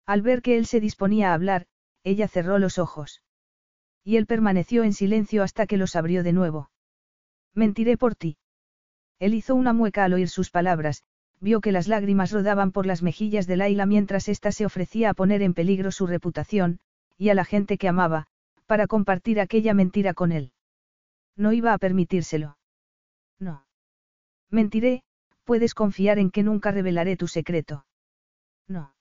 Al 0.06 0.24
ver 0.24 0.41
que 0.41 0.58
él 0.58 0.66
se 0.66 0.80
disponía 0.80 1.30
a 1.30 1.33
hablar, 1.35 1.67
ella 2.03 2.27
cerró 2.27 2.59
los 2.59 2.77
ojos. 2.77 3.21
Y 4.03 4.17
él 4.17 4.25
permaneció 4.25 4.83
en 4.83 4.93
silencio 4.93 5.43
hasta 5.43 5.67
que 5.67 5.77
los 5.77 5.95
abrió 5.95 6.23
de 6.23 6.33
nuevo. 6.33 6.71
Mentiré 7.53 7.97
por 7.97 8.15
ti. 8.15 8.37
Él 9.19 9.33
hizo 9.33 9.55
una 9.55 9.73
mueca 9.73 10.05
al 10.05 10.13
oír 10.13 10.29
sus 10.29 10.49
palabras, 10.49 11.03
vio 11.41 11.61
que 11.61 11.71
las 11.71 11.87
lágrimas 11.87 12.31
rodaban 12.31 12.71
por 12.71 12.85
las 12.85 13.01
mejillas 13.01 13.47
de 13.47 13.57
Laila 13.57 13.85
mientras 13.85 14.29
ésta 14.29 14.51
se 14.51 14.65
ofrecía 14.65 15.09
a 15.09 15.13
poner 15.13 15.41
en 15.41 15.53
peligro 15.53 15.91
su 15.91 16.07
reputación, 16.07 16.79
y 17.17 17.29
a 17.29 17.33
la 17.33 17.45
gente 17.45 17.77
que 17.77 17.87
amaba, 17.87 18.27
para 18.65 18.87
compartir 18.87 19.39
aquella 19.39 19.73
mentira 19.73 20.13
con 20.13 20.31
él. 20.31 20.53
No 21.35 21.53
iba 21.53 21.73
a 21.73 21.77
permitírselo. 21.77 22.57
No. 23.39 23.65
Mentiré, 24.49 25.03
puedes 25.43 25.73
confiar 25.73 26.19
en 26.19 26.31
que 26.31 26.43
nunca 26.43 26.71
revelaré 26.71 27.17
tu 27.17 27.27
secreto. 27.27 27.85
No. 28.67 28.93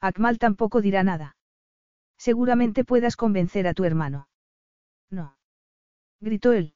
Akmal 0.00 0.38
tampoco 0.38 0.82
dirá 0.82 1.02
nada. 1.02 1.36
Seguramente 2.22 2.84
puedas 2.84 3.16
convencer 3.16 3.66
a 3.66 3.74
tu 3.74 3.82
hermano. 3.82 4.28
No. 5.10 5.36
Gritó 6.20 6.52
él. 6.52 6.74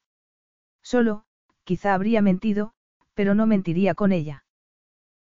Solo, 0.82 1.24
quizá 1.62 1.94
habría 1.94 2.20
mentido, 2.20 2.72
pero 3.14 3.36
no 3.36 3.46
mentiría 3.46 3.94
con 3.94 4.10
ella. 4.10 4.44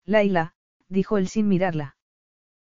Laila, 0.03 0.55
dijo 0.89 1.19
él 1.19 1.27
sin 1.27 1.47
mirarla. 1.47 1.95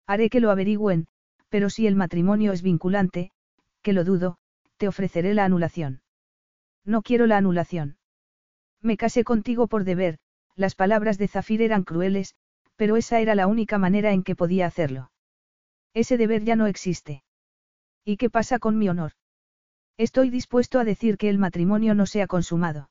Haré 0.04 0.30
que 0.30 0.40
lo 0.40 0.50
averigüen, 0.50 1.06
pero 1.48 1.70
si 1.70 1.86
el 1.86 1.94
matrimonio 1.94 2.50
es 2.50 2.60
vinculante, 2.60 3.30
que 3.82 3.92
lo 3.92 4.02
dudo, 4.02 4.36
te 4.76 4.88
ofreceré 4.88 5.32
la 5.32 5.44
anulación. 5.44 6.02
No 6.84 7.02
quiero 7.02 7.28
la 7.28 7.36
anulación. 7.36 7.98
Me 8.80 8.96
casé 8.96 9.22
contigo 9.22 9.68
por 9.68 9.84
deber, 9.84 10.18
las 10.56 10.74
palabras 10.74 11.18
de 11.18 11.28
Zafir 11.28 11.62
eran 11.62 11.84
crueles, 11.84 12.34
pero 12.74 12.96
esa 12.96 13.20
era 13.20 13.36
la 13.36 13.46
única 13.46 13.78
manera 13.78 14.10
en 14.10 14.24
que 14.24 14.34
podía 14.34 14.66
hacerlo. 14.66 15.12
Ese 15.92 16.18
deber 16.18 16.42
ya 16.42 16.56
no 16.56 16.66
existe. 16.66 17.23
¿Y 18.04 18.16
qué 18.16 18.30
pasa 18.30 18.58
con 18.58 18.78
mi 18.78 18.88
honor? 18.88 19.12
Estoy 19.96 20.30
dispuesto 20.30 20.78
a 20.78 20.84
decir 20.84 21.16
que 21.16 21.28
el 21.28 21.38
matrimonio 21.38 21.94
no 21.94 22.06
se 22.06 22.22
ha 22.22 22.26
consumado 22.26 22.90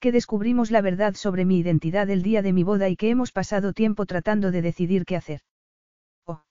que 0.00 0.12
descubrimos 0.12 0.70
la 0.70 0.82
verdad 0.82 1.14
sobre 1.14 1.44
mi 1.44 1.58
identidad 1.58 2.08
el 2.10 2.22
día 2.22 2.42
de 2.42 2.52
mi 2.52 2.62
boda 2.62 2.88
y 2.88 2.96
que 2.96 3.10
hemos 3.10 3.32
pasado 3.32 3.72
tiempo 3.72 4.06
tratando 4.06 4.50
de 4.50 4.62
decidir 4.62 5.04
qué 5.04 5.16
hacer. 5.16 5.40
Oh. 6.26 6.42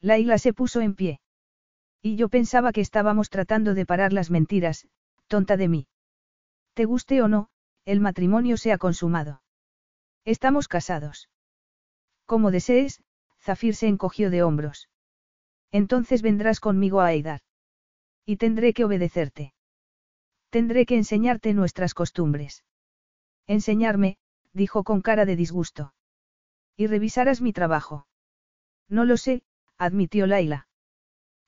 Laila 0.00 0.38
se 0.38 0.52
puso 0.52 0.80
en 0.80 0.94
pie. 0.94 1.20
Y 2.02 2.16
yo 2.16 2.28
pensaba 2.28 2.72
que 2.72 2.80
estábamos 2.80 3.30
tratando 3.30 3.74
de 3.74 3.86
parar 3.86 4.12
las 4.12 4.30
mentiras, 4.30 4.86
tonta 5.26 5.56
de 5.56 5.68
mí. 5.68 5.86
Te 6.74 6.84
guste 6.84 7.22
o 7.22 7.28
no, 7.28 7.48
el 7.84 8.00
matrimonio 8.00 8.56
se 8.56 8.70
ha 8.70 8.78
consumado. 8.78 9.42
Estamos 10.24 10.68
casados. 10.68 11.28
Como 12.26 12.50
desees, 12.50 13.02
Zafir 13.40 13.74
se 13.74 13.88
encogió 13.88 14.30
de 14.30 14.42
hombros. 14.42 14.88
Entonces 15.70 16.22
vendrás 16.22 16.60
conmigo 16.60 17.00
a 17.00 17.06
Aidar. 17.06 17.40
Y 18.24 18.36
tendré 18.36 18.72
que 18.72 18.84
obedecerte. 18.84 19.54
Tendré 20.50 20.86
que 20.86 20.96
enseñarte 20.96 21.52
nuestras 21.54 21.94
costumbres. 21.94 22.64
Enseñarme, 23.46 24.18
dijo 24.52 24.84
con 24.84 25.02
cara 25.02 25.24
de 25.24 25.36
disgusto. 25.36 25.94
Y 26.76 26.86
revisarás 26.86 27.40
mi 27.40 27.52
trabajo. 27.52 28.06
No 28.88 29.04
lo 29.04 29.16
sé, 29.16 29.42
admitió 29.76 30.26
Laila. 30.26 30.68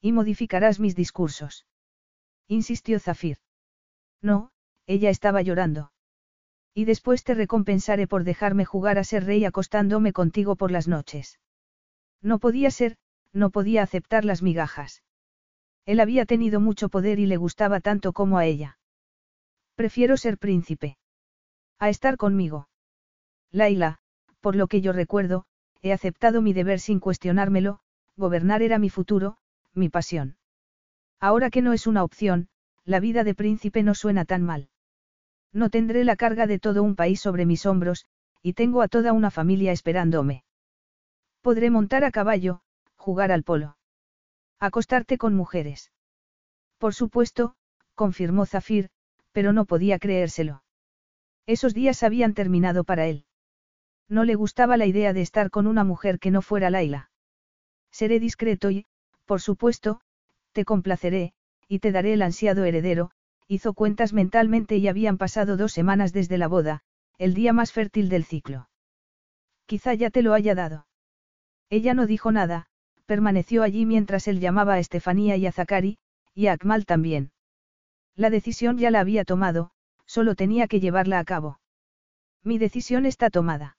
Y 0.00 0.12
modificarás 0.12 0.80
mis 0.80 0.94
discursos. 0.94 1.66
Insistió 2.48 2.98
Zafir. 2.98 3.38
No, 4.20 4.50
ella 4.86 5.10
estaba 5.10 5.40
llorando. 5.42 5.92
Y 6.74 6.84
después 6.84 7.24
te 7.24 7.34
recompensaré 7.34 8.06
por 8.06 8.24
dejarme 8.24 8.64
jugar 8.64 8.98
a 8.98 9.04
ser 9.04 9.24
rey 9.24 9.44
acostándome 9.44 10.12
contigo 10.12 10.56
por 10.56 10.70
las 10.70 10.88
noches. 10.88 11.38
No 12.22 12.38
podía 12.38 12.70
ser, 12.70 12.96
no 13.32 13.50
podía 13.50 13.82
aceptar 13.82 14.24
las 14.24 14.42
migajas. 14.42 15.02
Él 15.86 16.00
había 16.00 16.26
tenido 16.26 16.60
mucho 16.60 16.88
poder 16.88 17.18
y 17.18 17.26
le 17.26 17.36
gustaba 17.36 17.80
tanto 17.80 18.12
como 18.12 18.38
a 18.38 18.46
ella. 18.46 18.78
Prefiero 19.74 20.16
ser 20.16 20.38
príncipe. 20.38 20.98
A 21.78 21.88
estar 21.88 22.16
conmigo. 22.16 22.68
Laila, 23.50 23.98
por 24.40 24.56
lo 24.56 24.66
que 24.66 24.80
yo 24.80 24.92
recuerdo, 24.92 25.46
he 25.82 25.92
aceptado 25.92 26.42
mi 26.42 26.52
deber 26.52 26.80
sin 26.80 27.00
cuestionármelo, 27.00 27.80
gobernar 28.16 28.62
era 28.62 28.78
mi 28.78 28.90
futuro, 28.90 29.38
mi 29.74 29.88
pasión. 29.88 30.36
Ahora 31.18 31.50
que 31.50 31.62
no 31.62 31.72
es 31.72 31.86
una 31.86 32.04
opción, 32.04 32.48
la 32.84 33.00
vida 33.00 33.24
de 33.24 33.34
príncipe 33.34 33.82
no 33.82 33.94
suena 33.94 34.24
tan 34.24 34.42
mal. 34.42 34.68
No 35.52 35.70
tendré 35.70 36.04
la 36.04 36.16
carga 36.16 36.46
de 36.46 36.58
todo 36.58 36.82
un 36.82 36.96
país 36.96 37.20
sobre 37.20 37.46
mis 37.46 37.66
hombros, 37.66 38.06
y 38.42 38.52
tengo 38.54 38.82
a 38.82 38.88
toda 38.88 39.12
una 39.12 39.30
familia 39.30 39.72
esperándome. 39.72 40.44
Podré 41.42 41.70
montar 41.70 42.04
a 42.04 42.10
caballo, 42.10 42.60
jugar 43.00 43.32
al 43.32 43.42
polo. 43.42 43.78
Acostarte 44.58 45.16
con 45.16 45.34
mujeres. 45.34 45.90
Por 46.78 46.94
supuesto, 46.94 47.56
confirmó 47.94 48.44
Zafir, 48.44 48.90
pero 49.32 49.52
no 49.52 49.64
podía 49.64 49.98
creérselo. 49.98 50.62
Esos 51.46 51.72
días 51.72 52.02
habían 52.02 52.34
terminado 52.34 52.84
para 52.84 53.06
él. 53.06 53.24
No 54.08 54.24
le 54.24 54.34
gustaba 54.34 54.76
la 54.76 54.86
idea 54.86 55.12
de 55.12 55.22
estar 55.22 55.50
con 55.50 55.66
una 55.66 55.82
mujer 55.82 56.18
que 56.18 56.30
no 56.30 56.42
fuera 56.42 56.68
Laila. 56.68 57.10
Seré 57.90 58.20
discreto 58.20 58.70
y, 58.70 58.86
por 59.24 59.40
supuesto, 59.40 60.00
te 60.52 60.64
complaceré, 60.64 61.32
y 61.68 61.78
te 61.78 61.92
daré 61.92 62.12
el 62.12 62.22
ansiado 62.22 62.64
heredero, 62.64 63.12
hizo 63.48 63.72
cuentas 63.72 64.12
mentalmente 64.12 64.76
y 64.76 64.88
habían 64.88 65.16
pasado 65.16 65.56
dos 65.56 65.72
semanas 65.72 66.12
desde 66.12 66.36
la 66.36 66.48
boda, 66.48 66.82
el 67.18 67.32
día 67.32 67.52
más 67.52 67.72
fértil 67.72 68.08
del 68.08 68.24
ciclo. 68.24 68.68
Quizá 69.66 69.94
ya 69.94 70.10
te 70.10 70.22
lo 70.22 70.34
haya 70.34 70.54
dado. 70.54 70.86
Ella 71.70 71.94
no 71.94 72.06
dijo 72.06 72.32
nada, 72.32 72.69
permaneció 73.10 73.64
allí 73.64 73.86
mientras 73.86 74.28
él 74.28 74.38
llamaba 74.38 74.74
a 74.74 74.78
Estefanía 74.78 75.34
y 75.36 75.44
a 75.44 75.50
Zakari, 75.50 75.98
y 76.32 76.46
a 76.46 76.52
Akmal 76.52 76.86
también. 76.86 77.32
La 78.14 78.30
decisión 78.30 78.78
ya 78.78 78.92
la 78.92 79.00
había 79.00 79.24
tomado, 79.24 79.72
solo 80.06 80.36
tenía 80.36 80.68
que 80.68 80.78
llevarla 80.78 81.18
a 81.18 81.24
cabo. 81.24 81.58
Mi 82.44 82.56
decisión 82.56 83.06
está 83.06 83.28
tomada. 83.28 83.76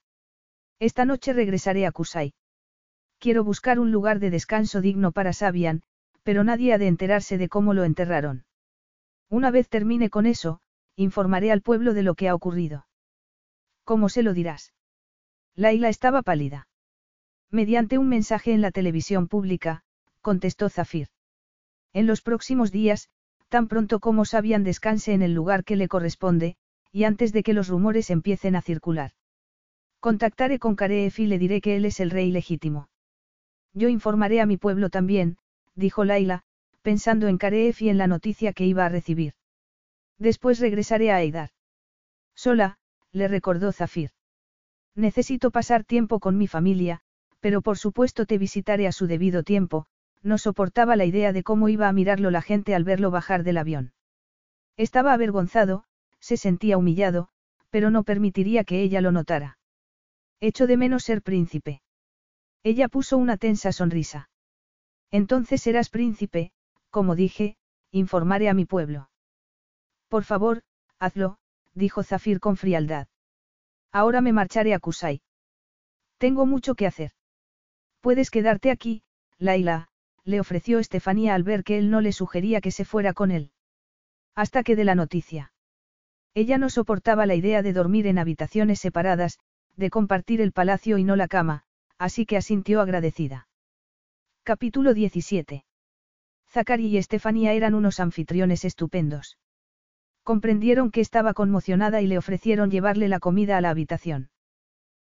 Esta 0.80 1.06
noche 1.06 1.32
regresaré 1.32 1.85
a 1.85 1.93
Kusai. 1.93 2.34
Quiero 3.19 3.45
buscar 3.45 3.80
un 3.80 3.90
lugar 3.90 4.19
de 4.19 4.32
descanso 4.32 4.82
digno 4.82 5.14
para 5.14 5.32
Sabian, 5.32 5.82
pero 6.24 6.43
nadie 6.43 6.74
ha 6.74 6.77
de 6.77 6.88
enterarse 6.88 7.38
de 7.38 7.48
cómo 7.48 7.74
lo 7.74 7.85
enterraron. 7.85 8.43
Una 9.30 9.50
vez 9.50 9.69
termine 9.69 10.10
con 10.10 10.26
eso, 10.26 10.60
informaré 10.98 11.53
al 11.53 11.61
pueblo 11.61 11.93
de 11.93 12.03
lo 12.03 12.16
que 12.16 12.27
ha 12.27 12.35
ocurrido. 12.35 12.85
¿Cómo 13.85 14.10
se 14.10 14.24
lo 14.24 14.34
dirás? 14.34 14.74
Laila 15.56 15.88
estaba 15.88 16.22
pálida. 16.22 16.68
Mediante 17.52 17.98
un 17.98 18.08
mensaje 18.08 18.54
en 18.54 18.62
la 18.62 18.72
televisión 18.72 19.28
pública, 19.28 19.84
contestó 20.22 20.70
Zafir. 20.70 21.10
En 21.92 22.08
los 22.08 22.22
próximos 22.22 22.72
días, 22.72 23.10
tan 23.50 23.68
pronto 23.68 24.00
como 24.00 24.24
Sabian 24.24 24.64
descanse 24.64 25.12
en 25.14 25.22
el 25.22 25.34
lugar 25.34 25.66
que 25.66 25.76
le 25.76 25.90
corresponde, 25.90 26.56
y 26.94 27.04
antes 27.04 27.34
de 27.34 27.44
que 27.44 27.54
los 27.54 27.68
rumores 27.68 28.10
empiecen 28.10 28.56
a 28.56 28.62
circular. 28.62 29.12
Contactaré 30.00 30.60
con 30.60 30.76
Kareef 30.76 31.20
y 31.20 31.26
le 31.26 31.38
diré 31.38 31.60
que 31.60 31.76
él 31.76 31.84
es 31.84 32.00
el 32.00 32.10
rey 32.10 32.32
legítimo. 32.32 32.90
Yo 33.74 33.90
informaré 33.90 34.40
a 34.40 34.46
mi 34.46 34.56
pueblo 34.56 34.90
también, 34.90 35.38
dijo 35.76 36.06
Laila, 36.06 36.44
pensando 36.82 37.28
en 37.28 37.38
Kareef 37.38 37.82
y 37.82 37.90
en 37.90 37.98
la 37.98 38.08
noticia 38.08 38.54
que 38.54 38.66
iba 38.66 38.86
a 38.86 38.90
recibir. 38.90 39.34
Después 40.18 40.60
regresaré 40.60 41.12
a 41.12 41.18
Aidar. 41.18 41.50
Sola, 42.34 42.78
le 43.12 43.28
recordó 43.28 43.74
Zafir. 43.74 44.12
Necesito 44.96 45.52
pasar 45.52 45.84
tiempo 45.84 46.20
con 46.20 46.38
mi 46.38 46.48
familia, 46.48 47.02
pero 47.42 47.61
por 47.61 47.78
supuesto 47.78 48.26
te 48.26 48.38
visitaré 48.38 48.88
a 48.88 48.92
su 48.92 49.08
debido 49.08 49.44
tiempo, 49.44 49.88
no 50.24 50.38
soportaba 50.38 50.95
la 50.95 51.06
idea 51.06 51.34
de 51.34 51.44
cómo 51.44 51.68
iba 51.68 51.90
a 51.90 51.94
mirarlo 51.94 52.32
la 52.32 52.42
gente 52.42 52.74
al 52.76 52.84
verlo 52.84 53.11
bajar 53.11 53.44
del 53.44 53.58
avión. 53.58 53.94
Estaba 54.78 55.14
avergonzado, 55.14 55.84
se 56.20 56.38
sentía 56.38 56.78
humillado, 56.78 57.30
pero 57.72 57.90
no 57.90 58.03
permitiría 58.03 58.64
que 58.64 58.82
ella 58.82 59.02
lo 59.02 59.11
notara. 59.11 59.58
Echo 60.40 60.68
de 60.68 60.78
menos 60.78 61.03
ser 61.03 61.22
príncipe. 61.22 61.82
Ella 62.64 62.88
puso 62.88 63.18
una 63.18 63.38
tensa 63.38 63.72
sonrisa. 63.72 64.30
Entonces 65.10 65.61
serás 65.61 65.90
príncipe, 65.90 66.52
como 66.90 67.16
dije, 67.16 67.58
informaré 67.92 68.50
a 68.50 68.53
mi 68.53 68.66
pueblo. 68.66 69.10
Por 70.08 70.24
favor, 70.24 70.61
hazlo, 71.00 71.38
dijo 71.74 72.03
Zafir 72.03 72.40
con 72.40 72.56
frialdad. 72.56 73.08
Ahora 73.92 74.22
me 74.22 74.32
marcharé 74.32 74.74
a 74.74 74.80
Kusai. 74.80 75.22
Tengo 76.18 76.45
mucho 76.45 76.76
que 76.76 76.86
hacer. 76.86 77.11
Puedes 78.02 78.32
quedarte 78.32 78.72
aquí, 78.72 79.04
Laila, 79.38 79.90
le 80.24 80.40
ofreció 80.40 80.80
Estefanía 80.80 81.36
al 81.36 81.44
ver 81.44 81.64
que 81.64 81.78
él 81.78 81.90
no 81.90 82.02
le 82.02 82.12
sugería 82.12 82.60
que 82.60 82.72
se 82.72 82.84
fuera 82.84 83.14
con 83.14 83.32
él. 83.32 83.52
Hasta 84.36 84.64
que 84.64 84.76
de 84.76 84.84
la 84.84 84.96
noticia. 84.96 85.54
Ella 86.34 86.58
no 86.58 86.70
soportaba 86.70 87.26
la 87.26 87.36
idea 87.36 87.62
de 87.62 87.74
dormir 87.74 88.08
en 88.08 88.18
habitaciones 88.18 88.80
separadas, 88.80 89.40
de 89.76 89.90
compartir 89.90 90.42
el 90.42 90.52
palacio 90.52 90.98
y 90.98 91.04
no 91.04 91.16
la 91.16 91.28
cama, 91.28 91.64
así 91.98 92.26
que 92.26 92.38
asintió 92.38 92.82
agradecida. 92.82 93.48
Capítulo 94.44 94.94
17. 94.94 95.66
Zachary 96.50 96.88
y 96.88 96.98
Estefanía 96.98 97.54
eran 97.54 97.76
unos 97.76 98.00
anfitriones 98.00 98.66
estupendos. 98.66 99.38
Comprendieron 100.24 100.92
que 100.92 101.02
estaba 101.02 101.34
conmocionada 101.34 102.02
y 102.02 102.08
le 102.08 102.18
ofrecieron 102.18 102.72
llevarle 102.72 103.08
la 103.08 103.20
comida 103.20 103.58
a 103.58 103.62
la 103.62 103.70
habitación. 103.70 104.30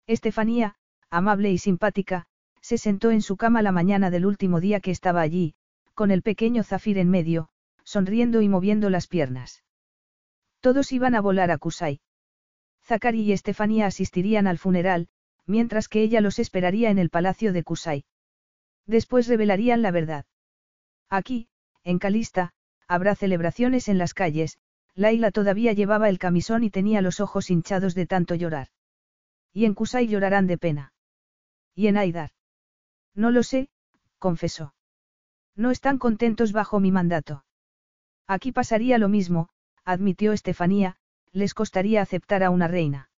Estefanía, 0.06 0.76
amable 1.10 1.50
y 1.50 1.58
simpática, 1.58 2.26
se 2.64 2.78
sentó 2.78 3.10
en 3.10 3.20
su 3.20 3.36
cama 3.36 3.60
la 3.60 3.72
mañana 3.72 4.08
del 4.08 4.24
último 4.24 4.58
día 4.58 4.80
que 4.80 4.90
estaba 4.90 5.20
allí, 5.20 5.54
con 5.92 6.10
el 6.10 6.22
pequeño 6.22 6.64
Zafir 6.64 6.96
en 6.96 7.10
medio, 7.10 7.50
sonriendo 7.84 8.40
y 8.40 8.48
moviendo 8.48 8.88
las 8.88 9.06
piernas. 9.06 9.62
Todos 10.60 10.90
iban 10.90 11.14
a 11.14 11.20
volar 11.20 11.50
a 11.50 11.58
Kusai. 11.58 12.00
Zachary 12.82 13.20
y 13.20 13.32
Estefanía 13.32 13.84
asistirían 13.84 14.46
al 14.46 14.56
funeral, 14.56 15.08
mientras 15.44 15.88
que 15.88 16.00
ella 16.00 16.22
los 16.22 16.38
esperaría 16.38 16.88
en 16.88 16.98
el 16.98 17.10
palacio 17.10 17.52
de 17.52 17.64
Kusai. 17.64 18.06
Después 18.86 19.28
revelarían 19.28 19.82
la 19.82 19.90
verdad. 19.90 20.24
Aquí, 21.10 21.48
en 21.82 21.98
Calista, 21.98 22.54
habrá 22.88 23.14
celebraciones 23.14 23.88
en 23.90 23.98
las 23.98 24.14
calles, 24.14 24.56
Laila 24.94 25.32
todavía 25.32 25.74
llevaba 25.74 26.08
el 26.08 26.18
camisón 26.18 26.64
y 26.64 26.70
tenía 26.70 27.02
los 27.02 27.20
ojos 27.20 27.50
hinchados 27.50 27.94
de 27.94 28.06
tanto 28.06 28.34
llorar. 28.34 28.68
Y 29.52 29.66
en 29.66 29.74
Kusai 29.74 30.06
llorarán 30.06 30.46
de 30.46 30.56
pena. 30.56 30.94
Y 31.74 31.88
en 31.88 31.98
Aidar. 31.98 32.30
No 33.14 33.30
lo 33.30 33.42
sé, 33.42 33.68
confesó. 34.18 34.74
No 35.56 35.70
están 35.70 35.98
contentos 35.98 36.52
bajo 36.52 36.80
mi 36.80 36.90
mandato. 36.90 37.44
Aquí 38.26 38.52
pasaría 38.52 38.98
lo 38.98 39.08
mismo, 39.08 39.48
admitió 39.84 40.32
Estefanía, 40.32 40.96
les 41.32 41.54
costaría 41.54 42.02
aceptar 42.02 42.42
a 42.42 42.50
una 42.50 42.68
reina. 42.68 43.10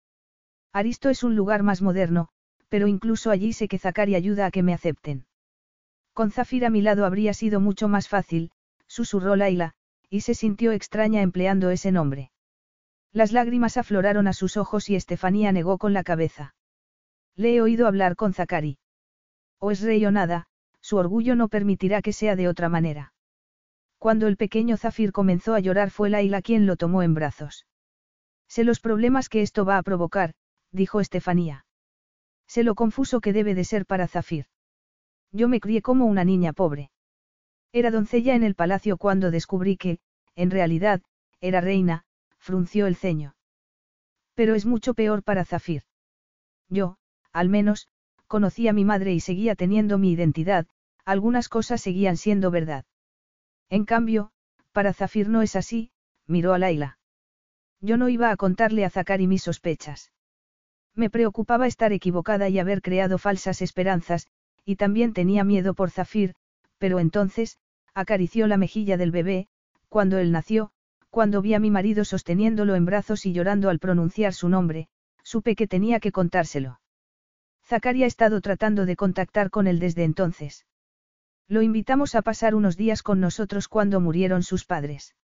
Aristo 0.73 1.09
es 1.09 1.23
un 1.23 1.37
lugar 1.37 1.63
más 1.63 1.81
moderno, 1.81 2.29
pero 2.69 2.87
incluso 2.89 3.31
allí 3.31 3.53
sé 3.53 3.69
que 3.69 3.79
Zakari 3.79 4.15
ayuda 4.15 4.47
a 4.47 4.51
que 4.51 4.63
me 4.63 4.75
acepten. 4.75 5.27
Con 6.13 6.31
Zafir 6.31 6.67
a 6.67 6.71
mi 6.71 6.83
lado 6.83 7.07
habría 7.07 7.35
sido 7.35 7.61
mucho 7.61 7.89
más 7.89 8.09
fácil, 8.09 8.51
susurró 8.87 9.37
Laila, 9.37 9.75
y 10.11 10.21
se 10.23 10.35
sintió 10.35 10.73
extraña 10.73 11.23
empleando 11.23 11.71
ese 11.71 11.93
nombre. 11.93 12.31
Las 13.13 13.33
lágrimas 13.33 13.77
afloraron 13.77 14.27
a 14.29 14.33
sus 14.33 14.57
ojos 14.57 14.91
y 14.91 14.97
Estefanía 14.97 15.53
negó 15.53 15.79
con 15.79 15.93
la 15.93 16.05
cabeza. 16.05 16.55
Le 17.35 17.55
he 17.55 17.63
oído 17.63 17.87
hablar 17.87 18.17
con 18.17 18.35
Zakari. 18.35 18.79
O 19.59 19.71
es 19.71 19.81
rey 19.81 20.05
o 20.07 20.11
nada, 20.11 20.47
su 20.81 20.97
orgullo 20.97 21.35
no 21.35 21.49
permitirá 21.49 22.03
que 22.03 22.13
sea 22.13 22.37
de 22.37 22.49
otra 22.49 22.69
manera. 22.69 23.13
Cuando 23.99 24.27
el 24.27 24.37
pequeño 24.37 24.77
Zafir 24.77 25.13
comenzó 25.13 25.55
a 25.55 25.61
llorar 25.61 25.91
fue 25.91 26.11
Laila 26.11 26.43
quien 26.43 26.67
lo 26.67 26.77
tomó 26.77 27.03
en 27.03 27.15
brazos. 27.15 27.67
Sé 28.49 28.65
los 28.65 28.81
problemas 28.81 29.29
que 29.29 29.43
esto 29.43 29.65
va 29.65 29.79
a 29.79 29.83
provocar, 29.83 30.35
dijo 30.71 31.01
Estefanía. 31.01 31.67
Sé 32.47 32.63
lo 32.63 32.75
confuso 32.75 33.21
que 33.21 33.33
debe 33.33 33.55
de 33.55 33.65
ser 33.65 33.87
para 33.87 34.07
Zafir. 34.07 34.47
Yo 35.33 35.49
me 35.49 35.61
crié 35.61 35.83
como 35.83 36.07
una 36.07 36.25
niña 36.25 36.53
pobre. 36.53 36.91
Era 37.73 37.91
doncella 37.91 38.35
en 38.35 38.45
el 38.45 38.55
palacio 38.55 38.97
cuando 38.97 39.31
descubrí 39.31 39.77
que, 39.77 39.99
en 40.37 40.51
realidad, 40.51 41.03
era 41.41 41.61
reina, 41.61 42.05
frunció 42.39 42.87
el 42.87 42.97
ceño. 42.97 43.35
Pero 44.35 44.55
es 44.55 44.67
mucho 44.67 44.95
peor 44.95 45.23
para 45.23 45.45
Zafir. 45.45 45.83
Yo, 46.69 46.99
al 47.33 47.49
menos, 47.49 47.89
conocí 48.27 48.69
a 48.69 48.73
mi 48.73 48.85
madre 48.85 49.13
y 49.13 49.21
seguía 49.21 49.55
teniendo 49.55 49.99
mi 49.99 50.13
identidad, 50.13 50.67
algunas 51.05 51.49
cosas 51.49 51.81
seguían 51.81 52.17
siendo 52.17 52.51
verdad. 52.51 52.85
En 53.71 53.85
cambio, 53.85 54.31
para 54.73 54.93
Zafir 54.93 55.29
no 55.29 55.43
es 55.43 55.57
así, 55.57 55.91
miró 56.27 56.53
a 56.53 56.59
Laila. 56.59 56.99
Yo 57.81 57.97
no 57.97 58.09
iba 58.09 58.31
a 58.31 58.37
contarle 58.37 58.85
a 58.85 58.91
Zakari 58.91 59.27
mis 59.27 59.43
sospechas. 59.43 60.13
Me 60.95 61.11
preocupaba 61.11 61.67
estar 61.67 61.93
equivocada 61.93 62.49
y 62.49 62.59
haber 62.59 62.83
creado 62.83 63.19
falsas 63.19 63.63
esperanzas, 63.63 64.27
y 64.65 64.77
también 64.77 65.13
tenía 65.13 65.45
miedo 65.45 65.75
por 65.75 65.91
Zafir, 65.91 66.35
pero 66.79 66.99
entonces, 66.99 67.59
acarició 67.95 68.47
la 68.47 68.57
mejilla 68.57 68.97
del 68.97 69.11
bebé, 69.11 69.49
cuando 69.89 70.19
él 70.19 70.33
nació, 70.33 70.71
cuando 71.11 71.41
vi 71.41 71.55
a 71.55 71.61
mi 71.61 71.71
marido 71.71 72.05
sosteniéndolo 72.05 72.75
en 72.75 72.85
brazos 72.85 73.25
y 73.25 73.33
llorando 73.33 73.71
al 73.71 73.79
pronunciar 73.79 74.35
su 74.35 74.49
nombre, 74.49 74.89
supe 75.23 75.55
que 75.55 75.67
tenía 75.67 76.01
que 76.01 76.13
contárselo. 76.13 76.81
Zakari 77.67 78.05
ha 78.05 78.07
estado 78.07 78.41
tratando 78.41 78.87
de 78.87 78.95
contactar 78.95 79.51
con 79.51 79.67
él 79.67 79.81
desde 79.81 80.05
entonces. 80.05 80.67
Lo 81.49 81.63
invitamos 81.63 82.15
a 82.15 82.23
pasar 82.23 82.55
unos 82.55 82.77
días 82.77 83.03
con 83.03 83.21
nosotros 83.21 83.67
cuando 83.67 84.01
murieron 84.01 84.45
sus 84.45 84.65
padres. 84.65 85.17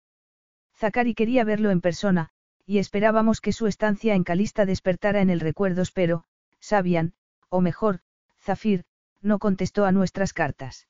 Zakari 0.74 1.14
quería 1.14 1.44
verlo 1.44 1.70
en 1.70 1.80
persona, 1.80 2.30
y 2.66 2.78
esperábamos 2.78 3.40
que 3.40 3.52
su 3.52 3.66
estancia 3.68 4.14
en 4.14 4.24
Calista 4.24 4.66
despertara 4.66 5.20
en 5.20 5.30
el 5.30 5.40
recuerdos 5.40 5.92
pero, 5.92 6.24
Sabian, 6.58 7.14
o 7.48 7.60
mejor, 7.60 8.00
Zafir, 8.40 8.84
no 9.20 9.38
contestó 9.38 9.84
a 9.84 9.92
nuestras 9.92 10.32
cartas. 10.32 10.88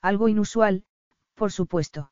Algo 0.00 0.28
inusual, 0.28 0.84
por 1.34 1.52
supuesto. 1.52 2.10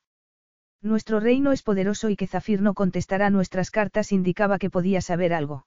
Nuestro 0.81 1.19
reino 1.19 1.53
es 1.53 1.63
poderoso 1.63 2.11
y 2.11 2.17
que 2.17 2.27
Zafir 2.29 2.63
no 2.63 2.75
contestará 2.75 3.31
nuestras 3.31 3.71
cartas 3.71 4.13
indicaba 4.13 4.59
que 4.59 4.71
podía 4.71 5.01
saber 5.01 5.33
algo. 5.33 5.67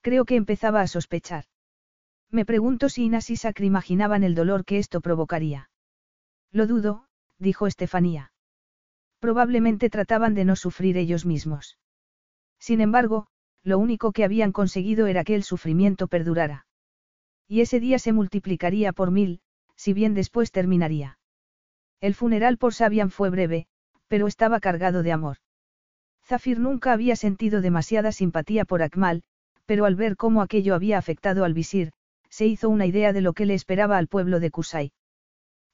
Creo 0.00 0.24
que 0.24 0.36
empezaba 0.36 0.80
a 0.80 0.86
sospechar. 0.86 1.44
Me 2.30 2.44
pregunto 2.44 2.88
si 2.88 3.04
Inas 3.04 3.30
y 3.30 3.36
Sacri 3.36 3.66
imaginaban 3.66 4.22
el 4.22 4.34
dolor 4.34 4.64
que 4.64 4.78
esto 4.78 5.00
provocaría. 5.00 5.70
Lo 6.52 6.66
dudo, 6.66 7.06
dijo 7.38 7.66
Estefanía. 7.66 8.32
Probablemente 9.18 9.90
trataban 9.90 10.34
de 10.34 10.44
no 10.44 10.56
sufrir 10.56 10.96
ellos 10.96 11.26
mismos. 11.26 11.78
Sin 12.58 12.80
embargo, 12.80 13.26
lo 13.62 13.78
único 13.78 14.12
que 14.12 14.24
habían 14.24 14.52
conseguido 14.52 15.06
era 15.06 15.24
que 15.24 15.34
el 15.34 15.42
sufrimiento 15.42 16.08
perdurara. 16.08 16.66
Y 17.48 17.60
ese 17.62 17.80
día 17.80 17.98
se 17.98 18.12
multiplicaría 18.12 18.92
por 18.92 19.10
mil, 19.10 19.40
si 19.76 19.92
bien 19.92 20.14
después 20.14 20.52
terminaría. 20.52 21.18
El 22.00 22.14
funeral 22.14 22.58
por 22.58 22.74
Sabian 22.74 23.10
fue 23.10 23.28
breve, 23.30 23.66
pero 24.08 24.26
estaba 24.26 24.60
cargado 24.60 25.02
de 25.02 25.12
amor. 25.12 25.38
Zafir 26.24 26.60
nunca 26.60 26.92
había 26.92 27.16
sentido 27.16 27.60
demasiada 27.60 28.12
simpatía 28.12 28.64
por 28.64 28.82
Akmal, 28.82 29.22
pero 29.66 29.84
al 29.84 29.96
ver 29.96 30.16
cómo 30.16 30.42
aquello 30.42 30.74
había 30.74 30.96
afectado 30.96 31.44
al 31.44 31.54
visir, 31.54 31.92
se 32.30 32.46
hizo 32.46 32.68
una 32.68 32.86
idea 32.86 33.12
de 33.12 33.20
lo 33.20 33.34
que 33.34 33.44
le 33.44 33.54
esperaba 33.54 33.98
al 33.98 34.06
pueblo 34.06 34.40
de 34.40 34.50
Kusai. 34.50 34.92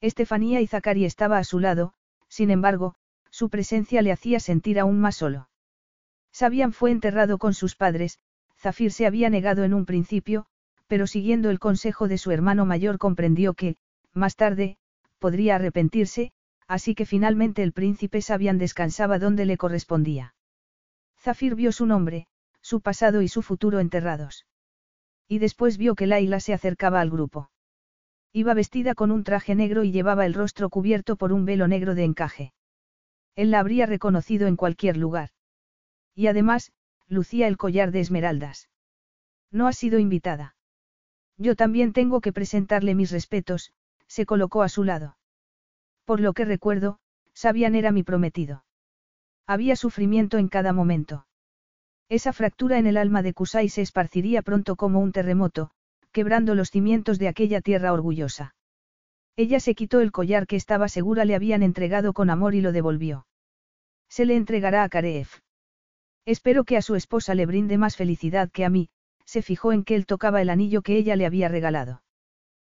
Estefanía 0.01 0.59
y 0.61 0.67
Zakari 0.67 1.05
estaba 1.05 1.37
a 1.37 1.43
su 1.43 1.59
lado, 1.59 1.93
sin 2.27 2.51
embargo, 2.51 2.95
su 3.31 3.49
presencia 3.49 4.01
le 4.01 4.11
hacía 4.11 4.39
sentir 4.39 4.79
aún 4.79 4.99
más 4.99 5.15
solo. 5.15 5.49
Sabian 6.31 6.73
fue 6.73 6.91
enterrado 6.91 7.37
con 7.37 7.53
sus 7.53 7.75
padres, 7.75 8.19
Zafir 8.57 8.91
se 8.91 9.05
había 9.05 9.29
negado 9.29 9.63
en 9.63 9.73
un 9.73 9.85
principio, 9.85 10.45
pero 10.87 11.07
siguiendo 11.07 11.49
el 11.49 11.59
consejo 11.59 12.07
de 12.07 12.17
su 12.17 12.31
hermano 12.31 12.65
mayor 12.65 12.97
comprendió 12.97 13.53
que, 13.53 13.77
más 14.13 14.35
tarde, 14.35 14.77
podría 15.19 15.55
arrepentirse, 15.55 16.31
así 16.67 16.95
que 16.95 17.05
finalmente 17.05 17.63
el 17.63 17.73
príncipe 17.73 18.21
Sabian 18.21 18.57
descansaba 18.57 19.19
donde 19.19 19.45
le 19.45 19.57
correspondía. 19.57 20.35
Zafir 21.19 21.55
vio 21.55 21.71
su 21.71 21.85
nombre, 21.85 22.27
su 22.61 22.81
pasado 22.81 23.21
y 23.21 23.27
su 23.27 23.41
futuro 23.41 23.79
enterrados. 23.79 24.45
Y 25.27 25.39
después 25.39 25.77
vio 25.77 25.95
que 25.95 26.07
Laila 26.07 26.39
se 26.39 26.53
acercaba 26.53 27.01
al 27.01 27.09
grupo. 27.09 27.51
Iba 28.31 28.53
vestida 28.53 28.95
con 28.95 29.11
un 29.11 29.23
traje 29.23 29.55
negro 29.55 29.83
y 29.83 29.91
llevaba 29.91 30.25
el 30.25 30.33
rostro 30.33 30.69
cubierto 30.69 31.15
por 31.15 31.33
un 31.33 31.45
velo 31.45 31.67
negro 31.67 31.95
de 31.95 32.03
encaje. 32.03 32.53
Él 33.35 33.51
la 33.51 33.59
habría 33.59 33.85
reconocido 33.85 34.47
en 34.47 34.55
cualquier 34.55 34.97
lugar. 34.97 35.29
Y 36.15 36.27
además, 36.27 36.71
lucía 37.07 37.47
el 37.47 37.57
collar 37.57 37.91
de 37.91 37.99
esmeraldas. 37.99 38.69
No 39.51 39.67
ha 39.67 39.73
sido 39.73 39.99
invitada. 39.99 40.55
Yo 41.37 41.55
también 41.55 41.93
tengo 41.93 42.19
que 42.19 42.33
presentarle 42.33 42.95
mis 42.95 43.11
respetos, 43.11 43.73
se 44.07 44.25
colocó 44.25 44.63
a 44.63 44.69
su 44.69 44.83
lado. 44.83 45.17
Por 46.05 46.19
lo 46.19 46.33
que 46.33 46.45
recuerdo, 46.45 46.99
Sabian 47.33 47.75
era 47.75 47.91
mi 47.91 48.01
prometido. 48.01 48.65
Había 49.45 49.75
sufrimiento 49.75 50.37
en 50.37 50.47
cada 50.47 50.73
momento. 50.73 51.26
Esa 52.09 52.31
fractura 52.31 52.77
en 52.77 52.87
el 52.87 52.95
alma 52.97 53.21
de 53.21 53.33
Kusai 53.33 53.67
se 53.69 53.81
esparciría 53.81 54.41
pronto 54.41 54.75
como 54.75 54.99
un 54.99 55.11
terremoto, 55.11 55.71
quebrando 56.11 56.55
los 56.55 56.71
cimientos 56.71 57.19
de 57.19 57.27
aquella 57.27 57.61
tierra 57.61 57.91
orgullosa. 57.91 58.55
Ella 59.35 59.59
se 59.59 59.75
quitó 59.75 59.99
el 59.99 60.11
collar 60.11 60.47
que 60.47 60.55
estaba 60.55 60.87
segura 60.87 61.25
le 61.25 61.35
habían 61.35 61.63
entregado 61.63 62.13
con 62.13 62.29
amor 62.29 62.55
y 62.55 62.61
lo 62.61 62.71
devolvió. 62.71 63.27
Se 64.09 64.25
le 64.25 64.35
entregará 64.35 64.83
a 64.83 64.89
Kareev. 64.89 65.27
Espero 66.25 66.63
que 66.63 66.77
a 66.77 66.81
su 66.81 66.95
esposa 66.95 67.35
le 67.35 67.45
brinde 67.45 67.77
más 67.77 67.95
felicidad 67.95 68.49
que 68.51 68.65
a 68.65 68.69
mí, 68.69 68.89
se 69.25 69.41
fijó 69.41 69.73
en 69.73 69.83
que 69.83 69.95
él 69.95 70.05
tocaba 70.05 70.41
el 70.41 70.49
anillo 70.49 70.81
que 70.81 70.97
ella 70.97 71.15
le 71.15 71.25
había 71.25 71.49
regalado. 71.49 72.01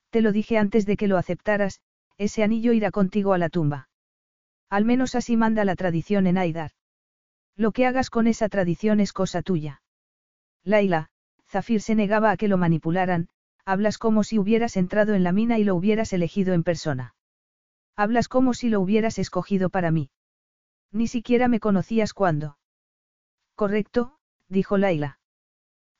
Te 0.09 0.22
lo 0.22 0.31
dije 0.31 0.57
antes 0.57 0.85
de 0.85 0.95
que 0.95 1.07
lo 1.07 1.17
aceptaras, 1.17 1.81
ese 2.17 2.43
anillo 2.43 2.72
irá 2.72 2.91
contigo 2.91 3.33
a 3.33 3.38
la 3.38 3.49
tumba. 3.49 3.89
Al 4.69 4.85
menos 4.85 5.15
así 5.15 5.38
manda 5.38 5.65
la 5.65 5.75
tradición 5.75 6.27
en 6.27 6.38
Aidar. 6.38 6.72
Lo 7.58 7.72
que 7.72 7.88
hagas 7.88 8.11
con 8.11 8.27
esa 8.27 8.50
tradición 8.50 9.00
es 9.00 9.11
cosa 9.11 9.42
tuya. 9.42 9.82
Laila, 10.64 11.10
Zafir 11.48 11.82
se 11.82 11.95
negaba 11.95 12.32
a 12.32 12.38
que 12.38 12.48
lo 12.48 12.58
manipularan, 12.58 13.30
hablas 13.66 13.98
como 13.98 14.24
si 14.24 14.38
hubieras 14.38 14.77
entrado 14.77 15.16
en 15.16 15.24
la 15.24 15.32
mina 15.32 15.58
y 15.58 15.64
lo 15.64 15.76
hubieras 15.76 16.14
elegido 16.14 16.53
en 16.53 16.64
persona. 16.64 17.16
Hablas 17.95 18.27
como 18.30 18.53
si 18.53 18.69
lo 18.69 18.80
hubieras 18.80 19.18
escogido 19.18 19.69
para 19.69 19.90
mí. 19.90 20.11
Ni 20.92 21.08
siquiera 21.08 21.48
me 21.48 21.60
conocías 21.60 22.14
cuando. 22.14 22.58
Correcto, 23.56 24.19
dijo 24.48 24.77
Laila. 24.77 25.19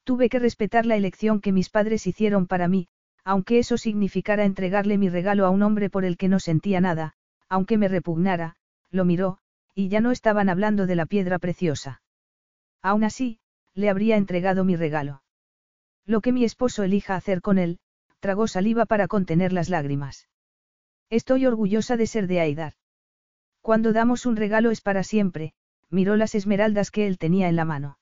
Tuve 0.03 0.30
que 0.30 0.40
respetar 0.40 0.86
la 0.86 0.95
elección 0.95 1.42
que 1.42 1.52
mis 1.52 1.69
padres 1.69 2.06
hicieron 2.06 2.45
para 2.45 2.68
mí, 2.68 2.88
aunque 3.24 3.58
eso 3.58 3.77
significara 3.77 4.45
entregarle 4.45 4.98
mi 4.98 5.10
regalo 5.10 5.45
a 5.45 5.50
un 5.50 5.64
hombre 5.64 5.90
por 5.90 6.06
el 6.06 6.18
que 6.18 6.30
no 6.30 6.40
sentía 6.40 6.80
nada, 6.80 7.16
aunque 7.50 7.77
me 7.77 7.88
repugnara, 7.88 8.56
lo 8.90 9.03
miró, 9.03 9.40
y 9.77 9.89
ya 9.89 10.01
no 10.01 10.09
estaban 10.09 10.49
hablando 10.49 10.88
de 10.88 10.95
la 10.95 11.06
piedra 11.06 11.38
preciosa. 11.38 12.01
Aún 12.81 13.03
así, 13.03 13.39
le 13.75 13.91
habría 13.91 14.17
entregado 14.17 14.64
mi 14.64 14.75
regalo. 14.75 15.22
Lo 16.03 16.22
que 16.22 16.31
mi 16.31 16.43
esposo 16.43 16.81
elija 16.81 17.15
hacer 17.15 17.43
con 17.43 17.59
él, 17.59 17.77
tragó 18.19 18.47
saliva 18.47 18.88
para 18.88 19.07
contener 19.07 19.53
las 19.53 19.69
lágrimas. 19.69 20.30
Estoy 21.11 21.45
orgullosa 21.45 21.95
de 21.95 22.07
ser 22.07 22.25
de 22.25 22.39
Aidar. 22.39 22.73
Cuando 23.61 23.93
damos 23.93 24.25
un 24.25 24.35
regalo 24.35 24.72
es 24.72 24.81
para 24.81 25.03
siempre, 25.03 25.53
miró 25.91 26.15
las 26.15 26.33
esmeraldas 26.33 26.89
que 26.89 27.06
él 27.06 27.19
tenía 27.19 27.47
en 27.47 27.56
la 27.56 27.65
mano. 27.65 27.99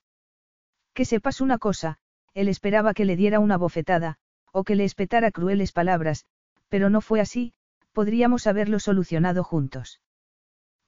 Que 0.93 1.03
sepas 1.03 1.41
una 1.41 1.57
cosa, 1.57 1.97
él 2.33 2.47
esperaba 2.47 2.93
que 2.93 3.03
le 3.03 3.17
diera 3.17 3.41
una 3.41 3.57
bofetada, 3.57 4.15
o 4.53 4.63
que 4.63 4.77
le 4.77 4.85
espetara 4.85 5.29
crueles 5.29 5.73
palabras, 5.73 6.23
pero 6.69 6.89
no 6.89 7.01
fue 7.01 7.19
así, 7.19 7.51
podríamos 7.91 8.47
haberlo 8.47 8.79
solucionado 8.79 9.43
juntos. 9.43 9.99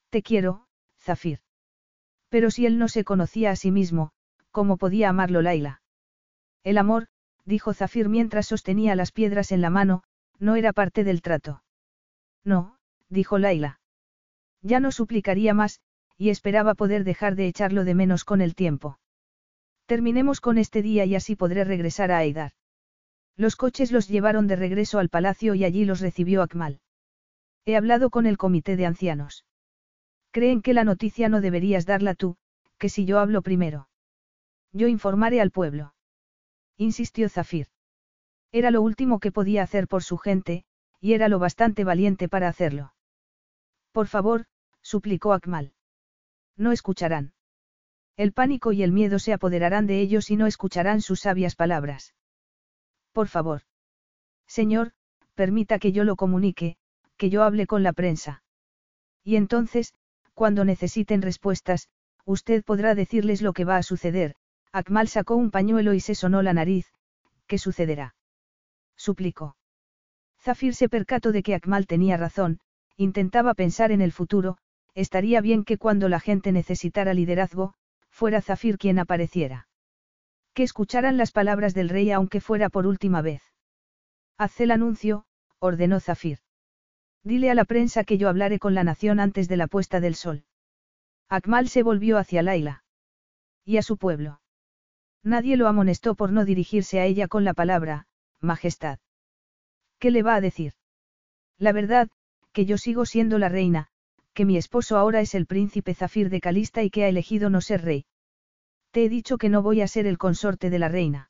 Te 0.09 0.23
quiero, 0.23 0.66
Zafir. 1.07 1.39
Pero 2.29 2.51
si 2.51 2.65
él 2.65 2.77
no 2.77 2.89
se 2.89 3.05
conocía 3.05 3.51
a 3.51 3.55
sí 3.55 3.71
mismo, 3.71 4.11
¿cómo 4.51 4.75
podía 4.75 5.07
amarlo 5.07 5.41
Laila? 5.41 5.81
El 6.63 6.77
amor, 6.77 7.07
dijo 7.45 7.73
Zafir 7.73 8.09
mientras 8.09 8.47
sostenía 8.47 8.93
las 8.95 9.13
piedras 9.13 9.53
en 9.53 9.61
la 9.61 9.69
mano, 9.69 10.03
no 10.37 10.55
era 10.57 10.73
parte 10.73 11.05
del 11.05 11.21
trato. 11.21 11.63
No, 12.43 12.77
dijo 13.07 13.37
Laila. 13.37 13.79
Ya 14.61 14.81
no 14.81 14.91
suplicaría 14.91 15.53
más, 15.53 15.79
y 16.17 16.29
esperaba 16.29 16.73
poder 16.75 17.05
dejar 17.05 17.35
de 17.35 17.47
echarlo 17.47 17.85
de 17.85 17.95
menos 17.95 18.25
con 18.25 18.41
el 18.41 18.53
tiempo. 18.53 18.99
Terminemos 19.85 20.41
con 20.41 20.57
este 20.57 20.81
día 20.81 21.05
y 21.05 21.15
así 21.15 21.37
podré 21.37 21.63
regresar 21.63 22.11
a 22.11 22.17
Aidar. 22.17 22.51
Los 23.37 23.55
coches 23.55 23.93
los 23.93 24.09
llevaron 24.09 24.47
de 24.47 24.57
regreso 24.57 24.99
al 24.99 25.07
palacio 25.07 25.55
y 25.55 25.63
allí 25.63 25.85
los 25.85 26.01
recibió 26.01 26.41
Akmal. 26.41 26.81
He 27.65 27.77
hablado 27.77 28.09
con 28.09 28.25
el 28.25 28.37
comité 28.37 28.75
de 28.75 28.85
ancianos. 28.85 29.45
Creen 30.37 30.61
que 30.61 30.75
la 30.75 30.83
noticia 30.83 31.29
no 31.29 31.41
deberías 31.41 31.87
darla 31.87 32.13
tú, 32.13 32.37
que 32.77 32.89
si 32.89 33.05
yo 33.05 33.17
hablo 33.17 33.41
primero. 33.41 33.89
Yo 34.71 34.87
informaré 34.87 35.41
al 35.41 35.49
pueblo. 35.49 35.95
Insistió 36.77 37.27
Zafir. 37.27 37.65
Era 38.51 38.69
lo 38.69 38.83
último 38.83 39.19
que 39.19 39.31
podía 39.31 39.63
hacer 39.63 39.87
por 39.87 40.03
su 40.03 40.19
gente, 40.19 40.63
y 40.99 41.13
era 41.13 41.27
lo 41.27 41.39
bastante 41.39 41.83
valiente 41.83 42.29
para 42.29 42.49
hacerlo. 42.49 42.93
Por 43.91 44.05
favor, 44.05 44.45
suplicó 44.83 45.33
Akmal. 45.33 45.73
No 46.55 46.71
escucharán. 46.71 47.33
El 48.15 48.31
pánico 48.31 48.73
y 48.73 48.83
el 48.83 48.91
miedo 48.91 49.17
se 49.17 49.33
apoderarán 49.33 49.87
de 49.87 50.01
ellos 50.01 50.29
y 50.29 50.35
no 50.35 50.45
escucharán 50.45 51.01
sus 51.01 51.21
sabias 51.21 51.55
palabras. 51.55 52.13
Por 53.11 53.27
favor. 53.27 53.63
Señor, 54.45 54.91
permita 55.33 55.79
que 55.79 55.93
yo 55.93 56.03
lo 56.03 56.15
comunique, 56.15 56.77
que 57.17 57.31
yo 57.31 57.41
hable 57.41 57.65
con 57.65 57.81
la 57.81 57.91
prensa. 57.91 58.43
Y 59.23 59.35
entonces, 59.35 59.95
cuando 60.37 60.65
necesiten 60.65 61.23
respuestas, 61.23 61.89
usted 62.23 62.63
podrá 62.63 62.93
decirles 62.93 63.41
lo 63.41 63.53
que 63.53 63.65
va 63.65 63.77
a 63.77 63.81
suceder. 63.81 64.35
Akmal 64.71 65.07
sacó 65.07 65.35
un 65.35 65.49
pañuelo 65.49 65.95
y 65.95 65.99
se 65.99 66.13
sonó 66.13 66.43
la 66.43 66.53
nariz. 66.53 66.85
¿Qué 67.47 67.57
sucederá? 67.57 68.13
Suplicó. 68.95 69.57
Zafir 70.39 70.75
se 70.75 70.89
percató 70.89 71.31
de 71.31 71.41
que 71.41 71.55
Akmal 71.55 71.87
tenía 71.87 72.17
razón, 72.17 72.59
intentaba 72.97 73.55
pensar 73.55 73.91
en 73.91 73.99
el 73.99 74.11
futuro, 74.11 74.59
estaría 74.93 75.41
bien 75.41 75.63
que 75.63 75.79
cuando 75.79 76.07
la 76.07 76.19
gente 76.19 76.51
necesitara 76.51 77.15
liderazgo, 77.15 77.73
fuera 78.11 78.39
Zafir 78.39 78.77
quien 78.77 78.99
apareciera. 78.99 79.67
Que 80.53 80.61
escucharan 80.61 81.17
las 81.17 81.31
palabras 81.31 81.73
del 81.73 81.89
rey 81.89 82.11
aunque 82.11 82.41
fuera 82.41 82.69
por 82.69 82.85
última 82.85 83.23
vez. 83.23 83.41
Haz 84.37 84.61
el 84.61 84.69
anuncio, 84.69 85.25
ordenó 85.57 85.99
Zafir. 85.99 86.37
Dile 87.27 87.51
a 87.51 87.55
la 87.55 87.65
prensa 87.65 88.05
que 88.05 88.17
yo 88.17 88.29
hablaré 88.29 88.57
con 88.57 88.73
la 88.73 88.85
nación 88.85 89.19
antes 89.19 89.49
de 89.49 89.57
la 89.57 89.67
puesta 89.67 89.99
del 89.99 90.15
sol. 90.15 90.45
Akmal 91.27 91.67
se 91.67 91.83
volvió 91.83 92.17
hacia 92.17 92.41
Laila. 92.41 92.85
Y 93.65 93.75
a 93.75 93.81
su 93.81 93.97
pueblo. 93.97 94.39
Nadie 95.23 95.57
lo 95.57 95.67
amonestó 95.67 96.15
por 96.15 96.31
no 96.31 96.45
dirigirse 96.45 97.01
a 97.01 97.05
ella 97.05 97.27
con 97.27 97.43
la 97.43 97.53
palabra, 97.53 98.07
Majestad. 98.39 98.99
¿Qué 99.99 100.09
le 100.09 100.23
va 100.23 100.35
a 100.35 100.41
decir? 100.41 100.71
La 101.57 101.73
verdad, 101.73 102.07
que 102.53 102.65
yo 102.65 102.77
sigo 102.77 103.05
siendo 103.05 103.39
la 103.39 103.49
reina, 103.49 103.89
que 104.33 104.45
mi 104.45 104.55
esposo 104.55 104.95
ahora 104.95 105.19
es 105.19 105.35
el 105.35 105.47
príncipe 105.47 105.95
Zafir 105.95 106.29
de 106.29 106.39
Calista 106.39 106.81
y 106.81 106.89
que 106.89 107.03
ha 107.03 107.09
elegido 107.09 107.49
no 107.49 107.59
ser 107.59 107.81
rey. 107.81 108.05
Te 108.91 109.03
he 109.03 109.09
dicho 109.09 109.37
que 109.37 109.49
no 109.49 109.61
voy 109.61 109.81
a 109.81 109.89
ser 109.89 110.07
el 110.07 110.17
consorte 110.17 110.69
de 110.69 110.79
la 110.79 110.87
reina. 110.87 111.29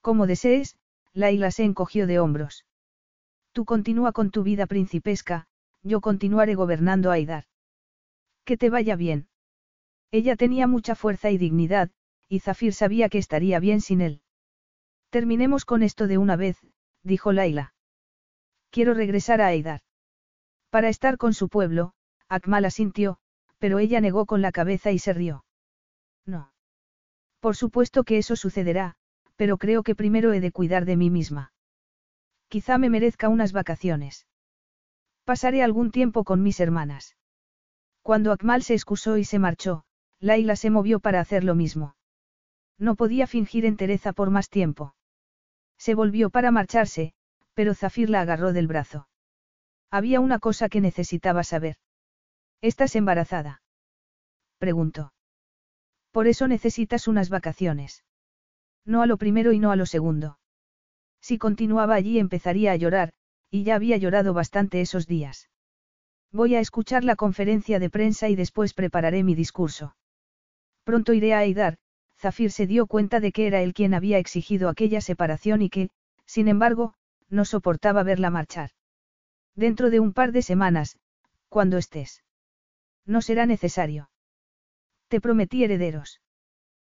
Como 0.00 0.28
desees, 0.28 0.76
Laila 1.12 1.50
se 1.50 1.64
encogió 1.64 2.06
de 2.06 2.20
hombros. 2.20 2.64
Tú 3.52 3.64
continúa 3.64 4.12
con 4.12 4.30
tu 4.30 4.42
vida 4.42 4.66
principesca, 4.66 5.46
yo 5.82 6.00
continuaré 6.00 6.54
gobernando 6.54 7.10
Aidar. 7.10 7.44
Que 8.44 8.56
te 8.56 8.70
vaya 8.70 8.96
bien. 8.96 9.28
Ella 10.10 10.36
tenía 10.36 10.66
mucha 10.66 10.94
fuerza 10.94 11.30
y 11.30 11.38
dignidad, 11.38 11.90
y 12.28 12.40
Zafir 12.40 12.72
sabía 12.72 13.08
que 13.08 13.18
estaría 13.18 13.60
bien 13.60 13.80
sin 13.80 14.00
él. 14.00 14.22
Terminemos 15.10 15.64
con 15.64 15.82
esto 15.82 16.06
de 16.06 16.18
una 16.18 16.36
vez, 16.36 16.56
dijo 17.02 17.32
Laila. 17.32 17.74
Quiero 18.70 18.94
regresar 18.94 19.40
a 19.42 19.48
Aidar. 19.48 19.82
Para 20.70 20.88
estar 20.88 21.18
con 21.18 21.34
su 21.34 21.50
pueblo, 21.50 21.92
Akmal 22.28 22.64
asintió, 22.64 23.18
pero 23.58 23.78
ella 23.78 24.00
negó 24.00 24.24
con 24.24 24.40
la 24.40 24.52
cabeza 24.52 24.90
y 24.90 24.98
se 24.98 25.12
rió. 25.12 25.44
No. 26.24 26.52
Por 27.40 27.56
supuesto 27.56 28.04
que 28.04 28.16
eso 28.16 28.36
sucederá, 28.36 28.96
pero 29.36 29.58
creo 29.58 29.82
que 29.82 29.94
primero 29.94 30.32
he 30.32 30.40
de 30.40 30.52
cuidar 30.52 30.86
de 30.86 30.96
mí 30.96 31.10
misma. 31.10 31.51
Quizá 32.52 32.76
me 32.76 32.90
merezca 32.90 33.30
unas 33.30 33.52
vacaciones. 33.52 34.26
Pasaré 35.24 35.62
algún 35.62 35.90
tiempo 35.90 36.22
con 36.22 36.42
mis 36.42 36.60
hermanas. 36.60 37.16
Cuando 38.02 38.30
Akmal 38.30 38.62
se 38.62 38.74
excusó 38.74 39.16
y 39.16 39.24
se 39.24 39.38
marchó, 39.38 39.84
Laila 40.20 40.54
se 40.56 40.68
movió 40.68 41.00
para 41.00 41.20
hacer 41.20 41.44
lo 41.44 41.54
mismo. 41.54 41.96
No 42.76 42.94
podía 42.94 43.26
fingir 43.26 43.64
entereza 43.64 44.12
por 44.12 44.28
más 44.28 44.50
tiempo. 44.50 44.94
Se 45.78 45.94
volvió 45.94 46.28
para 46.28 46.50
marcharse, 46.50 47.14
pero 47.54 47.72
Zafir 47.72 48.10
la 48.10 48.20
agarró 48.20 48.52
del 48.52 48.66
brazo. 48.66 49.08
Había 49.90 50.20
una 50.20 50.38
cosa 50.38 50.68
que 50.68 50.82
necesitaba 50.82 51.44
saber. 51.44 51.76
¿Estás 52.60 52.94
embarazada? 52.96 53.62
Preguntó. 54.58 55.14
Por 56.10 56.26
eso 56.26 56.48
necesitas 56.48 57.08
unas 57.08 57.30
vacaciones. 57.30 58.04
No 58.84 59.00
a 59.00 59.06
lo 59.06 59.16
primero 59.16 59.52
y 59.52 59.58
no 59.58 59.70
a 59.70 59.76
lo 59.76 59.86
segundo. 59.86 60.36
Si 61.22 61.38
continuaba 61.38 61.94
allí 61.94 62.18
empezaría 62.18 62.72
a 62.72 62.76
llorar, 62.76 63.12
y 63.50 63.62
ya 63.62 63.76
había 63.76 63.96
llorado 63.96 64.34
bastante 64.34 64.80
esos 64.80 65.06
días. 65.06 65.48
Voy 66.32 66.56
a 66.56 66.60
escuchar 66.60 67.04
la 67.04 67.16
conferencia 67.16 67.78
de 67.78 67.90
prensa 67.90 68.28
y 68.28 68.34
después 68.34 68.74
prepararé 68.74 69.22
mi 69.22 69.34
discurso. 69.34 69.96
Pronto 70.84 71.12
iré 71.12 71.32
a 71.32 71.38
Aidar, 71.38 71.78
Zafir 72.18 72.50
se 72.50 72.66
dio 72.66 72.86
cuenta 72.86 73.20
de 73.20 73.30
que 73.32 73.46
era 73.46 73.62
él 73.62 73.72
quien 73.72 73.94
había 73.94 74.18
exigido 74.18 74.68
aquella 74.68 75.00
separación 75.00 75.62
y 75.62 75.70
que, 75.70 75.90
sin 76.26 76.48
embargo, 76.48 76.94
no 77.28 77.44
soportaba 77.44 78.02
verla 78.02 78.30
marchar. 78.30 78.70
Dentro 79.54 79.90
de 79.90 80.00
un 80.00 80.12
par 80.12 80.32
de 80.32 80.42
semanas, 80.42 80.98
cuando 81.48 81.78
estés. 81.78 82.24
No 83.04 83.22
será 83.22 83.46
necesario. 83.46 84.10
Te 85.08 85.20
prometí 85.20 85.62
herederos. 85.62 86.20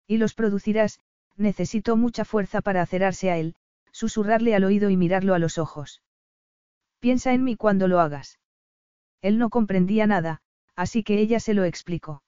Y 0.07 0.17
los 0.17 0.33
producirás, 0.33 0.99
necesitó 1.35 1.95
mucha 1.95 2.25
fuerza 2.25 2.61
para 2.61 2.81
acerarse 2.81 3.30
a 3.30 3.38
él, 3.38 3.56
susurrarle 3.98 4.53
al 4.53 4.64
oído 4.64 4.92
y 4.92 4.95
mirarlo 4.95 5.34
a 5.34 5.40
los 5.40 5.58
ojos. 5.58 6.03
Piensa 7.00 7.34
en 7.34 7.43
mí 7.43 7.56
cuando 7.56 7.88
lo 7.88 8.00
hagas. 8.00 8.40
Él 9.24 9.40
no 9.40 9.50
comprendía 9.50 10.06
nada, 10.06 10.42
así 10.76 11.03
que 11.03 11.19
ella 11.19 11.40
se 11.40 11.56
lo 11.56 11.64
explicó. 11.64 12.22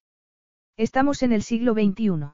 Estamos 0.77 1.21
en 1.21 1.31
el 1.31 1.43
siglo 1.43 1.73
XXI. 1.73 2.33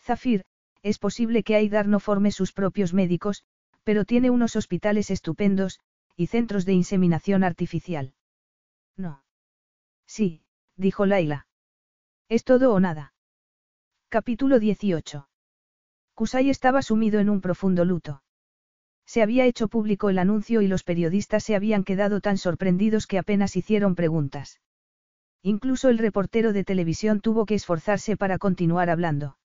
Zafir, 0.00 0.44
es 0.82 0.98
posible 0.98 1.42
que 1.42 1.56
Aidar 1.56 1.88
no 1.88 2.00
forme 2.00 2.30
sus 2.30 2.52
propios 2.52 2.94
médicos, 2.94 3.44
pero 3.84 4.06
tiene 4.06 4.30
unos 4.30 4.56
hospitales 4.56 5.10
estupendos, 5.10 5.80
y 6.16 6.28
centros 6.28 6.64
de 6.64 6.72
inseminación 6.72 7.44
artificial. 7.44 8.14
No. 8.96 9.22
Sí, 10.06 10.42
dijo 10.76 11.04
Laila. 11.04 11.46
Es 12.30 12.44
todo 12.44 12.72
o 12.72 12.80
nada. 12.80 13.12
Capítulo 14.08 14.58
18. 14.58 15.28
Kusai 16.14 16.48
estaba 16.48 16.80
sumido 16.80 17.20
en 17.20 17.28
un 17.28 17.42
profundo 17.42 17.84
luto. 17.84 18.22
Se 19.08 19.22
había 19.22 19.46
hecho 19.46 19.68
público 19.68 20.10
el 20.10 20.18
anuncio 20.18 20.60
y 20.60 20.68
los 20.68 20.84
periodistas 20.84 21.42
se 21.42 21.56
habían 21.56 21.82
quedado 21.82 22.20
tan 22.20 22.36
sorprendidos 22.36 23.06
que 23.06 23.16
apenas 23.16 23.56
hicieron 23.56 23.94
preguntas. 23.94 24.60
Incluso 25.42 25.88
el 25.88 25.96
reportero 25.96 26.52
de 26.52 26.62
televisión 26.62 27.22
tuvo 27.22 27.46
que 27.46 27.54
esforzarse 27.54 28.18
para 28.18 28.36
continuar 28.36 28.90
hablando. 28.90 29.38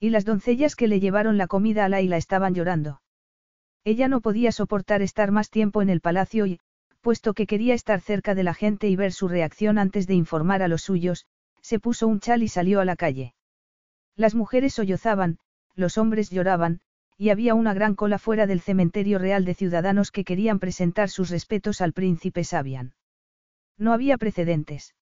Y 0.00 0.08
las 0.08 0.24
doncellas 0.24 0.74
que 0.74 0.88
le 0.88 1.00
llevaron 1.00 1.36
la 1.36 1.48
comida 1.48 1.84
a 1.84 1.90
Laila 1.90 2.16
estaban 2.16 2.54
llorando. 2.54 3.02
Ella 3.84 4.08
no 4.08 4.22
podía 4.22 4.52
soportar 4.52 5.02
estar 5.02 5.32
más 5.32 5.50
tiempo 5.50 5.82
en 5.82 5.90
el 5.90 6.00
palacio 6.00 6.46
y, 6.46 6.58
puesto 7.02 7.34
que 7.34 7.46
quería 7.46 7.74
estar 7.74 8.00
cerca 8.00 8.34
de 8.34 8.42
la 8.42 8.54
gente 8.54 8.88
y 8.88 8.96
ver 8.96 9.12
su 9.12 9.28
reacción 9.28 9.76
antes 9.76 10.06
de 10.06 10.14
informar 10.14 10.62
a 10.62 10.68
los 10.68 10.80
suyos, 10.80 11.26
se 11.60 11.78
puso 11.78 12.06
un 12.06 12.20
chal 12.20 12.42
y 12.42 12.48
salió 12.48 12.80
a 12.80 12.86
la 12.86 12.96
calle. 12.96 13.34
Las 14.16 14.34
mujeres 14.34 14.72
sollozaban, 14.72 15.40
los 15.74 15.98
hombres 15.98 16.30
lloraban, 16.30 16.80
y 17.18 17.30
había 17.30 17.54
una 17.54 17.74
gran 17.74 17.96
cola 17.96 18.18
fuera 18.18 18.46
del 18.46 18.60
cementerio 18.60 19.18
real 19.18 19.44
de 19.44 19.54
ciudadanos 19.54 20.12
que 20.12 20.24
querían 20.24 20.60
presentar 20.60 21.10
sus 21.10 21.30
respetos 21.30 21.80
al 21.80 21.92
príncipe 21.92 22.44
Sabian. 22.44 22.94
No 23.76 23.92
había 23.92 24.16
precedentes. 24.18 24.94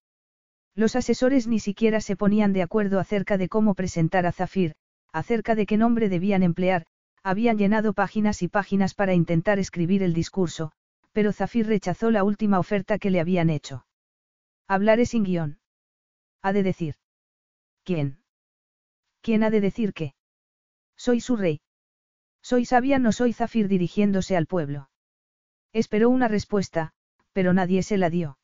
Los 0.74 0.96
asesores 0.96 1.46
ni 1.46 1.60
siquiera 1.60 2.00
se 2.00 2.16
ponían 2.16 2.54
de 2.54 2.62
acuerdo 2.62 3.00
acerca 3.00 3.36
de 3.36 3.48
cómo 3.48 3.74
presentar 3.74 4.24
a 4.24 4.32
Zafir, 4.32 4.74
acerca 5.12 5.54
de 5.54 5.66
qué 5.66 5.76
nombre 5.76 6.08
debían 6.08 6.42
emplear, 6.42 6.86
habían 7.22 7.58
llenado 7.58 7.92
páginas 7.92 8.42
y 8.42 8.48
páginas 8.48 8.94
para 8.94 9.12
intentar 9.12 9.58
escribir 9.58 10.02
el 10.02 10.14
discurso, 10.14 10.72
pero 11.12 11.32
Zafir 11.32 11.66
rechazó 11.66 12.10
la 12.10 12.24
última 12.24 12.58
oferta 12.58 12.98
que 12.98 13.10
le 13.10 13.20
habían 13.20 13.50
hecho. 13.50 13.86
Hablaré 14.68 15.04
sin 15.04 15.24
guion. 15.24 15.58
Ha 16.40 16.52
de 16.54 16.62
decir. 16.62 16.94
¿Quién? 17.84 18.22
¿Quién 19.20 19.42
ha 19.42 19.50
de 19.50 19.60
decir 19.60 19.92
qué? 19.92 20.14
Soy 20.96 21.20
su 21.20 21.36
rey. 21.36 21.60
Soy 22.48 22.64
sabia, 22.64 23.00
no 23.00 23.10
soy 23.10 23.32
Zafir 23.32 23.66
dirigiéndose 23.66 24.36
al 24.36 24.46
pueblo. 24.46 24.88
Esperó 25.72 26.08
una 26.08 26.28
respuesta, 26.28 26.92
pero 27.32 27.52
nadie 27.52 27.82
se 27.82 27.98
la 27.98 28.08
dio. 28.08 28.38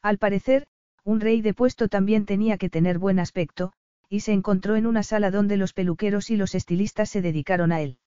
Al 0.00 0.16
parecer, 0.16 0.66
un 1.04 1.20
rey 1.20 1.42
de 1.42 1.52
puesto 1.52 1.88
también 1.88 2.24
tenía 2.24 2.56
que 2.56 2.70
tener 2.70 2.98
buen 2.98 3.18
aspecto, 3.18 3.74
y 4.08 4.20
se 4.20 4.32
encontró 4.32 4.76
en 4.76 4.86
una 4.86 5.02
sala 5.02 5.30
donde 5.30 5.58
los 5.58 5.74
peluqueros 5.74 6.30
y 6.30 6.38
los 6.38 6.54
estilistas 6.54 7.10
se 7.10 7.20
dedicaron 7.20 7.70
a 7.70 7.82
él. 7.82 7.98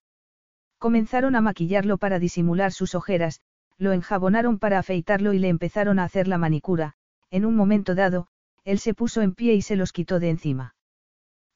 Comenzaron 0.80 1.36
a 1.36 1.42
maquillarlo 1.42 2.00
para 2.00 2.18
disimular 2.18 2.72
sus 2.72 2.96
ojeras, 2.96 3.42
lo 3.78 3.92
enjabonaron 3.92 4.58
para 4.58 4.80
afeitarlo 4.80 5.34
y 5.34 5.38
le 5.38 5.50
empezaron 5.50 6.00
a 6.00 6.04
hacer 6.06 6.28
la 6.28 6.40
manicura, 6.40 6.96
en 7.30 7.46
un 7.46 7.56
momento 7.56 7.94
dado, 7.94 8.26
él 8.64 8.80
se 8.80 8.96
puso 8.96 9.22
en 9.22 9.36
pie 9.36 9.54
y 9.54 9.62
se 9.62 9.76
los 9.76 9.94
quitó 9.94 10.20
de 10.20 10.32
encima. 10.32 10.74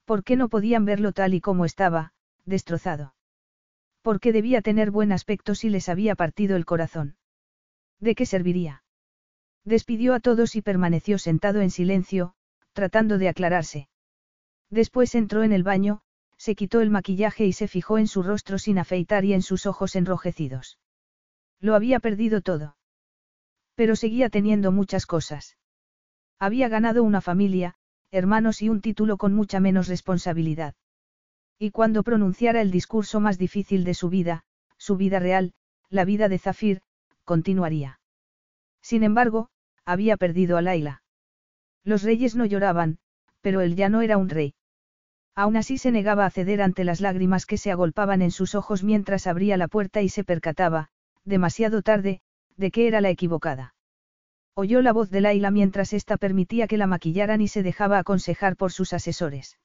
¿Por 0.05 0.23
qué 0.23 0.35
no 0.35 0.49
podían 0.49 0.85
verlo 0.85 1.13
tal 1.13 1.33
y 1.33 1.41
como 1.41 1.65
estaba, 1.65 2.13
destrozado? 2.45 3.15
¿Por 4.05 4.19
qué 4.19 4.31
debía 4.31 4.61
tener 4.61 4.91
buen 4.91 5.11
aspecto 5.11 5.55
si 5.55 5.67
les 5.67 5.89
había 5.89 6.13
partido 6.13 6.55
el 6.57 6.63
corazón? 6.63 7.15
¿De 7.99 8.13
qué 8.13 8.27
serviría? 8.27 8.83
Despidió 9.63 10.13
a 10.13 10.19
todos 10.19 10.55
y 10.55 10.61
permaneció 10.61 11.17
sentado 11.17 11.59
en 11.61 11.71
silencio, 11.71 12.35
tratando 12.73 13.17
de 13.17 13.29
aclararse. 13.29 13.89
Después 14.69 15.15
entró 15.15 15.41
en 15.41 15.53
el 15.53 15.63
baño, 15.63 16.03
se 16.37 16.53
quitó 16.53 16.81
el 16.81 16.91
maquillaje 16.91 17.47
y 17.47 17.53
se 17.53 17.67
fijó 17.67 17.97
en 17.97 18.07
su 18.07 18.21
rostro 18.21 18.59
sin 18.59 18.77
afeitar 18.77 19.25
y 19.25 19.33
en 19.33 19.41
sus 19.41 19.65
ojos 19.65 19.95
enrojecidos. 19.95 20.77
Lo 21.59 21.73
había 21.73 21.99
perdido 21.99 22.41
todo. 22.41 22.77
Pero 23.73 23.95
seguía 23.95 24.29
teniendo 24.29 24.71
muchas 24.71 25.07
cosas. 25.07 25.57
Había 26.37 26.67
ganado 26.67 27.01
una 27.01 27.21
familia, 27.21 27.73
hermanos 28.11 28.61
y 28.61 28.69
un 28.69 28.81
título 28.81 29.17
con 29.17 29.33
mucha 29.33 29.59
menos 29.59 29.87
responsabilidad. 29.87 30.75
Y 31.57 31.71
cuando 31.71 32.03
pronunciara 32.03 32.61
el 32.61 32.71
discurso 32.71 33.19
más 33.19 33.37
difícil 33.37 33.83
de 33.83 33.93
su 33.93 34.09
vida, 34.09 34.43
su 34.77 34.97
vida 34.97 35.19
real, 35.19 35.53
la 35.89 36.05
vida 36.05 36.27
de 36.27 36.37
Zafir, 36.37 36.81
continuaría. 37.23 37.99
Sin 38.81 39.03
embargo, 39.03 39.49
había 39.85 40.17
perdido 40.17 40.57
a 40.57 40.61
Laila. 40.61 41.01
Los 41.83 42.03
reyes 42.03 42.35
no 42.35 42.45
lloraban, 42.45 42.97
pero 43.41 43.61
él 43.61 43.75
ya 43.75 43.89
no 43.89 44.01
era 44.01 44.17
un 44.17 44.29
rey. 44.29 44.55
Aún 45.35 45.57
así 45.57 45.77
se 45.77 45.91
negaba 45.91 46.25
a 46.25 46.31
ceder 46.31 46.61
ante 46.61 46.83
las 46.83 47.01
lágrimas 47.01 47.45
que 47.45 47.57
se 47.57 47.71
agolpaban 47.71 48.21
en 48.21 48.31
sus 48.31 48.55
ojos 48.55 48.83
mientras 48.83 49.27
abría 49.27 49.57
la 49.57 49.67
puerta 49.67 50.01
y 50.01 50.09
se 50.09 50.23
percataba, 50.23 50.89
demasiado 51.25 51.81
tarde, 51.81 52.21
de 52.57 52.71
que 52.71 52.87
era 52.87 53.01
la 53.01 53.09
equivocada. 53.09 53.75
Oyó 54.55 54.81
la 54.81 54.93
voz 54.93 55.09
de 55.09 55.21
Laila 55.21 55.51
mientras 55.51 55.91
ésta 55.91 56.17
permitía 56.17 56.67
que 56.67 56.77
la 56.77 56.87
maquillaran 56.87 57.41
y 57.41 57.49
se 57.49 57.63
dejaba 57.63 57.99
aconsejar 57.99 58.55
por 58.55 58.71
sus 58.71 58.93
asesores. 58.93 59.57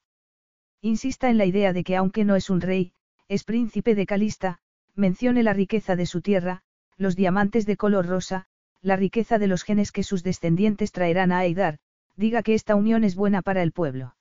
Insista 0.83 1.29
en 1.29 1.39
la 1.39 1.45
idea 1.45 1.73
de 1.73 1.85
que 1.85 1.97
aunque 1.97 2.25
no 2.25 2.37
es 2.37 2.49
un 2.49 2.61
rey, 2.61 2.93
es 3.29 3.45
príncipe 3.45 3.95
de 3.95 4.07
Calista, 4.07 4.61
mencione 4.95 5.43
la 5.43 5.53
riqueza 5.53 5.95
de 5.95 6.07
su 6.07 6.23
tierra, 6.23 6.63
los 6.97 7.17
diamantes 7.17 7.67
de 7.67 7.77
color 7.77 8.07
rosa, 8.07 8.47
la 8.83 8.97
riqueza 8.97 9.39
de 9.39 9.47
los 9.47 9.63
genes 9.63 9.93
que 9.93 10.03
sus 10.03 10.23
descendientes 10.23 10.93
traerán 10.93 11.33
a 11.33 11.39
Aidar, 11.39 11.79
diga 12.17 12.43
que 12.43 12.55
esta 12.55 12.77
unión 12.77 13.05
es 13.05 13.15
buena 13.15 13.43
para 13.43 13.63
el 13.63 13.73
pueblo. 13.73 14.17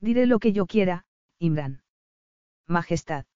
Diré 0.00 0.26
lo 0.26 0.38
que 0.38 0.52
yo 0.52 0.66
quiera, 0.66 1.04
Imran. 1.38 1.82
Majestad. 2.66 3.26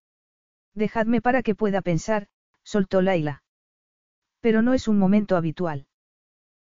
Dejadme 0.75 1.21
para 1.21 1.43
que 1.43 1.55
pueda 1.55 1.83
pensar, 1.83 2.29
soltó 2.63 3.03
Laila. 3.03 3.43
Pero 4.41 4.63
no 4.63 4.75
es 4.75 4.89
un 4.89 4.99
momento 4.99 5.37
habitual. 5.37 5.87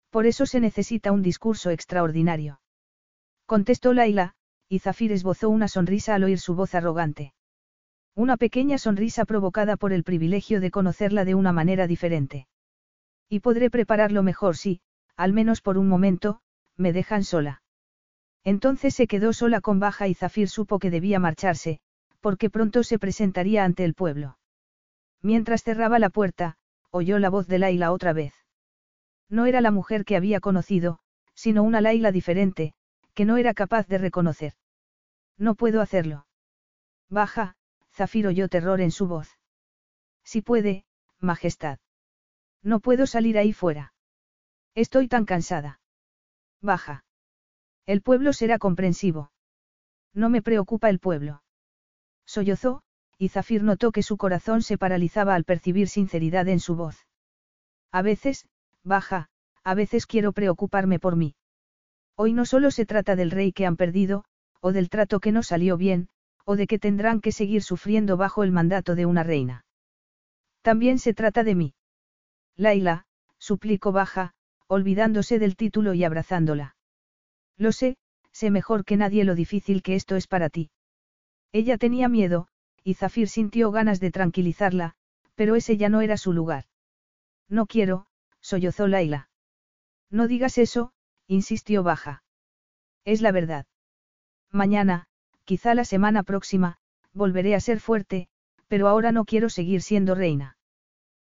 Por 0.09 0.25
eso 0.25 0.45
se 0.45 0.59
necesita 0.59 1.11
un 1.11 1.21
discurso 1.21 1.69
extraordinario. 1.69 2.61
Contestó 3.45 3.93
Laila, 3.93 4.35
y 4.71 4.79
Zafir 4.79 5.11
esbozó 5.11 5.49
una 5.49 5.67
sonrisa 5.67 6.15
al 6.15 6.23
oír 6.23 6.39
su 6.39 6.55
voz 6.55 6.75
arrogante. 6.75 7.33
Una 8.15 8.37
pequeña 8.37 8.77
sonrisa 8.77 9.25
provocada 9.25 9.75
por 9.75 9.91
el 9.91 10.05
privilegio 10.05 10.61
de 10.61 10.71
conocerla 10.71 11.25
de 11.25 11.35
una 11.35 11.51
manera 11.51 11.87
diferente. 11.87 12.47
Y 13.27 13.41
podré 13.41 13.69
prepararlo 13.69 14.23
mejor 14.23 14.55
si, 14.55 14.79
al 15.17 15.33
menos 15.33 15.59
por 15.59 15.77
un 15.77 15.89
momento, 15.89 16.39
me 16.77 16.93
dejan 16.93 17.25
sola. 17.25 17.63
Entonces 18.45 18.95
se 18.95 19.07
quedó 19.07 19.33
sola 19.33 19.59
con 19.59 19.81
Baja 19.81 20.07
y 20.07 20.13
Zafir 20.13 20.47
supo 20.47 20.79
que 20.79 20.89
debía 20.89 21.19
marcharse, 21.19 21.81
porque 22.21 22.49
pronto 22.49 22.83
se 22.83 22.97
presentaría 22.97 23.65
ante 23.65 23.83
el 23.83 23.93
pueblo. 23.93 24.37
Mientras 25.21 25.63
cerraba 25.63 25.99
la 25.99 26.09
puerta, 26.09 26.55
oyó 26.91 27.19
la 27.19 27.29
voz 27.29 27.45
de 27.47 27.59
Laila 27.59 27.91
otra 27.91 28.13
vez. 28.13 28.33
No 29.27 29.47
era 29.47 29.59
la 29.59 29.71
mujer 29.71 30.05
que 30.05 30.15
había 30.15 30.39
conocido, 30.39 30.99
sino 31.35 31.61
una 31.61 31.81
Laila 31.81 32.13
diferente, 32.13 32.73
que 33.13 33.25
no 33.25 33.35
era 33.35 33.53
capaz 33.53 33.85
de 33.89 33.97
reconocer. 33.97 34.53
No 35.41 35.55
puedo 35.55 35.81
hacerlo. 35.81 36.27
Baja, 37.09 37.55
Zafir 37.91 38.27
oyó 38.27 38.47
terror 38.47 38.79
en 38.79 38.91
su 38.91 39.07
voz. 39.07 39.39
Si 40.23 40.43
puede, 40.43 40.85
Majestad. 41.19 41.79
No 42.61 42.79
puedo 42.79 43.07
salir 43.07 43.39
ahí 43.39 43.51
fuera. 43.51 43.91
Estoy 44.75 45.07
tan 45.07 45.25
cansada. 45.25 45.79
Baja. 46.61 47.05
El 47.87 48.03
pueblo 48.03 48.33
será 48.33 48.59
comprensivo. 48.59 49.31
No 50.13 50.29
me 50.29 50.43
preocupa 50.43 50.91
el 50.91 50.99
pueblo. 50.99 51.41
Sollozó, 52.23 52.83
y 53.17 53.29
Zafir 53.29 53.63
notó 53.63 53.91
que 53.91 54.03
su 54.03 54.17
corazón 54.17 54.61
se 54.61 54.77
paralizaba 54.77 55.33
al 55.33 55.43
percibir 55.43 55.87
sinceridad 55.89 56.47
en 56.49 56.59
su 56.59 56.75
voz. 56.75 57.07
A 57.91 58.03
veces, 58.03 58.47
baja, 58.83 59.29
a 59.63 59.73
veces 59.73 60.05
quiero 60.05 60.33
preocuparme 60.33 60.99
por 60.99 61.15
mí. 61.15 61.33
Hoy 62.15 62.33
no 62.33 62.45
solo 62.45 62.69
se 62.69 62.85
trata 62.85 63.15
del 63.15 63.31
rey 63.31 63.53
que 63.53 63.65
han 63.65 63.75
perdido, 63.75 64.23
o 64.61 64.71
del 64.71 64.89
trato 64.89 65.19
que 65.19 65.31
no 65.31 65.43
salió 65.43 65.75
bien, 65.75 66.07
o 66.45 66.55
de 66.55 66.67
que 66.67 66.79
tendrán 66.79 67.19
que 67.19 67.31
seguir 67.31 67.63
sufriendo 67.63 68.15
bajo 68.17 68.43
el 68.43 68.51
mandato 68.51 68.95
de 68.95 69.05
una 69.05 69.23
reina. 69.23 69.65
También 70.61 70.99
se 70.99 71.13
trata 71.13 71.43
de 71.43 71.55
mí. 71.55 71.73
Laila, 72.55 73.05
suplicó 73.39 73.91
baja, 73.91 74.33
olvidándose 74.67 75.39
del 75.39 75.55
título 75.55 75.93
y 75.93 76.03
abrazándola. 76.03 76.75
Lo 77.57 77.71
sé, 77.71 77.97
sé 78.31 78.51
mejor 78.51 78.85
que 78.85 78.97
nadie 78.97 79.23
lo 79.23 79.35
difícil 79.35 79.81
que 79.81 79.95
esto 79.95 80.15
es 80.15 80.27
para 80.27 80.49
ti. 80.49 80.69
Ella 81.51 81.77
tenía 81.77 82.07
miedo, 82.07 82.47
y 82.83 82.93
Zafir 82.93 83.27
sintió 83.27 83.71
ganas 83.71 83.99
de 83.99 84.11
tranquilizarla, 84.11 84.95
pero 85.35 85.55
ese 85.55 85.77
ya 85.77 85.89
no 85.89 86.01
era 86.01 86.17
su 86.17 86.33
lugar. 86.33 86.65
No 87.49 87.65
quiero, 87.65 88.07
sollozó 88.39 88.87
Laila. 88.87 89.29
No 90.09 90.27
digas 90.27 90.57
eso, 90.57 90.93
insistió 91.27 91.83
Baja. 91.83 92.23
Es 93.03 93.21
la 93.21 93.31
verdad. 93.31 93.65
Mañana, 94.51 95.07
quizá 95.45 95.73
la 95.75 95.85
semana 95.85 96.23
próxima, 96.23 96.77
volveré 97.13 97.55
a 97.55 97.59
ser 97.59 97.79
fuerte, 97.79 98.27
pero 98.67 98.87
ahora 98.87 99.11
no 99.11 99.25
quiero 99.25 99.49
seguir 99.49 99.81
siendo 99.81 100.15
reina. 100.15 100.57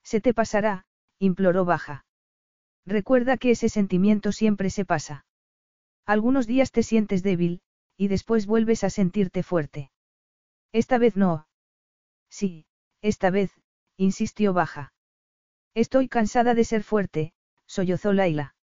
Se 0.02 0.20
te 0.20 0.34
pasará, 0.34 0.86
imploró 1.18 1.64
Baja. 1.64 2.04
Recuerda 2.84 3.36
que 3.36 3.50
ese 3.50 3.68
sentimiento 3.68 4.32
siempre 4.32 4.70
se 4.70 4.84
pasa. 4.84 5.26
Algunos 6.04 6.46
días 6.46 6.70
te 6.70 6.82
sientes 6.82 7.22
débil, 7.22 7.60
y 7.96 8.08
después 8.08 8.46
vuelves 8.46 8.84
a 8.84 8.90
sentirte 8.90 9.42
fuerte. 9.42 9.90
Esta 10.72 10.98
vez 10.98 11.16
no. 11.16 11.48
Sí, 12.28 12.66
esta 13.02 13.30
vez, 13.30 13.50
insistió 13.96 14.52
Baja. 14.52 14.92
Estoy 15.74 16.08
cansada 16.08 16.54
de 16.54 16.64
ser 16.64 16.82
fuerte, 16.82 17.32
sollozó 17.66 18.12
Laila. 18.12 18.54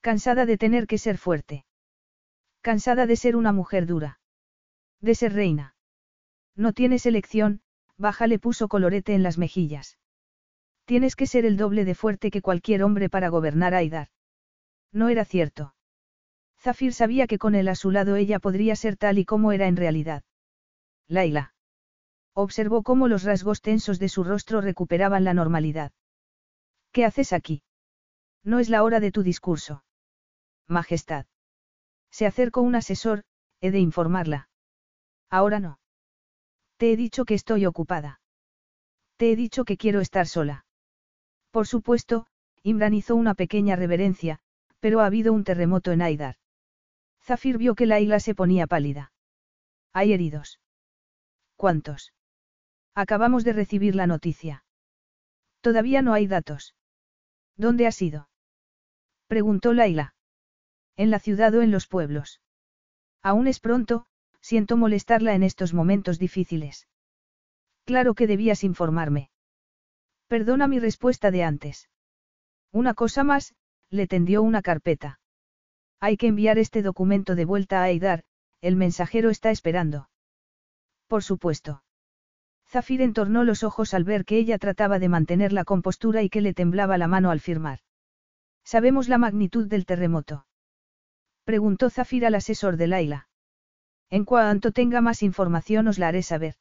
Cansada 0.00 0.46
de 0.46 0.56
tener 0.56 0.86
que 0.86 0.98
ser 0.98 1.18
fuerte. 1.18 1.66
Cansada 2.66 3.06
de 3.06 3.14
ser 3.14 3.36
una 3.36 3.52
mujer 3.52 3.86
dura. 3.86 4.18
De 5.00 5.14
ser 5.14 5.34
reina. 5.34 5.76
No 6.56 6.72
tienes 6.72 7.06
elección, 7.06 7.60
Baja 7.96 8.26
le 8.26 8.40
puso 8.40 8.66
colorete 8.66 9.14
en 9.14 9.22
las 9.22 9.38
mejillas. 9.38 9.98
Tienes 10.84 11.14
que 11.14 11.28
ser 11.28 11.46
el 11.46 11.56
doble 11.56 11.84
de 11.84 11.94
fuerte 11.94 12.32
que 12.32 12.42
cualquier 12.42 12.82
hombre 12.82 13.08
para 13.08 13.28
gobernar 13.28 13.72
Aidar. 13.72 14.08
No 14.90 15.08
era 15.08 15.24
cierto. 15.24 15.76
Zafir 16.58 16.92
sabía 16.92 17.28
que 17.28 17.38
con 17.38 17.54
él 17.54 17.68
a 17.68 17.76
su 17.76 17.92
lado 17.92 18.16
ella 18.16 18.40
podría 18.40 18.74
ser 18.74 18.96
tal 18.96 19.18
y 19.18 19.24
como 19.24 19.52
era 19.52 19.68
en 19.68 19.76
realidad. 19.76 20.24
Laila. 21.06 21.54
Observó 22.34 22.82
cómo 22.82 23.06
los 23.06 23.22
rasgos 23.22 23.62
tensos 23.62 24.00
de 24.00 24.08
su 24.08 24.24
rostro 24.24 24.60
recuperaban 24.60 25.22
la 25.22 25.34
normalidad. 25.34 25.92
¿Qué 26.90 27.04
haces 27.04 27.32
aquí? 27.32 27.62
No 28.42 28.58
es 28.58 28.68
la 28.68 28.82
hora 28.82 28.98
de 28.98 29.12
tu 29.12 29.22
discurso. 29.22 29.84
Majestad. 30.66 31.26
Se 32.16 32.24
acercó 32.24 32.62
un 32.62 32.74
asesor, 32.74 33.24
he 33.60 33.70
de 33.70 33.78
informarla. 33.78 34.48
Ahora 35.28 35.60
no. 35.60 35.80
Te 36.78 36.90
he 36.90 36.96
dicho 36.96 37.26
que 37.26 37.34
estoy 37.34 37.66
ocupada. 37.66 38.22
Te 39.18 39.30
he 39.30 39.36
dicho 39.36 39.66
que 39.66 39.76
quiero 39.76 40.00
estar 40.00 40.26
sola. 40.26 40.64
Por 41.50 41.66
supuesto, 41.66 42.26
Imran 42.62 42.94
hizo 42.94 43.16
una 43.16 43.34
pequeña 43.34 43.76
reverencia, 43.76 44.38
pero 44.80 45.00
ha 45.00 45.04
habido 45.04 45.34
un 45.34 45.44
terremoto 45.44 45.92
en 45.92 46.00
Aidar. 46.00 46.36
Zafir 47.20 47.58
vio 47.58 47.74
que 47.74 47.84
la 47.84 48.00
isla 48.00 48.18
se 48.18 48.34
ponía 48.34 48.66
pálida. 48.66 49.12
Hay 49.92 50.14
heridos. 50.14 50.58
¿Cuántos? 51.54 52.14
Acabamos 52.94 53.44
de 53.44 53.52
recibir 53.52 53.94
la 53.94 54.06
noticia. 54.06 54.64
Todavía 55.60 56.00
no 56.00 56.14
hay 56.14 56.26
datos. 56.26 56.74
¿Dónde 57.58 57.86
ha 57.86 57.92
sido? 57.92 58.30
Preguntó 59.26 59.74
Laila. 59.74 60.15
En 60.96 61.10
la 61.10 61.18
ciudad 61.18 61.54
o 61.54 61.62
en 61.62 61.70
los 61.70 61.86
pueblos. 61.86 62.40
Aún 63.22 63.48
es 63.48 63.60
pronto, 63.60 64.06
siento 64.40 64.76
molestarla 64.76 65.34
en 65.34 65.42
estos 65.42 65.74
momentos 65.74 66.18
difíciles. 66.18 66.88
Claro 67.84 68.14
que 68.14 68.26
debías 68.26 68.64
informarme. 68.64 69.30
Perdona 70.26 70.68
mi 70.68 70.78
respuesta 70.78 71.30
de 71.30 71.44
antes. 71.44 71.88
Una 72.72 72.94
cosa 72.94 73.24
más, 73.24 73.54
le 73.90 74.06
tendió 74.06 74.42
una 74.42 74.62
carpeta. 74.62 75.20
Hay 76.00 76.16
que 76.16 76.26
enviar 76.26 76.58
este 76.58 76.82
documento 76.82 77.34
de 77.34 77.44
vuelta 77.44 77.80
a 77.80 77.84
Aidar, 77.84 78.24
el 78.60 78.76
mensajero 78.76 79.30
está 79.30 79.50
esperando. 79.50 80.08
Por 81.06 81.22
supuesto. 81.22 81.82
Zafir 82.68 83.02
entornó 83.02 83.44
los 83.44 83.62
ojos 83.62 83.94
al 83.94 84.04
ver 84.04 84.24
que 84.24 84.38
ella 84.38 84.58
trataba 84.58 84.98
de 84.98 85.08
mantener 85.08 85.52
la 85.52 85.64
compostura 85.64 86.22
y 86.22 86.28
que 86.28 86.40
le 86.40 86.54
temblaba 86.54 86.98
la 86.98 87.06
mano 87.06 87.30
al 87.30 87.40
firmar. 87.40 87.80
¿Sabemos 88.64 89.08
la 89.08 89.18
magnitud 89.18 89.68
del 89.68 89.86
terremoto? 89.86 90.45
Preguntó 91.46 91.90
Zafir 91.90 92.26
al 92.26 92.34
asesor 92.34 92.76
de 92.76 92.88
Laila. 92.88 93.28
En 94.10 94.24
cuanto 94.24 94.72
tenga 94.72 95.00
más 95.00 95.22
información 95.22 95.86
os 95.86 95.96
la 95.96 96.08
haré 96.08 96.24
saber. 96.24 96.56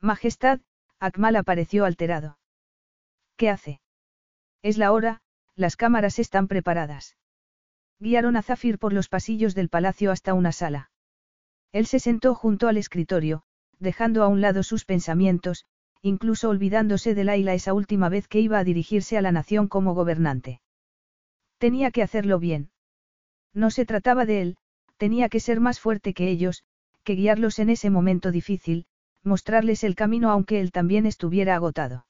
Majestad, 0.00 0.60
Akmal 1.00 1.34
apareció 1.34 1.84
alterado. 1.84 2.38
¿Qué 3.36 3.50
hace? 3.50 3.80
Es 4.62 4.78
la 4.78 4.92
hora, 4.92 5.22
las 5.56 5.74
cámaras 5.74 6.20
están 6.20 6.46
preparadas. 6.46 7.16
Guiaron 7.98 8.36
a 8.36 8.42
Zafir 8.42 8.78
por 8.78 8.92
los 8.92 9.08
pasillos 9.08 9.56
del 9.56 9.68
palacio 9.68 10.12
hasta 10.12 10.34
una 10.34 10.52
sala. 10.52 10.92
Él 11.72 11.86
se 11.86 11.98
sentó 11.98 12.36
junto 12.36 12.68
al 12.68 12.76
escritorio, 12.76 13.42
dejando 13.80 14.22
a 14.22 14.28
un 14.28 14.40
lado 14.40 14.62
sus 14.62 14.84
pensamientos, 14.84 15.66
incluso 16.00 16.48
olvidándose 16.48 17.16
de 17.16 17.24
Laila 17.24 17.54
esa 17.54 17.74
última 17.74 18.08
vez 18.08 18.28
que 18.28 18.38
iba 18.38 18.60
a 18.60 18.64
dirigirse 18.64 19.18
a 19.18 19.22
la 19.22 19.32
nación 19.32 19.66
como 19.66 19.94
gobernante. 19.94 20.60
Tenía 21.58 21.90
que 21.90 22.04
hacerlo 22.04 22.38
bien. 22.38 22.70
No 23.56 23.70
se 23.70 23.86
trataba 23.86 24.26
de 24.26 24.42
él, 24.42 24.56
tenía 24.98 25.30
que 25.30 25.40
ser 25.40 25.60
más 25.60 25.80
fuerte 25.80 26.12
que 26.12 26.28
ellos, 26.28 26.62
que 27.04 27.14
guiarlos 27.14 27.58
en 27.58 27.70
ese 27.70 27.88
momento 27.88 28.30
difícil, 28.30 28.84
mostrarles 29.22 29.82
el 29.82 29.94
camino 29.94 30.30
aunque 30.30 30.60
él 30.60 30.72
también 30.72 31.06
estuviera 31.06 31.54
agotado. 31.54 32.06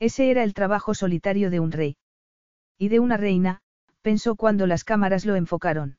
Ese 0.00 0.28
era 0.28 0.42
el 0.42 0.54
trabajo 0.54 0.92
solitario 0.92 1.50
de 1.50 1.60
un 1.60 1.70
rey. 1.70 1.96
Y 2.78 2.88
de 2.88 2.98
una 2.98 3.16
reina, 3.16 3.60
pensó 4.02 4.34
cuando 4.34 4.66
las 4.66 4.82
cámaras 4.82 5.24
lo 5.24 5.36
enfocaron. 5.36 5.98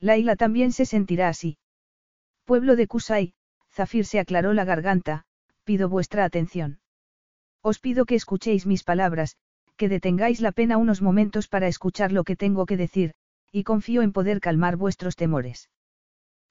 Laila 0.00 0.34
también 0.34 0.72
se 0.72 0.86
sentirá 0.86 1.28
así. 1.28 1.58
Pueblo 2.46 2.76
de 2.76 2.86
Kusai, 2.86 3.34
Zafir 3.70 4.06
se 4.06 4.18
aclaró 4.18 4.54
la 4.54 4.64
garganta, 4.64 5.26
pido 5.62 5.90
vuestra 5.90 6.24
atención. 6.24 6.80
Os 7.60 7.80
pido 7.80 8.06
que 8.06 8.14
escuchéis 8.14 8.64
mis 8.64 8.82
palabras, 8.82 9.36
que 9.76 9.90
detengáis 9.90 10.40
la 10.40 10.52
pena 10.52 10.78
unos 10.78 11.02
momentos 11.02 11.48
para 11.48 11.68
escuchar 11.68 12.12
lo 12.12 12.24
que 12.24 12.34
tengo 12.34 12.64
que 12.64 12.78
decir, 12.78 13.14
y 13.54 13.62
confío 13.62 14.02
en 14.02 14.10
poder 14.10 14.40
calmar 14.40 14.74
vuestros 14.76 15.14
temores. 15.14 15.70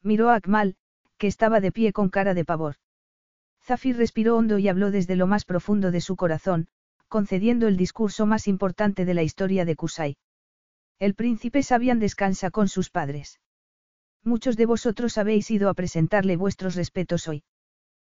Miró 0.02 0.30
a 0.30 0.36
Akmal, 0.36 0.78
que 1.18 1.28
estaba 1.28 1.60
de 1.60 1.74
pie 1.74 1.92
con 1.92 2.08
cara 2.08 2.34
de 2.34 2.46
pavor. 2.46 2.76
Zafir 3.62 3.98
respiró 3.98 4.38
hondo 4.38 4.58
y 4.58 4.70
habló 4.70 4.90
desde 4.90 5.18
lo 5.18 5.28
más 5.28 5.44
profundo 5.44 5.92
de 5.92 6.00
su 6.00 6.16
corazón, 6.16 6.70
concediendo 7.10 7.68
el 7.68 7.76
discurso 7.76 8.26
más 8.26 8.48
importante 8.48 9.04
de 9.04 9.14
la 9.14 9.22
historia 9.22 9.66
de 9.66 9.76
Kusai. 9.76 10.16
El 10.98 11.14
príncipe 11.14 11.62
Sabian 11.62 12.00
descansa 12.00 12.52
con 12.52 12.70
sus 12.70 12.90
padres. 12.90 13.42
Muchos 14.24 14.56
de 14.56 14.66
vosotros 14.66 15.18
habéis 15.18 15.52
ido 15.52 15.68
a 15.68 15.74
presentarle 15.74 16.38
vuestros 16.38 16.76
respetos 16.76 17.28
hoy. 17.28 17.44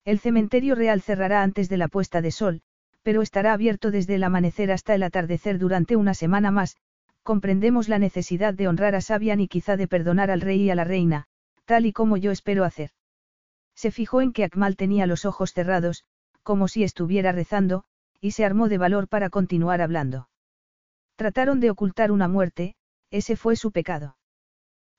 El 0.04 0.20
cementerio 0.20 0.76
real 0.76 1.02
cerrará 1.02 1.42
antes 1.42 1.70
de 1.70 1.78
la 1.78 1.88
puesta 1.88 2.22
de 2.22 2.32
sol, 2.32 2.62
pero 3.02 3.22
estará 3.22 3.54
abierto 3.54 3.92
desde 3.92 4.16
el 4.16 4.26
amanecer 4.26 4.74
hasta 4.74 4.94
el 4.94 5.04
atardecer 5.04 5.58
durante 5.58 5.96
una 5.96 6.14
semana 6.14 6.52
más, 6.52 6.76
comprendemos 7.24 7.90
la 7.90 8.00
necesidad 8.00 8.54
de 8.54 8.68
honrar 8.68 8.96
a 8.96 9.02
Sabian 9.02 9.40
y 9.40 9.48
quizá 9.48 9.78
de 9.78 9.88
perdonar 9.88 10.30
al 10.30 10.42
rey 10.42 10.64
y 10.64 10.70
a 10.70 10.76
la 10.76 10.84
reina, 10.84 11.26
tal 11.66 11.86
y 11.86 11.94
como 11.94 12.18
yo 12.18 12.32
espero 12.32 12.66
hacer. 12.66 12.92
Se 13.76 13.92
fijó 13.92 14.22
en 14.22 14.34
que 14.34 14.44
Akmal 14.44 14.76
tenía 14.76 15.08
los 15.08 15.26
ojos 15.26 15.54
cerrados, 15.54 16.04
como 16.44 16.68
si 16.68 16.84
estuviera 16.84 17.32
rezando, 17.32 17.86
y 18.20 18.32
se 18.32 18.46
armó 18.46 18.70
de 18.70 18.78
valor 18.78 19.08
para 19.08 19.30
continuar 19.30 19.82
hablando. 19.82 20.30
Trataron 21.16 21.60
de 21.60 21.72
ocultar 21.72 22.12
una 22.12 22.28
muerte, 22.28 22.76
ese 23.10 23.36
fue 23.36 23.56
su 23.56 23.72
pecado. 23.72 24.18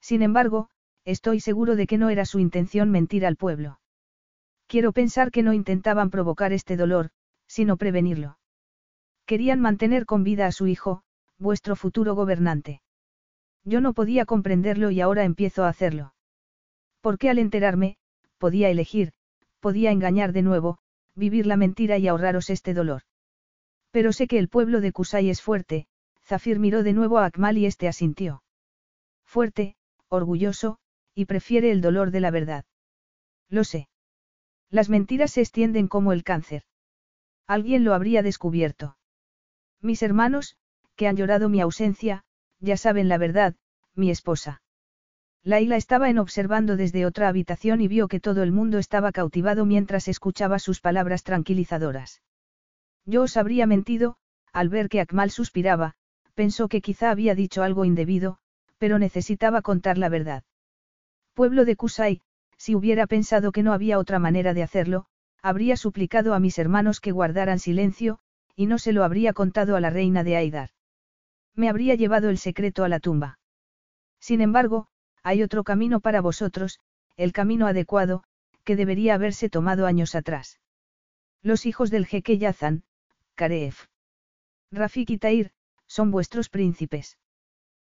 Sin 0.00 0.22
embargo, 0.22 0.68
estoy 1.04 1.40
seguro 1.40 1.76
de 1.76 1.86
que 1.86 1.98
no 1.98 2.10
era 2.10 2.24
su 2.24 2.38
intención 2.38 2.90
mentir 2.90 3.26
al 3.26 3.36
pueblo. 3.36 3.80
Quiero 4.66 4.92
pensar 4.92 5.30
que 5.30 5.42
no 5.42 5.52
intentaban 5.52 6.10
provocar 6.10 6.52
este 6.52 6.76
dolor, 6.76 7.10
sino 7.46 7.76
prevenirlo. 7.76 8.38
Querían 9.26 9.60
mantener 9.60 10.06
con 10.06 10.24
vida 10.24 10.46
a 10.46 10.52
su 10.52 10.66
hijo, 10.66 11.02
vuestro 11.44 11.76
futuro 11.76 12.16
gobernante. 12.16 12.80
Yo 13.64 13.80
no 13.80 13.92
podía 13.92 14.24
comprenderlo 14.24 14.90
y 14.90 15.00
ahora 15.00 15.24
empiezo 15.24 15.62
a 15.62 15.68
hacerlo. 15.68 16.14
Porque 17.00 17.30
al 17.30 17.38
enterarme, 17.38 17.96
podía 18.38 18.70
elegir, 18.70 19.12
podía 19.60 19.92
engañar 19.92 20.32
de 20.32 20.42
nuevo, 20.42 20.78
vivir 21.14 21.46
la 21.46 21.56
mentira 21.56 21.98
y 21.98 22.08
ahorraros 22.08 22.50
este 22.50 22.74
dolor. 22.74 23.02
Pero 23.92 24.12
sé 24.12 24.26
que 24.26 24.38
el 24.38 24.48
pueblo 24.48 24.80
de 24.80 24.90
Kusai 24.90 25.30
es 25.30 25.40
fuerte, 25.40 25.86
Zafir 26.24 26.58
miró 26.58 26.82
de 26.82 26.94
nuevo 26.94 27.18
a 27.18 27.26
Akmal 27.26 27.58
y 27.58 27.66
este 27.66 27.88
asintió. 27.88 28.42
Fuerte, 29.24 29.76
orgulloso, 30.08 30.78
y 31.14 31.26
prefiere 31.26 31.70
el 31.70 31.80
dolor 31.80 32.10
de 32.10 32.20
la 32.20 32.30
verdad. 32.30 32.64
Lo 33.48 33.64
sé. 33.64 33.88
Las 34.70 34.88
mentiras 34.88 35.32
se 35.32 35.42
extienden 35.42 35.88
como 35.88 36.12
el 36.12 36.24
cáncer. 36.24 36.62
Alguien 37.46 37.84
lo 37.84 37.92
habría 37.94 38.22
descubierto. 38.22 38.96
Mis 39.80 40.02
hermanos, 40.02 40.56
que 40.96 41.08
han 41.08 41.16
llorado 41.16 41.48
mi 41.48 41.60
ausencia, 41.60 42.24
ya 42.60 42.76
saben 42.76 43.08
la 43.08 43.18
verdad, 43.18 43.54
mi 43.94 44.10
esposa. 44.10 44.62
Laila 45.42 45.76
estaba 45.76 46.08
en 46.08 46.18
observando 46.18 46.76
desde 46.76 47.04
otra 47.04 47.28
habitación 47.28 47.80
y 47.82 47.88
vio 47.88 48.08
que 48.08 48.20
todo 48.20 48.42
el 48.42 48.50
mundo 48.50 48.78
estaba 48.78 49.12
cautivado 49.12 49.66
mientras 49.66 50.08
escuchaba 50.08 50.58
sus 50.58 50.80
palabras 50.80 51.22
tranquilizadoras. 51.22 52.22
Yo 53.04 53.22
os 53.22 53.36
habría 53.36 53.66
mentido, 53.66 54.16
al 54.52 54.70
ver 54.70 54.88
que 54.88 55.00
Akmal 55.00 55.30
suspiraba, 55.30 55.94
pensó 56.34 56.68
que 56.68 56.80
quizá 56.80 57.10
había 57.10 57.34
dicho 57.34 57.62
algo 57.62 57.84
indebido, 57.84 58.38
pero 58.78 58.98
necesitaba 58.98 59.60
contar 59.60 59.98
la 59.98 60.08
verdad. 60.08 60.44
Pueblo 61.34 61.64
de 61.64 61.76
Kusai, 61.76 62.20
si 62.56 62.74
hubiera 62.74 63.06
pensado 63.06 63.52
que 63.52 63.62
no 63.62 63.72
había 63.72 63.98
otra 63.98 64.18
manera 64.18 64.54
de 64.54 64.62
hacerlo, 64.62 65.06
habría 65.42 65.76
suplicado 65.76 66.32
a 66.32 66.40
mis 66.40 66.58
hermanos 66.58 67.00
que 67.00 67.12
guardaran 67.12 67.58
silencio, 67.58 68.18
y 68.56 68.64
no 68.64 68.78
se 68.78 68.92
lo 68.92 69.04
habría 69.04 69.34
contado 69.34 69.76
a 69.76 69.80
la 69.80 69.90
reina 69.90 70.24
de 70.24 70.36
Aidar. 70.36 70.70
Me 71.54 71.68
habría 71.68 71.94
llevado 71.94 72.30
el 72.30 72.38
secreto 72.38 72.84
a 72.84 72.88
la 72.88 73.00
tumba. 73.00 73.38
Sin 74.20 74.40
embargo, 74.40 74.88
hay 75.22 75.42
otro 75.42 75.64
camino 75.64 76.00
para 76.00 76.20
vosotros, 76.20 76.80
el 77.16 77.32
camino 77.32 77.66
adecuado, 77.66 78.24
que 78.64 78.76
debería 78.76 79.14
haberse 79.14 79.48
tomado 79.48 79.86
años 79.86 80.14
atrás. 80.14 80.60
Los 81.42 81.66
hijos 81.66 81.90
del 81.90 82.06
jeque 82.06 82.38
Yazan, 82.38 82.84
Karef. 83.34 83.86
Rafik 84.72 85.10
y 85.10 85.18
Tair, 85.18 85.52
son 85.86 86.10
vuestros 86.10 86.48
príncipes. 86.48 87.18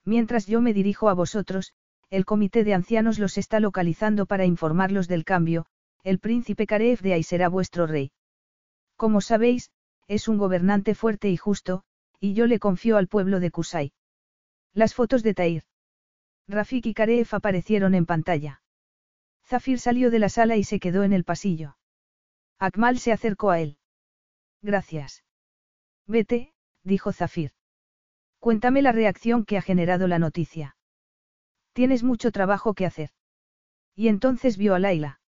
Mientras 0.04 0.46
yo 0.46 0.62
me 0.62 0.74
dirijo 0.74 1.10
a 1.10 1.14
vosotros, 1.14 1.74
el 2.10 2.26
comité 2.26 2.64
de 2.64 2.74
ancianos 2.74 3.20
los 3.20 3.38
está 3.38 3.60
localizando 3.60 4.26
para 4.26 4.46
informarlos 4.46 5.08
del 5.08 5.26
cambio, 5.26 5.66
el 6.04 6.20
príncipe 6.20 6.68
Karef 6.68 7.02
de 7.02 7.14
ahí 7.14 7.24
será 7.24 7.50
vuestro 7.50 7.88
rey. 7.88 8.12
Como 8.96 9.22
sabéis, 9.22 9.72
es 10.08 10.28
un 10.28 10.38
gobernante 10.38 10.96
fuerte 10.96 11.30
y 11.30 11.38
justo, 11.38 11.84
y 12.20 12.34
yo 12.34 12.48
le 12.48 12.60
confío 12.60 12.98
al 12.98 13.08
pueblo 13.08 13.40
de 13.40 13.52
Kusai. 13.52 13.94
Las 14.74 14.94
fotos 14.94 15.24
de 15.24 15.34
Tair. 15.34 15.64
Rafik 16.48 16.86
y 16.86 16.94
Karef 16.94 17.34
aparecieron 17.34 17.96
en 17.96 18.06
pantalla. 18.06 18.62
Zafir 19.46 19.80
salió 19.80 20.12
de 20.12 20.20
la 20.20 20.30
sala 20.30 20.58
y 20.58 20.64
se 20.64 20.80
quedó 20.80 21.04
en 21.04 21.14
el 21.14 21.24
pasillo. 21.24 21.78
Akmal 22.60 23.00
se 23.00 23.12
acercó 23.12 23.50
a 23.52 23.60
él. 23.60 23.78
Gracias. 24.62 25.24
Vete, 26.06 26.54
dijo 26.84 27.14
Zafir. 27.14 27.52
Cuéntame 28.40 28.82
la 28.82 28.92
reacción 28.92 29.46
que 29.46 29.58
ha 29.58 29.62
generado 29.62 30.08
la 30.08 30.20
noticia. 30.20 30.76
Tienes 31.74 32.04
mucho 32.04 32.32
trabajo 32.32 32.74
que 32.74 32.86
hacer. 32.86 33.12
Y 33.96 34.10
entonces 34.10 34.58
vio 34.58 34.76
a 34.76 34.80
Laila. 34.80 35.20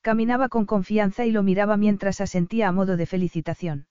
Caminaba 0.00 0.48
con 0.48 0.66
confianza 0.66 1.24
y 1.24 1.30
lo 1.30 1.42
miraba 1.42 1.76
mientras 1.76 2.20
asentía 2.20 2.68
a 2.68 2.72
modo 2.72 2.96
de 2.96 3.06
felicitación. 3.06 3.86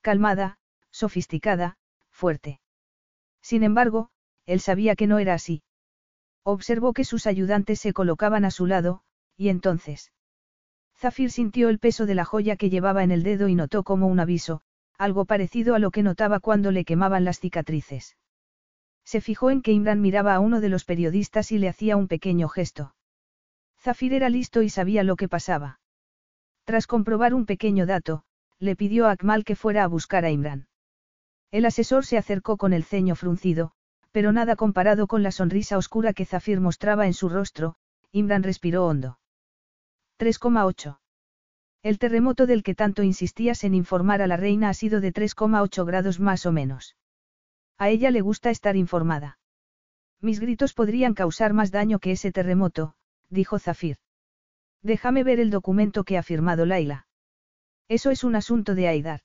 Calmada, 0.00 0.59
sofisticada, 0.90 1.76
fuerte. 2.10 2.60
Sin 3.42 3.62
embargo, 3.62 4.10
él 4.46 4.60
sabía 4.60 4.96
que 4.96 5.06
no 5.06 5.18
era 5.18 5.34
así. 5.34 5.62
Observó 6.42 6.92
que 6.92 7.04
sus 7.04 7.26
ayudantes 7.26 7.80
se 7.80 7.92
colocaban 7.92 8.44
a 8.44 8.50
su 8.50 8.66
lado, 8.66 9.02
y 9.36 9.48
entonces. 9.48 10.12
Zafir 10.96 11.30
sintió 11.30 11.68
el 11.68 11.78
peso 11.78 12.06
de 12.06 12.14
la 12.14 12.24
joya 12.24 12.56
que 12.56 12.70
llevaba 12.70 13.02
en 13.02 13.10
el 13.10 13.22
dedo 13.22 13.48
y 13.48 13.54
notó 13.54 13.84
como 13.84 14.06
un 14.06 14.20
aviso, 14.20 14.62
algo 14.98 15.24
parecido 15.24 15.74
a 15.74 15.78
lo 15.78 15.90
que 15.90 16.02
notaba 16.02 16.40
cuando 16.40 16.72
le 16.72 16.84
quemaban 16.84 17.24
las 17.24 17.40
cicatrices. 17.40 18.16
Se 19.04 19.20
fijó 19.20 19.50
en 19.50 19.62
que 19.62 19.72
Imran 19.72 20.00
miraba 20.00 20.34
a 20.34 20.40
uno 20.40 20.60
de 20.60 20.68
los 20.68 20.84
periodistas 20.84 21.52
y 21.52 21.58
le 21.58 21.68
hacía 21.68 21.96
un 21.96 22.06
pequeño 22.06 22.48
gesto. 22.48 22.94
Zafir 23.78 24.12
era 24.12 24.28
listo 24.28 24.62
y 24.62 24.68
sabía 24.68 25.02
lo 25.02 25.16
que 25.16 25.28
pasaba. 25.28 25.80
Tras 26.64 26.86
comprobar 26.86 27.32
un 27.34 27.46
pequeño 27.46 27.86
dato, 27.86 28.24
le 28.58 28.76
pidió 28.76 29.06
a 29.06 29.12
Akmal 29.12 29.44
que 29.44 29.56
fuera 29.56 29.84
a 29.84 29.88
buscar 29.88 30.24
a 30.24 30.30
Imran. 30.30 30.68
El 31.50 31.64
asesor 31.64 32.06
se 32.06 32.16
acercó 32.16 32.56
con 32.56 32.72
el 32.72 32.84
ceño 32.84 33.16
fruncido, 33.16 33.72
pero 34.12 34.32
nada 34.32 34.56
comparado 34.56 35.06
con 35.06 35.22
la 35.22 35.32
sonrisa 35.32 35.76
oscura 35.78 36.12
que 36.12 36.24
Zafir 36.24 36.60
mostraba 36.60 37.06
en 37.06 37.14
su 37.14 37.28
rostro, 37.28 37.76
Imran 38.12 38.42
respiró 38.42 38.86
hondo. 38.86 39.18
3,8. 40.18 40.98
El 41.82 41.98
terremoto 41.98 42.46
del 42.46 42.62
que 42.62 42.74
tanto 42.74 43.02
insistías 43.02 43.64
en 43.64 43.74
informar 43.74 44.20
a 44.20 44.26
la 44.26 44.36
reina 44.36 44.68
ha 44.68 44.74
sido 44.74 45.00
de 45.00 45.12
3,8 45.12 45.86
grados 45.86 46.20
más 46.20 46.44
o 46.46 46.52
menos. 46.52 46.96
A 47.78 47.88
ella 47.88 48.10
le 48.10 48.20
gusta 48.20 48.50
estar 48.50 48.76
informada. 48.76 49.38
Mis 50.20 50.38
gritos 50.38 50.74
podrían 50.74 51.14
causar 51.14 51.54
más 51.54 51.70
daño 51.70 51.98
que 51.98 52.12
ese 52.12 52.30
terremoto, 52.30 52.94
dijo 53.30 53.58
Zafir. 53.58 53.96
Déjame 54.82 55.24
ver 55.24 55.40
el 55.40 55.50
documento 55.50 56.04
que 56.04 56.18
ha 56.18 56.22
firmado 56.22 56.66
Laila. 56.66 57.06
Eso 57.88 58.10
es 58.10 58.22
un 58.22 58.36
asunto 58.36 58.74
de 58.74 58.88
Aidar. 58.88 59.20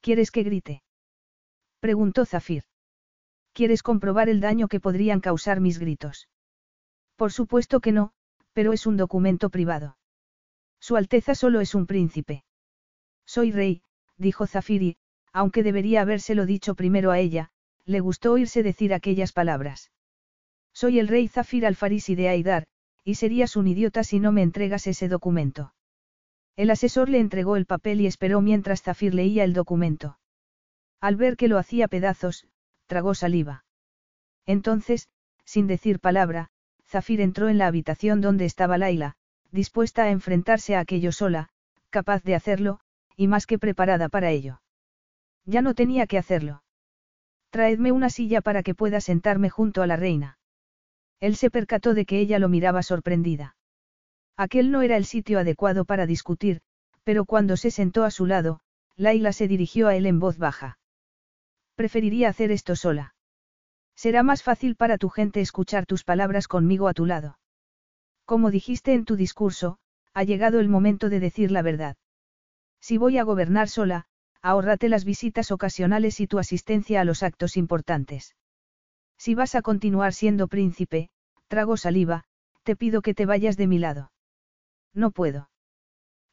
¿Quieres 0.00 0.30
que 0.30 0.42
grite? 0.42 0.82
Preguntó 1.80 2.26
Zafir. 2.26 2.64
¿Quieres 3.54 3.82
comprobar 3.82 4.28
el 4.28 4.40
daño 4.40 4.68
que 4.68 4.80
podrían 4.80 5.20
causar 5.20 5.60
mis 5.60 5.78
gritos? 5.78 6.28
Por 7.16 7.32
supuesto 7.32 7.80
que 7.80 7.92
no, 7.92 8.12
pero 8.52 8.72
es 8.72 8.86
un 8.86 8.96
documento 8.96 9.50
privado. 9.50 9.96
Su 10.78 10.96
Alteza 10.96 11.34
solo 11.34 11.60
es 11.60 11.74
un 11.74 11.86
príncipe. 11.86 12.44
Soy 13.26 13.50
rey, 13.50 13.82
dijo 14.18 14.46
Zafiri, 14.46 14.98
aunque 15.32 15.62
debería 15.62 16.02
habérselo 16.02 16.46
dicho 16.46 16.74
primero 16.74 17.10
a 17.10 17.18
ella, 17.18 17.50
le 17.86 18.00
gustó 18.00 18.32
oírse 18.32 18.62
decir 18.62 18.92
aquellas 18.92 19.32
palabras. 19.32 19.90
Soy 20.72 20.98
el 20.98 21.08
rey 21.08 21.28
Zafir 21.28 21.66
al-Farisi 21.66 22.14
de 22.14 22.28
Aidar, 22.28 22.66
y 23.04 23.14
serías 23.14 23.56
un 23.56 23.66
idiota 23.66 24.04
si 24.04 24.20
no 24.20 24.32
me 24.32 24.42
entregas 24.42 24.86
ese 24.86 25.08
documento. 25.08 25.74
El 26.56 26.70
asesor 26.70 27.08
le 27.08 27.20
entregó 27.20 27.56
el 27.56 27.66
papel 27.66 28.00
y 28.02 28.06
esperó 28.06 28.40
mientras 28.40 28.82
Zafir 28.82 29.14
leía 29.14 29.44
el 29.44 29.54
documento. 29.54 30.18
Al 31.00 31.16
ver 31.16 31.36
que 31.36 31.48
lo 31.48 31.58
hacía 31.58 31.88
pedazos, 31.88 32.46
tragó 32.86 33.14
saliva. 33.14 33.64
Entonces, 34.46 35.08
sin 35.44 35.66
decir 35.66 36.00
palabra, 36.00 36.50
Zafir 36.86 37.20
entró 37.20 37.48
en 37.48 37.58
la 37.58 37.66
habitación 37.66 38.20
donde 38.20 38.44
estaba 38.44 38.76
Laila, 38.76 39.14
dispuesta 39.52 40.04
a 40.04 40.10
enfrentarse 40.10 40.76
a 40.76 40.80
aquello 40.80 41.12
sola, 41.12 41.48
capaz 41.88 42.22
de 42.22 42.34
hacerlo, 42.34 42.80
y 43.16 43.28
más 43.28 43.46
que 43.46 43.58
preparada 43.58 44.08
para 44.08 44.30
ello. 44.30 44.60
Ya 45.44 45.62
no 45.62 45.74
tenía 45.74 46.06
que 46.06 46.18
hacerlo. 46.18 46.62
Traedme 47.50 47.92
una 47.92 48.10
silla 48.10 48.40
para 48.40 48.62
que 48.62 48.74
pueda 48.74 49.00
sentarme 49.00 49.50
junto 49.50 49.82
a 49.82 49.86
la 49.86 49.96
reina. 49.96 50.38
Él 51.20 51.36
se 51.36 51.50
percató 51.50 51.94
de 51.94 52.06
que 52.06 52.18
ella 52.18 52.38
lo 52.38 52.48
miraba 52.48 52.82
sorprendida. 52.82 53.56
Aquel 54.36 54.70
no 54.70 54.82
era 54.82 54.96
el 54.96 55.04
sitio 55.04 55.38
adecuado 55.38 55.84
para 55.84 56.06
discutir, 56.06 56.60
pero 57.04 57.24
cuando 57.24 57.56
se 57.56 57.70
sentó 57.70 58.04
a 58.04 58.10
su 58.10 58.26
lado, 58.26 58.60
Laila 58.96 59.32
se 59.32 59.48
dirigió 59.48 59.88
a 59.88 59.96
él 59.96 60.06
en 60.06 60.18
voz 60.18 60.38
baja. 60.38 60.78
Preferiría 61.80 62.28
hacer 62.28 62.50
esto 62.50 62.76
sola. 62.76 63.14
Será 63.96 64.22
más 64.22 64.42
fácil 64.42 64.76
para 64.76 64.98
tu 64.98 65.08
gente 65.08 65.40
escuchar 65.40 65.86
tus 65.86 66.04
palabras 66.04 66.46
conmigo 66.46 66.88
a 66.88 66.92
tu 66.92 67.06
lado. 67.06 67.38
Como 68.26 68.50
dijiste 68.50 68.92
en 68.92 69.06
tu 69.06 69.16
discurso, 69.16 69.78
ha 70.12 70.22
llegado 70.22 70.60
el 70.60 70.68
momento 70.68 71.08
de 71.08 71.20
decir 71.20 71.50
la 71.50 71.62
verdad. 71.62 71.96
Si 72.82 72.98
voy 72.98 73.16
a 73.16 73.22
gobernar 73.22 73.70
sola, 73.70 74.04
ahórrate 74.42 74.90
las 74.90 75.06
visitas 75.06 75.50
ocasionales 75.50 76.20
y 76.20 76.26
tu 76.26 76.38
asistencia 76.38 77.00
a 77.00 77.04
los 77.06 77.22
actos 77.22 77.56
importantes. 77.56 78.36
Si 79.16 79.34
vas 79.34 79.54
a 79.54 79.62
continuar 79.62 80.12
siendo 80.12 80.48
príncipe, 80.48 81.08
trago 81.48 81.78
saliva, 81.78 82.24
te 82.62 82.76
pido 82.76 83.00
que 83.00 83.14
te 83.14 83.24
vayas 83.24 83.56
de 83.56 83.66
mi 83.68 83.78
lado. 83.78 84.12
No 84.92 85.12
puedo. 85.12 85.48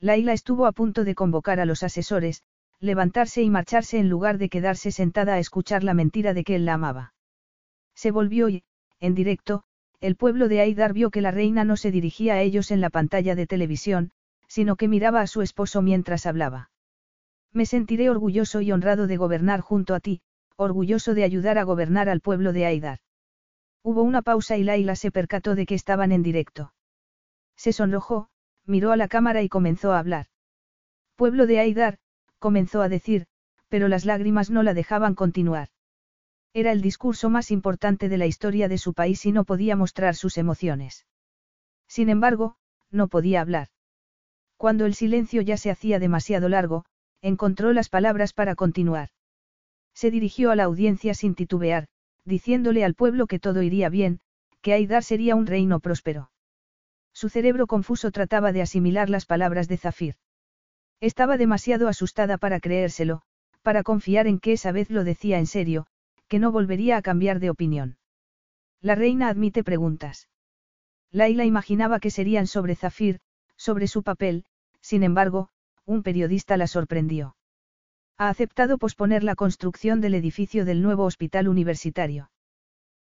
Laila 0.01 0.34
estuvo 0.34 0.66
a 0.66 0.74
punto 0.74 1.06
de 1.06 1.16
convocar 1.16 1.61
a 1.61 1.66
los 1.66 1.84
asesores, 1.84 2.43
levantarse 2.80 3.42
y 3.42 3.50
marcharse 3.50 3.98
en 3.98 4.10
lugar 4.10 4.38
de 4.38 4.50
quedarse 4.50 4.92
sentada 4.92 5.36
a 5.36 5.40
escuchar 5.40 5.84
la 5.84 5.94
mentira 5.94 6.34
de 6.34 6.44
que 6.44 6.56
él 6.56 6.66
la 6.66 6.76
amaba. 6.76 7.14
Se 7.96 8.12
volvió 8.12 8.50
y, 8.50 8.64
en 9.00 9.16
directo, 9.16 9.64
el 10.00 10.16
pueblo 10.16 10.48
de 10.48 10.62
Aidar 10.62 10.94
vio 10.94 11.10
que 11.10 11.22
la 11.22 11.32
reina 11.32 11.64
no 11.64 11.76
se 11.76 11.92
dirigía 11.92 12.36
a 12.36 12.42
ellos 12.42 12.70
en 12.70 12.82
la 12.82 12.92
pantalla 12.92 13.34
de 13.34 13.48
televisión, 13.48 14.12
sino 14.48 14.76
que 14.76 14.88
miraba 14.88 15.22
a 15.22 15.28
su 15.28 15.42
esposo 15.42 15.82
mientras 15.82 16.26
hablaba. 16.26 16.70
Me 17.52 17.66
sentiré 17.66 18.10
orgulloso 18.10 18.62
y 18.62 18.72
honrado 18.72 19.08
de 19.08 19.18
gobernar 19.18 19.62
junto 19.62 19.96
a 19.96 20.00
ti, 20.00 20.22
orgulloso 20.56 21.16
de 21.16 21.24
ayudar 21.24 21.58
a 21.58 21.64
gobernar 21.64 22.10
al 22.10 22.22
pueblo 22.22 22.54
de 22.54 22.66
Aidar. 22.66 23.00
Hubo 23.84 24.04
una 24.04 24.22
pausa 24.22 24.58
y 24.58 24.64
Laila 24.64 24.96
se 24.96 25.12
percató 25.12 25.56
de 25.56 25.66
que 25.66 25.76
estaban 25.76 26.12
en 26.12 26.22
directo. 26.22 26.74
Se 27.56 27.74
sonrojó, 27.74 28.30
miró 28.66 28.92
a 28.92 28.98
la 28.98 29.08
cámara 29.08 29.42
y 29.42 29.50
comenzó 29.50 29.94
a 29.94 30.00
hablar. 30.00 30.28
Pueblo 31.16 31.48
de 31.48 31.60
Aidar, 31.60 31.98
comenzó 32.40 32.82
a 32.82 32.90
decir, 32.90 33.28
pero 33.70 33.88
las 33.88 34.06
lágrimas 34.06 34.50
no 34.50 34.64
la 34.64 34.74
dejaban 34.74 35.16
continuar. 35.16 35.70
Era 36.54 36.72
el 36.72 36.82
discurso 36.82 37.30
más 37.30 37.52
importante 37.52 38.10
de 38.10 38.18
la 38.18 38.26
historia 38.26 38.68
de 38.68 38.78
su 38.78 38.94
país 38.94 39.26
y 39.26 39.32
no 39.32 39.44
podía 39.44 39.76
mostrar 39.76 40.16
sus 40.16 40.38
emociones. 40.38 41.06
Sin 41.88 42.10
embargo, 42.10 42.56
no 42.90 43.08
podía 43.08 43.42
hablar. 43.42 43.68
Cuando 44.58 44.86
el 44.86 44.96
silencio 44.96 45.42
ya 45.42 45.58
se 45.58 45.70
hacía 45.70 46.00
demasiado 46.00 46.50
largo, 46.50 46.86
encontró 47.22 47.74
las 47.74 47.90
palabras 47.90 48.34
para 48.34 48.56
continuar. 48.56 49.10
Se 49.94 50.12
dirigió 50.12 50.52
a 50.52 50.56
la 50.56 50.64
audiencia 50.64 51.14
sin 51.14 51.36
titubear, 51.36 51.88
diciéndole 52.24 52.84
al 52.84 52.94
pueblo 52.94 53.28
que 53.28 53.40
todo 53.40 53.62
iría 53.62 53.90
bien, 53.90 54.20
que 54.62 54.74
Aidar 54.74 55.04
sería 55.04 55.36
un 55.36 55.48
reino 55.48 55.80
próspero. 55.80 56.32
Su 57.14 57.30
cerebro 57.30 57.68
confuso 57.68 58.12
trataba 58.12 58.52
de 58.52 58.62
asimilar 58.62 59.10
las 59.10 59.26
palabras 59.26 59.68
de 59.68 59.78
Zafir. 59.78 60.16
Estaba 61.00 61.38
demasiado 61.38 61.88
asustada 61.88 62.38
para 62.38 62.59
creérselo, 62.59 63.22
para 63.61 63.84
confiar 63.84 64.27
en 64.27 64.40
que 64.40 64.53
esa 64.53 64.72
vez 64.72 64.90
lo 64.90 65.03
decía 65.03 65.38
en 65.38 65.45
serio, 65.45 65.85
que 66.27 66.40
no 66.40 66.51
volvería 66.51 66.98
a 66.98 67.01
cambiar 67.01 67.40
de 67.40 67.50
opinión. 67.50 67.98
La 68.82 68.95
reina 68.95 69.30
admite 69.30 69.64
preguntas. 69.64 70.27
Laila 71.11 71.45
imaginaba 71.45 72.00
que 72.00 72.11
serían 72.11 72.48
sobre 72.48 72.76
Zafir, 72.76 73.19
sobre 73.56 73.88
su 73.88 74.03
papel, 74.03 74.45
sin 74.82 75.03
embargo, 75.03 75.50
un 75.85 76.03
periodista 76.03 76.58
la 76.58 76.67
sorprendió. 76.67 77.35
Ha 78.17 78.30
aceptado 78.30 78.77
posponer 78.77 79.24
la 79.24 79.35
construcción 79.35 80.01
del 80.01 80.16
edificio 80.16 80.66
del 80.66 80.82
nuevo 80.82 81.06
hospital 81.06 81.48
universitario. 81.48 82.32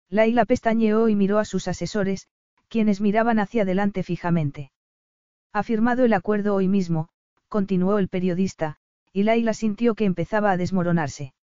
Laila 0.09 0.45
pestañeó 0.45 1.07
y 1.07 1.15
miró 1.15 1.39
a 1.39 1.45
sus 1.45 1.67
asesores, 1.67 2.27
quienes 2.67 3.01
miraban 3.01 3.39
hacia 3.39 3.61
adelante 3.61 4.03
fijamente. 4.03 4.71
Ha 5.53 5.63
firmado 5.63 6.03
el 6.03 6.13
acuerdo 6.13 6.55
hoy 6.55 6.67
mismo, 6.67 7.09
continuó 7.53 7.99
el 7.99 8.07
periodista, 8.09 8.77
y 9.11 9.21
Laila 9.21 9.53
sintió 9.53 9.93
que 9.93 10.05
empezaba 10.05 10.49
a 10.49 10.57
desmoronarse. 10.57 11.35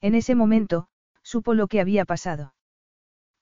En 0.00 0.16
ese 0.16 0.34
momento, 0.34 0.88
supo 1.22 1.54
lo 1.54 1.68
que 1.68 1.80
había 1.80 2.04
pasado. 2.04 2.54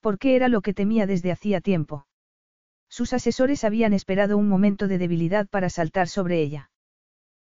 Porque 0.03 0.37
era 0.37 0.49
lo 0.49 0.61
que 0.61 0.75
temía 0.75 1.07
desde 1.07 1.33
hacía 1.33 1.63
tiempo. 1.63 2.07
Sus 2.91 3.15
asesores 3.15 3.65
habían 3.65 3.95
esperado 3.95 4.37
un 4.37 4.47
momento 4.47 4.89
de 4.89 4.99
debilidad 4.99 5.49
para 5.49 5.71
saltar 5.71 6.07
sobre 6.09 6.43
ella. 6.43 6.71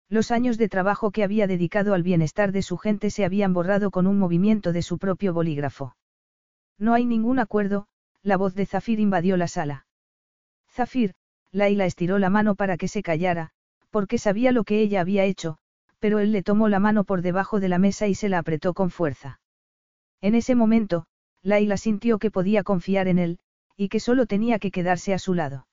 Los 0.07 0.29
años 0.29 0.59
de 0.59 0.69
trabajo 0.69 1.09
que 1.09 1.23
había 1.23 1.47
dedicado 1.47 1.95
al 1.95 2.03
bienestar 2.03 2.51
de 2.51 2.61
su 2.61 2.77
gente 2.77 3.09
se 3.09 3.25
habían 3.25 3.55
borrado 3.55 3.89
con 3.89 4.05
un 4.05 4.19
movimiento 4.19 4.71
de 4.71 4.83
su 4.83 4.99
propio 4.99 5.33
bolígrafo. 5.33 5.95
No 6.77 6.93
hay 6.93 7.07
ningún 7.07 7.39
acuerdo, 7.39 7.87
la 8.21 8.37
voz 8.37 8.53
de 8.53 8.67
Zafir 8.67 8.99
invadió 8.99 9.35
la 9.35 9.47
sala. 9.47 9.87
Zafir, 10.69 11.15
Laila 11.51 11.87
estiró 11.87 12.19
la 12.19 12.29
mano 12.29 12.53
para 12.53 12.77
que 12.77 12.87
se 12.87 13.01
callara, 13.01 13.49
porque 13.93 14.17
sabía 14.17 14.51
lo 14.51 14.63
que 14.63 14.81
ella 14.81 15.01
había 15.01 15.23
hecho, 15.23 15.59
pero 15.99 16.17
él 16.17 16.31
le 16.31 16.41
tomó 16.41 16.67
la 16.67 16.79
mano 16.79 17.03
por 17.03 17.21
debajo 17.21 17.59
de 17.59 17.69
la 17.69 17.77
mesa 17.77 18.07
y 18.07 18.15
se 18.15 18.27
la 18.27 18.39
apretó 18.39 18.73
con 18.73 18.89
fuerza. 18.89 19.39
En 20.19 20.33
ese 20.33 20.55
momento, 20.55 21.05
Laila 21.43 21.77
sintió 21.77 22.17
que 22.17 22.31
podía 22.31 22.63
confiar 22.63 23.07
en 23.07 23.19
él, 23.19 23.37
y 23.77 23.89
que 23.89 23.99
solo 23.99 24.25
tenía 24.25 24.57
que 24.57 24.71
quedarse 24.71 25.13
a 25.13 25.19
su 25.19 25.35
lado. 25.35 25.67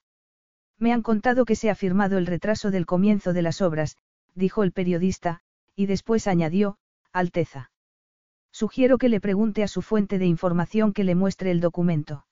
Me 0.77 0.93
han 0.93 1.01
contado 1.01 1.45
que 1.45 1.55
se 1.55 1.71
ha 1.71 1.75
firmado 1.75 2.19
el 2.19 2.27
retraso 2.27 2.69
del 2.69 2.85
comienzo 2.85 3.33
de 3.33 3.41
las 3.41 3.59
obras, 3.59 3.97
dijo 4.35 4.61
el 4.61 4.71
periodista, 4.71 5.41
y 5.75 5.87
después 5.87 6.27
añadió, 6.27 6.77
Alteza. 7.11 7.71
Sugiero 8.51 8.99
que 8.99 9.09
le 9.09 9.19
pregunte 9.19 9.63
a 9.63 9.67
su 9.67 9.81
fuente 9.81 10.19
de 10.19 10.27
información 10.27 10.93
que 10.93 11.03
le 11.03 11.15
muestre 11.15 11.49
el 11.49 11.59
documento. 11.59 12.27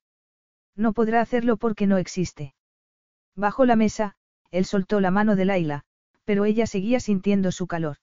No 0.75 0.93
podrá 0.93 1.21
hacerlo 1.21 1.57
porque 1.57 1.87
no 1.87 1.97
existe. 1.97 2.53
Bajo 3.35 3.65
la 3.65 3.75
mesa, 3.75 4.17
él 4.51 4.65
soltó 4.65 4.99
la 4.99 5.11
mano 5.11 5.35
de 5.35 5.45
Laila, 5.45 5.83
pero 6.25 6.45
ella 6.45 6.67
seguía 6.67 6.99
sintiendo 6.99 7.51
su 7.51 7.67
calor. 7.67 7.97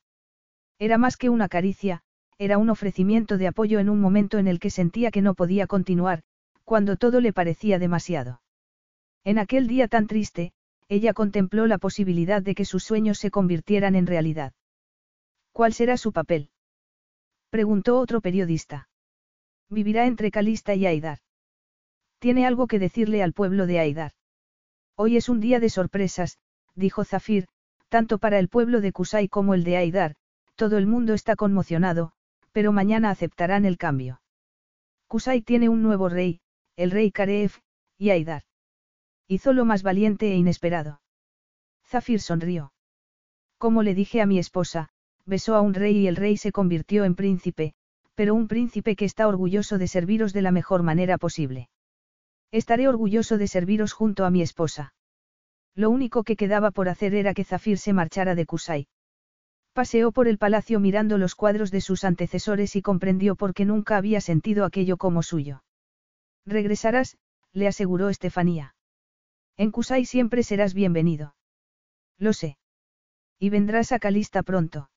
Era 0.78 0.98
más 0.98 1.16
que 1.16 1.30
una 1.30 1.48
caricia, 1.48 2.02
era 2.38 2.58
un 2.58 2.70
ofrecimiento 2.70 3.38
de 3.38 3.46
apoyo 3.46 3.78
en 3.78 3.88
un 3.88 4.00
momento 4.00 4.38
en 4.38 4.46
el 4.46 4.60
que 4.60 4.70
sentía 4.70 5.10
que 5.10 5.22
no 5.22 5.34
podía 5.34 5.66
continuar, 5.66 6.22
cuando 6.64 6.96
todo 6.96 7.20
le 7.20 7.32
parecía 7.32 7.78
demasiado. 7.78 8.42
En 9.24 9.38
aquel 9.38 9.66
día 9.66 9.88
tan 9.88 10.06
triste, 10.06 10.52
ella 10.88 11.14
contempló 11.14 11.66
la 11.66 11.78
posibilidad 11.78 12.42
de 12.42 12.54
que 12.54 12.64
sus 12.64 12.84
sueños 12.84 13.18
se 13.18 13.30
convirtieran 13.30 13.94
en 13.94 14.06
realidad. 14.06 14.52
¿Cuál 15.52 15.72
será 15.72 15.96
su 15.96 16.12
papel? 16.12 16.50
preguntó 17.50 17.98
otro 17.98 18.20
periodista. 18.20 18.88
Vivirá 19.70 20.06
entre 20.06 20.30
Calista 20.30 20.74
y 20.74 20.86
Aidar. 20.86 21.18
Tiene 22.18 22.46
algo 22.46 22.66
que 22.66 22.78
decirle 22.78 23.22
al 23.22 23.32
pueblo 23.32 23.66
de 23.66 23.80
Aidar. 23.80 24.12
Hoy 24.98 25.18
es 25.18 25.28
un 25.28 25.40
día 25.40 25.60
de 25.60 25.68
sorpresas, 25.68 26.38
dijo 26.74 27.04
Zafir, 27.04 27.46
tanto 27.90 28.16
para 28.16 28.38
el 28.38 28.48
pueblo 28.48 28.80
de 28.80 28.92
Kusai 28.92 29.28
como 29.28 29.52
el 29.52 29.62
de 29.62 29.76
Aidar, 29.76 30.14
todo 30.54 30.78
el 30.78 30.86
mundo 30.86 31.12
está 31.12 31.36
conmocionado, 31.36 32.12
pero 32.52 32.72
mañana 32.72 33.10
aceptarán 33.10 33.66
el 33.66 33.76
cambio. 33.76 34.22
Kusai 35.06 35.42
tiene 35.42 35.68
un 35.68 35.82
nuevo 35.82 36.08
rey, 36.08 36.40
el 36.76 36.90
rey 36.90 37.12
Karef, 37.12 37.58
y 37.98 38.08
Aidar. 38.08 38.44
Hizo 39.28 39.52
lo 39.52 39.66
más 39.66 39.82
valiente 39.82 40.32
e 40.32 40.36
inesperado. 40.36 41.02
Zafir 41.84 42.22
sonrió. 42.22 42.72
Como 43.58 43.82
le 43.82 43.94
dije 43.94 44.22
a 44.22 44.26
mi 44.26 44.38
esposa, 44.38 44.88
besó 45.26 45.56
a 45.56 45.60
un 45.60 45.74
rey 45.74 45.98
y 45.98 46.06
el 46.06 46.16
rey 46.16 46.38
se 46.38 46.52
convirtió 46.52 47.04
en 47.04 47.16
príncipe, 47.16 47.74
pero 48.14 48.34
un 48.34 48.48
príncipe 48.48 48.96
que 48.96 49.04
está 49.04 49.28
orgulloso 49.28 49.76
de 49.76 49.88
serviros 49.88 50.32
de 50.32 50.40
la 50.40 50.52
mejor 50.52 50.82
manera 50.82 51.18
posible. 51.18 51.68
Estaré 52.56 52.88
orgulloso 52.88 53.36
de 53.36 53.48
serviros 53.48 53.92
junto 53.92 54.24
a 54.24 54.30
mi 54.30 54.40
esposa. 54.40 54.94
Lo 55.74 55.90
único 55.90 56.24
que 56.24 56.36
quedaba 56.36 56.70
por 56.70 56.88
hacer 56.88 57.14
era 57.14 57.34
que 57.34 57.44
Zafir 57.44 57.76
se 57.76 57.92
marchara 57.92 58.34
de 58.34 58.46
Kusai. 58.46 58.88
Paseó 59.74 60.10
por 60.10 60.26
el 60.26 60.38
palacio 60.38 60.80
mirando 60.80 61.18
los 61.18 61.34
cuadros 61.34 61.70
de 61.70 61.82
sus 61.82 62.02
antecesores 62.02 62.74
y 62.74 62.80
comprendió 62.80 63.36
por 63.36 63.52
qué 63.52 63.66
nunca 63.66 63.98
había 63.98 64.22
sentido 64.22 64.64
aquello 64.64 64.96
como 64.96 65.22
suyo. 65.22 65.64
Regresarás, 66.46 67.18
le 67.52 67.68
aseguró 67.68 68.08
Estefanía. 68.08 68.74
En 69.58 69.70
Kusai 69.70 70.06
siempre 70.06 70.42
serás 70.42 70.72
bienvenido. 70.72 71.34
Lo 72.16 72.32
sé. 72.32 72.56
Y 73.38 73.50
vendrás 73.50 73.92
a 73.92 73.98
Calista 73.98 74.42
pronto. 74.42 74.88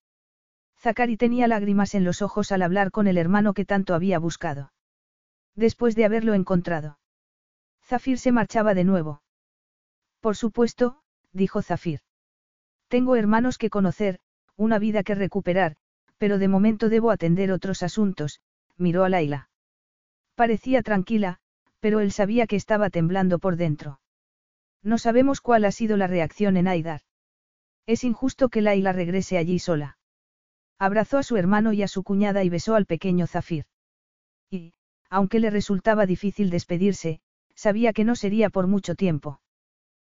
Zakari 0.77 1.17
tenía 1.17 1.49
lágrimas 1.49 1.93
en 1.93 2.05
los 2.05 2.21
ojos 2.21 2.53
al 2.53 2.61
hablar 2.61 2.91
con 2.91 3.07
el 3.07 3.17
hermano 3.17 3.53
que 3.53 3.65
tanto 3.65 3.95
había 3.95 4.17
buscado. 4.17 4.71
Después 5.55 5.93
de 5.97 6.05
haberlo 6.05 6.35
encontrado. 6.35 6.99
Zafir 7.89 8.19
se 8.19 8.31
marchaba 8.31 8.75
de 8.75 8.83
nuevo. 8.83 9.23
Por 10.19 10.35
supuesto, 10.35 11.01
dijo 11.33 11.63
Zafir. 11.63 12.01
Tengo 12.87 13.15
hermanos 13.15 13.57
que 13.57 13.71
conocer, 13.71 14.19
una 14.55 14.77
vida 14.77 15.01
que 15.01 15.15
recuperar, 15.15 15.75
pero 16.19 16.37
de 16.37 16.47
momento 16.47 16.89
debo 16.89 17.09
atender 17.09 17.51
otros 17.51 17.81
asuntos, 17.81 18.41
miró 18.77 19.05
a 19.05 19.09
Laila. 19.09 19.49
Parecía 20.35 20.83
tranquila, 20.83 21.39
pero 21.79 21.99
él 21.99 22.11
sabía 22.11 22.45
que 22.45 22.57
estaba 22.57 22.91
temblando 22.91 23.39
por 23.39 23.55
dentro. 23.55 23.99
No 24.83 24.99
sabemos 24.99 25.41
cuál 25.41 25.65
ha 25.65 25.71
sido 25.71 25.97
la 25.97 26.05
reacción 26.05 26.57
en 26.57 26.67
Aidar. 26.67 27.01
Es 27.87 28.03
injusto 28.03 28.49
que 28.49 28.61
Laila 28.61 28.93
regrese 28.93 29.39
allí 29.39 29.57
sola. 29.57 29.97
Abrazó 30.77 31.17
a 31.17 31.23
su 31.23 31.37
hermano 31.37 31.73
y 31.73 31.81
a 31.81 31.87
su 31.87 32.03
cuñada 32.03 32.43
y 32.43 32.49
besó 32.49 32.75
al 32.75 32.85
pequeño 32.85 33.25
Zafir. 33.25 33.65
Y, 34.51 34.73
aunque 35.09 35.39
le 35.39 35.49
resultaba 35.49 36.05
difícil 36.05 36.51
despedirse, 36.51 37.21
sabía 37.59 37.91
que 37.91 38.05
no 38.05 38.15
sería 38.15 38.49
por 38.49 38.67
mucho 38.67 38.95
tiempo. 38.95 39.41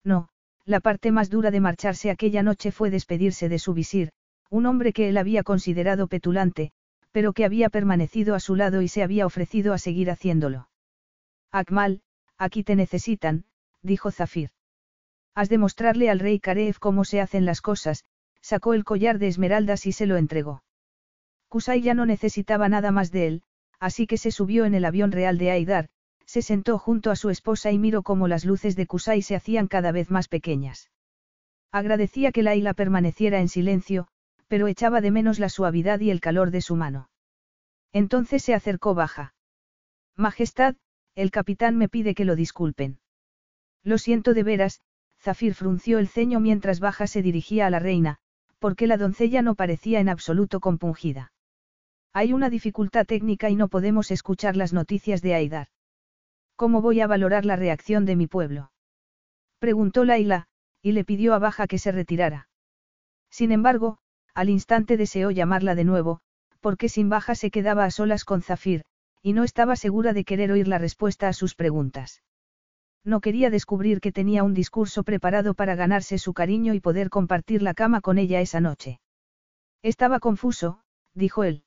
No, 0.05 0.29
la 0.67 0.81
parte 0.81 1.11
más 1.11 1.31
dura 1.31 1.51
de 1.51 1.61
marcharse 1.61 2.11
aquella 2.11 2.43
noche 2.43 2.71
fue 2.71 2.91
despedirse 2.91 3.49
de 3.49 3.59
su 3.59 3.73
visir, 3.73 4.11
un 4.51 4.67
hombre 4.67 4.93
que 4.93 5.09
él 5.09 5.17
había 5.17 5.43
considerado 5.43 6.07
petulante, 6.07 6.71
pero 7.13 7.33
que 7.33 7.47
había 7.47 7.71
permanecido 7.71 8.35
a 8.35 8.41
su 8.41 8.57
lado 8.57 8.83
y 8.83 8.89
se 8.89 9.03
había 9.03 9.25
ofrecido 9.25 9.73
a 9.73 9.79
seguir 9.79 10.11
haciéndolo. 10.11 10.69
Akmal, 11.51 12.03
aquí 12.37 12.63
te 12.63 12.77
necesitan, 12.77 13.47
dijo 13.83 14.11
Zafir. 14.11 14.51
Has 15.35 15.49
de 15.49 15.57
mostrarle 15.57 16.11
al 16.11 16.21
rey 16.21 16.41
Karev 16.41 16.79
cómo 16.79 17.05
se 17.07 17.23
hacen 17.23 17.47
las 17.47 17.63
cosas, 17.63 18.05
sacó 18.43 18.75
el 18.75 18.85
collar 18.85 19.19
de 19.19 19.29
esmeraldas 19.29 19.87
y 19.87 19.93
se 19.93 20.05
lo 20.05 20.19
entregó. 20.19 20.63
Kusai 21.49 21.81
ya 21.81 21.95
no 21.95 22.05
necesitaba 22.05 22.69
nada 22.69 22.91
más 22.93 23.11
de 23.11 23.27
él, 23.27 23.43
así 23.79 24.07
que 24.07 24.19
se 24.19 24.31
subió 24.31 24.67
en 24.67 24.75
el 24.75 24.85
avión 24.85 25.11
real 25.11 25.39
de 25.39 25.51
Aidar, 25.51 25.89
se 26.31 26.43
sentó 26.43 26.79
junto 26.79 27.11
a 27.11 27.17
su 27.17 27.29
esposa 27.29 27.73
y 27.73 27.79
miró 27.81 28.05
cómo 28.05 28.29
las 28.29 28.45
luces 28.45 28.77
de 28.77 28.87
Kusai 28.87 29.21
se 29.21 29.35
hacían 29.35 29.67
cada 29.67 29.91
vez 29.91 30.13
más 30.13 30.29
pequeñas. 30.29 30.89
Agradecía 31.73 32.31
que 32.31 32.45
Laila 32.45 32.73
permaneciera 32.73 33.41
en 33.41 33.49
silencio, 33.49 34.07
pero 34.47 34.69
echaba 34.69 35.01
de 35.01 35.11
menos 35.11 35.41
la 35.41 35.49
suavidad 35.49 35.99
y 35.99 36.13
el 36.13 36.21
calor 36.21 36.53
de 36.53 36.61
su 36.61 36.77
mano. 36.77 37.11
Entonces 37.93 38.45
se 38.45 38.55
acercó 38.55 38.95
baja. 38.95 39.35
Majestad, 40.15 40.77
el 41.17 41.33
capitán 41.33 41.77
me 41.77 41.89
pide 41.89 42.15
que 42.15 42.25
lo 42.25 42.37
disculpen. 42.37 43.01
Lo 43.83 43.99
siento 43.99 44.33
de 44.33 44.45
veras, 44.45 44.83
Zafir 45.19 45.55
frunció 45.57 45.99
el 45.99 46.07
ceño 46.07 46.39
mientras 46.39 46.79
Baja 46.79 47.09
se 47.09 47.23
dirigía 47.23 47.67
a 47.67 47.71
la 47.71 47.81
reina, 47.81 48.19
porque 48.61 48.87
la 48.87 48.99
doncella 48.99 49.43
no 49.43 49.57
parecía 49.57 49.99
en 49.99 50.09
absoluto 50.09 50.61
compungida. 50.61 51.33
Hay 52.13 52.33
una 52.33 52.51
dificultad 52.51 53.05
técnica 53.05 53.51
y 53.51 53.57
no 53.57 53.67
podemos 53.67 54.13
escuchar 54.13 54.55
las 54.55 54.73
noticias 54.73 55.23
de 55.23 55.35
Aidar. 55.35 55.67
¿Cómo 56.61 56.83
voy 56.83 57.01
a 57.01 57.07
valorar 57.07 57.47
la 57.47 57.57
reacción 57.57 58.05
de 58.05 58.17
mi 58.17 58.27
pueblo? 58.27 58.71
Preguntó 59.61 60.05
Laila, 60.05 60.45
y 60.83 60.93
le 60.93 61.07
pidió 61.07 61.33
a 61.33 61.39
Baja 61.39 61.67
que 61.67 61.79
se 61.79 61.91
retirara. 61.91 62.51
Sin 63.31 63.51
embargo, 63.51 63.97
al 64.35 64.51
instante 64.51 64.99
deseó 64.99 65.31
llamarla 65.31 65.75
de 65.75 65.85
nuevo, 65.85 66.21
porque 66.61 66.91
sin 66.91 67.09
Baja 67.09 67.35
se 67.35 67.51
quedaba 67.51 67.87
a 67.87 67.91
solas 67.91 68.27
con 68.27 68.43
Zafir, 68.43 68.85
y 69.23 69.33
no 69.33 69.45
estaba 69.45 69.75
segura 69.75 70.13
de 70.13 70.25
querer 70.25 70.53
oír 70.53 70.69
la 70.69 70.77
respuesta 70.77 71.29
a 71.29 71.33
sus 71.33 71.55
preguntas. 71.55 72.23
No 73.05 73.23
quería 73.23 73.49
descubrir 73.49 74.03
que 74.03 74.13
tenía 74.13 74.45
un 74.45 74.53
discurso 74.53 75.03
preparado 75.03 75.55
para 75.55 75.77
ganarse 75.77 76.19
su 76.19 76.35
cariño 76.35 76.75
y 76.75 76.81
poder 76.81 77.09
compartir 77.09 77.63
la 77.63 77.73
cama 77.73 78.03
con 78.03 78.19
ella 78.19 78.43
esa 78.43 78.61
noche. 78.61 79.01
Estaba 79.81 80.21
confuso, 80.21 80.83
dijo 81.15 81.43
él. 81.43 81.65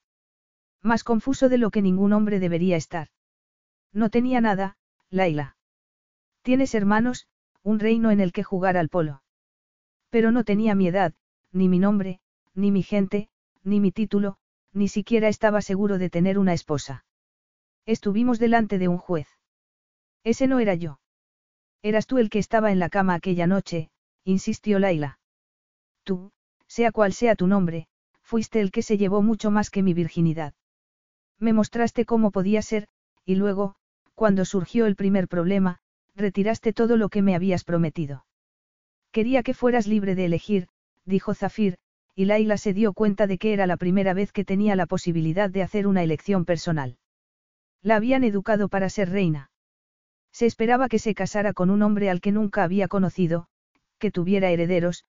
Más 0.84 1.04
confuso 1.04 1.50
de 1.50 1.58
lo 1.58 1.72
que 1.72 1.82
ningún 1.82 2.14
hombre 2.14 2.40
debería 2.40 2.76
estar. 2.76 3.08
No 3.92 4.10
tenía 4.10 4.42
nada, 4.42 4.76
Laila. 5.14 5.56
Tienes 6.42 6.74
hermanos, 6.74 7.28
un 7.62 7.80
reino 7.80 8.10
en 8.10 8.20
el 8.20 8.32
que 8.32 8.42
jugar 8.42 8.78
al 8.78 8.90
polo. 8.90 9.22
Pero 10.10 10.32
no 10.32 10.44
tenía 10.44 10.74
mi 10.74 10.88
edad, 10.88 11.14
ni 11.52 11.70
mi 11.70 11.78
nombre, 11.78 12.20
ni 12.56 12.72
mi 12.72 12.82
gente, 12.82 13.30
ni 13.64 13.80
mi 13.80 13.92
título, 13.92 14.38
ni 14.74 14.88
siquiera 14.88 15.28
estaba 15.28 15.62
seguro 15.62 16.00
de 16.00 16.10
tener 16.10 16.40
una 16.40 16.54
esposa. 16.54 17.06
Estuvimos 17.86 18.40
delante 18.40 18.80
de 18.80 18.88
un 18.88 18.98
juez. 18.98 19.28
Ese 20.24 20.48
no 20.48 20.58
era 20.58 20.74
yo. 20.74 21.00
Eras 21.84 22.08
tú 22.08 22.18
el 22.18 22.32
que 22.32 22.40
estaba 22.40 22.72
en 22.72 22.80
la 22.80 22.90
cama 22.90 23.14
aquella 23.14 23.46
noche, 23.46 23.92
insistió 24.24 24.80
Laila. 24.80 25.20
Tú, 26.04 26.32
sea 26.66 26.92
cual 26.92 27.14
sea 27.14 27.36
tu 27.36 27.46
nombre, 27.46 27.88
fuiste 28.24 28.62
el 28.62 28.72
que 28.72 28.82
se 28.82 28.98
llevó 28.98 29.22
mucho 29.22 29.52
más 29.52 29.70
que 29.70 29.84
mi 29.84 29.94
virginidad. 29.94 30.56
Me 31.38 31.54
mostraste 31.54 32.04
cómo 32.04 32.32
podía 32.32 32.64
ser, 32.64 32.88
y 33.26 33.36
luego, 33.36 33.76
cuando 34.24 34.46
surgió 34.46 34.86
el 34.86 34.96
primer 34.96 35.28
problema, 35.28 35.80
retiraste 36.16 36.72
todo 36.72 36.96
lo 36.96 37.10
que 37.10 37.22
me 37.22 37.36
habías 37.36 37.66
prometido. 37.66 38.26
Quería 39.12 39.44
que 39.44 39.54
fueras 39.54 39.86
libre 39.86 40.16
de 40.16 40.24
elegir, 40.24 40.70
dijo 41.04 41.34
Zafir, 41.34 41.76
y 42.16 42.24
Laila 42.24 42.56
se 42.56 42.74
dio 42.74 42.94
cuenta 42.94 43.28
de 43.28 43.38
que 43.38 43.52
era 43.52 43.68
la 43.68 43.76
primera 43.76 44.14
vez 44.14 44.32
que 44.32 44.46
tenía 44.46 44.78
la 44.78 44.86
posibilidad 44.86 45.50
de 45.50 45.62
hacer 45.62 45.88
una 45.88 46.04
elección 46.04 46.46
personal. 46.46 46.96
La 47.82 47.98
habían 47.98 48.24
educado 48.24 48.70
para 48.70 48.88
ser 48.88 49.10
reina. 49.10 49.52
Se 50.32 50.46
esperaba 50.46 50.88
que 50.88 51.00
se 51.00 51.14
casara 51.16 51.52
con 51.52 51.70
un 51.70 51.82
hombre 51.82 52.10
al 52.10 52.22
que 52.22 52.32
nunca 52.32 52.64
había 52.64 52.88
conocido, 52.88 53.50
que 54.00 54.10
tuviera 54.10 54.52
herederos, 54.52 55.04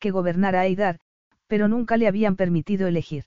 que 0.00 0.10
gobernara 0.10 0.62
Aidar, 0.62 0.98
pero 1.46 1.68
nunca 1.68 1.96
le 1.96 2.08
habían 2.08 2.34
permitido 2.34 2.88
elegir. 2.88 3.26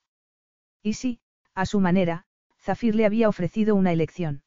Y 0.84 0.96
sí, 0.96 1.22
a 1.56 1.66
su 1.66 1.80
manera, 1.80 2.26
Zafir 2.60 2.94
le 2.94 3.06
había 3.06 3.30
ofrecido 3.30 3.76
una 3.76 3.94
elección. 3.94 4.44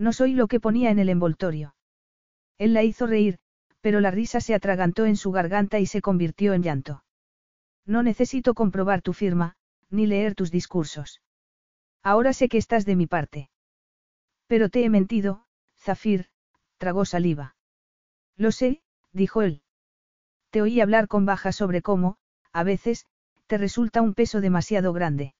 No 0.00 0.14
soy 0.14 0.32
lo 0.32 0.48
que 0.48 0.60
ponía 0.60 0.90
en 0.90 0.98
el 0.98 1.10
envoltorio. 1.10 1.74
Él 2.56 2.72
la 2.72 2.82
hizo 2.82 3.06
reír, 3.06 3.38
pero 3.82 4.00
la 4.00 4.10
risa 4.10 4.40
se 4.40 4.54
atragantó 4.54 5.04
en 5.04 5.14
su 5.14 5.30
garganta 5.30 5.78
y 5.78 5.84
se 5.84 6.00
convirtió 6.00 6.54
en 6.54 6.62
llanto. 6.62 7.04
No 7.84 8.02
necesito 8.02 8.54
comprobar 8.54 9.02
tu 9.02 9.12
firma, 9.12 9.56
ni 9.90 10.06
leer 10.06 10.34
tus 10.34 10.50
discursos. 10.50 11.20
Ahora 12.02 12.32
sé 12.32 12.48
que 12.48 12.56
estás 12.56 12.86
de 12.86 12.96
mi 12.96 13.06
parte. 13.06 13.50
Pero 14.46 14.70
te 14.70 14.84
he 14.84 14.88
mentido, 14.88 15.44
Zafir, 15.76 16.30
tragó 16.78 17.04
saliva. 17.04 17.56
Lo 18.36 18.52
sé, 18.52 18.80
dijo 19.12 19.42
él. 19.42 19.60
Te 20.48 20.62
oí 20.62 20.80
hablar 20.80 21.08
con 21.08 21.26
baja 21.26 21.52
sobre 21.52 21.82
cómo, 21.82 22.16
a 22.54 22.62
veces, 22.64 23.04
te 23.48 23.58
resulta 23.58 24.00
un 24.00 24.14
peso 24.14 24.40
demasiado 24.40 24.94
grande. 24.94 25.34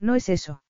No 0.00 0.14
es 0.14 0.30
eso. 0.30 0.62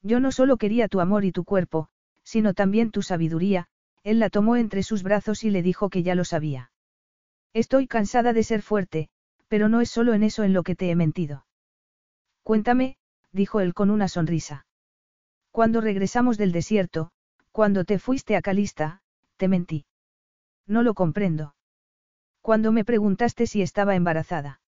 Yo 0.00 0.20
no 0.20 0.32
solo 0.32 0.56
quería 0.56 0.88
tu 0.88 1.00
amor 1.00 1.26
y 1.26 1.32
tu 1.32 1.44
cuerpo, 1.44 1.90
sino 2.30 2.54
también 2.54 2.92
tu 2.92 3.02
sabiduría, 3.02 3.66
él 4.04 4.20
la 4.20 4.30
tomó 4.30 4.54
entre 4.54 4.84
sus 4.84 5.02
brazos 5.02 5.42
y 5.42 5.50
le 5.50 5.62
dijo 5.62 5.90
que 5.90 6.04
ya 6.04 6.14
lo 6.14 6.24
sabía. 6.24 6.70
Estoy 7.52 7.88
cansada 7.88 8.32
de 8.32 8.44
ser 8.44 8.62
fuerte, 8.62 9.08
pero 9.48 9.68
no 9.68 9.80
es 9.80 9.90
solo 9.90 10.14
en 10.14 10.22
eso 10.22 10.44
en 10.44 10.52
lo 10.52 10.62
que 10.62 10.76
te 10.76 10.90
he 10.90 10.94
mentido. 10.94 11.44
Cuéntame, 12.44 12.96
dijo 13.32 13.58
él 13.58 13.74
con 13.74 13.90
una 13.90 14.06
sonrisa. 14.06 14.64
Cuando 15.50 15.80
regresamos 15.80 16.38
del 16.38 16.52
desierto, 16.52 17.10
cuando 17.50 17.84
te 17.84 17.98
fuiste 17.98 18.36
a 18.36 18.42
Calista, 18.42 19.02
te 19.36 19.48
mentí. 19.48 19.84
No 20.68 20.84
lo 20.84 20.94
comprendo. 20.94 21.56
Cuando 22.42 22.70
me 22.70 22.84
preguntaste 22.84 23.48
si 23.48 23.60
estaba 23.60 23.96
embarazada. 23.96 24.60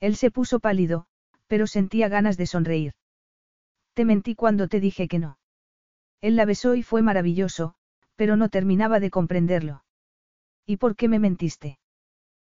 Él 0.00 0.16
se 0.16 0.30
puso 0.30 0.58
pálido, 0.58 1.04
pero 1.48 1.66
sentía 1.66 2.08
ganas 2.08 2.38
de 2.38 2.46
sonreír. 2.46 2.94
Te 3.92 4.06
mentí 4.06 4.34
cuando 4.34 4.68
te 4.68 4.80
dije 4.80 5.06
que 5.06 5.18
no. 5.18 5.38
Él 6.20 6.36
la 6.36 6.44
besó 6.44 6.74
y 6.74 6.82
fue 6.82 7.02
maravilloso, 7.02 7.74
pero 8.16 8.36
no 8.36 8.48
terminaba 8.48 9.00
de 9.00 9.10
comprenderlo. 9.10 9.84
¿Y 10.66 10.76
por 10.76 10.96
qué 10.96 11.08
me 11.08 11.18
mentiste? 11.18 11.78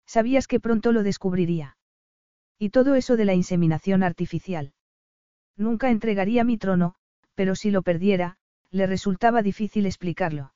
Sabías 0.06 0.46
que 0.46 0.60
pronto 0.60 0.92
lo 0.92 1.02
descubriría. 1.02 1.76
Y 2.58 2.70
todo 2.70 2.94
eso 2.94 3.16
de 3.16 3.24
la 3.24 3.34
inseminación 3.34 4.02
artificial. 4.02 4.74
Nunca 5.56 5.90
entregaría 5.90 6.44
mi 6.44 6.58
trono, 6.58 6.94
pero 7.34 7.54
si 7.54 7.70
lo 7.70 7.82
perdiera, 7.82 8.36
le 8.70 8.86
resultaba 8.86 9.42
difícil 9.42 9.86
explicarlo. 9.86 10.52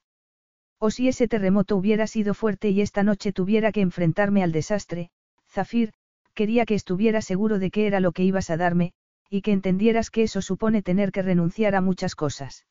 O 0.79 0.91
si 0.91 1.09
ese 1.09 1.27
terremoto 1.27 1.77
hubiera 1.77 2.07
sido 2.07 2.35
fuerte 2.35 2.71
y 2.71 2.81
esta 2.81 3.03
noche 3.03 3.33
tuviera 3.33 3.73
que 3.73 3.81
enfrentarme 3.81 4.43
al 4.43 4.53
desastre, 4.53 5.11
Zafir, 5.49 5.93
quería 6.35 6.67
que 6.67 6.75
estuviera 6.75 7.21
seguro 7.23 7.59
de 7.59 7.71
qué 7.71 7.87
era 7.87 8.01
lo 8.01 8.13
que 8.13 8.23
ibas 8.23 8.51
a 8.51 8.57
darme, 8.57 8.93
y 9.29 9.43
que 9.43 9.53
entendieras 9.53 10.11
que 10.11 10.23
eso 10.23 10.41
supone 10.43 10.83
tener 10.83 11.11
que 11.11 11.23
renunciar 11.23 11.75
a 11.75 11.81
muchas 11.81 12.15
cosas. 12.15 12.67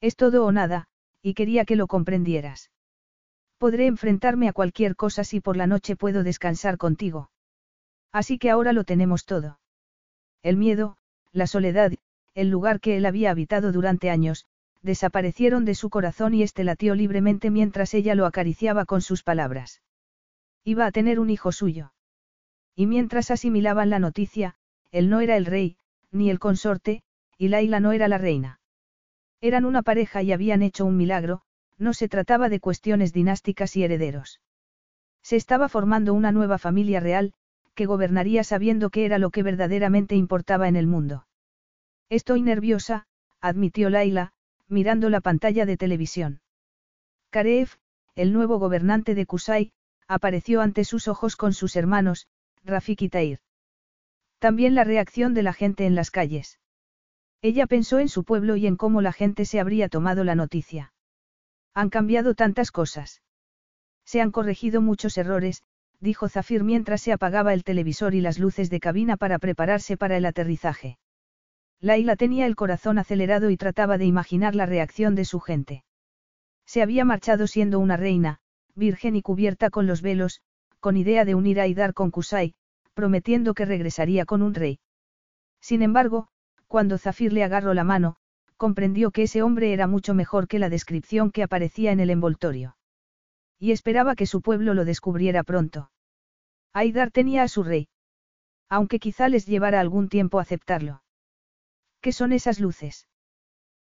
Es 0.00 0.16
todo 0.16 0.44
o 0.44 0.52
nada, 0.52 0.88
y 1.22 1.34
quería 1.34 1.64
que 1.64 1.76
lo 1.76 1.86
comprendieras. 1.86 2.70
Podré 3.58 3.86
enfrentarme 3.86 4.48
a 4.48 4.52
cualquier 4.52 4.96
cosa 4.96 5.24
si 5.24 5.40
por 5.40 5.56
la 5.56 5.66
noche 5.66 5.96
puedo 5.96 6.22
descansar 6.22 6.78
contigo. 6.78 7.30
Así 8.12 8.38
que 8.38 8.50
ahora 8.50 8.72
lo 8.72 8.84
tenemos 8.84 9.26
todo. 9.26 9.60
El 10.42 10.56
miedo, 10.56 10.96
la 11.32 11.46
soledad, 11.46 11.92
el 12.34 12.48
lugar 12.48 12.80
que 12.80 12.96
él 12.96 13.04
había 13.04 13.30
habitado 13.30 13.72
durante 13.72 14.08
años, 14.08 14.46
desaparecieron 14.82 15.64
de 15.64 15.74
su 15.74 15.90
corazón 15.90 16.32
y 16.32 16.42
este 16.42 16.64
latió 16.64 16.94
libremente 16.94 17.50
mientras 17.50 17.92
ella 17.92 18.14
lo 18.14 18.24
acariciaba 18.24 18.86
con 18.86 19.02
sus 19.02 19.22
palabras. 19.22 19.82
Iba 20.64 20.86
a 20.86 20.92
tener 20.92 21.20
un 21.20 21.28
hijo 21.28 21.52
suyo. 21.52 21.92
Y 22.74 22.86
mientras 22.86 23.30
asimilaban 23.30 23.90
la 23.90 23.98
noticia, 23.98 24.54
él 24.90 25.10
no 25.10 25.20
era 25.20 25.36
el 25.36 25.44
rey, 25.44 25.76
ni 26.10 26.30
el 26.30 26.38
consorte, 26.38 27.02
y 27.36 27.48
Laila 27.48 27.80
no 27.80 27.92
era 27.92 28.08
la 28.08 28.18
reina. 28.18 28.59
Eran 29.40 29.64
una 29.64 29.82
pareja 29.82 30.22
y 30.22 30.32
habían 30.32 30.62
hecho 30.62 30.84
un 30.84 30.96
milagro, 30.96 31.42
no 31.78 31.94
se 31.94 32.08
trataba 32.08 32.48
de 32.48 32.60
cuestiones 32.60 33.12
dinásticas 33.12 33.74
y 33.76 33.84
herederos. 33.84 34.40
Se 35.22 35.36
estaba 35.36 35.68
formando 35.68 36.12
una 36.12 36.32
nueva 36.32 36.58
familia 36.58 37.00
real, 37.00 37.32
que 37.74 37.86
gobernaría 37.86 38.44
sabiendo 38.44 38.90
qué 38.90 39.06
era 39.06 39.18
lo 39.18 39.30
que 39.30 39.42
verdaderamente 39.42 40.14
importaba 40.14 40.68
en 40.68 40.76
el 40.76 40.86
mundo. 40.86 41.26
Estoy 42.10 42.42
nerviosa, 42.42 43.06
admitió 43.40 43.88
Laila, 43.88 44.32
mirando 44.68 45.08
la 45.08 45.20
pantalla 45.20 45.64
de 45.64 45.76
televisión. 45.76 46.40
Kareev, 47.30 47.70
el 48.14 48.32
nuevo 48.32 48.58
gobernante 48.58 49.14
de 49.14 49.24
Kusai, 49.24 49.72
apareció 50.06 50.60
ante 50.60 50.84
sus 50.84 51.08
ojos 51.08 51.36
con 51.36 51.54
sus 51.54 51.76
hermanos, 51.76 52.26
Rafik 52.64 53.02
y 53.02 53.08
Tair. 53.08 53.40
También 54.38 54.74
la 54.74 54.84
reacción 54.84 55.32
de 55.32 55.42
la 55.42 55.52
gente 55.52 55.86
en 55.86 55.94
las 55.94 56.10
calles. 56.10 56.58
Ella 57.42 57.66
pensó 57.66 57.98
en 57.98 58.08
su 58.08 58.24
pueblo 58.24 58.56
y 58.56 58.66
en 58.66 58.76
cómo 58.76 59.00
la 59.00 59.12
gente 59.12 59.44
se 59.44 59.60
habría 59.60 59.88
tomado 59.88 60.24
la 60.24 60.34
noticia. 60.34 60.92
Han 61.74 61.88
cambiado 61.88 62.34
tantas 62.34 62.70
cosas. 62.70 63.22
Se 64.04 64.20
han 64.20 64.30
corregido 64.30 64.82
muchos 64.82 65.16
errores, 65.16 65.62
dijo 66.00 66.28
Zafir 66.28 66.64
mientras 66.64 67.00
se 67.00 67.12
apagaba 67.12 67.54
el 67.54 67.64
televisor 67.64 68.14
y 68.14 68.20
las 68.20 68.38
luces 68.38 68.70
de 68.70 68.80
cabina 68.80 69.16
para 69.16 69.38
prepararse 69.38 69.96
para 69.96 70.16
el 70.16 70.26
aterrizaje. 70.26 70.98
Laila 71.80 72.16
tenía 72.16 72.46
el 72.46 72.56
corazón 72.56 72.98
acelerado 72.98 73.50
y 73.50 73.56
trataba 73.56 73.96
de 73.96 74.04
imaginar 74.04 74.54
la 74.54 74.66
reacción 74.66 75.14
de 75.14 75.24
su 75.24 75.40
gente. 75.40 75.84
Se 76.66 76.82
había 76.82 77.04
marchado 77.04 77.46
siendo 77.46 77.78
una 77.78 77.96
reina, 77.96 78.38
virgen 78.74 79.16
y 79.16 79.22
cubierta 79.22 79.70
con 79.70 79.86
los 79.86 80.02
velos, 80.02 80.42
con 80.78 80.96
idea 80.96 81.24
de 81.24 81.34
unir 81.34 81.60
a 81.60 81.66
Idar 81.66 81.94
con 81.94 82.10
Kusai, 82.10 82.54
prometiendo 82.94 83.54
que 83.54 83.64
regresaría 83.64 84.24
con 84.26 84.42
un 84.42 84.54
rey. 84.54 84.78
Sin 85.60 85.82
embargo, 85.82 86.28
cuando 86.70 86.98
Zafir 86.98 87.32
le 87.32 87.42
agarró 87.42 87.74
la 87.74 87.82
mano, 87.82 88.14
comprendió 88.56 89.10
que 89.10 89.24
ese 89.24 89.42
hombre 89.42 89.72
era 89.72 89.88
mucho 89.88 90.14
mejor 90.14 90.46
que 90.46 90.60
la 90.60 90.68
descripción 90.68 91.32
que 91.32 91.42
aparecía 91.42 91.90
en 91.90 91.98
el 91.98 92.10
envoltorio. 92.10 92.76
Y 93.58 93.72
esperaba 93.72 94.14
que 94.14 94.24
su 94.24 94.40
pueblo 94.40 94.72
lo 94.72 94.84
descubriera 94.84 95.42
pronto. 95.42 95.90
Aidar 96.72 97.10
tenía 97.10 97.42
a 97.42 97.48
su 97.48 97.64
rey. 97.64 97.88
Aunque 98.68 99.00
quizá 99.00 99.28
les 99.28 99.46
llevara 99.46 99.80
algún 99.80 100.08
tiempo 100.08 100.38
aceptarlo. 100.38 101.02
¿Qué 102.00 102.12
son 102.12 102.32
esas 102.32 102.60
luces? 102.60 103.08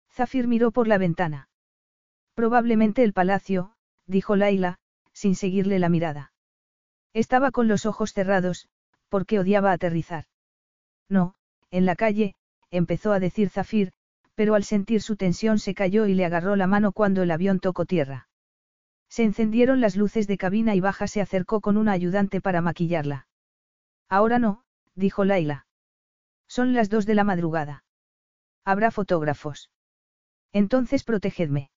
Zafir 0.09 0.47
miró 0.47 0.71
por 0.71 0.87
la 0.87 0.97
ventana. 0.97 1.47
Probablemente 2.33 3.03
el 3.03 3.13
palacio, 3.13 3.75
dijo 4.07 4.35
Laila, 4.35 4.79
sin 5.13 5.35
seguirle 5.35 5.77
la 5.77 5.89
mirada. 5.89 6.33
Estaba 7.13 7.51
con 7.51 7.67
los 7.67 7.85
ojos 7.85 8.13
cerrados, 8.13 8.67
porque 9.09 9.37
odiaba 9.37 9.73
aterrizar. 9.73 10.25
No, 11.07 11.35
en 11.69 11.85
la 11.85 11.95
calle, 11.95 12.33
empezó 12.71 13.11
a 13.11 13.19
decir 13.19 13.49
Zafir, 13.49 13.91
pero 14.35 14.55
al 14.55 14.63
sentir 14.63 15.01
su 15.01 15.15
tensión 15.15 15.59
se 15.59 15.73
cayó 15.73 16.05
y 16.05 16.13
le 16.13 16.25
agarró 16.25 16.55
la 16.55 16.67
mano 16.67 16.91
cuando 16.91 17.23
el 17.23 17.31
avión 17.31 17.59
tocó 17.59 17.85
tierra. 17.85 18.29
Se 19.09 19.23
encendieron 19.23 19.81
las 19.81 19.95
luces 19.95 20.27
de 20.27 20.37
cabina 20.37 20.75
y 20.75 20.79
Baja 20.79 21.07
se 21.07 21.21
acercó 21.21 21.61
con 21.61 21.77
una 21.77 21.91
ayudante 21.91 22.41
para 22.41 22.61
maquillarla. 22.61 23.27
Ahora 24.07 24.39
no, 24.39 24.63
dijo 24.95 25.25
Laila. 25.25 25.65
Son 26.47 26.73
las 26.73 26.89
dos 26.89 27.05
de 27.05 27.15
la 27.15 27.23
madrugada. 27.23 27.83
Habrá 28.63 28.91
fotógrafos. 28.91 29.71
Entonces 30.53 31.03
protegedme. 31.03 31.69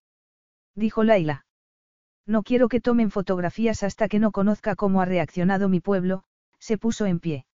Dijo 0.75 1.05
Laila. 1.05 1.47
No 2.27 2.43
quiero 2.43 2.69
que 2.69 2.81
tomen 2.81 3.11
fotografías 3.11 3.83
hasta 3.83 4.09
que 4.09 4.19
no 4.19 4.31
conozca 4.31 4.77
cómo 4.77 5.01
ha 5.01 5.05
reaccionado 5.05 5.69
mi 5.69 5.81
pueblo, 5.81 6.25
se 6.59 6.79
puso 6.79 7.07
en 7.07 7.19
pie. 7.19 7.47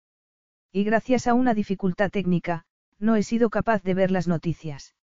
Y 0.72 0.84
gracias 0.84 1.28
a 1.28 1.34
una 1.34 1.54
dificultad 1.54 2.12
técnica, 2.12 2.66
no 3.00 3.16
he 3.16 3.24
sido 3.24 3.50
capaz 3.50 3.84
de 3.84 3.94
ver 3.94 4.12
las 4.12 4.28
noticias. 4.28 4.96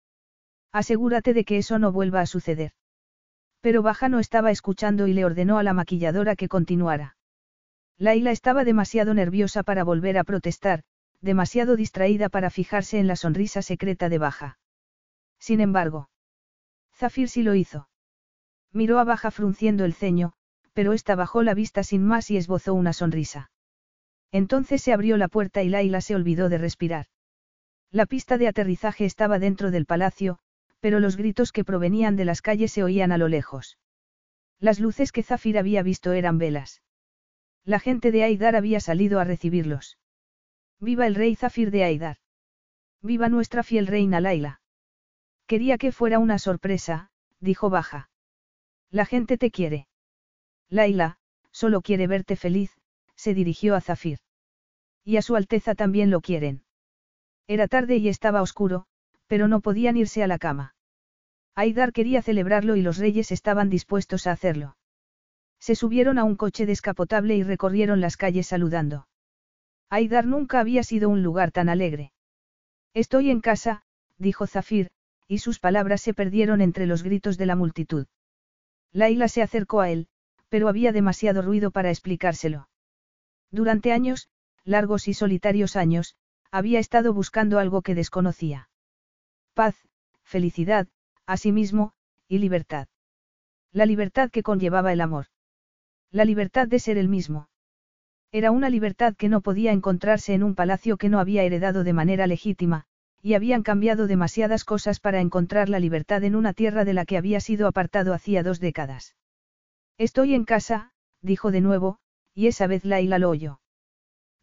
Asegúrate 0.72 1.34
de 1.34 1.46
que 1.46 1.58
eso 1.58 1.80
no 1.80 1.92
vuelva 1.92 2.22
a 2.22 2.26
suceder. 2.26 2.72
Pero 3.62 3.82
Baja 3.82 4.10
no 4.10 4.20
estaba 4.20 4.52
escuchando 4.52 5.08
y 5.08 5.14
le 5.14 5.26
ordenó 5.26 5.58
a 5.58 5.64
la 5.64 5.74
maquilladora 5.74 6.36
que 6.36 6.48
continuara. 6.48 7.16
Laila 7.98 8.32
estaba 8.32 8.64
demasiado 8.64 9.14
nerviosa 9.14 9.64
para 9.64 9.84
volver 9.84 10.18
a 10.18 10.24
protestar, 10.24 10.84
demasiado 11.22 11.76
distraída 11.76 12.28
para 12.30 12.50
fijarse 12.50 13.00
en 13.00 13.08
la 13.08 13.16
sonrisa 13.16 13.62
secreta 13.62 14.10
de 14.10 14.18
Baja. 14.18 14.58
Sin 15.40 15.62
embargo, 15.62 16.10
Zafir 16.94 17.30
sí 17.30 17.44
lo 17.44 17.56
hizo. 17.56 17.88
Miró 18.72 19.00
a 19.00 19.04
Baja 19.04 19.32
frunciendo 19.32 19.86
el 19.86 19.94
ceño, 19.94 20.34
pero 20.74 20.94
ésta 20.94 21.16
bajó 21.16 21.44
la 21.44 21.54
vista 21.54 21.84
sin 21.84 22.04
más 22.04 22.32
y 22.32 22.38
esbozó 22.38 22.74
una 22.74 22.92
sonrisa. 22.92 23.52
Entonces 24.32 24.82
se 24.82 24.92
abrió 24.92 25.16
la 25.18 25.28
puerta 25.28 25.62
y 25.62 25.70
Laila 25.70 26.02
se 26.02 26.16
olvidó 26.16 26.50
de 26.50 26.58
respirar. 26.58 27.06
La 27.94 28.08
pista 28.08 28.40
de 28.40 28.48
aterrizaje 28.48 29.06
estaba 29.06 29.38
dentro 29.38 29.70
del 29.70 29.86
palacio, 29.86 30.40
pero 30.80 31.00
los 31.00 31.16
gritos 31.16 31.52
que 31.52 31.64
provenían 31.64 32.16
de 32.16 32.26
las 32.26 32.42
calles 32.42 32.72
se 32.72 32.84
oían 32.84 33.12
a 33.12 33.20
lo 33.20 33.28
lejos. 33.28 33.78
Las 34.60 34.80
luces 34.80 35.12
que 35.12 35.22
Zafir 35.22 35.60
había 35.60 35.84
visto 35.84 36.12
eran 36.12 36.40
velas. 36.40 36.82
La 37.64 37.80
gente 37.80 38.12
de 38.12 38.24
Aidar 38.24 38.56
había 38.56 38.80
salido 38.80 39.20
a 39.20 39.26
recibirlos. 39.26 40.00
Viva 40.80 41.06
el 41.06 41.14
rey 41.14 41.36
Zafir 41.36 41.70
de 41.70 41.84
Aidar. 41.84 42.18
Viva 43.04 43.30
nuestra 43.30 43.62
fiel 43.62 43.86
reina 43.86 44.20
Laila. 44.20 44.60
Quería 45.46 45.78
que 45.78 45.92
fuera 45.92 46.18
una 46.18 46.40
sorpresa, 46.40 47.12
dijo 47.42 47.70
Baja. 47.70 48.10
La 48.90 49.06
gente 49.06 49.38
te 49.38 49.52
quiere. 49.52 49.88
Laila, 50.68 51.20
solo 51.52 51.84
quiere 51.84 52.08
verte 52.08 52.38
feliz, 52.38 52.72
se 53.16 53.36
dirigió 53.36 53.76
a 53.76 53.82
Zafir. 53.82 54.18
Y 55.04 55.18
a 55.18 55.22
su 55.22 55.36
Alteza 55.36 55.76
también 55.76 56.10
lo 56.10 56.22
quieren. 56.22 56.64
Era 57.48 57.68
tarde 57.68 57.98
y 57.98 58.10
estaba 58.10 58.42
oscuro, 58.42 58.86
pero 59.28 59.48
no 59.48 59.62
podían 59.62 59.98
irse 59.98 60.24
a 60.24 60.28
la 60.28 60.40
cama. 60.40 60.76
Aidar 61.56 61.94
quería 61.94 62.22
celebrarlo 62.22 62.76
y 62.76 62.82
los 62.82 62.98
reyes 62.98 63.32
estaban 63.32 63.70
dispuestos 63.70 64.28
a 64.28 64.32
hacerlo. 64.32 64.78
Se 65.60 65.76
subieron 65.76 66.18
a 66.18 66.24
un 66.24 66.36
coche 66.36 66.66
descapotable 66.66 67.36
y 67.36 67.44
recorrieron 67.44 68.02
las 68.02 68.18
calles 68.18 68.48
saludando. 68.48 69.08
Aidar 69.90 70.26
nunca 70.26 70.60
había 70.60 70.84
sido 70.84 71.10
un 71.10 71.22
lugar 71.22 71.52
tan 71.52 71.70
alegre. 71.70 72.12
Estoy 72.94 73.30
en 73.30 73.42
casa, 73.42 73.84
dijo 74.18 74.48
Zafir, 74.48 74.90
y 75.28 75.40
sus 75.40 75.60
palabras 75.60 76.02
se 76.02 76.14
perdieron 76.14 76.62
entre 76.62 76.86
los 76.86 77.04
gritos 77.04 77.38
de 77.38 77.46
la 77.46 77.56
multitud. 77.56 78.08
Laila 78.92 79.28
se 79.28 79.42
acercó 79.42 79.82
a 79.82 79.90
él, 79.90 80.08
pero 80.50 80.68
había 80.68 80.92
demasiado 80.92 81.42
ruido 81.42 81.72
para 81.72 81.90
explicárselo. 81.90 82.70
Durante 83.52 83.92
años, 83.92 84.30
largos 84.64 85.08
y 85.08 85.14
solitarios 85.14 85.76
años, 85.76 86.16
había 86.54 86.78
estado 86.78 87.16
buscando 87.16 87.58
algo 87.58 87.82
que 87.82 87.96
desconocía 87.96 88.70
paz, 89.56 89.76
felicidad, 90.24 90.88
asimismo, 91.26 91.94
y 92.28 92.38
libertad. 92.38 92.88
La 93.72 93.88
libertad 93.88 94.30
que 94.30 94.44
conllevaba 94.44 94.94
el 94.94 95.02
amor. 95.02 95.26
La 96.12 96.26
libertad 96.26 96.68
de 96.68 96.78
ser 96.78 97.00
el 97.00 97.10
mismo. 97.10 97.50
Era 98.32 98.52
una 98.52 98.70
libertad 98.70 99.16
que 99.16 99.30
no 99.30 99.42
podía 99.42 99.72
encontrarse 99.72 100.36
en 100.36 100.44
un 100.44 100.54
palacio 100.54 100.98
que 100.98 101.10
no 101.10 101.20
había 101.20 101.42
heredado 101.42 101.84
de 101.84 101.94
manera 101.94 102.28
legítima, 102.28 102.86
y 103.20 103.34
habían 103.34 103.64
cambiado 103.64 104.06
demasiadas 104.06 104.64
cosas 104.64 105.00
para 105.00 105.22
encontrar 105.22 105.70
la 105.70 105.80
libertad 105.80 106.24
en 106.24 106.36
una 106.36 106.54
tierra 106.54 106.86
de 106.86 106.94
la 106.94 107.06
que 107.06 107.18
había 107.18 107.40
sido 107.40 107.68
apartado 107.68 108.14
hacía 108.14 108.44
dos 108.44 108.60
décadas. 108.60 109.16
Estoy 109.98 110.36
en 110.36 110.46
casa, 110.46 110.92
dijo 111.24 111.50
de 111.50 111.62
nuevo, 111.62 111.98
y 112.36 112.46
esa 112.46 112.68
vez 112.68 112.86
Laila 112.86 113.18
lo 113.18 113.32
oyó. 113.32 113.60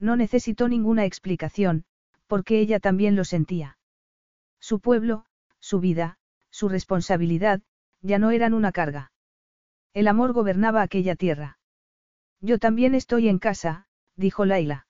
No 0.01 0.17
necesitó 0.17 0.67
ninguna 0.67 1.05
explicación, 1.05 1.85
porque 2.31 2.61
ella 2.61 2.79
también 2.79 3.17
lo 3.17 3.25
sentía. 3.25 3.77
Su 4.61 4.79
pueblo, 4.79 5.27
su 5.59 5.81
vida, 5.81 6.17
su 6.49 6.69
responsabilidad, 6.69 7.61
ya 8.03 8.21
no 8.21 8.31
eran 8.31 8.55
una 8.55 8.71
carga. 8.71 9.11
El 9.95 10.07
amor 10.07 10.33
gobernaba 10.33 10.81
aquella 10.81 11.17
tierra. 11.17 11.59
Yo 12.41 12.61
también 12.61 12.95
estoy 12.95 13.29
en 13.29 13.41
casa, 13.41 13.89
dijo 14.15 14.45
Laila. 14.45 14.87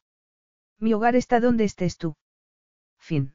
Mi 0.79 0.93
hogar 0.93 1.17
está 1.17 1.41
donde 1.41 1.65
estés 1.65 1.97
tú. 1.97 2.15
Fin. 2.99 3.35